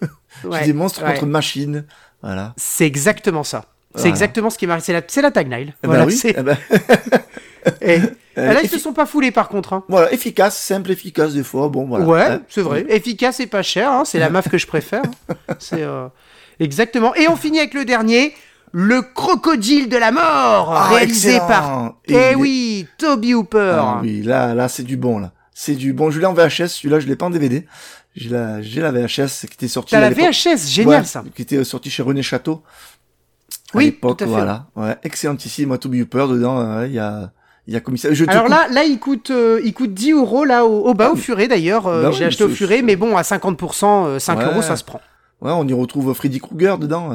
Ouais, 0.44 0.64
des 0.64 0.72
monstres 0.72 1.02
ouais. 1.04 1.12
contre 1.14 1.26
machines. 1.26 1.84
Voilà. 2.22 2.52
C'est 2.56 2.86
exactement 2.86 3.44
ça. 3.44 3.64
C'est 3.94 4.00
Voilà. 4.00 4.08
exactement 4.10 4.50
ce 4.50 4.56
qui 4.58 4.66
m'arrive. 4.66 4.82
C'est 4.82 4.92
la, 4.94 5.02
c'est 5.06 5.22
la 5.22 5.30
tagline. 5.30 5.68
Eh 5.68 5.86
ben 5.86 5.88
Voilà, 5.88 6.06
oui. 6.06 6.20
eh 6.24 6.32
ben, 6.42 6.56
et- 7.80 8.00
Euh, 8.38 8.54
là, 8.54 8.60
ils 8.62 8.66
effi- 8.66 8.70
se 8.72 8.78
sont 8.78 8.94
pas 8.94 9.04
foulés 9.04 9.30
par 9.30 9.48
contre. 9.50 9.74
hein. 9.74 9.84
voilà, 9.90 10.10
efficace, 10.10 10.58
simple, 10.58 10.90
efficace 10.90 11.34
des 11.34 11.42
fois. 11.44 11.68
Bon, 11.68 11.84
voilà. 11.86 12.06
ouais, 12.06 12.40
c'est 12.48 12.62
vrai. 12.62 12.86
Efficace 12.88 13.40
et 13.40 13.46
pas 13.46 13.62
cher. 13.62 13.92
hein. 13.92 14.04
C'est 14.06 14.18
la 14.18 14.30
meuf 14.30 14.48
que 14.48 14.56
je 14.56 14.66
préfère. 14.66 15.02
hein. 15.28 15.34
C'est 15.58 15.82
euh, 15.82 16.06
exactement. 16.58 17.14
Et 17.14 17.28
on 17.28 17.36
finit 17.36 17.58
avec 17.58 17.74
le 17.74 17.84
dernier. 17.84 18.34
Le 18.72 19.02
crocodile 19.02 19.90
de 19.90 19.98
la 19.98 20.12
mort, 20.12 20.72
Ah, 20.74 20.88
réalisé 20.88 21.32
excellent. 21.34 21.46
par, 21.46 21.94
Et 22.08 22.14
eh 22.32 22.34
oui, 22.34 22.86
Toby 22.96 23.34
Hooper. 23.34 23.76
Ah 23.78 23.98
oui, 24.00 24.22
là, 24.22 24.54
là, 24.54 24.66
c'est 24.70 24.82
du 24.82 24.96
bon, 24.96 25.18
là. 25.18 25.32
C'est 25.64 25.76
du 25.76 25.92
bon. 25.92 26.10
Je 26.10 26.18
l'ai 26.18 26.26
en 26.26 26.32
VHS, 26.34 26.66
celui-là, 26.66 26.98
je 26.98 27.06
l'ai 27.06 27.14
pas 27.14 27.26
en 27.26 27.30
DVD. 27.30 27.64
J'ai 28.16 28.30
la, 28.30 28.60
j'ai 28.62 28.80
la 28.80 28.90
VHS 28.90 29.46
qui 29.46 29.54
était 29.54 29.68
sortie. 29.68 29.92
T'as 29.92 30.00
la. 30.00 30.10
VHS, 30.10 30.66
génial 30.68 31.02
Ouais, 31.02 31.06
ça. 31.06 31.22
Qui 31.36 31.42
était 31.42 31.62
sorti 31.62 31.88
chez 31.88 32.02
René 32.02 32.20
Château. 32.20 32.64
À 33.72 33.76
Oui, 33.76 33.96
tout 34.02 34.08
à 34.08 34.16
fait. 34.18 34.24
Voilà. 34.26 34.66
Ouais, 34.74 34.96
excellentissime. 35.04 35.68
Moi, 35.68 35.78
Toby 35.78 36.02
Hooper, 36.02 36.26
dedans, 36.30 36.60
euh, 36.60 36.86
il 36.88 36.92
y 36.94 36.98
a, 36.98 37.30
il 37.68 37.74
y 37.74 37.76
a 37.76 37.80
commissaire. 37.80 38.12
Je 38.12 38.24
Alors 38.26 38.48
là, 38.48 38.66
là, 38.72 38.82
il 38.82 38.98
coûte, 38.98 39.30
euh, 39.30 39.60
il 39.64 39.72
coûte 39.72 39.94
10 39.94 40.10
euros 40.14 40.44
là 40.44 40.64
au, 40.64 40.88
au 40.88 40.94
bas 40.94 41.06
Ah, 41.06 41.12
au 41.12 41.14
mais- 41.14 41.20
furet 41.20 41.46
d'ailleurs. 41.46 41.86
euh, 41.86 42.02
Bah 42.02 42.10
J'ai 42.10 42.18
oui, 42.20 42.24
acheté 42.24 42.42
au 42.42 42.48
furet, 42.48 42.82
mais 42.82 42.96
bon, 42.96 43.16
à 43.16 43.22
50%, 43.22 44.06
euh, 44.06 44.18
5 44.18 44.38
Ouais. 44.40 44.44
euros, 44.46 44.62
ça 44.62 44.74
se 44.74 44.82
prend. 44.82 45.00
Ouais, 45.40 45.52
on 45.52 45.64
y 45.68 45.72
retrouve 45.72 46.12
Freddy 46.12 46.40
Krueger 46.40 46.76
dedans, 46.78 47.12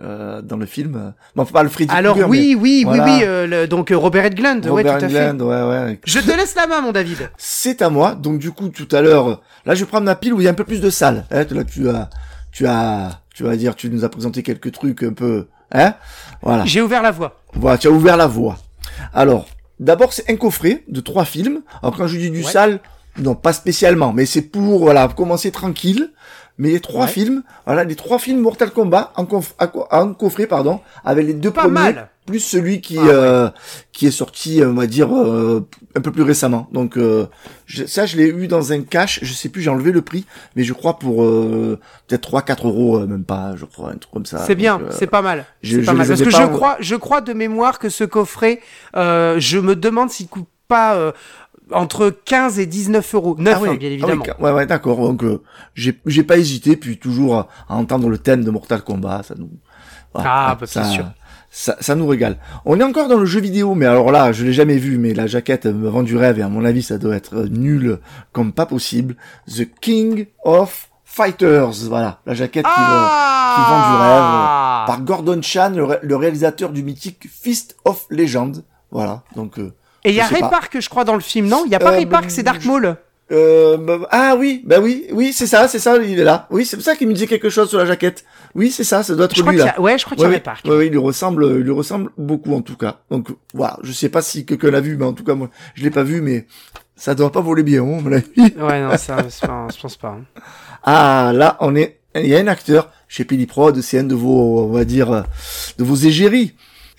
euh, 0.00 0.42
dans 0.42 0.56
le 0.56 0.66
film. 0.66 1.14
Bon, 1.34 1.44
pas 1.44 1.62
le 1.62 1.68
Freddy 1.68 1.92
Alors 1.94 2.16
oui, 2.28 2.56
oui, 2.58 2.84
voilà. 2.84 3.04
oui, 3.04 3.10
oui, 3.18 3.20
euh, 3.24 3.46
le- 3.46 3.66
donc 3.66 3.90
euh, 3.90 3.96
Robert 3.96 4.24
Edglund, 4.26 4.60
mais 4.64 4.70
ouais, 4.70 4.82
tout 4.82 4.88
Robert 4.90 5.04
à 5.04 5.08
fait. 5.08 5.28
Englund, 5.28 5.42
ouais, 5.42 5.62
ouais. 5.62 6.00
Je 6.04 6.18
te 6.20 6.36
laisse 6.36 6.54
la 6.54 6.66
main, 6.66 6.80
mon 6.82 6.92
David. 6.92 7.30
C'est 7.38 7.80
à 7.82 7.88
moi. 7.88 8.14
Donc 8.14 8.38
du 8.38 8.50
coup, 8.52 8.68
tout 8.68 8.88
à 8.92 9.00
l'heure, 9.00 9.40
là, 9.64 9.74
je 9.74 9.80
vais 9.84 9.88
prendre 9.88 10.04
ma 10.04 10.14
pile 10.16 10.34
où 10.34 10.40
il 10.40 10.44
y 10.44 10.48
a 10.48 10.50
un 10.50 10.54
peu 10.54 10.64
plus 10.64 10.80
de 10.80 10.90
salle. 10.90 11.24
Hein, 11.30 11.44
là, 11.50 11.64
tu 11.64 11.88
as, 11.88 12.10
tu 12.52 12.66
as, 12.66 13.20
tu 13.34 13.42
vas 13.44 13.56
dire, 13.56 13.74
tu 13.74 13.88
nous 13.90 14.04
as 14.04 14.08
présenté 14.08 14.42
quelques 14.42 14.72
trucs 14.72 15.02
un 15.02 15.12
peu, 15.12 15.46
hein, 15.72 15.94
voilà. 16.42 16.64
J'ai 16.66 16.82
ouvert 16.82 17.02
la 17.02 17.10
voie. 17.10 17.40
Voilà, 17.54 17.78
tu 17.78 17.86
as 17.88 17.90
ouvert 17.90 18.16
la 18.16 18.26
voie. 18.26 18.58
Alors, 19.14 19.46
d'abord, 19.80 20.12
c'est 20.12 20.30
un 20.30 20.36
coffret 20.36 20.84
de 20.88 21.00
trois 21.00 21.24
films. 21.24 21.60
Alors, 21.82 21.96
quand 21.96 22.06
je 22.06 22.18
dis 22.18 22.30
du 22.30 22.42
sale, 22.42 22.80
non, 23.18 23.34
pas 23.34 23.52
spécialement, 23.54 24.12
mais 24.12 24.26
c'est 24.26 24.42
pour, 24.42 24.78
voilà, 24.78 25.08
commencer 25.08 25.50
tranquille. 25.50 26.12
Mais 26.58 26.70
les 26.70 26.80
trois 26.80 27.04
Ouais. 27.04 27.10
films, 27.10 27.42
voilà, 27.66 27.84
les 27.84 27.94
trois 27.96 28.18
films 28.18 28.40
Mortal 28.40 28.70
Kombat 28.70 29.12
en, 29.16 29.24
conf- 29.24 29.52
coffret, 30.18 30.46
pardon, 30.46 30.80
avec 31.04 31.26
les 31.26 31.34
deux 31.34 31.50
Pas 31.50 31.62
premiers, 31.62 31.74
mal. 31.74 32.08
plus 32.24 32.40
celui 32.40 32.80
qui, 32.80 32.96
Ah 32.98 33.02
ouais. 33.02 33.08
euh, 33.12 33.48
qui 33.92 34.06
est 34.06 34.10
sorti, 34.10 34.62
on 34.64 34.72
va 34.72 34.86
dire, 34.86 35.14
euh, 35.14 35.66
un 35.94 36.00
peu 36.00 36.10
plus 36.10 36.22
récemment. 36.22 36.66
Donc, 36.72 36.96
euh, 36.96 37.26
je- 37.66 37.84
ça, 37.84 38.06
je 38.06 38.16
l'ai 38.16 38.28
eu 38.28 38.46
dans 38.48 38.72
un 38.72 38.80
cash, 38.82 39.20
je 39.22 39.32
sais 39.34 39.50
plus, 39.50 39.60
j'ai 39.60 39.68
enlevé 39.70 39.92
le 39.92 40.00
prix, 40.00 40.24
mais 40.56 40.64
je 40.64 40.72
crois 40.72 40.98
pour, 40.98 41.22
euh, 41.24 41.78
peut-être 42.08 42.22
3, 42.22 42.40
4 42.42 42.68
euros, 42.68 42.98
euh, 43.00 43.06
même 43.06 43.24
pas, 43.24 43.54
je 43.56 43.66
crois, 43.66 43.90
un 43.90 43.96
truc 43.98 44.12
comme 44.12 44.26
ça. 44.26 44.38
C'est 44.46 44.54
bien, 44.54 44.80
euh, 44.80 44.88
c'est 44.90 45.06
pas 45.06 45.20
mal. 45.22 45.44
je- 45.62 45.74
C'est 45.76 45.80
je 45.82 45.86
pas 45.86 45.92
mal. 45.92 46.08
Parce 46.08 46.20
que 46.22 46.30
pas 46.30 46.40
je 46.40 46.46
crois, 46.46 46.76
je 46.80 46.96
crois 46.96 47.20
de 47.20 47.34
mémoire 47.34 47.78
que 47.78 47.90
ce 47.90 48.04
coffret, 48.04 48.60
euh, 48.96 49.36
je 49.38 49.58
me 49.58 49.76
demande 49.76 50.08
s'il 50.10 50.28
coûte 50.28 50.46
pas 50.68 50.96
euh, 50.96 51.12
entre 51.72 52.10
15 52.10 52.58
et 52.58 52.66
19 52.66 53.14
euros. 53.14 53.36
9, 53.38 53.54
Ah 53.56 53.60
oui, 53.62 53.68
hein, 53.70 53.74
bien 53.74 53.88
ah 53.88 53.90
oui, 53.90 53.94
évidemment. 53.94 54.24
ouais, 54.40 54.52
ouais, 54.52 54.66
d'accord. 54.66 54.98
Donc, 54.98 55.24
euh, 55.24 55.42
j'ai, 55.74 55.98
j'ai 56.06 56.22
pas 56.22 56.38
hésité, 56.38 56.76
puis 56.76 56.98
toujours 56.98 57.36
à, 57.36 57.48
à 57.68 57.74
entendre 57.76 58.08
le 58.08 58.18
thème 58.18 58.44
de 58.44 58.50
Mortal 58.50 58.82
Kombat, 58.82 59.22
ça 59.24 59.34
nous, 59.36 59.50
voilà, 60.14 60.30
Ah, 60.32 60.50
hein, 60.52 60.56
bah, 60.60 60.66
ça, 60.66 60.84
c'est 60.84 60.92
sûr. 60.92 61.06
Ça, 61.50 61.76
ça 61.80 61.94
nous 61.94 62.06
régale. 62.06 62.36
On 62.66 62.78
est 62.80 62.84
encore 62.84 63.08
dans 63.08 63.16
le 63.18 63.24
jeu 63.24 63.40
vidéo, 63.40 63.74
mais 63.74 63.86
alors 63.86 64.10
là, 64.10 64.30
je 64.32 64.44
l'ai 64.44 64.52
jamais 64.52 64.76
vu, 64.76 64.98
mais 64.98 65.14
la 65.14 65.26
jaquette 65.26 65.64
me 65.66 65.88
vend 65.88 66.02
du 66.02 66.16
rêve 66.16 66.38
et 66.38 66.42
à 66.42 66.48
mon 66.48 66.64
avis, 66.66 66.82
ça 66.82 66.98
doit 66.98 67.16
être 67.16 67.34
euh, 67.36 67.48
nul 67.48 67.98
comme 68.32 68.52
pas 68.52 68.66
possible. 68.66 69.16
The 69.48 69.66
King 69.80 70.26
of 70.44 70.90
Fighters, 71.04 71.72
voilà, 71.88 72.20
la 72.26 72.34
jaquette 72.34 72.66
qui, 72.66 72.70
va- 72.80 73.54
qui 73.56 73.62
vend 73.62 73.78
du 73.78 73.96
rêve 74.02 74.22
Ah 74.22 74.84
par 74.86 75.00
Gordon 75.00 75.40
Chan, 75.40 75.72
le, 75.74 75.84
ré- 75.84 75.98
le 76.02 76.14
réalisateur 76.16 76.70
du 76.70 76.82
mythique 76.82 77.26
Fist 77.30 77.76
of 77.86 78.04
Legend. 78.10 78.62
Voilà, 78.90 79.22
donc. 79.34 79.58
Euh, 79.58 79.72
Et 80.06 80.10
il 80.10 80.14
y 80.16 80.20
a 80.20 80.26
Ray 80.26 80.40
pas. 80.40 80.48
Park, 80.48 80.76
je 80.80 80.88
crois, 80.88 81.04
dans 81.04 81.14
le 81.14 81.20
film, 81.20 81.46
non? 81.48 81.64
Il 81.66 81.72
y 81.72 81.74
a 81.74 81.78
pas 81.78 81.90
Euh, 81.92 81.96
Ray 81.96 82.06
Park, 82.06 82.26
c'est 82.30 82.42
Dark 82.42 82.64
Maul. 82.64 82.96
Euh, 83.32 83.76
bah, 83.76 84.06
ah 84.12 84.36
oui, 84.38 84.62
bah 84.64 84.76
oui, 84.80 85.06
oui, 85.10 85.32
c'est 85.32 85.48
ça, 85.48 85.66
c'est 85.66 85.80
ça, 85.80 85.96
il 85.96 86.20
est 86.20 86.22
là. 86.22 86.46
Oui, 86.50 86.64
c'est 86.64 86.76
pour 86.76 86.84
ça 86.84 86.94
qu'il 86.94 87.08
me 87.08 87.12
disait 87.12 87.26
quelque 87.26 87.50
chose 87.50 87.68
sur 87.68 87.78
la 87.78 87.84
jaquette. 87.84 88.24
Oui, 88.54 88.70
c'est 88.70 88.84
ça, 88.84 89.02
ça 89.02 89.16
doit 89.16 89.24
être 89.24 89.34
Je 89.34 89.42
lui 89.42 89.56
là. 89.56 89.74
a, 89.76 89.80
ouais, 89.80 89.98
je 89.98 90.04
crois 90.04 90.16
qu'il 90.16 90.24
y 90.26 90.28
Ouais, 90.28 90.40
a 90.46 90.54
oui, 90.64 90.70
ouais, 90.70 90.76
oui, 90.76 90.86
il 90.86 90.92
lui 90.92 90.98
ressemble, 90.98 91.44
il 91.56 91.62
lui 91.64 91.72
ressemble 91.72 92.10
beaucoup 92.16 92.54
en 92.54 92.60
tout 92.62 92.76
cas. 92.76 92.98
Donc 93.10 93.30
voilà, 93.52 93.78
je 93.82 93.90
sais 93.90 94.08
pas 94.08 94.22
si 94.22 94.46
quelqu'un 94.46 94.70
l'a 94.70 94.80
vu, 94.80 94.96
mais 94.96 95.04
en 95.06 95.12
tout 95.12 95.24
cas 95.24 95.34
moi, 95.34 95.50
je 95.74 95.82
l'ai 95.82 95.90
pas 95.90 96.04
vu, 96.04 96.20
mais 96.20 96.46
ça 96.94 97.16
doit 97.16 97.32
pas 97.32 97.40
voler 97.40 97.64
bien, 97.64 97.82
hein, 97.82 97.98
mon 98.00 98.12
avis. 98.12 98.26
Ouais, 98.36 98.80
non, 98.80 98.96
ça, 98.96 99.16
pas- 99.16 99.66
je 99.74 99.80
pense 99.80 99.96
pas. 99.96 100.16
hein. 100.20 100.40
Ah 100.84 101.32
là, 101.34 101.56
on 101.58 101.74
est, 101.74 101.98
il 102.14 102.26
y 102.28 102.36
a 102.36 102.38
un 102.38 102.46
acteur 102.46 102.92
chez 103.08 103.24
Pili 103.24 103.46
Prod, 103.46 103.80
c'est 103.80 103.98
un 103.98 104.04
de 104.04 104.14
vos, 104.14 104.60
on 104.60 104.72
va 104.72 104.84
dire, 104.84 105.10
euh, 105.10 105.22
de 105.78 105.82
vos 105.84 105.96
égéries. 105.96 106.54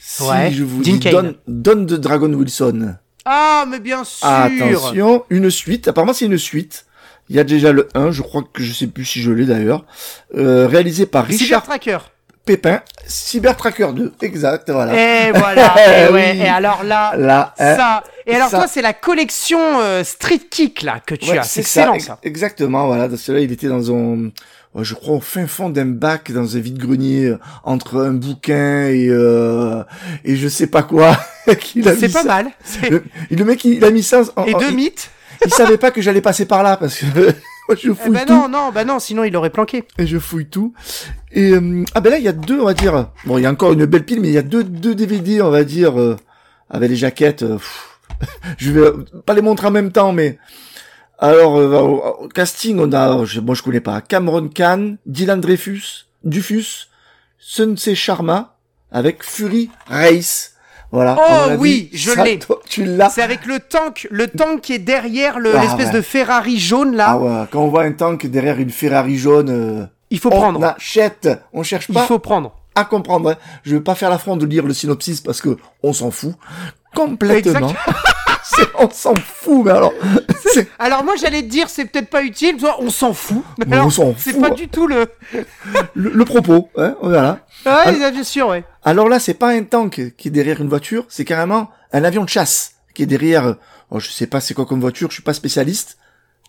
Si 0.10 0.24
Ouais, 0.24 0.52
je 0.52 0.64
vous 0.64 0.82
Dean 0.84 0.94
dis. 0.96 1.10
Don, 1.10 1.36
Don 1.48 1.76
de 1.84 1.98
Dragon 1.98 2.32
Wilson. 2.32 2.96
Ah, 3.26 3.66
mais 3.68 3.82
bien 3.82 4.06
sûr 4.06 4.26
Attention, 4.26 5.26
une 5.30 5.50
suite. 5.50 5.90
Apparemment, 5.90 6.14
c'est 6.14 6.26
une 6.28 6.38
suite. 6.38 6.86
Il 7.30 7.36
y 7.36 7.40
a 7.40 7.44
déjà 7.44 7.74
le 7.74 7.90
1, 7.94 8.12
je 8.12 8.22
crois 8.22 8.42
que 8.54 8.64
je 8.64 8.72
sais 8.72 8.88
plus 8.88 9.04
si 9.04 9.22
je 9.22 9.32
l'ai 9.34 9.44
d'ailleurs. 9.46 9.84
Euh, 10.34 10.66
réalisé 10.68 11.06
par 11.08 11.26
Cyber 11.26 11.40
Richard 11.40 11.64
Tracker. 11.64 11.98
Pépin, 12.46 12.82
Cyber 13.06 13.58
Tracker 13.58 13.90
2. 13.94 14.14
Exact, 14.22 14.70
voilà. 14.70 14.94
Et 14.94 15.32
voilà, 15.34 15.76
et, 16.08 16.14
ouais, 16.14 16.32
Oui. 16.38 16.40
et 16.42 16.48
alors 16.48 16.86
là, 16.86 17.14
Là, 17.18 17.54
hein, 17.60 17.76
ça. 17.76 18.04
Et 18.26 18.34
alors 18.34 18.48
ça- 18.50 18.60
toi, 18.60 18.68
c'est 18.70 18.82
la 18.82 18.94
collection 18.94 19.60
euh, 19.82 20.06
Street 20.06 20.40
Kick 20.50 20.84
là 20.84 21.02
que 21.06 21.16
tu 21.16 21.30
ouais, 21.32 21.40
as. 21.40 21.44
C'est 21.44 21.60
excellent 21.60 21.96
ex- 21.96 22.06
ça. 22.06 22.18
Exactement, 22.24 22.88
voilà. 22.88 23.10
Dans 23.10 23.18
celui-là, 23.18 23.44
il 23.44 23.52
était 23.52 23.68
dans 23.68 23.92
un, 23.94 24.30
je 24.76 24.94
crois 24.94 25.16
au 25.16 25.20
fin 25.20 25.48
fond 25.48 25.70
d'un 25.70 25.86
bac, 25.86 26.32
dans 26.32 26.56
un 26.56 26.60
vide-grenier, 26.60 27.26
euh, 27.28 27.40
entre 27.64 28.00
un 28.02 28.14
bouquin 28.14 28.88
et, 28.88 29.08
euh, 29.10 29.84
et 30.24 30.36
je 30.36 30.48
sais 30.48 30.68
pas 30.68 30.84
quoi. 30.84 31.18
qu'il 31.60 31.88
a 31.88 31.96
C'est 31.96 32.10
pas 32.12 32.22
ça. 32.24 32.28
mal. 32.28 32.48
Le, 32.90 33.04
le 33.32 33.46
mec, 33.46 33.64
il, 33.66 33.76
il 33.76 33.84
a 33.86 33.92
mis 33.92 34.04
ça 34.04 34.22
en, 34.36 34.46
Et 34.46 34.54
en- 34.54 34.60
deux 34.60 34.70
il, 34.70 34.76
mythes. 34.76 35.10
il 35.46 35.52
savait 35.54 35.78
pas 35.78 35.92
que 35.92 36.02
j'allais 36.02 36.22
passer 36.22 36.46
par 36.46 36.62
là 36.64 36.78
parce 36.78 37.00
que 37.00 37.06
je 37.76 37.92
Eh 37.92 37.96
fouille 37.96 38.12
ben 38.14 38.26
tout. 38.26 38.34
non, 38.34 38.48
non, 38.50 38.72
bah 38.74 38.84
non, 38.86 39.00
sinon 39.00 39.24
il 39.24 39.34
l'aurait 39.34 39.50
planqué. 39.50 39.84
et 39.98 40.06
je 40.08 40.20
fouille 40.20 40.48
tout. 40.48 40.74
Et 41.32 41.52
euh, 41.54 41.84
ah 41.96 42.00
ben 42.02 42.12
là 42.12 42.18
il 42.18 42.24
y 42.24 42.28
a 42.28 42.34
deux 42.34 42.60
on 42.62 42.66
va 42.66 42.74
dire. 42.74 43.10
Bon 43.26 43.38
il 43.38 43.44
y 43.44 43.46
a 43.46 43.52
encore 43.52 43.74
une 43.74 43.86
belle 43.86 44.06
pile 44.06 44.22
mais 44.22 44.28
il 44.30 44.34
y 44.34 44.38
a 44.38 44.42
deux 44.44 44.64
deux 44.64 44.94
DVD 44.96 45.42
on 45.42 45.50
va 45.50 45.64
dire 45.64 46.00
euh, 46.00 46.16
avec 46.70 46.90
les 46.90 46.96
jaquettes. 46.96 47.44
euh, 47.44 47.58
je 48.58 48.72
vais 48.72 48.90
pas 49.26 49.34
les 49.34 49.42
montrer 49.42 49.68
en 49.68 49.72
même 49.72 49.92
temps 49.92 50.12
mais 50.14 50.38
alors 51.20 51.58
euh, 51.58 51.80
au, 51.80 52.28
casting 52.28 52.78
on 52.80 52.92
a 52.94 53.26
je, 53.26 53.40
moi 53.40 53.56
je 53.56 53.64
connais 53.64 53.80
pas 53.82 54.02
Cameron 54.02 54.50
Khan, 54.50 54.96
Dylan 55.06 55.42
Dreyfus, 55.42 56.06
Dufus, 56.24 56.88
Sensei 57.40 57.96
Sharma 57.96 58.56
avec 58.92 59.24
Fury 59.24 59.70
Race. 59.88 60.54
Voilà. 60.92 61.18
Oh 61.20 61.52
oui, 61.60 61.90
je 61.92 62.12
l'ai. 62.24 62.40
Tu 62.70 62.86
l'as. 62.86 63.10
C'est 63.10 63.22
avec 63.22 63.46
le 63.46 63.60
tank, 63.60 64.08
le 64.10 64.28
tank 64.28 64.62
qui 64.62 64.72
est 64.74 64.80
derrière 64.80 65.38
le- 65.38 65.54
Ah, 65.54 65.62
l'espèce 65.64 65.88
ouais. 65.88 65.94
de 65.96 66.02
Ferrari 66.02 66.58
jaune 66.58 66.96
là. 66.96 67.08
Ah 67.10 67.18
ouais, 67.18 67.46
quand 67.52 67.60
on 67.62 67.68
voit 67.68 67.84
un 67.84 67.92
tank 67.92 68.26
derrière 68.28 68.58
une 68.58 68.70
Ferrari 68.70 69.18
jaune, 69.18 69.50
euh, 69.50 69.86
Il 70.12 70.20
faut 70.20 70.30
on 70.32 70.38
prendre. 70.40 70.64
achète. 70.64 71.28
On 71.52 71.62
cherche 71.64 71.88
Il 71.90 71.94
pas 71.96 72.06
faut 72.06 72.20
prendre. 72.20 72.54
à 72.74 72.86
comprendre. 72.86 73.32
hein. 73.32 73.36
Je 73.64 73.76
vais 73.76 73.82
pas 73.82 73.96
faire 73.96 74.10
l'affront 74.10 74.38
de 74.38 74.46
lire 74.46 74.66
le 74.66 74.74
synopsis 74.74 75.20
parce 75.20 75.42
que 75.42 75.58
on 75.84 75.92
s'en 75.92 76.10
fout 76.10 76.36
complètement. 76.96 77.74
On 78.80 78.90
s'en 78.90 79.14
fout, 79.16 79.66
mais 79.66 79.72
alors, 79.72 79.94
Alors 80.80 81.04
moi 81.04 81.16
j'allais 81.16 81.42
te 81.42 81.48
dire 81.48 81.70
c'est 81.70 81.86
peut-être 81.86 82.10
pas 82.10 82.24
utile, 82.24 82.58
toi 82.58 82.78
on 82.80 82.90
s'en 82.90 83.14
fout. 83.14 83.44
Mais 83.60 83.66
Mais 83.68 83.76
alors, 83.76 83.88
on 83.88 83.90
s'en 83.92 84.14
C'est 84.18 84.34
fout. 84.34 84.42
pas 84.42 84.50
du 84.52 84.68
tout 84.68 84.88
le. 84.88 85.08
le, 85.94 86.10
le 86.12 86.26
propos. 86.26 86.70
Hein, 86.78 86.96
voilà. 87.02 87.40
Ouais, 87.66 88.12
bien 88.12 88.24
sûr, 88.24 88.48
ouais. 88.50 88.64
Alors 88.84 89.10
là, 89.10 89.20
c'est 89.20 89.34
pas 89.34 89.50
un 89.50 89.64
tank 89.64 90.14
qui 90.18 90.28
est 90.30 90.32
derrière 90.32 90.62
une 90.62 90.70
voiture, 90.70 91.06
c'est 91.10 91.26
carrément 91.26 91.70
un 91.92 92.04
avion 92.04 92.24
de 92.24 92.30
chasse 92.30 92.74
qui 92.94 93.04
est 93.04 93.08
derrière. 93.08 93.46
euh, 93.48 93.54
Oh, 93.90 94.00
je 94.02 94.10
sais 94.10 94.28
pas 94.28 94.42
c'est 94.42 94.54
quoi 94.54 94.66
comme 94.66 94.82
voiture, 94.82 95.10
je 95.10 95.14
suis 95.16 95.24
pas 95.24 95.34
spécialiste. 95.34 95.98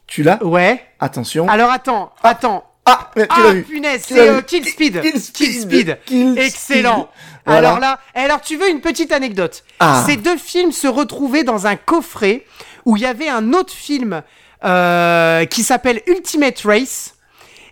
Tu 0.09 0.23
l'as? 0.25 0.43
Ouais. 0.45 0.83
Attention. 0.99 1.49
Alors 1.49 1.71
attends, 1.71 2.11
attends. 2.23 2.65
Ah, 2.91 3.11
mais 3.16 3.22
tu 3.26 3.34
Ah 3.36 3.43
l'as 3.45 3.53
vu. 3.53 3.62
punaise, 3.64 4.03
c'est 4.07 4.28
euh, 4.28 4.41
Kill 4.41 4.64
Speed. 4.66 5.01
Kill 5.03 5.20
Speed. 5.20 5.99
Kill 6.07 6.39
Excellent. 6.39 7.11
Speed. 7.12 7.43
Voilà. 7.47 7.68
Alors 7.68 7.80
là, 7.80 7.99
alors 8.14 8.41
tu 8.41 8.57
veux 8.57 8.68
une 8.70 8.80
petite 8.80 9.12
anecdote 9.12 9.64
Ah. 9.80 10.03
Ces 10.07 10.16
deux 10.16 10.36
films 10.36 10.72
se 10.72 10.86
retrouvaient 10.86 11.45
dans 11.45 11.66
un 11.66 11.76
coffret 11.76 12.45
où 12.84 12.97
il 12.97 13.03
y 13.03 13.07
avait 13.07 13.28
un 13.28 13.53
autre 13.53 13.72
film 13.72 14.22
euh, 14.64 15.45
qui 15.47 15.62
s'appelle 15.62 16.03
Ultimate 16.07 16.61
Race 16.64 17.14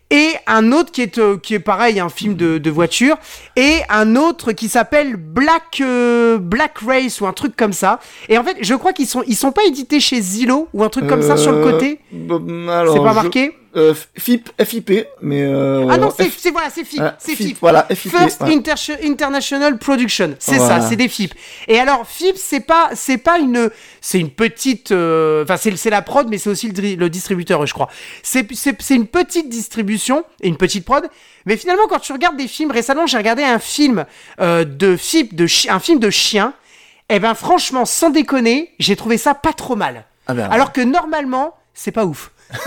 et 0.08 0.34
un 0.46 0.70
autre 0.70 0.92
qui 0.92 1.02
est 1.02 1.18
euh, 1.18 1.36
qui 1.36 1.54
est 1.54 1.58
pareil 1.58 1.98
un 1.98 2.08
film 2.08 2.36
de, 2.36 2.58
de 2.58 2.70
voiture 2.70 3.16
et 3.56 3.80
un 3.88 4.14
autre 4.14 4.52
qui 4.52 4.68
s'appelle 4.68 5.16
Black 5.16 5.80
euh, 5.80 6.38
Black 6.38 6.78
Race 6.86 7.20
ou 7.20 7.26
un 7.26 7.32
truc 7.32 7.56
comme 7.56 7.72
ça 7.72 7.98
et 8.28 8.38
en 8.38 8.44
fait 8.44 8.56
je 8.60 8.74
crois 8.76 8.92
qu'ils 8.92 9.08
sont 9.08 9.24
ils 9.26 9.34
sont 9.34 9.50
pas 9.50 9.64
édités 9.64 9.98
chez 9.98 10.20
Zillow 10.20 10.68
ou 10.72 10.84
un 10.84 10.90
truc 10.90 11.08
comme 11.08 11.22
ça 11.22 11.36
sur 11.36 11.50
le 11.50 11.60
côté 11.64 11.98
alors, 12.70 12.94
c'est 12.94 13.02
pas 13.02 13.08
je- 13.10 13.14
marqué 13.14 13.58
euh, 13.76 13.94
FIP, 14.18 14.50
FIP, 14.64 14.90
mais 15.20 15.42
euh, 15.42 15.86
ah 15.90 15.98
non 15.98 16.10
c'est 16.16 16.24
F- 16.28 16.50
voilà 16.52 16.70
c'est 16.70 16.84
FIP 16.84 17.00
ah, 17.02 17.14
c'est 17.18 17.34
FIP, 17.36 17.46
FIP 17.48 17.58
voilà, 17.60 17.86
FIP, 17.94 18.10
First 18.10 18.40
ouais. 18.40 18.54
Inter- 18.54 18.96
International 19.04 19.76
Production, 19.78 20.34
c'est 20.38 20.56
Voilà. 20.56 20.80
ça, 20.80 20.88
c'est 20.88 20.96
des 20.96 21.08
FIP. 21.08 21.34
Et 21.68 21.78
alors 21.78 22.06
FIP, 22.06 22.36
c'est 22.36 22.60
pas, 22.60 22.90
c'est 22.94 23.18
pas 23.18 23.38
une, 23.38 23.70
c'est 24.00 24.18
une 24.18 24.30
petite, 24.30 24.92
euh, 24.92 25.44
enfin 25.44 25.56
c'est 25.56 25.76
c'est 25.76 25.90
la 25.90 26.02
prod, 26.02 26.26
mais 26.28 26.38
c'est 26.38 26.48
aussi 26.50 26.68
le, 26.70 26.94
le 26.94 27.10
distributeur, 27.10 27.66
je 27.66 27.74
crois. 27.74 27.88
C'est 28.22 28.46
c'est 28.54 28.80
c'est 28.80 28.94
une 28.94 29.06
petite 29.06 29.48
distribution 29.48 30.24
et 30.40 30.48
une 30.48 30.56
petite 30.56 30.84
prod. 30.84 31.06
Mais 31.44 31.56
finalement, 31.56 31.86
quand 31.88 32.00
tu 32.00 32.12
regardes 32.12 32.36
des 32.36 32.48
films, 32.48 32.70
récemment, 32.70 33.06
j'ai 33.06 33.18
regardé 33.18 33.42
un 33.44 33.58
film 33.58 34.04
euh, 34.40 34.64
de 34.64 34.96
FIP, 34.96 35.34
de 35.36 35.46
un 35.70 35.78
film 35.80 35.98
de 35.98 36.10
chien. 36.10 36.54
Et 37.08 37.20
ben 37.20 37.34
franchement, 37.34 37.84
sans 37.84 38.10
déconner, 38.10 38.72
j'ai 38.80 38.96
trouvé 38.96 39.16
ça 39.16 39.34
pas 39.34 39.52
trop 39.52 39.76
mal. 39.76 40.04
Ah 40.26 40.34
ben, 40.34 40.48
Alors 40.50 40.72
que 40.72 40.80
normalement, 40.80 41.54
c'est 41.72 41.92
pas 41.92 42.04
ouf. 42.04 42.32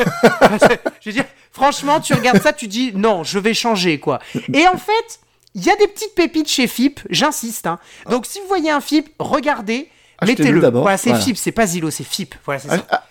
je 1.01 1.09
veux 1.09 1.13
dire, 1.13 1.25
franchement, 1.51 1.99
tu 1.99 2.13
regardes 2.13 2.41
ça, 2.41 2.53
tu 2.53 2.67
dis 2.67 2.91
non, 2.95 3.23
je 3.23 3.39
vais 3.39 3.53
changer 3.53 3.99
quoi. 3.99 4.19
Et 4.53 4.67
en 4.67 4.77
fait, 4.77 5.19
il 5.55 5.63
y 5.65 5.69
a 5.69 5.75
des 5.75 5.87
petites 5.87 6.15
pépites 6.15 6.49
chez 6.49 6.67
FIP, 6.67 6.99
j'insiste. 7.09 7.67
hein. 7.67 7.79
Donc 8.09 8.25
si 8.25 8.39
vous 8.39 8.47
voyez 8.47 8.69
un 8.71 8.81
FIP, 8.81 9.09
regardez, 9.19 9.89
mettez-le. 10.25 10.59
d'abord, 10.59 10.83
Voilà, 10.83 10.97
c'est 10.97 11.09
voilà. 11.09 11.23
FIP, 11.23 11.37
c'est 11.37 11.51
pas 11.51 11.65
Zillow, 11.65 11.89
c'est 11.89 12.03
FIP. 12.03 12.35
Voilà, 12.45 12.61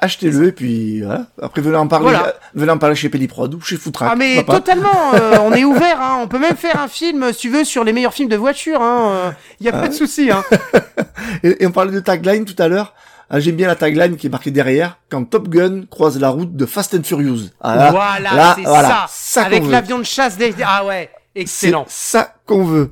Achetez-le 0.00 0.48
et 0.48 0.52
puis 0.52 1.00
voilà. 1.02 1.26
Après 1.42 1.60
venez 1.62 1.76
en 1.76 1.88
parler, 1.88 2.04
Voilà. 2.10 2.26
euh, 2.28 2.32
venez 2.54 2.70
en 2.70 2.78
parler 2.78 2.94
chez 2.94 3.08
Pelliprod 3.08 3.54
ou 3.54 3.60
chez 3.60 3.76
Footrack. 3.76 4.10
Ah 4.12 4.16
mais 4.16 4.44
totalement, 4.44 5.14
euh, 5.14 5.36
on 5.42 5.52
est 5.52 5.64
ouvert, 5.64 6.00
hein. 6.00 6.18
on 6.22 6.28
peut 6.28 6.38
même 6.38 6.56
faire 6.56 6.80
un 6.80 6.88
film, 6.88 7.32
si 7.32 7.38
tu 7.40 7.48
veux, 7.50 7.64
sur 7.64 7.82
les 7.82 7.92
meilleurs 7.92 8.14
films 8.14 8.28
de 8.28 8.36
voiture, 8.36 8.80
hein. 8.82 9.34
Il 9.60 9.66
y 9.66 9.68
a 9.68 9.72
pas 9.72 9.88
de 9.88 9.94
souci, 9.94 10.30
hein. 10.30 10.44
Et, 11.42 11.62
et 11.62 11.66
on 11.66 11.72
parlait 11.72 11.92
de 11.92 12.00
tagline 12.00 12.44
tout 12.44 12.60
à 12.62 12.68
l'heure. 12.68 12.94
Ah, 13.30 13.40
J'aime 13.40 13.56
bien 13.56 13.66
la 13.66 13.76
tagline 13.76 14.16
qui 14.16 14.26
est 14.26 14.30
marquée 14.30 14.50
derrière 14.50 14.98
quand 15.10 15.24
Top 15.24 15.48
Gun 15.48 15.82
croise 15.90 16.18
la 16.18 16.30
route 16.30 16.56
de 16.56 16.64
Fast 16.66 16.94
and 16.94 17.02
Furious. 17.04 17.50
Ah, 17.60 17.76
là, 17.76 17.90
voilà, 17.90 18.34
là, 18.34 18.52
c'est 18.56 18.62
voilà, 18.62 18.88
ça. 18.88 19.06
ça 19.10 19.44
Avec 19.44 19.66
l'avion 19.66 19.98
de 19.98 20.04
chasse 20.04 20.36
des... 20.38 20.54
Ah 20.64 20.84
ouais, 20.86 21.10
C'est 21.34 21.40
excellent. 21.42 21.84
ça 21.88 22.34
qu'on 22.46 22.64
veut. 22.64 22.88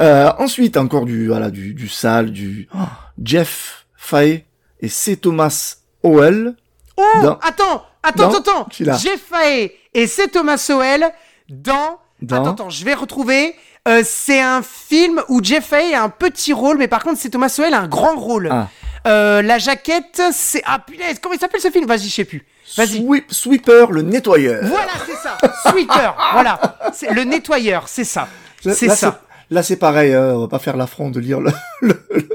Euh, 0.00 0.30
ensuite, 0.38 0.76
encore 0.76 1.04
du, 1.06 1.26
voilà, 1.28 1.50
du, 1.50 1.74
du 1.74 1.88
sale, 1.88 2.30
du 2.30 2.68
oh, 2.74 2.78
Jeff 3.22 3.86
Fahey 3.96 4.44
et 4.80 4.88
C. 4.88 5.16
Thomas 5.16 5.76
Howell. 6.04 6.54
Oh, 6.96 7.02
Dans- 7.22 7.38
attends, 7.42 7.82
attends, 8.02 8.28
dans- 8.30 8.38
attends. 8.38 8.68
Jeff 8.70 9.20
Fahey 9.28 9.72
et 9.92 10.06
c'est 10.06 10.28
Thomas 10.28 10.56
Sowell 10.58 11.10
dans... 11.48 11.98
Dans- 12.22 12.36
Attends, 12.42 12.50
attends, 12.52 12.70
je 12.70 12.84
vais 12.84 12.94
retrouver. 12.94 13.54
Euh, 13.86 14.02
c'est 14.04 14.40
un 14.40 14.62
film 14.62 15.20
où 15.28 15.42
Jeff 15.42 15.66
Fahey 15.66 15.94
a 15.94 16.02
un 16.04 16.08
petit 16.08 16.52
rôle, 16.52 16.78
mais 16.78 16.88
par 16.88 17.02
contre, 17.02 17.18
c'est 17.20 17.28
Thomas 17.30 17.48
Sowell 17.50 17.74
a 17.74 17.80
un 17.80 17.88
grand 17.88 18.16
rôle. 18.16 18.48
Ah. 18.50 18.68
Euh, 19.06 19.42
la 19.42 19.58
jaquette, 19.58 20.22
c'est... 20.32 20.62
Ah 20.64 20.78
punaise, 20.78 21.18
comment 21.22 21.34
il 21.34 21.40
s'appelle 21.40 21.60
ce 21.60 21.70
film? 21.70 21.86
Vas-y, 21.86 22.08
je 22.08 22.14
sais 22.14 22.24
plus. 22.24 22.46
Vas-y. 22.76 23.00
Sweep- 23.02 23.30
Sweeper, 23.32 23.90
le 23.92 24.02
nettoyeur. 24.02 24.60
Voilà, 24.64 24.92
c'est 25.06 25.16
ça. 25.16 25.36
Sweeper, 25.70 26.16
voilà. 26.32 26.60
C'est 26.94 27.10
le 27.12 27.24
nettoyeur, 27.24 27.84
c'est 27.88 28.04
ça. 28.04 28.28
C'est 28.62 28.88
ça. 28.88 29.20
Là, 29.50 29.62
c'est 29.62 29.76
pareil, 29.76 30.14
hein, 30.14 30.32
on 30.34 30.40
va 30.40 30.48
pas 30.48 30.58
faire 30.58 30.76
l'affront 30.76 31.10
de 31.10 31.20
lire 31.20 31.38
le, 31.40 31.52
le, 31.82 32.06
le, 32.14 32.28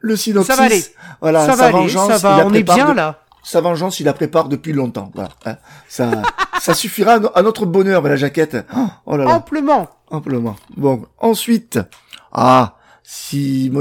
le 0.00 0.16
synopsis. 0.16 0.52
Ça 0.52 0.60
va 0.60 0.66
aller. 0.66 0.84
Voilà, 1.20 1.46
ça 1.46 1.52
sa 1.52 1.56
va 1.56 1.64
aller, 1.66 1.72
vengeance, 1.76 2.08
ça 2.08 2.16
il 2.16 2.20
va, 2.42 2.46
on 2.46 2.52
est 2.54 2.62
bien 2.64 2.88
de- 2.88 2.92
là. 2.94 3.20
Sa 3.44 3.60
vengeance, 3.60 4.00
il 4.00 4.04
la 4.04 4.12
prépare 4.12 4.48
depuis 4.48 4.72
longtemps. 4.72 5.10
Voilà. 5.14 5.30
hein. 5.46 5.56
Ça, 5.88 6.10
ça 6.60 6.74
suffira 6.74 7.12
à, 7.14 7.18
no- 7.20 7.30
à 7.34 7.42
notre 7.42 7.64
bonheur, 7.66 8.02
la 8.02 8.16
jaquette. 8.16 8.56
Oh 9.06 9.16
là 9.16 9.24
là. 9.24 9.30
Amplement. 9.30 9.88
Amplement. 10.10 10.56
Bon, 10.76 11.06
ensuite. 11.18 11.78
Ah, 12.32 12.74
si, 13.12 13.72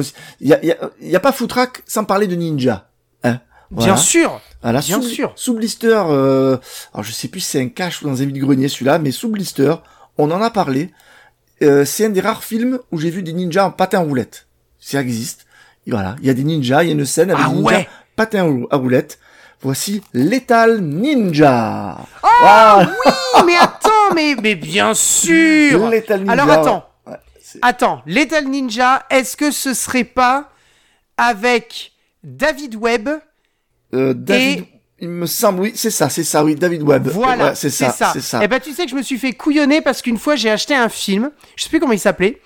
il 0.41 0.47
y 0.47 0.53
a, 0.53 0.65
y 0.65 0.71
a, 0.71 0.77
y 1.01 1.15
a 1.15 1.19
pas 1.19 1.31
Footrack 1.31 1.83
sans 1.85 2.03
parler 2.03 2.25
de 2.25 2.35
Ninja. 2.35 2.89
Hein. 3.23 3.39
Voilà. 3.69 3.93
Bien 3.93 4.01
sûr. 4.01 4.41
Voilà, 4.63 4.79
Bien 4.79 4.99
sous, 4.99 5.07
sûr. 5.07 5.31
Sous 5.35 5.53
blister, 5.53 6.01
euh, 6.09 6.57
alors 6.93 7.03
je 7.03 7.11
sais 7.11 7.27
plus 7.27 7.39
si 7.39 7.51
c'est 7.51 7.61
un 7.61 7.69
cache 7.69 8.01
ou 8.01 8.05
dans 8.05 8.19
un 8.21 8.25
vide-grenier 8.25 8.67
celui-là, 8.69 8.97
mais 8.97 9.11
sous 9.11 9.29
blister, 9.29 9.75
on 10.17 10.31
en 10.31 10.41
a 10.41 10.49
parlé. 10.49 10.89
Euh, 11.61 11.85
c'est 11.85 12.05
un 12.07 12.09
des 12.09 12.21
rares 12.21 12.43
films 12.43 12.79
où 12.91 12.97
j'ai 12.97 13.11
vu 13.11 13.21
des 13.21 13.33
ninjas 13.33 13.65
en 13.65 13.71
patin 13.71 13.99
roulette. 13.99 14.47
Ça 14.79 14.99
existe. 14.99 15.45
Et 15.85 15.91
voilà, 15.91 16.15
il 16.21 16.25
y 16.27 16.29
a 16.31 16.33
des 16.33 16.43
ninjas, 16.43 16.83
il 16.83 16.87
y 16.87 16.89
a 16.89 16.93
une 16.93 17.05
scène 17.05 17.29
avec 17.29 17.43
Ah 17.45 17.49
des 17.49 17.55
ninjas 17.57 17.69
ouais. 17.77 17.89
patin 18.15 18.39
à 18.39 18.43
rou- 18.43 18.67
à 18.71 18.77
roulette. 18.77 19.19
Voici 19.61 20.01
Lethal 20.13 20.79
Ninja. 20.81 21.97
Oh 22.23 22.27
Voilà. 22.41 22.89
oui, 23.05 23.41
mais 23.45 23.57
attends, 23.57 24.13
mais, 24.15 24.35
mais 24.41 24.55
bien 24.55 24.93
sûr. 24.95 25.87
Lethal 25.89 26.21
Ninja. 26.21 26.31
Alors 26.33 26.49
attends, 26.49 26.88
attends, 27.61 28.01
Lethal 28.05 28.45
Ninja, 28.47 29.05
est-ce 29.09 29.35
que 29.37 29.51
ce 29.51 29.73
serait 29.73 30.03
pas 30.03 30.51
avec 31.17 31.91
David 32.23 32.75
Webb 32.75 33.09
Euh, 33.93 34.13
David, 34.13 34.65
il 34.99 35.09
me 35.09 35.25
semble, 35.25 35.61
oui, 35.61 35.71
c'est 35.75 35.89
ça, 35.91 36.09
c'est 36.09 36.23
ça, 36.23 36.43
oui, 36.43 36.55
David 36.55 36.83
Webb. 36.83 37.07
Voilà, 37.07 37.49
Ouais, 37.49 37.55
c'est 37.55 37.69
ça, 37.69 37.91
c'est 38.13 38.21
ça. 38.21 38.43
Et 38.43 38.47
ben 38.47 38.59
tu 38.59 38.73
sais 38.73 38.83
que 38.85 38.91
je 38.91 38.95
me 38.95 39.01
suis 39.01 39.17
fait 39.17 39.33
couillonner 39.33 39.81
parce 39.81 40.01
qu'une 40.01 40.17
fois 40.17 40.35
j'ai 40.35 40.49
acheté 40.49 40.75
un 40.75 40.89
film, 40.89 41.31
je 41.55 41.63
sais 41.63 41.69
plus 41.69 41.79
comment 41.79 41.93
il 41.93 41.99
s'appelait, 41.99 42.41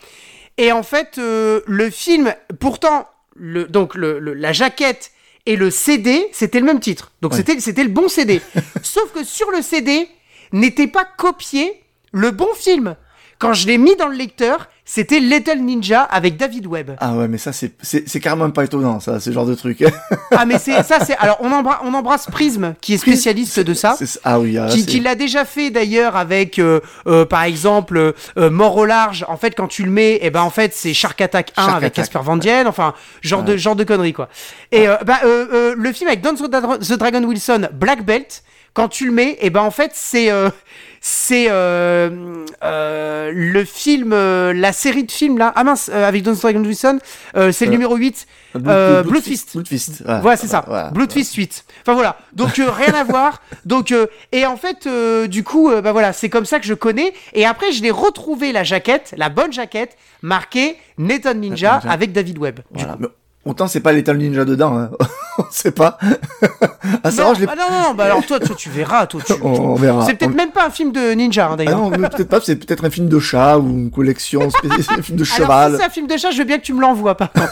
et 0.57 0.71
en 0.71 0.83
fait 0.83 1.17
euh, 1.17 1.61
le 1.65 1.89
film, 1.89 2.33
pourtant 2.59 3.07
le 3.35 3.65
donc 3.65 3.95
le, 3.95 4.19
le- 4.19 4.33
la 4.35 4.53
jaquette 4.53 5.11
et 5.47 5.55
le 5.55 5.71
CD 5.71 6.27
c'était 6.31 6.59
le 6.59 6.65
même 6.65 6.79
titre, 6.79 7.11
donc 7.21 7.31
Ouais. 7.31 7.37
c'était 7.37 7.59
c'était 7.59 7.83
le 7.83 7.89
bon 7.89 8.07
CD, 8.07 8.41
sauf 8.83 9.11
que 9.13 9.23
sur 9.23 9.49
le 9.51 9.61
CD 9.63 10.07
n'était 10.51 10.87
pas 10.87 11.05
copié 11.05 11.81
le 12.11 12.29
bon 12.31 12.53
film. 12.55 12.95
Quand 13.39 13.53
je 13.53 13.65
l'ai 13.67 13.79
mis 13.79 13.95
dans 13.95 14.07
le 14.07 14.15
lecteur, 14.15 14.69
c'était 14.85 15.19
Little 15.19 15.59
Ninja 15.61 16.01
avec 16.01 16.35
David 16.35 16.67
Webb. 16.67 16.91
Ah 16.99 17.13
ouais, 17.13 17.29
mais 17.29 17.37
ça, 17.37 17.53
c'est, 17.53 17.71
c'est, 17.81 18.19
carrément 18.19 18.49
pas 18.51 18.65
étonnant, 18.65 18.99
ça, 18.99 19.19
ce 19.21 19.31
genre 19.31 19.45
de 19.45 19.55
truc. 19.55 19.83
Ah 20.31 20.45
mais 20.45 20.59
c'est 20.59 20.83
ça 20.83 20.99
c'est 21.05 21.15
alors 21.17 21.37
on, 21.41 21.49
embra- 21.51 21.79
on 21.85 21.93
embrasse 21.93 22.25
Prism 22.29 22.73
qui 22.81 22.95
est 22.95 22.97
spécialiste 22.97 23.59
de 23.61 23.73
ça. 23.73 23.95
Ah 24.25 24.39
oui, 24.39 24.57
ah, 24.57 24.67
qui, 24.69 24.85
qui 24.85 24.99
l'a 24.99 25.15
déjà 25.15 25.45
fait 25.45 25.69
d'ailleurs 25.69 26.15
avec 26.17 26.59
euh, 26.59 26.81
euh, 27.07 27.25
par 27.25 27.43
exemple 27.43 28.13
euh, 28.37 28.49
Mort 28.49 28.75
au 28.75 28.85
large 28.85 29.25
en 29.29 29.37
fait 29.37 29.55
quand 29.55 29.67
tu 29.67 29.83
le 29.83 29.91
mets 29.91 30.19
et 30.21 30.29
ben 30.31 30.41
en 30.41 30.49
fait 30.49 30.73
c'est 30.73 30.93
Shark 30.93 31.19
Attack 31.21 31.53
1 31.55 31.61
Shark 31.65 31.77
avec. 31.77 31.93
Casper 31.93 32.19
Van 32.23 32.35
Dien 32.37 32.65
enfin 32.67 32.93
genre 33.21 33.43
de 33.43 33.55
genre 33.55 33.75
de 33.75 33.83
conneries 33.83 34.13
quoi 34.13 34.27
et 34.71 34.87
bah, 35.05 35.19
le 35.23 35.93
film 35.93 36.07
avec 36.09 36.21
Don 36.21 36.33
the, 36.33 36.49
Dra- 36.49 36.77
the 36.79 36.93
Dragon 36.97 37.23
Wilson 37.23 37.67
Black 37.73 38.03
Belt 38.05 38.43
quand 38.73 38.89
tu 38.89 39.05
le 39.05 39.11
mets 39.11 39.37
et 39.41 39.49
ben 39.49 39.61
en 39.61 39.71
fait 39.71 39.91
c'est 39.93 40.29
c'est 41.05 41.47
euh, 41.49 42.45
euh, 42.63 43.29
le 43.35 43.65
film 43.65 44.13
euh, 44.13 44.53
la 44.53 44.71
série 44.71 45.03
de 45.03 45.11
films 45.11 45.37
là 45.37 45.51
ah 45.53 45.65
mince 45.65 45.91
euh, 45.93 46.07
avec 46.07 46.23
Don 46.23 46.31
Dragon 46.31 46.61
Wilson 46.63 46.99
euh, 47.35 47.51
c'est 47.51 47.65
le 47.65 47.71
Euh, 47.71 47.73
numéro 47.73 47.95
8 47.97 48.25
Blood- 48.55 49.21
Fist. 49.21 49.53
Blood 49.53 49.67
Fist, 49.67 50.01
voilà. 50.05 50.19
Voilà, 50.21 50.37
c'est 50.37 50.47
ça. 50.47 50.63
Voilà, 50.67 50.91
Blood. 50.91 51.11
Fist 51.11 51.33
8. 51.35 51.65
Enfin 51.81 51.93
voilà. 51.95 52.17
Donc 52.33 52.53
rien 52.55 52.93
à 52.93 53.03
voir. 53.13 53.41
Donc 53.65 53.91
euh, 53.91 54.05
et 54.31 54.45
en 54.45 54.55
fait 54.57 54.87
euh, 54.87 55.27
du 55.27 55.43
coup 55.43 55.69
bah 55.83 55.91
voilà, 55.91 56.13
c'est 56.13 56.29
comme 56.29 56.45
ça 56.45 56.59
que 56.61 56.65
je 56.65 56.73
connais 56.75 57.13
et 57.33 57.45
après 57.45 57.71
je 57.73 57.81
l'ai 57.83 57.91
retrouvé 57.91 58.53
la 58.53 58.63
jaquette, 58.63 59.13
la 59.17 59.27
bonne 59.29 59.51
jaquette 59.51 59.97
marquée 60.21 60.77
Nathan 60.97 61.33
Ninja 61.33 61.73
Ninja. 61.79 61.91
avec 61.91 62.13
David 62.13 62.37
Webb. 62.37 62.59
du 62.71 62.83
Voilà. 62.83 62.93
coup. 62.97 63.07
Autant 63.45 63.67
c'est 63.67 63.81
pas 63.81 63.91
l'état 63.91 64.13
ninja 64.13 64.45
dedans, 64.45 64.77
hein. 64.77 64.89
on 65.37 65.43
sait 65.51 65.71
pas. 65.71 65.97
à 67.03 67.11
savoir, 67.11 67.29
non, 67.29 67.33
je 67.35 67.41
l'ai 67.41 67.47
ah 67.49 67.55
non, 67.55 67.63
non, 67.69 67.81
non, 67.89 67.93
bah 67.93 68.05
alors 68.05 68.25
toi, 68.25 68.39
toi, 68.39 68.55
tu 68.55 68.69
verras, 68.69 69.05
toi, 69.07 69.21
tu... 69.25 69.33
on, 69.41 69.47
on 69.73 69.75
verra. 69.75 70.05
C'est 70.05 70.13
peut-être 70.15 70.31
On- 70.31 70.35
même 70.35 70.51
pas 70.51 70.65
un 70.67 70.69
film 70.69 70.93
de 70.93 71.11
ninja, 71.11 71.47
hein, 71.47 71.49
Ah 71.53 71.55
d'ailleurs. 71.57 71.77
non, 71.79 71.91
peut-être 71.91 72.29
pas, 72.29 72.39
c'est 72.39 72.55
peut-être 72.55 72.85
un 72.85 72.89
film 72.89 73.09
de 73.09 73.19
chat 73.19 73.57
ou 73.57 73.67
une 73.67 73.91
collection 73.91 74.41
un 74.47 75.01
film 75.01 75.17
de 75.17 75.23
alors, 75.25 75.35
cheval. 75.37 75.71
si 75.73 75.77
c'est 75.79 75.83
un 75.85 75.89
film 75.89 76.07
de 76.07 76.15
chat, 76.17 76.31
je 76.31 76.37
veux 76.37 76.43
bien 76.45 76.57
que 76.57 76.63
tu 76.63 76.73
me 76.73 76.79
l'envoies, 76.79 77.15
par 77.17 77.31
contre. 77.33 77.51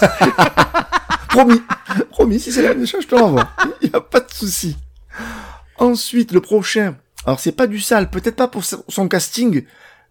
Promis, 1.29 1.61
promis, 2.09 2.39
si 2.39 2.51
c'est 2.51 2.61
la 2.61 2.73
même 2.73 2.85
chose, 2.87 3.03
je 3.03 3.07
te 3.07 3.15
l'envoie. 3.15 3.47
Il 3.81 3.89
n'y 3.89 3.95
a 3.95 4.01
pas 4.01 4.19
de 4.19 4.31
souci. 4.31 4.77
Ensuite, 5.77 6.31
le 6.31 6.41
prochain. 6.41 6.95
Alors, 7.25 7.39
c'est 7.39 7.51
pas 7.51 7.67
du 7.67 7.79
sale, 7.79 8.09
peut-être 8.09 8.35
pas 8.35 8.47
pour 8.47 8.63
son 8.65 9.07
casting, 9.07 9.63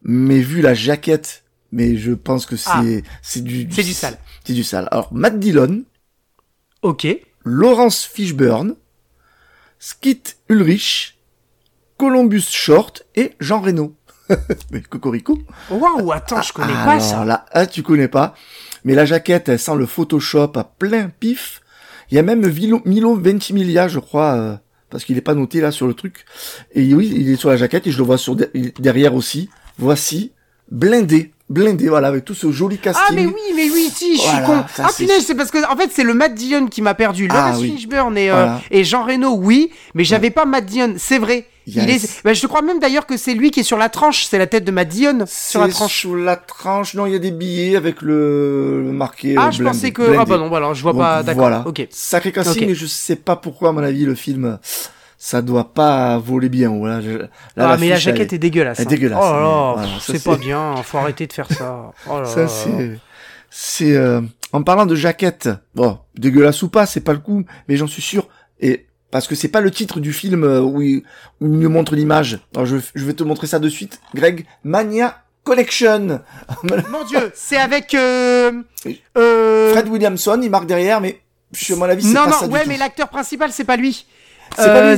mais 0.03 0.39
vu 0.41 0.61
la 0.63 0.75
jaquette, 0.75 1.43
mais 1.73 1.97
je 1.97 2.13
pense 2.13 2.47
que 2.47 2.57
c'est, 2.57 2.71
Ah. 2.73 2.83
c'est 3.23 3.43
du, 3.45 3.69
C'est 3.71 3.83
du 3.83 3.93
sale. 3.93 4.17
C'est 4.51 4.55
du 4.57 4.65
sale. 4.65 4.89
Alors, 4.91 5.13
Matt 5.13 5.39
Dillon, 5.39 5.85
Ok. 6.83 7.07
Laurence 7.45 8.05
Fishburne, 8.05 8.75
Skit 9.79 10.23
Ulrich, 10.49 11.21
Columbus 11.97 12.47
Short 12.51 13.05
et 13.15 13.35
Jean 13.39 13.61
Reno. 13.61 13.95
mais 14.73 14.81
cocorico. 14.83 15.39
Waouh, 15.71 16.11
attends, 16.11 16.43
je 16.43 16.53
connais 16.53 16.73
Ah, 16.75 16.85
pas 16.85 16.91
alors 16.95 17.01
ça. 17.05 17.25
là, 17.25 17.47
ah, 17.53 17.65
tu 17.67 17.85
connais 17.85 18.09
pas. 18.09 18.35
Mais 18.83 18.97
la 18.97 19.05
jaquette, 19.05 19.49
elle 19.49 19.61
sent 19.61 19.77
le 19.77 19.87
Photoshop 19.87 20.51
à 20.57 20.65
plein 20.65 21.11
pif. 21.11 21.61
Il 22.11 22.17
y 22.17 22.19
a 22.19 22.23
même 22.25 22.41
Milo, 22.53 22.83
Milo 22.85 23.15
Ventimiglia, 23.15 23.87
je 23.87 24.01
crois, 24.01 24.33
euh, 24.35 24.57
parce 24.89 25.05
qu'il 25.05 25.17
est 25.17 25.21
pas 25.21 25.35
noté 25.35 25.61
là 25.61 25.71
sur 25.71 25.87
le 25.87 25.95
truc. 25.95 26.25
Et 26.73 26.93
oui, 26.93 27.13
il 27.15 27.31
est 27.31 27.37
sur 27.37 27.51
la 27.51 27.57
jaquette 27.57 27.87
et 27.87 27.93
je 27.93 27.99
le 27.99 28.05
vois 28.05 28.19
sur 28.19 28.35
de- 28.35 28.51
derrière 28.81 29.15
aussi. 29.15 29.49
Voici, 29.79 30.33
blindé, 30.73 31.33
blindé, 31.51 31.89
voilà, 31.89 32.09
avec 32.09 32.25
tout 32.25 32.35
ce 32.35 32.51
joli 32.51 32.79
casting. 32.79 33.05
Ah 33.09 33.13
mais 33.13 33.27
oui, 33.27 33.35
mais 33.55 33.69
oui, 33.71 33.91
si, 33.95 34.17
je 34.17 34.21
suis 34.23 34.31
Voilà, 34.31 34.47
con. 34.47 34.65
ça, 34.75 34.85
Ah 34.89 34.93
punaise, 34.97 35.25
c'est 35.27 35.35
parce 35.35 35.51
que 35.51 35.59
en 35.71 35.77
fait 35.77 35.91
c'est 35.93 36.05
le 36.05 36.15
Matt 36.15 36.35
Dillon 36.35 36.67
qui 36.69 36.81
m'a 36.81 36.95
perdu. 36.95 37.29
Ah, 37.31 37.35
Laurence 37.49 37.61
oui. 37.61 37.73
Fishburne 37.73 38.17
et, 38.17 38.31
euh, 38.31 38.35
Voilà. 38.35 38.61
et 38.71 38.85
Jean 38.85 39.05
Reno, 39.05 39.35
oui, 39.37 39.71
mais 39.95 40.05
j'avais 40.05 40.31
pas 40.31 40.45
Matt 40.47 40.65
Dillon, 40.65 40.95
c'est 40.97 41.19
vrai. 41.19 41.45
Il 41.67 41.89
est... 41.91 42.23
bah, 42.25 42.33
je 42.33 42.47
crois 42.49 42.63
même 42.63 42.81
d'ailleurs 42.81 43.07
que 43.07 43.17
c'est 43.17 43.35
lui 43.35 43.51
qui 43.53 43.61
est 43.61 43.65
sur 43.65 43.77
la 43.77 43.89
tranche, 43.89 44.25
c'est 44.25 44.39
la 44.39 44.47
tête 44.49 44.65
de 44.65 44.71
Matt 44.73 44.89
Dillon 44.89 45.25
sur 45.29 45.61
la 45.61 45.69
tranche. 45.69 46.01
Sur 46.01 46.17
la 46.17 46.35
tranche, 46.37 46.95
non, 46.95 47.07
il 47.07 47.13
y 47.13 47.17
a 47.17 47.19
des 47.21 47.31
billets 47.31 47.77
avec 47.77 48.01
le, 48.03 48.83
le 48.83 48.93
marqué. 48.93 49.35
Ah, 49.39 49.49
euh, 49.49 49.51
je 49.53 49.59
blindé, 49.59 49.77
pensais 49.77 49.91
que... 49.93 50.03
blindé. 50.03 50.19
Ah 50.21 50.25
bah 50.25 50.39
non, 50.39 50.53
alors 50.55 50.75
je 50.75 50.83
vois 50.83 50.93
Donc, 50.93 51.03
pas, 51.03 51.23
d'accord, 51.23 51.43
Voilà. 51.43 51.63
ok. 51.67 51.87
Sacré 51.91 52.33
casting, 52.33 52.73
je 52.75 52.87
sais 52.87 53.15
pas 53.17 53.37
pourquoi, 53.37 53.69
à 53.69 53.73
mon 53.73 53.83
avis, 53.85 54.05
le 54.05 54.15
film, 54.17 54.59
ça 55.23 55.43
doit 55.43 55.75
pas 55.75 56.17
voler 56.19 56.49
bien. 56.49 56.71
Voilà, 56.71 57.03
je- 57.03 57.11
là, 57.11 57.29
ah 57.57 57.77
mais 57.79 57.91
la 57.91 57.97
jaquette 57.97 58.33
est- 58.33 58.37
est 58.37 58.39
dégueulasse. 58.39 58.79
elle 58.81 58.85
est 58.85 58.89
hein. 58.89 58.91
dégueulasse, 58.91 59.19
Oh 59.23 59.27
là 59.27 59.33
mais 59.35 59.43
là, 59.43 59.73
voilà, 59.75 59.89
c'est 60.01 60.25
pas 60.25 60.37
bien, 60.37 60.77
faut 60.83 60.97
arrêter 60.97 61.27
de 61.27 61.33
faire 61.35 61.47
ça. 61.53 61.93
Oh 62.09 62.21
là 62.21 62.25
Ça, 62.25 62.41
là. 62.43 62.49
c'est, 62.49 62.99
c'est, 63.51 63.93
euh, 63.97 64.23
en 64.53 64.63
parlant 64.63 64.87
de 64.87 64.95
jaquette, 64.95 65.51
bon, 65.75 65.99
dégueulasse 66.17 66.63
ou 66.63 66.71
pas, 66.71 66.87
c'est 66.87 67.03
pas 67.03 67.13
le 67.13 67.19
coup, 67.19 67.45
mais 67.69 67.77
j'en 67.77 67.87
suis 67.87 68.01
sûr, 68.01 68.29
et, 68.61 68.87
parce 69.11 69.29
que 69.29 69.35
c'est 69.35 69.49
pas 69.49 69.61
le 69.61 69.71
titre 69.71 70.01
du 70.01 70.15
film 70.15 70.43
euh, 70.43 70.61
où 70.63 70.81
il, 70.81 71.03
où 71.43 71.47
il 71.53 71.59
nous 71.59 71.69
montre 71.69 71.95
l'image. 71.95 72.39
Alors, 72.55 72.65
je, 72.65 72.77
je 72.95 73.05
vais 73.05 73.13
te 73.13 73.23
montrer 73.23 73.47
ça 73.47 73.59
de 73.59 73.69
suite. 73.69 74.01
Greg, 74.15 74.47
Mania 74.65 75.19
Collection. 75.45 76.21
Mon 76.63 77.05
dieu, 77.05 77.31
c'est 77.35 77.59
avec... 77.59 77.93
Euh... 77.93 78.53
euh, 79.19 79.73
Fred 79.73 79.89
Williamson, 79.89 80.41
il 80.43 80.49
marque 80.51 80.67
derrière, 80.67 81.01
mais, 81.03 81.21
je, 81.53 81.75
à 81.75 81.77
mon 81.77 81.85
avis, 81.85 82.05
c'est 82.05 82.15
Non, 82.15 82.25
pas 82.25 82.31
non, 82.31 82.37
ça 82.39 82.47
du 82.49 82.55
ouais, 82.55 82.63
mais 82.67 82.79
l'acteur 82.79 83.09
principal, 83.09 83.51
c'est 83.53 83.65
pas 83.65 83.77
lui. 83.77 84.07
C'est 84.57 84.69
Euh, 84.69 84.97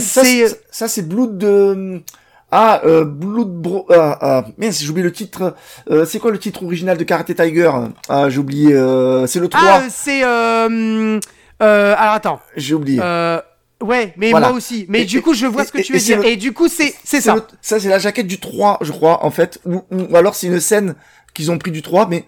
ça, 0.70 0.88
c'est- 0.88 1.02
Blood 1.02 1.38
de, 1.38 2.00
ah, 2.50 2.80
euh, 2.84 3.04
Blood 3.04 3.52
Bro, 3.52 3.86
ah, 3.90 4.18
ah, 4.20 4.44
mince, 4.58 4.80
j'ai 4.82 4.88
oublié 4.90 5.04
le 5.04 5.12
titre, 5.12 5.54
euh, 5.90 6.04
c'est 6.04 6.18
quoi 6.18 6.30
le 6.30 6.38
titre 6.38 6.62
original 6.64 6.96
de 6.96 7.04
Karate 7.04 7.34
Tiger? 7.34 7.70
Ah, 8.08 8.28
j'ai 8.30 8.38
oublié, 8.38 8.72
euh, 8.74 9.26
c'est 9.26 9.40
le 9.40 9.48
3. 9.48 9.60
Ah, 9.64 9.80
euh, 9.80 9.88
c'est... 9.90 10.24
Euh... 10.24 11.20
euh, 11.62 11.94
alors 11.96 12.14
attends. 12.14 12.40
j'ai 12.56 12.74
oublié. 12.74 13.00
Euh, 13.02 13.40
ouais, 13.82 14.14
mais 14.16 14.30
Voilà. 14.30 14.48
moi 14.48 14.56
aussi. 14.56 14.86
Mais 14.88 15.02
Et- 15.02 15.04
du 15.04 15.22
coup, 15.22 15.34
je 15.34 15.46
vois 15.46 15.62
et- 15.62 15.66
ce 15.66 15.72
que 15.72 15.78
tu 15.82 15.92
veux 15.92 15.98
dire. 15.98 16.18
le- 16.18 16.26
Et 16.26 16.36
du 16.36 16.52
coup, 16.52 16.68
c'est 16.68 16.94
c'est 17.04 17.20
ça. 17.20 17.34
le- 17.36 17.42
ça, 17.60 17.78
c'est 17.78 17.88
la 17.88 17.98
jaquette 17.98 18.26
du 18.26 18.40
3, 18.40 18.78
je 18.80 18.90
crois, 18.92 19.24
en 19.24 19.30
fait. 19.30 19.60
Ou, 19.64 19.82
ou 19.90 20.16
alors 20.16 20.34
c'est 20.34 20.46
une 20.48 20.60
scène 20.60 20.94
qu'ils 21.34 21.50
ont 21.50 21.58
pris 21.58 21.70
du 21.70 21.82
3, 21.82 22.08
mais 22.08 22.24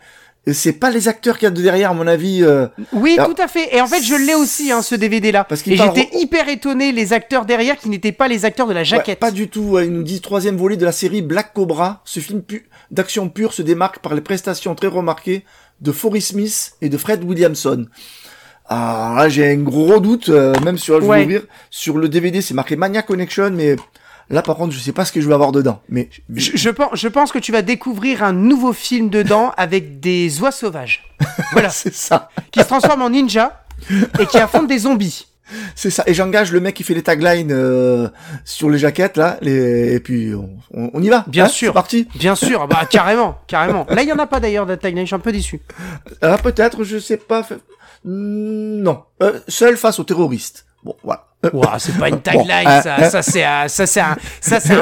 c'est 0.53 0.75
pas 0.75 0.91
les 0.91 1.09
acteurs 1.09 1.39
qu'il 1.39 1.47
y 1.47 1.49
a 1.49 1.51
de 1.51 1.63
derrière, 1.63 1.91
à 1.91 1.95
mon 1.95 2.07
avis. 2.07 2.43
euh, 2.43 2.67
Oui, 2.93 3.15
Alors, 3.19 3.35
tout 3.35 3.41
à 3.43 3.49
fait. 3.49 3.75
Et 3.75 3.81
en 3.81 3.87
fait, 3.87 4.03
je 4.03 4.15
l'ai 4.15 4.35
aussi, 4.35 4.71
hein, 4.73 4.83
ce 4.83 4.95
DVD-là. 4.95 5.45
Parce 5.45 5.63
qu'il 5.63 5.73
Et 5.73 5.77
parle- 5.77 5.97
j'étais 5.97 6.19
hyper 6.19 6.49
étonné, 6.49 6.93
les 6.93 7.13
acteurs 7.15 7.47
derrière, 7.47 7.79
qui 7.79 7.89
n'étaient 7.89 8.13
pas 8.13 8.29
les 8.29 8.45
acteurs 8.45 8.67
de 8.67 8.73
la 8.75 8.81
ouais, 8.81 8.85
jaquette. 8.85 9.19
pas 9.21 9.31
du 9.31 9.49
tout. 9.49 9.79
Ils 9.79 9.91
nous 9.91 10.03
disent 10.03 10.21
troisième 10.21 10.57
volet 10.57 10.77
de 10.77 10.85
la 10.85 10.93
série 10.93 11.23
Black 11.23 11.55
Cobra. 11.55 12.03
Ce 12.05 12.21
film 12.21 12.43
pu- 12.43 12.69
d'action 12.91 13.29
pure 13.31 13.53
se 13.55 13.63
démarque 13.63 14.01
par 14.01 14.15
les 14.15 14.21
prestations 14.21 14.75
très 14.75 14.89
remarquées 14.89 15.45
de 15.81 15.93
Forrest 15.93 16.29
Smith 16.33 16.73
et 16.83 16.89
de 16.91 16.97
Fred 16.99 17.25
Williamson. 17.25 17.87
Ah, 18.67 19.15
là, 19.19 19.29
j'ai 19.29 19.51
un 19.51 19.57
gros 19.59 20.01
doute, 20.01 20.31
euh, 20.31 20.55
même 20.65 20.79
sur, 20.79 20.97
je 20.97 21.01
vais 21.05 21.09
Ouais. 21.11 21.23
ouvrir, 21.23 21.43
sur 21.71 21.99
le 21.99 22.09
DVD, 22.09 22.41
c'est 22.41 22.55
marqué 22.55 22.77
Mania 22.77 23.03
Connection, 23.03 23.51
mais 23.51 23.77
là, 24.31 24.43
par 24.43 24.57
contre, 24.57 24.72
je 24.72 24.79
sais 24.79 24.93
pas 24.93 25.05
ce 25.05 25.12
que 25.12 25.20
je 25.20 25.29
vais 25.29 25.35
avoir 25.35 25.53
dedans. 25.53 25.81
Mais 25.89 26.09
Je, 26.35 26.57
je 26.57 26.70
pense, 26.70 26.91
je 26.95 27.09
pense 27.09 27.33
que 27.33 27.39
tu 27.39 27.53
vas 27.53 27.62
découvrir 27.62 28.22
un 28.22 28.33
nouveau 28.33 28.72
film 28.72 29.09
dedans 29.11 29.53
avec 29.57 30.01
des 30.01 30.41
oies 30.41 30.53
sauvages. 30.53 31.03
Voilà. 31.53 31.70
c'est 31.70 31.95
ça. 31.95 32.29
qui 32.51 32.61
se 32.61 32.66
transforment 32.66 33.03
en 33.03 33.11
ninja 33.11 33.64
et 34.18 34.27
qui 34.27 34.39
affrontent 34.39 34.64
des 34.66 34.79
zombies. 34.79 35.27
C'est 35.75 35.91
ça. 35.91 36.03
Et 36.07 36.14
j'engage 36.14 36.53
le 36.53 36.61
mec 36.61 36.75
qui 36.75 36.83
fait 36.85 36.95
les 36.95 37.03
taglines 37.03 37.53
euh, 37.53 38.09
sur 38.47 38.70
les 38.70 38.79
jaquettes 38.79 39.18
là, 39.18 39.37
les... 39.43 39.95
et 39.95 40.01
puis 40.01 40.33
on, 40.35 40.49
on- 40.72 40.91
on 40.95 41.03
y 41.03 41.11
va. 41.11 41.25
Bien 41.27 41.45
Hein, 41.45 41.49
sûr. 41.49 41.68
C'est 41.68 41.75
parti. 41.75 42.09
Bien 42.14 42.35
sûr, 42.35 42.66
bah 42.68 42.87
carrément, 42.89 43.37
carrément. 43.47 43.85
Là, 43.91 44.03
il 44.03 44.09
y 44.09 44.12
en 44.12 44.18
a 44.18 44.27
pas 44.27 44.41
d'ailleurs 44.41 44.64
de 44.64 44.75
tagline, 44.75 45.03
je 45.03 45.09
suis 45.09 45.14
un 45.14 45.18
peu 45.18 45.33
déçu. 45.33 45.61
Ah 46.22 46.39
peut-être, 46.39 46.83
je 46.85 46.99
sais 46.99 47.18
pas. 47.18 47.47
Hmm, 48.05 48.81
Non. 48.83 49.03
Euh, 49.22 49.39
seul 49.47 49.77
face 49.77 49.99
aux 49.99 50.05
terroristes. 50.05 50.64
Bon, 50.83 50.97
voilà. 51.05 51.27
Euh, 51.45 51.51
Ouah, 51.53 51.79
c'est 51.79 51.97
pas 51.99 52.09
une 52.09 52.17
Bon, 52.17 52.21
tagline, 52.21 52.83
ça. 52.83 52.97
hein. 52.97 53.11
Ça, 53.11 53.23
c'est 53.23 53.45
un, 53.45 53.69
ça, 53.69 53.87
c'est 53.87 54.01
un, 54.01 54.17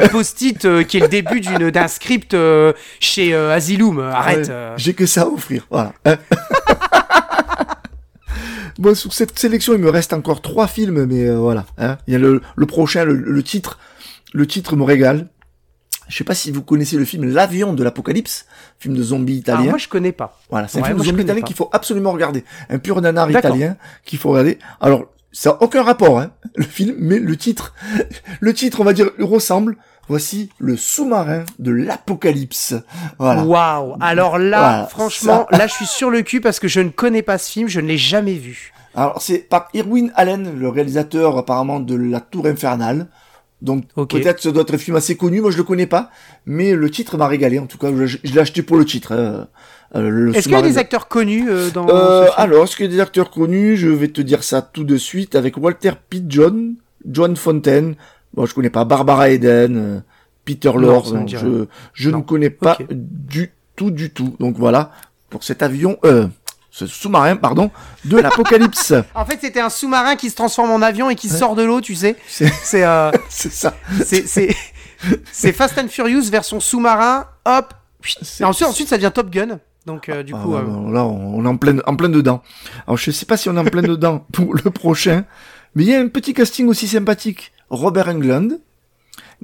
un 0.03 0.09
post-it 0.09 0.65
euh, 0.65 0.83
qui 0.85 0.99
est 0.99 1.01
le 1.01 1.09
début 1.09 1.41
d'une, 1.41 1.71
d'un 1.71 1.89
script 1.89 2.35
euh, 2.35 2.73
chez 3.01 3.35
euh, 3.35 3.53
Asylum. 3.55 3.99
Arrête. 4.01 4.47
ouais, 4.47 4.51
euh. 4.51 4.75
J'ai 4.77 4.95
que 4.95 5.07
ça 5.07 5.23
à 5.23 5.27
offrir. 5.27 5.67
Voilà. 5.71 5.93
Bon, 8.79 8.95
sur 8.95 9.13
cette 9.13 9.39
sélection, 9.39 9.75
il 9.75 9.81
me 9.81 9.91
reste 9.91 10.13
encore 10.15 10.41
trois 10.41 10.67
films, 10.67 11.05
mais 11.05 11.27
euh, 11.29 11.37
voilà. 11.37 11.67
Hein. 11.79 11.99
Il 12.07 12.13
y 12.15 12.17
a 12.17 12.19
le, 12.19 12.41
le 12.57 12.67
prochain, 12.67 13.05
le, 13.05 13.15
le 13.15 13.43
titre. 13.43 13.79
Le 14.33 14.47
titre 14.47 14.77
me 14.77 14.83
régale. 14.83 15.29
Je 16.09 16.17
sais 16.17 16.25
pas 16.25 16.35
si 16.35 16.51
vous 16.51 16.63
connaissez 16.63 16.97
le 16.97 17.05
film 17.05 17.25
L'avion 17.31 17.75
de 17.75 17.85
l'apocalypse, 17.85 18.47
film 18.79 18.97
de 18.97 19.03
zombie 19.03 19.43
Alors, 19.47 19.57
italien. 19.59 19.71
moi, 19.71 19.79
je 19.79 19.89
connais 19.89 20.11
pas. 20.13 20.41
Voilà, 20.51 20.69
c'est 20.69 20.81
un 20.81 20.85
film 20.85 20.99
de 20.99 21.05
zombie 21.05 21.23
italien 21.23 21.43
qu'il 21.43 21.55
faut 21.55 21.69
absolument 21.73 22.13
regarder. 22.13 22.45
Un 22.71 22.79
pur 22.79 23.01
nanar 23.03 23.31
italien 23.31 23.77
qu'il 24.07 24.19
faut 24.19 24.31
regarder. 24.31 24.59
Alors, 24.81 25.05
ça 25.33 25.51
n'a 25.51 25.63
aucun 25.63 25.83
rapport, 25.83 26.19
hein, 26.21 26.33
le 26.55 26.65
film, 26.65 26.95
mais 26.99 27.19
le 27.19 27.37
titre, 27.37 27.75
le 28.41 28.53
titre, 28.55 28.81
on 28.81 28.85
va 28.85 28.93
dire, 28.93 29.11
ressemble. 29.19 29.77
Voici 30.09 30.51
le 30.59 30.77
sous-marin 30.77 31.45
de 31.61 31.71
l'apocalypse. 31.71 32.75
Voilà. 33.19 33.45
Waouh. 33.45 33.97
Alors 34.01 34.37
là, 34.37 34.59
Voilà, 34.59 34.87
franchement, 34.89 35.47
là, 35.51 35.67
je 35.69 35.73
suis 35.73 35.87
sur 35.87 36.11
le 36.11 36.23
cul 36.23 36.41
parce 36.41 36.59
que 36.59 36.67
je 36.67 36.81
ne 36.81 36.89
connais 36.89 37.23
pas 37.23 37.39
ce 37.39 37.51
film, 37.51 37.69
je 37.69 37.81
ne 37.81 37.87
l'ai 37.87 37.97
jamais 37.99 38.35
vu. 38.35 38.73
Alors, 38.97 39.23
c'est 39.23 39.39
par 39.39 39.69
Irwin 39.75 40.11
Allen, 40.17 40.59
le 40.59 40.69
réalisateur 40.69 41.39
apparemment 41.39 41.79
de 41.81 41.95
La 41.95 42.21
Tour 42.21 42.47
Infernale. 42.47 43.07
Donc, 43.63 43.85
peut-être 44.25 44.41
ce 44.41 44.49
doit 44.49 44.63
être 44.63 44.75
un 44.75 44.79
film 44.79 44.97
assez 44.97 45.17
connu, 45.17 45.41
moi 45.41 45.53
je 45.53 45.57
le 45.57 45.63
connais 45.63 45.87
pas, 45.87 46.11
mais 46.47 46.73
le 46.75 46.91
titre 46.91 47.17
m'a 47.17 47.29
régalé, 47.29 47.61
en 47.61 47.67
tout 47.67 47.79
cas, 47.79 47.91
je, 47.97 48.07
je 48.07 48.33
l'ai 48.33 48.41
acheté 48.41 48.63
pour 48.63 48.77
le 48.77 48.85
titre. 48.85 49.13
hein. 49.15 49.47
Euh, 49.95 50.33
Est-ce 50.33 50.45
qu'il 50.45 50.53
y 50.53 50.55
a 50.57 50.63
des 50.63 50.73
de- 50.73 50.79
acteurs 50.79 51.07
connus 51.09 51.51
euh, 51.51 51.71
dans 51.71 51.87
Euh, 51.89 52.21
ce 52.23 52.31
film? 52.31 52.35
alors, 52.39 52.65
est-ce 52.65 52.77
qu'il 52.77 52.87
y 52.87 52.89
a 52.89 52.93
des 52.93 53.01
acteurs 53.01 53.31
connus? 53.31 53.77
Je 53.77 53.89
vais 53.89 54.09
te 54.09 54.21
dire 54.23 54.43
ça 54.43 54.63
tout 54.63 54.85
de 54.85 54.97
suite 54.97 55.35
avec 55.35 55.57
Walter 55.59 55.93
Pidgeon, 56.09 56.75
John 57.07 57.37
Fontaine. 57.37 57.95
Bon, 58.33 58.47
je 58.47 58.55
connais 58.55 58.71
pas 58.71 58.85
Barbara 58.87 59.29
Eden, 59.29 59.77
euh, 59.77 60.01
Peter 60.47 60.73
Lorre. 60.75 61.13
non, 61.13 61.27
je 61.27 61.67
je 61.93 62.11
ne 62.11 62.23
connais 62.23 62.49
pas 62.51 62.79
du 62.91 63.53
tout, 63.77 63.91
du 63.91 64.11
tout. 64.11 64.35
Donc 64.41 64.57
voilà 64.57 64.93
pour 65.29 65.45
cet 65.45 65.63
avion, 65.63 65.99
euh, 66.05 66.27
ce 66.71 66.87
sous-marin, 66.87 67.37
pardon, 67.37 67.71
de 68.07 68.17
l'apocalypse. 68.25 68.95
En 69.15 69.27
fait, 69.27 69.39
c'était 69.43 69.61
un 69.61 69.69
sous-marin 69.69 70.17
qui 70.17 70.31
se 70.31 70.37
transforme 70.37 70.71
en 70.71 70.81
avion 70.81 71.11
et 71.11 71.15
qui 71.17 71.29
sort 71.29 71.55
de 71.55 71.63
l'eau, 71.65 71.83
tu 71.83 71.95
sais. 71.95 72.17
C'est 72.27 72.49
C'est 72.63 72.85
euh, 72.85 73.11
c'est 73.29 73.53
ça. 73.53 73.75
c'est 75.33 75.53
Fast 75.53 75.77
and 75.79 75.89
Furious 75.89 76.31
version 76.31 76.61
sous-marin. 76.61 77.27
Hop. 77.45 77.75
Et 78.41 78.45
ensuite, 78.45 78.67
ensuite, 78.69 78.89
ça 78.89 78.97
devient 78.97 79.13
Top 79.15 79.31
Gun. 79.31 79.59
Donc 79.87 80.09
euh, 80.09 80.23
du 80.23 80.33
Ah, 80.35 80.41
coup, 80.43 80.53
ouais, 80.55 80.61
euh, 80.61 80.93
là, 80.93 81.05
on 81.05 81.45
est 81.45 81.49
en 81.49 81.57
plein, 81.57 81.79
en 81.87 81.97
plein 81.97 82.09
dedans. 82.09 82.43
Alors, 82.87 82.97
je 82.97 83.11
sais 83.11 83.27
pas 83.27 83.37
si 83.37 83.49
on 83.49 83.57
est 83.57 83.61
en 83.61 83.65
plein 83.65 83.83
dedans 83.83 84.25
pour 84.33 84.55
le 84.55 84.71
prochain, 84.71 85.25
mais 85.75 85.85
il 85.85 85.91
y 85.91 85.95
a 85.95 86.01
un 86.01 86.09
petit 86.09 86.35
casting 86.35 86.69
aussi 86.69 86.87
sympathique. 86.89 87.53
Robert 87.71 88.09
Englund, 88.09 88.61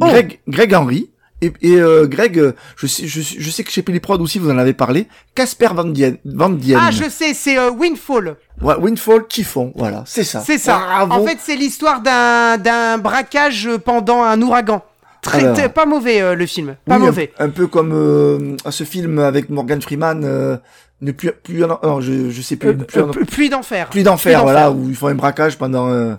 Oh. 0.00 0.06
Greg, 0.06 0.38
Greg 0.46 0.74
Henry, 0.74 1.10
et, 1.40 1.52
et 1.60 1.76
euh, 1.80 2.06
Greg, 2.06 2.38
euh, 2.38 2.52
je 2.76 2.86
sais, 2.86 3.06
je, 3.06 3.20
je 3.20 3.50
sais 3.50 3.64
que 3.64 3.70
chez 3.70 3.84
aussi 4.08 4.38
vous 4.38 4.50
en 4.50 4.58
avez 4.58 4.72
parlé, 4.74 5.08
Casper 5.34 5.68
Van 5.74 5.84
Dien, 5.84 6.14
Van 6.24 6.50
Dien. 6.50 6.78
ah, 6.80 6.90
je 6.92 7.08
sais, 7.08 7.34
c'est 7.34 7.58
euh, 7.58 7.70
Windfall. 7.70 8.36
Ouais, 8.60 8.74
Windfall 8.76 9.26
Typhon, 9.28 9.72
voilà, 9.76 10.04
c'est 10.06 10.24
ça. 10.24 10.40
C'est 10.40 10.58
ça. 10.58 10.78
Bravo. 11.06 11.12
En 11.14 11.26
fait, 11.26 11.38
c'est 11.40 11.56
l'histoire 11.56 12.00
d'un 12.00 12.58
d'un 12.58 12.98
braquage 12.98 13.68
pendant 13.84 14.22
un 14.22 14.40
ouragan. 14.42 14.82
Très, 15.22 15.40
Alors. 15.40 15.56
très- 15.56 15.68
pas 15.68 15.84
mauvais 15.86 16.20
euh, 16.22 16.34
le 16.34 16.46
film. 16.46 16.76
Pas 16.86 16.96
Oui, 16.98 17.06
mauvais. 17.06 17.32
Un, 17.38 17.48
peu 17.50 17.66
comme 17.66 17.92
euh, 17.92 18.56
ce 18.70 18.84
film 18.84 19.18
avec 19.18 19.50
Morgan 19.50 19.80
Freeman, 19.82 20.22
euh, 20.24 20.56
Ne 21.00 21.12
plus, 21.12 21.30
plus, 21.32 21.60
non, 21.60 22.00
je, 22.00 22.28
je 22.30 22.42
sais 22.42 22.56
plus, 22.56 22.70
Euh, 22.70 22.72
plus, 22.74 23.00
euh, 23.00 23.06
pluie 23.30 23.48
d'enfer. 23.48 23.88
pluie 23.88 24.02
d'enfer, 24.02 24.42
voilà, 24.42 24.70
où 24.72 24.88
ils 24.88 24.96
font 24.96 25.06
un 25.08 25.14
braquage 25.14 25.56
pendant, 25.56 25.88
euh, 25.90 26.14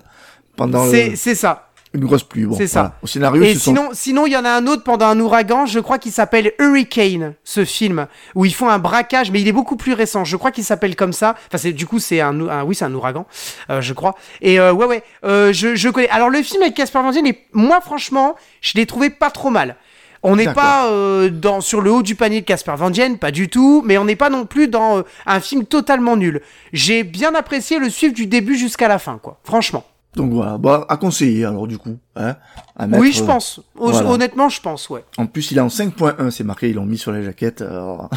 pendant 0.55 0.85
le- 0.85 0.91
C'est 0.91 1.15
c'est 1.17 1.35
ça. 1.35 1.68
Une 1.93 2.05
grosse 2.05 2.23
pluie. 2.23 2.45
Bon, 2.45 2.55
c'est 2.55 2.67
ça. 2.67 2.79
voilà. 2.81 2.95
Au 3.01 3.07
scénario, 3.07 3.41
Et 3.43 3.55
sont- 3.55 3.59
sinon, 3.71 3.89
sinon, 3.93 4.27
il 4.27 4.33
y 4.33 4.37
en 4.37 4.45
a 4.45 4.49
un 4.51 4.67
autre 4.67 4.83
pendant 4.83 5.07
un 5.07 5.19
ouragan, 5.19 5.65
je 5.65 5.79
crois 5.79 5.97
qu'il 5.97 6.11
s'appelle 6.11 6.51
Hurricane, 6.59 7.33
ce 7.43 7.65
film, 7.65 8.05
où 8.35 8.45
ils 8.45 8.53
font 8.53 8.69
un 8.69 8.77
braquage, 8.79 9.31
mais 9.31 9.41
il 9.41 9.47
est 9.47 9.51
beaucoup 9.53 9.75
plus 9.75 9.93
récent. 9.93 10.23
Je 10.23 10.37
crois 10.37 10.51
qu'il 10.51 10.63
s'appelle 10.63 10.95
comme 10.95 11.13
ça. 11.13 11.35
Enfin, 11.47 11.57
c'est 11.57 11.71
du 11.73 11.87
coup, 11.87 11.97
c'est 11.99 12.21
un, 12.21 12.39
un- 12.47 12.63
oui, 12.63 12.75
c'est 12.75 12.85
un 12.85 12.93
ouragan, 12.93 13.25
euh, 13.71 13.81
je 13.81 13.93
crois. 13.93 14.15
Et 14.41 14.59
euh, 14.59 14.71
ouais, 14.71 14.85
ouais, 14.85 15.03
euh, 15.25 15.51
je, 15.51 15.75
je 15.75 15.89
connais. 15.89 16.09
Alors 16.09 16.29
le 16.29 16.41
film 16.43 16.61
avec 16.61 16.75
Casper 16.75 16.99
Van 17.01 17.11
Dien, 17.11 17.23
moi, 17.53 17.81
franchement, 17.81 18.35
je 18.61 18.73
l'ai 18.75 18.85
trouvé 18.85 19.09
pas 19.09 19.31
trop 19.31 19.49
mal. 19.49 19.75
On 20.21 20.35
n'est 20.35 20.43
pas 20.53 20.87
euh, 20.87 21.29
dans 21.29 21.61
sur 21.61 21.79
le 21.79 21.91
haut 21.91 22.03
du 22.03 22.13
panier 22.13 22.41
de 22.41 22.45
Casper 22.45 22.73
Van 22.75 22.89
Dien, 22.89 23.15
pas 23.15 23.31
du 23.31 23.47
tout, 23.47 23.81
mais 23.85 23.97
on 23.97 24.03
n'est 24.03 24.17
pas 24.17 24.29
non 24.29 24.45
plus 24.45 24.67
dans 24.67 24.97
euh, 24.97 25.01
un 25.25 25.39
film 25.39 25.63
totalement 25.65 26.17
nul. 26.17 26.41
J'ai 26.73 27.03
bien 27.03 27.33
apprécié 27.35 27.79
le 27.79 27.89
suivre 27.89 28.13
du 28.13 28.27
début 28.27 28.57
jusqu'à 28.57 28.89
la 28.89 28.99
fin, 28.99 29.17
quoi. 29.17 29.39
Franchement. 29.45 29.85
Donc 30.15 30.31
voilà, 30.33 30.57
bah, 30.57 30.85
à 30.89 30.97
conseiller 30.97 31.45
alors 31.45 31.67
du 31.67 31.77
coup. 31.77 31.97
Hein, 32.15 32.35
à 32.75 32.87
mettre, 32.87 33.01
oui, 33.01 33.11
je 33.11 33.21
euh, 33.23 33.27
pense. 33.27 33.61
Voilà. 33.75 34.09
Honnêtement, 34.09 34.49
je 34.49 34.59
pense, 34.59 34.89
ouais. 34.89 35.03
En 35.17 35.27
plus, 35.27 35.51
il 35.51 35.57
est 35.57 35.61
en 35.61 35.67
5.1, 35.67 36.31
c'est 36.31 36.43
marqué, 36.43 36.69
ils 36.69 36.75
l'ont 36.75 36.85
mis 36.85 36.97
sur 36.97 37.11
la 37.11 37.21
jaquette. 37.21 37.61
alors- 37.61 38.09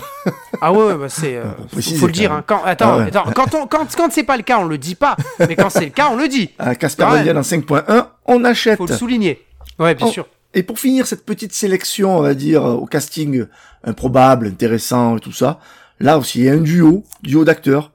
Ah 0.62 0.72
ouais, 0.72 0.84
ouais, 0.86 0.96
bah 0.96 1.08
c'est. 1.10 1.36
euh, 1.36 1.44
Faut 1.98 2.06
le 2.06 2.12
dire. 2.12 2.32
Hein. 2.32 2.42
Quand, 2.46 2.62
attends, 2.64 2.94
Ah 2.94 2.96
ouais. 2.98 3.06
attends, 3.08 3.30
quand, 3.34 3.54
on, 3.54 3.66
quand, 3.66 3.86
quand 3.94 4.08
c'est 4.10 4.22
pas 4.22 4.38
le 4.38 4.42
cas, 4.42 4.58
on 4.58 4.64
le 4.64 4.78
dit 4.78 4.94
pas. 4.94 5.16
Mais 5.38 5.54
quand 5.54 5.68
c'est 5.68 5.84
le 5.84 5.90
cas, 5.90 6.08
on 6.10 6.16
le 6.16 6.28
dit. 6.28 6.50
À 6.58 6.74
Casper 6.74 7.04
en 7.04 7.12
5.1, 7.42 8.06
on 8.26 8.44
achète. 8.44 8.78
Faut 8.78 8.86
le 8.86 8.96
souligner. 8.96 9.44
Ouais, 9.78 9.94
bien 9.94 10.06
Oh. 10.06 10.10
sûr. 10.10 10.26
Et 10.54 10.62
pour 10.62 10.78
finir 10.78 11.06
cette 11.06 11.24
petite 11.26 11.52
sélection, 11.54 12.16
on 12.18 12.22
va 12.22 12.34
dire, 12.34 12.64
euh, 12.64 12.72
au 12.74 12.86
casting 12.86 13.46
improbable, 13.84 14.46
intéressant 14.46 15.16
et 15.16 15.20
tout 15.20 15.32
ça, 15.32 15.58
là 16.00 16.18
aussi, 16.18 16.40
il 16.40 16.44
y 16.44 16.48
a 16.48 16.52
un 16.52 16.60
duo, 16.60 17.04
duo 17.22 17.44
d'acteurs. 17.44 17.90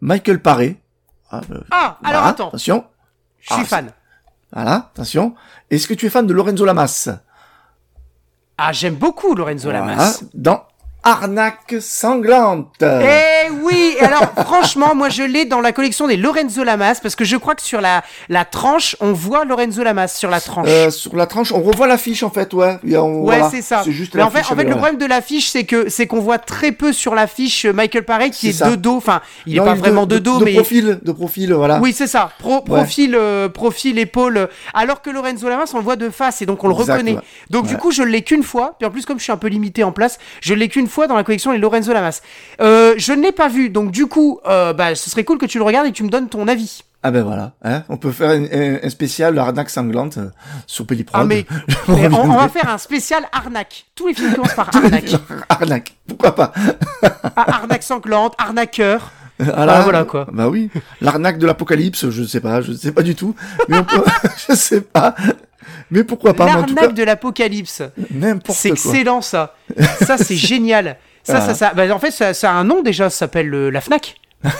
Michael 0.00 0.40
Paré. 0.40 0.76
Ah, 1.30 1.40
euh, 1.50 1.60
Ah, 1.70 1.98
alors 2.04 2.24
attends, 2.24 2.48
Attention. 2.48 2.84
Je 3.48 3.54
suis 3.54 3.62
Ah, 3.62 3.66
fan. 3.66 3.90
Voilà, 4.52 4.74
attention. 4.92 5.34
Est-ce 5.70 5.86
que 5.88 5.94
tu 5.94 6.06
es 6.06 6.10
fan 6.10 6.26
de 6.26 6.32
Lorenzo 6.32 6.64
Lamas? 6.64 7.08
Ah, 8.56 8.72
j'aime 8.72 8.94
beaucoup 8.94 9.34
Lorenzo 9.34 9.64
Voilà, 9.70 9.80
Lamas. 9.80 10.22
Dans 10.32 10.64
Arnaque 11.04 11.74
sanglante. 11.80 12.82
Eh 12.82 13.50
oui, 13.62 13.96
alors 14.00 14.32
franchement, 14.46 14.94
moi 14.94 15.08
je 15.10 15.22
l'ai 15.22 15.44
dans 15.44 15.60
la 15.60 15.72
collection 15.72 16.06
des 16.08 16.16
Lorenzo 16.16 16.64
Lamas 16.64 16.98
parce 17.02 17.14
que 17.14 17.24
je 17.24 17.36
crois 17.36 17.54
que 17.54 17.62
sur 17.62 17.80
la, 17.80 18.02
la 18.28 18.44
tranche, 18.44 18.96
on 19.00 19.12
voit 19.12 19.44
Lorenzo 19.44 19.82
Lamas 19.82 20.08
sur 20.08 20.30
la 20.30 20.40
tranche. 20.40 20.66
Euh, 20.68 20.90
sur 20.90 21.14
la 21.16 21.26
tranche, 21.26 21.52
on 21.52 21.60
revoit 21.62 21.86
l'affiche 21.86 22.22
en 22.22 22.30
fait, 22.30 22.52
ouais. 22.54 22.78
On- 22.96 23.24
Ouais, 23.24 23.36
voilà. 23.38 23.50
c'est 23.50 23.62
ça. 23.62 23.82
C'est 23.84 23.92
juste 23.92 24.14
Mais 24.14 24.22
en 24.22 24.30
fait, 24.30 24.40
en 24.50 24.54
le 24.54 24.70
problème 24.70 24.96
de 24.98 25.06
l'affiche, 25.06 25.48
c'est 25.50 25.64
que 25.64 25.88
c'est 25.88 26.06
qu'on 26.06 26.20
voit 26.20 26.38
très 26.38 26.72
peu 26.72 26.92
sur 26.92 27.14
l'affiche 27.14 27.66
Michael 27.66 28.04
Paré 28.04 28.30
qui 28.30 28.48
est, 28.48 28.64
de 28.64 28.74
dos. 28.74 28.96
Enfin, 28.96 29.20
il 29.46 29.54
est 29.56 29.58
Non, 29.58 29.64
pas 29.66 29.72
il- 29.74 29.78
vraiment 29.78 30.06
de, 30.06 30.18
dos, 30.18 30.38
de 30.38 30.44
mais 30.44 30.54
profil, 30.54 31.00
de 31.02 31.12
profil, 31.12 31.52
voilà. 31.52 31.80
Oui, 31.80 31.92
c'est 31.92 32.06
ça. 32.06 32.30
Pro- 32.38 32.62
profil, 32.62 33.14
euh, 33.14 33.48
profil, 33.48 33.98
épaule. 33.98 34.36
euh, 34.38 34.46
Alors 34.72 35.02
que 35.02 35.10
Lorenzo 35.10 35.48
Lamas, 35.48 35.70
on 35.74 35.78
le 35.78 35.84
voit 35.84 35.96
de 35.96 36.08
face 36.10 36.40
et 36.42 36.46
donc 36.46 36.64
on 36.64 36.68
le 36.68 36.74
Exact, 36.74 36.94
reconnaît. 36.94 37.18
Donc 37.50 37.66
du 37.66 37.76
coup, 37.76 37.90
je 37.92 38.02
l'ai 38.02 38.22
qu'une 38.22 38.42
fois. 38.42 38.74
Puis 38.78 38.86
en 38.86 38.90
plus, 38.90 39.04
comme 39.04 39.18
je 39.18 39.24
suis 39.24 39.32
un 39.32 39.36
peu 39.36 39.48
limité 39.48 39.84
en 39.84 39.92
place, 39.92 40.18
je 40.40 40.54
l'ai 40.54 40.68
qu'une 40.68 40.88
fois 40.88 40.93
dans 41.06 41.16
la 41.16 41.24
collection 41.24 41.52
les 41.52 41.58
Lorenzo 41.58 41.92
Lamas. 41.92 42.22
Euh, 42.60 42.94
je 42.96 43.12
ne 43.12 43.22
l'ai 43.22 43.32
pas 43.32 43.48
vu. 43.48 43.68
Donc 43.70 43.90
du 43.90 44.06
coup, 44.06 44.40
euh, 44.46 44.72
bah, 44.72 44.94
ce 44.94 45.10
serait 45.10 45.24
cool 45.24 45.38
que 45.38 45.46
tu 45.46 45.58
le 45.58 45.64
regardes 45.64 45.86
et 45.86 45.90
que 45.90 45.96
tu 45.96 46.04
me 46.04 46.08
donnes 46.08 46.28
ton 46.28 46.48
avis. 46.48 46.82
Ah 47.06 47.10
ben 47.10 47.22
voilà, 47.22 47.52
hein. 47.62 47.82
on 47.90 47.98
peut 47.98 48.12
faire 48.12 48.30
un, 48.30 48.44
un- 48.44 48.78
un 48.82 48.88
spécial 48.88 49.38
Arnaque 49.38 49.68
sanglante 49.68 50.16
euh, 50.16 50.30
sur 50.66 50.86
Pelliprod. 50.86 51.20
Ah 51.20 51.24
mais, 51.26 51.44
mais 51.88 52.08
on, 52.14 52.28
va 52.32 52.48
faire 52.48 52.70
un 52.70 52.78
spécial 52.78 53.24
arnaque. 53.30 53.84
Tous 53.94 54.08
les 54.08 54.14
films 54.14 54.32
commencent 54.32 54.54
par 54.54 54.74
arnaque. 54.74 55.14
Arnaque, 55.50 55.96
pourquoi 56.08 56.34
pas? 56.34 56.52
Ah, 57.36 57.56
arnaque 57.56 57.82
sanglante, 57.82 58.34
arnaqueur. 58.38 59.12
Ah, 59.38 59.82
voilà, 59.82 60.04
quoi. 60.04 60.26
Bah 60.32 60.48
oui, 60.48 60.70
l'arnaque 61.02 61.36
de 61.38 61.46
l'apocalypse, 61.46 62.08
je 62.08 62.24
sais 62.24 62.40
pas, 62.40 62.62
je 62.62 62.72
sais 62.72 62.92
pas 62.92 63.02
du 63.02 63.14
tout, 63.14 63.34
mais 63.68 63.78
on 63.78 63.84
peut, 63.84 64.02
je 64.48 64.54
sais 64.54 64.80
pas, 64.80 65.14
mais 65.90 66.04
pourquoi 66.04 66.34
pas, 66.34 66.46
L'arnaque 66.46 66.94
de 66.94 67.02
l'apocalypse. 67.04 67.82
n'importe 68.10 68.58
C'est 68.58 68.70
excellent 68.70 69.20
ça. 69.20 69.54
Ça 70.00 70.18
c'est 70.18 70.36
génial. 70.36 70.96
Ça, 71.22 71.38
Ah. 71.38 71.40
ça, 71.40 71.54
ça. 71.54 71.72
bah, 71.74 71.84
en 71.94 71.98
fait, 71.98 72.10
ça, 72.10 72.34
ça 72.34 72.50
a 72.50 72.54
un 72.54 72.64
nom 72.64 72.82
déjà. 72.82 73.08
Ça 73.10 73.18
s'appelle 73.20 73.52
euh, 73.54 73.70
la 73.70 73.80
Fnac. 73.80 74.16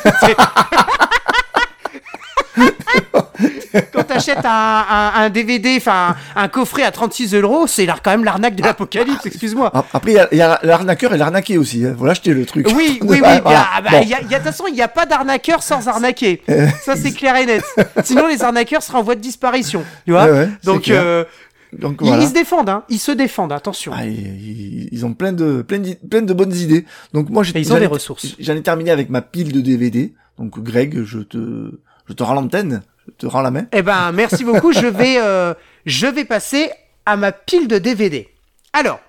Quand 3.93 4.05
t'achètes 4.05 4.45
un, 4.45 4.85
un, 4.89 5.13
un 5.17 5.31
DVD, 5.31 5.75
enfin 5.79 6.15
un, 6.37 6.47
coffret 6.49 6.83
à 6.85 6.93
36 6.93 7.35
euros, 7.35 7.67
c'est 7.67 7.87
quand 7.87 8.11
même 8.13 8.25
l'arnaque 8.25 8.55
de 8.55 8.63
l'apocalypse. 8.63 9.27
Excuse-moi. 9.27 9.71
Ah, 9.75 9.85
Après, 9.93 10.13
il 10.13 10.15
y 10.15 10.19
a- 10.21 10.29
il 10.33 10.41
a 10.41 10.61
l'arnaqueur 10.63 11.13
et 11.15 11.19
l'arnaqué 11.19 11.59
aussi, 11.59 11.85
hein. 11.85 11.97
faut 11.99 12.05
l'acheter 12.07 12.33
le 12.33 12.47
truc. 12.47 12.69
Oui, 12.77 12.99
oui, 13.03 13.09
oui. 13.23 13.41
Voilà. 13.43 13.67
ah 13.75 13.81
bah, 13.83 13.91
Bon. 13.93 14.01
il 14.03 14.09
y 14.09 14.15
a- 14.15 14.21
il 14.21 14.31
y 14.31 14.35
a- 14.35 14.39
De 14.39 14.45
toute 14.45 14.53
façon, 14.53 14.65
il 14.69 14.75
n'y 14.75 14.83
a 14.83 14.89
pas 14.89 15.07
d'arnaqueur 15.07 15.63
sans 15.63 15.89
arnaquer. 15.89 16.43
Ça, 16.85 16.95
c'est 16.97 17.13
clair 17.13 17.35
et 17.37 17.47
net. 17.47 17.65
Sinon, 18.05 18.29
les 18.29 18.43
arnaqueurs 18.45 18.83
seraient 18.83 18.99
en 18.99 19.03
voie 19.03 19.17
de 19.17 19.21
disparition. 19.21 19.83
Tu 20.05 20.13
vois 20.13 20.27
Ouais, 20.31 20.49
Donc, 20.63 20.89
euh, 20.89 21.25
Donc 21.73 21.97
ils, 22.01 22.07
voilà. 22.09 22.23
ils 22.23 22.29
se 22.29 22.35
défendent. 22.35 22.69
Hein. 22.69 22.85
Ils 22.89 22.99
se 23.01 23.11
défendent. 23.13 23.53
Attention. 23.53 23.93
Ah, 23.95 24.07
ils, 24.07 24.89
ils- 24.93 25.05
ont 25.05 25.15
plein 25.15 25.33
de, 25.33 25.63
plein 25.63 25.79
de, 25.81 25.95
plein 26.09 26.23
de 26.23 26.33
bonnes 26.33 26.55
idées. 26.55 26.85
Donc 27.13 27.31
moi, 27.31 27.43
j'ai, 27.43 27.59
ils 27.59 27.73
ont 27.73 27.79
des 27.79 27.87
ressources. 27.87 28.37
J'en 28.39 28.55
ai 28.55 28.63
terminé 28.63 28.93
avec 28.93 29.11
ma 29.11 29.23
pile 29.23 29.51
de 29.53 29.61
DVD. 29.61 30.15
Donc 30.39 30.61
Greg, 30.63 31.03
je 31.05 31.19
te, 31.21 31.73
je 32.09 32.13
te 32.13 32.23
rends 32.23 32.35
l'antenne, 32.35 32.83
je 33.07 33.13
te 33.13 33.27
rends 33.27 33.43
la 33.43 33.51
main. 33.51 33.67
Eh 33.73 33.83
ben, 33.83 34.13
merci 34.13 34.45
beaucoup. 34.45 34.73
je 34.73 34.87
vais, 34.87 35.17
euh, 35.23 35.55
je 35.87 36.07
vais 36.07 36.25
passer 36.25 36.71
à 37.07 37.17
ma 37.17 37.33
pile 37.33 37.69
de 37.69 37.79
DVD. 37.79 38.29
Alors, 38.73 39.01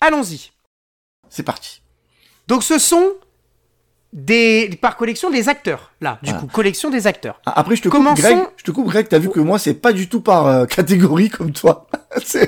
allons-y. 0.00 0.50
C'est 1.28 1.42
parti. 1.42 1.80
Donc, 2.48 2.62
ce 2.62 2.78
sont 2.78 3.12
des, 4.12 4.78
par 4.82 4.96
collection 4.96 5.30
des 5.30 5.48
acteurs. 5.48 5.92
Là, 6.02 6.18
du 6.22 6.30
Voilà. 6.30 6.40
coup, 6.46 6.46
collection 6.52 6.90
des 6.90 7.06
acteurs. 7.06 7.40
Ah, 7.46 7.54
Après, 7.56 7.76
je 7.76 7.82
te 7.82 7.88
Commençons- 7.88 8.14
coupe, 8.14 8.22
Greg. 8.22 8.38
Je 8.58 8.64
te 8.64 8.70
coupe, 8.70 8.86
Greg. 8.88 9.08
T'as 9.08 9.18
vu 9.18 9.30
que 9.30 9.40
moi, 9.40 9.58
c'est 9.58 9.74
pas 9.74 9.92
du 9.92 10.08
tout 10.08 10.20
par 10.20 10.46
euh, 10.46 10.66
catégorie 10.66 11.30
comme 11.30 11.52
toi. 11.52 11.86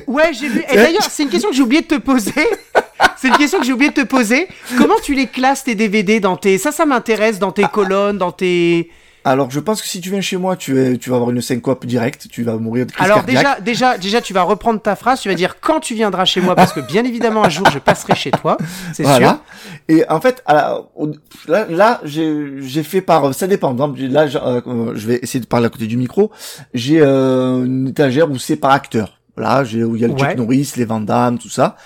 Ouais, 0.07 0.35
j'ai 0.35 0.51
lu. 0.51 0.63
Et 0.71 0.77
d'ailleurs, 0.77 1.03
c'est 1.09 1.23
une 1.23 1.31
question 1.31 1.49
que 1.49 1.57
j'ai 1.57 1.63
oublié 1.63 1.81
de 1.81 1.87
te 1.87 1.95
poser. 1.95 2.35
c'est 3.17 3.29
une 3.29 3.37
question 3.39 3.59
que 3.61 3.65
j'ai 3.65 3.73
oublié 3.73 3.91
de 3.91 4.03
te 4.03 4.07
poser. 4.07 4.47
Comment 4.77 4.99
tu 5.03 5.15
les 5.15 5.27
classes 5.27 5.65
tes 5.65 5.75
DVD 5.75 6.21
dans 6.21 6.37
tes. 6.37 6.59
Ça, 6.59 6.71
ça 6.71 6.85
m'intéresse 6.85 7.39
dans 7.39 7.51
tes 7.51 7.65
colonnes, 7.65 8.19
dans 8.19 8.31
tes. 8.31 8.91
Alors, 9.25 9.51
je 9.51 9.59
pense 9.61 9.81
que 9.81 9.89
si 9.89 10.01
tu 10.01 10.11
viens 10.11 10.21
chez 10.21 10.37
moi, 10.37 10.55
tu, 10.57 10.79
es, 10.79 10.99
tu 10.99 11.09
vas 11.11 11.17
avoir 11.17 11.31
une 11.31 11.41
syncope 11.41 11.87
directe. 11.87 12.27
Tu 12.31 12.43
vas 12.43 12.57
mourir 12.57 12.85
de 12.87 12.93
crise 12.93 13.05
Alors 13.05 13.25
cardiaque. 13.25 13.37
déjà, 13.61 13.61
déjà, 13.61 13.99
déjà, 13.99 14.21
tu 14.21 14.35
vas 14.35 14.43
reprendre 14.43 14.81
ta 14.81 14.97
phrase. 14.97 15.21
Tu 15.21 15.29
vas 15.29 15.35
dire 15.35 15.57
quand 15.61 15.81
tu 15.81 15.95
viendras 15.95 16.25
chez 16.25 16.41
moi, 16.41 16.55
parce 16.55 16.73
que 16.73 16.81
bien 16.81 17.05
évidemment 17.05 17.45
un 17.45 17.49
jour 17.49 17.67
je 17.73 17.79
passerai 17.79 18.15
chez 18.15 18.31
toi, 18.31 18.57
c'est 18.93 19.03
sûr. 19.05 19.11
Voilà. 19.13 19.41
Et 19.89 20.05
en 20.11 20.21
fait, 20.21 20.43
à 20.47 20.55
la- 20.55 20.79
au- 20.97 21.13
là, 21.49 21.67
là 21.71 22.01
j'ai 22.05 22.61
j'ai 22.61 22.83
fait 22.83 23.01
par, 23.01 23.33
ça 23.35 23.47
dépend. 23.47 23.75
Là, 23.97 24.27
euh, 24.35 24.93
je 24.95 25.07
vais 25.07 25.19
essayer 25.23 25.41
de 25.41 25.47
parler 25.47 25.67
à 25.67 25.71
côté 25.71 25.87
du 25.87 25.97
micro. 25.97 26.31
J'ai 26.75 27.01
euh, 27.01 27.65
une 27.65 27.89
étagère 27.89 28.31
où 28.31 28.39
c'est 28.39 28.57
par 28.57 28.73
acteur. 28.73 29.21
Là, 29.37 29.65
j'ai 29.65 29.83
où 29.85 29.97
il 29.97 30.03
y 30.03 30.05
a 30.05 30.09
le 30.09 30.15
Ouais. 30.15 30.21
Chuck 30.21 30.37
Norris, 30.37 30.73
les 30.77 30.85
Van 30.85 31.01
Damme, 31.01 31.39
tout 31.39 31.49
ça. 31.51 31.77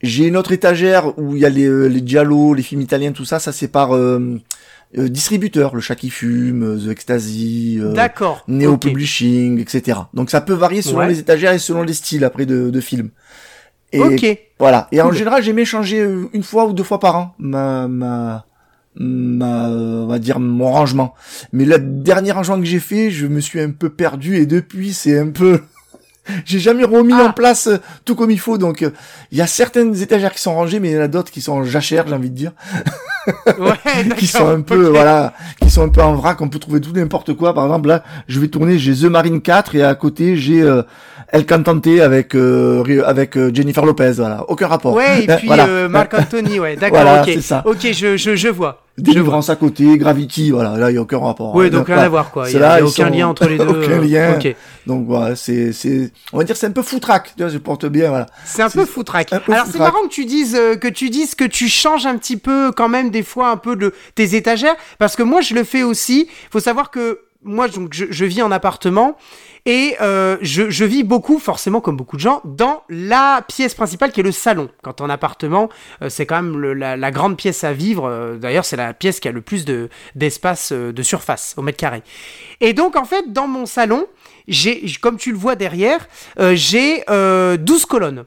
J'ai 0.00 0.26
une 0.26 0.36
autre 0.36 0.52
étagère 0.52 1.18
où 1.18 1.34
il 1.36 1.42
y 1.42 1.44
a 1.44 1.48
les, 1.48 1.66
euh, 1.66 1.86
les 1.86 2.02
Giallo, 2.06 2.54
les 2.54 2.62
films 2.62 2.80
italiens, 2.80 3.12
tout 3.12 3.24
ça. 3.24 3.38
Ça, 3.40 3.50
c'est 3.52 3.68
par 3.68 3.94
euh, 3.94 4.40
euh, 4.96 5.08
distributeur. 5.08 5.74
Le 5.74 5.80
Chat 5.80 5.96
qui 5.96 6.08
fume, 6.10 6.62
euh, 6.62 6.78
The 6.78 6.90
Ecstasy, 6.92 7.78
euh, 7.80 7.92
D'accord. 7.92 8.44
Neo. 8.48 8.76
Publishing, 8.78 9.58
etc. 9.60 9.98
Donc 10.14 10.30
ça 10.30 10.40
peut 10.40 10.54
varier 10.54 10.80
selon 10.82 10.98
Ouais. 11.00 11.08
les 11.08 11.18
étagères 11.18 11.52
et 11.52 11.58
selon 11.58 11.82
les 11.82 11.92
styles 11.94 12.24
après 12.24 12.46
de, 12.46 12.70
de 12.70 12.80
films. 12.80 13.10
Et 13.92 14.00
Ok. 14.00 14.38
voilà. 14.58 14.88
Et 14.92 15.00
en 15.02 15.12
général, 15.12 15.42
j'aimais 15.42 15.64
changer 15.64 16.00
euh, 16.00 16.28
une 16.32 16.42
fois 16.42 16.66
ou 16.66 16.72
deux 16.72 16.82
fois 16.84 17.00
par 17.00 17.16
an 17.16 17.34
ma 17.38 17.88
ma 17.88 18.44
ma 18.96 19.68
on 19.68 20.06
va 20.06 20.18
dire 20.18 20.40
mon 20.40 20.70
rangement. 20.72 21.14
Mais 21.52 21.64
le 21.64 21.78
dernier 21.78 22.32
rangement 22.32 22.58
que 22.58 22.64
j'ai 22.66 22.80
fait, 22.80 23.10
je 23.10 23.26
me 23.26 23.40
suis 23.40 23.60
un 23.60 23.70
peu 23.70 23.90
perdu 23.90 24.36
et 24.36 24.46
depuis 24.46 24.92
c'est 24.92 25.18
un 25.18 25.28
peu 25.30 25.60
j'ai 26.44 26.58
jamais 26.58 26.84
remis 26.84 27.14
Ah. 27.16 27.26
en 27.26 27.32
place 27.32 27.66
euh, 27.68 27.78
tout 28.04 28.14
comme 28.14 28.30
il 28.30 28.40
faut. 28.40 28.58
Donc 28.58 28.82
euh, 28.82 28.90
il 29.32 29.38
y 29.38 29.42
a 29.42 29.46
certaines 29.46 30.00
étagères 30.00 30.32
qui 30.32 30.40
sont 30.40 30.54
rangées, 30.54 30.80
mais 30.80 30.90
il 30.90 30.94
y 30.94 30.98
en 30.98 31.02
a 31.02 31.08
d'autres 31.08 31.30
qui 31.30 31.40
sont 31.40 31.52
en 31.52 31.64
jachère, 31.64 32.06
j'ai 32.08 32.14
envie 32.14 32.30
de 32.30 32.34
dire, 32.36 32.52
Ouais, 33.58 33.72
qui 34.16 34.26
sont 34.26 34.48
un 34.48 34.60
peu 34.62 34.86
voilà, 34.88 35.34
qui 35.60 35.70
sont 35.70 35.82
un 35.82 35.88
peu 35.88 36.02
en 36.02 36.14
vrac. 36.14 36.40
On 36.40 36.48
peut 36.48 36.58
trouver 36.58 36.80
tout 36.80 36.92
n'importe 36.92 37.34
quoi. 37.34 37.54
Par 37.54 37.64
exemple 37.64 37.88
là, 37.88 38.02
je 38.26 38.40
vais 38.40 38.48
tourner, 38.48 38.78
j'ai 38.78 38.94
The 38.94 39.04
Marine 39.10 39.40
4 39.40 39.74
et 39.76 39.82
à 39.82 39.94
côté 39.94 40.36
j'ai 40.36 40.62
euh, 40.62 40.82
El 41.30 41.44
Cantante 41.44 41.86
avec 41.86 42.34
euh, 42.34 43.02
avec 43.04 43.36
euh, 43.36 43.50
Jennifer 43.52 43.84
Lopez. 43.84 44.12
Voilà, 44.16 44.44
aucun 44.48 44.66
rapport. 44.66 44.94
Ouais, 44.94 45.24
et 45.24 45.26
puis 45.26 45.46
Voilà. 45.46 45.66
euh, 45.66 45.88
Marc 45.88 46.14
Anthony, 46.18 46.58
ouais, 46.58 46.76
d'accord, 46.76 47.02
Voilà, 47.02 47.22
ok. 47.22 47.38
ça. 47.42 47.62
Ok, 47.66 47.86
je, 47.92 48.16
je, 48.16 48.34
je 48.34 48.48
vois. 48.48 48.82
Délivrance 48.96 49.48
à 49.50 49.54
côté, 49.54 49.96
Gravity, 49.98 50.50
voilà, 50.50 50.76
là 50.76 50.90
il 50.90 50.94
y 50.94 50.96
a 50.96 51.02
aucun 51.02 51.18
rapport. 51.18 51.54
Ouais, 51.54 51.66
hein. 51.66 51.68
donc 51.70 51.86
rien 51.86 51.94
voilà. 51.96 52.06
à 52.06 52.08
voir, 52.08 52.30
quoi. 52.30 52.46
Il 52.46 52.50
y 52.50 52.52
Ceux-là, 52.54 52.72
a, 52.72 52.80
aucun 52.82 52.90
sont- 53.08 53.14
lien 53.14 53.28
entre 53.28 53.46
les 53.46 53.58
deux. 53.58 53.64
aucun 53.66 53.90
euh, 53.92 54.00
lien. 54.00 54.34
Ok. 54.36 54.56
Donc 54.86 55.06
voilà, 55.06 55.36
c'est 55.36 55.72
c'est 55.72 56.10
on 56.32 56.38
va 56.38 56.44
dire 56.44 56.56
c'est 56.56 56.66
un 56.66 56.72
peu 56.72 56.82
foutraque, 56.82 57.34
tu 57.36 57.42
vois, 57.42 57.52
je 57.52 57.58
porte 57.58 57.84
bien 57.86 58.08
voilà. 58.08 58.26
C'est 58.44 58.62
un 58.62 58.70
peu 58.70 58.86
foutraque. 58.86 59.32
un 59.32 59.38
peu 59.40 59.52
Alors 59.52 59.66
c'est 59.70 59.78
marrant 59.78 60.02
que 60.04 60.08
tu 60.12 60.24
dises 60.24 60.56
euh, 60.58 60.76
que 60.76 60.88
tu 60.88 61.10
dises 61.10 61.34
que 61.34 61.44
tu 61.44 61.68
changes 61.68 62.06
un 62.06 62.16
petit 62.16 62.38
peu 62.38 62.72
quand 62.72 62.88
même 62.88 63.10
des 63.10 63.22
fois 63.22 63.50
un 63.50 63.56
peu 63.58 63.76
de 63.76 63.92
tes 64.14 64.34
étagères 64.34 64.76
parce 64.98 65.14
que 65.14 65.22
moi 65.22 65.42
je 65.42 65.54
le 65.54 65.62
fais 65.64 65.82
aussi. 65.82 66.26
Faut 66.50 66.60
savoir 66.60 66.90
que 66.90 67.20
moi, 67.44 67.68
donc, 67.68 67.90
je, 67.92 68.06
je 68.10 68.24
vis 68.24 68.42
en 68.42 68.50
appartement 68.50 69.16
et 69.66 69.96
euh, 70.00 70.36
je, 70.40 70.84
vis 70.84 71.02
beaucoup, 71.02 71.38
forcément, 71.38 71.80
comme 71.80 71.96
beaucoup 71.96 72.16
de 72.16 72.22
gens, 72.22 72.40
dans 72.44 72.82
la 72.88 73.44
pièce 73.46 73.74
principale 73.74 74.12
qui 74.12 74.20
est 74.20 74.24
le 74.24 74.32
salon. 74.32 74.68
Quand 74.82 75.00
en 75.00 75.10
appartement, 75.10 75.68
euh, 76.02 76.08
c'est 76.08 76.26
quand 76.26 76.40
même 76.42 76.72
la, 76.72 77.10
grande 77.10 77.36
pièce 77.36 77.64
à 77.64 77.72
vivre. 77.72 78.06
Euh, 78.06 78.36
D'ailleurs, 78.36 78.64
c'est 78.64 78.76
la 78.76 78.94
pièce 78.94 79.20
qui 79.20 79.28
a 79.28 79.32
le 79.32 79.40
plus 79.40 79.64
de 79.64 79.88
d'espace, 80.14 80.72
de 80.72 81.02
surface 81.02 81.54
au 81.56 81.62
mètre 81.62 81.78
carré. 81.78 82.02
Et 82.60 82.72
donc, 82.72 82.96
en 82.96 83.04
fait, 83.04 83.32
dans 83.32 83.48
mon 83.48 83.66
salon, 83.66 84.06
comme 85.00 85.16
tu 85.16 85.32
le 85.32 85.38
vois 85.38 85.54
derrière, 85.54 86.08
j'ai 86.54 87.04
euh, 87.10 87.56
12 87.56 87.86
colonnes. 87.86 88.24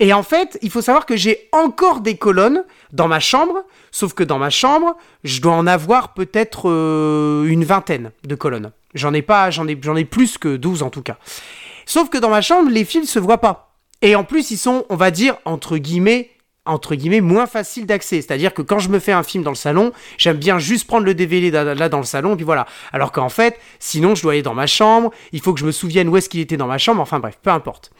Et 0.00 0.12
en 0.12 0.22
fait, 0.22 0.58
il 0.62 0.70
faut 0.70 0.82
savoir 0.82 1.06
que 1.06 1.16
j'ai 1.16 1.48
encore 1.52 2.00
des 2.00 2.16
colonnes 2.16 2.64
dans 2.94 3.08
ma 3.08 3.20
chambre, 3.20 3.64
sauf 3.90 4.14
que 4.14 4.22
dans 4.22 4.38
ma 4.38 4.50
chambre, 4.50 4.96
je 5.24 5.40
dois 5.40 5.52
en 5.52 5.66
avoir 5.66 6.14
peut-être 6.14 6.70
euh, 6.70 7.44
une 7.44 7.64
vingtaine 7.64 8.12
de 8.22 8.34
colonnes. 8.36 8.70
J'en 8.94 9.12
ai 9.12 9.20
pas, 9.20 9.50
j'en 9.50 9.66
ai, 9.66 10.04
plus 10.04 10.38
que 10.38 10.56
12 10.56 10.84
en 10.84 10.90
tout 10.90 11.02
cas. 11.02 11.18
Sauf 11.86 12.08
que 12.08 12.18
dans 12.18 12.30
ma 12.30 12.40
chambre, 12.40 12.70
les 12.70 12.84
films 12.84 13.04
se 13.04 13.18
voient 13.18 13.38
pas. 13.38 13.74
Et 14.00 14.14
en 14.14 14.22
plus, 14.22 14.52
ils 14.52 14.56
sont, 14.56 14.86
on 14.90 14.96
va 14.96 15.10
dire, 15.10 15.36
entre 15.44 15.76
guillemets, 15.76 16.30
entre 16.66 16.94
guillemets, 16.94 17.20
moins 17.20 17.46
faciles 17.46 17.84
d'accès. 17.84 18.22
C'est-à-dire 18.22 18.54
que 18.54 18.62
quand 18.62 18.78
je 18.78 18.88
me 18.88 19.00
fais 19.00 19.12
un 19.12 19.24
film 19.24 19.42
dans 19.42 19.50
le 19.50 19.56
salon, 19.56 19.92
j'aime 20.16 20.36
bien 20.36 20.60
juste 20.60 20.86
prendre 20.86 21.04
le 21.04 21.14
DVD 21.14 21.50
là 21.50 21.88
dans 21.88 21.98
le 21.98 22.04
salon, 22.04 22.36
puis 22.36 22.44
voilà. 22.44 22.64
Alors 22.92 23.10
qu'en 23.10 23.28
fait, 23.28 23.58
sinon, 23.80 24.14
je 24.14 24.22
dois 24.22 24.32
aller 24.32 24.42
dans 24.42 24.54
ma 24.54 24.68
chambre, 24.68 25.10
il 25.32 25.40
faut 25.40 25.52
que 25.52 25.60
je 25.60 25.66
me 25.66 25.72
souvienne 25.72 26.08
où 26.08 26.16
est-ce 26.16 26.28
qu'il 26.28 26.40
était 26.40 26.56
dans 26.56 26.68
ma 26.68 26.78
chambre, 26.78 27.02
enfin 27.02 27.18
bref, 27.18 27.38
peu 27.42 27.50
importe. 27.50 27.90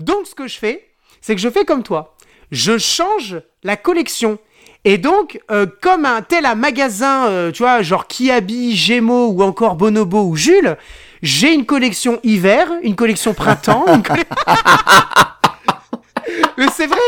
Donc, 0.00 0.26
ce 0.26 0.34
que 0.34 0.46
je 0.46 0.58
fais, 0.58 0.86
c'est 1.22 1.34
que 1.34 1.40
je 1.40 1.48
fais 1.48 1.64
comme 1.64 1.82
toi. 1.82 2.14
Je 2.50 2.78
change 2.78 3.40
la 3.62 3.76
collection. 3.76 4.38
Et 4.84 4.98
donc, 4.98 5.40
euh, 5.50 5.66
comme 5.80 6.04
un 6.04 6.20
tel 6.20 6.44
un 6.44 6.54
magasin, 6.54 7.26
euh, 7.26 7.50
tu 7.50 7.62
vois, 7.62 7.80
genre 7.82 8.06
Kiabi, 8.06 8.76
Gémeaux 8.76 9.28
ou 9.28 9.42
encore 9.42 9.76
Bonobo 9.76 10.24
ou 10.24 10.36
Jules, 10.36 10.76
j'ai 11.22 11.54
une 11.54 11.64
collection 11.64 12.20
hiver, 12.22 12.68
une 12.82 12.94
collection 12.94 13.32
printemps, 13.32 13.86
une 13.86 14.02
Mais 16.58 16.66
c'est 16.72 16.86
vrai, 16.86 16.98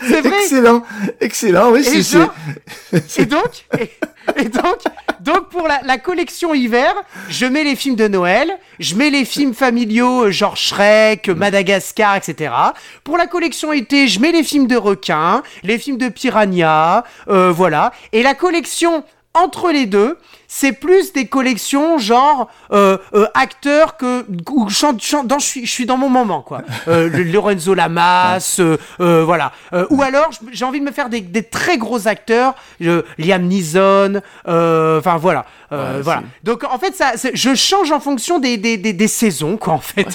c'est 0.00 0.20
vrai. 0.20 0.38
Excellent, 0.42 0.82
excellent, 1.20 1.70
oui, 1.72 1.80
Et, 1.80 2.02
c'est- 2.02 2.18
et 3.22 3.26
donc, 3.26 3.64
et, 3.78 3.90
et 4.40 4.48
donc, 4.48 4.78
donc 5.20 5.48
pour 5.48 5.66
la, 5.68 5.80
la 5.84 5.98
collection 5.98 6.54
hiver, 6.54 6.92
je 7.28 7.46
mets 7.46 7.64
les 7.64 7.76
films 7.76 7.96
de 7.96 8.08
Noël, 8.08 8.50
je 8.78 8.94
mets 8.94 9.10
les 9.10 9.24
films 9.24 9.54
familiaux, 9.54 10.24
euh, 10.26 10.30
genre 10.30 10.56
Shrek, 10.56 11.28
Madagascar, 11.28 12.16
etc. 12.16 12.52
Pour 13.04 13.16
la 13.16 13.26
collection 13.26 13.72
été, 13.72 14.08
je 14.08 14.20
mets 14.20 14.32
les 14.32 14.42
films 14.44 14.66
de 14.66 14.76
requins, 14.76 15.42
les 15.62 15.78
films 15.78 15.98
de 15.98 16.08
piranha, 16.08 17.04
euh, 17.28 17.50
voilà. 17.52 17.92
Et 18.12 18.22
la 18.22 18.34
collection 18.34 19.04
entre 19.34 19.70
les 19.70 19.86
deux, 19.86 20.16
c'est 20.48 20.72
plus 20.72 21.12
des 21.12 21.26
collections 21.26 21.98
genre 21.98 22.48
euh, 22.72 22.98
euh, 23.14 23.26
acteurs 23.34 23.96
que 23.96 24.24
je, 24.68 24.74
chante- 24.74 25.02
chante- 25.02 25.26
dans, 25.26 25.38
je, 25.38 25.46
suis, 25.46 25.66
je 25.66 25.70
suis 25.72 25.86
dans 25.86 25.96
mon 25.96 26.08
moment 26.08 26.42
quoi. 26.42 26.62
Euh, 26.88 27.08
le- 27.08 27.22
Lorenzo 27.36 27.74
Lamas, 27.74 28.56
euh, 28.60 28.76
euh, 29.00 29.24
voilà. 29.24 29.52
Euh, 29.72 29.86
ou 29.90 30.02
alors 30.02 30.30
j'ai 30.52 30.64
envie 30.64 30.80
de 30.80 30.84
me 30.84 30.92
faire 30.92 31.08
des, 31.08 31.20
des 31.20 31.42
très 31.42 31.78
gros 31.78 32.08
acteurs, 32.08 32.54
euh, 32.82 33.02
Liam 33.18 33.42
Neeson, 33.46 34.20
euh, 34.48 34.98
enfin 34.98 35.16
voilà, 35.16 35.46
euh, 35.72 35.96
Ouais, 35.96 36.02
voilà. 36.02 36.22
Donc 36.44 36.64
en 36.64 36.78
fait 36.78 36.94
ça, 36.94 37.12
je 37.34 37.54
change 37.54 37.90
en 37.92 38.00
fonction 38.00 38.38
des, 38.38 38.56
des, 38.56 38.76
des, 38.76 38.92
des 38.92 39.08
saisons 39.08 39.56
quoi 39.56 39.74
en 39.74 39.80
fait. 39.80 40.06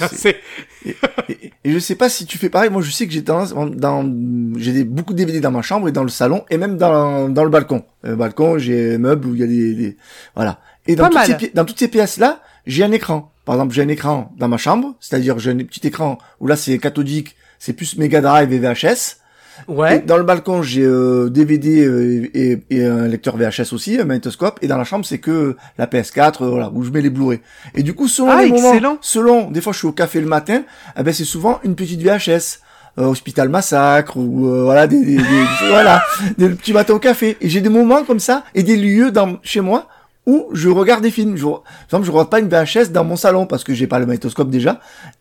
et, 0.86 0.96
et- 1.28 1.52
et 1.64 1.70
je 1.70 1.78
sais 1.78 1.94
pas 1.94 2.08
si 2.08 2.26
tu 2.26 2.38
fais 2.38 2.48
pareil. 2.48 2.70
Moi, 2.70 2.82
je 2.82 2.90
sais 2.90 3.06
que 3.06 3.12
j'ai 3.12 3.22
tendance, 3.22 3.54
dans, 3.54 3.66
dans- 3.66 4.04
j'ai 4.58 4.82
beaucoup 4.82 5.12
de 5.12 5.18
DVD 5.18 5.38
dans 5.40 5.52
ma 5.52 5.62
chambre 5.62 5.86
et 5.88 5.92
dans 5.92 6.02
le 6.02 6.08
salon 6.08 6.44
et 6.50 6.56
même 6.56 6.76
dans, 6.76 7.28
dans 7.28 7.44
le 7.44 7.50
balcon. 7.50 7.84
Le 8.02 8.16
balcon, 8.16 8.58
j'ai 8.58 8.96
un 8.96 8.98
meuble 8.98 9.28
où 9.28 9.34
il 9.36 9.40
y 9.40 9.44
a 9.44 9.46
des, 9.46 9.74
des- 9.74 9.96
voilà. 10.34 10.58
Et 10.86 10.96
dans 10.96 11.08
toutes, 11.08 11.20
ces, 11.40 11.50
dans 11.54 11.64
toutes 11.64 11.78
ces 11.78 11.88
pièces 11.88 12.18
là, 12.18 12.40
j'ai 12.66 12.84
un 12.84 12.92
écran. 12.92 13.30
Par 13.44 13.54
exemple, 13.56 13.74
j'ai 13.74 13.82
un 13.82 13.88
écran 13.88 14.32
dans 14.38 14.48
ma 14.48 14.56
chambre, 14.56 14.94
c'est-à-dire 15.00 15.38
j'ai 15.38 15.50
un 15.50 15.56
petit 15.58 15.86
écran 15.86 16.18
où 16.40 16.46
là 16.46 16.56
c'est 16.56 16.78
cathodique, 16.78 17.36
c'est 17.58 17.72
plus 17.72 17.96
Mega 17.98 18.20
Drive 18.20 18.52
et 18.52 18.58
VHS. 18.58 19.16
Et 19.68 19.72
Ouais. 19.72 20.00
dans 20.00 20.16
le 20.16 20.22
balcon, 20.24 20.62
j'ai 20.62 20.82
euh, 20.82 21.28
DVD 21.28 21.84
euh, 21.84 22.26
et, 22.34 22.58
et 22.70 22.84
un 22.84 23.06
lecteur 23.06 23.36
VHS 23.36 23.72
aussi, 23.74 24.00
un 24.00 24.04
magnétoscope. 24.06 24.58
Et 24.62 24.66
dans 24.66 24.78
la 24.78 24.84
chambre, 24.84 25.04
c'est 25.04 25.18
que 25.18 25.56
la 25.76 25.86
PS4, 25.86 26.42
euh, 26.42 26.48
voilà, 26.48 26.70
où 26.72 26.82
je 26.82 26.90
mets 26.90 27.02
les 27.02 27.10
Blu-ray. 27.10 27.40
Et 27.74 27.82
du 27.82 27.92
coup, 27.94 28.08
selon 28.08 28.30
Ah, 28.30 28.42
les 28.42 28.48
moments, 28.50 28.72
excellent. 28.72 28.98
selon, 29.02 29.50
des 29.50 29.60
fois, 29.60 29.72
je 29.74 29.78
suis 29.78 29.86
au 29.86 29.92
café 29.92 30.20
le 30.20 30.26
matin, 30.26 30.62
eh 30.98 31.02
ben 31.02 31.12
c'est 31.12 31.24
souvent 31.26 31.60
une 31.64 31.74
petite 31.76 32.00
VHS. 32.00 32.60
euh, 32.98 33.04
Hospital 33.04 33.48
Massacre 33.50 34.16
ou 34.16 34.48
euh, 34.48 34.64
voilà 34.64 34.86
des, 34.86 35.04
des, 35.04 35.16
des- 35.16 35.22
voilà 35.70 36.02
des 36.38 36.48
petits 36.50 36.72
matins 36.74 36.94
au 36.94 36.98
café 36.98 37.36
et 37.40 37.48
j'ai 37.48 37.60
des 37.62 37.70
moments 37.70 38.04
comme 38.04 38.20
ça 38.20 38.44
et 38.54 38.62
des 38.62 38.76
lieux 38.76 39.10
dans 39.10 39.38
chez 39.42 39.60
moi 39.62 39.88
où 40.26 40.48
je 40.52 40.68
regarde 40.68 41.02
des 41.02 41.10
films 41.10 41.36
je, 41.36 41.44
par 41.44 41.62
exemple 41.88 42.04
je 42.06 42.10
regarde 42.12 42.30
pas 42.30 42.38
une 42.38 42.48
VHS 42.48 42.90
dans 42.92 43.02
mon 43.02 43.16
salon 43.16 43.44
parce 43.46 43.64
que 43.64 43.74
j'ai 43.74 43.88
pas 43.88 43.98
le 43.98 44.06
magnétoscope 44.06 44.50
déjà 44.50 44.78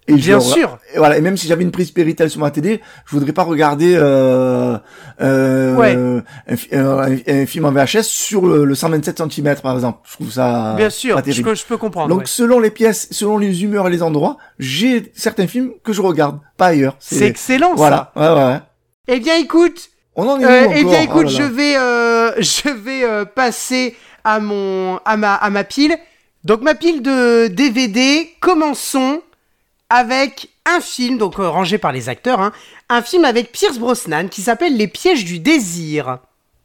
et 0.07 0.14
Bien 0.14 0.40
sûr. 0.40 0.78
et 0.94 0.98
voilà, 0.99 1.18
et 1.18 1.22
même 1.22 1.38
si 1.38 1.48
j'avais 1.48 1.64
une 1.64 1.72
prise 1.72 1.90
Péritel 1.91 2.30
sur 2.30 2.40
ma 2.41 2.52
télé, 2.52 2.82
je 3.06 3.15
voudrais 3.15 3.32
pas 3.34 3.44
regarder 3.44 3.95
euh, 3.95 4.78
euh, 5.22 5.76
Ouais. 5.76 5.95
un, 6.48 6.56
fi- 6.56 6.76
un- 6.76 7.18
un 7.28 7.45
film 7.45 7.65
en 7.65 7.72
VHS 7.72 8.03
sur 8.03 8.45
le, 8.45 8.65
le 8.65 8.76
127 8.76 9.22
cm 9.32 9.56
par 9.61 9.73
exemple. 9.76 9.99
Je 10.07 10.14
trouve 10.14 10.32
ça 10.32 10.73
Bien 10.78 10.90
sûr, 10.90 11.22
je 11.26 11.41
peux, 11.41 11.56
je 11.56 11.65
peux 11.65 11.78
comprendre. 11.78 12.10
Donc 12.10 12.19
ouais. 12.19 12.26
selon 12.28 12.60
les 12.60 12.72
pièces, 12.72 13.07
selon 13.11 13.38
les 13.38 13.64
humeurs 13.64 13.88
et 13.88 13.91
les 13.91 14.03
endroits, 14.03 14.38
j'ai 14.60 15.11
certains 15.15 15.48
films 15.48 15.72
que 15.84 15.94
je 15.94 16.02
regarde, 16.02 16.40
pas 16.57 16.68
ailleurs. 16.68 16.95
C'est 16.99 17.26
excellent 17.26 17.73
voilà. 17.76 18.11
Ouais, 18.15 18.28
ouais, 18.28 18.36
ouais. 18.36 18.60
Eh 19.07 19.19
bien 19.19 19.38
écoute, 19.38 19.90
On 20.15 20.28
en 20.28 20.40
est 20.40 20.45
Euh, 20.45 20.68
eh 20.76 20.84
bien, 20.84 21.02
écoute, 21.02 21.28
Oh 21.28 21.30
là 21.30 21.30
je 21.30 21.44
vais, 21.44 21.78
euh, 21.78 22.32
je 22.40 22.69
vais 22.69 23.03
euh, 23.03 23.26
passer 23.26 23.95
à 24.23 24.39
mon, 24.39 24.98
à 25.06 25.18
ma, 25.18 25.35
à 25.35 25.49
ma 25.49 25.64
pile. 25.64 25.98
Donc 26.43 26.61
ma 26.61 26.76
pile 26.76 27.02
de 27.02 27.48
DVD. 27.48 28.30
Commençons 28.39 29.22
avec 29.89 30.49
un 30.65 30.80
film, 30.80 31.18
donc 31.18 31.39
euh, 31.39 31.49
rangé 31.49 31.77
par 31.77 31.91
les 31.91 32.07
acteurs, 32.07 32.39
hein, 32.39 32.53
un 32.89 33.02
film 33.02 33.26
avec 33.26 33.52
Pierce 33.52 33.77
Brosnan 33.77 34.27
qui 34.30 34.41
s'appelle 34.41 34.77
Les 34.77 34.88
pièges 34.88 35.26
du 35.26 35.39
désir. 35.39 36.19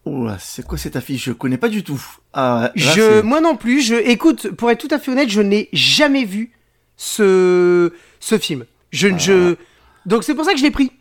Là, 0.06 0.36
c'est 0.38 0.64
quoi 0.64 0.78
cette 0.78 0.94
affiche? 0.94 1.24
Je 1.24 1.32
connais 1.32 1.56
pas 1.56 1.68
du 1.68 1.82
tout. 1.82 2.00
Ah, 2.32 2.70
là, 2.76 2.92
je, 2.94 3.20
moi 3.22 3.40
non 3.40 3.56
plus. 3.56 3.80
Je, 3.80 3.96
écoute, 3.96 4.50
pour 4.52 4.70
être 4.70 4.80
tout 4.86 4.94
à 4.94 5.00
fait 5.00 5.10
honnête, 5.10 5.28
je 5.28 5.40
n'ai 5.40 5.68
jamais 5.72 6.24
vu 6.24 6.52
ce, 6.96 7.92
ce 8.20 8.38
film. 8.38 8.64
Je, 8.92 9.08
Ah. 9.08 9.18
je, 9.18 9.56
donc 10.06 10.22
c'est 10.22 10.34
pour 10.34 10.44
ça 10.44 10.52
que 10.52 10.58
je 10.58 10.62
l'ai 10.62 10.70
pris. 10.70 10.92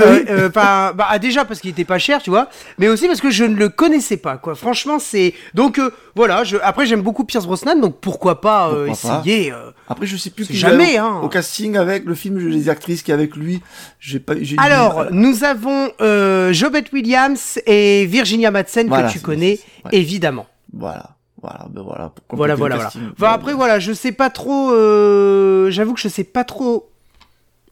Euh, 0.00 0.24
euh, 0.28 0.48
enfin, 0.48 0.92
bah, 0.94 1.06
ah, 1.08 1.18
déjà 1.18 1.44
parce 1.44 1.60
qu'il 1.60 1.70
était 1.70 1.84
pas 1.84 1.98
cher, 1.98 2.20
tu 2.22 2.30
vois, 2.30 2.48
mais 2.78 2.88
aussi 2.88 3.06
parce 3.06 3.20
que 3.20 3.30
je 3.30 3.44
ne 3.44 3.54
le 3.54 3.68
connaissais 3.68 4.16
pas, 4.16 4.36
quoi. 4.36 4.54
Franchement, 4.54 4.98
c'est 4.98 5.34
donc 5.54 5.78
euh, 5.78 5.90
voilà. 6.16 6.42
Je... 6.44 6.56
Après, 6.62 6.84
j'aime 6.86 7.02
beaucoup 7.02 7.24
Pierce 7.24 7.46
Brosnan, 7.46 7.80
donc 7.80 7.96
pourquoi 8.00 8.40
pas 8.40 8.68
euh, 8.70 8.86
Pourquoi 8.88 9.20
essayer. 9.22 9.52
euh. 9.52 9.70
Après, 9.88 10.06
je 10.06 10.16
sais 10.16 10.30
plus 10.30 10.46
qui 10.46 10.56
jamais, 10.56 10.96
hein. 10.98 11.20
au 11.22 11.28
casting 11.28 11.76
avec 11.76 12.04
le 12.04 12.14
film, 12.14 12.38
les 12.38 12.68
actrices 12.68 13.02
qui 13.02 13.10
est 13.10 13.14
avec 13.14 13.36
lui. 13.36 13.62
J'ai 14.00 14.18
pas. 14.20 14.34
Alors, 14.58 15.06
nous 15.12 15.44
avons 15.44 15.90
euh, 16.00 16.52
Jobette 16.52 16.92
Williams 16.92 17.58
et 17.66 18.06
Virginia 18.06 18.50
Madsen 18.50 18.88
Voilà, 18.88 19.08
que 19.08 19.12
tu 19.12 19.20
connais 19.20 19.58
ouais. 19.84 19.90
évidemment. 19.92 20.46
Voilà, 20.72 21.10
voilà, 21.40 21.66
ben 21.70 21.82
voilà. 21.82 22.12
pour 22.28 22.36
Voilà, 22.36 22.54
voilà, 22.54 22.74
voilà. 22.76 22.90
Enfin, 23.16 23.32
après, 23.32 23.54
voilà, 23.54 23.78
je 23.78 23.92
sais 23.92 24.12
pas 24.12 24.28
trop. 24.30 24.72
euh, 24.72 25.70
J'avoue 25.70 25.94
que 25.94 26.00
je 26.00 26.08
sais 26.08 26.24
pas 26.24 26.44
trop 26.44 26.90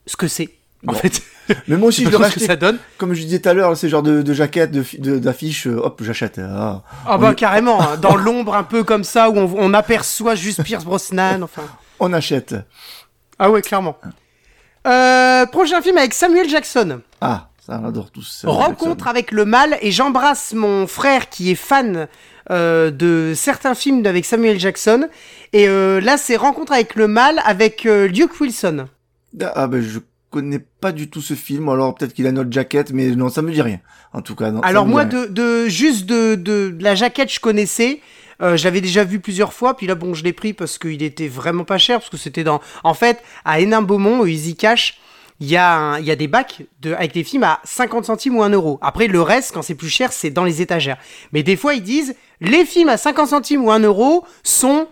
ce 0.07 0.17
que 0.17 0.29
c'est. 0.29 0.51
En 0.89 0.93
fait, 0.93 1.23
Mais 1.69 1.77
moi 1.77 1.91
je 1.91 2.03
aussi, 2.03 2.05
je 2.05 2.11
pas 2.11 2.29
le 2.29 2.35
que 2.35 2.41
ça 2.41 2.57
donne. 2.57 2.79
Comme 2.99 3.15
je 3.15 3.23
disais 3.23 3.39
tout 3.39 3.49
à 3.49 3.55
l'heure, 3.55 3.77
ces 3.77 3.89
genres 3.89 4.03
de, 4.03 4.23
de 4.23 4.35
jaquettes, 4.35 4.73
de 4.73 4.83
fi- 4.83 4.99
de- 4.99 5.19
d'affiches, 5.19 5.67
euh, 5.69 5.81
hop, 5.81 6.03
j'achète. 6.03 6.41
Ah. 6.43 6.83
Ah 7.07 7.19
bah 7.19 7.35
carrément, 7.35 7.81
hein, 7.93 7.97
dans 7.97 8.17
l'ombre 8.17 8.55
un 8.55 8.65
peu 8.65 8.83
comme 8.85 9.05
ça 9.05 9.31
où 9.31 9.37
on, 9.39 9.53
on 9.57 9.73
aperçoit 9.75 10.35
juste 10.35 10.63
Pierce 10.65 10.85
Brosnan. 10.85 11.43
Enfin. 11.43 11.63
On 12.01 12.13
achète. 12.13 12.55
Ah 13.39 13.51
ouais, 13.51 13.63
clairement. 13.63 13.97
Euh, 14.87 15.47
prochain 15.47 15.81
film 15.83 15.99
avec 15.99 16.15
Samuel 16.15 16.49
Jackson. 16.49 17.01
Ah, 17.21 17.49
ça, 17.65 17.81
on 17.83 17.89
adore 17.89 18.11
tous. 18.11 18.45
Rencontre 18.47 19.09
avec 19.09 19.33
le 19.33 19.45
mal 19.45 19.79
et 19.83 19.91
j'embrasse 19.91 20.53
mon 20.53 20.87
frère 20.87 21.29
qui 21.29 21.51
est 21.51 21.55
fan 21.57 22.07
euh, 22.51 22.91
de 22.93 23.33
certains 23.35 23.75
films 23.75 24.07
avec 24.07 24.25
Samuel 24.25 24.61
Jackson. 24.61 25.09
Et 25.53 25.69
euh, 25.69 26.01
là, 26.01 26.17
c'est 26.17 26.37
Rencontre 26.37 26.73
avec 26.73 26.95
le 26.95 27.09
mal 27.09 27.41
avec 27.45 27.83
Luke 27.85 28.41
Wilson. 28.41 28.87
Jackson. 29.35 29.53
Ah 29.57 29.67
ben 29.67 29.83
je 29.83 29.99
connais 30.37 30.59
pas 30.59 30.93
du 30.93 31.09
tout 31.11 31.21
ce 31.23 31.35
film. 31.35 31.69
Alors 31.69 31.95
peut-être 31.95 32.13
qu'il 32.15 32.27
a 32.27 32.33
notre 32.33 32.53
jaquette, 32.53 32.93
mais 32.93 33.09
non, 33.17 33.29
ça 33.29 33.43
me 33.43 33.51
dit 33.53 33.63
rien. 33.63 33.81
En 34.13 34.23
tout 34.23 34.35
cas, 34.35 34.51
non. 34.51 34.61
Alors 34.61 34.87
moi, 34.87 35.05
de, 35.05 35.27
de 35.27 35.69
juste 35.69 36.07
de, 36.07 36.35
de, 36.35 36.71
de 36.71 36.83
la 36.83 36.95
jaquette, 36.95 37.33
je 37.33 37.41
connaissais. 37.41 38.01
Euh, 38.43 38.57
je 38.57 38.65
l'avais 38.65 38.83
déjà 38.83 39.03
vu 39.03 39.19
plusieurs 39.19 39.53
fois, 39.55 39.77
puis 39.77 39.87
là 39.87 39.95
bon, 39.95 40.13
je 40.13 40.23
l'ai 40.23 40.35
pris 40.35 40.53
parce 40.53 40.77
qu'il 40.79 41.03
était 41.03 41.27
vraiment 41.29 41.65
pas 41.65 41.79
cher, 41.79 41.99
parce 42.01 42.11
que 42.11 42.19
c'était 42.19 42.45
dans. 42.45 42.61
En 42.85 42.93
fait, 42.95 43.23
à 43.47 43.61
Hénin-Beaumont, 43.61 44.21
au 44.21 44.27
Easy 44.27 44.57
Cash, 44.57 44.99
il 45.41 45.49
y 45.49 45.57
a 45.57 45.75
un- 45.77 45.99
il 46.01 46.05
y 46.07 46.11
a 46.11 46.17
des 46.17 46.29
bacs 46.29 46.63
de 46.83 46.93
avec 46.93 47.13
des 47.15 47.25
films 47.25 47.45
à 47.45 47.61
50 47.65 48.05
centimes 48.05 48.37
ou 48.37 48.43
1 48.43 48.51
euro. 48.51 48.79
Après, 48.83 49.07
le 49.07 49.23
reste, 49.23 49.53
quand 49.55 49.63
c'est 49.63 49.75
plus 49.75 49.89
cher, 49.89 50.13
c'est 50.13 50.31
dans 50.31 50.45
les 50.45 50.61
étagères. 50.61 50.99
Mais 51.33 51.43
des 51.43 51.57
fois, 51.57 51.73
ils 51.75 51.83
disent 51.83 52.15
les 52.43 52.65
films 52.67 52.91
à 52.91 52.97
50 52.99 53.29
centimes 53.29 53.65
ou 53.65 53.71
1 53.71 53.81
euro 53.81 54.25
sont 54.43 54.87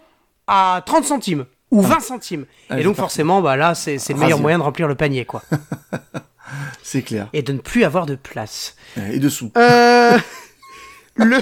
à 0.47 0.83
30 0.87 1.05
centimes 1.05 1.45
ou 1.75 1.83
20 1.83 2.01
centimes. 2.01 2.47
Ah, 2.71 2.81
Et 2.81 2.83
donc 2.85 2.97
forcément, 2.97 3.43
bah 3.43 3.57
là, 3.57 3.75
c'est 3.75 3.97
le 4.09 4.15
meilleur 4.17 4.39
moyen 4.39 4.59
de 4.59 4.63
remplir 4.63 4.89
le 4.89 4.95
panier, 4.95 5.25
quoi. 5.25 5.43
C'est 6.83 7.03
clair. 7.03 7.29
Et 7.33 7.43
de 7.43 7.53
ne 7.53 7.59
plus 7.59 7.85
avoir 7.85 8.07
de 8.07 8.15
place. 8.15 8.77
Et 9.11 9.19
dessous. 9.19 9.51
Euh, 9.57 10.17
le, 11.17 11.39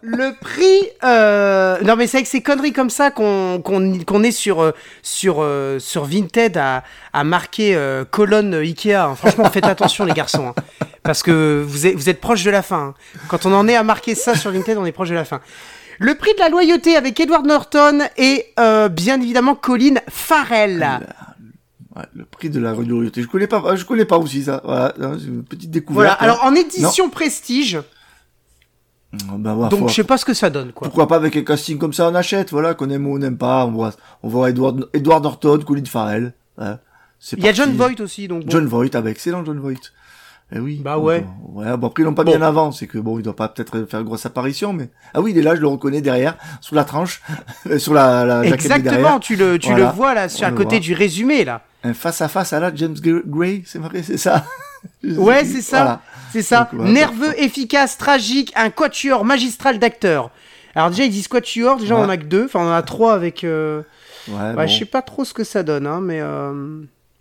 le 0.00 0.32
prix. 0.40 0.88
euh, 1.04 1.78
Non, 1.82 1.94
mais 1.96 2.06
c'est 2.06 2.16
avec 2.18 2.26
ces 2.26 2.40
conneries 2.40 2.72
comme 2.72 2.90
ça 2.90 3.10
qu'on 3.10 3.60
qu'on 3.62 3.98
qu'on 4.04 4.22
est 4.22 4.30
sur 4.32 4.62
euh, 4.62 4.72
sur 5.02 5.36
euh, 5.40 5.78
sur 5.78 6.04
Vinted 6.06 6.56
à, 6.56 6.82
à 7.12 7.22
marquer 7.24 7.76
euh, 7.76 8.04
colonne 8.04 8.54
Ikea. 8.54 8.94
hein. 8.94 9.14
Franchement, 9.14 9.48
faites 9.50 9.66
attention 9.66 10.04
les 10.06 10.14
garçons, 10.14 10.48
hein. 10.48 10.86
parce 11.02 11.22
que 11.22 11.62
vous 11.66 11.86
êtes 11.86 11.94
vous 11.94 12.08
êtes 12.08 12.20
proche 12.20 12.42
de 12.42 12.50
la 12.50 12.62
fin. 12.62 12.94
hein. 12.94 13.22
Quand 13.28 13.44
on 13.46 13.52
en 13.52 13.68
est 13.68 13.76
à 13.76 13.82
marquer 13.84 14.14
ça 14.14 14.34
sur 14.34 14.50
Vinted, 14.50 14.78
on 14.78 14.86
est 14.86 14.92
proche 14.92 15.10
de 15.10 15.14
la 15.14 15.24
fin. 15.26 15.40
Le 15.98 16.14
prix 16.14 16.32
de 16.34 16.40
la 16.40 16.48
loyauté 16.48 16.96
avec 16.96 17.18
Edward 17.20 17.46
Norton 17.46 18.00
et 18.16 18.46
euh, 18.58 18.88
bien 18.88 19.20
évidemment 19.20 19.54
Colin 19.54 19.94
Farrell. 20.08 21.00
Ouais, 21.94 22.02
le 22.14 22.24
prix 22.24 22.48
de 22.50 22.58
la 22.58 22.72
loyauté. 22.72 23.20
Je 23.22 23.28
connais 23.28 23.46
pas, 23.46 23.76
je 23.76 23.84
connais 23.84 24.04
pas 24.06 24.18
aussi 24.18 24.42
ça. 24.44 24.60
Voilà, 24.64 24.94
hein, 25.00 25.16
c'est 25.18 25.26
une 25.26 25.44
petite 25.44 25.70
Voilà. 25.70 26.12
découverte. 26.12 26.16
hein. 26.20 26.24
Alors 26.24 26.44
en 26.44 26.54
édition 26.54 27.10
prestige, 27.10 27.78
bah, 29.12 29.52
voilà, 29.54 29.68
donc 29.68 29.80
faut- 29.80 29.88
je 29.88 29.94
sais 29.94 30.04
pas 30.04 30.16
ce 30.16 30.24
que 30.24 30.32
ça 30.32 30.48
donne 30.48 30.72
quoi. 30.72 30.86
pourquoi 30.86 31.06
pas 31.06 31.16
avec 31.16 31.36
un 31.36 31.42
casting 31.42 31.76
comme 31.76 31.92
ça, 31.92 32.08
on 32.08 32.14
achète, 32.14 32.50
voilà, 32.50 32.72
qu'on 32.72 32.88
aime 32.88 33.06
ou 33.06 33.14
on 33.14 33.18
n'aime 33.18 33.36
pas. 33.36 33.66
On 33.66 33.72
voit, 33.72 33.92
on 34.22 34.28
voit 34.28 34.48
Edward, 34.48 34.88
Edward 34.94 35.22
Norton, 35.22 35.58
Colin 35.66 35.84
Farrell. 35.84 36.32
Ouais, 36.56 36.74
c'est 37.20 37.36
Il 37.38 37.44
y 37.44 37.48
a. 37.48 37.52
John 37.52 37.72
Voight 37.76 38.00
aussi 38.00 38.26
donc. 38.26 38.44
bon. 38.44 38.50
John 38.50 38.64
Voight, 38.66 38.88
ah 38.94 39.02
bah 39.02 39.10
excellent 39.10 39.44
John 39.44 39.58
Voight. 39.60 39.92
Eh 40.54 40.58
oui. 40.58 40.80
Bah 40.84 40.98
ouais. 40.98 41.24
euh, 41.56 41.60
ouais, 41.60 41.76
bon 41.76 41.86
après 41.86 42.02
ils 42.02 42.06
l'ont 42.06 42.14
pas 42.14 42.24
Bon. 42.24 42.32
mis 42.32 42.36
en 42.36 42.42
avant, 42.42 42.72
c'est 42.72 42.86
que 42.86 42.98
bon, 42.98 43.18
il 43.18 43.22
doit 43.22 43.34
pas 43.36 43.48
peut-être 43.48 43.84
faire 43.86 44.00
une 44.00 44.06
grosse 44.06 44.26
apparition, 44.26 44.72
mais 44.72 44.90
ah 45.14 45.20
oui, 45.20 45.30
il 45.32 45.38
est 45.38 45.42
là, 45.42 45.54
je 45.54 45.60
le 45.60 45.66
reconnais 45.68 46.00
derrière, 46.02 46.36
sous 46.60 46.74
la 46.74 46.84
tranche, 46.84 47.22
euh, 47.70 47.78
sur 47.78 47.94
la, 47.94 48.24
la 48.24 48.44
Exactement, 48.44 48.90
derrière. 48.92 49.20
tu 49.20 49.36
le, 49.36 49.58
tu 49.58 49.70
Voilà. 49.70 49.86
le 49.86 49.92
vois 49.92 50.14
là, 50.14 50.28
sur 50.28 50.46
à 50.46 50.50
côté 50.50 50.76
voit. 50.76 50.80
du 50.80 50.94
résumé 50.94 51.44
là. 51.44 51.62
Un 51.84 51.94
face 51.94 52.20
à 52.20 52.28
face 52.28 52.52
à 52.52 52.60
la 52.60 52.74
James 52.74 52.94
Gray, 53.26 53.62
c'est 53.66 53.78
vrai, 53.78 54.02
c'est 54.02 54.18
ça. 54.18 54.44
Ouais, 55.04 55.44
c'est 55.44 55.62
ça. 55.62 55.76
Voilà. 55.78 56.00
C'est 56.32 56.42
ça. 56.42 56.68
Donc. 56.72 56.88
Nerveux, 56.88 57.40
efficace, 57.40 57.96
tragique, 57.98 58.52
un 58.56 58.68
quatuor 58.70 59.24
magistral 59.24 59.78
d'acteurs. 59.78 60.30
Alors 60.74 60.90
déjà 60.90 61.04
ils 61.04 61.10
disent 61.10 61.28
quatuor, 61.28 61.76
déjà 61.76 61.94
on 61.96 62.00
en 62.02 62.08
Ouais. 62.08 62.14
a 62.14 62.16
que 62.16 62.24
deux, 62.24 62.46
enfin 62.46 62.58
on 62.60 62.68
en 62.68 62.72
a 62.72 62.82
trois 62.82 63.14
avec. 63.14 63.44
euh, 63.44 63.82
Ouais, 64.28 64.34
ouais, 64.34 64.54
bon. 64.54 64.66
Je 64.66 64.78
sais 64.80 64.84
pas 64.84 65.02
trop 65.02 65.24
ce 65.24 65.34
que 65.34 65.44
ça 65.44 65.62
donne, 65.62 65.86
hein, 65.86 66.00
mais 66.02 66.18
euh, 66.20 66.80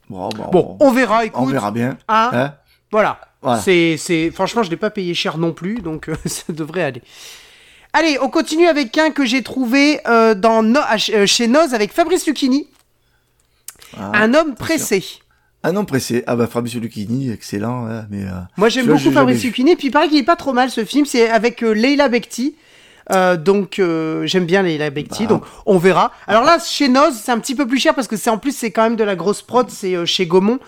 Bon, 0.09 0.29
bon, 0.29 0.45
bon, 0.51 0.77
on 0.79 0.91
verra. 0.91 1.23
Écoute, 1.25 1.41
on 1.43 1.45
verra 1.45 1.69
bien. 1.71 1.97
hein, 2.07 2.29
Hein 2.33 2.53
voilà. 2.91 3.19
Voilà. 3.41 3.59
C'est, 3.61 3.95
c'est, 3.97 4.29
franchement, 4.31 4.61
je 4.63 4.69
l'ai 4.69 4.77
pas 4.77 4.89
payé 4.91 5.13
cher 5.15 5.37
non 5.37 5.51
plus, 5.53 5.75
donc 5.81 6.09
euh, 6.09 6.15
ça 6.25 6.53
devrait 6.53 6.83
aller. 6.83 7.01
Allez, 7.93 8.17
on 8.21 8.29
continue 8.29 8.67
avec 8.67 8.97
un 8.97 9.11
que 9.11 9.25
j'ai 9.25 9.41
trouvé 9.43 9.99
euh, 10.07 10.33
dans 10.35 10.61
No- 10.63 10.79
euh, 11.13 11.25
chez 11.25 11.47
Noz 11.47 11.73
avec 11.73 11.91
Fabrice 11.91 12.25
Lucchini, 12.27 12.67
Ah, 13.97 14.11
un 14.13 14.33
homme 14.33 14.55
pressé. 14.55 15.03
Un 15.63 15.73
nom 15.73 15.85
pressé. 15.85 16.23
Ah 16.25 16.35
bah 16.35 16.47
Fabio 16.47 16.79
Lucchini, 16.79 17.29
excellent, 17.29 17.85
ouais, 17.87 18.01
mais 18.09 18.23
euh, 18.23 18.29
Moi 18.57 18.69
j'aime 18.69 18.87
beaucoup 18.87 19.11
Fabrice. 19.11 19.43
Lucchini, 19.43 19.75
puis 19.75 19.87
il 19.87 19.91
paraît 19.91 20.07
qu'il 20.07 20.17
est 20.17 20.23
pas 20.23 20.35
trop 20.35 20.53
mal 20.53 20.69
ce 20.71 20.83
film, 20.85 21.05
c'est 21.05 21.29
avec 21.29 21.61
Leila 21.61 22.07
Bekti. 22.09 22.55
Euh, 23.11 23.35
donc 23.35 23.79
euh, 23.79 24.25
j'aime 24.27 24.45
bien 24.45 24.61
Leila 24.61 24.89
Bekti, 24.91 25.23
Bah. 25.23 25.29
donc 25.29 25.43
on 25.65 25.77
verra. 25.77 26.11
Alors 26.27 26.43
là 26.43 26.57
chez 26.63 26.87
Noz 26.87 27.15
c'est 27.15 27.31
un 27.31 27.39
petit 27.39 27.55
peu 27.55 27.65
plus 27.65 27.79
cher 27.79 27.95
parce 27.95 28.07
que 28.07 28.15
c'est 28.15 28.29
en 28.29 28.37
plus 28.37 28.55
c'est 28.55 28.69
quand 28.71 28.83
même 28.83 28.95
de 28.95 29.03
la 29.03 29.15
grosse 29.15 29.41
prod, 29.41 29.69
c'est 29.69 29.95
euh, 29.95 30.05
chez 30.05 30.25
Gaumont. 30.27 30.59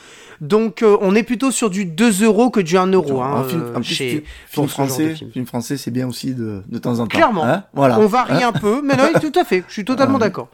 Donc 0.41 0.83
on 0.83 1.15
est 1.15 1.23
plutôt 1.23 1.51
sur 1.51 1.69
du 1.69 1.85
2 1.85 2.23
euros 2.23 2.49
que 2.49 2.59
du 2.59 2.77
1 2.77 2.87
euro. 2.87 3.21
un 3.21 3.41
Hein, 3.41 3.43
film, 3.47 3.83
chez- 3.83 4.23
film, 4.49 4.67
français, 4.67 5.15
film. 5.15 5.31
film 5.31 5.45
français, 5.45 5.77
c'est 5.77 5.91
bien 5.91 6.07
aussi 6.07 6.33
de, 6.33 6.63
de 6.67 6.77
temps 6.79 6.93
en 6.99 7.03
temps. 7.07 7.15
Clairement. 7.17 7.45
Hein 7.45 7.63
voilà. 7.73 7.99
On 7.99 8.07
varie 8.07 8.43
Hein 8.43 8.49
un 8.53 8.59
peu, 8.59 8.81
mais 8.83 8.95
non, 8.97 9.09
tout 9.21 9.31
à 9.39 9.45
fait, 9.45 9.63
je 9.67 9.73
suis 9.73 9.85
totalement 9.85 10.17
d'accord. 10.17 10.49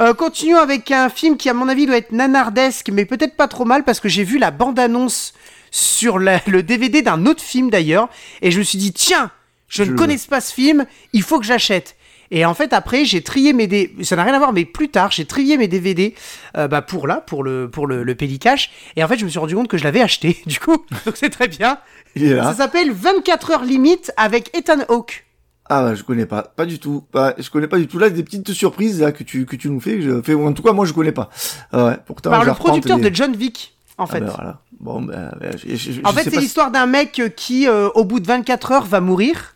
Euh, 0.00 0.14
continuons 0.14 0.58
avec 0.58 0.90
un 0.92 1.08
film 1.08 1.36
qui, 1.36 1.48
à 1.50 1.54
mon 1.54 1.68
avis, 1.68 1.86
doit 1.86 1.96
être 1.96 2.12
nanardesque, 2.12 2.90
mais 2.92 3.04
peut-être 3.04 3.36
pas 3.36 3.48
trop 3.48 3.64
mal, 3.64 3.84
parce 3.84 4.00
que 4.00 4.08
j'ai 4.08 4.22
vu 4.24 4.38
la 4.38 4.50
bande-annonce 4.50 5.32
sur 5.72 6.18
la- 6.18 6.40
le 6.46 6.62
DVD 6.62 7.02
d'un 7.02 7.26
autre 7.26 7.42
film 7.42 7.68
d'ailleurs, 7.70 8.08
et 8.42 8.50
je 8.50 8.58
me 8.58 8.64
suis 8.64 8.78
dit, 8.78 8.92
tiens, 8.92 9.30
je, 9.70 9.84
Je 9.84 9.90
ne 9.92 9.96
connais 9.96 10.18
pas 10.28 10.42
ce 10.42 10.52
film, 10.52 10.84
il 11.14 11.22
faut 11.22 11.38
que 11.40 11.46
j'achète. 11.46 11.96
Et 12.32 12.44
en 12.44 12.54
fait, 12.54 12.72
après, 12.72 13.04
j'ai 13.04 13.22
trié 13.22 13.52
mes 13.52 13.66
DVD, 13.66 14.04
ça 14.04 14.14
n'a 14.14 14.22
rien 14.24 14.34
à 14.34 14.38
voir, 14.38 14.52
mais 14.52 14.64
plus 14.64 14.88
tard, 14.88 15.10
j'ai 15.10 15.24
trié 15.24 15.56
mes 15.56 15.66
DVD 15.66 16.14
euh, 16.56 16.68
bah, 16.68 16.80
pour 16.82 17.06
là, 17.08 17.16
pour 17.26 17.42
le, 17.42 17.68
pour 17.68 17.86
le, 17.88 18.04
le 18.04 18.14
Pélicache, 18.14 18.70
et 18.94 19.02
en 19.02 19.08
fait, 19.08 19.18
je 19.18 19.24
me 19.24 19.30
suis 19.30 19.38
rendu 19.40 19.54
compte 19.56 19.66
que 19.68 19.78
je 19.78 19.82
l'avais 19.84 20.00
acheté, 20.02 20.36
du 20.46 20.60
coup, 20.60 20.84
donc 21.06 21.16
c'est 21.16 21.30
très 21.30 21.48
bien. 21.48 21.78
Il 22.14 22.24
est 22.24 22.34
là. 22.34 22.44
Ça 22.44 22.54
s'appelle 22.54 22.92
24 22.92 23.50
heures 23.52 23.64
limite 23.64 24.12
avec 24.16 24.54
Ethan 24.56 24.80
Hawke. 24.88 25.24
Ah 25.72 25.84
bah 25.84 25.94
je 25.94 26.02
connais 26.02 26.26
pas, 26.26 26.42
pas 26.42 26.66
du 26.66 26.80
tout. 26.80 27.04
Bah, 27.12 27.32
je 27.38 27.48
connais 27.48 27.68
pas 27.68 27.78
du 27.78 27.86
tout. 27.86 27.98
Là, 27.98 28.10
des 28.10 28.24
petites 28.24 28.52
surprises 28.52 29.00
là 29.00 29.12
que 29.12 29.22
tu 29.22 29.46
que 29.46 29.54
tu 29.54 29.70
nous 29.70 29.78
fais. 29.78 30.02
Je 30.02 30.20
fais 30.20 30.34
en 30.34 30.52
tout 30.52 30.64
cas 30.64 30.72
moi 30.72 30.84
je 30.84 30.92
connais 30.92 31.12
pas. 31.12 31.30
Ah 31.70 31.84
ouais. 31.86 31.96
Pourtant. 32.06 32.30
Par 32.30 32.44
le 32.44 32.52
producteur 32.54 32.98
de 32.98 33.08
John 33.14 33.36
Wick, 33.36 33.76
en 33.96 34.04
Ah 34.04 34.06
fait. 34.08 34.20
bah, 34.20 34.32
voilà. 34.34 34.60
Bon 34.80 35.00
ben. 35.00 35.30
bah, 35.40 35.50
je- 35.56 35.76
je- 35.76 35.92
je 35.92 36.00
En 36.02 36.12
fait, 36.12 36.24
c'est 36.24 36.30
si- 36.30 36.40
l'histoire 36.40 36.72
d'un 36.72 36.86
mec 36.86 37.22
qui, 37.36 37.68
euh, 37.68 37.88
au 37.94 38.04
bout 38.04 38.18
de 38.18 38.26
24 38.26 38.72
heures, 38.72 38.84
va 38.84 39.00
mourir. 39.00 39.54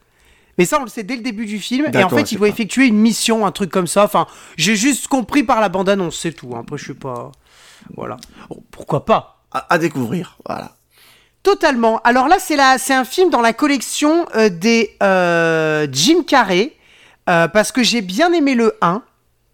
Mais 0.59 0.65
ça, 0.65 0.79
on 0.81 0.85
le 0.85 0.89
sait 0.89 1.03
dès 1.03 1.17
le 1.17 1.23
début 1.23 1.47
du 1.47 1.59
film. 1.59 1.87
Et 1.93 2.03
en 2.05 2.09
fait, 2.09 2.33
il 2.33 2.39
doit 2.39 2.49
effectuer 2.49 2.87
une 2.87 2.97
mission, 2.99 3.45
un 3.47 3.53
truc 3.53 3.71
comme 3.71 3.87
ça. 3.87 4.05
Enfin, 4.05 4.27
j'ai 4.57 4.77
juste 4.77 5.09
compris 5.09 5.43
par 5.43 5.61
la 5.61 5.69
bande-annonce, 5.69 6.19
c'est 6.19 6.33
tout. 6.33 6.55
Après, 6.57 6.79
je 6.79 6.85
suis 6.85 6.95
pas. 6.95 7.33
Voilà. 7.97 8.17
Bon, 8.49 8.63
pourquoi 8.71 9.05
pas? 9.05 9.43
À, 9.53 9.75
à 9.75 9.79
découvrir. 9.79 10.39
Voilà. 10.47 10.77
Totalement. 11.43 12.01
Alors 12.05 12.29
là, 12.29 12.37
c'est 12.39 12.57
la... 12.57 12.79
c'est 12.79 12.95
un 12.95 13.05
film 13.05 13.31
dans 13.31 13.41
la 13.43 13.53
collection 13.53 14.27
euh, 14.35 14.49
des 14.49 14.97
euh, 15.03 15.87
Jim 15.93 16.23
Carrey. 16.27 16.73
euh, 17.29 17.49
parce 17.49 17.71
que 17.73 17.83
j'ai 17.83 18.01
bien 18.01 18.33
aimé 18.33 18.55
le 18.55 18.75
1. 18.81 19.03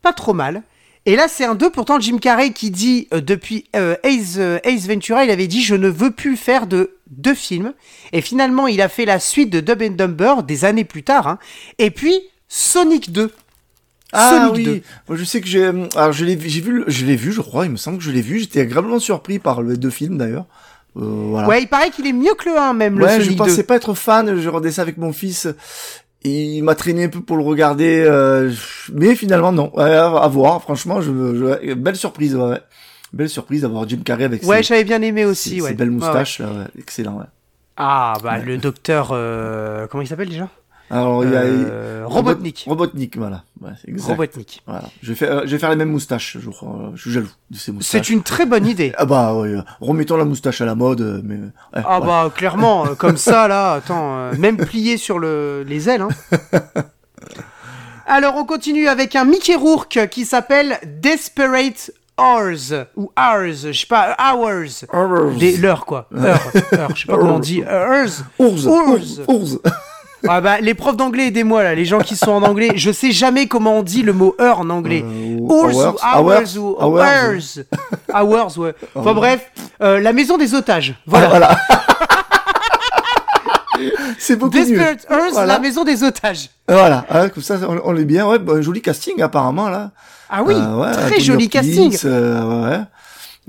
Pas 0.02 0.12
trop 0.12 0.32
mal. 0.32 0.62
Et 1.06 1.16
là, 1.16 1.28
c'est 1.28 1.44
un 1.44 1.54
2. 1.54 1.70
Pourtant, 1.70 1.98
Jim 1.98 2.18
Carrey 2.18 2.50
qui 2.52 2.70
dit 2.70 3.08
euh, 3.14 3.20
depuis 3.20 3.64
euh, 3.74 3.96
Ace, 4.04 4.34
euh, 4.38 4.58
Ace 4.64 4.86
Ventura, 4.86 5.24
il 5.24 5.30
avait 5.30 5.46
dit 5.46 5.62
Je 5.62 5.74
ne 5.74 5.88
veux 5.88 6.10
plus 6.10 6.36
faire 6.36 6.66
de 6.66 6.96
deux 7.10 7.34
films. 7.34 7.72
Et 8.12 8.20
finalement, 8.20 8.66
il 8.66 8.80
a 8.82 8.88
fait 8.88 9.04
la 9.06 9.18
suite 9.18 9.50
de 9.50 9.60
Dumb 9.60 9.80
and 9.82 9.94
Dumber 9.96 10.42
des 10.46 10.64
années 10.64 10.84
plus 10.84 11.02
tard. 11.02 11.26
hein. 11.26 11.38
Et 11.78 11.90
puis, 11.90 12.14
Sonic 12.48 13.12
2. 13.12 13.30
Ah 14.12 14.30
Sonic 14.50 14.56
oui. 14.56 14.64
2. 14.64 14.82
Moi 15.08 15.16
je 15.16 15.24
sais 15.24 15.40
que 15.40 15.46
j'ai. 15.46 15.64
Alors 15.94 16.12
je 16.12 16.24
l'ai 16.24 16.34
vu- 16.34 16.48
j'ai 16.48 16.60
vu 16.60 16.72
le- 16.72 16.84
je 16.88 17.06
l'ai 17.06 17.14
vu 17.14 17.30
je 17.32 17.40
crois. 17.40 17.64
Il 17.64 17.70
me 17.70 17.76
semble 17.76 17.98
que 17.98 18.02
je 18.04 18.10
l'ai 18.10 18.22
vu. 18.22 18.40
J'étais 18.40 18.60
agréablement 18.60 18.98
surpris 18.98 19.38
par 19.38 19.62
les 19.62 19.76
deux 19.76 19.90
films 19.90 20.18
d'ailleurs. 20.18 20.46
Euh, 20.96 21.00
voilà. 21.28 21.46
Ouais, 21.46 21.62
il 21.62 21.68
paraît 21.68 21.90
qu'il 21.90 22.08
est 22.08 22.12
mieux 22.12 22.34
que 22.36 22.48
le 22.48 22.58
1 22.58 22.72
même, 22.72 22.98
le 22.98 23.04
Ouais, 23.04 23.18
je 23.20 23.24
Sonic 23.26 23.38
pensais 23.38 23.56
2. 23.58 23.62
pas 23.62 23.76
être 23.76 23.94
fan. 23.94 24.40
Je 24.40 24.48
regardais 24.48 24.72
ça 24.72 24.82
avec 24.82 24.96
mon 24.98 25.12
fils. 25.12 25.46
Et 26.22 26.56
il 26.56 26.62
m'a 26.64 26.74
traîné 26.74 27.04
un 27.04 27.08
peu 27.08 27.20
pour 27.22 27.36
le 27.38 27.42
regarder, 27.42 28.04
euh, 28.06 28.52
mais 28.92 29.14
finalement 29.14 29.52
non. 29.52 29.70
Ouais, 29.74 29.84
à, 29.94 30.28
voir. 30.28 30.60
Franchement, 30.60 31.00
je, 31.00 31.10
je- 31.10 31.74
belle 31.74 31.96
surprise. 31.96 32.36
Ouais, 32.36 32.42
ouais. 32.50 32.60
Belle 33.14 33.28
surprise 33.30 33.62
d'avoir 33.62 33.88
Jim 33.88 34.00
Carrey 34.04 34.24
avec 34.24 34.42
Ouais, 34.44 34.58
ses, 34.58 34.62
j'avais 34.68 34.84
bien 34.84 35.00
aimé 35.02 35.22
ses- 35.22 35.26
aussi. 35.26 35.50
ses 35.56 35.60
ouais. 35.62 35.72
belles 35.74 35.88
Ouais, 35.88 35.94
ouais. 35.96 36.06
moustaches. 36.06 36.42
Excellent. 36.78 37.16
Ouais. 37.18 37.24
Ah, 37.78 38.18
bah, 38.22 38.38
le 38.38 38.58
docteur. 38.58 39.10
euh, 39.12 39.86
Comment 39.86 40.02
il 40.02 40.06
s'appelle 40.06 40.28
déjà? 40.28 40.48
Alors 40.90 41.24
il 41.24 41.30
y 41.30 41.36
a 41.36 41.40
Euh, 41.42 42.02
Robotnik. 42.06 42.64
Robotnik, 42.66 43.16
voilà. 43.16 43.44
Ouais, 43.60 43.70
c'est 43.80 43.88
exact. 43.90 44.08
Robotnik. 44.10 44.62
Voilà. 44.66 44.82
Je 45.02 45.08
vais 45.10 45.14
faire, 45.14 45.42
je 45.46 45.50
vais 45.52 45.58
faire 45.58 45.70
les 45.70 45.76
mêmes 45.76 45.90
moustaches. 45.92 46.38
Je, 46.40 46.50
crois. 46.50 46.90
je 46.96 47.00
suis 47.02 47.10
jaloux 47.12 47.28
de 47.50 47.56
ces 47.56 47.70
moustaches. 47.70 48.06
C'est 48.06 48.12
une 48.12 48.22
très 48.22 48.46
bonne 48.46 48.66
idée. 48.74 48.92
Ah 48.96 49.04
bah 49.04 49.34
ouais, 49.34 49.48
euh, 49.50 49.62
remettons 49.80 50.16
la 50.16 50.24
moustache 50.24 50.60
à 50.60 50.64
la 50.66 50.74
mode, 50.74 51.00
euh, 51.00 51.20
mais. 51.22 51.36
ouais, 51.36 51.50
Ah 51.74 52.00
ouais. 52.00 52.06
bah 52.06 52.32
clairement, 52.34 52.86
comme 52.98 53.16
ça 53.16 53.46
là, 53.46 53.74
attends, 53.74 54.16
euh, 54.18 54.32
même 54.36 54.56
plié 54.56 54.96
sur 54.96 55.18
le, 55.20 55.64
les 55.66 55.88
ailes. 55.88 56.02
Hein. 56.02 56.08
Alors 58.06 58.34
on 58.36 58.44
continue 58.44 58.88
avec 58.88 59.14
un 59.14 59.24
Mickey 59.24 59.54
Rourke 59.54 60.08
qui 60.10 60.24
s'appelle 60.24 60.78
Desperate 61.00 61.92
Hours 62.18 62.86
ou 62.96 63.12
Hours, 63.16 63.54
je 63.70 63.72
sais 63.72 63.86
pas, 63.86 64.16
Hours. 64.18 64.84
Hours. 64.92 65.38
Des 65.38 65.56
l'heure 65.56 65.86
quoi, 65.86 66.08
heure, 66.16 66.40
heure, 66.74 66.90
je 66.96 67.02
sais 67.02 67.06
pas 67.06 67.16
comment 67.16 67.36
on 67.36 67.38
dit, 67.38 67.62
Hours. 67.70 68.24
Ours, 68.40 68.66
Ours. 69.28 69.58
Ah 70.28 70.40
bah 70.40 70.60
les 70.60 70.74
profs 70.74 70.96
d'anglais 70.96 71.28
aidez-moi 71.28 71.62
là, 71.62 71.74
les 71.74 71.84
gens 71.86 72.00
qui 72.00 72.14
sont 72.16 72.30
en 72.32 72.42
anglais, 72.42 72.72
je 72.74 72.90
sais 72.90 73.10
jamais 73.12 73.46
comment 73.46 73.78
on 73.78 73.82
dit 73.82 74.02
le 74.02 74.12
mot 74.12 74.34
heure 74.40 74.60
en 74.60 74.68
anglais. 74.70 75.02
Euh, 75.04 75.36
ou 75.40 75.50
Hours 75.52 75.74
ou 75.76 75.80
hours, 75.80 75.98
hours 76.04 76.56
ou 76.56 76.76
hours. 76.78 77.00
hours. 77.00 77.58
Hours, 78.14 78.58
ouais. 78.58 78.74
Enfin 78.94 79.14
bref, 79.14 79.50
euh, 79.82 79.98
la 80.00 80.12
maison 80.12 80.36
des 80.36 80.54
otages. 80.54 80.94
Voilà. 81.06 81.28
Voilà. 81.28 81.58
C'est 84.18 84.36
beaucoup 84.36 84.54
mieux. 84.58 84.64
Desperate 84.64 85.06
Hours, 85.10 85.32
Voilà. 85.32 85.54
la 85.54 85.58
maison 85.58 85.84
des 85.84 86.04
otages. 86.04 86.50
Voilà, 86.68 87.06
hein, 87.10 87.28
comme 87.30 87.42
ça, 87.42 87.56
on, 87.66 87.80
on 87.84 87.96
est 87.96 88.04
bien. 88.04 88.26
Ouais, 88.26 88.38
bah, 88.38 88.60
joli 88.60 88.82
casting 88.82 89.22
apparemment 89.22 89.68
là. 89.70 89.90
Ah 90.28 90.42
oui, 90.42 90.54
Euh, 90.54 90.76
ouais, 90.76 90.92
très 90.92 91.18
joli 91.20 91.46
Hopkins, 91.46 91.60
casting. 91.60 91.96
euh, 92.04 92.68
ouais. 92.70 92.80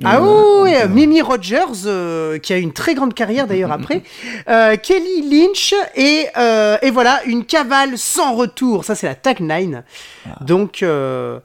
Ah 0.03 0.19
Euh, 0.19 0.63
oui, 0.63 0.73
euh, 0.75 0.87
Mimi 0.87 1.21
Rogers, 1.21 1.85
euh, 1.85 2.37
qui 2.39 2.53
a 2.53 2.57
une 2.57 2.73
très 2.73 2.95
grande 2.95 3.13
carrière 3.13 3.47
d'ailleurs 3.47 3.71
après, 3.71 4.03
euh, 4.49 4.75
Kelly 4.77 5.21
Lynch 5.29 5.73
et, 5.95 6.27
euh, 6.37 6.77
et 6.81 6.91
voilà 6.91 7.21
une 7.25 7.45
cavale 7.45 7.97
sans 7.97 8.33
retour. 8.35 8.83
Ça 8.85 8.95
c'est 8.95 9.07
la 9.07 9.15
tagline. 9.15 9.83
Ah. 10.25 10.43
Donc 10.43 10.81
euh, 10.83 11.39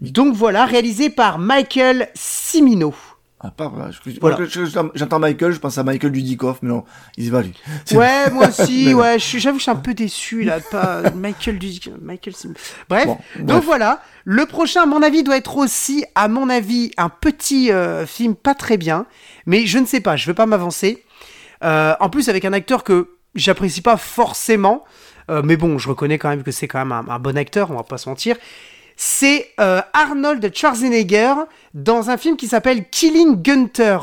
donc 0.00 0.34
voilà, 0.34 0.66
réalisé 0.66 1.10
par 1.10 1.38
Michael 1.38 2.08
Cimino. 2.14 2.94
Ah, 3.48 3.52
pas, 3.56 3.68
voilà, 3.68 3.90
je- 3.90 4.18
Voilà. 4.20 4.38
je- 4.44 4.64
je- 4.64 4.78
J'entends 4.94 5.18
Michael, 5.18 5.52
je 5.52 5.58
pense 5.60 5.78
à 5.78 5.82
Michael 5.84 6.10
Dudikoff, 6.12 6.58
mais 6.62 6.68
non, 6.70 6.84
il 7.16 7.26
se 7.26 7.30
va 7.30 7.42
lui. 7.42 7.52
Ouais, 7.92 8.30
moi 8.32 8.48
aussi, 8.48 8.92
ouais, 8.94 9.18
j'avoue 9.18 9.56
que 9.56 9.60
je 9.60 9.62
suis 9.62 9.70
un 9.70 9.76
peu 9.76 9.94
déçu 9.94 10.42
là, 10.42 10.58
pas 10.60 11.02
Michael 11.14 11.58
du 11.58 11.68
Michael 12.02 12.34
Bref, 12.88 13.06
Bon, 13.06 13.18
donc 13.40 13.62
voilà, 13.64 14.00
le 14.24 14.46
prochain 14.46 14.82
à 14.82 14.86
mon 14.86 15.02
avis 15.02 15.22
doit 15.22 15.36
être 15.36 15.56
aussi 15.56 16.04
à 16.14 16.28
mon 16.28 16.48
avis 16.48 16.90
un 16.96 17.08
petit 17.08 17.70
euh, 17.70 18.06
film 18.06 18.34
pas 18.34 18.54
très 18.54 18.76
bien, 18.76 19.06
mais 19.46 19.66
je 19.66 19.78
ne 19.78 19.86
sais 19.86 20.00
pas, 20.00 20.16
je 20.16 20.26
veux 20.26 20.34
pas 20.34 20.46
m'avancer. 20.46 21.04
Euh, 21.64 21.94
en 22.00 22.10
plus 22.10 22.28
avec 22.28 22.44
un 22.44 22.52
acteur 22.52 22.84
que 22.84 23.08
j'apprécie 23.34 23.80
pas 23.82 23.96
forcément. 23.96 24.84
euh, 25.30 25.42
mais 25.44 25.56
bon, 25.56 25.76
je 25.78 25.88
reconnais 25.88 26.18
quand 26.18 26.28
même 26.28 26.42
que 26.42 26.50
c'est 26.52 26.68
quand 26.68 26.78
même 26.78 26.92
un, 26.92 27.04
un 27.08 27.18
bon 27.18 27.36
acteur, 27.36 27.70
on 27.70 27.74
va 27.76 27.82
pas 27.82 27.98
se 27.98 28.08
mentir. 28.08 28.36
C'est 28.96 29.48
euh, 29.60 29.80
Arnold 29.92 30.50
Schwarzenegger 30.54 31.34
dans 31.74 32.10
un 32.10 32.16
film 32.16 32.36
qui 32.36 32.48
s'appelle 32.48 32.88
Killing 32.88 33.42
Gunter. 33.42 33.98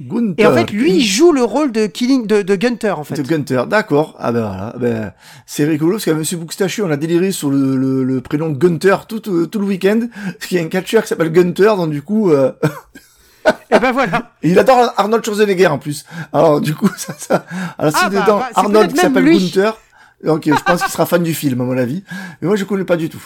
Gunther. 0.00 0.34
Et 0.38 0.46
en 0.46 0.54
fait, 0.54 0.72
lui, 0.72 0.96
il 0.96 1.04
joue 1.04 1.30
le 1.30 1.44
rôle 1.44 1.70
de 1.70 1.86
Killing 1.86 2.26
de, 2.26 2.42
de 2.42 2.56
Gunter 2.56 2.90
en 2.90 3.04
fait. 3.04 3.14
De 3.14 3.22
Gunther, 3.22 3.66
d'accord. 3.68 4.16
Ah 4.18 4.32
ben 4.32 4.40
voilà, 4.40 4.74
ben, 4.78 5.12
c'est 5.46 5.64
rigolo 5.64 5.92
parce 5.92 6.04
qu'à 6.04 6.14
Monsieur 6.14 6.36
Bookstachu, 6.36 6.82
on 6.82 6.90
a 6.90 6.96
déliré 6.96 7.30
sur 7.30 7.48
le, 7.50 7.76
le, 7.76 8.02
le 8.02 8.20
prénom 8.20 8.50
Gunther 8.50 9.06
tout, 9.06 9.20
tout, 9.20 9.46
tout 9.46 9.58
le 9.60 9.66
week-end. 9.66 10.00
Parce 10.24 10.46
qu'il 10.46 10.58
y 10.58 10.60
a 10.60 10.64
un 10.64 10.68
catcheur 10.68 11.02
qui 11.02 11.08
s'appelle 11.08 11.30
Gunther, 11.30 11.76
donc 11.76 11.90
du 11.90 12.02
coup, 12.02 12.30
euh, 12.30 12.52
Et 13.70 13.78
ben 13.78 13.92
voilà. 13.92 14.32
et 14.42 14.48
il 14.50 14.58
adore 14.58 14.92
Arnold 14.96 15.24
Schwarzenegger 15.24 15.66
en 15.68 15.78
plus. 15.78 16.04
Alors 16.32 16.60
du 16.60 16.74
coup, 16.74 16.90
ça, 16.96 17.14
ça. 17.16 17.46
Alors 17.78 17.92
Ah, 17.96 18.08
bah, 18.08 18.20
dedans 18.20 18.38
bah, 18.38 18.48
c'est 18.52 18.58
Arnold 18.58 18.90
peut-être 18.92 18.94
qui 18.94 19.00
s'appelle. 19.00 19.38
Gunther, 19.38 19.78
donc 20.24 20.46
euh, 20.48 20.54
je 20.56 20.62
pense 20.62 20.82
qu'il 20.82 20.92
sera 20.92 21.06
fan 21.06 21.22
du 21.22 21.34
film 21.34 21.60
à 21.60 21.64
mon 21.64 21.78
avis. 21.78 22.02
Mais 22.40 22.48
moi, 22.48 22.56
je 22.56 22.64
connais 22.64 22.84
pas 22.84 22.96
du 22.96 23.08
tout. 23.08 23.22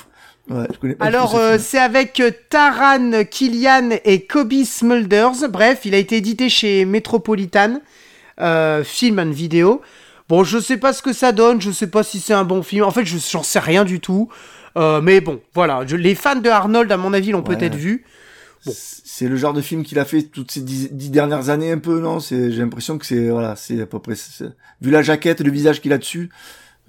Ouais, 0.50 0.66
je 0.72 0.78
connais 0.78 0.94
pas 0.94 1.04
Alors, 1.04 1.32
ce 1.32 1.36
euh, 1.36 1.58
c'est 1.58 1.78
avec 1.78 2.20
euh, 2.20 2.30
Taran 2.48 3.24
Killian 3.30 3.90
et 4.04 4.24
Kobe 4.24 4.64
Smulders. 4.64 5.48
Bref, 5.50 5.80
il 5.84 5.94
a 5.94 5.98
été 5.98 6.16
édité 6.16 6.48
chez 6.48 6.84
Metropolitan, 6.84 7.80
euh, 8.40 8.82
film 8.84 9.18
and 9.18 9.30
vidéo. 9.30 9.82
Bon, 10.28 10.44
je 10.44 10.58
sais 10.58 10.76
pas 10.78 10.92
ce 10.92 11.02
que 11.02 11.12
ça 11.12 11.32
donne, 11.32 11.60
je 11.60 11.70
sais 11.70 11.86
pas 11.86 12.02
si 12.02 12.20
c'est 12.20 12.34
un 12.34 12.44
bon 12.44 12.62
film. 12.62 12.84
En 12.84 12.90
fait, 12.90 13.04
je 13.04 13.16
j'en 13.18 13.42
sais 13.42 13.58
rien 13.58 13.84
du 13.84 14.00
tout. 14.00 14.28
Euh, 14.76 15.00
mais 15.00 15.20
bon, 15.20 15.40
voilà. 15.54 15.82
Je- 15.86 15.96
les 15.96 16.14
fans 16.14 16.36
de 16.36 16.48
Arnold, 16.48 16.90
à 16.92 16.96
mon 16.96 17.12
avis, 17.12 17.30
l'ont 17.32 17.38
Ouais. 17.46 17.56
peut-être 17.56 17.74
vu. 17.74 18.04
C'est 18.66 19.28
le 19.28 19.36
genre 19.36 19.52
de 19.54 19.60
film 19.62 19.82
qu'il 19.84 19.98
a 19.98 20.04
fait 20.04 20.22
toutes 20.22 20.50
ces 20.50 20.60
dix, 20.60 20.88
dix 20.92 21.10
dernières 21.10 21.48
années 21.48 21.72
un 21.72 21.78
peu, 21.78 22.00
non? 22.00 22.18
J'ai 22.20 22.48
l'impression 22.50 22.98
que 22.98 23.06
c'est 23.06 23.28
voilà, 23.30 23.56
c'est 23.56 23.80
à 23.80 23.86
peu 23.86 23.98
près. 23.98 24.14
vu 24.82 24.90
la 24.90 25.02
jaquette, 25.02 25.40
le 25.40 25.50
visage 25.50 25.80
qu'il 25.80 25.92
a 25.92 25.98
dessus, 25.98 26.28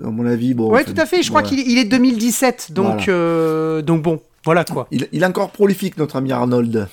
à 0.03 0.07
mon 0.09 0.25
avis, 0.25 0.53
bon. 0.53 0.69
ouais, 0.71 0.81
enfin, 0.83 0.93
tout 0.93 1.01
à 1.01 1.05
fait. 1.05 1.21
Je 1.23 1.29
crois 1.29 1.43
qu'il 1.43 1.59
il 1.59 1.77
est 1.77 1.85
2017. 1.85 2.71
Donc, 2.71 2.85
Voilà. 2.85 3.03
euh, 3.09 3.81
donc 3.81 4.01
bon, 4.01 4.21
voilà 4.45 4.63
quoi. 4.63 4.87
Il, 4.91 5.07
il 5.11 5.23
est 5.23 5.25
encore 5.25 5.51
prolifique, 5.51 5.97
notre 5.97 6.15
ami 6.15 6.31
Arnold. 6.31 6.87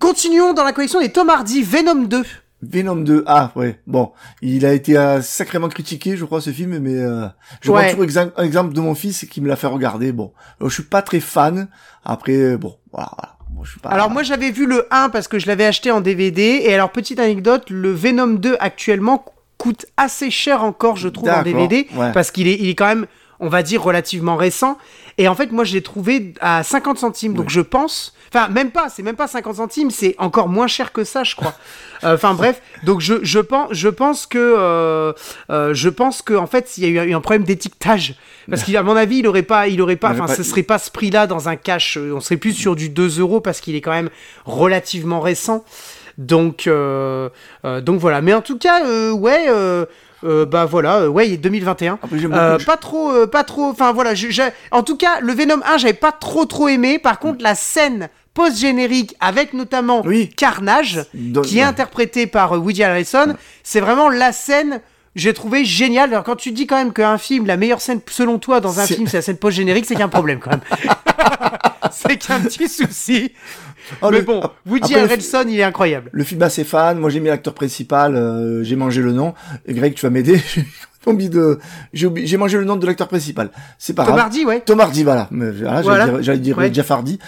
Continuons 0.00 0.52
dans 0.52 0.64
la 0.64 0.72
collection 0.72 1.00
des 1.00 1.10
Tom 1.10 1.30
Hardy 1.30 1.62
Venom 1.62 2.04
2. 2.04 2.22
Venom 2.62 2.96
2, 2.96 3.22
ah 3.26 3.52
ouais, 3.54 3.78
bon, 3.86 4.12
il 4.40 4.64
a 4.64 4.72
été 4.72 4.96
euh, 4.96 5.20
sacrément 5.20 5.68
critiqué, 5.68 6.16
je 6.16 6.24
crois, 6.24 6.40
ce 6.40 6.50
film, 6.50 6.78
mais 6.78 6.94
euh, 6.94 7.26
je 7.60 7.70
Ouais. 7.70 7.82
prends 7.82 7.90
toujours 7.90 8.04
exem- 8.06 8.32
un 8.36 8.44
exemple 8.44 8.72
de 8.74 8.80
mon 8.80 8.94
fils 8.94 9.26
qui 9.30 9.42
me 9.42 9.48
l'a 9.48 9.56
fait 9.56 9.66
regarder. 9.66 10.10
Bon, 10.12 10.32
Euh, 10.62 10.68
je 10.70 10.74
suis 10.74 10.82
pas 10.82 11.02
très 11.02 11.20
fan. 11.20 11.68
Après, 12.04 12.32
euh, 12.34 12.56
bon, 12.56 12.76
voilà, 12.92 13.10
voilà. 13.16 13.36
Bon, 13.50 13.62
je 13.62 13.72
suis 13.72 13.80
pas. 13.80 13.90
Alors 13.90 14.10
moi 14.10 14.22
j'avais 14.22 14.50
vu 14.50 14.66
le 14.66 14.86
1 14.90 15.10
parce 15.10 15.28
que 15.28 15.38
je 15.38 15.46
l'avais 15.46 15.66
acheté 15.66 15.90
en 15.90 16.00
DVD 16.00 16.62
et 16.64 16.74
alors 16.74 16.90
petite 16.90 17.18
anecdote, 17.20 17.68
le 17.70 17.92
Venom 17.92 18.26
2 18.38 18.56
actuellement 18.58 19.24
coûte 19.58 19.86
assez 19.96 20.30
cher 20.30 20.62
encore 20.62 20.96
je 20.96 21.08
trouve 21.08 21.30
en 21.30 21.42
DVD 21.42 21.86
ouais. 21.94 22.12
parce 22.12 22.30
qu'il 22.30 22.48
est, 22.48 22.58
il 22.60 22.68
est 22.68 22.74
quand 22.74 22.86
même 22.86 23.06
on 23.40 23.48
va 23.48 23.62
dire 23.62 23.82
relativement 23.82 24.36
récent. 24.36 24.78
Et 25.18 25.28
en 25.28 25.34
fait 25.34 25.52
moi 25.52 25.64
je 25.64 25.72
l'ai 25.74 25.82
trouvé 25.82 26.34
à 26.40 26.62
50 26.62 26.98
centimes. 26.98 27.34
Donc 27.34 27.46
Oui. 27.46 27.52
je 27.52 27.60
pense 27.60 28.14
enfin 28.28 28.48
même 28.48 28.70
pas 28.70 28.88
c'est 28.88 29.02
même 29.02 29.16
pas 29.16 29.28
50 29.28 29.56
centimes 29.56 29.90
c'est 29.90 30.14
encore 30.18 30.48
moins 30.48 30.66
cher 30.66 30.92
que 30.92 31.04
ça 31.04 31.24
je 31.24 31.34
crois. 31.34 31.54
Euh, 32.04 32.16
enfin 32.16 32.34
bref. 32.34 32.60
Donc 32.84 33.00
je, 33.00 33.14
je 33.22 33.38
pense 33.38 33.68
je 33.70 33.88
pense 33.88 34.26
que 34.26 34.36
euh, 34.38 35.14
euh, 35.48 35.72
je 35.72 35.88
pense 35.88 36.20
que 36.20 36.34
en 36.34 36.46
fait 36.46 36.76
il 36.76 36.92
y 36.92 36.98
a 36.98 37.04
eu 37.04 37.14
un 37.14 37.22
problème 37.22 37.44
d'étiquetage. 37.44 38.16
Parce 38.50 38.64
qu'à 38.64 38.82
mon 38.82 38.96
avis 38.96 39.20
il 39.20 39.26
aurait 39.26 39.42
pas 39.42 39.66
il 39.66 39.80
aurait 39.80 39.96
pas 39.96 40.10
enfin 40.10 40.26
ce 40.26 40.42
serait 40.42 40.62
pas 40.62 40.78
ce 40.78 40.90
prix 40.90 41.10
là 41.10 41.26
dans 41.26 41.48
un 41.48 41.56
cash 41.56 41.96
on 41.96 42.20
serait 42.20 42.36
plus 42.36 42.52
sur 42.52 42.76
du 42.76 42.90
2 42.90 43.18
euros 43.18 43.40
parce 43.40 43.62
qu'il 43.62 43.74
est 43.76 43.80
quand 43.80 43.92
même 43.92 44.10
relativement 44.44 45.20
récent 45.20 45.64
donc 46.18 46.66
euh, 46.66 47.28
euh, 47.64 47.80
donc 47.80 47.98
voilà. 48.00 48.20
Mais 48.20 48.34
en 48.34 48.40
tout 48.42 48.58
cas 48.58 48.84
euh, 48.84 49.10
ouais 49.12 49.46
euh, 49.48 49.84
bah 50.46 50.64
voilà 50.64 51.00
euh, 51.02 51.08
ouais 51.08 51.28
il 51.28 51.34
est 51.34 51.36
2021 51.36 51.98
Après, 52.02 52.18
j'aime 52.18 52.32
euh, 52.32 52.52
beaucoup- 52.54 52.64
pas 52.64 52.76
trop 52.76 53.26
pas 53.26 53.44
trop 53.44 53.64
enfin 53.66 53.92
voilà 53.92 54.14
je- 54.14 54.42
en 54.70 54.82
tout 54.82 54.96
cas 54.96 55.20
le 55.20 55.32
Venom 55.32 55.60
1 55.64 55.78
j'avais 55.78 55.92
pas 55.92 56.12
trop 56.12 56.46
trop 56.46 56.68
aimé. 56.68 56.98
Par 56.98 57.18
contre 57.18 57.42
la 57.42 57.54
scène 57.54 58.08
post 58.34 58.58
générique 58.58 59.14
avec 59.20 59.52
notamment 59.54 60.02
Oui. 60.04 60.28
Carnage 60.28 61.02
qui 61.44 61.58
est 61.58 61.62
interprété 61.62 62.26
par 62.26 62.52
Woody 62.52 62.82
Harrelson 62.82 63.34
c'est 63.62 63.80
vraiment 63.80 64.08
la 64.08 64.32
scène 64.32 64.80
j'ai 65.16 65.34
trouvé 65.34 65.64
génial. 65.64 66.10
Alors 66.12 66.22
quand 66.22 66.36
tu 66.36 66.52
dis 66.52 66.66
quand 66.68 66.76
même 66.76 66.92
qu'un 66.92 67.18
film, 67.18 67.46
la 67.46 67.56
meilleure 67.56 67.80
scène 67.80 68.00
selon 68.08 68.38
toi 68.38 68.60
dans 68.60 68.78
un 68.78 68.86
C'est- 68.86 68.94
film, 68.94 69.08
c'est 69.08 69.16
la 69.16 69.22
scène 69.22 69.36
post 69.38 69.56
générique, 69.56 69.84
c'est 69.86 69.94
qu'il 69.94 70.00
y 70.00 70.02
a 70.02 70.06
un 70.06 70.08
problème 70.10 70.38
quand 70.38 70.50
même. 70.50 70.60
c'est 71.90 72.16
qu'il 72.18 72.30
y 72.30 72.32
a 72.32 72.36
un 72.36 72.40
petit 72.42 72.68
souci. 72.68 73.32
Oh, 74.02 74.08
Mais 74.10 74.18
le- 74.18 74.24
bon, 74.24 74.42
Woody 74.66 74.94
après, 74.94 75.04
Harrelson, 75.12 75.44
il 75.48 75.58
est 75.58 75.62
incroyable. 75.62 76.10
Le 76.12 76.24
film 76.24 76.42
assez 76.42 76.64
fan, 76.64 76.98
moi 76.98 77.10
j'ai 77.10 77.20
mis 77.20 77.28
l'acteur 77.28 77.54
principal, 77.54 78.16
euh, 78.16 78.62
j'ai 78.64 78.76
mangé 78.76 79.00
le 79.02 79.12
nom. 79.12 79.34
Greg, 79.68 79.94
tu 79.94 80.02
vas 80.06 80.10
m'aider. 80.10 80.40
De, 81.06 81.60
j'ai 81.92 82.36
mangé 82.36 82.58
le 82.58 82.64
nom 82.64 82.74
de 82.74 82.84
l'acteur 82.84 83.06
principal. 83.06 83.50
C'est 83.78 83.94
pas 83.94 84.02
Tom 84.04 84.14
grave. 84.16 84.24
Hardy, 84.24 84.44
ouais. 84.44 84.60
Tom 84.66 84.80
Hardy, 84.80 85.04
voilà. 85.04 85.28
Voilà. 85.30 86.20
J'allais 86.20 86.40
dire, 86.40 86.56
dire 86.56 86.58
Ouais. 86.58 86.74
Jeff 86.74 86.90
Hardy. 86.90 87.20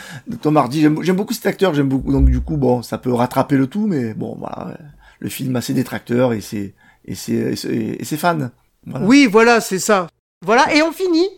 Tom 0.43 0.56
Hardy, 0.56 0.81
j'aime 0.81 1.15
beaucoup 1.15 1.32
cet 1.32 1.47
acteur, 1.47 1.74
j'aime 1.74 1.86
beaucoup. 1.89 2.10
Donc 2.10 2.24
du 2.28 2.40
coup, 2.40 2.56
bon, 2.56 2.82
ça 2.82 2.98
peut 2.98 3.12
rattraper 3.12 3.56
le 3.56 3.69
tout, 3.69 3.86
mais 3.86 4.15
bon, 4.15 4.35
voilà. 4.36 4.77
Le 5.20 5.28
film 5.28 5.55
a 5.55 5.60
ses 5.60 5.74
détracteurs 5.74 6.32
et 6.32 6.40
ses 6.40 6.74
et 7.09 8.05
ses 8.05 8.16
fans. 8.16 8.51
Oui, 8.86 9.26
voilà, 9.26 9.60
c'est 9.60 9.78
ça. 9.78 10.09
Voilà, 10.44 10.72
et 10.74 10.82
on 10.82 10.93
finit 10.93 11.28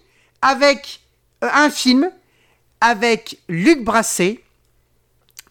avec 0.42 1.01
euh, 1.42 1.48
un 1.52 1.70
film 1.70 2.10
avec 2.80 3.38
Luc 3.48 3.84
Brasset, 3.84 4.42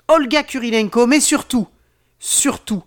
Olga 0.08 0.44
Kurilenko, 0.44 1.06
mais 1.08 1.20
surtout, 1.20 1.68
surtout, 2.20 2.84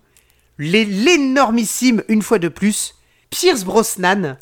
l'énormissime, 0.59 2.03
une 2.09 2.23
fois 2.23 2.39
de 2.39 2.49
plus, 2.49 2.95
Pierce 3.31 3.65
Brosnan, 3.65 4.37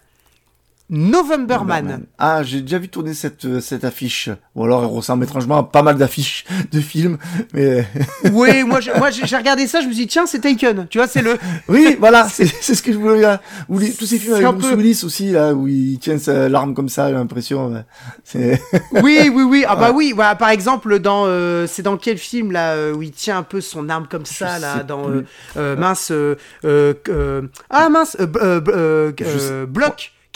Novemberman. 0.90 2.02
Ah, 2.18 2.42
j'ai 2.42 2.60
déjà 2.60 2.78
vu 2.78 2.88
tourner 2.88 3.14
cette 3.14 3.44
euh, 3.44 3.60
cette 3.60 3.84
affiche. 3.84 4.28
Ou 4.54 4.64
alors 4.64 4.82
elle 4.82 4.90
ressemble 4.90 5.24
étrangement 5.24 5.58
à 5.58 5.62
pas 5.62 5.82
mal 5.82 5.96
d'affiches 5.96 6.44
de 6.72 6.80
films, 6.80 7.16
mais 7.54 7.86
Oui, 8.32 8.64
moi, 8.64 8.80
j'ai- 8.80 8.92
moi 8.98 9.10
j'ai 9.10 9.36
regardé 9.36 9.66
ça, 9.66 9.80
je 9.80 9.86
me 9.86 9.92
suis 9.92 10.02
dit, 10.02 10.08
tiens, 10.08 10.26
c'est 10.26 10.40
Taken. 10.40 10.86
Tu 10.90 10.98
vois, 10.98 11.06
c'est 11.06 11.22
le. 11.22 11.38
oui, 11.68 11.96
voilà, 12.00 12.28
c'est 12.28 12.46
c'est 12.46 12.74
ce 12.74 12.82
que 12.82 12.92
je 12.92 12.98
voulais 12.98 13.18
dire. 13.20 13.38
Ou 13.68 13.78
les- 13.78 13.92
tous 13.92 14.06
ces 14.06 14.18
films 14.18 14.34
avec 14.34 14.46
Bruce 14.46 14.70
peu- 14.70 14.76
Willis 14.76 15.00
aussi 15.04 15.30
là, 15.32 15.52
où 15.54 15.68
il 15.68 15.98
tient 15.98 16.18
sa 16.18 16.48
l'arme 16.48 16.74
comme 16.74 16.88
ça, 16.88 17.08
j'ai 17.08 17.14
l'impression. 17.14 17.84
C'est 18.24 18.60
Oui, 19.02 19.30
oui, 19.32 19.42
oui. 19.44 19.64
Ah 19.68 19.76
bah 19.76 19.92
oui. 19.94 20.12
Voilà, 20.14 20.34
par 20.34 20.50
exemple, 20.50 20.98
dans 20.98 21.24
euh, 21.26 21.66
c'est 21.68 21.82
dans 21.82 21.96
quel 21.96 22.18
film 22.18 22.52
là 22.52 22.72
euh, 22.74 22.92
où 22.92 23.02
il 23.02 23.12
tient 23.12 23.38
un 23.38 23.42
peu 23.42 23.60
son 23.60 23.88
arme 23.88 24.06
comme 24.10 24.26
ça 24.26 24.56
Je 24.56 24.60
là 24.62 24.82
dans 24.82 25.08
euh, 25.08 25.24
euh, 25.56 25.76
mince 25.76 26.10
euh, 26.10 26.34
euh, 26.64 26.94
euh, 27.08 27.42
ah 27.70 27.88
mince 27.88 28.16
euh, 28.20 28.26
euh, 28.36 28.60
euh, 28.68 29.12
Je 29.18 29.64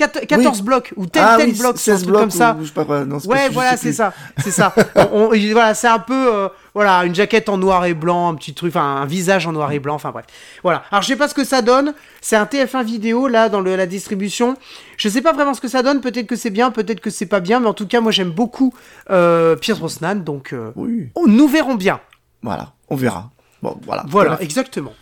euh, 0.00 0.06
bloc 0.06 0.12
Quat- 0.12 0.26
14 0.26 0.62
blocs 0.62 0.92
ou 0.96 1.06
tel 1.06 1.22
ah 1.24 1.36
tel 1.38 1.50
oui, 1.50 1.58
bloc, 1.58 1.78
16 1.78 1.94
un 1.94 1.96
truc 1.98 2.08
blocs 2.08 2.20
comme 2.22 2.30
ça. 2.30 2.56
ou 2.58 2.62
je 2.62 2.68
sais 2.68 2.74
pas 2.74 2.84
quoi. 2.84 3.04
Non, 3.04 3.18
c'est 3.20 3.28
pas- 3.28 3.34
Ouais, 3.34 3.48
voilà, 3.50 3.76
c'est 3.76 3.92
ça, 3.92 4.12
c'est 4.42 4.50
ça. 4.50 4.74
On- 4.96 5.08
on- 5.28 5.32
il- 5.34 5.52
voilà, 5.52 5.74
c'est 5.74 5.86
un 5.88 5.98
peu, 6.00 6.34
euh, 6.34 6.48
voilà, 6.74 7.04
une 7.04 7.14
jaquette 7.14 7.48
en 7.48 7.58
noir 7.58 7.84
et 7.84 7.94
blanc, 7.94 8.28
un 8.28 8.34
petit 8.34 8.54
truc, 8.54 8.70
enfin, 8.74 8.96
un 9.02 9.06
visage 9.06 9.46
en 9.46 9.52
noir 9.52 9.70
et 9.72 9.78
blanc, 9.78 9.94
enfin 9.94 10.10
bref. 10.10 10.24
Voilà. 10.64 10.82
Alors, 10.90 11.02
je 11.02 11.08
sais 11.08 11.16
pas 11.16 11.28
ce 11.28 11.34
que 11.34 11.44
ça 11.44 11.62
donne. 11.62 11.94
C'est 12.20 12.34
un 12.36 12.44
TF1 12.46 12.82
vidéo 12.82 13.28
là 13.28 13.48
dans 13.48 13.60
le- 13.60 13.76
la 13.76 13.86
distribution. 13.86 14.56
Je 14.96 15.08
sais 15.08 15.22
pas 15.22 15.32
vraiment 15.32 15.54
ce 15.54 15.60
que 15.60 15.68
ça 15.68 15.82
donne. 15.82 16.00
Peut-être 16.00 16.26
que 16.26 16.36
c'est 16.36 16.50
bien, 16.50 16.70
peut-être 16.72 17.00
que 17.00 17.10
c'est 17.10 17.26
pas 17.26 17.40
bien, 17.40 17.60
mais 17.60 17.68
en 17.68 17.74
tout 17.74 17.86
cas, 17.86 18.00
moi, 18.00 18.10
j'aime 18.10 18.30
beaucoup 18.30 18.74
euh, 19.10 19.54
Pierce 19.56 19.78
Brosnan, 19.78 20.16
donc 20.24 20.52
euh, 20.52 20.72
Oui, 20.74 21.08
oh, 21.14 21.26
nous 21.28 21.46
verrons 21.48 21.76
bien. 21.76 22.00
voilà, 22.42 22.72
on 22.90 22.96
verra. 22.96 23.30
Bon, 23.62 23.78
voilà. 23.86 24.04
Voilà, 24.08 24.42
exactement. 24.42 24.92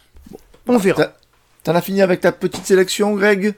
On 0.68 0.76
verra. 0.76 1.06
T'en 1.64 1.74
as 1.76 1.80
fini 1.80 2.02
avec 2.02 2.20
ta 2.20 2.32
petite 2.32 2.66
sélection, 2.66 3.14
Greg? 3.14 3.54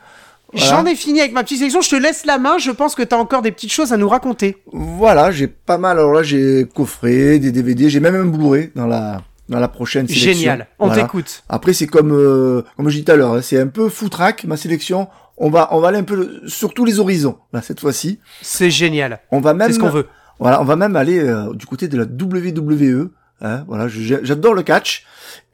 Voilà. 0.55 0.67
J'en 0.71 0.87
ai 0.87 0.95
fini 0.95 1.21
avec 1.21 1.33
ma 1.33 1.43
petite 1.43 1.59
sélection. 1.59 1.81
Je 1.81 1.91
te 1.91 1.97
laisse 1.97 2.25
la 2.27 2.39
main. 2.39 2.59
Je 2.59 2.71
pense 2.71 2.95
que 2.95 3.03
t'as 3.03 3.17
encore 3.17 3.43
des 3.43 3.51
petites 3.53 3.73
choses 3.73 3.93
à 3.93 3.97
nous 3.97 4.09
raconter. 4.09 4.57
Voilà, 4.73 5.31
j'ai 5.31 5.47
pas 5.49 5.79
mal. 5.79 5.99
Alors 5.99 6.13
là, 6.13 6.23
j'ai 6.23 6.67
coffret, 6.75 7.39
des 7.39 7.51
DVD, 7.53 7.91
j'ai 7.91 8.01
même 8.01 8.15
un 8.15 8.25
Blu-ray 8.27 8.71
dans 8.75 8.87
la 8.87 9.23
dans 9.49 9.59
la 9.61 9.69
prochaine 9.69 10.07
sélection. 10.09 10.33
Génial. 10.33 10.69
On 10.79 10.87
Voilà. 10.87 11.03
t'écoute. 11.03 11.43
Après, 11.49 11.73
c'est 11.75 11.87
comme 11.87 12.13
euh, 12.13 12.63
comme 12.77 12.89
je 12.89 12.95
disais 12.95 13.05
tout 13.05 13.13
à 13.13 13.17
l'heure, 13.17 13.35
hein, 13.35 13.43
c'est 13.43 13.59
un 13.61 13.67
peu 13.67 13.89
foutraque 13.89 14.45
ma 14.45 14.57
sélection. 14.57 15.09
On 15.37 15.51
va 15.51 15.69
on 15.73 15.81
va 15.81 15.89
aller 15.89 15.99
un 15.99 16.05
peu 16.05 16.15
le- 16.17 16.49
sur 16.49 16.73
tous 16.73 16.85
les 16.85 16.99
horizons 17.01 17.37
là 17.53 17.61
cette 17.61 17.81
fois-ci. 17.81 18.21
C'est 18.41 18.71
génial. 18.71 19.21
On 19.33 19.41
va 19.41 19.53
même 19.53 19.69
C'est 19.69 19.75
ce 19.75 19.81
qu'on 19.81 19.89
veut. 19.91 20.07
Voilà, 20.39 20.61
on 20.61 20.65
va 20.65 20.77
même 20.77 20.97
aller 20.97 21.19
euh, 21.21 21.53
du 21.53 21.67
côté 21.67 21.89
de 21.89 21.97
la 21.99 22.05
WWE. 22.05 23.11
Hein, 23.41 23.65
voilà, 23.67 23.89
j'adore 23.89 24.55
le 24.55 24.63
catch. 24.63 25.05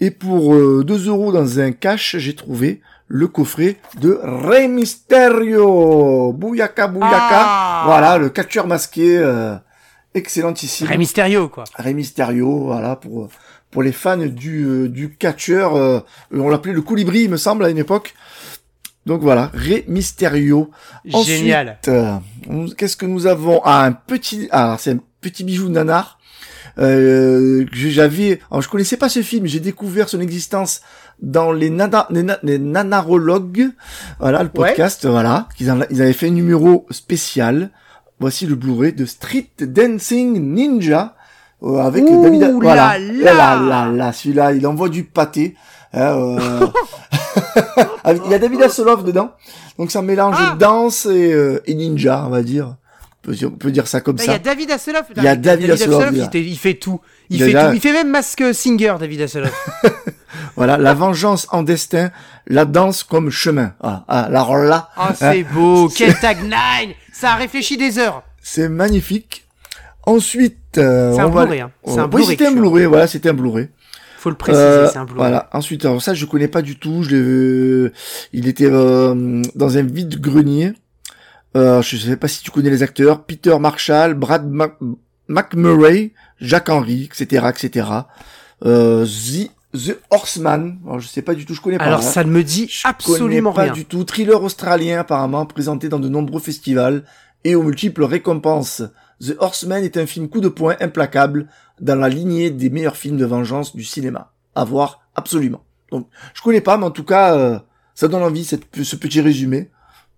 Et 0.00 0.10
pour 0.10 0.54
euh, 0.54 0.84
2 0.86 1.08
euros 1.08 1.32
dans 1.32 1.58
un 1.60 1.72
cash, 1.72 2.14
j'ai 2.18 2.34
trouvé 2.34 2.80
le 3.12 3.26
coffret 3.26 3.76
de 4.00 4.18
Rey 4.22 4.68
Mysterio. 4.68 6.32
Bouyaka, 6.32 6.86
bouyaka. 6.86 7.18
Ah. 7.20 7.82
Voilà, 7.86 8.18
le 8.18 8.28
catcheur 8.30 8.66
masqué. 8.66 9.18
Euh, 9.18 9.56
excellentissime. 10.14 10.86
Rey 10.88 10.96
Mysterio, 10.98 11.48
quoi. 11.48 11.64
Rey 11.76 11.92
Mysterio, 11.94 12.64
voilà, 12.66 12.96
pour, 12.96 13.28
pour 13.70 13.82
les 13.82 13.92
fans 13.92 14.16
du, 14.16 14.64
euh, 14.64 14.88
du 14.88 15.10
catcheur. 15.16 15.76
euh, 15.76 16.00
on 16.32 16.48
l'appelait 16.48 16.72
le 16.72 16.82
colibri, 16.82 17.22
il 17.22 17.30
me 17.30 17.36
semble, 17.36 17.64
à 17.64 17.70
une 17.70 17.78
époque. 17.78 18.14
Donc 19.06 19.22
voilà, 19.22 19.50
Rey 19.54 19.84
Mysterio. 19.88 20.70
Génial. 21.04 21.78
Ensuite, 21.80 21.88
euh, 21.88 22.14
on- 22.48 22.68
qu'est-ce 22.68 22.96
que 22.96 23.06
nous 23.06 23.26
avons? 23.26 23.60
Ah, 23.64 23.84
un 23.84 23.92
petit, 23.92 24.48
ah, 24.52 24.76
c'est 24.78 24.92
un 24.92 24.98
petit 25.20 25.42
bijou 25.44 25.68
de 25.68 25.72
nanar. 25.74 26.18
Euh, 26.78 27.66
j'avais, 27.72 28.40
alors 28.50 28.62
je 28.62 28.68
connaissais 28.68 28.96
pas 28.96 29.08
ce 29.08 29.22
film, 29.22 29.46
j'ai 29.46 29.60
découvert 29.60 30.08
son 30.08 30.20
existence 30.20 30.82
dans 31.22 31.52
les, 31.52 31.70
nana, 31.70 32.06
les, 32.10 32.22
na- 32.22 32.38
les 32.42 32.58
nanarologues, 32.58 33.70
voilà 34.18 34.42
le 34.42 34.48
podcast, 34.48 35.06
voilà, 35.06 35.48
qu'ils 35.56 35.72
ils 35.90 36.02
avaient 36.02 36.12
fait 36.12 36.28
un 36.28 36.32
numéro 36.32 36.86
spécial. 36.90 37.70
Voici 38.18 38.46
le 38.46 38.54
Blu-ray 38.54 38.92
de 38.92 39.06
Street 39.06 39.48
Dancing 39.60 40.38
Ninja 40.54 41.14
euh, 41.62 41.78
avec 41.78 42.04
Ouh 42.06 42.22
David. 42.22 42.40
là 42.42 42.50
voilà, 42.52 42.98
là. 42.98 43.34
Là 43.34 43.60
là 43.60 43.88
là, 43.90 44.12
celui-là, 44.12 44.52
il 44.52 44.66
envoie 44.66 44.88
du 44.90 45.04
pâté. 45.04 45.56
hein, 45.94 46.16
euh. 46.18 46.66
Il 48.26 48.30
y 48.30 48.34
a 48.34 48.38
David 48.38 48.62
Hasselhoff 48.62 49.04
dedans, 49.04 49.30
donc 49.78 49.90
ça 49.90 50.02
mélange 50.02 50.34
Ah. 50.38 50.56
danse 50.58 51.06
et, 51.06 51.32
euh, 51.32 51.62
et 51.66 51.74
ninja, 51.74 52.24
on 52.26 52.30
va 52.30 52.42
dire. 52.42 52.76
On 53.22 53.28
peut, 53.28 53.34
dire- 53.34 53.48
on 53.52 53.56
peut 53.56 53.70
dire 53.70 53.86
ça 53.86 54.00
comme 54.00 54.16
Bah, 54.16 54.22
Il 54.24 54.28
y 54.28 54.30
a 54.30 54.32
ça. 54.34 54.38
David 54.38 54.70
Hasselhoff. 54.70 55.04
Il 55.16 55.22
y 55.22 55.28
a 55.28 55.36
David 55.36 55.70
Hasselhoff, 55.70 56.08
il, 56.12 56.28
fait- 56.30 56.42
il 56.42 56.56
fait 56.58 56.74
tout. 56.74 57.00
Il 57.28 57.38
fait 57.42 57.52
tout. 57.52 57.74
Il 57.74 57.80
fait 57.80 57.92
même 57.92 58.08
Mask 58.10 58.42
Singer, 58.52 58.94
David 58.98 59.22
Hasselhoff. 59.22 59.68
Voilà, 60.56 60.76
la 60.78 60.94
vengeance 60.94 61.46
en 61.50 61.62
destin, 61.62 62.10
la 62.46 62.64
danse 62.64 63.02
comme 63.02 63.30
chemin. 63.30 63.74
Voilà. 63.80 64.04
Ah, 64.08 64.22
alors 64.24 64.56
là, 64.56 64.88
Ah, 64.96 65.12
c'est 65.14 65.42
beau. 65.44 65.88
Quel 65.94 66.14
tagline. 66.18 66.92
Ça 67.12 67.32
a 67.32 67.36
réfléchi 67.36 67.76
des 67.76 67.98
heures. 67.98 68.22
c'est 68.42 68.68
magnifique. 68.68 69.46
Ensuite, 70.06 70.78
euh, 70.78 71.12
C'est 71.14 71.20
un 71.20 71.28
va- 71.28 71.42
Blu-ray, 71.44 71.60
hein. 71.60 71.70
C'est 71.84 71.92
Oh, 71.92 71.98
un 71.98 72.02
oui, 72.04 72.08
Blu-ray 72.08 72.26
c'était 72.26 72.46
un. 72.46 72.52
Blu-ray, 72.52 72.84
voilà, 72.86 73.06
c'était 73.06 73.28
un 73.28 73.34
Blu-ray. 73.34 73.68
Faut 74.18 74.30
le 74.30 74.36
préciser, 74.36 74.62
Euh, 74.64 74.88
c'est 74.88 74.98
un 74.98 75.04
Blu-ray. 75.04 75.18
Voilà. 75.18 75.48
Ensuite, 75.52 75.84
alors 75.84 76.00
ça, 76.02 76.14
je 76.14 76.24
connais 76.26 76.48
pas 76.48 76.62
du 76.62 76.78
tout. 76.78 77.02
Je 77.02 77.10
l'ai, 77.10 77.16
euh, 77.20 77.92
il 78.32 78.48
était 78.48 78.64
euh, 78.70 79.42
dans 79.54 79.76
un 79.76 79.82
vide 79.82 80.20
grenier. 80.20 80.72
Euh, 81.56 81.82
je 81.82 81.96
sais 81.96 82.16
pas 82.16 82.28
si 82.28 82.42
tu 82.42 82.50
connais 82.50 82.70
les 82.70 82.82
acteurs. 82.82 83.24
Peter 83.24 83.58
Marshall, 83.58 84.14
Brad 84.14 84.48
Mac- 84.48 84.78
McMurray, 85.28 86.12
Jacques 86.40 86.68
Henry, 86.68 87.04
etc., 87.04 87.46
etc. 87.50 87.86
Euh, 88.64 89.04
The, 89.06 89.50
The 89.74 89.98
Horseman. 90.10 90.78
Alors, 90.84 91.00
je 91.00 91.08
sais 91.08 91.22
pas 91.22 91.34
du 91.34 91.46
tout. 91.46 91.54
Je 91.54 91.60
connais 91.60 91.78
pas. 91.78 91.84
Alors, 91.84 92.00
hein. 92.00 92.02
ça 92.02 92.24
ne 92.24 92.30
me 92.30 92.42
dit 92.42 92.66
Je 92.68 92.86
absolument 92.86 93.52
pas 93.52 93.62
rien. 93.62 93.72
du 93.72 93.84
tout. 93.84 94.04
Thriller 94.04 94.42
australien 94.42 95.00
apparemment 95.00 95.46
présenté 95.46 95.88
dans 95.88 96.00
de 96.00 96.08
nombreux 96.08 96.40
festivals 96.40 97.04
et 97.44 97.54
aux 97.54 97.62
multiples 97.62 98.04
récompenses. 98.04 98.82
The 99.20 99.36
Horseman 99.38 99.84
est 99.84 99.96
un 99.96 100.06
film 100.06 100.28
coup 100.28 100.40
de 100.40 100.48
poing 100.48 100.76
implacable 100.80 101.48
dans 101.80 101.98
la 101.98 102.08
lignée 102.08 102.50
des 102.50 102.70
meilleurs 102.70 102.96
films 102.96 103.16
de 103.16 103.24
vengeance 103.24 103.76
du 103.76 103.84
cinéma. 103.84 104.32
À 104.54 104.64
voir 104.64 105.02
absolument. 105.14 105.62
Donc 105.90 106.08
je 106.34 106.42
connais 106.42 106.60
pas, 106.60 106.76
mais 106.76 106.86
en 106.86 106.90
tout 106.90 107.04
cas 107.04 107.36
euh, 107.36 107.58
ça 107.94 108.08
donne 108.08 108.22
envie 108.22 108.44
cette, 108.44 108.64
ce 108.82 108.96
petit 108.96 109.20
résumé. 109.20 109.70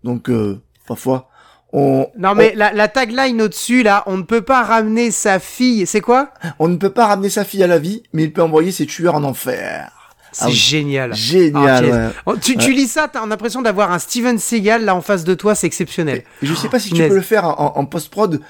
Donc 0.04 0.30
euh, 0.30 0.60
parfois 0.86 1.28
on, 1.72 2.06
Non, 2.18 2.34
mais 2.34 2.52
la, 2.54 2.72
la 2.72 2.88
tagline 2.88 3.40
au-dessus, 3.42 3.82
là, 3.82 4.02
on 4.06 4.16
ne 4.18 4.22
peut 4.22 4.42
pas 4.42 4.62
ramener 4.62 5.10
sa 5.10 5.38
fille. 5.38 5.86
C'est 5.86 6.00
quoi? 6.00 6.28
On 6.58 6.68
ne 6.68 6.76
peut 6.76 6.90
pas 6.90 7.06
ramener 7.06 7.30
sa 7.30 7.44
fille 7.44 7.62
à 7.62 7.66
la 7.66 7.78
vie, 7.78 8.02
mais 8.12 8.24
il 8.24 8.32
peut 8.32 8.42
envoyer 8.42 8.72
ses 8.72 8.86
tueurs 8.86 9.14
en 9.14 9.24
enfer. 9.24 9.90
C'est 10.34 10.46
Ah 10.46 10.50
génial. 10.50 11.12
Génial. 11.14 11.84
Ah, 11.92 12.06
ouais. 12.06 12.12
Oh, 12.26 12.36
Tu, 12.36 12.56
tu 12.56 12.72
lis 12.72 12.88
ça, 12.88 13.06
t'as 13.06 13.24
l'impression 13.26 13.60
d'avoir 13.62 13.92
un 13.92 13.98
Steven 13.98 14.38
Seagal 14.38 14.84
là 14.84 14.94
en 14.94 15.02
face 15.02 15.24
de 15.24 15.34
toi, 15.34 15.54
c'est 15.54 15.66
exceptionnel. 15.66 16.24
Et 16.42 16.46
je 16.46 16.54
sais 16.54 16.68
pas 16.70 16.78
si 16.78 16.88
tu 16.90 17.06
peux 17.06 17.14
le 17.16 17.20
faire 17.20 17.44
en, 17.46 17.74
en- 17.76 17.84
post-prod. 17.84 18.40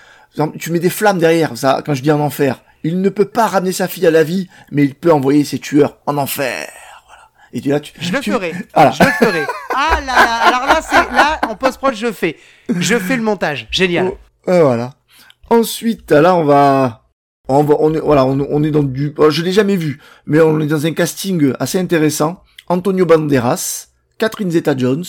Tu 0.59 0.71
mets 0.73 0.79
des 0.79 0.91
flammes 0.91 1.19
derrière, 1.19 1.57
ça, 1.57 1.83
quand 1.85 1.95
je 1.95 2.03
dis 2.03 2.13
en 2.13 2.21
enfer. 2.21 2.61
Il 2.85 3.01
ne 3.01 3.09
peut 3.09 3.25
pas 3.27 3.47
ramener 3.47 3.73
sa 3.73 3.87
fille 3.89 4.07
à 4.07 4.11
la 4.11 4.25
vie, 4.25 4.49
mais 4.71 4.85
il 4.85 4.95
peut 4.95 5.13
envoyer 5.13 5.45
ses 5.45 5.59
tueurs 5.59 5.99
en 6.07 6.17
enfer. 6.17 6.69
Et 7.53 7.61
tu 7.61 7.69
là, 7.69 7.81
tu, 7.81 7.93
Je 8.01 8.13
le 8.13 8.21
tu- 8.21 8.33
ferai. 8.33 8.55
Voilà. 8.75 8.91
Je 8.93 9.03
le 9.05 9.11
ferai. 9.11 9.43
Ah 9.75 10.01
là 10.01 10.07
là, 10.07 10.35
alors 10.47 10.67
là, 10.67 10.81
c'est 10.83 11.13
là 11.15 11.39
en 11.49 11.55
post-prod, 11.55 11.95
je 11.95 12.11
fais. 12.13 12.37
Je 12.75 12.99
fais 12.99 13.17
le 13.17 13.23
montage. 13.23 13.69
Génial. 13.71 14.09
Oh, 14.13 14.19
euh, 14.51 14.63
voilà. 14.65 14.95
Ensuite, 15.51 16.11
là, 16.13 16.35
on 16.35 16.45
va, 16.45 17.03
on 17.49 17.63
va, 17.63 17.75
on 17.79 17.93
est, 17.95 18.01
voilà, 18.01 18.25
on, 18.25 18.39
on 18.51 18.63
est 18.63 18.71
dans 18.71 18.83
du, 18.83 19.13
oh, 19.19 19.29
je 19.31 19.43
l'ai 19.43 19.53
jamais 19.53 19.77
vu, 19.77 20.01
mais 20.25 20.41
on 20.41 20.61
est 20.61 20.67
dans 20.67 20.87
un 20.87 20.93
casting 20.93 21.53
assez 21.61 21.79
intéressant. 21.79 22.43
Antonio 22.69 23.05
Banderas, 23.05 23.89
Catherine 24.19 24.51
Zeta-Jones, 24.51 25.05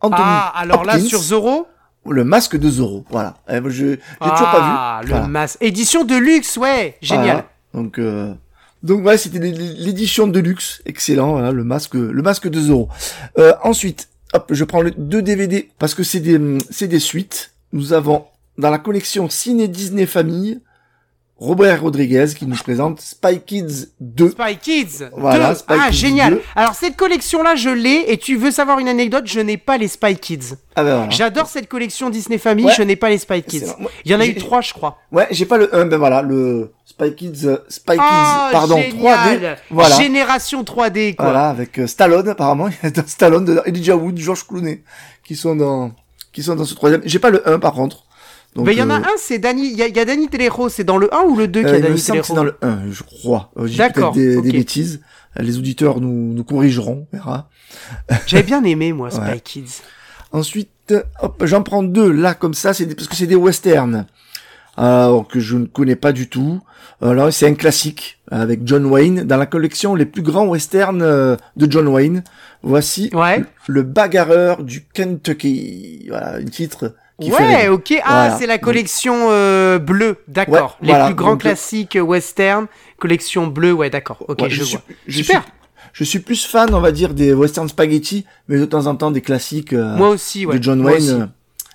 Anthony 0.00 0.20
Ah, 0.24 0.52
alors 0.56 0.84
là, 0.84 0.98
sur 0.98 1.20
Zorro. 1.20 1.68
le 2.08 2.24
masque 2.24 2.56
de 2.56 2.68
Zorro. 2.68 3.04
Voilà. 3.10 3.34
Eh, 3.48 3.60
Je, 3.66 3.70
j'ai 3.70 3.96
toujours 4.20 4.48
Ah, 4.48 4.52
pas 4.52 5.00
vu. 5.02 5.06
le 5.06 5.10
Voilà. 5.12 5.28
masque. 5.28 5.58
Édition 5.60 6.02
de 6.02 6.16
luxe, 6.16 6.56
ouais. 6.56 6.96
Génial. 7.00 7.24
Voilà. 7.24 7.44
Donc, 7.74 7.98
euh, 8.00 8.34
donc 8.82 9.02
voilà, 9.02 9.18
c'était 9.18 9.38
l'é- 9.38 9.52
l'édition 9.52 10.26
de 10.26 10.40
luxe, 10.40 10.82
excellent. 10.86 11.32
Voilà, 11.32 11.52
le 11.52 11.64
masque, 11.64 11.94
le 11.94 12.22
masque 12.22 12.48
de 12.48 12.60
Zorro. 12.60 12.88
Euh, 13.38 13.52
ensuite, 13.62 14.08
hop, 14.34 14.46
je 14.50 14.64
prends 14.64 14.80
le 14.82 14.90
deux 14.90 15.22
DVD 15.22 15.70
parce 15.78 15.94
que 15.94 16.02
c'est 16.02 16.20
des, 16.20 16.40
c'est 16.70 16.88
des 16.88 16.98
suites. 17.00 17.52
Nous 17.72 17.92
avons 17.92 18.24
dans 18.58 18.70
la 18.70 18.78
collection 18.78 19.28
Ciné 19.30 19.68
Disney 19.68 20.06
Famille 20.06 20.60
Robert 21.42 21.82
Rodriguez 21.82 22.26
qui 22.38 22.46
nous 22.46 22.54
présente 22.54 23.00
Spy 23.00 23.40
Kids 23.44 23.88
2. 23.98 24.30
Spy 24.30 24.56
Kids. 24.58 25.08
Voilà, 25.16 25.48
deux. 25.48 25.54
Spy 25.56 25.74
ah, 25.76 25.88
Kids 25.90 25.96
génial. 25.96 26.34
2. 26.34 26.42
Alors, 26.54 26.74
cette 26.74 26.94
collection-là, 26.94 27.56
je 27.56 27.68
l'ai. 27.68 28.12
Et 28.12 28.16
tu 28.16 28.36
veux 28.36 28.52
savoir 28.52 28.78
une 28.78 28.86
anecdote 28.86 29.24
Je 29.26 29.40
n'ai 29.40 29.56
pas 29.56 29.76
les 29.76 29.88
Spy 29.88 30.14
Kids. 30.16 30.54
Ah 30.76 30.84
ben 30.84 30.94
voilà. 30.94 31.10
J'adore 31.10 31.48
cette 31.48 31.68
collection 31.68 32.10
Disney 32.10 32.38
Family. 32.38 32.66
Ouais. 32.66 32.74
Je 32.76 32.84
n'ai 32.84 32.94
pas 32.94 33.10
les 33.10 33.18
Spy 33.18 33.42
Kids. 33.42 33.74
Moi, 33.80 33.90
Il 34.04 34.12
y 34.12 34.14
en 34.14 34.20
a 34.20 34.26
eu 34.26 34.36
trois, 34.36 34.60
je 34.60 34.72
crois. 34.72 34.98
Ouais, 35.10 35.26
j'ai 35.32 35.44
pas 35.44 35.58
le 35.58 35.74
1, 35.74 35.86
ben 35.86 35.96
voilà, 35.96 36.22
le 36.22 36.72
Spy 36.84 37.12
Kids, 37.16 37.46
euh, 37.46 37.56
Spy 37.68 37.94
Kids, 37.94 37.98
Ah, 38.00 38.50
pardon, 38.52 38.76
génial. 38.76 39.40
3D. 39.40 39.56
Voilà. 39.70 39.96
Génération 39.96 40.62
3D, 40.62 41.16
quoi. 41.16 41.24
Voilà, 41.24 41.48
avec 41.48 41.76
euh, 41.80 41.88
Stallone 41.88 42.28
apparemment, 42.28 42.68
il 42.84 42.88
y 42.88 43.00
a 43.00 43.02
Stallone, 43.04 43.60
Elijah 43.66 43.96
Wood, 43.96 44.16
George 44.16 44.46
Clooney, 44.46 44.84
qui 45.24 45.34
sont 45.34 45.56
dans, 45.56 45.90
qui 46.32 46.44
sont 46.44 46.54
dans 46.54 46.64
ce 46.64 46.76
troisième. 46.76 47.02
J'ai 47.04 47.18
pas 47.18 47.30
le 47.30 47.46
1 47.48 47.58
par 47.58 47.72
contre. 47.72 48.04
Donc, 48.54 48.66
Mais 48.66 48.72
il 48.74 48.78
y 48.78 48.82
en 48.82 48.90
a 48.90 48.98
euh, 48.98 49.02
un, 49.04 49.16
c'est 49.18 49.38
Danny. 49.38 49.70
Il 49.72 49.78
y, 49.78 49.90
y 49.90 49.98
a 49.98 50.04
Danny 50.04 50.28
Telejo. 50.28 50.68
C'est 50.68 50.84
dans 50.84 50.98
le 50.98 51.12
1 51.14 51.22
ou 51.22 51.36
le 51.36 51.48
2 51.48 51.60
qu'il 51.62 51.68
y 51.70 51.72
euh, 51.72 51.94
a 51.94 51.96
semble 51.96 52.20
que 52.20 52.26
c'est 52.26 52.34
Telejo 52.34 52.34
dans 52.34 52.44
le 52.44 52.56
1, 52.60 52.78
je 52.90 53.02
crois. 53.02 53.50
Euh, 53.58 53.68
D'accord, 53.76 54.12
des, 54.12 54.36
ok. 54.36 54.44
des 54.44 54.52
bêtises. 54.52 55.00
Euh, 55.38 55.42
Les 55.42 55.56
auditeurs 55.58 56.00
nous, 56.00 56.34
nous 56.34 56.44
corrigeront, 56.44 57.06
on 57.12 57.16
verra. 57.16 57.48
J'avais 58.26 58.42
bien 58.42 58.62
aimé, 58.64 58.92
moi, 58.92 59.10
Spy 59.10 59.20
Ouais. 59.22 59.40
Kids. 59.40 59.80
Ensuite, 60.32 60.94
hop, 61.20 61.42
j'en 61.46 61.62
prends 61.62 61.82
deux 61.82 62.10
là 62.10 62.34
comme 62.34 62.54
ça, 62.54 62.74
c'est 62.74 62.84
des- 62.86 62.94
parce 62.94 63.08
que 63.08 63.16
c'est 63.16 63.26
des 63.26 63.36
westerns. 63.36 64.06
Alors 64.76 65.28
que 65.28 65.38
je 65.40 65.56
ne 65.58 65.66
connais 65.66 65.96
pas 65.96 66.12
du 66.12 66.28
tout. 66.28 66.60
Alors 67.02 67.32
c'est 67.32 67.46
un 67.46 67.54
classique 67.54 68.18
avec 68.30 68.60
John 68.64 68.86
Wayne 68.86 69.24
dans 69.24 69.36
la 69.36 69.44
collection 69.46 69.94
les 69.94 70.06
plus 70.06 70.22
grands 70.22 70.46
westerns 70.46 71.02
euh, 71.02 71.36
de 71.56 71.70
John 71.70 71.88
Wayne. 71.88 72.22
Voici 72.62 73.10
Ouais. 73.12 73.42
le 73.66 73.82
bagarreur 73.82 74.62
du 74.62 74.84
Kentucky. 74.94 76.06
Voilà, 76.08 76.36
un 76.36 76.44
titre 76.44 76.94
qui 77.22 77.32
Ouais, 77.32 77.68
ok. 77.68 77.94
Ah, 78.04 78.08
Voilà. 78.26 78.36
c'est 78.38 78.46
la 78.46 78.58
collection 78.58 79.28
euh, 79.30 79.78
bleue. 79.78 80.16
D'accord. 80.28 80.76
Ouais, 80.80 80.86
Les 80.86 80.92
voilà. 80.92 81.06
plus 81.06 81.14
grands 81.14 81.30
Donc, 81.32 81.44
le- 81.44 81.48
classiques 81.50 81.96
euh, 81.96 82.00
western. 82.00 82.66
Collection 82.98 83.46
bleue, 83.46 83.72
ouais, 83.72 83.90
d'accord. 83.90 84.18
Ok, 84.28 84.42
Ouais, 84.42 84.50
je, 84.50 84.62
suis, 84.62 84.76
vois. 84.76 84.84
je 85.06 85.16
Super. 85.22 85.42
suis- 85.42 85.52
je 85.94 86.04
suis 86.04 86.18
plus 86.20 86.46
fan, 86.46 86.72
on 86.74 86.80
va 86.80 86.92
dire, 86.92 87.12
des 87.14 87.32
western 87.34 87.68
spaghetti, 87.68 88.24
mais 88.48 88.58
de 88.58 88.64
temps 88.64 88.86
en 88.86 88.94
temps 88.96 89.10
des 89.10 89.20
classiques 89.20 89.72
euh, 89.72 89.96
Moi 89.96 90.08
aussi, 90.10 90.46
ouais. 90.46 90.58
de 90.58 90.62
John 90.62 90.78
Moi 90.80 90.92
Wayne. 90.92 91.02
aussi. 91.02 91.12
euh, 91.20 91.26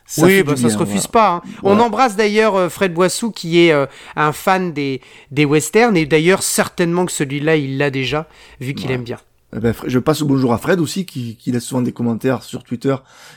ça 0.09 0.25
oui, 0.25 0.41
bah, 0.41 0.55
ça 0.55 0.61
bien, 0.61 0.69
se 0.69 0.77
refuse 0.77 1.07
voilà. 1.11 1.41
pas. 1.41 1.41
hein. 1.45 1.51
On 1.63 1.79
embrasse 1.81 2.15
d'ailleurs 2.15 2.55
euh, 2.55 2.69
Fred 2.69 2.93
Boissou 2.93 3.29
qui 3.31 3.59
est 3.59 3.73
euh, 3.73 3.85
un 4.15 4.31
fan 4.31 4.71
des, 4.71 5.01
des 5.31 5.43
westerns 5.43 5.97
et 5.97 6.05
d'ailleurs 6.05 6.43
certainement 6.43 7.05
que 7.05 7.11
celui-là 7.11 7.57
il 7.57 7.77
l'a 7.77 7.89
déjà 7.89 8.25
vu 8.61 8.73
qu'il 8.73 8.89
aime 8.91 9.03
bien. 9.03 9.17
Eh 9.55 9.59
ben, 9.59 9.73
je 9.85 9.99
passe 9.99 10.21
au 10.21 10.25
bonjour 10.25 10.53
à 10.53 10.57
Fred 10.57 10.79
aussi, 10.79 11.05
qui, 11.05 11.37
qui 11.37 11.51
laisse 11.51 11.63
souvent 11.63 11.81
des 11.81 11.93
commentaires 11.93 12.43
sur 12.43 12.63
Twitter, 12.63 12.95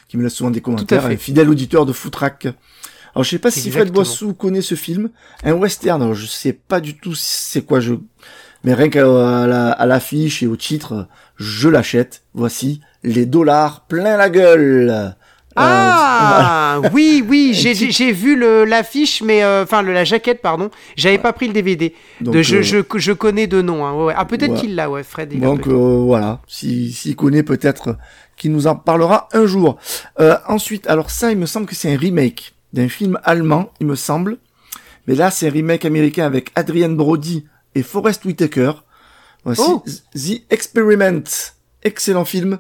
qui 0.09 0.16
me 0.16 0.24
laisse 0.24 0.35
souvent 0.35 0.51
des 0.51 0.61
commentaires, 0.61 1.07
un 1.07 1.16
fidèle 1.16 1.49
auditeur 1.49 1.87
de 1.87 1.93
Footrack. 1.93 2.49
Alors 3.15 3.24
je 3.24 3.31
sais 3.31 3.39
pas 3.39 3.51
si 3.51 3.70
Fred. 3.70 3.91
Boissou 3.91 4.35
connaît 4.35 4.62
ce 4.62 4.74
film, 4.74 5.11
un 5.45 5.53
western. 5.53 6.03
Alors 6.03 6.15
je 6.15 6.27
sais 6.27 6.53
pas 6.53 6.81
du 6.81 6.97
tout 6.97 7.15
si 7.15 7.51
c'est 7.51 7.62
quoi 7.62 7.81
je, 7.81 7.95
mais 8.65 8.74
rien 8.74 8.89
qu'à 8.89 9.73
à 9.73 9.87
l'affiche 9.87 10.43
et 10.43 10.47
au 10.47 10.57
titre, 10.57 11.07
je 11.37 11.69
l'achète. 11.69 12.23
Voici 12.35 12.81
les 13.03 13.27
dollars 13.27 13.87
plein 13.87 14.16
la 14.16 14.31
gueule. 14.31 15.15
Euh, 15.59 15.62
Ah 15.62 16.81
oui, 16.93 17.24
oui, 17.28 17.52
j'ai 17.55 18.12
vu 18.12 18.36
le- 18.36 18.64
l'affiche, 18.64 19.22
mais 19.22 19.43
euh, 19.43 19.64
enfin 19.64 19.82
la 19.82 20.05
jaquette, 20.05 20.40
pardon. 20.43 20.70
J'avais 20.97 21.18
pas 21.18 21.32
pris 21.32 21.48
le 21.48 21.52
DVD. 21.52 21.94
Donc, 22.20 22.35
de, 22.35 22.43
je, 22.43 22.56
euh, 22.59 22.62
je, 22.62 22.78
je 22.98 23.12
connais 23.12 23.47
de 23.47 23.60
nom. 23.60 23.85
Hein. 23.85 23.94
ouais. 24.05 24.14
Ah 24.16 24.24
peut-être 24.24 24.52
Ouais. 24.52 24.60
qu'il 24.60 24.74
l'a, 24.77 24.89
ouais, 24.89 25.02
Fred. 25.02 25.32
il 25.32 25.40
Donc 25.40 25.66
euh, 25.66 25.72
voilà, 26.05 26.40
si 26.47 26.93
s'il 26.93 27.16
connaît 27.16 27.43
peut-être 27.43 27.97
qu'il 28.36 28.52
nous 28.52 28.66
en 28.68 28.77
parlera 28.77 29.28
un 29.32 29.47
jour. 29.47 29.77
Euh, 30.20 30.36
ensuite, 30.47 30.86
alors 30.89 31.10
ça, 31.10 31.32
il 31.32 31.39
me 31.39 31.47
semble 31.47 31.66
que 31.66 31.74
c'est 31.74 31.93
un 31.93 31.98
remake 31.98 32.55
d'un 32.72 32.89
film 32.89 33.18
allemand, 33.24 33.70
il 33.81 33.86
me 33.86 33.97
semble. 33.97 34.39
Mais 35.06 35.14
là, 35.16 35.31
c'est 35.32 35.48
un 35.48 35.51
remake 35.51 35.85
américain 35.85 36.24
avec 36.27 36.52
Adrian 36.55 36.90
Brody 36.90 37.44
et 37.74 37.82
Forrest 37.82 38.24
Whitaker. 38.24 38.72
Voici 39.44 39.62
Oh. 39.66 39.82
The 40.14 40.43
Experiment, 40.51 41.24
excellent 41.82 42.24
film 42.24 42.59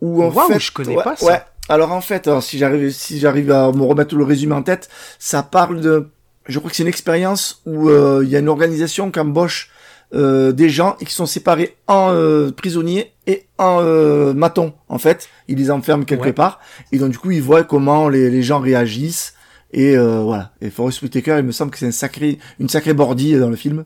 où 0.00 0.22
en 0.22 0.30
fait, 0.30 0.58
je 0.58 0.72
connais 0.72 0.96
pas 0.96 1.14
ça. 1.16 1.26
ouais. 1.26 1.42
Alors 1.68 1.92
en 1.92 2.00
fait, 2.00 2.26
alors, 2.26 2.42
si 2.42 2.58
j'arrive 2.58 2.90
si 2.90 3.18
j'arrive 3.18 3.50
à 3.52 3.70
me 3.72 3.82
remettre 3.82 4.14
le 4.16 4.24
résumé 4.24 4.54
en 4.54 4.62
tête, 4.62 4.88
ça 5.18 5.42
parle 5.42 5.80
de, 5.80 6.08
je 6.46 6.58
crois 6.58 6.70
que 6.70 6.76
c'est 6.76 6.82
une 6.82 6.88
expérience 6.88 7.62
où 7.66 7.88
euh, 7.88 8.22
il 8.24 8.30
y 8.30 8.36
a 8.36 8.40
une 8.40 8.48
organisation 8.48 9.10
qui 9.10 9.20
embauche 9.20 9.70
euh, 10.14 10.52
des 10.52 10.68
gens 10.68 10.96
et 11.00 11.04
qui 11.06 11.14
sont 11.14 11.24
séparés 11.24 11.76
en 11.86 12.10
euh, 12.12 12.50
prisonniers 12.50 13.12
et 13.26 13.46
en 13.58 13.78
euh, 13.80 14.34
matons. 14.34 14.74
En 14.88 14.98
fait, 14.98 15.28
ils 15.48 15.56
les 15.56 15.70
enferment 15.70 16.04
quelque 16.04 16.26
Ouais. 16.26 16.32
part 16.32 16.60
et 16.90 16.98
donc 16.98 17.10
du 17.12 17.18
coup 17.18 17.30
ils 17.30 17.42
voient 17.42 17.64
comment 17.64 18.08
les, 18.08 18.28
les 18.28 18.42
gens 18.42 18.60
réagissent 18.60 19.32
Et 19.72 19.96
euh, 19.96 20.20
voilà. 20.20 20.50
Et 20.60 20.68
Forest 20.68 21.00
Whitaker, 21.00 21.36
il 21.38 21.44
me 21.44 21.52
semble 21.52 21.70
que 21.70 21.78
c'est 21.78 21.86
un 21.86 21.92
sacré, 21.92 22.38
une 22.60 22.68
sacrée 22.68 22.92
bordie 22.92 23.38
dans 23.38 23.48
le 23.48 23.56
film. 23.56 23.84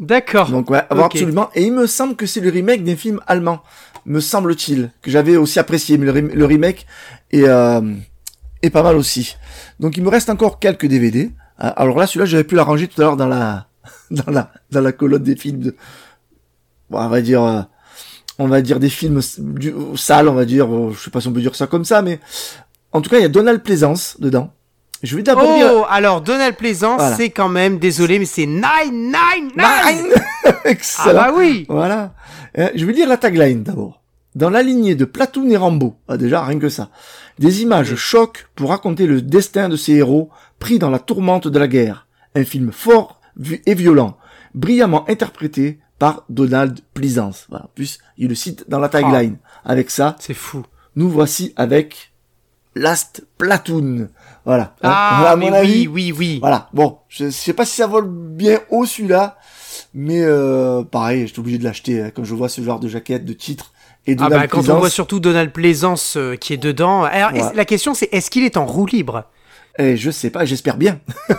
D'accord. 0.00 0.50
Donc 0.50 0.68
ouais, 0.70 0.82
absolument. 0.90 1.48
Et 1.54 1.62
il 1.64 1.72
me 1.72 1.86
semble 1.86 2.14
que 2.14 2.26
c'est 2.26 2.40
le 2.40 2.50
remake 2.50 2.84
d'un 2.84 2.94
film 2.94 3.20
allemand, 3.26 3.62
me 4.08 4.20
semble-t-il, 4.20 4.90
que 5.02 5.10
j'avais 5.10 5.36
aussi 5.36 5.58
apprécié. 5.58 5.96
Le, 5.96 6.10
rem- 6.10 6.32
le 6.34 6.44
remake 6.44 6.86
est, 7.30 7.44
euh, 7.44 7.80
pas 8.72 8.82
mal 8.82 8.96
aussi. 8.96 9.36
Donc 9.80 9.96
il 9.96 10.02
me 10.02 10.08
reste 10.08 10.30
encore 10.30 10.58
quelques 10.58 10.86
DVD. 10.86 11.30
Euh, 11.62 11.70
Alors 11.76 11.98
là, 11.98 12.06
celui-là, 12.06 12.26
j'avais 12.26 12.44
pu 12.44 12.54
l'arranger 12.56 12.88
tout 12.88 13.00
à 13.00 13.04
l'heure 13.04 13.16
dans 13.16 13.28
la, 13.28 13.68
dans 14.10 14.30
la, 14.32 14.50
dans 14.70 14.80
la 14.80 14.92
colonne 14.92 15.22
des 15.22 15.36
films 15.36 15.60
de, 15.60 15.76
on 16.90 17.08
va 17.08 17.20
dire, 17.20 17.42
euh, 17.42 17.62
on 18.38 18.48
va 18.48 18.60
dire 18.62 18.80
des 18.80 18.88
films 18.90 19.20
du, 19.38 19.74
sales, 19.96 20.28
on 20.28 20.34
va 20.34 20.44
dire. 20.44 20.72
euh, 20.74 20.92
Je 20.94 21.04
sais 21.04 21.10
pas 21.10 21.20
si 21.20 21.28
on 21.28 21.32
peut 21.32 21.40
dire 21.40 21.54
ça 21.54 21.66
comme 21.66 21.84
ça, 21.84 22.02
mais 22.02 22.20
en 22.92 23.00
tout 23.02 23.10
cas, 23.10 23.18
il 23.18 23.22
y 23.22 23.26
a 23.26 23.28
Donald 23.28 23.62
Pleasance 23.62 24.16
dedans. 24.20 24.52
Je 25.02 25.16
vais 25.16 25.22
d'abord. 25.22 25.44
Oh, 25.48 25.84
alors 25.88 26.20
Donald 26.20 26.56
Plaisance, 26.56 27.00
Voilà. 27.00 27.16
c'est 27.16 27.30
quand 27.30 27.48
même, 27.48 27.78
désolé, 27.78 28.18
mais 28.18 28.24
c'est 28.24 28.46
999 28.46 29.94
Nine 29.94 30.12
Ah 30.44 30.52
Excellent. 30.64 31.14
bah 31.14 31.32
oui 31.36 31.66
Voilà. 31.68 32.14
Euh, 32.58 32.70
je 32.74 32.84
vais 32.84 32.92
lire 32.92 33.08
la 33.08 33.16
tagline 33.16 33.62
d'abord. 33.62 34.02
Dans 34.34 34.50
la 34.50 34.62
lignée 34.62 34.94
de 34.94 35.04
Platoon 35.04 35.48
et 35.50 35.56
Rambo, 35.56 35.96
ah 36.08 36.16
déjà 36.16 36.44
rien 36.44 36.58
que 36.58 36.68
ça, 36.68 36.90
des 37.38 37.62
images 37.62 37.94
choquent 37.96 38.46
pour 38.54 38.70
raconter 38.70 39.06
le 39.06 39.20
destin 39.22 39.68
de 39.68 39.76
ces 39.76 39.94
héros 39.94 40.30
pris 40.58 40.78
dans 40.78 40.90
la 40.90 40.98
tourmente 40.98 41.48
de 41.48 41.58
la 41.58 41.66
guerre. 41.68 42.06
Un 42.34 42.44
film 42.44 42.70
fort 42.72 43.20
et 43.66 43.74
violent, 43.74 44.16
brillamment 44.54 45.08
interprété 45.08 45.78
par 45.98 46.24
Donald 46.28 46.78
Pleasance. 46.94 47.46
Voilà. 47.48 47.64
En 47.64 47.70
plus, 47.74 47.98
il 48.16 48.28
le 48.28 48.34
cite 48.34 48.68
dans 48.68 48.78
la 48.78 48.88
tagline. 48.88 49.38
Avec 49.64 49.90
ça, 49.90 50.14
C'est 50.20 50.34
fou. 50.34 50.64
nous 50.94 51.08
voici 51.10 51.52
avec 51.56 52.12
Last 52.74 53.26
Platoon. 53.38 54.08
Voilà. 54.48 54.74
Ah, 54.82 55.28
à 55.32 55.36
mais 55.36 55.50
mon 55.50 55.52
avis, 55.52 55.86
oui, 55.88 56.10
oui, 56.10 56.14
oui. 56.18 56.38
voilà. 56.40 56.70
Bon, 56.72 57.00
je, 57.10 57.26
je 57.26 57.30
sais 57.30 57.52
pas 57.52 57.66
si 57.66 57.76
ça 57.76 57.86
vole 57.86 58.06
bien 58.08 58.60
haut 58.70 58.86
celui-là, 58.86 59.36
mais 59.92 60.22
euh, 60.22 60.82
pareil, 60.84 61.26
j'étais 61.26 61.38
obligé 61.38 61.58
de 61.58 61.64
l'acheter 61.64 62.00
hein, 62.00 62.10
quand 62.14 62.24
je 62.24 62.34
vois 62.34 62.48
ce 62.48 62.62
genre 62.62 62.80
de 62.80 62.88
jaquette, 62.88 63.26
de 63.26 63.34
titre 63.34 63.72
et 64.06 64.14
de 64.14 64.22
Ah 64.24 64.30
bah 64.30 64.48
quand 64.48 64.66
on 64.70 64.78
voit 64.78 64.88
surtout 64.88 65.20
Donald 65.20 65.52
Plaisance 65.52 66.16
euh, 66.16 66.34
qui 66.36 66.54
est 66.54 66.56
dedans. 66.56 67.04
Alors, 67.04 67.32
Ouais. 67.32 67.40
est- 67.40 67.54
la 67.54 67.64
question 67.66 67.92
c'est 67.92 68.08
est-ce 68.10 68.30
qu'il 68.30 68.42
est 68.42 68.56
en 68.56 68.64
roue 68.64 68.86
libre? 68.86 69.24
Eh, 69.78 69.98
je 69.98 70.10
sais 70.10 70.30
pas, 70.30 70.46
j'espère 70.46 70.78
bien. 70.78 70.98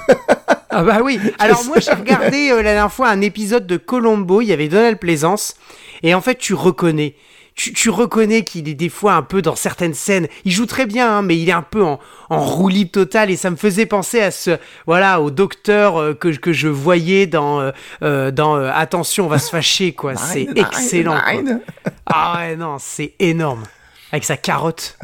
Ah 0.71 0.83
bah 0.83 0.99
oui. 1.03 1.19
Alors 1.39 1.63
moi 1.65 1.79
j'ai 1.79 1.91
regardé 1.91 2.51
euh, 2.51 2.57
la 2.57 2.73
dernière 2.73 2.93
fois 2.93 3.09
un 3.09 3.21
épisode 3.21 3.65
de 3.65 3.75
Colombo, 3.77 4.39
il 4.41 4.45
y 4.49 4.53
avait 4.53 4.67
Donald 4.67 4.99
Plaisance 4.99 5.55
et 6.03 6.13
en 6.13 6.21
fait 6.21 6.35
tu 6.37 6.53
reconnais 6.53 7.15
tu, 7.59 7.73
tu 7.73 7.89
reconnais 7.89 8.45
qu'il 8.45 8.69
est 8.69 8.73
des 8.73 8.87
fois 8.87 9.15
un 9.15 9.21
peu 9.21 9.41
dans 9.41 9.55
certaines 9.55 9.93
scènes, 9.93 10.29
il 10.45 10.51
joue 10.53 10.65
très 10.65 10.85
bien 10.85 11.17
hein, 11.17 11.21
mais 11.21 11.37
il 11.37 11.49
est 11.49 11.53
un 11.53 11.61
peu 11.61 11.83
en, 11.83 11.99
en 12.29 12.39
roue 12.39 12.69
libre 12.69 12.91
totale 12.91 13.29
et 13.29 13.35
ça 13.35 13.49
me 13.49 13.57
faisait 13.57 13.85
penser 13.85 14.21
à 14.21 14.31
ce 14.31 14.57
voilà 14.85 15.19
au 15.19 15.29
docteur 15.29 15.97
euh, 15.97 16.13
que, 16.13 16.29
que 16.29 16.53
je 16.53 16.69
voyais 16.69 17.27
dans 17.27 17.59
euh, 17.59 17.71
euh, 18.01 18.31
dans 18.31 18.55
euh, 18.55 18.71
attention, 18.73 19.25
on 19.25 19.27
va 19.27 19.39
se 19.39 19.49
fâcher 19.49 19.91
quoi, 19.91 20.15
c'est 20.15 20.47
excellent. 20.55 21.17
quoi. 21.19 21.91
Ah 22.05 22.37
ouais 22.37 22.55
non, 22.55 22.77
c'est 22.79 23.13
énorme 23.19 23.63
avec 24.13 24.23
sa 24.23 24.37
carotte. 24.37 24.97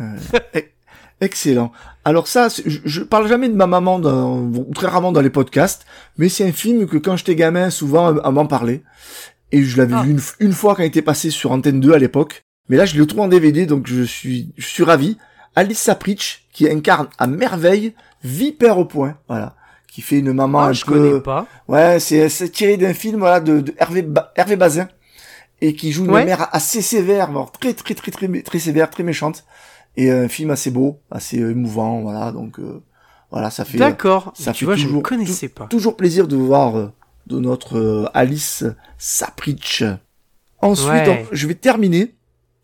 Excellent. 1.20 1.74
Alors 2.06 2.28
ça, 2.30 2.48
je, 2.48 2.80
je 2.86 3.02
parle 3.02 3.28
jamais 3.28 3.50
de 3.50 3.56
ma 3.56 3.68
maman 3.68 4.00
dans, 4.00 4.50
très 4.74 4.88
rarement 4.88 5.12
dans 5.12 5.22
les 5.22 5.30
podcasts, 5.30 5.86
mais 6.18 6.30
c'est 6.30 6.48
un 6.48 6.54
film 6.54 6.88
que 6.88 6.98
quand 6.98 7.18
j'étais 7.18 7.36
gamin, 7.36 7.70
souvent 7.70 8.16
elle 8.24 8.32
m'en 8.32 8.46
parlait. 8.46 8.82
Et 9.56 9.64
je 9.64 9.78
l'avais 9.78 9.94
Ah. 9.96 10.04
vu 10.04 10.16
une, 10.40 10.52
fois 10.54 10.76
quand 10.76 10.84
il 10.84 10.88
était 10.88 11.02
passé 11.02 11.30
sur 11.30 11.52
Antenne 11.52 11.80
2 11.80 11.94
à 11.94 11.98
l'époque. 11.98 12.44
Mais 12.68 12.78
là, 12.78 12.86
je 12.86 12.98
le 12.98 13.06
trouve 13.06 13.22
en 13.22 13.28
DVD, 13.28 13.66
donc 13.66 13.88
je 13.88 14.02
suis, 14.04 14.52
je 14.58 14.66
suis 14.66 14.84
ravi. 14.84 15.18
Alice 15.56 15.80
Sapritch, 15.80 16.46
qui 16.52 16.68
incarne 16.70 17.08
à 17.18 17.28
merveille 17.28 17.94
Vipère 18.24 18.78
au 18.80 18.86
point, 18.86 19.18
voilà. 19.28 19.56
Qui 19.88 20.02
fait 20.02 20.20
une 20.20 20.34
maman 20.34 20.62
Ah, 20.62 20.68
un 20.70 20.74
je 20.74 20.84
peu... 20.84 20.92
connais 20.94 21.22
pas. 21.22 21.48
Ouais, 21.68 22.00
c'est 22.00 22.28
tiré 22.52 22.76
d'un 22.76 22.94
film 22.94 23.20
voilà 23.20 23.40
de, 23.40 23.62
de 23.62 23.74
Hervé 23.78 24.02
Ba- 24.02 24.34
Hervé 24.36 24.56
Bazin 24.58 24.90
et 25.62 25.74
qui 25.76 25.92
joue 25.94 26.04
une 26.06 26.12
Ouais. 26.12 26.26
mère 26.26 26.50
assez 26.54 26.82
sévère, 26.82 27.30
alors 27.30 27.52
très 27.52 27.74
très 27.74 27.94
très 27.94 28.12
très 28.12 28.60
sévère, 28.60 28.90
très 28.90 29.04
méchante 29.04 29.46
et 29.96 30.12
un 30.12 30.28
film 30.28 30.50
assez 30.52 30.72
beau, 30.72 31.00
assez 31.12 31.38
émouvant, 31.38 32.02
voilà. 32.02 32.32
Donc 32.34 32.60
euh, 32.60 32.82
voilà, 33.32 33.50
ça 33.52 33.64
fait 33.64 33.78
D'accord. 33.78 34.34
ça 34.36 34.52
Tu 34.52 34.60
fait 34.60 34.66
vois, 34.66 34.76
je 34.76 34.82
ne 34.84 34.88
toujours- 34.88 35.04
connaissais 35.04 35.48
pas. 35.50 35.68
toujours 35.68 35.96
plaisir 35.96 36.28
de 36.28 36.36
voir 36.36 36.78
euh, 36.78 36.92
de 37.28 37.40
notre 37.40 37.78
euh, 37.78 38.06
Alice 38.14 38.64
Sapritch. 38.98 39.84
Ensuite, 40.62 40.90
Ouais. 40.90 41.26
je 41.32 41.48
vais 41.48 41.56
terminer. 41.56 42.16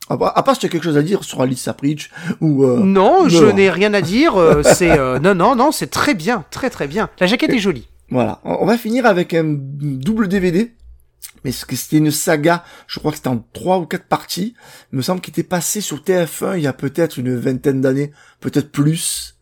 À 0.09 0.17
part, 0.17 0.37
à 0.37 0.43
part 0.43 0.55
si 0.55 0.61
tu 0.61 0.65
as 0.65 0.69
quelque 0.69 0.83
chose 0.83 0.97
à 0.97 1.03
dire 1.03 1.23
sur 1.23 1.41
Alice 1.41 1.61
Sapritch 1.61 2.09
ou 2.41 2.63
euh, 2.65 2.79
Non, 2.79 3.29
je 3.29 3.45
n'ai 3.45 3.69
rien 3.69 3.93
à 3.93 4.01
dire. 4.01 4.35
euh, 4.35 4.61
c'est 4.75 4.91
euh, 4.91 5.19
non, 5.19 5.35
non, 5.35 5.55
non, 5.55 5.71
c'est 5.71 5.87
très 5.87 6.13
bien, 6.13 6.43
très 6.51 6.69
très 6.69 6.87
bien. 6.87 7.09
La 7.19 7.27
jaquette 7.27 7.51
est 7.51 7.59
jolie. 7.59 7.87
Voilà. 8.09 8.39
On 8.43 8.65
va 8.65 8.77
finir 8.77 9.05
avec 9.05 9.33
un 9.33 9.43
double 9.45 10.27
DVD. 10.27 10.73
Mais 11.43 11.51
ce 11.51 11.65
que 11.65 11.75
c'était 11.75 11.97
une 11.97 12.11
saga, 12.11 12.63
je 12.87 12.99
crois 12.99 13.11
que 13.11 13.17
c'était 13.17 13.29
en 13.29 13.43
trois 13.53 13.79
ou 13.79 13.85
quatre 13.85 14.05
parties. 14.05 14.53
Il 14.91 14.97
me 14.97 15.01
semble 15.01 15.21
qu'il 15.21 15.31
était 15.31 15.43
passé 15.43 15.79
sur 15.81 15.97
TF1 16.03 16.57
il 16.57 16.61
y 16.63 16.67
a 16.67 16.73
peut-être 16.73 17.17
une 17.17 17.35
vingtaine 17.35 17.81
d'années, 17.81 18.11
peut-être 18.41 18.71
plus. 18.71 19.35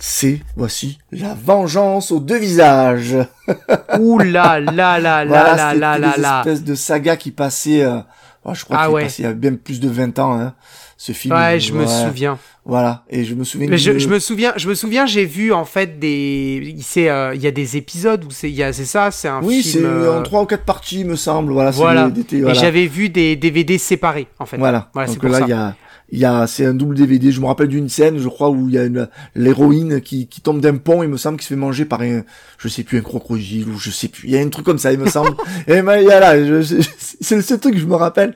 C'est, 0.00 0.40
voici, 0.56 0.98
La 1.12 1.34
Vengeance 1.34 2.10
aux 2.10 2.20
deux 2.20 2.38
visages. 2.38 3.16
Ouh 3.98 4.18
là 4.18 4.60
là 4.60 4.98
là 4.98 5.24
là 5.24 5.24
voilà, 5.24 5.74
là 5.74 5.98
là 5.98 6.14
là 6.18 6.38
espèces 6.40 6.64
de 6.64 6.74
saga 6.74 7.16
qui 7.16 7.30
passaient, 7.30 7.82
euh, 7.84 7.98
oh, 8.44 8.52
je 8.54 8.64
crois 8.64 8.76
Ah 8.80 8.84
qu'il 8.86 8.94
ouais. 8.94 9.02
passé 9.04 9.22
il 9.22 9.26
y 9.26 9.28
a 9.28 9.32
bien 9.32 9.54
plus 9.54 9.80
de 9.80 9.88
20 9.88 10.18
ans, 10.18 10.38
hein, 10.38 10.54
ce 10.96 11.12
film. 11.12 11.34
Ouais, 11.34 11.58
je 11.60 11.72
me 11.72 11.86
souviens. 11.86 12.38
Voilà. 12.66 13.04
Et 13.10 13.24
je 13.24 13.34
me 13.34 13.44
souviens 13.44 13.68
Mais 13.68 13.76
je, 13.78 13.90
me 14.08 14.18
souviens, 14.18 14.52
je 14.56 14.68
me 14.68 14.74
souviens, 14.74 15.04
j'ai 15.06 15.26
vu 15.26 15.52
en 15.52 15.64
fait 15.66 15.98
des, 15.98 16.76
c'est, 16.82 17.08
euh, 17.10 17.34
il 17.34 17.42
y 17.42 17.46
a 17.46 17.50
des 17.50 17.76
épisodes 17.76 18.24
où 18.24 18.30
c'est, 18.30 18.48
il 18.50 18.56
y 18.56 18.62
a, 18.62 18.72
c'est 18.72 18.86
ça, 18.86 19.10
c'est 19.10 19.28
un 19.28 19.42
Oui, 19.42 19.62
film. 19.62 19.84
c'est 19.84 19.86
euh, 19.88 20.18
en 20.18 20.22
trois 20.22 20.42
ou 20.42 20.46
quatre 20.46 20.64
parties, 20.64 21.04
me 21.04 21.16
semble. 21.16 21.52
Voilà. 21.52 21.72
c'est 21.72 21.78
Voilà. 21.78 22.08
des- 22.10 22.24
des- 22.24 22.48
Et 22.50 22.54
j'avais 22.54 22.86
vu 22.86 23.10
des 23.10 23.36
DVD 23.36 23.76
séparés 23.78 24.26
en 24.38 24.46
fait. 24.46 24.56
Voilà. 24.56 24.88
Voilà, 24.94 25.08
c'est 25.08 25.14
Donc 25.14 25.22
pour 25.22 25.30
là, 25.32 25.38
ça. 25.40 25.44
il 25.46 25.50
y 25.50 25.52
a, 25.52 25.76
il 26.14 26.20
y 26.20 26.24
a, 26.24 26.46
c'est 26.46 26.64
un 26.64 26.74
double 26.74 26.94
DVD. 26.96 27.32
Je 27.32 27.40
me 27.40 27.46
rappelle 27.46 27.68
d'une 27.68 27.88
scène, 27.88 28.18
je 28.18 28.28
crois, 28.28 28.48
où 28.50 28.68
il 28.68 28.74
y 28.74 28.78
a 28.78 28.84
une, 28.84 29.08
l'héroïne 29.34 30.00
qui, 30.00 30.26
qui 30.28 30.40
tombe 30.40 30.60
d'un 30.60 30.76
pont, 30.76 31.02
il 31.02 31.08
me 31.08 31.16
semble, 31.16 31.38
qui 31.38 31.44
se 31.44 31.48
fait 31.48 31.56
manger 31.58 31.84
par 31.84 32.02
un, 32.02 32.22
je 32.58 32.68
sais 32.68 32.84
plus, 32.84 32.98
un 32.98 33.02
crocodile, 33.02 33.68
ou 33.68 33.78
je 33.78 33.90
sais 33.90 34.08
plus. 34.08 34.28
Il 34.28 34.34
y 34.34 34.38
a 34.38 34.40
un 34.40 34.48
truc 34.48 34.64
comme 34.64 34.78
ça, 34.78 34.92
il 34.92 34.98
me 35.00 35.08
semble. 35.08 35.36
Et 35.66 35.82
ben, 35.82 35.96
il 36.00 36.06
y 36.06 36.10
a 36.12 36.20
là, 36.20 36.38
je- 36.42 36.62
je- 36.62 36.88
c'est 37.20 37.36
le 37.36 37.42
seul 37.42 37.58
truc 37.58 37.74
que 37.74 37.80
je 37.80 37.86
me 37.86 37.96
rappelle. 37.96 38.34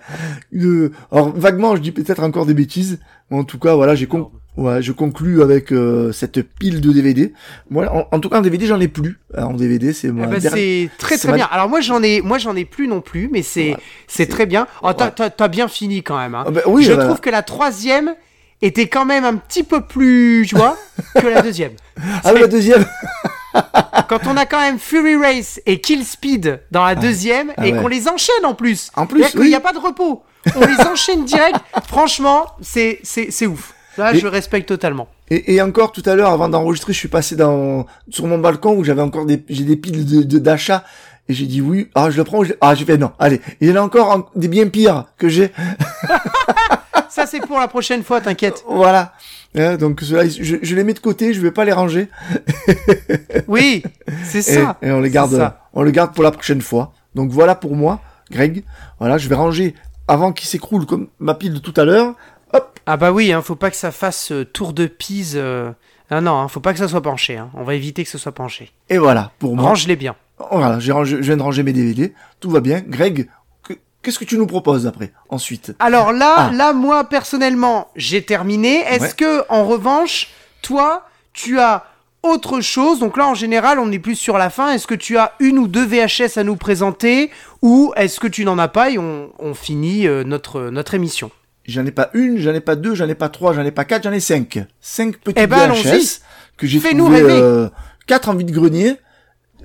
De, 0.53 0.93
alors, 1.13 1.31
vaguement, 1.39 1.77
je 1.77 1.81
dis 1.83 1.93
peut-être 1.93 2.23
encore 2.23 2.47
des 2.47 2.55
bêtises. 2.55 2.99
En 3.31 3.45
tout 3.45 3.59
cas, 3.59 3.75
voilà, 3.75 3.95
j'ai 3.95 4.07
con, 4.07 4.31
ouais, 4.57 4.81
je 4.83 4.93
conclus 4.93 5.43
avec, 5.43 5.71
euh, 5.73 6.13
cette 6.13 6.41
pile 6.43 6.81
de 6.81 6.93
DVD. 6.93 7.33
Moi, 7.71 7.87
en, 7.93 8.09
en 8.17 8.21
tout 8.21 8.29
cas, 8.31 8.39
en 8.39 8.41
DVD, 8.43 8.67
j'en 8.67 8.81
ai 8.81 8.89
plus. 8.89 9.19
En 9.37 9.53
DVD, 9.55 9.93
c'est 9.93 10.09
Eh 10.09 10.13
moi. 10.13 10.27
ben, 10.27 10.41
c'est 10.41 10.89
très 10.99 11.19
très 11.19 11.29
ma- 11.29 11.35
bien. 11.37 11.49
Alors 11.51 11.69
moi 11.69 11.81
j'en 11.81 12.03
ai, 12.03 12.23
moi 12.23 12.39
j'en 12.39 12.57
ai 12.57 12.65
plus 12.65 12.89
non 12.89 13.01
plus, 13.03 13.29
mais 13.31 13.43
c'est, 13.43 13.77
c'est 14.07 14.27
très 14.27 14.47
bien. 14.47 14.67
Oh, 14.83 14.93
t'as, 14.95 15.07
ouais. 15.07 15.13
t'as- 15.15 15.31
t'as 15.31 15.49
bien 15.49 15.69
fini 15.69 16.03
quand 16.03 16.17
même. 16.19 16.35
hein. 16.35 16.45
Ah 16.47 16.51
ben, 16.51 16.63
oui, 16.67 16.85
je 16.85 16.93
trouve 16.95 17.21
que 17.21 17.31
la 17.31 17.43
troisième 17.43 18.15
était 18.63 18.89
quand 18.89 19.05
même 19.05 19.25
un 19.25 19.37
petit 19.37 19.63
peu 19.63 19.83
plus, 19.83 20.45
tu 20.49 20.57
vois, 20.57 20.77
que 21.15 21.27
la 21.27 21.43
deuxième. 21.43 21.73
Ah 22.25 22.33
oui, 22.33 22.41
la 22.41 22.47
deuxième. 22.47 22.85
Quand 24.09 24.21
on 24.27 24.37
a 24.37 24.47
quand 24.47 24.61
même 24.61 24.79
Fury 24.79 25.17
Race 25.17 25.61
et 25.67 25.81
Kill 25.81 26.05
Speed 26.05 26.61
dans 26.71 26.85
la 26.85 26.95
deuxième 26.95 27.53
Ah 27.57 27.67
et 27.67 27.73
ouais. 27.73 27.79
qu'on 27.81 27.89
les 27.89 28.09
enchaîne 28.09 28.45
en 28.45 28.55
plus. 28.55 28.91
En 28.97 29.07
plus, 29.07 29.25
oui. 29.37 29.49
n'y 29.49 29.55
a 29.55 29.61
pas 29.61 29.73
de 29.73 29.79
repos. 29.79 30.23
On 30.57 30.61
les 30.61 30.81
enchaîne 30.87 31.25
direct. 31.25 31.57
Franchement, 31.87 32.47
c'est, 32.61 33.01
c'est, 33.03 33.31
c'est 33.31 33.47
ouf. 33.47 33.75
Là, 33.97 34.15
Et- 34.15 34.19
je 34.21 34.27
respecte 34.27 34.69
totalement. 34.69 35.09
Et, 35.31 35.55
et 35.57 35.61
encore 35.63 35.93
tout 35.93 36.03
à 36.07 36.15
l'heure, 36.15 36.31
avant 36.33 36.49
d'enregistrer, 36.49 36.93
je 36.95 36.99
suis 36.99 37.09
passé 37.09 37.37
dans 37.37 37.85
sur 38.09 38.27
mon 38.27 38.39
balcon 38.39 38.75
où 38.77 38.83
j'avais 38.85 39.03
encore 39.03 39.27
des 39.27 39.45
j'ai 39.51 39.65
des 39.65 39.77
piles 39.77 40.07
de 40.07 40.23
de- 40.23 40.39
d'achat 40.39 40.85
et 41.29 41.35
j'ai 41.35 41.45
dit 41.45 41.61
oui. 41.61 41.91
Ah, 41.95 42.09
je 42.11 42.17
le 42.17 42.25
prends. 42.25 42.45
je- 42.45 42.55
ah, 42.63 42.75
j'ai 42.75 42.87
fait 42.87 42.97
non. 42.97 43.11
Allez, 43.19 43.41
il 43.61 43.69
y 43.69 43.73
en 43.73 43.77
a 43.77 43.81
encore 43.83 44.11
en- 44.11 44.27
des 44.37 44.49
bien 44.49 44.69
pires 44.69 45.05
que 45.19 45.29
j'ai. 45.29 45.53
Ça, 47.11 47.27
c'est 47.27 47.41
pour 47.41 47.59
la 47.59 47.69
prochaine 47.69 48.03
fois, 48.05 48.21
t'inquiète. 48.21 48.65
Voilà. 48.69 49.13
Hein, 49.57 49.77
donc 49.77 50.01
ceux-là, 50.03 50.29
je, 50.29 50.57
je 50.63 50.75
les 50.77 50.85
mets 50.85 50.95
de 50.95 50.99
côté. 51.01 51.35
Je 51.35 51.41
vais 51.41 51.51
pas 51.51 51.65
les 51.65 51.73
ranger. 51.73 52.09
Oui, 53.49 53.83
c'est 54.25 54.43
ça. 54.43 54.77
et 54.83 54.91
on 54.91 55.01
les 55.01 55.11
garde. 55.11 55.53
On 55.73 55.83
les 55.83 55.93
garde 55.93 56.15
pour 56.15 56.23
la 56.25 56.31
prochaine 56.31 56.61
fois. 56.61 56.93
Donc 57.15 57.31
voilà 57.31 57.55
pour 57.55 57.75
moi, 57.77 58.01
Greg. 58.31 58.63
Voilà, 58.99 59.19
je 59.19 59.29
vais 59.29 59.35
ranger 59.35 59.75
avant 60.09 60.33
qu'il 60.33 60.49
s'écroule 60.49 60.87
comme 60.87 61.09
ma 61.21 61.35
pile 61.35 61.55
de 61.55 61.59
tout 61.59 61.75
à 61.77 61.85
l'heure. 61.85 62.15
Hop. 62.55 62.79
Ah 62.87 62.97
bah 62.97 63.13
oui, 63.13 63.33
hein, 63.33 63.43
faut 63.43 63.55
pas 63.57 63.71
que 63.71 63.77
ça 63.77 63.91
fasse 63.93 64.33
euh, 64.33 64.45
tour 64.45 64.73
de 64.73 64.87
Pise. 64.87 65.35
euh. 65.37 65.71
Ah 66.11 66.21
non, 66.23 66.39
hein, 66.41 66.49
faut 66.49 66.61
pas 66.61 66.73
que 66.73 66.79
ça 66.79 66.89
soit 66.89 67.03
penché. 67.03 67.37
hein. 67.37 67.51
On 67.55 67.63
va 67.65 67.75
éviter 67.75 68.03
que 68.03 68.11
ce 68.11 68.17
soit 68.19 68.33
penché. 68.33 68.73
Et 68.89 68.97
voilà 68.99 69.33
pour 69.39 69.55
moi. 69.55 69.65
Range-les 69.69 69.97
bien. 69.97 70.17
Voilà, 70.51 70.79
j'ai 70.79 70.93
rangé, 70.93 71.17
je 71.19 71.23
viens 71.23 71.37
de 71.37 71.43
ranger 71.43 71.63
mes 71.63 71.73
DVD. 71.75 72.15
Tout 72.41 72.49
va 72.51 72.61
bien. 72.61 72.81
Greg, 72.81 73.29
que- 73.63 73.75
qu'est-ce 74.03 74.19
que 74.19 74.25
tu 74.25 74.39
nous 74.39 74.47
proposes 74.47 74.87
après 74.87 75.13
ensuite? 75.29 75.75
Alors 75.81 76.13
là, 76.13 76.35
Ah. 76.39 76.51
là, 76.55 76.73
moi 76.73 77.05
personnellement, 77.05 77.89
j'ai 77.97 78.23
terminé. 78.23 78.79
Est-ce 78.89 79.03
Ouais. 79.03 79.13
que, 79.17 79.45
en 79.53 79.67
revanche, 79.67 80.29
toi, 80.63 81.05
tu 81.35 81.59
as 81.61 81.85
autre 82.23 82.61
chose 82.61 82.99
Donc 83.01 83.17
là, 83.17 83.27
en 83.29 83.35
général, 83.35 83.79
on 83.79 83.91
est 83.93 83.99
plus 83.99 84.17
sur 84.17 84.39
la 84.39 84.51
fin. 84.51 84.73
Est-ce 84.73 84.87
que 84.87 84.95
tu 84.95 85.17
as 85.19 85.33
une 85.41 85.59
ou 85.59 85.69
deux 85.69 85.85
VHS 85.87 86.37
à 86.39 86.45
nous 86.45 86.57
présenter 86.57 87.31
ou 87.63 87.93
est-ce 87.97 88.21
que 88.21 88.27
tu 88.27 88.45
n'en 88.45 88.59
as 88.59 88.69
pas 88.69 88.91
et 88.91 88.99
on, 88.99 89.31
on 89.39 89.55
finit 89.55 90.07
euh, 90.07 90.25
notre 90.25 90.71
notre 90.71 90.95
émission? 90.95 91.31
J'en 91.67 91.85
ai 91.85 91.91
pas 91.91 92.11
une, 92.15 92.39
j'en 92.39 92.55
ai 92.55 92.61
pas 92.61 92.77
deux, 92.77 92.95
j'en 92.95 93.09
ai 93.09 93.15
pas 93.15 93.29
trois, 93.29 93.53
j'en 93.53 93.63
ai 93.65 93.71
pas 93.71 93.85
quatre, 93.85 94.05
j'en 94.05 94.13
ai 94.13 94.21
cinq. 94.21 94.59
Cinq 94.81 95.19
petits 95.19 95.41
Eh 95.43 95.47
ben. 95.47 95.69
VHS 95.73 96.21
que 96.57 96.67
j'ai 96.67 96.81
Fais-nous 96.81 97.05
trouvé 97.05 97.23
rêver. 97.23 97.39
euh, 97.41 97.69
quatre 98.07 98.29
en 98.31 98.35
vide-grenier. 98.35 98.97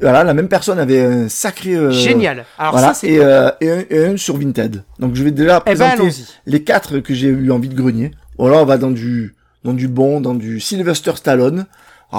Voilà, 0.02 0.24
la 0.24 0.34
même 0.34 0.48
personne 0.50 0.80
avait 0.80 1.02
un 1.02 1.30
sacré... 1.30 1.76
euh, 1.76 1.92
Génial. 1.92 2.46
Alors 2.58 2.74
voilà, 2.74 2.88
ça, 2.90 2.94
c'est 2.96 3.08
et, 3.10 3.20
euh, 3.20 3.50
et, 3.62 3.70
un, 3.72 3.84
et 3.90 4.06
un 4.08 4.18
sur 4.18 4.38
Vinted. 4.38 4.84
Donc 5.00 5.16
je 5.16 5.24
vais 5.24 5.32
déjà 5.32 5.64
Eh 5.66 5.76
ben, 5.76 5.90
présenter 5.92 6.14
les 6.46 6.64
quatre 6.64 7.00
que 7.00 7.14
j'ai 7.14 7.28
eu 7.28 7.52
en 7.52 7.60
vide-grenier. 7.60 8.12
Voilà, 8.38 8.58
on 8.58 8.66
va 8.66 8.78
dans 8.78 8.92
du 8.92 9.34
dans 9.64 9.74
du 9.74 9.88
bon, 9.88 10.20
dans 10.20 10.34
du 10.34 10.60
Sylvester 10.60 11.14
Stallone, 11.16 11.68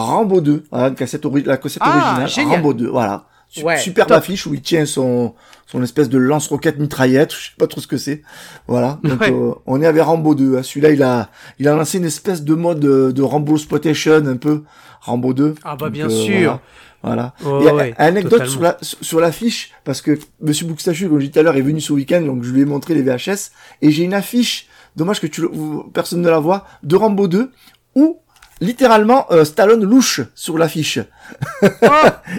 Rambo 0.01 0.41
2, 0.41 0.65
voilà, 0.71 0.89
une 0.89 0.95
cassette 0.95 1.25
la 1.47 1.57
cassette 1.57 1.83
Ah, 1.85 1.97
originale, 2.09 2.29
génial. 2.29 2.57
Rambo 2.57 2.75
2, 2.75 2.89
voilà. 2.89 3.27
Ouais, 3.63 3.79
superbe 3.79 4.09
top. 4.09 4.17
affiche 4.19 4.47
où 4.49 4.55
il 4.55 4.63
tient 4.63 4.85
son 4.85 5.35
son 5.67 5.81
espèce 5.83 6.09
de 6.09 6.19
lance-roquette 6.19 6.79
mitraillette, 6.81 7.33
je 7.33 7.37
sais 7.37 7.51
pas 7.57 7.69
trop 7.69 7.81
ce 7.81 7.87
que 7.87 7.97
c'est. 7.97 8.23
Voilà. 8.67 8.99
Donc 9.05 9.21
Ouais. 9.21 9.31
euh, 9.33 9.53
on 9.67 9.81
est 9.81 9.87
avec 9.87 10.03
Rambo 10.03 10.35
2. 10.35 10.57
hein. 10.59 10.63
Celui-là, 10.65 10.91
il 10.91 11.03
a 11.05 11.31
il 11.61 11.69
a 11.69 11.75
lancé 11.77 11.99
une 11.99 12.05
espèce 12.05 12.43
de 12.43 12.55
mode 12.55 12.81
de, 12.81 13.13
de 13.13 13.23
Rambo 13.23 13.55
exploitation 13.55 14.15
un 14.27 14.37
peu 14.37 14.63
Rambo 15.03 15.33
2. 15.35 15.55
Ah 15.63 15.77
bah 15.77 15.87
Donc, 15.87 15.93
bien 15.93 16.07
euh, 16.07 16.09
sûr. 16.11 16.61
Voilà. 17.05 17.35
Oh, 17.45 17.61
Et 17.63 17.71
ouais, 17.71 17.95
anecdote 17.99 18.33
totalement. 18.45 18.51
sur 18.53 18.63
la 18.63 18.77
sur 18.81 19.21
l'affiche 19.21 19.71
parce 19.85 20.01
que 20.03 20.19
Monsieur 20.41 20.67
Boukstachu, 20.67 21.09
comme 21.09 21.21
je 21.21 21.27
disais 21.27 21.33
tout 21.35 21.39
à 21.39 21.43
l'heure, 21.43 21.57
est 21.57 21.61
venu 21.61 21.81
ce 21.81 21.93
week-end, 21.93 22.23
donc 22.23 22.43
je 22.43 22.51
lui 22.51 22.63
ai 22.63 22.65
montré 22.65 22.95
les 22.95 23.03
VHS 23.03 23.53
et 23.83 23.91
j'ai 23.93 24.03
une 24.05 24.15
affiche. 24.15 24.67
Dommage 24.97 25.21
que 25.21 25.27
tu 25.29 25.43
le- 25.43 25.51
personne 25.93 26.23
ne 26.23 26.29
la 26.31 26.39
voit 26.41 26.65
de 26.83 26.97
Rambo 26.97 27.29
2 27.29 27.53
où 27.95 28.19
littéralement 28.65 29.27
euh, 29.31 29.45
Stallone 29.45 29.85
louche 29.85 30.21
sur 30.35 30.59
l'affiche. 30.59 30.99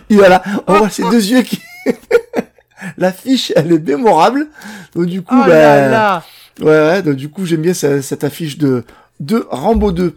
et 0.09 0.15
voilà, 0.15 0.41
on 0.67 0.73
voit 0.73 0.89
ses 0.89 1.03
deux 1.03 1.23
yeux 1.25 1.41
qui. 1.41 1.61
L'affiche, 2.97 3.51
elle 3.55 3.71
est 3.71 3.79
mémorable. 3.79 4.47
Donc 4.95 5.05
du 5.05 5.21
coup, 5.21 5.35
Oh 5.35 5.47
là 5.47 5.47
ben, 5.47 5.91
là. 5.91 6.23
Ouais, 6.61 6.67
ouais, 6.67 7.01
donc 7.01 7.15
du 7.15 7.29
coup, 7.29 7.45
j'aime 7.45 7.61
bien 7.61 7.73
ce- 7.73 8.01
cette 8.01 8.23
affiche 8.23 8.57
de, 8.57 8.83
de 9.19 9.45
Rambo 9.49 9.91
2. 9.91 10.15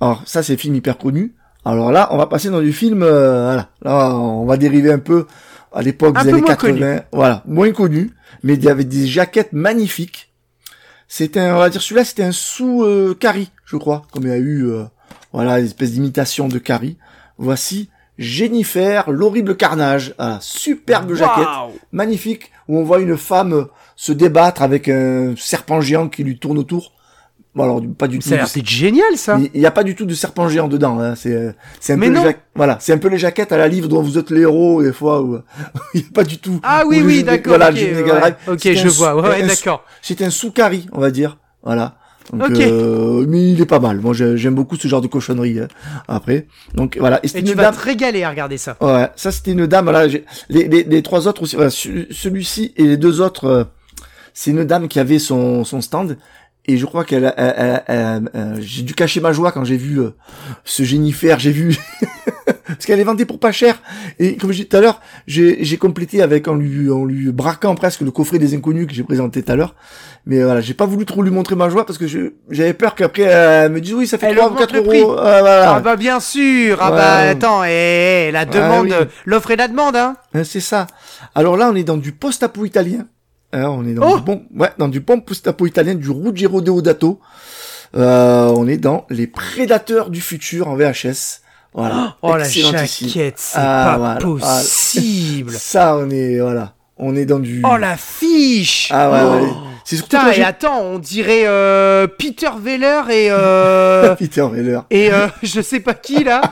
Alors, 0.00 0.22
ça, 0.26 0.42
c'est 0.42 0.54
un 0.54 0.56
film 0.56 0.74
hyper 0.74 0.96
connu. 0.96 1.34
Alors 1.64 1.92
là, 1.92 2.08
on 2.12 2.16
va 2.16 2.26
passer 2.26 2.50
dans 2.50 2.60
du 2.60 2.72
film, 2.72 3.02
euh, 3.02 3.44
voilà. 3.44 3.68
Là, 3.82 4.16
on 4.16 4.46
va 4.46 4.56
dériver 4.56 4.92
un 4.92 4.98
peu 4.98 5.26
à 5.72 5.82
l'époque 5.82 6.14
des 6.14 6.20
années 6.28 6.32
moins 6.40 6.48
80. 6.54 6.72
connu. 6.72 6.98
Voilà, 7.12 7.42
moins 7.46 7.72
connu. 7.72 8.12
Mais 8.42 8.54
il 8.54 8.64
y 8.64 8.68
avait 8.68 8.84
des 8.84 9.06
jaquettes 9.06 9.52
magnifiques. 9.52 10.32
C'était 11.08 11.40
un, 11.40 11.56
on 11.56 11.58
va 11.58 11.68
dire, 11.70 11.82
celui-là, 11.82 12.04
c'était 12.04 12.22
un 12.24 12.32
sous, 12.32 12.82
euh, 12.84 13.16
Carrie, 13.18 13.50
je 13.64 13.76
crois. 13.76 14.02
Comme 14.12 14.24
il 14.24 14.28
y 14.28 14.32
a 14.32 14.36
eu, 14.38 14.66
euh, 14.66 14.84
voilà, 15.32 15.58
une 15.60 15.66
espèce 15.66 15.92
d'imitation 15.92 16.48
de 16.48 16.58
Carrie. 16.58 16.96
Voici 17.38 17.88
Jennifer, 18.18 19.10
l'horrible 19.10 19.56
carnage. 19.56 20.14
Ah, 20.18 20.38
superbe 20.40 21.14
jaquette 21.14 21.44
Waouh. 21.46 21.72
magnifique 21.92 22.50
où 22.68 22.78
on 22.78 22.84
voit 22.84 23.00
une 23.00 23.16
femme 23.16 23.52
euh, 23.52 23.64
se 23.96 24.12
débattre 24.12 24.62
avec 24.62 24.88
un 24.88 25.34
serpent 25.36 25.80
géant 25.80 26.08
qui 26.08 26.24
lui 26.24 26.38
tourne 26.38 26.58
autour. 26.58 26.92
Bon 27.54 27.64
alors 27.64 27.80
pas 27.96 28.06
du 28.08 28.18
tout. 28.18 28.28
C'est 28.46 28.66
génial 28.66 29.16
ça. 29.16 29.38
Il 29.54 29.60
n'y 29.60 29.66
a 29.66 29.70
pas 29.70 29.82
du 29.82 29.94
tout 29.94 30.04
de 30.04 30.14
serpent 30.14 30.48
géant 30.48 30.68
dedans. 30.68 31.00
Hein. 31.00 31.14
C'est 31.16 31.32
euh, 31.32 31.52
c'est 31.80 31.94
un 31.94 31.96
Mais 31.96 32.06
peu 32.08 32.12
les 32.12 32.18
non. 32.18 32.24
jac- 32.24 32.40
voilà, 32.54 32.76
c'est 32.80 32.92
un 32.92 32.98
peu 32.98 33.08
les 33.08 33.18
jaquettes 33.18 33.52
à 33.52 33.56
la 33.56 33.66
livre 33.68 33.88
dont 33.88 34.02
vous 34.02 34.18
êtes 34.18 34.30
les 34.30 34.42
héros 34.42 34.82
des 34.82 34.92
fois 34.92 35.22
où 35.22 35.40
il 35.94 36.00
n'y 36.02 36.06
a 36.06 36.10
pas 36.12 36.24
du 36.24 36.38
tout. 36.38 36.60
Ah 36.62 36.84
Ou 36.84 36.90
oui 36.90 37.02
oui 37.04 37.22
d'accord. 37.24 37.56
Voilà, 37.56 37.70
ok, 37.70 37.76
ouais. 37.76 37.92
Mega 37.94 38.18
Drive. 38.20 38.34
Ok 38.48 38.58
C'est 38.62 38.74
je 38.76 38.86
un 38.86 38.90
vois. 38.90 39.14
Ouais, 39.16 39.28
ouais, 39.28 39.42
d'accord. 39.46 39.84
C'est 40.02 40.22
un 40.22 40.30
sous-cari, 40.30 40.86
on 40.92 41.00
va 41.00 41.10
dire. 41.10 41.38
Voilà. 41.62 41.96
Donc, 42.32 42.50
Ok. 42.50 42.60
euh, 42.60 43.24
mais 43.28 43.52
il 43.52 43.60
est 43.60 43.66
pas 43.66 43.78
mal. 43.80 44.00
Moi 44.00 44.12
j'ai- 44.14 44.36
j'aime 44.36 44.54
beaucoup 44.54 44.76
ce 44.76 44.86
genre 44.88 45.00
de 45.00 45.06
cochonnerie. 45.06 45.60
hein, 45.60 45.68
Après, 46.08 46.46
donc 46.74 46.96
voilà. 47.00 47.20
Et 47.22 47.28
c'est 47.28 47.38
Et 47.38 47.40
une 47.40 47.46
tu 47.48 47.54
vas 47.54 47.62
dame. 47.64 47.74
te 47.74 47.80
régaler 47.80 48.22
à 48.24 48.30
regarder 48.30 48.58
ça. 48.58 48.76
Ouais, 48.80 49.08
ça 49.16 49.32
c'était 49.32 49.52
une 49.52 49.66
dame. 49.66 49.90
Là, 49.90 50.06
les, 50.06 50.24
les, 50.68 50.84
les 50.84 51.02
trois 51.02 51.26
autres 51.26 51.42
aussi. 51.42 51.56
voilà, 51.56 51.70
ce- 51.70 52.06
celui-ci 52.10 52.72
et 52.76 52.84
les 52.84 52.96
deux 52.96 53.20
autres, 53.20 53.44
euh, 53.46 53.64
c'est 54.34 54.50
une 54.50 54.64
dame 54.64 54.88
qui 54.88 55.00
avait 55.00 55.18
son, 55.18 55.64
son 55.64 55.80
stand. 55.80 56.16
Et 56.70 56.76
je 56.76 56.84
crois 56.84 57.04
qu'elle, 57.04 57.32
elle- 57.38 57.54
elle- 57.56 57.82
elle- 57.86 58.30
euh, 58.34 58.56
j'ai 58.60 58.82
dû 58.82 58.92
cacher 58.94 59.20
ma 59.20 59.32
joie 59.32 59.52
quand 59.52 59.64
j'ai 59.64 59.78
vu 59.78 60.00
euh, 60.00 60.10
ce 60.64 60.82
Jennifer. 60.82 61.38
J'ai 61.38 61.50
vu 61.50 61.74
parce 62.66 62.84
qu'elle 62.84 63.00
est 63.00 63.04
vendue 63.04 63.24
pour 63.24 63.40
pas 63.40 63.52
cher. 63.52 63.80
Et 64.18 64.36
comme 64.36 64.50
je 64.52 64.56
disais 64.58 64.68
tout 64.68 64.76
à 64.76 64.80
l'heure, 64.82 65.00
j'ai, 65.26 65.64
j'ai 65.64 65.78
complété 65.78 66.20
avec 66.20 66.46
en 66.46 66.54
lui, 66.54 66.90
en 66.90 67.06
lui 67.06 67.32
braquant 67.32 67.74
presque 67.74 68.02
le 68.02 68.10
coffret 68.10 68.38
des 68.38 68.54
inconnus 68.54 68.86
que 68.86 68.92
j'ai 68.92 69.02
présenté 69.02 69.42
tout 69.42 69.50
à 69.50 69.56
l'heure. 69.56 69.74
Mais 70.26 70.42
voilà, 70.42 70.60
j'ai 70.60 70.74
pas 70.74 70.84
voulu 70.84 71.06
trop 71.06 71.22
lui 71.22 71.30
montrer 71.30 71.54
ma 71.56 71.70
joie 71.70 71.86
parce 71.86 71.98
que 71.98 72.04
j'avais 72.50 72.74
peur 72.74 72.94
qu'après 72.94 73.22
elle 73.22 73.72
me 73.72 73.80
dise 73.80 73.94
oui, 73.94 74.06
ça 74.06 74.18
fait 74.18 74.26
Elle 74.26 74.36
3 74.36 74.48
ou 74.48 74.52
augmente 74.52 74.60
4 74.68 74.72
le 74.74 74.78
euros. 74.80 74.88
prix. 74.88 75.02
Ah, 75.02 75.40
voilà. 75.40 75.74
Ah 75.76 75.80
bah 75.80 75.96
bien 75.96 76.20
sûr. 76.20 76.76
Ah 76.82 76.90
Ouais. 76.90 76.96
bah 76.98 77.16
attends. 77.30 77.64
eh, 77.64 78.26
eh, 78.28 78.30
la 78.30 78.44
demande, 78.44 78.88
oui. 78.90 79.06
l'offre 79.24 79.52
et 79.52 79.56
la 79.56 79.68
demande 79.68 79.96
hein. 79.96 80.16
Hein, 80.34 80.44
c'est 80.44 80.60
ça. 80.60 80.86
Alors 81.34 81.56
là, 81.56 81.70
on 81.72 81.74
est 81.76 81.84
dans 81.84 81.96
du 81.96 82.12
post-apo 82.12 82.66
italien. 82.66 83.06
Hein, 83.52 83.64
on 83.68 83.86
est 83.86 83.94
dans 83.94 84.10
Oh 84.12 84.16
du 84.18 84.22
bon, 84.22 84.42
ouais, 84.56 84.70
dans 84.78 84.88
du 84.88 85.00
bon 85.00 85.20
post-apo 85.20 85.66
italien, 85.66 85.94
du 85.94 86.10
Ruggero 86.10 86.60
Deodato. 86.60 87.20
Euh, 87.96 88.52
on 88.56 88.68
est 88.68 88.76
dans 88.76 89.06
les 89.08 89.26
prédateurs 89.26 90.10
du 90.10 90.20
futur 90.20 90.68
en 90.68 90.76
VHS. 90.76 91.40
Voilà. 91.72 92.16
Oh 92.22 92.36
la 92.36 92.44
Excellentissime. 92.46 93.08
jaquette, 93.08 93.34
c'est 93.38 93.58
Ah, 93.58 93.84
pas 93.92 93.98
voilà. 93.98 94.20
possible. 94.20 95.52
Ça, 95.58 95.96
on 95.96 96.10
est, 96.10 96.38
voilà. 96.40 96.74
On 96.98 97.14
est 97.16 97.24
dans 97.24 97.38
du. 97.38 97.62
Oh 97.64 97.76
la 97.76 97.96
fiche. 97.96 98.88
Ah 98.92 99.10
ouais, 99.10 99.18
Oh. 99.22 99.44
ouais. 99.44 99.52
C'est 99.84 99.96
surtout 99.96 100.18
Putain 100.18 100.32
et 100.32 100.42
attends, 100.44 100.80
on 100.82 100.98
dirait 100.98 101.46
euh, 101.46 102.06
Peter 102.06 102.50
Veller 102.62 103.02
et 103.10 103.28
euh, 103.30 104.14
Peter 104.18 104.42
Weller. 104.52 104.80
et 104.90 105.10
euh, 105.10 105.28
je 105.42 105.62
sais 105.62 105.80
pas 105.80 105.94
qui 105.94 106.24
là. 106.24 106.42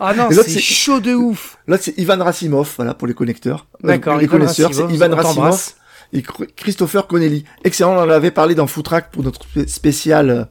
Ah 0.00 0.14
non, 0.14 0.28
c'est 0.30 0.60
chaud 0.60 1.00
de 1.00 1.14
ouf. 1.14 1.58
Là, 1.68 1.76
c'est 1.78 1.96
Ivan 1.98 2.16
Rassimov, 2.24 2.72
voilà, 2.76 2.94
pour 2.94 3.06
les 3.06 3.12
connecteurs. 3.14 3.66
Euh, 3.84 3.88
D'accord, 3.88 4.16
les 4.16 4.26
connaisseurs, 4.28 4.70
c'est 4.72 4.90
Ivan 4.90 5.10
t'embrasse. 5.14 5.76
Et 6.14 6.22
Christopher 6.56 7.06
Connelly. 7.06 7.44
Excellent, 7.64 7.94
on 7.96 8.00
en 8.00 8.08
avait 8.08 8.30
parlé 8.30 8.54
dans 8.54 8.66
Footrack 8.66 9.10
pour 9.10 9.22
notre 9.22 9.40
spé- 9.46 9.66
spécial 9.68 10.30
euh, 10.30 10.44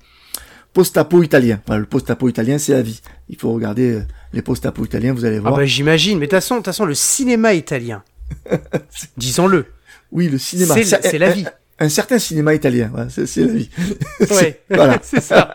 post-apo 0.73 1.23
italien. 1.23 1.59
Le 1.69 1.85
post-apo 1.85 2.27
italien, 2.29 2.57
c'est 2.59 2.73
la 2.73 2.81
vie. 2.81 3.01
Il 3.29 3.37
faut 3.37 3.51
regarder 3.53 3.93
euh, 3.93 4.01
les 4.33 4.41
post-apo 4.41 4.83
italiens, 4.85 5.13
vous 5.13 5.25
allez 5.25 5.37
Ah 5.37 5.41
voir. 5.41 5.55
bah 5.55 5.65
j'imagine, 5.65 6.19
mais 6.19 6.27
de 6.27 6.37
toute 6.37 6.63
façon, 6.65 6.85
le 6.85 6.93
cinéma 6.95 7.53
italien, 7.53 8.03
disons-le, 9.17 9.65
oui, 10.11 10.27
le 10.29 10.37
cinéma. 10.37 10.75
c'est 10.83 11.17
la 11.17 11.31
vie. 11.31 11.45
Un, 11.79 11.89
certain 11.89 12.19
cinéma 12.19 12.53
italien, 12.53 12.89
voilà, 12.93 13.09
c'est 13.09 13.35
la 13.37 13.47
vie. 13.47 13.69
Ouais, 14.31 14.61
voilà. 14.69 14.99
c'est 15.03 15.21
ça. 15.21 15.53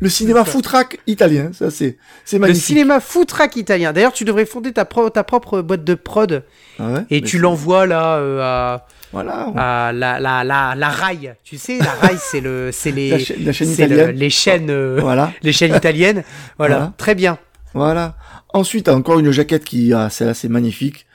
Le 0.00 0.08
cinéma. 0.08 0.44
Footrack 0.44 0.98
italien, 1.06 1.52
ça 1.52 1.70
c'est 1.70 1.96
c'est 2.24 2.36
Le 2.36 2.40
magnifique. 2.40 2.64
cinéma 2.64 3.00
footrack 3.00 3.56
italien. 3.56 3.92
D'ailleurs, 3.92 4.12
tu 4.12 4.24
devrais 4.24 4.46
fonder 4.46 4.72
ta, 4.72 4.84
pro- 4.84 5.10
ta 5.10 5.22
propre 5.24 5.62
boîte 5.62 5.84
de 5.84 5.94
prod 5.94 6.44
Ah 6.78 6.92
ouais, 6.92 7.04
et 7.10 7.22
tu 7.22 7.38
l'envoies 7.38 7.86
là 7.86 8.16
euh, 8.16 8.40
à, 8.42 8.86
Voilà. 9.12 9.48
à 9.56 9.92
la, 9.92 10.20
la, 10.20 10.44
la, 10.44 10.74
la 10.76 10.88
rail. 10.88 11.34
Tu 11.42 11.58
sais, 11.58 11.78
la 11.78 11.92
rail, 11.92 12.16
c'est 12.20 12.40
le, 12.40 12.70
c'est 12.72 12.92
les, 12.92 13.10
La, 13.10 13.18
cha- 13.18 13.34
la 13.40 13.52
chaîne 13.52 13.68
le- 13.68 13.74
italienne. 13.74 14.10
les 14.16 14.30
chaînes, 14.30 14.70
euh, 14.70 14.98
Voilà. 15.00 15.32
les 15.42 15.52
chaînes 15.52 15.74
italiennes. 15.74 16.22
Voilà, 16.58 16.76
Voilà. 16.76 16.92
très 16.96 17.14
bien. 17.14 17.38
Voilà. 17.74 18.14
Ensuite, 18.52 18.88
encore 18.88 19.18
une 19.18 19.30
jaquette 19.30 19.64
qui, 19.64 19.92
ah, 19.92 20.10
celle-là, 20.10 20.34
c'est 20.34 20.48
magnifique. 20.48 21.06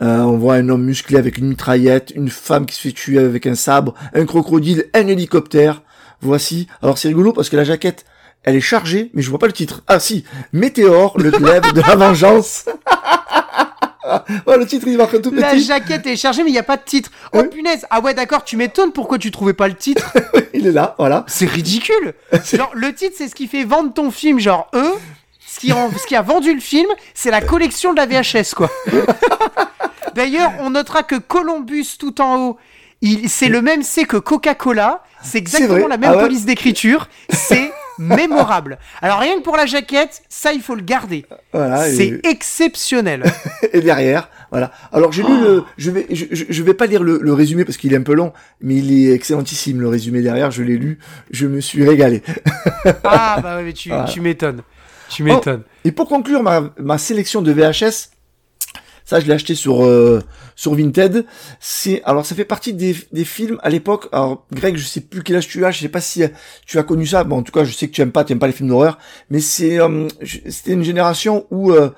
Euh, 0.00 0.20
on 0.20 0.38
voit 0.38 0.54
un 0.54 0.68
homme 0.70 0.84
musclé 0.84 1.18
avec 1.18 1.36
une 1.36 1.48
mitraillette, 1.48 2.12
une 2.16 2.30
femme 2.30 2.64
qui 2.64 2.74
se 2.74 2.80
fait 2.82 2.92
tuer 2.92 3.18
avec 3.18 3.46
un 3.46 3.54
sabre, 3.54 3.92
un 4.14 4.24
crocodile, 4.24 4.86
un 4.94 5.06
hélicoptère. 5.06 5.82
Voici. 6.22 6.68
Alors 6.82 6.96
c'est 6.98 7.08
rigolo 7.08 7.32
parce 7.34 7.50
que 7.50 7.56
la 7.56 7.64
jaquette, 7.64 8.04
elle 8.44 8.56
est 8.56 8.60
chargée, 8.60 9.10
mais 9.12 9.20
je 9.22 9.28
vois 9.28 9.38
pas 9.38 9.46
le 9.46 9.52
titre. 9.52 9.82
Ah 9.88 10.00
si, 10.00 10.24
Météore, 10.52 11.18
le 11.18 11.30
glaive 11.30 11.72
de 11.74 11.80
la 11.82 11.96
vengeance. 11.96 12.64
oh, 14.46 14.52
le 14.58 14.66
titre 14.66 14.86
il 14.88 14.96
marque 14.96 15.20
tout 15.22 15.30
La 15.32 15.50
petit. 15.50 15.64
jaquette 15.64 16.06
est 16.06 16.16
chargée, 16.16 16.42
mais 16.42 16.50
il 16.50 16.54
n'y 16.54 16.58
a 16.58 16.62
pas 16.64 16.76
de 16.76 16.82
titre. 16.84 17.10
Oh 17.32 17.40
Oui. 17.42 17.48
punaise. 17.48 17.86
Ah 17.90 18.00
ouais, 18.00 18.14
d'accord, 18.14 18.44
tu 18.44 18.56
m'étonnes 18.56 18.92
pourquoi 18.92 19.18
tu 19.18 19.30
trouvais 19.30 19.52
pas 19.54 19.68
le 19.68 19.74
titre. 19.74 20.12
il 20.54 20.66
est 20.66 20.72
là, 20.72 20.94
voilà. 20.98 21.24
C'est 21.28 21.46
ridicule. 21.48 22.14
Genre, 22.52 22.70
le 22.74 22.94
titre, 22.94 23.14
c'est 23.16 23.28
ce 23.28 23.34
qui 23.34 23.46
fait 23.46 23.64
vendre 23.64 23.92
ton 23.92 24.10
film. 24.10 24.38
Genre, 24.40 24.68
eux, 24.74 24.92
ce 25.46 25.60
qui, 25.60 25.72
rend- 25.72 25.90
ce 25.96 26.06
qui 26.06 26.16
a 26.16 26.22
vendu 26.22 26.52
le 26.54 26.60
film, 26.60 26.88
c'est 27.14 27.30
la 27.30 27.40
collection 27.40 27.92
de 27.92 27.98
la 27.98 28.06
VHS, 28.06 28.54
quoi. 28.56 28.70
D'ailleurs, 30.14 30.52
on 30.60 30.70
notera 30.70 31.02
que 31.02 31.16
Columbus, 31.16 31.96
tout 31.98 32.20
en 32.20 32.36
haut, 32.38 32.56
c'est 33.28 33.48
le 33.48 33.62
même 33.62 33.82
C 33.82 34.04
que 34.04 34.16
Coca-Cola. 34.16 35.02
C'est 35.22 35.38
exactement 35.38 35.86
la 35.88 35.96
même 35.96 36.10
Ah 36.12 36.16
ouais. 36.16 36.22
police 36.22 36.44
d'écriture. 36.44 37.08
C'est 37.30 37.72
mémorable. 38.02 38.78
Alors, 39.00 39.18
rien 39.18 39.36
que 39.38 39.42
pour 39.42 39.56
la 39.56 39.66
jaquette, 39.66 40.22
ça, 40.28 40.52
il 40.52 40.60
faut 40.60 40.74
le 40.74 40.82
garder. 40.82 41.24
Voilà. 41.52 41.88
et- 41.88 41.92
C'est 41.96 42.20
exceptionnel. 42.24 43.22
et 43.72 43.80
derrière, 43.80 44.28
voilà. 44.50 44.70
Alors 44.92 45.12
j'ai 45.12 45.22
lu 45.22 45.40
le, 45.40 45.64
je 45.78 45.90
vais, 45.90 46.06
je, 46.10 46.24
je- 46.30 46.62
vais 46.62 46.74
pas 46.74 46.86
lire 46.86 47.02
le, 47.02 47.18
le 47.22 47.32
résumé 47.32 47.64
parce 47.64 47.76
qu'il 47.78 47.92
est 47.92 47.96
un 47.96 48.02
peu 48.02 48.14
long, 48.14 48.32
mais 48.60 48.76
il 48.76 48.92
est 49.08 49.12
excellentissime 49.12 49.80
le 49.80 49.88
résumé 49.88 50.20
derrière. 50.22 50.50
Je 50.50 50.62
l'ai 50.62 50.76
lu, 50.76 50.98
je 51.30 51.46
me 51.46 51.60
suis 51.60 51.86
régalé. 51.88 52.22
Ah, 53.04 53.38
bah 53.42 53.56
ouais, 53.56 53.64
mais 53.64 53.72
tu, 53.72 53.88
Voilà. 53.88 54.04
tu 54.04 54.20
m'étonnes. 54.20 54.62
Tu 55.08 55.22
m'étonnes. 55.24 55.62
Et 55.84 55.92
pour 55.92 56.08
conclure 56.08 56.42
ma, 56.42 56.70
ma 56.78 56.96
sélection 56.98 57.42
de 57.42 57.52
VHS, 57.52 58.11
ça 59.04 59.20
je 59.20 59.26
l'ai 59.26 59.32
acheté 59.32 59.54
sur 59.54 59.84
euh, 59.84 60.20
sur 60.54 60.74
Vinted. 60.74 61.24
C'est 61.60 62.02
alors 62.04 62.24
ça 62.26 62.34
fait 62.34 62.44
partie 62.44 62.72
des, 62.72 62.96
des 63.12 63.24
films 63.24 63.58
à 63.62 63.70
l'époque. 63.70 64.08
Alors 64.12 64.46
Greg, 64.52 64.76
je 64.76 64.84
sais 64.84 65.00
plus 65.00 65.22
quel 65.22 65.36
âge 65.36 65.48
tu 65.48 65.64
as, 65.64 65.70
je 65.70 65.80
sais 65.80 65.88
pas 65.88 66.00
si 66.00 66.22
euh, 66.22 66.28
tu 66.66 66.78
as 66.78 66.82
connu 66.82 67.06
ça. 67.06 67.24
Bon, 67.24 67.38
en 67.38 67.42
tout 67.42 67.52
cas, 67.52 67.64
je 67.64 67.72
sais 67.72 67.88
que 67.88 67.92
tu 67.92 68.00
aimes 68.00 68.12
pas, 68.12 68.24
tu 68.24 68.32
aimes 68.32 68.38
pas 68.38 68.46
les 68.46 68.52
films 68.52 68.68
d'horreur, 68.68 68.98
mais 69.30 69.40
c'est 69.40 69.80
euh, 69.80 70.08
c'était 70.24 70.72
une 70.72 70.84
génération 70.84 71.46
où 71.50 71.72
euh, 71.72 71.90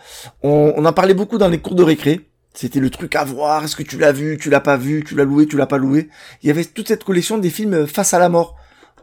on, 0.43 0.75
on 0.77 0.85
en 0.85 0.93
parlait 0.93 1.15
beaucoup 1.15 1.39
dans 1.39 1.49
les 1.49 1.59
cours 1.59 1.75
de 1.75 1.83
récré. 1.83 2.29
C'était 2.57 2.79
le 2.79 2.89
truc 2.89 3.17
à 3.17 3.25
voir. 3.25 3.65
Est-ce 3.65 3.75
que 3.75 3.83
tu 3.83 3.99
l'as 3.99 4.13
vu, 4.13 4.39
tu 4.41 4.49
l'as 4.49 4.61
pas 4.61 4.77
vu, 4.77 5.03
tu 5.05 5.17
l'as 5.17 5.25
loué, 5.25 5.47
tu 5.47 5.57
l'as 5.57 5.67
pas 5.67 5.77
loué? 5.79 6.09
Il 6.43 6.47
y 6.47 6.51
avait 6.51 6.65
toute 6.65 6.87
cette 6.87 7.03
collection 7.03 7.37
des 7.37 7.51
films 7.51 7.75
euh, 7.75 7.87
face 7.87 8.15
à 8.15 8.19
la 8.21 8.29
mort 8.29 8.55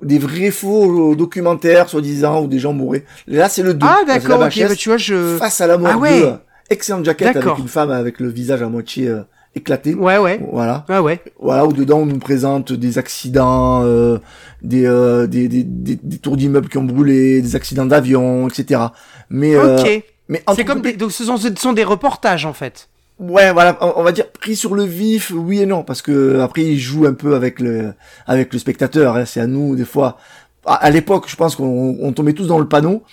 des 0.02 0.18
vrais 0.18 0.50
faux 0.52 1.16
documentaires, 1.16 1.88
soi-disant, 1.88 2.42
où 2.42 2.48
des 2.48 2.58
gens 2.58 2.74
mouraient. 2.74 3.04
Là, 3.28 3.50
c'est 3.50 3.62
le 3.62 3.76
2. 3.76 3.86
Ah, 3.88 4.00
d'accord, 4.08 4.40
ok, 4.40 4.58
bah, 4.58 4.76
tu 4.76 4.90
vois, 4.90 4.98
je. 4.98 5.38
Face 5.38 5.62
à 5.62 5.68
la 5.68 5.78
mort 5.78 5.92
Ah 5.94 5.98
ouais. 5.98 6.22
2. 6.22 6.34
Excellente 6.72 7.06
jaquette 7.06 7.36
avec 7.36 7.58
une 7.60 7.68
femme 7.68 7.92
avec 7.92 8.20
le 8.20 8.30
visage 8.30 8.62
à 8.62 8.70
moitié 8.70 9.08
euh, 9.10 9.22
éclaté. 9.56 9.94
Ouais, 9.94 10.18
ouais. 10.18 10.40
Voilà. 10.52 10.86
Ouais, 10.90 11.00
ouais. 11.00 11.20
Voilà, 11.40 11.66
où 11.66 11.74
dedans 11.74 12.00
on 12.00 12.06
nous 12.06 12.18
présente 12.20 12.72
des 12.72 12.98
accidents, 12.98 13.84
euh, 13.84 14.18
des, 14.62 14.86
euh, 14.86 15.28
des, 15.28 15.48
des, 15.48 15.64
des, 15.64 16.00
des 16.02 16.18
tours 16.18 16.38
d'immeubles 16.38 16.70
qui 16.70 16.78
ont 16.78 16.84
brûlé, 16.86 17.42
des 17.42 17.56
accidents 17.56 17.86
d'avion, 17.86 18.48
etc. 18.48 18.82
Mais, 19.30 19.54
euh, 19.56 19.78
Ok. 19.78 20.04
mais 20.30 20.42
C'est 20.56 20.64
comme 20.66 20.82
des, 20.82 20.94
donc 20.94 21.12
ce 21.12 21.26
sont, 21.26 21.38
ce 21.38 21.50
sont 21.58 21.74
des 21.74 21.84
reportages 21.84 22.46
en 22.46 22.54
fait. 22.54 22.88
Ouais, 23.20 23.52
voilà, 23.54 23.78
on 23.98 24.02
va 24.02 24.12
dire 24.14 24.28
pris 24.32 24.56
sur 24.56 24.74
le 24.74 24.84
vif, 24.84 25.32
oui 25.36 25.60
et 25.62 25.68
non, 25.68 25.84
parce 25.84 26.02
que 26.02 26.40
après 26.40 26.64
il 26.64 26.80
joue 26.80 27.06
un 27.06 27.14
peu 27.14 27.36
avec 27.36 27.60
le 27.60 27.94
avec 28.26 28.52
le 28.52 28.58
spectateur. 28.58 29.16
hein, 29.16 29.26
c'est 29.26 29.42
à 29.42 29.46
nous 29.48 29.76
des 29.76 29.86
fois. 29.86 30.18
À, 30.66 30.76
à 30.76 30.90
l'époque, 30.90 31.26
je 31.28 31.36
pense 31.36 31.56
qu'on 31.56 31.98
on 32.02 32.14
tombait 32.14 32.34
tous 32.34 32.48
dans 32.48 32.58
le 32.60 32.68
panneau. 32.68 33.04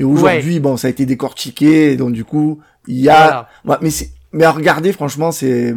Et 0.00 0.04
aujourd'hui, 0.04 0.58
bon, 0.58 0.76
ça 0.76 0.88
a 0.88 0.90
été 0.90 1.06
décortiqué, 1.06 1.94
donc 1.96 2.12
du 2.12 2.24
coup, 2.24 2.58
il 2.86 3.00
y 3.00 3.08
a. 3.08 3.14
Voilà. 3.24 3.48
Ouais, 3.64 3.76
mais 3.82 3.90
c'est 3.90 4.10
mais 4.32 4.44
à 4.44 4.50
regarder, 4.50 4.92
franchement, 4.92 5.30
c'est 5.30 5.72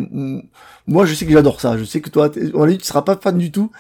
moi, 0.88 1.05
je 1.05 1.13
sais 1.13 1.25
que 1.25 1.31
j'adore 1.31 1.61
ça. 1.61 1.77
Je 1.77 1.84
sais 1.84 2.01
que 2.01 2.09
toi, 2.09 2.31
on 2.53 2.63
a 2.63 2.67
dit, 2.67 2.77
tu 2.77 2.85
seras 2.85 3.01
pas 3.03 3.15
fan 3.17 3.38
du 3.38 3.51
tout, 3.51 3.71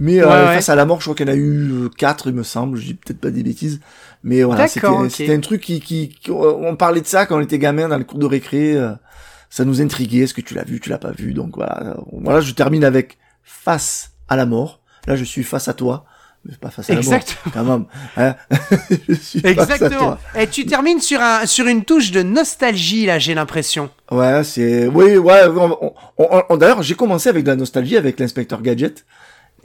mais 0.00 0.20
euh, 0.20 0.26
Ouais, 0.26 0.54
face 0.56 0.68
à 0.70 0.74
la 0.74 0.86
mort, 0.86 0.98
je 1.00 1.04
crois 1.04 1.14
qu'il 1.14 1.28
y 1.28 1.30
en 1.30 1.32
a 1.32 1.36
eu 1.36 1.70
euh, 1.84 1.88
quatre, 1.88 2.28
il 2.28 2.34
me 2.34 2.42
semble. 2.42 2.76
Je 2.78 2.86
dis 2.86 2.94
peut-être 2.94 3.20
pas 3.20 3.30
des 3.30 3.42
bêtises, 3.44 3.80
mais 4.24 4.42
voilà, 4.42 4.66
c'était 4.66 4.86
D'accord, 4.86 5.02
ok. 5.02 5.10
c'était 5.10 5.34
un 5.34 5.40
truc 5.40 5.60
qui, 5.60 5.80
qui, 5.80 6.18
on 6.30 6.74
parlait 6.74 7.00
de 7.00 7.06
ça 7.06 7.26
quand 7.26 7.36
on 7.36 7.40
était 7.42 7.58
gamin 7.60 7.88
dans 7.88 7.98
les 7.98 8.04
cours 8.04 8.18
de 8.18 8.26
récré. 8.26 8.74
euh, 8.76 8.92
ça 9.50 9.64
nous 9.64 9.80
intriguait. 9.80 10.24
Est-ce 10.24 10.34
que 10.34 10.40
tu 10.40 10.54
l'as 10.54 10.64
vu, 10.64 10.80
tu 10.80 10.90
l'as 10.90 10.98
pas 10.98 11.12
vu? 11.12 11.32
Donc 11.32 11.54
voilà, 11.56 11.96
voilà, 12.10 12.40
je 12.40 12.52
termine 12.54 12.82
avec 12.82 13.18
face 13.44 14.10
à 14.28 14.34
la 14.34 14.46
mort. 14.46 14.80
Là, 15.06 15.14
je 15.14 15.22
suis 15.22 15.44
face 15.44 15.68
à 15.68 15.74
toi, 15.74 16.06
mais 16.46 16.54
pas 16.56 16.70
face 16.70 16.90
à 16.90 16.94
Exact. 16.94 17.36
la 17.54 17.62
mort. 17.62 17.86
Quand 18.16 18.18
même, 18.18 18.28
hein 18.28 18.34
je 19.08 19.14
suis 19.14 19.40
Exactement. 19.44 20.18
Et 20.38 20.46
tu 20.46 20.66
termines 20.66 21.00
sur 21.00 21.20
un 21.20 21.46
sur 21.46 21.66
une 21.66 21.84
touche 21.84 22.10
de 22.10 22.22
nostalgie 22.22 23.06
là, 23.06 23.18
j'ai 23.18 23.34
l'impression. 23.34 23.90
Ouais, 24.10 24.44
c'est, 24.44 24.86
oui, 24.88 25.16
ouais. 25.16 25.42
on- 25.48 25.78
on- 25.86 25.94
on- 26.18 26.42
on- 26.50 26.56
D'ailleurs, 26.56 26.82
j'ai 26.82 26.94
commencé 26.94 27.28
avec 27.28 27.44
de 27.44 27.50
la 27.50 27.56
nostalgie 27.56 27.96
avec 27.96 28.20
l'inspecteur 28.20 28.60
Gadget. 28.62 29.04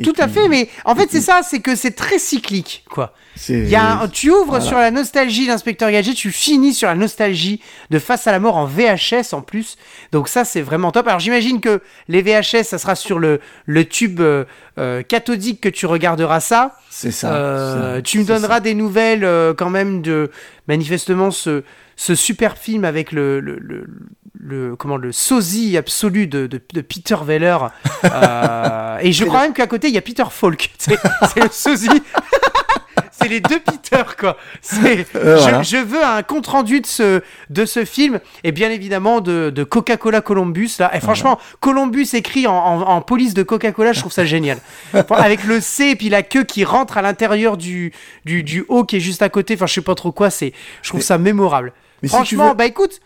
Et 0.02 0.04
Tout 0.06 0.14
à 0.18 0.30
fait, 0.30 0.48
mais 0.48 0.70
en 0.86 0.96
fait 0.96 1.10
c'est 1.12 1.20
ça, 1.20 1.42
c'est 1.44 1.60
que 1.60 1.76
c'est 1.76 1.92
très 1.92 2.20
cyclique 2.20 2.86
quoi. 2.90 3.14
Y 3.50 3.76
a 3.76 4.00
un- 4.04 4.08
tu 4.08 4.30
ouvres 4.32 4.46
Voilà. 4.46 4.64
sur 4.66 4.78
la 4.78 4.92
nostalgie 4.92 5.46
d'Inspecteur 5.46 5.92
Gadget, 5.92 6.16
tu 6.16 6.32
finis 6.32 6.74
sur 6.74 6.88
la 6.88 6.96
nostalgie 6.96 7.60
de 7.90 8.00
Face 8.00 8.26
à 8.26 8.32
la 8.32 8.40
mort 8.40 8.56
en 8.56 8.66
VHS 8.66 9.34
en 9.34 9.42
plus. 9.42 9.76
Donc 10.14 10.30
ça 10.30 10.46
c'est 10.46 10.62
vraiment 10.62 10.94
top. 10.94 11.06
Alors 11.10 11.20
j'imagine 11.20 11.60
que 11.60 11.82
les 12.08 12.22
VHS 12.22 12.64
ça 12.64 12.78
sera 12.78 12.96
sur 12.96 13.20
le 13.20 13.42
le 13.66 13.84
tube 13.84 14.22
euh, 14.22 14.46
euh, 14.80 15.02
cathodique 15.04 15.62
que 15.62 15.70
tu 15.70 15.86
regarderas 15.86 16.40
ça. 16.40 16.78
C'est 16.90 17.12
ça. 17.12 17.34
Euh, 17.34 18.02
tu 18.02 18.20
me 18.20 18.24
donneras 18.24 18.60
des 18.62 18.74
nouvelles 18.74 19.24
euh, 19.26 19.54
quand 19.54 19.70
même 19.70 20.02
de 20.02 20.32
manifestement 20.68 21.30
ce, 21.32 21.64
ce 21.96 22.16
super 22.16 22.58
film 22.58 22.86
avec 22.86 23.12
le, 23.12 23.40
le, 23.40 23.60
le, 23.60 23.86
le- 24.40 24.76
comment 24.76 24.98
le 24.98 25.12
sosie 25.12 25.78
absolu 25.78 26.28
de, 26.28 26.48
de, 26.48 26.60
de 26.74 26.82
Peter 26.82 27.18
Weller. 27.26 27.58
Et 29.02 29.12
je 29.12 29.26
crois 29.26 29.42
même 29.42 29.54
qu'à 29.54 29.68
côté 29.68 29.88
il 29.90 29.94
y 29.94 29.98
a 29.98 30.02
Peter 30.02 30.24
Falk. 30.30 30.72
C'est 30.78 30.98
c'est 31.34 31.44
le 31.44 31.50
sosie. 31.52 31.90
C'est 33.22 33.28
les 33.28 33.42
deux 33.42 33.60
Peter 33.60 34.04
quoi. 34.18 34.38
C'est 34.62 35.06
Euh, 35.16 35.36
je, 35.38 35.42
voilà. 35.42 35.62
je 35.62 35.78
veux 35.78 36.04
un 36.04 36.24
compte 36.24 36.48
rendu 36.48 36.82
de 36.82 36.86
ce 36.86 37.22
de 37.50 37.66
ce 37.66 37.86
film 37.86 38.20
et 38.44 38.52
bien 38.52 38.70
évidemment 38.70 39.22
de, 39.22 39.50
de 39.50 39.64
Coca-Cola 39.64 40.22
Columbus 40.22 40.72
là. 40.80 40.96
Et 40.96 41.00
franchement 41.00 41.40
Columbus 41.60 42.08
écrit 42.14 42.48
en, 42.48 42.54
en, 42.54 42.82
en 42.82 43.02
police 43.02 43.34
de 43.34 43.44
Coca-Cola, 43.44 43.94
je 43.94 44.00
trouve 44.00 44.12
ça 44.12 44.26
génial. 44.26 44.58
Avec 45.10 45.44
le 45.44 45.60
C 45.62 45.90
et 45.90 45.96
puis 45.96 46.10
la 46.10 46.24
queue 46.24 46.44
qui 46.44 46.64
rentre 46.64 46.98
à 46.98 47.02
l'intérieur 47.02 47.58
du, 47.58 47.92
du 48.26 48.44
du 48.44 48.66
O 48.70 48.84
qui 48.84 48.98
est 48.98 49.00
juste 49.02 49.22
à 49.22 49.30
côté. 49.30 49.56
Enfin 49.56 49.66
je 49.68 49.74
sais 49.74 49.82
pas 49.82 49.96
trop 49.96 50.12
quoi. 50.12 50.30
C'est 50.30 50.54
je 50.82 50.90
trouve 50.90 51.00
Mais- 51.02 51.06
ça 51.06 51.18
mémorable. 51.18 51.74
Mais 52.02 52.08
si 52.08 52.16
franchement 52.16 52.50
veux- 52.50 52.56
bah 52.56 52.66
écoute, 52.66 53.00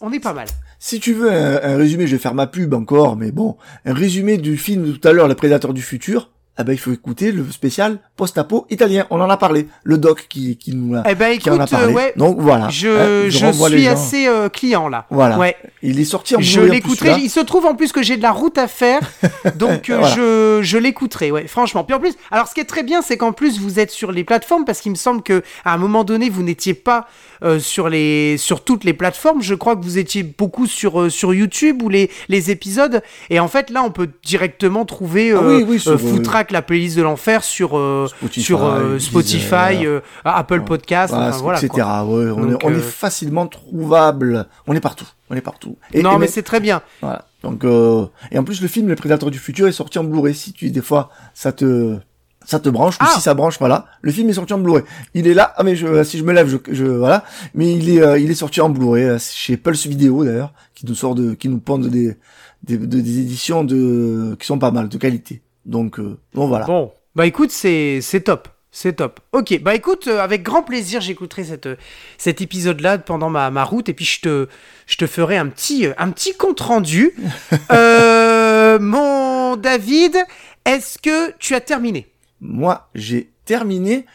on 0.00 0.12
est 0.12 0.20
pas 0.20 0.32
mal. 0.32 0.46
Si 0.78 1.00
tu 1.00 1.12
veux 1.12 1.30
un, 1.30 1.60
un 1.62 1.76
résumé, 1.76 2.06
je 2.06 2.12
vais 2.16 2.22
faire 2.22 2.34
ma 2.34 2.46
pub 2.46 2.72
encore, 2.72 3.16
mais 3.16 3.32
bon, 3.32 3.56
un 3.84 3.92
résumé 3.92 4.38
du 4.38 4.56
film 4.56 4.84
de 4.86 4.92
tout 4.92 5.08
à 5.08 5.12
l'heure, 5.12 5.28
Le 5.28 5.34
Prédateur 5.34 5.74
du 5.74 5.82
futur. 5.82 6.30
Ah 6.56 6.64
ben 6.64 6.72
il 6.72 6.78
faut 6.78 6.92
écouter 6.92 7.30
le 7.32 7.48
spécial 7.50 7.98
post-apo 8.18 8.66
italien. 8.68 9.06
On 9.08 9.20
en 9.22 9.30
a 9.30 9.38
parlé. 9.38 9.66
Le 9.84 9.96
doc 9.96 10.26
qui, 10.28 10.58
qui 10.58 10.74
nous 10.74 10.92
l'a. 10.92 11.04
Eh 11.08 11.14
ben 11.14 11.38
qui 11.38 11.48
en 11.48 11.54
a 11.54 11.64
écoute, 11.64 11.72
euh, 11.72 11.76
parlé. 11.78 11.94
ouais. 11.94 12.12
Donc 12.16 12.38
voilà. 12.38 12.68
Je, 12.68 12.88
Hein, 12.88 13.28
je, 13.30 13.68
suis 13.68 13.86
assez 13.88 14.26
euh, 14.26 14.48
client 14.48 14.88
là. 14.88 15.06
Voilà. 15.10 15.38
Ouais. 15.38 15.56
Il 15.82 15.98
est 16.00 16.04
sorti 16.04 16.36
en 16.36 16.40
Je 16.40 16.60
l'écouterai. 16.60 17.16
Il 17.20 17.30
se 17.30 17.40
trouve 17.40 17.64
en 17.66 17.74
plus 17.74 17.92
que 17.92 18.02
j'ai 18.02 18.16
de 18.16 18.22
la 18.22 18.32
route 18.32 18.58
à 18.58 18.66
faire, 18.68 19.00
donc 19.56 19.88
euh, 19.88 19.98
Voilà. 19.98 20.14
je, 20.14 20.60
je 20.62 20.78
l'écouterai. 20.78 21.30
Ouais, 21.30 21.46
franchement. 21.46 21.84
Puis 21.84 21.94
en 21.94 22.00
plus, 22.00 22.14
alors 22.30 22.48
ce 22.48 22.54
qui 22.54 22.60
est 22.60 22.64
très 22.64 22.82
bien, 22.82 23.00
c'est 23.02 23.16
qu'en 23.16 23.32
plus 23.32 23.60
vous 23.60 23.78
êtes 23.78 23.90
sur 23.90 24.12
les 24.12 24.24
plateformes 24.24 24.64
parce 24.64 24.80
qu'il 24.80 24.90
me 24.90 24.96
semble 24.96 25.22
que 25.22 25.42
à 25.64 25.72
un 25.72 25.78
moment 25.78 26.04
donné 26.04 26.28
vous 26.28 26.42
n'étiez 26.42 26.74
pas 26.74 27.06
euh, 27.44 27.60
sur 27.60 27.88
les 27.88 28.36
sur 28.36 28.64
toutes 28.64 28.84
les 28.84 28.94
plateformes. 28.94 29.40
Je 29.42 29.54
crois 29.54 29.76
que 29.76 29.82
vous 29.84 29.98
étiez 29.98 30.22
beaucoup 30.24 30.66
sur 30.66 31.10
sur 31.10 31.32
YouTube 31.32 31.82
ou 31.82 31.88
les 31.88 32.10
les 32.28 32.50
épisodes. 32.50 33.02
Et 33.30 33.38
en 33.38 33.48
fait 33.48 33.70
là, 33.70 33.82
on 33.84 33.90
peut 33.90 34.08
directement 34.24 34.84
trouver 34.84 35.32
Ah 35.32 35.40
oui, 35.42 35.64
oui, 35.66 35.80
sur, 35.80 35.98
Footrack, 36.00 36.50
la 36.50 36.62
playlist 36.62 36.96
de 36.96 37.02
l'enfer 37.02 37.44
sur 37.44 37.78
Spotify, 38.08 38.42
sur 38.42 38.64
euh, 38.64 38.94
Deezer. 38.94 39.00
Spotify, 39.00 39.86
euh, 39.86 40.00
Apple 40.24 40.62
Podcast, 40.62 41.12
Voilà, 41.14 41.28
enfin, 41.30 41.38
voilà. 41.42 41.58
etc. 41.58 41.74
Ouais, 42.06 42.30
on, 42.30 42.46
Donc, 42.46 42.62
est, 42.64 42.66
on 42.66 42.70
euh, 42.72 42.78
est 42.78 42.80
facilement 42.82 43.46
trouvable. 43.46 44.46
On 44.66 44.74
est 44.74 44.80
partout. 44.80 45.06
On 45.30 45.34
est 45.34 45.40
partout. 45.40 45.76
Et, 45.92 46.02
non, 46.02 46.16
et 46.16 46.18
mais 46.18 46.26
c'est 46.26 46.42
très 46.42 46.60
bien. 46.60 46.82
Voilà. 47.02 47.24
Donc 47.42 47.64
euh, 47.64 48.06
et 48.32 48.38
en 48.38 48.42
plus 48.44 48.60
le 48.60 48.66
film 48.68 48.88
Le 48.88 48.96
Prédateur 48.96 49.30
du 49.30 49.38
futur 49.38 49.68
est 49.68 49.72
sorti 49.72 49.98
en 49.98 50.04
Blu-ray. 50.04 50.34
Si 50.34 50.52
tu 50.52 50.70
des 50.70 50.80
fois 50.80 51.10
ça 51.34 51.52
te 51.52 51.96
ça 52.44 52.58
te 52.58 52.68
branche 52.68 52.94
ou 52.96 52.98
Ah. 53.00 53.12
si 53.14 53.20
ça 53.20 53.34
branche 53.34 53.58
voilà, 53.60 53.84
le 54.00 54.10
film 54.10 54.28
est 54.30 54.32
sorti 54.32 54.54
en 54.54 54.58
Blu-ray. 54.58 54.82
Il 55.14 55.28
est 55.28 55.34
là. 55.34 55.52
Ah 55.56 55.62
mais 55.62 55.76
je 55.76 56.02
si 56.02 56.18
je 56.18 56.24
me 56.24 56.32
lève 56.32 56.48
je, 56.48 56.56
je 56.74 56.84
voilà, 56.86 57.22
mais 57.54 57.72
il 57.72 57.90
est 57.90 58.02
euh, 58.02 58.18
il 58.18 58.28
est 58.30 58.34
sorti 58.34 58.60
en 58.60 58.70
Blu-ray 58.70 59.04
euh, 59.04 59.18
chez 59.20 59.56
Pulse 59.56 59.86
Vidéo 59.86 60.24
d'ailleurs 60.24 60.52
qui 60.74 60.84
nous 60.86 60.94
sort 60.96 61.14
de 61.14 61.34
qui 61.34 61.48
nous 61.48 61.58
pondent 61.60 61.86
des 61.88 62.16
des, 62.64 62.76
de- 62.76 62.86
des 63.00 63.18
éditions 63.20 63.62
de 63.64 64.34
qui 64.40 64.46
sont 64.46 64.58
pas 64.58 64.72
mal 64.72 64.88
de 64.88 64.96
qualité. 64.98 65.42
Donc 65.64 66.00
euh, 66.00 66.18
bon 66.34 66.48
voilà. 66.48 66.64
Bon, 66.66 66.90
bah 67.18 67.26
écoute, 67.26 67.50
c'est 67.50 68.22
top. 68.24 68.46
C'est 68.70 68.92
top. 68.92 69.18
Ok, 69.32 69.60
bah 69.60 69.74
écoute, 69.74 70.06
euh, 70.06 70.20
avec 70.20 70.44
grand 70.44 70.62
plaisir, 70.62 71.00
j'écouterai 71.00 71.42
cette, 71.42 71.66
euh, 71.66 71.74
cet 72.16 72.40
épisode-là 72.40 72.98
pendant 72.98 73.28
ma, 73.28 73.50
ma 73.50 73.64
route 73.64 73.88
et 73.88 73.92
puis 73.92 74.04
je 74.04 74.20
te, 74.20 74.48
je 74.86 74.96
te 74.96 75.08
ferai 75.08 75.36
un 75.36 75.48
petit, 75.48 75.88
euh, 75.88 75.94
un 75.98 76.12
petit 76.12 76.36
compte 76.36 76.60
rendu. 76.60 77.12
euh, 77.72 78.78
mon 78.78 79.56
David, 79.56 80.16
est-ce 80.64 80.98
que 80.98 81.32
tu 81.38 81.56
as 81.56 81.60
terminé? 81.60 82.06
Moi, 82.40 82.88
j'ai 82.94 83.32
terminé 83.44 84.06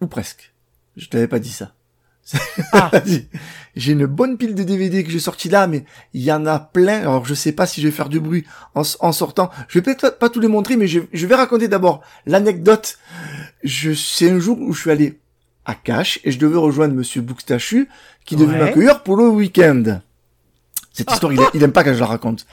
ou 0.00 0.06
presque. 0.06 0.52
Je 0.96 1.08
t'avais 1.08 1.26
pas 1.26 1.40
dit 1.40 1.50
ça. 1.50 1.72
Ah. 2.72 2.92
J'ai 3.76 3.92
une 3.92 4.06
bonne 4.06 4.38
pile 4.38 4.54
de 4.54 4.62
DVD 4.62 5.04
que 5.04 5.10
j'ai 5.10 5.18
sorti 5.20 5.50
là, 5.50 5.66
mais 5.66 5.84
il 6.14 6.22
y 6.22 6.32
en 6.32 6.46
a 6.46 6.58
plein. 6.58 7.00
Alors 7.00 7.26
je 7.26 7.34
sais 7.34 7.52
pas 7.52 7.66
si 7.66 7.80
je 7.82 7.88
vais 7.88 7.92
faire 7.92 8.08
du 8.08 8.20
bruit 8.20 8.44
en, 8.74 8.82
sortant. 9.12 9.50
Je 9.68 9.78
vais 9.78 9.82
peut-être 9.82 10.18
pas 10.18 10.30
tous 10.30 10.40
les 10.40 10.48
montrer, 10.48 10.76
mais 10.76 10.86
je, 10.88 11.00
je 11.12 11.26
vais 11.26 11.34
raconter 11.34 11.68
d'abord 11.68 12.00
l'anecdote. 12.24 12.98
Je 13.62 13.92
c'est 13.92 14.30
un 14.30 14.38
jour 14.38 14.58
où 14.58 14.72
je 14.72 14.80
suis 14.80 14.90
allé 14.90 15.20
à 15.66 15.74
Cache 15.74 16.20
et 16.24 16.30
je 16.30 16.38
devais 16.38 16.56
rejoindre 16.56 16.94
Monsieur 16.94 17.20
Bouxtachu 17.20 17.88
qui 18.24 18.36
devait 18.36 18.54
Ouais. 18.54 18.60
m'accueillir 18.64 19.02
pour 19.02 19.16
le 19.16 19.28
week-end. 19.28 20.00
Cette 20.92 21.10
histoire, 21.12 21.32
il, 21.32 21.40
a- 21.40 21.50
il 21.52 21.62
aime 21.62 21.72
pas 21.72 21.84
quand 21.84 21.92
je 21.92 22.00
la 22.00 22.06
raconte. 22.06 22.46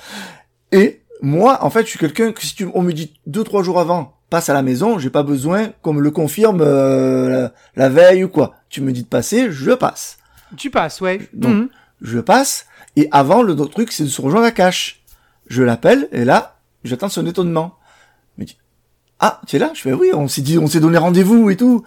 Et 0.74 1.02
moi, 1.22 1.64
en 1.64 1.70
fait, 1.70 1.84
je 1.84 1.90
suis 1.91 2.00
quelqu'un 2.00 2.34
que 2.34 2.41
si 2.45 2.54
tu, 2.56 2.68
on 2.74 2.82
me 2.82 2.91
dit 2.91 3.14
deux 3.28 3.44
trois 3.45 3.64
jours 3.64 3.80
avant, 3.80 4.18
passe 4.30 4.50
à 4.50 4.54
la 4.54 4.62
maison, 4.64 5.00
j'ai 5.00 5.10
pas 5.10 5.24
besoin 5.24 5.70
qu'on 5.82 5.94
me 5.94 6.02
le 6.02 6.12
confirme 6.12 6.60
euh, 6.62 7.30
la, 7.30 7.54
la 7.78 7.90
veille 7.90 8.26
ou 8.26 8.30
quoi. 8.30 8.56
Tu 8.70 8.82
me 8.82 8.91
dis 8.91 9.04
de 9.04 9.08
passer, 9.08 9.52
je 9.52 9.72
passe. 9.72 10.18
Tu 10.57 10.69
passes, 10.69 11.01
ouais. 11.01 11.27
Donc, 11.34 11.53
Mhm. 11.53 11.69
Je 12.01 12.19
passe. 12.19 12.65
Et 12.95 13.07
avant, 13.11 13.43
le 13.43 13.55
truc, 13.55 13.91
c'est 13.91 14.03
de 14.03 14.09
se 14.09 14.21
rejoindre 14.21 14.45
à 14.45 14.51
Cache. 14.51 15.01
Je 15.47 15.63
l'appelle 15.63 16.07
et 16.11 16.25
là, 16.25 16.59
j'attends 16.84 17.09
son 17.09 17.25
étonnement. 17.25 17.75
Il 18.38 18.41
me 18.41 18.45
dit, 18.47 18.57
ah, 19.19 19.41
tu 19.47 19.55
es 19.55 19.59
là? 19.59 19.71
Je 19.73 19.81
fais 19.81 19.93
oui, 19.93 20.09
on 20.13 20.27
s'est 20.27 20.41
dit, 20.41 20.57
on 20.57 20.67
s'est 20.67 20.80
donné 20.80 20.97
rendez-vous 20.97 21.49
et 21.49 21.55
tout. 21.57 21.84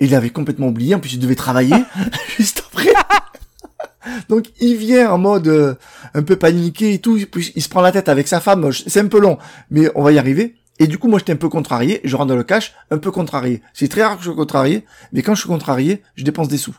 Et 0.00 0.06
il 0.06 0.14
avait 0.14 0.30
complètement 0.30 0.68
oublié. 0.68 0.94
En 0.94 1.00
plus, 1.00 1.12
il 1.14 1.20
devait 1.20 1.34
travailler 1.36 1.76
juste 2.36 2.64
après. 2.66 2.92
Donc 4.28 4.46
il 4.60 4.76
vient 4.76 5.10
en 5.12 5.18
mode 5.18 5.48
euh, 5.48 5.74
un 6.14 6.22
peu 6.22 6.36
paniqué 6.36 6.94
et 6.94 6.98
tout, 7.00 7.18
puis 7.30 7.52
il 7.54 7.62
se 7.62 7.68
prend 7.68 7.80
la 7.82 7.92
tête 7.92 8.08
avec 8.08 8.28
sa 8.28 8.40
femme, 8.40 8.70
c'est 8.72 9.00
un 9.00 9.06
peu 9.08 9.20
long, 9.20 9.38
mais 9.70 9.90
on 9.94 10.02
va 10.02 10.10
y 10.12 10.18
arriver. 10.18 10.56
Et 10.78 10.86
du 10.86 10.96
coup 10.98 11.08
moi 11.08 11.18
j'étais 11.18 11.34
un 11.34 11.36
peu 11.36 11.50
contrarié, 11.50 12.00
je 12.04 12.16
rentre 12.16 12.28
dans 12.28 12.36
le 12.36 12.42
cash, 12.44 12.72
un 12.90 12.96
peu 12.96 13.10
contrarié. 13.10 13.62
C'est 13.74 13.88
très 13.88 14.02
rare 14.02 14.14
que 14.16 14.22
je 14.22 14.26
sois 14.28 14.34
contrarié, 14.34 14.86
mais 15.12 15.22
quand 15.22 15.34
je 15.34 15.40
suis 15.40 15.48
contrarié, 15.48 16.02
je 16.16 16.24
dépense 16.24 16.48
des 16.48 16.56
sous. 16.56 16.74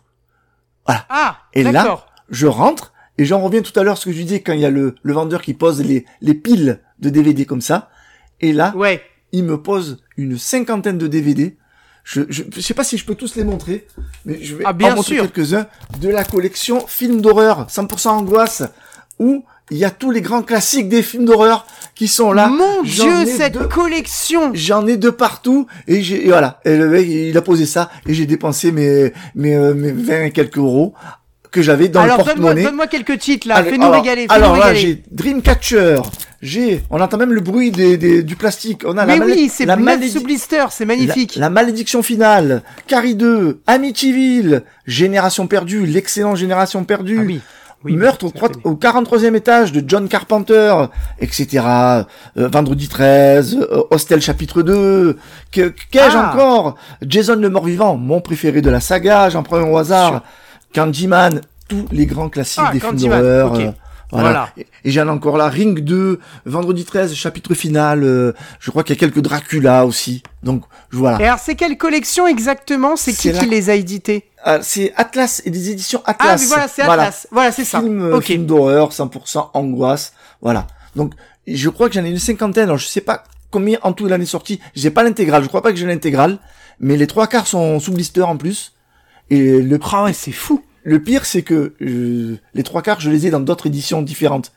Ah, 0.85 1.37
Et 1.53 1.63
là. 1.63 2.05
Je 2.29 2.47
rentre, 2.47 2.93
et 3.17 3.25
j'en 3.25 3.39
reviens 3.41 3.61
tout 3.61 3.77
à 3.79 3.83
l'heure 3.83 3.97
ce 3.97 4.05
que 4.05 4.11
je 4.11 4.21
disais 4.21 4.39
quand 4.41 4.53
il 4.53 4.59
y 4.61 4.65
a 4.65 4.69
le, 4.69 4.95
le 5.03 5.13
vendeur 5.13 5.41
qui 5.41 5.53
pose 5.53 5.81
les, 5.83 6.05
les 6.21 6.33
piles 6.33 6.79
de 6.99 7.09
DVD 7.09 7.45
comme 7.45 7.61
ça, 7.61 7.89
et 8.39 8.53
là, 8.53 8.73
Ouais. 8.75 9.01
il 9.31 9.43
me 9.43 9.61
pose 9.61 10.01
une 10.17 10.37
cinquantaine 10.37 10.97
de 10.97 11.07
DVD. 11.07 11.57
Je, 12.03 12.21
je, 12.29 12.43
je 12.53 12.61
sais 12.61 12.73
pas 12.73 12.83
si 12.83 12.97
je 12.97 13.05
peux 13.05 13.13
tous 13.15 13.35
les 13.35 13.43
montrer, 13.43 13.85
mais 14.25 14.41
je 14.41 14.55
vais 14.55 14.63
Ah, 14.65 14.73
bien 14.73 14.93
en 14.93 14.95
montrer 14.95 15.17
quelques-uns 15.17 15.67
de 15.99 16.09
la 16.09 16.23
collection 16.23 16.85
films 16.87 17.21
d'horreur 17.21 17.67
100% 17.67 18.07
angoisse 18.09 18.63
où 19.19 19.45
il 19.69 19.77
y 19.77 19.85
a 19.85 19.89
tous 19.91 20.11
les 20.11 20.21
grands 20.21 20.41
classiques 20.41 20.89
des 20.89 21.01
films 21.03 21.25
d'horreur 21.25 21.65
qui 21.95 22.07
sont 22.07 22.33
là. 22.33 22.47
Mon 22.47 22.81
dieu, 22.83 23.25
cette 23.25 23.67
collection 23.69 24.51
J'en 24.53 24.85
ai 24.87 24.97
de 24.97 25.09
partout 25.09 25.67
et 25.87 26.01
j'ai 26.01 26.25
et 26.25 26.29
voilà. 26.29 26.59
Et 26.65 26.75
le 26.75 26.89
mec, 26.89 27.07
il 27.07 27.37
a 27.37 27.41
posé 27.41 27.65
ça 27.65 27.89
et 28.07 28.13
j'ai 28.13 28.25
dépensé 28.25 28.71
mes 28.71 29.13
mes, 29.35 29.55
euh, 29.55 29.73
mes 29.73 29.91
20 29.91 30.23
et 30.25 30.31
quelques 30.31 30.57
euros 30.57 30.93
que 31.51 31.61
j'avais 31.61 31.89
dans 31.89 31.99
Alors 32.01 32.17
le 32.19 32.23
porte-monnaie. 32.23 32.63
donne-moi 32.63 32.87
quelques 32.87 33.19
titres 33.19 33.45
là, 33.47 33.61
fais-nous 33.61 33.89
régaler, 33.91 34.21
fais-nous 34.21 34.33
Alors 34.33 34.55
là, 34.57 34.73
j'ai 34.73 35.03
Dreamcatcher, 35.11 35.97
j'ai, 36.41 36.81
on 36.89 37.01
entend 37.01 37.17
même 37.17 37.33
le 37.33 37.41
bruit 37.41 37.71
des, 37.71 37.97
des- 37.97 38.23
du 38.23 38.37
plastique. 38.37 38.83
On 38.85 38.97
a 38.97 39.05
Mais 39.05 39.17
la 39.17 39.25
oui, 39.25 39.51
c'est 39.53 39.65
la, 39.65 39.75
neuf 39.75 39.83
malédi- 39.83 40.11
sous 40.13 40.23
blister, 40.23 40.63
c'est 40.71 40.85
magnifique. 40.85 41.35
la, 41.35 41.41
la 41.41 41.49
malédiction 41.49 42.03
finale, 42.03 42.63
Carrie 42.87 43.15
2, 43.15 43.59
Amityville, 43.67 44.63
Génération 44.85 45.45
perdue, 45.47 45.85
l'excellent 45.85 46.35
Génération 46.35 46.85
perdue. 46.85 47.19
Ah 47.19 47.23
oui. 47.25 47.41
Oui, 47.83 47.95
Meurtre 47.95 48.25
au, 48.25 48.69
au 48.69 48.75
43e 48.75 49.33
étage 49.35 49.71
de 49.71 49.83
John 49.87 50.07
Carpenter, 50.07 50.75
etc. 51.19 51.65
Euh, 51.65 52.47
Vendredi 52.47 52.87
13, 52.87 53.57
euh, 53.71 53.83
Hostel 53.89 54.21
chapitre 54.21 54.61
2, 54.61 55.17
que, 55.51 55.73
qu'ai-je 55.89 56.15
Ah. 56.17 56.31
encore? 56.31 56.75
Jason 57.01 57.35
le 57.37 57.49
mort-vivant, 57.49 57.97
mon 57.97 58.21
préféré 58.21 58.61
de 58.61 58.69
la 58.69 58.79
saga, 58.79 59.29
j'en 59.29 59.41
prends 59.41 59.57
un 59.57 59.63
au 59.69 59.77
hasard. 59.77 60.21
Candyman, 60.75 61.41
tous 61.67 61.85
les 61.91 62.05
grands 62.05 62.29
classiques 62.29 62.63
Ah, 62.67 62.71
des 62.71 62.79
films 62.79 62.97
d'horreur. 62.97 63.53
Voilà. 64.11 64.29
Voilà. 64.29 64.49
Et, 64.57 64.67
et 64.85 64.91
j'en 64.91 65.07
ai 65.07 65.09
encore 65.09 65.37
là, 65.37 65.47
Ring 65.47 65.79
2, 65.79 66.19
Vendredi 66.45 66.85
13, 66.85 67.13
chapitre 67.13 67.53
final, 67.53 68.03
euh, 68.03 68.33
je 68.59 68.69
crois 68.71 68.83
qu'il 68.83 68.95
y 68.95 68.97
a 68.97 68.99
quelques 68.99 69.21
Dracula 69.21 69.85
aussi. 69.85 70.21
Donc, 70.43 70.63
voilà. 70.91 71.19
Et 71.21 71.25
alors 71.27 71.39
c'est 71.39 71.55
quelle 71.55 71.77
collection 71.77 72.27
exactement? 72.27 72.95
C'est 72.95 73.13
qui 73.13 73.31
qui 73.31 73.45
les 73.45 73.69
a 73.69 73.75
édités 73.75 74.25
Ah, 74.43 74.59
c'est 74.61 74.93
Atlas 74.97 75.41
et 75.45 75.49
des 75.49 75.69
éditions 75.71 76.01
Ah 76.05 76.11
Atlas. 76.11 76.41
mais 76.41 76.47
voilà, 76.47 76.67
c'est 76.67 76.81
Atlas. 76.81 77.27
Voilà, 77.31 77.51
c'est 77.51 77.65
ça. 77.65 77.79
Film, 77.79 78.01
euh, 78.01 78.17
Ok. 78.17 78.23
film 78.25 78.45
d'horreur, 78.45 78.91
100% 78.91 79.49
angoisse. 79.53 80.13
Voilà. 80.41 80.67
Donc, 80.95 81.13
je 81.47 81.69
crois 81.69 81.87
que 81.87 81.95
j'en 81.95 82.03
ai 82.03 82.09
une 82.09 82.19
cinquantaine. 82.19 82.65
Alors, 82.65 82.77
je 82.77 82.87
sais 82.87 83.01
pas 83.01 83.23
combien 83.49 83.79
en 83.83 83.93
tout 83.93 84.07
il 84.07 84.13
en 84.13 84.19
est 84.19 84.25
sorti. 84.25 84.59
J'ai 84.75 84.91
pas 84.91 85.03
l'intégrale. 85.03 85.43
Je 85.43 85.47
crois 85.47 85.61
pas 85.61 85.71
que 85.71 85.77
j'ai 85.77 85.85
l'intégrale. 85.87 86.37
Mais 86.79 86.97
les 86.97 87.07
trois 87.07 87.27
quarts 87.27 87.47
sont 87.47 87.79
sous 87.79 87.91
blister 87.93 88.21
en 88.23 88.37
plus. 88.37 88.73
Et 89.29 89.61
le, 89.61 89.79
Ah 89.91 90.03
ouais, 90.05 90.13
c'est 90.13 90.31
fou. 90.31 90.63
Le 90.83 90.99
pire, 91.01 91.25
c'est 91.25 91.41
que 91.43 91.73
euh, 91.81 92.37
les 92.53 92.63
trois 92.63 92.81
quarts, 92.81 92.99
je 92.99 93.09
les 93.09 93.27
ai 93.27 93.29
dans 93.29 93.39
d'autres 93.39 93.67
éditions 93.67 94.01
différentes. 94.01 94.51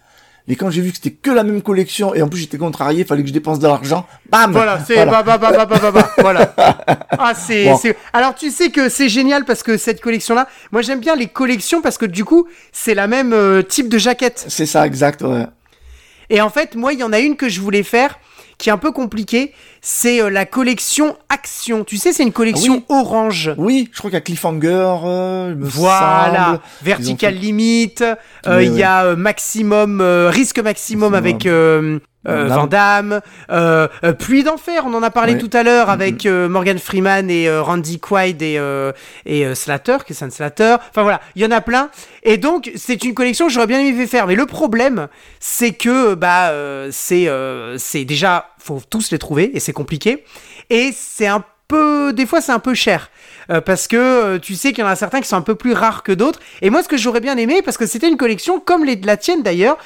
Mais 0.47 0.57
quand 0.57 0.69
j'ai 0.69 0.83
vu 0.83 0.91
que 0.91 0.97
c'était 0.97 1.11
que 1.13 1.31
la 1.31 1.43
même 1.43 1.63
collection, 1.63 2.15
et 2.15 2.21
en 2.21 2.29
plus 2.29 2.39
j'étais 2.41 2.59
contrarié, 2.59 3.05
fallait 3.05 3.23
que 3.23 3.29
je 3.29 3.33
dépense 3.33 3.59
de 3.59 3.67
l'argent, 3.67 4.07
bam 4.29 4.53
Voilà, 4.53 4.79
c'est 4.87 4.95
Voilà. 4.95 5.23
bah, 5.23 5.39
bah, 5.39 5.51
bah, 5.51 5.65
bah, 5.67 5.79
bah, 5.81 5.91
bah, 5.91 6.11
voilà. 6.19 6.55
Ah, 7.19 7.33
c'est, 7.35 7.65
Bon. 7.65 7.79
c'est- 7.79 7.97
Alors, 8.13 8.35
tu 8.35 8.51
sais 8.51 8.69
que 8.71 8.91
c'est 8.91 9.09
génial 9.09 9.47
parce 9.47 9.63
que 9.63 9.79
cette 9.79 10.03
collection-là, 10.03 10.47
moi 10.73 10.83
j'aime 10.83 11.01
bien 11.01 11.17
les 11.17 11.29
collections 11.29 11.81
parce 11.81 11.97
que 11.97 12.05
du 12.05 12.25
coup, 12.27 12.47
c'est 12.73 12.95
la 12.95 13.07
même 13.07 13.33
euh, 13.33 13.63
type 13.63 13.89
de 13.89 13.97
jaquette. 13.97 14.45
C'est 14.49 14.67
ça, 14.67 14.87
exact, 14.87 15.23
ouais. 15.23 15.47
Et 16.29 16.41
en 16.43 16.51
fait, 16.51 16.75
moi, 16.75 16.93
il 16.93 16.99
y 16.99 17.03
en 17.05 17.13
a 17.13 17.21
une 17.21 17.37
que 17.37 17.49
je 17.49 17.61
voulais 17.61 17.83
faire 17.83 18.19
qui 18.65 18.71
est 18.71 18.73
un 18.73 18.79
peu 18.79 18.93
compliquée. 18.93 19.53
C'est 19.83 20.23
euh, 20.23 20.31
la 20.31 20.47
collection 20.47 21.19
Action. 21.29 21.85
Tu 21.85 21.99
sais, 21.99 22.15
c'est 22.15 22.23
une 22.23 22.33
collection 22.33 22.77
Ah 22.89 22.95
oui. 22.95 22.97
orange. 22.99 23.53
Oui, 23.59 23.91
je 23.93 23.99
crois 23.99 24.09
qu'il 24.11 24.17
y 24.17 24.19
a 24.19 24.23
Cliffhanger, 24.23 24.97
euh, 25.05 25.55
me 25.55 25.67
Voilà, 25.67 26.45
semble. 26.47 26.61
Vertical 26.83 27.35
Limit, 27.35 27.95
euh, 28.47 28.63
il 28.65 28.75
y 28.75 28.83
a 28.83 29.15
Maximum, 29.17 30.01
Risque 30.01 30.61
Maximum 30.61 31.13
Maximum. 31.13 31.15
avec 31.15 31.47
euh, 32.27 32.47
Van 32.49 32.67
Damme, 32.67 33.21
euh, 33.51 33.89
euh, 34.05 34.13
Pluie 34.13 34.43
d'Enfer, 34.43 34.85
on 34.87 34.95
en 34.95 35.03
a 35.03 35.11
parlé 35.11 35.35
Ouais. 35.35 35.39
tout 35.39 35.51
à 35.53 35.63
l'heure 35.63 35.91
avec 35.91 36.27
euh, 36.27 36.49
Morgan 36.49 36.79
Freeman 36.79 37.31
et 37.31 37.51
Randy 37.59 37.99
Quaid 38.01 38.43
et, 38.43 38.61
et 39.27 39.55
Slater, 39.55 39.99
Christian 40.05 40.31
Slater, 40.31 40.77
enfin 40.91 41.03
voilà, 41.03 41.21
il 41.37 41.43
y 41.43 41.47
en 41.47 41.51
a 41.51 41.61
plein. 41.61 41.91
Et 42.23 42.37
donc, 42.39 42.71
c'est 42.77 43.05
une 43.05 43.15
collection 43.15 43.47
que 43.47 43.53
j'aurais 43.53 43.67
bien 43.67 43.81
aimé 43.81 44.07
faire, 44.07 44.27
mais 44.27 44.35
le 44.35 44.47
problème, 44.47 45.09
c'est 45.41 45.73
que 45.73 46.15
bah 46.15 46.53
c'est 46.91 47.29
c'est 47.79 48.05
déjà, 48.05 48.49
faut 48.59 48.81
tous 48.89 49.11
les 49.11 49.19
trouver 49.19 49.51
et 49.57 49.61
c'est 49.61 49.73
compliqué, 49.73 50.25
et 50.71 50.91
c'est 50.97 51.27
un 51.27 51.43
peu, 51.69 52.13
des 52.13 52.27
fois 52.27 52.41
c'est 52.41 52.53
un 52.53 52.59
peu 52.59 52.75
cher. 52.75 53.11
Euh, 53.51 53.61
parce 53.61 53.89
que 53.89 53.97
euh, 53.97 54.39
tu 54.39 54.55
sais 54.55 54.73
qu'il 54.73 54.83
y 54.83 54.87
en 54.87 54.91
a 54.91 54.97
certains 54.97 55.21
qui 55.21 55.29
sont 55.29 55.37
un 55.37 55.43
peu 55.43 55.55
plus 55.55 55.75
rares 55.75 56.03
que 56.03 56.13
d'autres. 56.13 56.41
Et 56.63 56.71
moi, 56.71 56.83
ce 56.83 56.89
que 56.89 56.97
j'aurais 56.97 57.21
bien 57.21 57.37
aimé, 57.37 57.61
parce 57.63 57.77
que 57.77 57.85
c'était 57.85 58.09
une 58.09 58.17
collection 58.17 58.59
comme 58.59 58.85
les 58.87 58.97
la 58.97 59.19
tienne 59.19 59.43
d'ailleurs, 59.43 59.77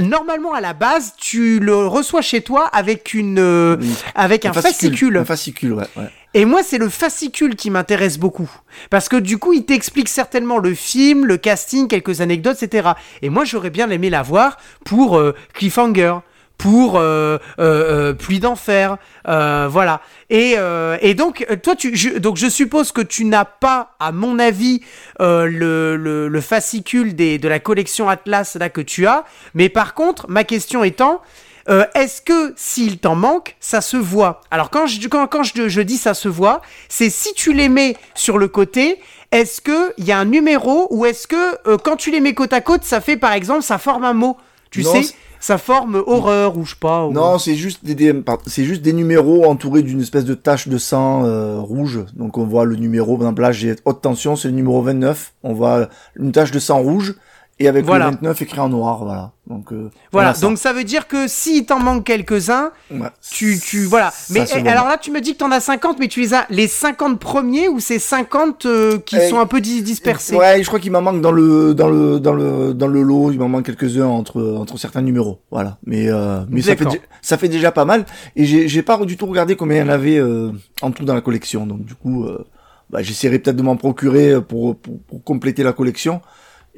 normalement 0.00 0.54
à 0.54 0.60
la 0.60 0.72
base, 0.72 1.14
tu 1.18 1.58
le 1.58 1.86
reçois 1.86 2.22
chez 2.22 2.40
toi 2.40 2.66
avec 2.66 3.14
une, 3.14 3.38
euh, 3.38 3.76
Oui. 3.80 3.94
avec 4.14 4.44
un, 4.46 4.52
fascicule. 4.52 5.16
Un 5.18 5.24
fascicule, 5.24 5.72
ouais. 5.74 5.86
ouais. 5.96 6.10
Et 6.34 6.46
moi, 6.46 6.62
c'est 6.62 6.78
le 6.78 6.88
fascicule 6.88 7.56
qui 7.56 7.68
m'intéresse 7.70 8.18
beaucoup. 8.18 8.50
Parce 8.88 9.08
que 9.10 9.16
du 9.16 9.36
coup, 9.36 9.52
il 9.52 9.64
t'explique 9.66 10.08
certainement 10.08 10.58
le 10.58 10.72
film, 10.74 11.26
le 11.26 11.36
casting, 11.36 11.88
quelques 11.88 12.22
anecdotes, 12.22 12.62
etc. 12.62 12.92
Et 13.20 13.28
moi, 13.28 13.44
j'aurais 13.44 13.68
bien 13.68 13.90
aimé 13.90 14.08
l'avoir 14.08 14.56
pour 14.84 15.18
euh, 15.18 15.34
Cliffhanger, 15.52 16.14
pour 16.62 16.96
euh, 16.96 17.38
euh, 17.58 17.58
euh, 17.58 18.12
Pluie 18.12 18.38
d'enfer, 18.38 18.96
euh, 19.26 19.66
voilà. 19.68 20.00
Et, 20.30 20.54
euh, 20.56 20.96
et 21.00 21.14
donc, 21.14 21.44
toi, 21.64 21.74
tu, 21.74 21.96
je, 21.96 22.10
donc 22.18 22.36
je 22.36 22.48
suppose 22.48 22.92
que 22.92 23.00
tu 23.00 23.24
n'as 23.24 23.44
pas, 23.44 23.96
à 23.98 24.12
mon 24.12 24.38
avis, 24.38 24.80
euh, 25.20 25.46
le, 25.46 25.96
le, 25.96 26.28
le 26.28 26.40
fascicule 26.40 27.16
des, 27.16 27.38
de 27.38 27.48
la 27.48 27.58
collection 27.58 28.08
Atlas 28.08 28.56
là 28.60 28.68
que 28.68 28.80
tu 28.80 29.08
as. 29.08 29.24
Mais 29.54 29.68
par 29.68 29.94
contre, 29.94 30.30
ma 30.30 30.44
question 30.44 30.84
étant, 30.84 31.20
euh, 31.68 31.84
est-ce 31.96 32.22
que 32.22 32.54
s'il 32.56 32.98
t'en 32.98 33.16
manque, 33.16 33.56
ça 33.58 33.80
se 33.80 33.96
voit? 33.96 34.40
Alors 34.52 34.70
quand 34.70 34.86
je 34.86 35.08
quand, 35.08 35.26
quand 35.26 35.42
je, 35.42 35.68
je 35.68 35.80
dis 35.80 35.96
ça 35.96 36.14
se 36.14 36.28
voit, 36.28 36.62
c'est 36.88 37.10
si 37.10 37.34
tu 37.34 37.52
les 37.52 37.68
mets 37.68 37.96
sur 38.14 38.38
le 38.38 38.46
côté, 38.46 39.00
est-ce 39.32 39.60
que 39.60 39.92
il 39.98 40.04
y 40.04 40.12
a 40.12 40.18
un 40.18 40.26
numéro 40.26 40.86
ou 40.90 41.06
est-ce 41.06 41.26
que 41.26 41.58
euh, 41.68 41.76
quand 41.76 41.96
tu 41.96 42.12
les 42.12 42.20
mets 42.20 42.34
côte 42.34 42.52
à 42.52 42.60
côte, 42.60 42.84
ça 42.84 43.00
fait 43.00 43.16
par 43.16 43.32
exemple 43.32 43.62
ça 43.62 43.78
forme 43.78 44.04
un 44.04 44.12
mot, 44.12 44.36
tu 44.70 44.82
Non, 44.84 44.92
sais, 45.02 45.14
ça 45.42 45.58
forme 45.58 46.00
horreur 46.06 46.56
ou 46.56 46.64
je 46.64 46.70
sais 46.70 46.76
pas. 46.80 47.08
Non, 47.10 47.36
c'est 47.38 47.56
juste 47.56 47.84
des, 47.84 47.94
des- 47.96 48.14
pardon, 48.14 48.42
c'est 48.46 48.64
juste 48.64 48.80
des 48.80 48.92
numéros 48.92 49.44
entourés 49.44 49.82
d'une 49.82 50.00
espèce 50.00 50.24
de 50.24 50.34
tache 50.34 50.68
de 50.68 50.78
sang 50.78 51.24
euh, 51.24 51.58
rouge. 51.58 52.04
Donc 52.14 52.38
on 52.38 52.44
voit 52.44 52.64
le 52.64 52.76
numéro, 52.76 53.16
par 53.16 53.26
exemple 53.26 53.42
là 53.42 53.50
j'ai 53.52 53.74
haute 53.84 54.00
tension, 54.00 54.36
c'est 54.36 54.48
le 54.48 54.54
numéro 54.54 54.80
29. 54.82 55.34
On 55.42 55.52
voit 55.52 55.88
une 56.16 56.30
tache 56.30 56.52
de 56.52 56.60
sang 56.60 56.78
rouge 56.78 57.14
et 57.58 57.68
avec 57.68 57.84
Voilà. 57.84 58.06
le 58.06 58.10
29 58.12 58.42
écrit 58.42 58.58
en 58.60 58.68
noir, 58.68 59.04
voilà. 59.04 59.32
Donc 59.46 59.72
euh, 59.72 59.90
Voilà, 60.10 60.34
ça. 60.34 60.40
donc 60.46 60.58
ça 60.58 60.72
veut 60.72 60.84
dire 60.84 61.06
que 61.06 61.28
s'il 61.28 61.66
t'en 61.66 61.78
manque 61.78 62.04
quelques-uns, 62.04 62.70
Ouais. 62.90 63.08
tu, 63.30 63.58
tu 63.60 63.84
voilà. 63.84 64.10
Ça 64.10 64.32
Mais 64.34 64.44
eh, 64.56 64.68
alors 64.68 64.88
là, 64.88 64.96
tu 64.98 65.10
me 65.10 65.20
dis 65.20 65.34
que 65.34 65.38
t'en 65.38 65.50
as 65.50 65.60
50, 65.60 65.98
mais 65.98 66.08
tu 66.08 66.20
les 66.20 66.32
as 66.34 66.46
les 66.50 66.66
50 66.66 67.18
premiers 67.20 67.68
ou 67.68 67.78
ces 67.78 67.98
50 67.98 68.66
euh, 68.66 68.98
qui 68.98 69.16
Eh, 69.20 69.28
sont 69.28 69.38
un 69.38 69.46
peu 69.46 69.60
dis- 69.60 69.82
dispersés? 69.82 70.34
Ouais, 70.36 70.62
je 70.62 70.66
crois 70.66 70.80
qu'il 70.80 70.90
m'en 70.92 71.02
manque 71.02 71.20
dans 71.20 71.32
le 71.32 71.74
dans 71.74 71.88
le 71.88 72.18
dans 72.18 72.32
le 72.32 72.72
dans 72.74 72.86
le 72.88 73.02
lot, 73.02 73.30
il 73.32 73.38
m'en 73.38 73.48
manque 73.48 73.66
quelques-uns 73.66 74.06
entre 74.06 74.42
entre 74.58 74.78
certains 74.78 75.02
numéros, 75.02 75.40
voilà. 75.50 75.78
Mais 75.86 76.08
euh, 76.08 76.40
mais 76.48 76.62
ça 76.62 76.74
fait 76.76 76.86
ça 77.20 77.36
fait 77.38 77.48
déjà 77.48 77.70
pas 77.72 77.84
mal 77.84 78.06
et 78.36 78.44
j'ai 78.44 78.66
j'ai 78.68 78.82
pas 78.82 78.96
du 79.04 79.16
tout 79.16 79.26
regardé 79.26 79.54
combien 79.56 79.76
il 79.78 79.80
y 79.86 79.88
en 79.88 79.92
avait 79.92 80.18
euh, 80.18 80.50
en 80.80 80.90
tout 80.90 81.04
dans 81.04 81.14
la 81.14 81.20
collection. 81.20 81.66
Donc 81.66 81.84
du 81.84 81.94
coup 81.94 82.24
euh, 82.24 82.44
bah, 82.90 83.02
j'essaierai 83.02 83.38
peut-être 83.38 83.56
de 83.56 83.62
m'en 83.62 83.76
procurer 83.76 84.40
pour, 84.40 84.76
pour 84.76 84.98
pour 85.02 85.22
compléter 85.24 85.62
la 85.62 85.72
collection 85.72 86.20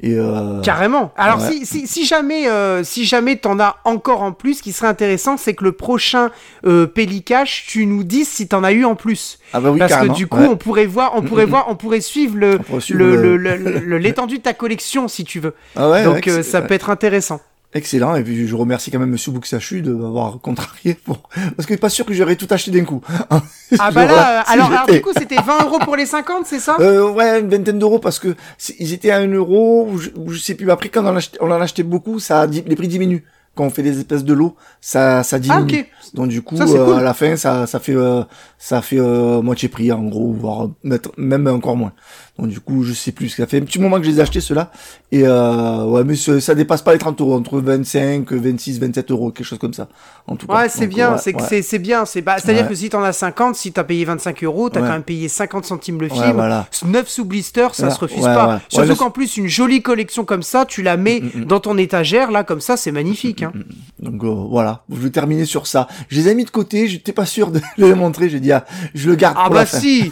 et 0.01 0.13
euh, 0.15 0.61
Carrément. 0.61 1.13
Alors 1.15 1.39
Ouais. 1.41 1.51
si, 1.51 1.65
si, 1.65 1.87
si 1.87 2.05
jamais 2.05 2.49
euh, 2.49 2.83
si 2.83 3.05
jamais 3.05 3.37
t'en 3.37 3.59
as 3.59 3.77
encore 3.85 4.21
en 4.23 4.33
plus, 4.33 4.55
ce 4.55 4.63
qui 4.63 4.73
serait 4.73 4.87
intéressant, 4.89 5.37
c'est 5.37 5.53
que 5.53 5.63
le 5.63 5.71
prochain 5.71 6.31
euh, 6.65 6.85
Pélicache, 6.85 7.65
tu 7.67 7.85
nous 7.85 8.03
dises 8.03 8.27
si 8.27 8.47
t'en 8.47 8.63
as 8.65 8.73
eu 8.73 8.83
en 8.83 8.95
plus. 8.95 9.39
ah 9.53 9.61
bah 9.61 9.71
oui 9.71 9.79
Parce 9.79 9.91
carrément. 9.93 10.13
que 10.13 10.17
du 10.17 10.27
coup, 10.27 10.39
ouais. 10.39 10.47
on 10.49 10.57
pourrait 10.57 10.85
voir, 10.85 11.13
on 11.15 11.21
pourrait 11.21 11.45
voir, 11.45 11.67
on 11.69 11.75
pourrait 11.75 12.01
suivre 12.01 12.37
le 12.37 12.59
le- 12.89 13.37
le- 13.37 13.55
le- 13.57 13.97
l'étendue 13.97 14.37
de 14.39 14.43
ta 14.43 14.53
collection 14.53 15.07
si 15.07 15.23
tu 15.23 15.39
veux. 15.39 15.53
Ah 15.77 15.89
ouais, 15.89 16.03
Donc 16.03 16.27
euh, 16.27 16.43
ça 16.43 16.61
peut 16.61 16.73
être 16.73 16.89
intéressant. 16.89 17.39
Excellent, 17.75 18.15
et 18.15 18.23
puis 18.23 18.47
je 18.47 18.55
remercie 18.55 18.89
quand 18.89 18.99
même 18.99 19.09
Monsieur 19.09 19.33
Bouksachu 19.33 19.81
de 19.81 19.93
m'avoir 19.93 20.39
contrarié 20.39 20.93
pour... 20.93 21.29
parce 21.57 21.67
que 21.67 21.73
pas 21.75 21.89
sûr 21.89 22.05
que 22.05 22.13
j'aurais 22.13 22.37
tout 22.37 22.47
acheté 22.49 22.71
d'un 22.71 22.85
coup. 22.85 23.01
Ah 23.09 23.11
bah 23.29 23.41
Je- 23.71 23.77
là, 23.77 23.91
voilà, 23.91 24.39
euh, 24.39 24.43
alors, 24.47 24.87
du 24.87 25.01
coup, 25.01 25.09
c'était 25.17 25.35
20 25.35 25.65
euros 25.65 25.79
pour 25.79 25.97
les 25.97 26.05
50, 26.05 26.45
c'est 26.45 26.59
ça? 26.61 26.77
Euh, 26.79 27.11
ouais, 27.11 27.41
une 27.41 27.49
vingtaine 27.49 27.77
d'euros 27.77 27.99
parce 27.99 28.17
que 28.17 28.33
ils 28.79 28.93
étaient 28.93 29.11
à 29.11 29.17
un 29.17 29.27
euro 29.27 29.89
ou 29.91 29.97
je, 29.97 30.09
je 30.27 30.39
sais 30.39 30.55
plus. 30.55 30.71
Après, 30.71 30.87
quand 30.87 31.03
on 31.03 31.09
en, 31.09 31.15
achetait, 31.17 31.37
on 31.41 31.51
en 31.51 31.59
achetait 31.59 31.83
beaucoup, 31.83 32.19
ça 32.19 32.43
a 32.43 32.47
les 32.47 32.75
prix 32.77 32.87
diminuent. 32.87 33.23
Quand 33.55 33.63
on 33.65 33.69
fait 33.69 33.83
des 33.83 33.97
espèces 33.99 34.25
de 34.25 34.33
lots, 34.33 34.55
ça, 34.81 35.23
ça 35.23 35.39
diminue. 35.39 35.59
Ah 35.71 35.79
ok. 35.79 35.85
Donc 36.13 36.27
du 36.29 36.41
coup, 36.41 36.57
Ça, 36.57 36.63
euh, 36.65 36.85
cool. 36.85 36.97
à 36.97 37.01
la 37.01 37.13
fin, 37.13 37.35
ça, 37.37 37.67
ça 37.67 37.79
fait, 37.79 37.95
euh, 37.95 38.21
ça 38.57 38.81
fait 38.81 38.99
euh, 38.99 39.41
moitié 39.41 39.69
prix 39.69 39.91
en 39.93 40.03
gros, 40.03 40.33
voire 40.33 40.69
même 41.17 41.47
encore 41.47 41.77
moins. 41.77 41.93
Donc 42.37 42.49
du 42.49 42.59
coup, 42.59 42.83
je 42.83 42.91
sais 42.91 43.13
plus. 43.13 43.29
Ça 43.29 43.47
fait 43.47 43.57
un 43.61 43.65
petit 43.65 43.79
moment 43.79 43.97
que 43.97 44.03
je 44.03 44.09
les 44.11 44.17
ai 44.19 44.21
achetés 44.21 44.41
ceux-là. 44.41 44.69
Et 45.11 45.23
euh, 45.25 45.85
ouais, 45.85 46.03
mais 46.03 46.15
ça, 46.15 46.53
dépasse 46.53 46.81
pas 46.81 46.91
les 46.91 46.99
30 46.99 47.21
euros, 47.21 47.33
entre 47.35 47.61
25, 47.61 48.29
26, 48.29 48.79
27 48.81 49.11
euros, 49.11 49.31
quelque 49.31 49.45
chose 49.45 49.57
comme 49.59 49.73
ça. 49.73 49.87
En 50.27 50.35
tout 50.35 50.45
cas. 50.45 50.53
Ouais, 50.63 50.69
c'est 50.69 50.87
bien, 50.87 51.13
ouais, 51.13 51.17
c'est 51.17 51.33
ouais. 51.33 51.61
c'est 51.61 51.79
bien, 51.79 52.03
c'est 52.05 52.21
bah, 52.21 52.35
c'est-à-dire 52.37 52.63
Ouais. 52.63 52.69
que 52.69 52.75
si 52.75 52.89
t'en 52.89 53.01
as 53.03 53.13
50, 53.13 53.55
si 53.55 53.71
t'as 53.71 53.85
payé 53.85 54.03
25 54.03 54.43
euros, 54.43 54.69
t'as 54.69 54.81
quand 54.81 54.89
même 54.89 55.03
payé 55.03 55.29
50 55.29 55.63
centimes 55.63 56.01
le 56.01 56.07
Ouais, 56.07 56.13
film. 56.13 56.33
voilà. 56.33 56.67
9 56.85 57.07
sous 57.07 57.23
blister, 57.23 57.67
ça 57.71 57.89
se 57.89 57.99
refuse 57.99 58.23
pas. 58.23 58.59
Surtout 58.67 58.95
qu'en 58.97 59.11
plus, 59.11 59.37
une 59.37 59.47
jolie 59.47 59.81
collection 59.81 60.25
comme 60.25 60.43
ça, 60.43 60.65
tu 60.65 60.81
la 60.81 60.97
mets 60.97 61.21
Mm, 61.21 61.25
mm, 61.39 61.41
mm. 61.41 61.45
dans 61.45 61.59
ton 61.61 61.77
étagère, 61.77 62.31
là, 62.31 62.43
comme 62.43 62.59
ça, 62.59 62.75
c'est 62.75 62.91
magnifique. 62.91 63.43
Hein. 63.43 63.53
Donc 63.99 64.21
euh, 64.25 64.27
voilà, 64.49 64.83
je 64.91 64.97
vais 64.97 65.09
terminer 65.09 65.45
sur 65.45 65.67
ça. 65.67 65.87
Je 66.09 66.17
les 66.19 66.27
ai 66.27 66.35
mis 66.35 66.43
de 66.43 66.49
côté, 66.49 66.87
j'étais 66.89 67.13
pas 67.13 67.25
sûr 67.25 67.51
de 67.51 67.61
les 67.77 67.93
montrer, 67.95 68.29
j'ai 68.29 68.41
dit 68.41 68.51
ah, 68.51 68.65
je 68.93 69.09
le 69.09 69.15
garde 69.15 69.37
Ah 69.39 69.45
pour 69.45 69.53
bah 69.53 69.59
la 69.61 69.65
fin. 69.65 69.79
si 69.79 70.11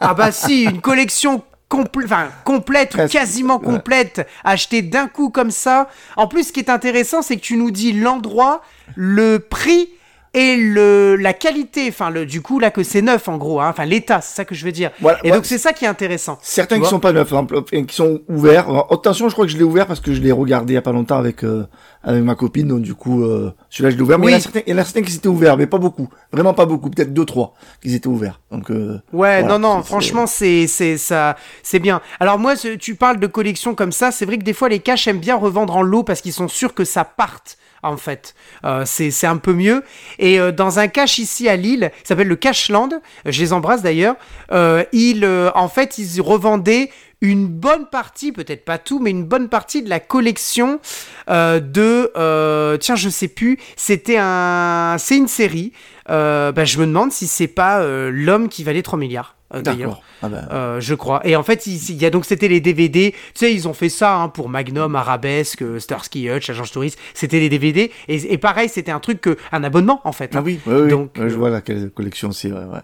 Ah 0.00 0.12
bah 0.14 0.32
si, 0.32 0.64
une 0.64 0.80
collection 0.82 1.42
compl- 1.72 2.28
complète 2.44 2.94
ou 2.94 3.08
quasiment 3.08 3.58
ouais. 3.58 3.64
complète, 3.64 4.26
achetée 4.44 4.82
d'un 4.82 5.08
coup 5.08 5.30
comme 5.30 5.50
ça. 5.50 5.88
En 6.16 6.26
plus, 6.26 6.48
ce 6.48 6.52
qui 6.52 6.60
est 6.60 6.70
intéressant, 6.70 7.22
c'est 7.22 7.36
que 7.36 7.40
tu 7.42 7.56
nous 7.56 7.70
dis 7.70 7.92
l'endroit, 7.92 8.62
le 8.94 9.38
prix 9.38 9.88
et 10.34 10.56
le 10.56 11.16
la 11.16 11.34
qualité. 11.34 11.86
Enfin, 11.88 12.08
le, 12.10 12.24
du 12.24 12.40
coup, 12.40 12.58
là, 12.58 12.70
que 12.70 12.82
c'est 12.82 13.02
neuf 13.02 13.28
en 13.28 13.36
gros. 13.36 13.60
hein. 13.60 13.68
Enfin, 13.68 13.84
l'état, 13.84 14.20
c'est 14.20 14.34
ça 14.36 14.44
que 14.44 14.54
je 14.54 14.64
veux 14.64 14.72
dire. 14.72 14.90
Voilà, 15.00 15.18
et 15.24 15.30
ouais. 15.30 15.36
donc, 15.36 15.44
c'est 15.44 15.58
ça 15.58 15.72
qui 15.72 15.84
est 15.84 15.88
intéressant. 15.88 16.38
Certains 16.42 16.80
qui 16.80 16.86
sont 16.86 17.00
pas 17.00 17.12
neufs, 17.12 17.32
hein, 17.32 17.46
qui 17.86 17.94
sont 17.94 18.20
ouverts. 18.28 18.66
Attention, 18.90 19.28
je 19.28 19.34
crois 19.34 19.44
que 19.46 19.52
je 19.52 19.58
l'ai 19.58 19.64
ouvert 19.64 19.86
parce 19.86 20.00
que 20.00 20.12
je 20.14 20.20
l'ai 20.20 20.32
regardé 20.32 20.72
il 20.72 20.76
y 20.76 20.78
a 20.78 20.82
pas 20.82 20.92
longtemps 20.92 21.18
avec 21.18 21.44
euh, 21.44 21.66
avec 22.04 22.22
ma 22.22 22.34
copine, 22.34 22.68
donc 22.68 22.82
du 22.82 22.94
coup, 22.94 23.22
euh, 23.22 23.52
celui-là 23.70 23.90
je 23.90 23.96
l'ai 23.96 24.02
ouvert. 24.02 24.18
Mais 24.18 24.26
il, 24.26 24.30
y 24.30 24.32
en 24.32 24.36
a 24.36 24.38
Oui. 24.38 24.42
certains, 24.42 24.60
il 24.66 24.70
y 24.70 24.74
en 24.74 24.78
a 24.78 24.84
certains 24.84 25.02
qui 25.02 25.12
s'étaient 25.12 25.28
ouverts, 25.28 25.56
mais 25.56 25.66
pas 25.66 25.78
beaucoup, 25.78 26.08
vraiment 26.32 26.54
pas 26.54 26.66
beaucoup, 26.66 26.90
peut-être 26.90 27.12
deux 27.14 27.24
trois 27.24 27.54
qui 27.82 27.94
étaient 27.94 28.06
ouverts. 28.08 28.40
Donc 28.50 28.70
euh, 28.70 28.94
Ouais, 29.12 29.40
Voilà, 29.42 29.58
non, 29.58 29.58
non, 29.58 29.82
franchement, 29.82 30.26
c'est, 30.26 30.66
c'est, 30.66 30.96
ça, 30.98 31.36
c'est 31.62 31.78
bien. 31.78 32.00
Alors 32.20 32.38
moi, 32.38 32.54
tu 32.56 32.94
parles 32.94 33.18
de 33.20 33.26
collection 33.26 33.74
comme 33.74 33.92
ça, 33.92 34.10
c'est 34.10 34.24
vrai 34.26 34.38
que 34.38 34.44
des 34.44 34.52
fois 34.52 34.68
les 34.68 34.80
caches 34.80 35.06
aiment 35.06 35.18
bien 35.20 35.36
revendre 35.36 35.76
en 35.76 35.82
lot 35.82 36.02
parce 36.02 36.20
qu'ils 36.20 36.32
sont 36.32 36.48
sûrs 36.48 36.74
que 36.74 36.84
ça 36.84 37.04
parte. 37.04 37.56
En 37.84 37.96
fait, 37.96 38.34
Euh, 38.64 38.84
c'est 38.86 39.10
c'est 39.10 39.26
un 39.26 39.38
peu 39.38 39.52
mieux. 39.54 39.82
Et 40.20 40.38
euh, 40.38 40.52
dans 40.52 40.78
un 40.78 40.86
cache 40.86 41.18
ici 41.18 41.48
à 41.48 41.56
Lille, 41.56 41.90
qui 42.02 42.06
s'appelle 42.06 42.28
le 42.28 42.36
Cacheland, 42.36 42.88
euh, 42.92 42.98
je 43.32 43.40
les 43.40 43.52
embrasse 43.52 43.82
d'ailleurs. 43.82 44.14
Euh, 44.52 44.84
ils, 44.92 45.24
euh, 45.24 45.50
en 45.56 45.66
fait, 45.68 45.98
ils 45.98 46.20
revendaient 46.20 46.90
une 47.22 47.46
bonne 47.46 47.86
partie, 47.86 48.32
peut-être 48.32 48.64
pas 48.66 48.76
tout, 48.78 48.98
mais 48.98 49.10
une 49.10 49.24
bonne 49.24 49.48
partie 49.48 49.82
de 49.82 49.88
la 49.88 50.00
collection 50.00 50.80
euh, 51.30 51.60
de, 51.60 52.10
euh, 52.16 52.76
tiens, 52.76 52.96
je 52.96 53.08
sais 53.08 53.28
plus, 53.28 53.58
c'était 53.76 54.16
un, 54.18 54.96
c'est 54.98 55.16
une 55.16 55.28
série. 55.28 55.72
Euh, 56.10 56.50
bah, 56.52 56.64
je 56.64 56.78
me 56.78 56.86
demande 56.86 57.12
si 57.12 57.26
c'est 57.28 57.46
pas 57.46 57.80
euh, 57.80 58.10
l'homme 58.12 58.48
qui 58.48 58.64
valait 58.64 58.82
3 58.82 58.98
milliards. 58.98 59.36
euh, 59.54 59.62
d'ailleurs. 59.62 60.02
Ah 60.20 60.28
ben, 60.28 60.48
Euh, 60.50 60.80
je 60.80 60.94
crois. 60.94 61.20
Et 61.24 61.36
en 61.36 61.42
fait, 61.44 61.66
il, 61.66 61.76
il 61.90 62.02
y 62.02 62.06
a 62.06 62.10
donc 62.10 62.24
c'était 62.24 62.48
les 62.48 62.60
DVD. 62.60 63.12
Tu 63.12 63.18
sais, 63.34 63.52
ils 63.54 63.68
ont 63.68 63.72
fait 63.74 63.88
ça 63.88 64.16
hein, 64.16 64.28
pour 64.28 64.48
Magnum, 64.48 64.94
Arabesque, 64.96 65.62
Starsky 65.78 66.28
Hutch, 66.28 66.48
Agence 66.50 66.72
Touriste. 66.72 66.98
C'était 67.14 67.38
les 67.38 67.48
DVD. 67.48 67.92
Et, 68.08 68.32
et 68.32 68.38
pareil, 68.38 68.68
c'était 68.68 68.90
un 68.92 69.00
truc 69.00 69.20
que 69.20 69.36
un 69.52 69.62
abonnement 69.62 70.00
en 70.04 70.12
fait. 70.12 70.30
ah 70.34 70.38
hein. 70.38 70.42
oui, 70.44 70.58
ouais, 70.66 70.74
ouais, 70.82 70.88
donc, 70.88 71.10
je 71.16 71.34
vois 71.36 71.50
laquelle 71.50 71.90
collection 71.90 72.32
c'est. 72.32 72.50
Ouais, 72.50 72.64
ouais. 72.64 72.80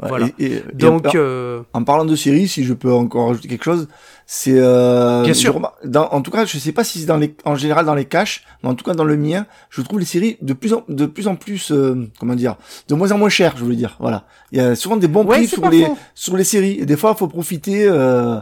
Voilà. 0.00 0.26
et- 0.38 0.44
et- 0.44 0.52
et 0.56 0.62
Donc, 0.74 1.06
en- 1.06 1.10
euh, 1.14 1.62
En 1.72 1.84
parlant 1.84 2.04
de 2.04 2.16
séries, 2.16 2.48
si 2.48 2.64
je 2.64 2.74
peux 2.74 2.92
encore 2.92 3.30
ajouter 3.30 3.46
quelque 3.48 3.64
chose, 3.64 3.86
c'est 4.26 4.54
euh, 4.58 5.22
Bien 5.22 5.34
sûr. 5.34 5.60
Dans, 5.84 6.08
en 6.10 6.20
tout 6.20 6.30
cas, 6.32 6.44
je 6.44 6.58
sais 6.58 6.72
pas 6.72 6.82
si 6.84 6.98
c'est 6.98 7.06
dans 7.06 7.16
les, 7.16 7.34
en 7.44 7.54
général 7.54 7.86
dans 7.86 7.94
les 7.94 8.04
caches, 8.04 8.44
mais 8.62 8.68
en 8.68 8.74
tout 8.74 8.84
cas 8.84 8.94
dans 8.94 9.04
le 9.04 9.16
mien, 9.16 9.46
je 9.70 9.80
trouve 9.82 10.00
les 10.00 10.04
séries 10.04 10.36
de 10.42 10.52
plus 10.52 10.72
en, 10.74 10.82
de 10.88 11.06
plus 11.06 11.28
en 11.28 11.36
plus, 11.36 11.70
euh, 11.70 12.08
comment 12.18 12.34
dire, 12.34 12.56
de 12.88 12.94
moins 12.94 13.12
en 13.12 13.18
moins 13.18 13.28
chères, 13.28 13.54
je 13.56 13.62
voulais 13.64 13.76
dire. 13.76 13.96
Voilà, 14.00 14.24
il 14.50 14.58
y 14.58 14.60
a 14.60 14.74
souvent 14.74 14.96
des 14.96 15.08
bons 15.08 15.24
Ouais, 15.24 15.36
prix 15.38 15.46
sur 15.46 15.68
les 15.70 15.84
faux. 15.86 15.96
sur 16.14 16.36
les 16.36 16.44
séries. 16.44 16.78
Et 16.80 16.86
des 16.86 16.96
fois, 16.96 17.12
il 17.14 17.18
faut 17.18 17.28
profiter. 17.28 17.86
Euh, 17.88 18.40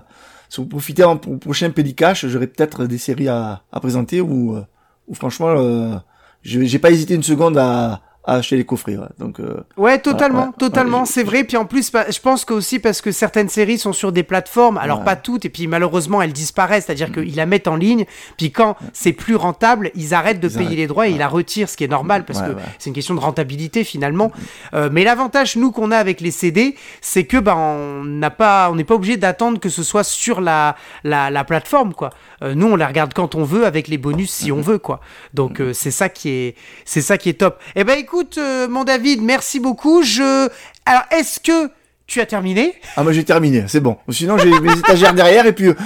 faut 0.50 0.64
profiter 0.64 1.02
en, 1.04 1.16
pour 1.16 1.32
le 1.32 1.38
prochain 1.38 1.70
Pédicache, 1.70 2.26
j'aurai 2.26 2.46
peut-être 2.46 2.84
des 2.86 2.98
séries 2.98 3.28
à, 3.28 3.62
à 3.72 3.80
présenter 3.80 4.20
où, 4.20 4.54
euh, 4.56 4.60
où 5.08 5.14
franchement, 5.14 5.48
euh, 5.48 5.94
j'ai 6.42 6.78
pas 6.78 6.90
hésité 6.90 7.14
une 7.14 7.22
seconde 7.22 7.56
à, 7.56 8.00
à 8.24 8.34
acheter 8.36 8.56
les 8.56 8.64
coffrets. 8.64 8.96
ouais. 8.96 9.06
Donc, 9.18 9.40
euh, 9.40 9.64
Ouais, 9.76 9.98
totalement, 9.98 10.46
ouais, 10.46 10.52
totalement, 10.58 11.00
ouais, 11.00 11.06
c'est 11.06 11.24
vrai. 11.24 11.44
Puis 11.44 11.56
en 11.56 11.64
plus, 11.64 11.90
bah, 11.90 12.04
je 12.08 12.20
pense 12.20 12.44
que 12.44 12.54
aussi 12.54 12.78
parce 12.78 13.00
que 13.00 13.10
certaines 13.10 13.48
séries 13.48 13.78
sont 13.78 13.92
sur 13.92 14.12
des 14.12 14.22
plateformes, 14.22 14.78
alors 14.78 15.02
pas 15.02 15.16
toutes, 15.16 15.44
et 15.44 15.48
puis 15.48 15.66
malheureusement 15.66 16.22
elles 16.22 16.32
disparaissent, 16.32 16.86
c'est-à-dire 16.86 17.10
qu'ils 17.12 17.34
la 17.34 17.46
mettent 17.46 17.66
en 17.68 17.76
ligne, 17.76 18.04
puis 18.36 18.52
quand 18.52 18.76
c'est 18.92 19.12
plus 19.12 19.34
rentable, 19.34 19.90
ils 19.94 20.14
arrêtent 20.14 20.40
de 20.40 20.48
Ils 20.48 20.54
payer 20.54 20.66
arrêtent, 20.66 20.78
les 20.78 20.86
droits 20.86 21.08
et 21.08 21.12
ils 21.12 21.18
la 21.18 21.28
retirent, 21.28 21.68
ce 21.68 21.76
qui 21.76 21.84
est 21.84 21.88
normal 21.88 22.24
parce 22.24 22.40
que 22.42 22.54
c'est 22.78 22.90
une 22.90 22.94
question 22.94 23.14
de 23.14 23.20
rentabilité 23.20 23.84
finalement. 23.84 24.30
Euh, 24.74 24.88
mais 24.92 25.02
l'avantage 25.04 25.56
nous 25.56 25.72
qu'on 25.72 25.90
a 25.90 25.96
avec 25.96 26.20
les 26.20 26.30
CD, 26.30 26.76
c'est 27.00 27.24
que 27.24 27.36
bah 27.38 27.56
on 27.56 28.04
n'a 28.04 28.30
pas, 28.30 28.70
on 28.70 28.76
n'est 28.76 28.84
pas 28.84 28.94
obligé 28.94 29.16
d'attendre 29.16 29.58
que 29.58 29.68
ce 29.68 29.82
soit 29.82 30.04
sur 30.04 30.40
la 30.40 30.76
la, 31.04 31.30
la 31.30 31.44
plateforme 31.44 31.92
quoi. 31.94 32.10
Euh, 32.42 32.54
nous 32.54 32.66
on 32.66 32.76
la 32.76 32.86
regarde 32.88 33.14
quand 33.14 33.34
on 33.34 33.44
veut 33.44 33.64
avec 33.66 33.88
les 33.88 33.98
bonus 33.98 34.30
si 34.30 34.50
on 34.52 34.60
veut 34.60 34.78
quoi. 34.78 35.00
Donc 35.32 35.60
euh, 35.60 35.72
c'est 35.72 35.90
ça 35.92 36.08
qui 36.08 36.28
est 36.30 36.56
c'est 36.84 37.00
ça 37.00 37.16
qui 37.18 37.28
est 37.28 37.34
top. 37.40 37.58
Eh 37.76 37.84
ben 37.84 37.96
écoute 37.98 38.36
euh, 38.38 38.68
mon 38.68 38.84
David, 38.84 39.22
merci 39.22 39.60
beaucoup. 39.60 40.02
Je 40.02 40.48
alors 40.84 41.04
est-ce 41.10 41.38
que 41.40 41.70
tu 42.06 42.20
as 42.20 42.26
terminé? 42.26 42.74
Ah 42.96 43.02
moi 43.04 43.12
j'ai 43.12 43.24
terminé, 43.24 43.64
c'est 43.68 43.80
bon. 43.80 43.96
Sinon 44.10 44.36
j'ai 44.38 44.50
mes 44.60 44.72
étagères 44.72 45.14
derrière 45.14 45.46
et 45.46 45.52
puis 45.52 45.70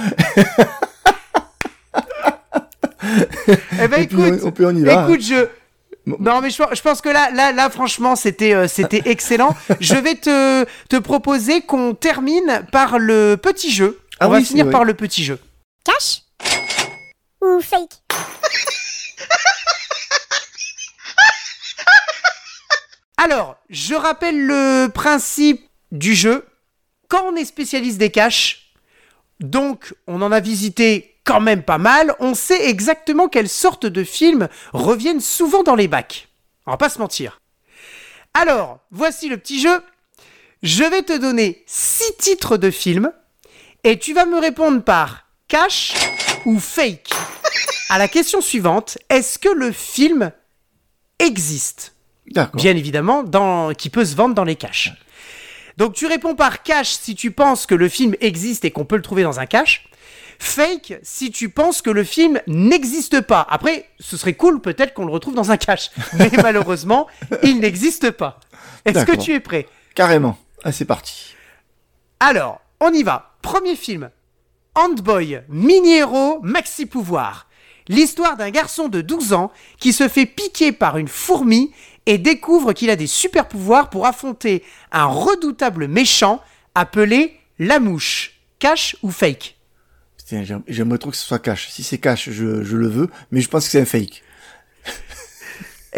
Eh 3.81 3.87
ben 3.87 4.01
Et 4.01 4.07
puis, 4.07 4.21
écoute, 4.21 4.39
on- 4.43 4.47
on 4.47 4.51
peut- 4.51 4.65
on 4.65 4.75
y 4.75 4.83
va, 4.83 5.03
écoute, 5.03 5.21
je 5.21 5.47
Bon. 6.05 6.15
non 6.21 6.39
mais 6.41 6.49
je, 6.49 6.63
je 6.73 6.81
pense 6.81 7.01
que 7.01 7.09
là 7.09 7.29
là 7.33 7.51
là 7.51 7.69
franchement 7.69 8.15
c'était 8.15 8.53
euh, 8.53 8.67
c'était 8.69 9.01
excellent. 9.09 9.53
je 9.81 9.93
vais 9.95 10.15
te 10.15 10.63
te 10.89 10.95
proposer 10.97 11.61
qu'on 11.61 11.93
termine 11.95 12.63
par 12.71 12.97
le 12.97 13.35
petit 13.35 13.71
jeu. 13.71 13.99
Ah 14.19 14.27
On 14.27 14.31
va 14.31 14.37
oui, 14.37 14.45
finir 14.45 14.65
vrai. 14.65 14.71
par 14.71 14.85
le 14.85 14.93
petit 14.93 15.23
jeu. 15.25 15.37
Cash? 15.83 16.21
Ou 17.41 17.61
fake 17.61 18.01
Alors, 23.17 23.57
je 23.69 23.95
rappelle 23.95 24.45
le 24.45 24.87
principe 24.87 25.67
du 25.91 26.13
jeu. 26.13 26.45
Quand 27.07 27.23
on 27.25 27.35
est 27.35 27.45
spécialiste 27.45 27.97
des 27.97 28.11
caches, 28.11 28.73
donc 29.39 29.93
on 30.07 30.21
en 30.21 30.31
a 30.31 30.39
visité 30.39 31.15
quand 31.23 31.41
même 31.41 31.63
pas 31.63 31.77
mal, 31.77 32.15
on 32.19 32.35
sait 32.35 32.69
exactement 32.69 33.27
quelles 33.27 33.49
sortes 33.49 33.85
de 33.85 34.03
films 34.03 34.47
reviennent 34.71 35.19
souvent 35.19 35.63
dans 35.63 35.75
les 35.75 35.87
bacs. 35.87 36.29
On 36.65 36.71
va 36.71 36.77
pas 36.77 36.89
se 36.89 36.99
mentir. 36.99 37.41
Alors, 38.33 38.79
voici 38.91 39.29
le 39.29 39.37
petit 39.37 39.59
jeu. 39.59 39.81
Je 40.63 40.83
vais 40.83 41.01
te 41.01 41.17
donner 41.17 41.63
six 41.65 42.15
titres 42.17 42.57
de 42.57 42.71
films 42.71 43.11
et 43.83 43.99
tu 43.99 44.13
vas 44.13 44.25
me 44.25 44.39
répondre 44.39 44.83
par 44.83 45.27
cache 45.47 45.93
ou 46.47 46.59
fake. 46.59 47.11
À 47.89 47.99
la 47.99 48.07
question 48.07 48.41
suivante, 48.41 48.97
est-ce 49.09 49.37
que 49.37 49.49
le 49.49 49.71
film 49.71 50.31
existe 51.19 51.93
bien 52.53 52.75
évidemment, 52.75 53.23
dans, 53.23 53.73
qui 53.73 53.89
peut 53.89 54.05
se 54.05 54.15
vendre 54.15 54.35
dans 54.35 54.43
les 54.43 54.55
caches. 54.55 54.93
Donc 55.77 55.93
tu 55.93 56.07
réponds 56.07 56.35
par 56.35 56.63
cache 56.63 56.89
si 56.89 57.15
tu 57.15 57.31
penses 57.31 57.65
que 57.65 57.75
le 57.75 57.87
film 57.87 58.15
existe 58.19 58.65
et 58.65 58.71
qu'on 58.71 58.85
peut 58.85 58.95
le 58.95 59.01
trouver 59.01 59.23
dans 59.23 59.39
un 59.39 59.45
cache. 59.45 59.89
Fake 60.39 60.99
si 61.03 61.31
tu 61.31 61.49
penses 61.49 61.81
que 61.81 61.89
le 61.89 62.03
film 62.03 62.41
n'existe 62.47 63.21
pas. 63.21 63.45
Après, 63.49 63.89
ce 63.99 64.17
serait 64.17 64.33
cool 64.33 64.61
peut-être 64.61 64.93
qu'on 64.93 65.05
le 65.05 65.11
retrouve 65.11 65.35
dans 65.35 65.51
un 65.51 65.57
cache. 65.57 65.91
Mais 66.13 66.29
malheureusement, 66.41 67.07
il 67.43 67.59
n'existe 67.59 68.11
pas. 68.11 68.39
Est-ce 68.85 69.05
que 69.05 69.15
tu 69.15 69.33
es 69.33 69.39
prêt? 69.39 69.67
Carrément. 69.95 70.37
Ah 70.63 70.71
c'est 70.71 70.85
parti. 70.85 71.35
Alors, 72.19 72.61
on 72.79 72.91
y 72.91 73.03
va. 73.03 73.35
Premier 73.41 73.75
film. 73.75 74.09
Handboy, 74.77 75.41
mini-héros, 75.49 76.39
maxi-pouvoir. 76.43 77.47
L'histoire 77.87 78.37
d'un 78.37 78.51
garçon 78.51 78.89
de 78.89 79.01
12 79.01 79.33
ans 79.33 79.51
qui 79.79 79.91
se 79.91 80.07
fait 80.07 80.27
piquer 80.27 80.71
par 80.71 80.97
une 80.97 81.07
fourmi 81.07 81.71
et 82.05 82.19
découvre 82.19 82.73
qu'il 82.73 82.91
a 82.91 82.95
des 82.95 83.07
super 83.07 83.47
pouvoirs 83.47 83.89
pour 83.89 84.05
affronter 84.05 84.63
un 84.91 85.05
redoutable 85.05 85.87
méchant 85.87 86.41
appelé 86.75 87.39
la 87.57 87.79
mouche. 87.79 88.33
Cash 88.59 88.95
ou 89.01 89.09
fake? 89.09 89.55
Putain, 90.17 90.43
j'aime- 90.43 90.63
j'aimerais 90.67 90.99
trop 90.99 91.09
que 91.09 91.17
ce 91.17 91.25
soit 91.25 91.39
cash. 91.39 91.69
Si 91.69 91.81
c'est 91.81 91.97
cash, 91.97 92.29
je 92.29 92.45
le 92.77 92.87
veux, 92.87 93.09
mais 93.31 93.41
je 93.41 93.49
pense 93.49 93.65
que 93.65 93.71
c'est 93.71 93.81
un 93.81 93.85
fake. 93.85 94.21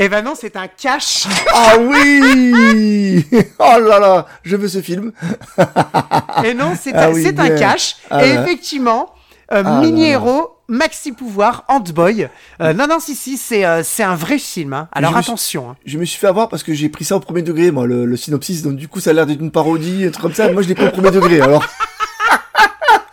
Eh 0.01 0.07
ben 0.07 0.21
non, 0.23 0.34
c'est 0.39 0.55
un 0.55 0.67
cash. 0.67 1.27
Ah 1.53 1.73
oui 1.77 3.26
Oh 3.59 3.80
là 3.81 3.99
là, 3.99 4.26
je 4.43 4.55
veux 4.55 4.69
ce 4.69 4.81
film. 4.81 5.11
Et 6.45 6.53
non, 6.53 6.73
c'est 6.80 6.93
Ah 6.93 7.07
un, 7.07 7.11
oui, 7.11 7.21
un 7.41 7.49
cash. 7.57 7.97
Ah 8.09 8.26
et 8.26 8.30
effectivement, 8.30 9.13
euh, 9.51 9.61
Ah 9.65 9.69
là 9.69 9.80
mini-héros, 9.81 10.51
maxi-pouvoir, 10.69 11.65
Handboy. 11.67 12.30
Euh, 12.61 12.73
non, 12.73 12.88
non, 12.88 12.99
si, 13.01 13.13
si, 13.13 13.35
c'est 13.35 13.65
euh, 13.65 13.84
un 13.99 14.15
vrai 14.15 14.38
film. 14.39 14.71
hein. 14.73 14.88
Alors 14.93 15.11
suis- 15.11 15.19
attention. 15.19 15.71
hein. 15.71 15.76
Je 15.85 15.97
me 15.97 16.05
suis 16.05 16.17
fait 16.17 16.27
avoir 16.27 16.47
parce 16.47 16.63
que 16.63 16.73
j'ai 16.73 16.88
pris 16.88 17.03
ça 17.03 17.17
au 17.17 17.19
premier 17.19 17.41
degré, 17.41 17.71
moi, 17.71 17.85
le, 17.85 18.05
le 18.05 18.15
synopsis. 18.17 18.61
Donc 18.61 18.77
du 18.77 18.88
coup, 18.88 19.01
ça 19.01 19.09
a 19.09 19.13
l'air 19.13 19.26
d'être 19.26 19.41
une 19.41 19.51
parodie, 19.51 20.05
un 20.05 20.11
truc 20.11 20.21
comme 20.21 20.34
ça. 20.34 20.49
Moi, 20.53 20.61
je 20.61 20.69
l'ai 20.69 20.76
pas 20.76 20.85
au 20.88 20.91
premier 20.91 21.11
degré, 21.11 21.41
alors. 21.41 21.65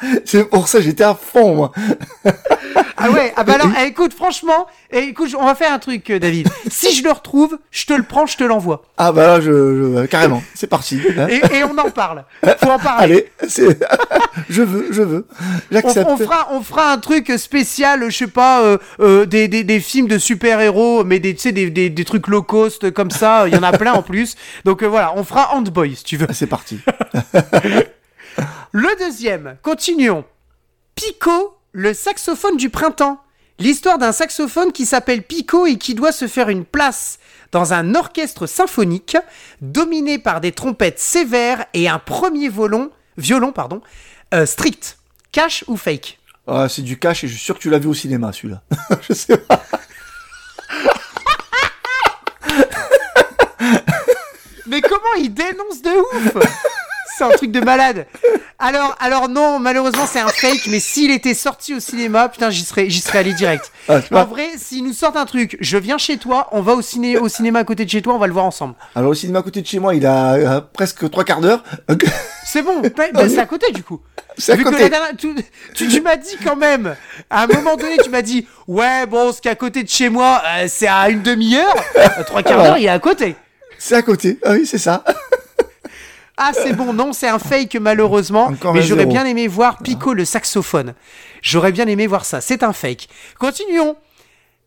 c'est 0.25 0.45
pour 0.49 0.69
ça, 0.69 0.81
j'étais 0.81 1.05
à 1.05 1.15
fond, 1.15 1.55
moi. 1.55 1.73
Ah 2.99 3.11
ouais, 3.11 3.33
ah 3.37 3.45
bah 3.45 3.55
alors, 3.55 3.69
eh, 3.81 3.87
écoute, 3.89 4.15
franchement, 4.15 4.67
eh, 4.91 5.01
écoute, 5.01 5.35
on 5.39 5.45
va 5.45 5.55
faire 5.55 5.73
un 5.73 5.79
truc, 5.79 6.09
euh, 6.11 6.19
David. 6.19 6.49
Si 6.71 6.95
je 6.95 7.05
le 7.05 7.11
retrouve, 7.13 7.59
je 7.71 7.85
te 7.87 7.93
le 7.93 8.03
prends, 8.03 8.27
je 8.27 8.37
te 8.37 8.45
l'envoie. 8.45 8.83
Ah 8.97 9.13
bah 9.13 9.27
là, 9.27 9.41
je, 9.41 9.51
je- 10.01 10.07
carrément, 10.07 10.43
c'est 10.55 10.67
parti. 10.67 11.01
hein. 11.19 11.27
Et, 11.31 11.59
et 11.59 11.65
on 11.65 11.77
en 11.79 11.91
parle. 11.91 12.25
Faut 12.59 12.71
en 12.71 12.79
parler. 12.79 13.05
Allez, 13.05 13.33
c'est, 13.49 13.79
je 14.49 14.63
veux, 14.63 14.89
je 14.93 15.03
veux, 15.03 15.27
On, 15.31 15.45
j'accepte. 15.73 16.09
on 16.11 16.17
fera, 16.17 16.49
on 16.53 16.63
fera 16.63 16.93
un 16.93 16.99
truc 16.99 17.33
spécial, 17.37 18.09
je 18.11 18.17
sais 18.17 18.27
pas, 18.27 18.63
euh, 18.63 18.79
euh, 19.01 19.27
des, 19.27 19.49
des, 19.49 19.63
des 19.65 19.81
films 19.81 20.09
de 20.09 20.19
super-héros, 20.19 21.05
mais 21.05 21.19
des, 21.21 21.35
tu 21.35 21.43
sais, 21.43 21.53
des, 21.53 21.71
des, 21.71 21.91
des 21.91 22.05
trucs 22.05 22.27
low 22.29 22.43
cost 22.43 22.91
comme 22.93 23.11
ça, 23.11 23.47
il 23.47 23.55
y 23.55 23.59
en 23.59 23.63
a 23.63 23.73
plein 23.73 23.93
en 23.93 24.03
plus. 24.03 24.37
Donc 24.65 24.83
euh, 24.83 24.87
voilà, 24.87 25.13
on 25.17 25.25
fera 25.25 25.55
Handboy 25.55 25.95
si 25.97 26.05
tu 26.05 26.17
veux. 26.17 26.27
Ah, 26.29 26.33
c'est 26.35 26.47
parti. 26.47 26.81
Le 28.73 28.89
deuxième, 28.99 29.57
continuons. 29.63 30.25
Pico, 30.95 31.57
le 31.73 31.93
saxophone 31.95 32.57
du 32.57 32.71
printemps. 32.71 33.21
L'histoire 33.59 33.97
d'un 33.99 34.13
saxophone 34.13 34.73
qui 34.73 34.85
s'appelle 34.85 35.23
Pico 35.23 35.65
et 35.67 35.79
qui 35.79 35.95
doit 35.95 36.13
se 36.13 36.27
faire 36.29 36.51
une 36.51 36.67
place 36.67 37.19
dans 37.53 37.73
un 37.73 37.95
orchestre 37.95 38.47
symphonique 38.47 39.17
dominé 39.63 40.19
par 40.19 40.43
des 40.43 40.53
trompettes 40.53 40.99
sévères 40.99 41.65
et 41.73 41.89
un 41.89 41.99
premier 41.99 42.49
violon, 42.51 42.91
violon 43.17 43.53
pardon, 43.53 43.81
Euh, 44.35 44.45
strict. 44.45 44.99
Cash 45.33 45.65
ou 45.69 45.77
fake? 45.77 46.19
Ah, 46.47 46.69
c'est 46.69 46.83
du 46.83 46.99
cash 46.99 47.25
et 47.25 47.29
je 47.29 47.35
suis 47.35 47.43
sûr 47.45 47.55
que 47.57 47.61
tu 47.61 47.71
l'as 47.71 47.79
vu 47.79 47.89
au 47.89 47.95
cinéma, 47.95 48.33
celui-là. 48.33 48.63
je 49.09 49.15
sais 49.15 49.39
pas. 49.39 49.63
Mais 54.67 54.81
comment 54.81 55.15
il 55.19 55.33
dénonce 55.33 55.81
de 55.83 55.91
ouf? 55.91 56.47
C'est 57.17 57.25
un 57.25 57.31
truc 57.31 57.51
de 57.51 57.61
malade. 57.61 58.07
Alors, 58.59 58.97
alors 59.01 59.29
non, 59.29 59.59
malheureusement 59.59 60.07
c'est 60.07 60.19
un 60.21 60.29
fake, 60.29 60.67
mais 60.69 60.81
s'il 60.81 61.11
était 61.11 61.35
sorti 61.35 61.75
au 61.75 61.81
cinéma, 61.81 62.29
putain, 62.29 62.49
j'y 62.51 62.65
serais, 62.65 62.89
j'y 62.89 63.01
serais 63.01 63.19
allé 63.19 63.33
direct. 63.35 63.71
Ah, 63.89 64.01
En 64.13 64.25
vrai, 64.25 64.49
s'ils 64.57 64.83
nous 64.85 64.93
sortent 64.95 65.17
un 65.17 65.27
truc, 65.27 65.57
je 65.61 65.77
viens 65.77 65.99
chez 65.99 66.17
toi, 66.17 66.49
on 66.53 66.63
va 66.63 66.73
au, 66.75 66.83
ciné, 66.83 67.19
au 67.19 67.29
cinéma 67.29 67.59
à 67.61 67.65
côté 67.65 67.85
de 67.85 67.91
chez 67.91 68.01
toi, 68.03 68.15
on 68.15 68.19
va 68.19 68.27
le 68.27 68.33
voir 68.33 68.45
ensemble. 68.47 68.75
Alors, 68.95 69.11
au 69.11 69.15
cinéma 69.15 69.41
à 69.41 69.43
côté 69.43 69.61
de 69.61 69.67
chez 69.67 69.79
moi, 69.79 69.95
il 69.95 70.07
a 70.07 70.33
euh, 70.35 70.61
presque 70.61 71.09
trois 71.11 71.25
quarts 71.25 71.41
d'heure. 71.41 71.63
C'est 72.45 72.63
bon, 72.63 72.81
bah, 72.81 73.05
bah, 73.13 73.29
c'est 73.29 73.39
à 73.39 73.47
côté 73.47 73.73
du 73.73 73.83
coup. 73.83 74.01
C'est 74.39 74.53
à 74.53 74.57
Vu 74.57 74.65
côté. 74.65 74.89
dernière- 74.89 75.17
tu, 75.19 75.35
tu, 75.75 75.89
tu 75.89 76.01
m'as 76.01 76.17
dit 76.17 76.37
quand 76.45 76.57
même, 76.57 76.97
à 77.31 77.43
un 77.43 77.47
moment 77.47 77.77
donné, 77.77 77.97
tu 78.03 78.09
m'as 78.11 78.23
dit, 78.23 78.47
ouais, 78.69 79.05
bon, 79.07 79.33
ce 79.33 79.41
qui 79.41 79.49
est 79.49 79.53
à 79.53 79.55
côté 79.57 79.83
de 79.83 79.89
chez 79.89 80.09
moi, 80.09 80.43
euh, 80.47 80.67
c'est 80.69 80.87
à 80.89 81.09
une 81.11 81.23
demi-heure, 81.23 81.75
trois 82.27 82.43
quarts 82.43 82.63
d'heure, 82.63 82.79
il 82.79 82.85
est 82.85 82.89
à 82.89 82.99
côté. 82.99 83.37
C'est 83.79 83.95
à 83.97 84.03
côté. 84.03 84.39
Ah 84.45 84.53
oui, 84.53 84.65
c'est 84.67 84.79
ça. 84.79 85.05
Ah, 86.39 86.53
c'est 86.53 86.75
bon, 86.75 86.93
non, 86.93 87.13
c'est 87.15 87.29
un 87.29 87.39
fake 87.39 87.77
malheureusement. 87.81 88.47
Encore 88.47 88.75
mais 88.75 88.83
j'aurais 88.83 89.07
bien 89.07 89.25
aimé 89.25 89.49
voir 89.49 89.79
Pico 89.79 90.13
le 90.13 90.25
saxophone. 90.27 90.95
J'aurais 91.43 91.73
bien 91.73 91.87
aimé 91.87 92.07
voir 92.07 92.25
ça. 92.27 92.41
C'est 92.41 92.63
un 92.63 92.73
fake. 92.75 93.09
Continuons. 93.39 93.97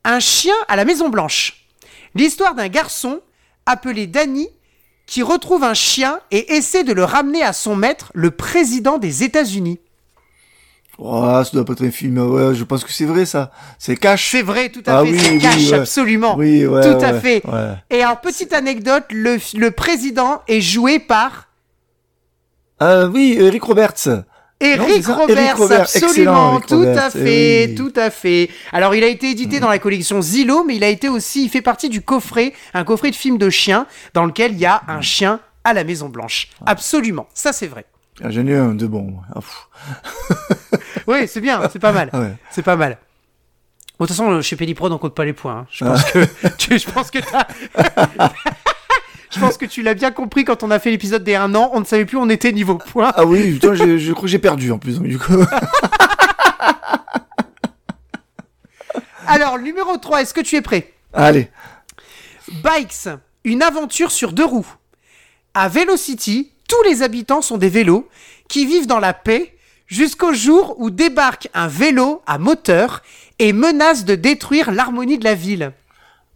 Un 0.03 0.19
chien 0.19 0.55
à 0.67 0.75
la 0.75 0.85
Maison 0.85 1.09
Blanche. 1.09 1.65
L'histoire 2.15 2.55
d'un 2.55 2.69
garçon 2.69 3.19
appelé 3.67 4.07
Danny 4.07 4.47
qui 5.05 5.21
retrouve 5.21 5.63
un 5.63 5.73
chien 5.75 6.19
et 6.31 6.53
essaie 6.55 6.83
de 6.83 6.93
le 6.93 7.03
ramener 7.03 7.43
à 7.43 7.53
son 7.53 7.75
maître, 7.75 8.11
le 8.15 8.31
président 8.31 8.97
des 8.97 9.23
États-Unis. 9.23 9.79
Oh, 10.97 11.23
ça 11.43 11.49
doit 11.53 11.65
pas 11.65 11.73
être 11.73 11.85
un 11.85 11.91
film. 11.91 12.17
Ouais, 12.17 12.53
je 12.55 12.63
pense 12.63 12.83
que 12.83 12.91
c'est 12.91 13.05
vrai, 13.05 13.25
ça. 13.25 13.51
C'est 13.77 13.95
cash. 13.95 14.31
C'est 14.31 14.41
vrai, 14.41 14.69
tout 14.69 14.83
à 14.85 14.99
Ah 14.99 15.05
fait. 15.05 15.11
oui, 15.11 15.19
c'est 15.19 15.31
oui, 15.31 15.39
cash, 15.39 15.69
ouais. 15.69 15.73
absolument. 15.79 16.35
Oui, 16.35 16.65
ouais. 16.65 16.81
tout 16.81 17.03
à 17.05 17.13
fait. 17.19 17.41
Et 17.89 18.03
alors, 18.03 18.19
petite 18.21 18.53
anecdote, 18.53 19.05
le, 19.11 19.37
le 19.55 19.71
président 19.71 20.41
est 20.47 20.61
joué 20.61 20.99
par 20.99 21.48
Ah 22.79 23.05
oui, 23.07 23.35
Eric 23.39 23.63
Roberts. 23.63 24.07
Eric 24.61 25.05
Roberts, 25.07 25.29
Eric 25.37 25.55
Roberts, 25.55 25.79
absolument, 25.81 26.53
Eric 26.55 26.65
tout 26.65 26.79
Roberts, 26.79 27.03
à 27.05 27.09
fait, 27.11 27.65
oui. 27.69 27.75
tout 27.75 27.93
à 27.95 28.09
fait. 28.09 28.49
Alors, 28.73 28.93
il 28.93 29.03
a 29.05 29.07
été 29.07 29.29
édité 29.31 29.61
dans 29.61 29.69
la 29.69 29.79
collection 29.79 30.21
Zillow, 30.21 30.65
mais 30.65 30.75
il 30.75 30.83
a 30.83 30.89
été 30.89 31.07
aussi, 31.07 31.45
il 31.45 31.49
fait 31.49 31.61
partie 31.61 31.87
du 31.87 32.01
coffret, 32.01 32.51
un 32.73 32.83
coffret 32.83 33.09
de 33.11 33.15
films 33.15 33.37
de 33.37 33.49
chiens, 33.49 33.87
dans 34.13 34.25
lequel 34.25 34.51
il 34.51 34.59
y 34.59 34.65
a 34.65 34.81
un 34.89 34.99
chien 34.99 35.39
à 35.63 35.73
la 35.73 35.85
Maison 35.85 36.09
Blanche. 36.09 36.49
Absolument, 36.65 37.27
ça 37.33 37.53
c'est 37.53 37.67
vrai. 37.67 37.85
Ah, 38.21 38.31
J'en 38.31 38.45
ai 38.47 38.55
un 38.57 38.73
de 38.73 38.85
bon. 38.85 39.13
Ah. 39.33 39.39
Oui, 41.07 41.25
c'est 41.27 41.41
bien, 41.41 41.61
c'est 41.71 41.79
pas 41.79 41.93
mal, 41.93 42.09
Ah 42.11 42.19
ouais. 42.19 42.33
c'est 42.51 42.61
pas 42.61 42.75
mal. 42.75 42.97
Bon, 43.97 44.05
de 44.05 44.09
toute 44.09 44.17
façon, 44.17 44.41
chez 44.41 44.55
Péliprod, 44.57 44.91
on 44.91 44.97
compte 44.97 45.15
pas 45.15 45.25
les 45.25 45.33
points. 45.33 45.59
hein. 45.59 45.67
Je 45.71 45.83
pense 45.85 46.03
que, 46.11 46.19
tu, 46.57 46.77
je 46.77 46.89
pense 46.89 47.09
que 47.11 47.19
t'as- 47.19 47.47
je 49.29 49.39
pense 49.39 49.57
que 49.57 49.65
tu 49.65 49.81
l'as 49.83 49.93
bien 49.93 50.11
compris 50.11 50.43
quand 50.43 50.63
on 50.63 50.71
a 50.71 50.79
fait 50.79 50.89
l'épisode 50.89 51.23
des 51.23 51.35
1 51.35 51.53
an, 51.55 51.69
on 51.73 51.81
ne 51.81 51.85
savait 51.85 52.05
plus 52.05 52.17
où 52.17 52.21
on 52.21 52.29
était 52.29 52.51
niveau 52.51 52.75
points. 52.75 53.11
Ah 53.15 53.25
oui, 53.25 53.53
putain, 53.53 53.75
je, 53.75 54.11
crois 54.11 54.23
que 54.23 54.27
j'ai 54.27 54.39
perdu 54.39 54.71
en 54.71 54.79
plus. 54.79 54.97
donc, 54.97 55.07
du 55.07 55.19
coup. 55.19 55.33
Alors, 59.27 59.59
numéro 59.59 59.95
3, 59.97 60.23
est-ce 60.23 60.33
que 60.33 60.41
tu 60.41 60.55
es 60.55 60.61
prêt? 60.61 60.91
Allez. 61.13 61.51
Bikes, 62.63 63.09
une 63.43 63.61
aventure 63.61 64.09
sur 64.09 64.31
deux 64.33 64.45
roues. 64.45 64.65
À 65.53 65.67
Velocity, 65.67 66.51
tous 66.67 66.81
les 66.83 67.03
habitants 67.03 67.43
sont 67.43 67.57
des 67.57 67.69
vélos 67.69 68.09
qui 68.47 68.65
vivent 68.65 68.87
dans 68.87 68.99
la 68.99 69.13
paix 69.13 69.55
jusqu'au 69.85 70.33
jour 70.33 70.75
où 70.79 70.89
débarque 70.89 71.49
un 71.53 71.67
vélo 71.67 72.23
à 72.25 72.39
moteur 72.39 73.03
et 73.37 73.53
menace 73.53 74.05
de 74.05 74.15
détruire 74.15 74.71
l'harmonie 74.71 75.19
de 75.19 75.23
la 75.23 75.35
ville. 75.35 75.73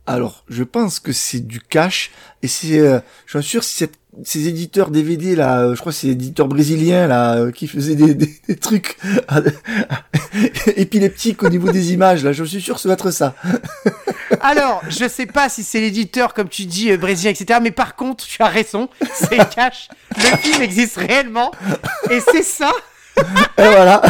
Alors, 0.05 0.43
je 0.49 0.63
pense 0.63 0.99
que 0.99 1.13
c'est 1.13 1.39
du 1.39 1.61
cash 1.61 2.11
et 2.41 2.47
c'est, 2.49 2.79
euh, 2.79 2.99
je 3.25 3.39
suis 3.39 3.49
sûr, 3.49 3.63
si 3.63 3.75
cette- 3.75 3.95
ces 4.25 4.47
éditeurs 4.47 4.91
DVD 4.91 5.35
là, 5.35 5.61
euh, 5.61 5.75
je 5.75 5.79
crois 5.79 5.91
que 5.93 5.97
c'est 5.97 6.07
éditeurs 6.09 6.47
brésiliens 6.47 7.07
là 7.07 7.35
euh, 7.37 7.51
qui 7.51 7.67
faisaient 7.67 7.95
des, 7.95 8.13
des, 8.15 8.35
des 8.47 8.55
trucs 8.57 8.97
épileptiques 10.75 11.41
au 11.43 11.49
niveau 11.49 11.71
des 11.71 11.93
images 11.93 12.23
là. 12.23 12.33
Je 12.33 12.43
suis 12.43 12.61
sûr 12.61 12.75
que 12.75 12.81
ça 12.81 12.89
va 12.89 12.93
être 12.95 13.11
ça. 13.11 13.33
Alors, 14.41 14.81
je 14.89 15.07
sais 15.07 15.25
pas 15.25 15.47
si 15.47 15.63
c'est 15.63 15.79
l'éditeur, 15.79 16.33
comme 16.33 16.49
tu 16.49 16.65
dis, 16.65 16.91
euh, 16.91 16.97
brésilien, 16.97 17.31
etc. 17.31 17.59
Mais 17.63 17.71
par 17.71 17.95
contre, 17.95 18.25
tu 18.25 18.41
as 18.43 18.47
raison, 18.49 18.89
c'est 19.15 19.37
cash. 19.55 19.87
Le 20.17 20.37
film 20.37 20.61
existe 20.61 20.97
réellement. 20.97 21.51
Et 22.09 22.19
c'est 22.31 22.43
ça. 22.43 22.71
Et 23.17 23.21
voilà. 23.69 24.01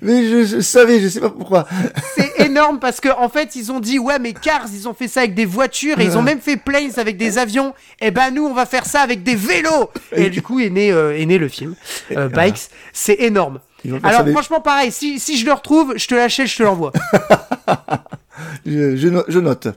Mais 0.00 0.28
je, 0.28 0.44
je 0.44 0.60
savais, 0.60 1.00
je 1.00 1.08
sais 1.08 1.20
pas 1.20 1.30
pourquoi. 1.30 1.66
C'est 2.14 2.46
énorme 2.46 2.78
parce 2.78 3.00
que 3.00 3.08
en 3.08 3.28
fait 3.28 3.56
ils 3.56 3.72
ont 3.72 3.80
dit 3.80 3.98
ouais 3.98 4.18
mais 4.18 4.32
Cars 4.32 4.66
ils 4.72 4.88
ont 4.88 4.94
fait 4.94 5.08
ça 5.08 5.20
avec 5.20 5.34
des 5.34 5.44
voitures 5.44 6.00
et 6.00 6.04
ils 6.04 6.16
ont 6.18 6.22
même 6.22 6.40
fait 6.40 6.56
Planes 6.56 6.92
avec 6.96 7.16
des 7.16 7.38
avions. 7.38 7.74
Et 8.00 8.10
ben 8.10 8.30
nous 8.30 8.44
on 8.44 8.54
va 8.54 8.66
faire 8.66 8.86
ça 8.86 9.00
avec 9.00 9.22
des 9.22 9.34
vélos. 9.34 9.90
Et 10.12 10.30
du 10.30 10.42
coup 10.42 10.60
est 10.60 10.70
né 10.70 10.92
euh, 10.92 11.18
est 11.18 11.26
né 11.26 11.38
le 11.38 11.48
film 11.48 11.74
euh, 12.16 12.28
Bikes. 12.28 12.68
c'est 12.92 13.20
énorme. 13.20 13.60
Alors 14.04 14.28
franchement 14.28 14.60
pareil 14.60 14.92
si, 14.92 15.18
si 15.18 15.36
je 15.36 15.44
le 15.44 15.52
retrouve 15.52 15.94
je 15.96 16.06
te 16.06 16.14
l'achète 16.14 16.46
je 16.46 16.56
te 16.56 16.62
l'envoie 16.62 16.92
Je, 18.64 18.96
je, 18.96 19.08
no- 19.08 19.24
je 19.28 19.38
note. 19.38 19.68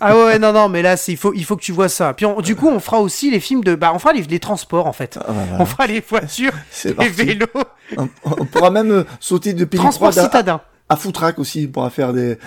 ah 0.00 0.16
ouais, 0.16 0.38
non 0.38 0.52
non 0.52 0.68
mais 0.68 0.80
là 0.82 0.96
il 1.08 1.16
faut 1.16 1.32
il 1.34 1.44
faut 1.44 1.54
que 1.56 1.62
tu 1.62 1.72
vois 1.72 1.88
ça 1.90 2.14
puis 2.14 2.24
on- 2.26 2.40
du 2.40 2.56
coup 2.56 2.68
on 2.68 2.80
fera 2.80 2.98
aussi 3.00 3.30
les 3.30 3.40
films 3.40 3.62
de 3.62 3.74
bah 3.74 3.92
on 3.94 3.98
fera 3.98 4.12
les, 4.14 4.22
les 4.22 4.38
transports 4.40 4.86
en 4.86 4.92
fait 4.92 5.18
Ah, 5.20 5.26
voilà. 5.28 5.56
on 5.62 5.66
fera 5.66 5.86
les 5.86 6.00
voitures 6.00 6.52
les 6.84 6.94
parti. 6.94 7.10
vélos 7.10 7.46
On, 7.98 8.08
on 8.24 8.44
pourra 8.46 8.70
même 8.70 8.90
euh, 8.90 9.04
sauter 9.20 9.52
de 9.52 9.64
transport 9.64 10.08
Péliprod 10.10 10.18
à, 10.18 10.22
citadin 10.28 10.60
à 10.88 10.96
Footrack 10.96 11.38
aussi. 11.38 11.66
On 11.68 11.72
pourra 11.72 11.88
faire 11.88 12.12
des. 12.12 12.38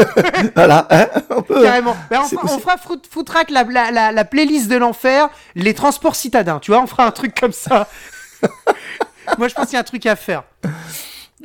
voilà. 0.56 0.88
Hein 0.90 1.06
on 1.30 1.40
peut. 1.42 1.62
Carrément. 1.62 1.96
Ben, 2.10 2.20
on, 2.20 2.24
fera, 2.28 2.40
on 2.42 2.46
possible. 2.46 2.62
fera 2.62 2.76
Foot- 2.78 3.06
Footrack, 3.08 3.48
la, 3.50 3.62
la, 3.62 3.90
la, 3.92 4.10
la 4.10 4.24
playlist 4.24 4.68
de 4.68 4.74
l'enfer, 4.76 5.28
les 5.54 5.72
transports 5.72 6.16
citadins. 6.16 6.58
Tu 6.58 6.72
vois, 6.72 6.80
on 6.82 6.88
fera 6.88 7.06
un 7.06 7.12
truc 7.12 7.38
comme 7.38 7.52
ça. 7.52 7.88
Moi, 9.38 9.46
je 9.46 9.54
pense 9.54 9.66
qu'il 9.66 9.74
y 9.74 9.76
a 9.76 9.80
un 9.80 9.84
truc 9.84 10.04
à 10.06 10.16
faire. 10.16 10.42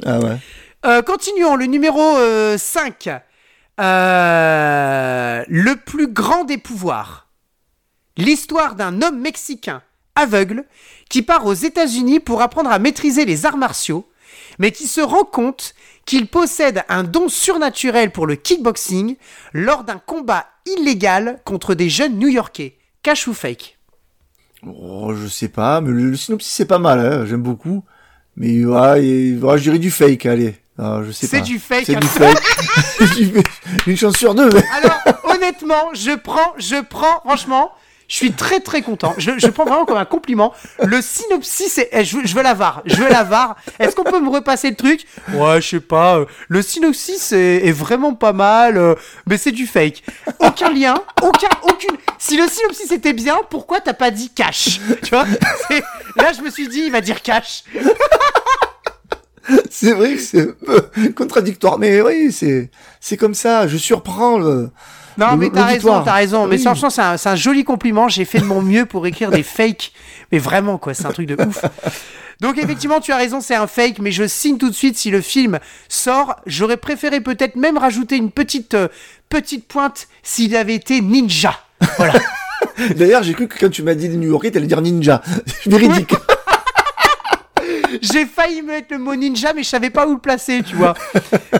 Ah 0.04 0.18
ouais. 0.20 0.38
Euh, 0.86 1.02
continuons, 1.04 1.56
le 1.56 1.66
numéro 1.66 2.02
euh, 2.02 2.58
5. 2.58 3.10
Euh, 3.80 5.44
le 5.48 5.76
plus 5.76 6.08
grand 6.08 6.44
des 6.44 6.58
pouvoirs. 6.58 7.28
L'histoire 8.18 8.76
d'un 8.76 9.02
homme 9.02 9.20
mexicain 9.20 9.82
aveugle 10.16 10.66
qui 11.10 11.22
part 11.22 11.46
aux 11.46 11.54
États-Unis 11.54 12.20
pour 12.20 12.42
apprendre 12.42 12.70
à 12.70 12.80
maîtriser 12.80 13.26
les 13.26 13.46
arts 13.46 13.58
martiaux, 13.58 14.08
mais 14.60 14.72
qui 14.72 14.88
se 14.88 15.02
rend 15.02 15.24
compte 15.24 15.74
qu'il 16.06 16.28
possède 16.28 16.84
un 16.90 17.04
don 17.04 17.30
surnaturel 17.30 18.12
pour 18.12 18.28
le 18.28 18.36
kickboxing 18.36 19.16
lors 19.54 19.84
d'un 19.84 20.00
combat 20.00 20.48
illégal 20.66 21.40
contre 21.46 21.74
des 21.74 21.90
jeunes 21.90 22.18
new-yorkais. 22.18 22.78
Cash 23.04 23.28
ou 23.28 23.34
fake? 23.34 23.78
Oh, 24.66 25.14
je 25.16 25.28
sais 25.28 25.48
pas, 25.48 25.82
mais 25.82 25.92
le, 25.92 26.16
synopsis 26.16 26.52
c'est 26.52 26.66
pas 26.66 26.80
mal, 26.80 27.00
hein, 27.00 27.26
j'aime 27.26 27.42
beaucoup. 27.42 27.84
Mais 28.36 28.64
ouais, 28.64 29.34
ouais, 29.34 29.58
je 29.58 29.64
dirais 29.64 29.80
du 29.80 29.92
fake, 29.92 30.26
allez. 30.26 30.56
Ah, 30.84 31.02
je 31.06 31.12
sais 31.12 31.28
C'est 31.28 31.38
pas. 31.40 31.44
du 31.46 31.60
fake, 31.60 31.84
C'est 31.86 31.96
hein. 31.96 32.00
du 32.00 32.08
fake. 32.08 32.38
C'est 32.98 33.16
du- 33.16 33.44
Une 33.88 33.98
chance 33.98 34.18
sur 34.18 34.34
deux. 34.34 34.50
Alors, 34.50 35.00
honnêtement, 35.26 35.90
je 35.94 36.16
prends, 36.16 36.54
je 36.58 36.82
prends, 36.82 37.20
franchement, 37.24 37.72
je 38.08 38.16
suis 38.16 38.32
très 38.34 38.60
très 38.62 38.82
content. 38.82 39.14
Je, 39.18 39.32
je 39.38 39.48
prends 39.48 39.64
vraiment 39.64 39.86
comme 39.86 39.98
un 39.98 40.06
compliment. 40.06 40.54
Le 40.84 41.02
synopsis, 41.02 41.80
eh, 41.92 42.04
je, 42.04 42.18
veux- 42.18 42.26
je 42.26 42.34
veux 42.36 42.42
la 42.42 42.54
VAR. 42.56 42.82
Je 42.86 42.96
veux 42.96 43.08
la 43.10 43.24
VAR. 43.24 43.56
Est-ce 43.80 43.96
qu'on 43.96 44.04
peut 44.04 44.20
me 44.20 44.30
repasser 44.30 44.72
le 44.72 44.76
truc? 44.76 45.06
Ouais, 45.34 45.62
je 45.62 45.68
sais 45.70 45.80
pas. 45.80 46.26
Le 46.50 46.62
synopsis 46.64 47.32
est, 47.32 47.68
est 47.68 47.72
vraiment 47.72 48.14
pas 48.16 48.34
mal, 48.34 48.76
euh, 48.78 48.96
mais 49.28 49.38
c'est 49.38 49.52
du 49.54 49.68
fake. 49.68 50.02
Aucun 50.40 50.72
lien, 50.74 50.96
aucun, 51.22 51.48
aucune. 51.62 51.96
Si 52.18 52.38
le 52.38 52.48
synopsis 52.48 52.92
était 52.92 53.14
bien, 53.14 53.38
pourquoi 53.52 53.80
t'as 53.82 53.94
pas 53.94 54.10
dit 54.12 54.30
cash? 54.34 54.80
Tu 55.04 55.12
vois? 55.12 55.26
C'est- 55.70 55.84
Là, 56.18 56.34
je 56.36 56.42
me 56.42 56.50
suis 56.50 56.68
dit, 56.68 56.82
il 56.88 56.92
va 56.92 57.00
dire 57.02 57.22
cash. 57.22 57.64
C'est 59.70 59.94
vrai 59.94 60.16
que 60.16 60.22
c'est 60.22 60.42
un 60.42 60.54
peu 60.66 60.82
contradictoire, 61.16 61.80
mais 61.80 62.02
oui, 62.02 62.32
c'est 62.32 62.70
c'est 63.00 63.18
comme 63.18 63.34
ça. 63.34 63.68
Je 63.68 63.78
surprends 63.78 64.38
le. 64.38 64.70
Non, 65.18 65.32
Le- 65.32 65.38
mais 65.38 65.50
t'as 65.50 65.66
raison, 65.66 66.02
t'as 66.04 66.14
raison. 66.14 66.48
Mais 66.48 66.58
franchement, 66.58 66.90
c'est 66.90 67.02
un, 67.02 67.18
c'est 67.18 67.30
un 67.30 67.36
joli 67.36 67.64
compliment. 67.64 68.08
J'ai 68.08 68.26
fait 68.26 68.40
de 68.40 68.46
mon 68.46 68.62
mieux 68.62 68.86
pour 68.86 69.06
écrire 69.08 69.32
des 69.32 69.44
fakes. 69.44 69.92
Mais 70.32 70.38
vraiment, 70.40 70.78
quoi, 70.78 70.94
c'est 70.94 71.06
un 71.06 71.12
truc 71.12 71.28
de 71.28 71.36
ouf. 71.44 71.66
Donc, 72.40 72.58
effectivement, 72.58 73.00
tu 73.00 73.12
as 73.12 73.18
raison, 73.18 73.42
c'est 73.42 73.56
un 73.56 73.68
fake. 73.68 74.00
Mais 74.00 74.12
je 74.12 74.28
signe 74.28 74.58
tout 74.58 74.70
de 74.70 74.76
suite 74.76 74.98
si 74.98 75.10
le 75.12 75.22
film 75.22 75.60
sort. 75.90 76.36
J'aurais 76.46 76.78
préféré 76.78 77.20
peut-être 77.22 77.56
même 77.56 77.78
rajouter 77.78 78.16
une 78.18 78.32
petite, 78.32 78.74
euh, 78.74 78.88
petite 79.30 79.68
pointe 79.68 80.08
s'il 80.24 80.56
avait 80.56 80.76
été 80.76 81.02
ninja. 81.02 81.56
Voilà. 81.98 82.14
D'ailleurs, 82.96 83.24
j'ai 83.24 83.34
cru 83.34 83.48
que 83.48 83.60
quand 83.60 83.70
tu 83.70 83.84
m'as 83.84 83.96
dit 83.96 84.08
New 84.10 84.30
Yorkais, 84.30 84.52
t'allais 84.52 84.68
dire 84.68 84.82
ninja. 84.82 85.22
Véridique. 85.66 86.14
J'ai 88.02 88.26
failli 88.26 88.62
mettre 88.62 88.88
le 88.92 88.98
mot 89.00 89.16
ninja, 89.16 89.54
mais 89.54 89.64
je 89.64 89.70
savais 89.70 89.90
pas 89.90 90.08
où 90.08 90.14
le 90.14 90.20
placer, 90.20 90.62
tu 90.64 90.76
vois. 90.76 90.94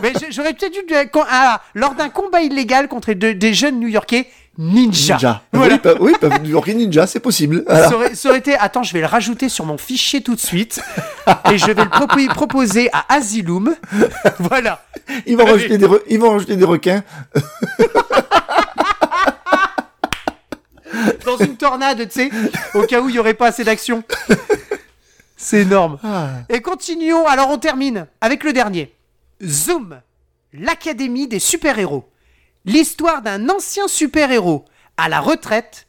mais 0.02 0.12
j'aurais 0.30 0.54
peut-être 0.54 0.72
dû, 0.72 0.80
quand- 1.12 1.24
ah, 1.30 1.60
lors 1.74 1.94
d'un 1.94 2.08
combat 2.08 2.40
illégal 2.42 2.88
contre 2.88 3.12
de- 3.12 3.32
des 3.32 3.54
jeunes 3.54 3.78
new-yorkais, 3.80 4.26
Ninja. 4.58 5.14
Ninja. 5.14 5.42
Voilà. 5.54 5.74
Oui, 5.76 5.80
bah, 5.82 5.94
oui 5.98 6.12
bah, 6.20 6.28
Orchid 6.54 6.76
Ninja, 6.76 7.06
c'est 7.06 7.20
possible. 7.20 7.64
Voilà. 7.66 7.88
Ça 7.88 7.96
aurait, 7.96 8.14
ça 8.14 8.28
aurait 8.28 8.38
été. 8.38 8.54
Attends, 8.54 8.82
je 8.82 8.92
vais 8.92 9.00
le 9.00 9.06
rajouter 9.06 9.48
sur 9.48 9.64
mon 9.64 9.78
fichier 9.78 10.20
tout 10.20 10.34
de 10.34 10.40
suite. 10.40 10.78
et 11.50 11.56
je 11.56 11.66
vais 11.70 11.84
le 11.84 11.88
propo- 11.88 12.28
proposer 12.34 12.90
à 12.92 13.14
Asylum. 13.14 13.74
voilà. 14.38 14.84
Ils 15.26 15.38
vont 15.38 15.46
rajouter 15.46 15.78
des, 15.78 15.88
ils 16.10 16.18
vont 16.20 16.32
rajouter 16.32 16.56
des 16.56 16.64
requins. 16.66 17.02
Dans 21.24 21.38
une 21.38 21.56
tornade, 21.56 22.06
tu 22.08 22.28
sais. 22.28 22.30
Au 22.74 22.82
cas 22.82 23.00
où 23.00 23.08
il 23.08 23.12
n'y 23.12 23.18
aurait 23.18 23.32
pas 23.34 23.46
assez 23.48 23.64
d'action. 23.64 24.02
C'est 25.42 25.62
énorme. 25.62 25.98
Ah. 26.04 26.28
Et 26.48 26.60
continuons. 26.60 27.26
Alors, 27.26 27.50
on 27.50 27.58
termine 27.58 28.06
avec 28.20 28.44
le 28.44 28.52
dernier. 28.52 28.94
Zoom. 29.44 30.00
L'Académie 30.52 31.26
des 31.28 31.38
super-héros. 31.40 32.08
L'histoire 32.64 33.22
d'un 33.22 33.48
ancien 33.48 33.88
super-héros 33.88 34.64
à 34.96 35.08
la 35.08 35.20
retraite 35.20 35.86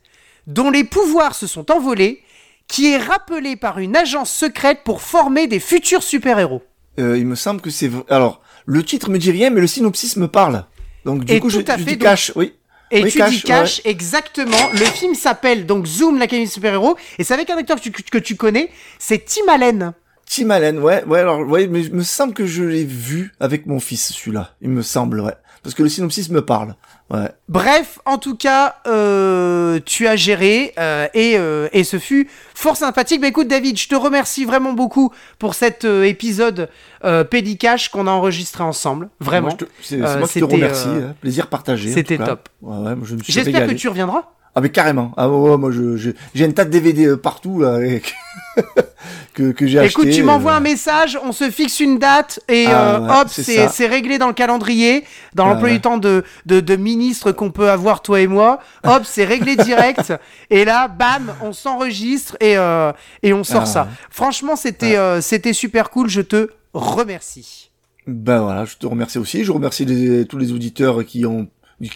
dont 0.48 0.70
les 0.72 0.84
pouvoirs 0.84 1.36
se 1.36 1.46
sont 1.48 1.70
envolés, 1.72 2.24
qui 2.68 2.92
est 2.92 2.98
rappelé 2.98 3.56
par 3.56 3.78
une 3.80 3.96
agence 3.96 4.32
secrète 4.32 4.80
pour 4.84 5.02
former 5.02 5.48
des 5.48 5.60
futurs 5.60 6.02
super-héros. 6.02 6.64
Euh, 7.00 7.18
il 7.18 7.26
me 7.28 7.36
semble 7.36 7.62
que 7.62 7.70
c'est... 7.70 7.92
Alors, 8.10 8.42
le 8.66 8.84
titre 8.84 9.10
me 9.10 9.18
dit 9.20 9.32
rien, 9.32 9.50
mais 9.52 9.62
le 9.62 9.68
synopsis 9.68 10.16
me 10.18 10.28
parle. 10.28 10.66
Donc, 11.06 11.26
du 11.26 11.34
Et 11.34 11.40
coup, 11.40 11.50
je, 11.50 11.60
fait, 11.60 11.78
dis 11.78 11.86
donc- 11.86 12.00
cash, 12.00 12.32
oui. 12.36 12.54
Et 12.96 13.04
Oui, 13.04 13.12
tu 13.12 13.18
Cash, 13.18 13.32
dis 13.32 13.42
cash, 13.42 13.82
exactement. 13.86 14.70
Le 14.72 14.86
film 14.86 15.16
s'appelle 15.16 15.66
donc 15.66 15.88
Zoom, 15.88 16.20
l'Académie 16.20 16.46
des 16.46 16.52
super-héros. 16.52 16.96
Et 17.18 17.24
c'est 17.24 17.34
avec 17.34 17.50
un 17.50 17.58
acteur 17.58 17.78
que 17.78 17.90
tu, 17.90 17.92
que 17.92 18.20
tu 18.20 18.36
connais, 18.36 18.70
c'est 19.00 19.26
Tim 19.26 19.52
Allen. 19.52 19.94
Tim 20.30 20.52
Allen, 20.52 20.78
ouais, 20.80 21.04
ouais, 21.06 21.20
alors, 21.20 21.40
ouais, 21.40 21.66
mais 21.68 21.82
il 21.86 21.94
me 21.94 22.04
semble 22.04 22.36
que 22.36 22.46
je 22.46 22.64
l'ai 22.64 22.86
vu 22.86 23.34
avec 23.40 23.66
mon 23.66 23.80
fils, 23.80 24.14
celui-là. 24.14 24.54
Il 24.62 24.70
me 24.70 24.84
semble, 24.84 25.22
ouais. 25.22 25.34
Parce 25.64 25.74
que 25.76 25.82
le 25.84 25.90
synopsis 25.90 26.30
me 26.30 26.44
parle. 26.44 26.76
Ouais. 27.10 27.30
Bref, 27.48 28.00
en 28.06 28.18
tout 28.18 28.36
cas, 28.36 28.76
euh, 28.86 29.80
tu 29.86 30.08
as 30.08 30.16
géré 30.16 30.74
euh, 30.78 31.08
et, 31.14 31.38
euh, 31.38 31.70
et 31.72 31.84
ce 31.84 32.00
fut 32.00 32.30
fort 32.54 32.76
sympathique. 32.76 33.22
Bah 33.22 33.28
écoute 33.28 33.48
David, 33.48 33.78
je 33.80 33.88
te 33.88 33.96
remercie 33.96 34.44
vraiment 34.46 34.74
beaucoup 34.74 35.12
pour 35.40 35.54
cet 35.56 35.86
épisode 35.86 36.70
euh, 37.06 37.24
Pédicache 37.24 37.90
qu'on 37.90 38.08
a 38.08 38.12
enregistré 38.12 38.64
ensemble. 38.64 39.10
Vraiment. 39.20 39.48
Moi, 39.50 39.58
je 39.60 39.66
te- 39.66 39.72
C'est 39.82 39.98
moi 39.98 40.08
qui 40.22 40.22
te 40.22 40.28
c'était, 40.28 40.46
remercie. 40.56 40.88
hein. 40.90 41.16
Plaisir 41.22 41.48
partagé. 41.48 41.92
c'était 41.92 42.18
top. 42.18 42.50
Ouais, 42.62 42.78
ouais, 42.90 42.96
je 43.04 43.16
J'espère 43.26 43.68
que 43.68 43.74
tu 43.74 43.88
reviendras. 43.88 44.24
Ah, 44.56 44.62
mais 44.62 44.70
carrément. 44.70 45.12
Ah, 45.18 45.28
ouais, 45.30 45.58
moi, 45.58 45.72
je, 45.72 45.98
je- 45.98 46.12
j'ai 46.36 46.46
une 46.46 46.54
tas 46.54 46.66
de 46.66 46.70
DVD 46.70 47.08
euh, 47.08 47.18
partout, 47.18 47.60
là, 47.60 47.80
que, 49.34 49.52
que 49.52 49.66
j'ai 49.68 49.80
acheté. 49.80 50.02
Écoute, 50.02 50.14
tu 50.14 50.24
m'envoies 50.24 50.54
euh, 50.54 50.58
un 50.58 50.60
message, 50.60 51.18
on 51.24 51.32
se 51.32 51.50
fixe 51.50 51.80
une 51.80 51.98
date 51.98 52.40
et 52.48 52.66
Ah 52.68 52.96
euh, 52.96 53.00
ouais, 53.00 53.22
hop, 53.22 53.28
c'est 53.30 53.68
c'est 53.70 53.88
réglé 53.88 54.18
dans 54.20 54.28
le 54.28 54.34
calendrier, 54.34 55.06
dans 55.34 55.46
Ah 55.46 55.50
l'emploi 55.54 55.70
ouais. 55.70 55.76
du 55.76 55.82
temps 55.82 55.98
de, 55.98 56.24
de, 56.46 56.60
de 56.60 56.76
ministre 56.76 57.32
qu'on 57.32 57.50
peut 57.52 57.70
avoir 57.70 58.02
toi 58.02 58.22
et 58.22 58.28
moi. 58.28 58.60
Hop, 58.84 59.04
c'est 59.06 59.26
réglé 59.26 59.56
direct. 59.56 60.14
et 60.50 60.66
là, 60.66 60.88
bam, 60.88 61.34
on 61.42 61.52
s'enregistre 61.52 62.38
et, 62.40 62.58
euh, 62.58 62.92
et 63.24 63.34
on 63.34 63.44
sort 63.44 63.64
Ah 63.64 63.68
ça. 63.68 63.88
Franchement, 64.12 64.56
c'était 64.56 64.98
euh, 64.98 65.20
c'était 65.22 65.54
super 65.54 65.90
cool. 65.90 66.10
Je 66.10 66.22
te 66.22 66.50
remercie. 66.74 67.72
Ben 68.06 68.42
voilà, 68.42 68.66
je 68.66 68.76
te 68.76 68.86
remercie 68.86 69.18
aussi. 69.18 69.44
Je 69.44 69.52
remercie 69.52 69.86
les- 69.86 70.26
tous 70.26 70.38
les 70.38 70.52
auditeurs 70.52 71.04
qui 71.06 71.26
ont 71.26 71.48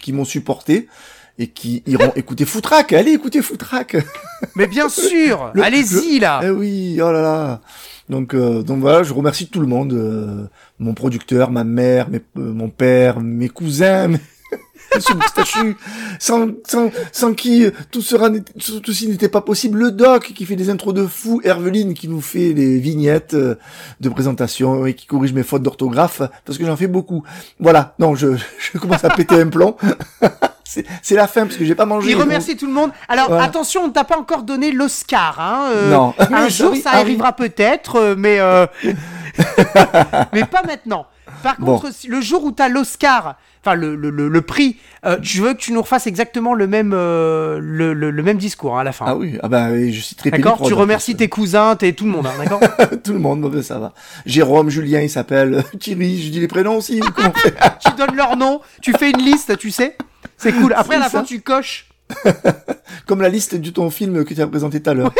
qui 0.02 0.12
m'ont 0.12 0.24
supporté 0.24 0.88
et 1.38 1.46
qui 1.48 1.82
iront 1.86 2.12
écouter 2.16 2.44
Footrack. 2.44 2.92
Allez 2.92 3.12
écouter 3.12 3.42
Footrack. 3.42 3.96
Mais 4.56 4.66
bien 4.66 4.88
sûr, 4.90 5.50
Le- 5.54 5.62
allez-y 5.62 6.18
là. 6.18 6.40
eh 6.44 6.50
oui, 6.50 6.98
oh 7.02 7.12
là 7.12 7.22
là. 7.22 7.60
Donc 8.08 8.34
euh, 8.34 8.62
donc 8.62 8.80
voilà, 8.80 9.02
je 9.02 9.12
remercie 9.12 9.48
tout 9.48 9.60
le 9.60 9.66
monde, 9.66 9.92
euh, 9.92 10.44
mon 10.78 10.94
producteur, 10.94 11.50
ma 11.50 11.64
mère, 11.64 12.08
mes- 12.08 12.18
euh, 12.38 12.52
mon 12.52 12.70
père, 12.70 13.20
mes 13.20 13.48
cousins. 13.48 14.08
mes- 14.08 14.20
Moustachu, 15.14 15.76
sans, 16.18 16.48
sans, 16.66 16.90
sans 17.12 17.34
qui 17.34 17.66
euh, 17.66 17.70
tout, 17.90 18.00
sera, 18.00 18.30
tout 18.30 18.80
ceci 18.86 19.06
n'était 19.06 19.28
pas 19.28 19.42
possible. 19.42 19.78
Le 19.78 19.90
doc 19.90 20.32
qui 20.34 20.46
fait 20.46 20.56
des 20.56 20.70
intros 20.70 20.94
de 20.94 21.06
fou, 21.06 21.42
Herveline 21.44 21.92
qui 21.92 22.08
nous 22.08 22.22
fait 22.22 22.54
les 22.54 22.78
vignettes 22.78 23.34
euh, 23.34 23.56
de 24.00 24.08
présentation 24.08 24.86
et 24.86 24.94
qui 24.94 25.04
corrige 25.06 25.34
mes 25.34 25.42
fautes 25.42 25.62
d'orthographe, 25.62 26.22
parce 26.46 26.56
que 26.56 26.64
j'en 26.64 26.76
fais 26.76 26.86
beaucoup. 26.86 27.22
Voilà, 27.60 27.94
non, 27.98 28.14
je, 28.14 28.28
je 28.72 28.78
commence 28.78 29.04
à 29.04 29.10
péter 29.10 29.34
un 29.38 29.48
plomb. 29.48 29.76
C'est 31.02 31.14
la 31.14 31.26
fin, 31.26 31.44
parce 31.46 31.56
que 31.56 31.64
j'ai 31.64 31.74
pas 31.74 31.86
mangé. 31.86 32.10
Il 32.10 32.12
donc- 32.14 32.24
remercie 32.24 32.56
tout 32.56 32.66
le 32.66 32.72
monde. 32.72 32.90
Alors 33.08 33.28
Voilà. 33.28 33.44
attention, 33.44 33.82
on 33.84 33.88
ne 33.88 33.92
t'a 33.92 34.04
pas 34.04 34.18
encore 34.18 34.42
donné 34.42 34.70
l'Oscar. 34.70 35.40
Hein, 35.40 35.70
euh, 35.72 35.90
Non. 35.90 36.14
Un 36.18 36.48
jour, 36.48 36.74
ça 36.76 36.90
arri- 36.92 37.00
arrivera 37.00 37.32
peut-être, 37.32 37.96
euh, 37.96 38.14
mais 38.18 38.38
euh, 38.38 38.66
mais 40.32 40.44
pas 40.44 40.62
maintenant. 40.66 41.06
Par 41.42 41.56
contre, 41.56 41.88
le 42.08 42.20
jour 42.20 42.44
où 42.44 42.52
tu 42.52 42.62
as 42.62 42.68
l'Oscar, 42.68 43.36
enfin 43.64 43.74
le, 43.74 43.94
le, 43.96 44.10
le, 44.10 44.28
le 44.28 44.40
prix, 44.42 44.76
euh, 45.04 45.18
je 45.22 45.42
veux 45.42 45.54
que 45.54 45.58
tu 45.58 45.72
nous 45.72 45.82
refasses 45.82 46.06
exactement 46.06 46.54
le 46.54 46.66
même 46.66 46.92
euh, 46.94 47.58
le, 47.60 47.92
le, 47.94 48.22
même 48.22 48.38
discours 48.38 48.76
hein, 48.76 48.80
à 48.80 48.84
la 48.84 48.92
fin. 48.92 49.04
Ah 49.08 49.16
oui, 49.16 49.38
ah 49.42 49.48
bah 49.48 49.68
je 49.74 50.00
citerai 50.00 50.30
D'accord 50.30 50.52
Péliprode, 50.52 50.68
Tu 50.68 50.74
remercies 50.74 51.16
tes 51.16 51.28
cousins, 51.28 51.76
tes 51.76 51.92
tout 51.92 52.04
le 52.04 52.10
monde, 52.10 52.26
hein, 52.26 52.32
d'accord 52.38 52.60
Tout 53.04 53.12
le 53.12 53.18
monde, 53.18 53.50
bah, 53.50 53.62
ça 53.62 53.78
va. 53.78 53.92
Jérôme, 54.26 54.70
Julien, 54.70 55.00
il 55.00 55.10
s'appelle. 55.10 55.64
Thierry, 55.78 56.22
je 56.22 56.30
dis 56.30 56.40
les 56.40 56.48
prénoms 56.48 56.76
aussi. 56.76 57.00
Tu 57.84 57.92
donnes 57.96 58.16
leur 58.16 58.36
nom, 58.36 58.60
tu 58.82 58.92
fais 58.92 59.10
une 59.10 59.22
liste, 59.22 59.56
tu 59.58 59.70
sais 59.70 59.96
C'est 60.36 60.52
cool. 60.52 60.72
Après, 60.76 60.96
à 60.96 60.98
la 61.00 61.08
fin, 61.08 61.22
tu 61.22 61.40
coches. 61.40 61.86
Comme 63.06 63.20
la 63.22 63.28
liste 63.28 63.54
de 63.54 63.70
ton 63.70 63.90
film 63.90 64.24
que 64.24 64.34
tu 64.34 64.40
as 64.42 64.46
présenté 64.46 64.80
tout 64.80 64.90
à 64.90 64.94
l'heure. 64.94 65.12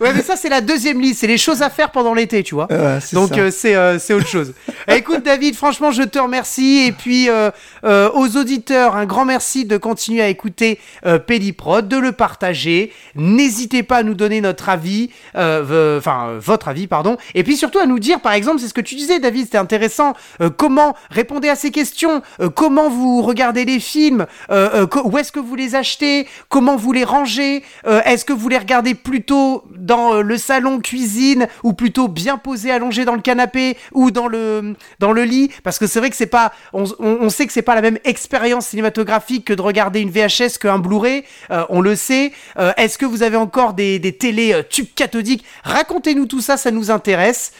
Ouais, 0.00 0.12
mais 0.14 0.22
ça, 0.22 0.36
c'est 0.36 0.48
la 0.48 0.62
deuxième 0.62 1.00
liste. 1.00 1.20
C'est 1.20 1.26
les 1.26 1.38
choses 1.38 1.60
à 1.60 1.68
faire 1.68 1.90
pendant 1.90 2.14
l'été, 2.14 2.42
tu 2.42 2.54
vois. 2.54 2.66
Ouais, 2.70 2.98
Donc 3.12 3.36
euh, 3.36 3.50
c'est 3.50 3.74
euh, 3.74 3.98
c'est 3.98 4.14
autre 4.14 4.26
chose. 4.26 4.54
Eh, 4.88 4.94
Écoute 4.94 5.22
David, 5.22 5.56
franchement 5.56 5.92
je 5.92 6.02
te 6.02 6.18
remercie 6.18 6.84
et 6.86 6.92
puis 6.92 7.28
euh, 7.28 7.50
euh, 7.84 8.10
aux 8.14 8.36
auditeurs 8.36 8.96
un 8.96 9.06
grand 9.06 9.24
merci 9.24 9.64
de 9.64 9.76
continuer 9.76 10.22
à 10.22 10.28
écouter 10.28 10.78
Péliprod, 11.26 11.88
de 11.88 11.96
le 11.96 12.12
partager. 12.12 12.92
N'hésitez 13.14 13.82
pas 13.82 13.98
à 13.98 14.02
nous 14.02 14.14
donner 14.14 14.40
notre 14.40 14.68
avis, 14.68 15.10
enfin 15.34 16.38
votre 16.38 16.68
avis 16.68 16.86
pardon, 16.86 17.16
et 17.34 17.42
puis 17.42 17.56
surtout 17.56 17.78
à 17.78 17.86
nous 17.86 17.98
dire 17.98 18.20
par 18.20 18.32
exemple 18.32 18.60
c'est 18.60 18.68
ce 18.68 18.74
que 18.74 18.80
tu 18.80 18.94
disais 18.94 19.18
David, 19.18 19.44
c'était 19.44 19.58
intéressant. 19.58 20.14
comment 20.56 20.94
répondez 21.10 21.48
à 21.48 21.56
ces 21.56 21.70
questions, 21.70 22.22
comment 22.54 22.88
vous 22.88 23.22
regardez 23.22 23.64
les 23.64 23.80
films, 23.80 24.26
où 24.50 25.18
est-ce 25.18 25.32
que 25.32 25.40
vous 25.40 25.54
les 25.56 25.74
achetez, 25.74 26.26
comment 26.48 26.76
vous 26.76 26.92
les 26.92 27.04
rangez, 27.04 27.62
est-ce 28.04 28.24
que 28.24 28.32
vous 28.32 28.48
les 28.48 28.58
regardez 28.58 28.94
plutôt 28.94 29.64
dans 29.76 29.89
euh, 29.90 30.22
le 30.22 30.36
salon 30.36 30.80
cuisine 30.80 31.48
ou 31.62 31.72
plutôt 31.72 32.08
bien 32.08 32.38
posé 32.38 32.70
allongé 32.70 33.04
dans 33.04 33.14
le 33.14 33.20
canapé 33.20 33.76
ou 33.92 34.10
dans 34.10 34.26
le 34.26 34.74
dans 34.98 35.12
le 35.12 35.24
lit 35.24 35.50
parce 35.62 35.78
que 35.78 35.86
c'est 35.86 35.98
vrai 35.98 36.10
que 36.10 36.16
c'est 36.16 36.26
pas 36.26 36.52
on, 36.72 36.84
on, 36.98 37.30
sait 37.30 37.46
que 37.46 37.52
c'est 37.52 37.62
pas 37.62 37.74
la 37.74 37.82
même 37.82 37.98
expérience 38.04 38.66
cinématographique 38.66 39.46
que 39.46 39.52
de 39.52 39.62
regarder 39.62 40.00
une 40.00 40.10
VHS 40.10 40.58
qu'un 40.60 40.78
Blu-ray 40.78 41.24
euh, 41.50 41.64
on 41.68 41.80
le 41.80 41.96
sait. 41.96 42.32
Euh, 42.58 42.72
est-ce 42.76 42.98
que 42.98 43.06
vous 43.06 43.22
avez 43.22 43.36
encore 43.36 43.74
des, 43.74 43.98
des 43.98 44.12
télés 44.12 44.60
tubes 44.68 44.94
cathodiques? 44.94 45.44
Racontez-nous 45.64 46.26
tout 46.26 46.40
ça 46.40 46.56
ça 46.56 46.70
nous 46.70 46.90
intéresse 46.90 47.52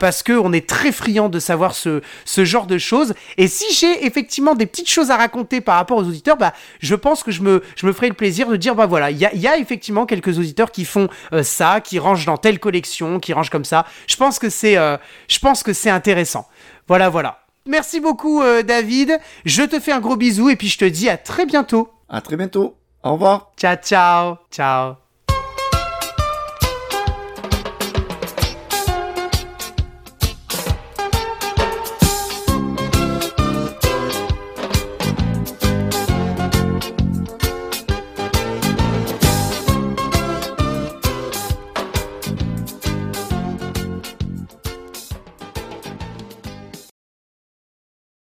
parce 0.00 0.22
que 0.22 0.32
on 0.32 0.52
est 0.52 0.68
très 0.68 0.92
friand 0.92 1.28
de 1.28 1.38
savoir 1.38 1.74
ce 1.74 2.02
ce 2.24 2.44
genre 2.44 2.66
de 2.66 2.78
choses. 2.78 3.14
Et 3.36 3.48
si 3.48 3.72
j'ai 3.74 4.06
effectivement 4.06 4.54
des 4.54 4.66
petites 4.66 4.90
choses 4.90 5.10
à 5.10 5.16
raconter 5.16 5.60
par 5.60 5.76
rapport 5.76 5.98
aux 5.98 6.04
auditeurs 6.04 6.36
bah 6.36 6.52
je 6.80 6.94
pense 6.94 7.22
que 7.22 7.30
je 7.30 7.42
me 7.42 7.62
je 7.76 7.86
me 7.86 7.92
ferai 7.92 8.08
le 8.08 8.14
plaisir 8.14 8.48
de 8.48 8.56
dire 8.56 8.74
bah 8.74 8.86
voilà 8.86 9.10
il 9.10 9.18
y 9.18 9.46
a, 9.46 9.58
effectivement 9.58 10.06
quelques 10.06 10.38
auditeurs 10.38 10.70
qui 10.70 10.84
font 10.84 11.08
euh, 11.32 11.42
qui 11.80 11.98
rangent 11.98 12.26
dans 12.26 12.36
telle 12.36 12.58
collection 12.58 13.20
qui 13.20 13.32
rangent 13.32 13.50
comme 13.50 13.64
ça. 13.64 13.86
Je 14.06 14.16
pense 14.16 14.38
que 14.38 14.50
c'est 14.50 14.76
euh, 14.76 14.96
je 15.28 15.38
pense 15.38 15.62
que 15.62 15.72
c'est 15.72 15.90
intéressant. 15.90 16.46
Voilà 16.88 17.08
voilà. 17.08 17.40
Merci 17.66 18.00
beaucoup 18.00 18.42
euh, 18.42 18.62
David. 18.62 19.18
Je 19.44 19.62
te 19.62 19.80
fais 19.80 19.92
un 19.92 20.00
gros 20.00 20.16
bisou 20.16 20.48
et 20.48 20.56
puis 20.56 20.68
je 20.68 20.78
te 20.78 20.84
dis 20.84 21.08
à 21.08 21.16
très 21.16 21.46
bientôt. 21.46 21.90
À 22.08 22.20
très 22.20 22.36
bientôt. 22.36 22.76
Au 23.02 23.12
revoir. 23.12 23.52
ciao 23.56 23.76
ciao. 23.76 24.36
Ciao 24.50 25.05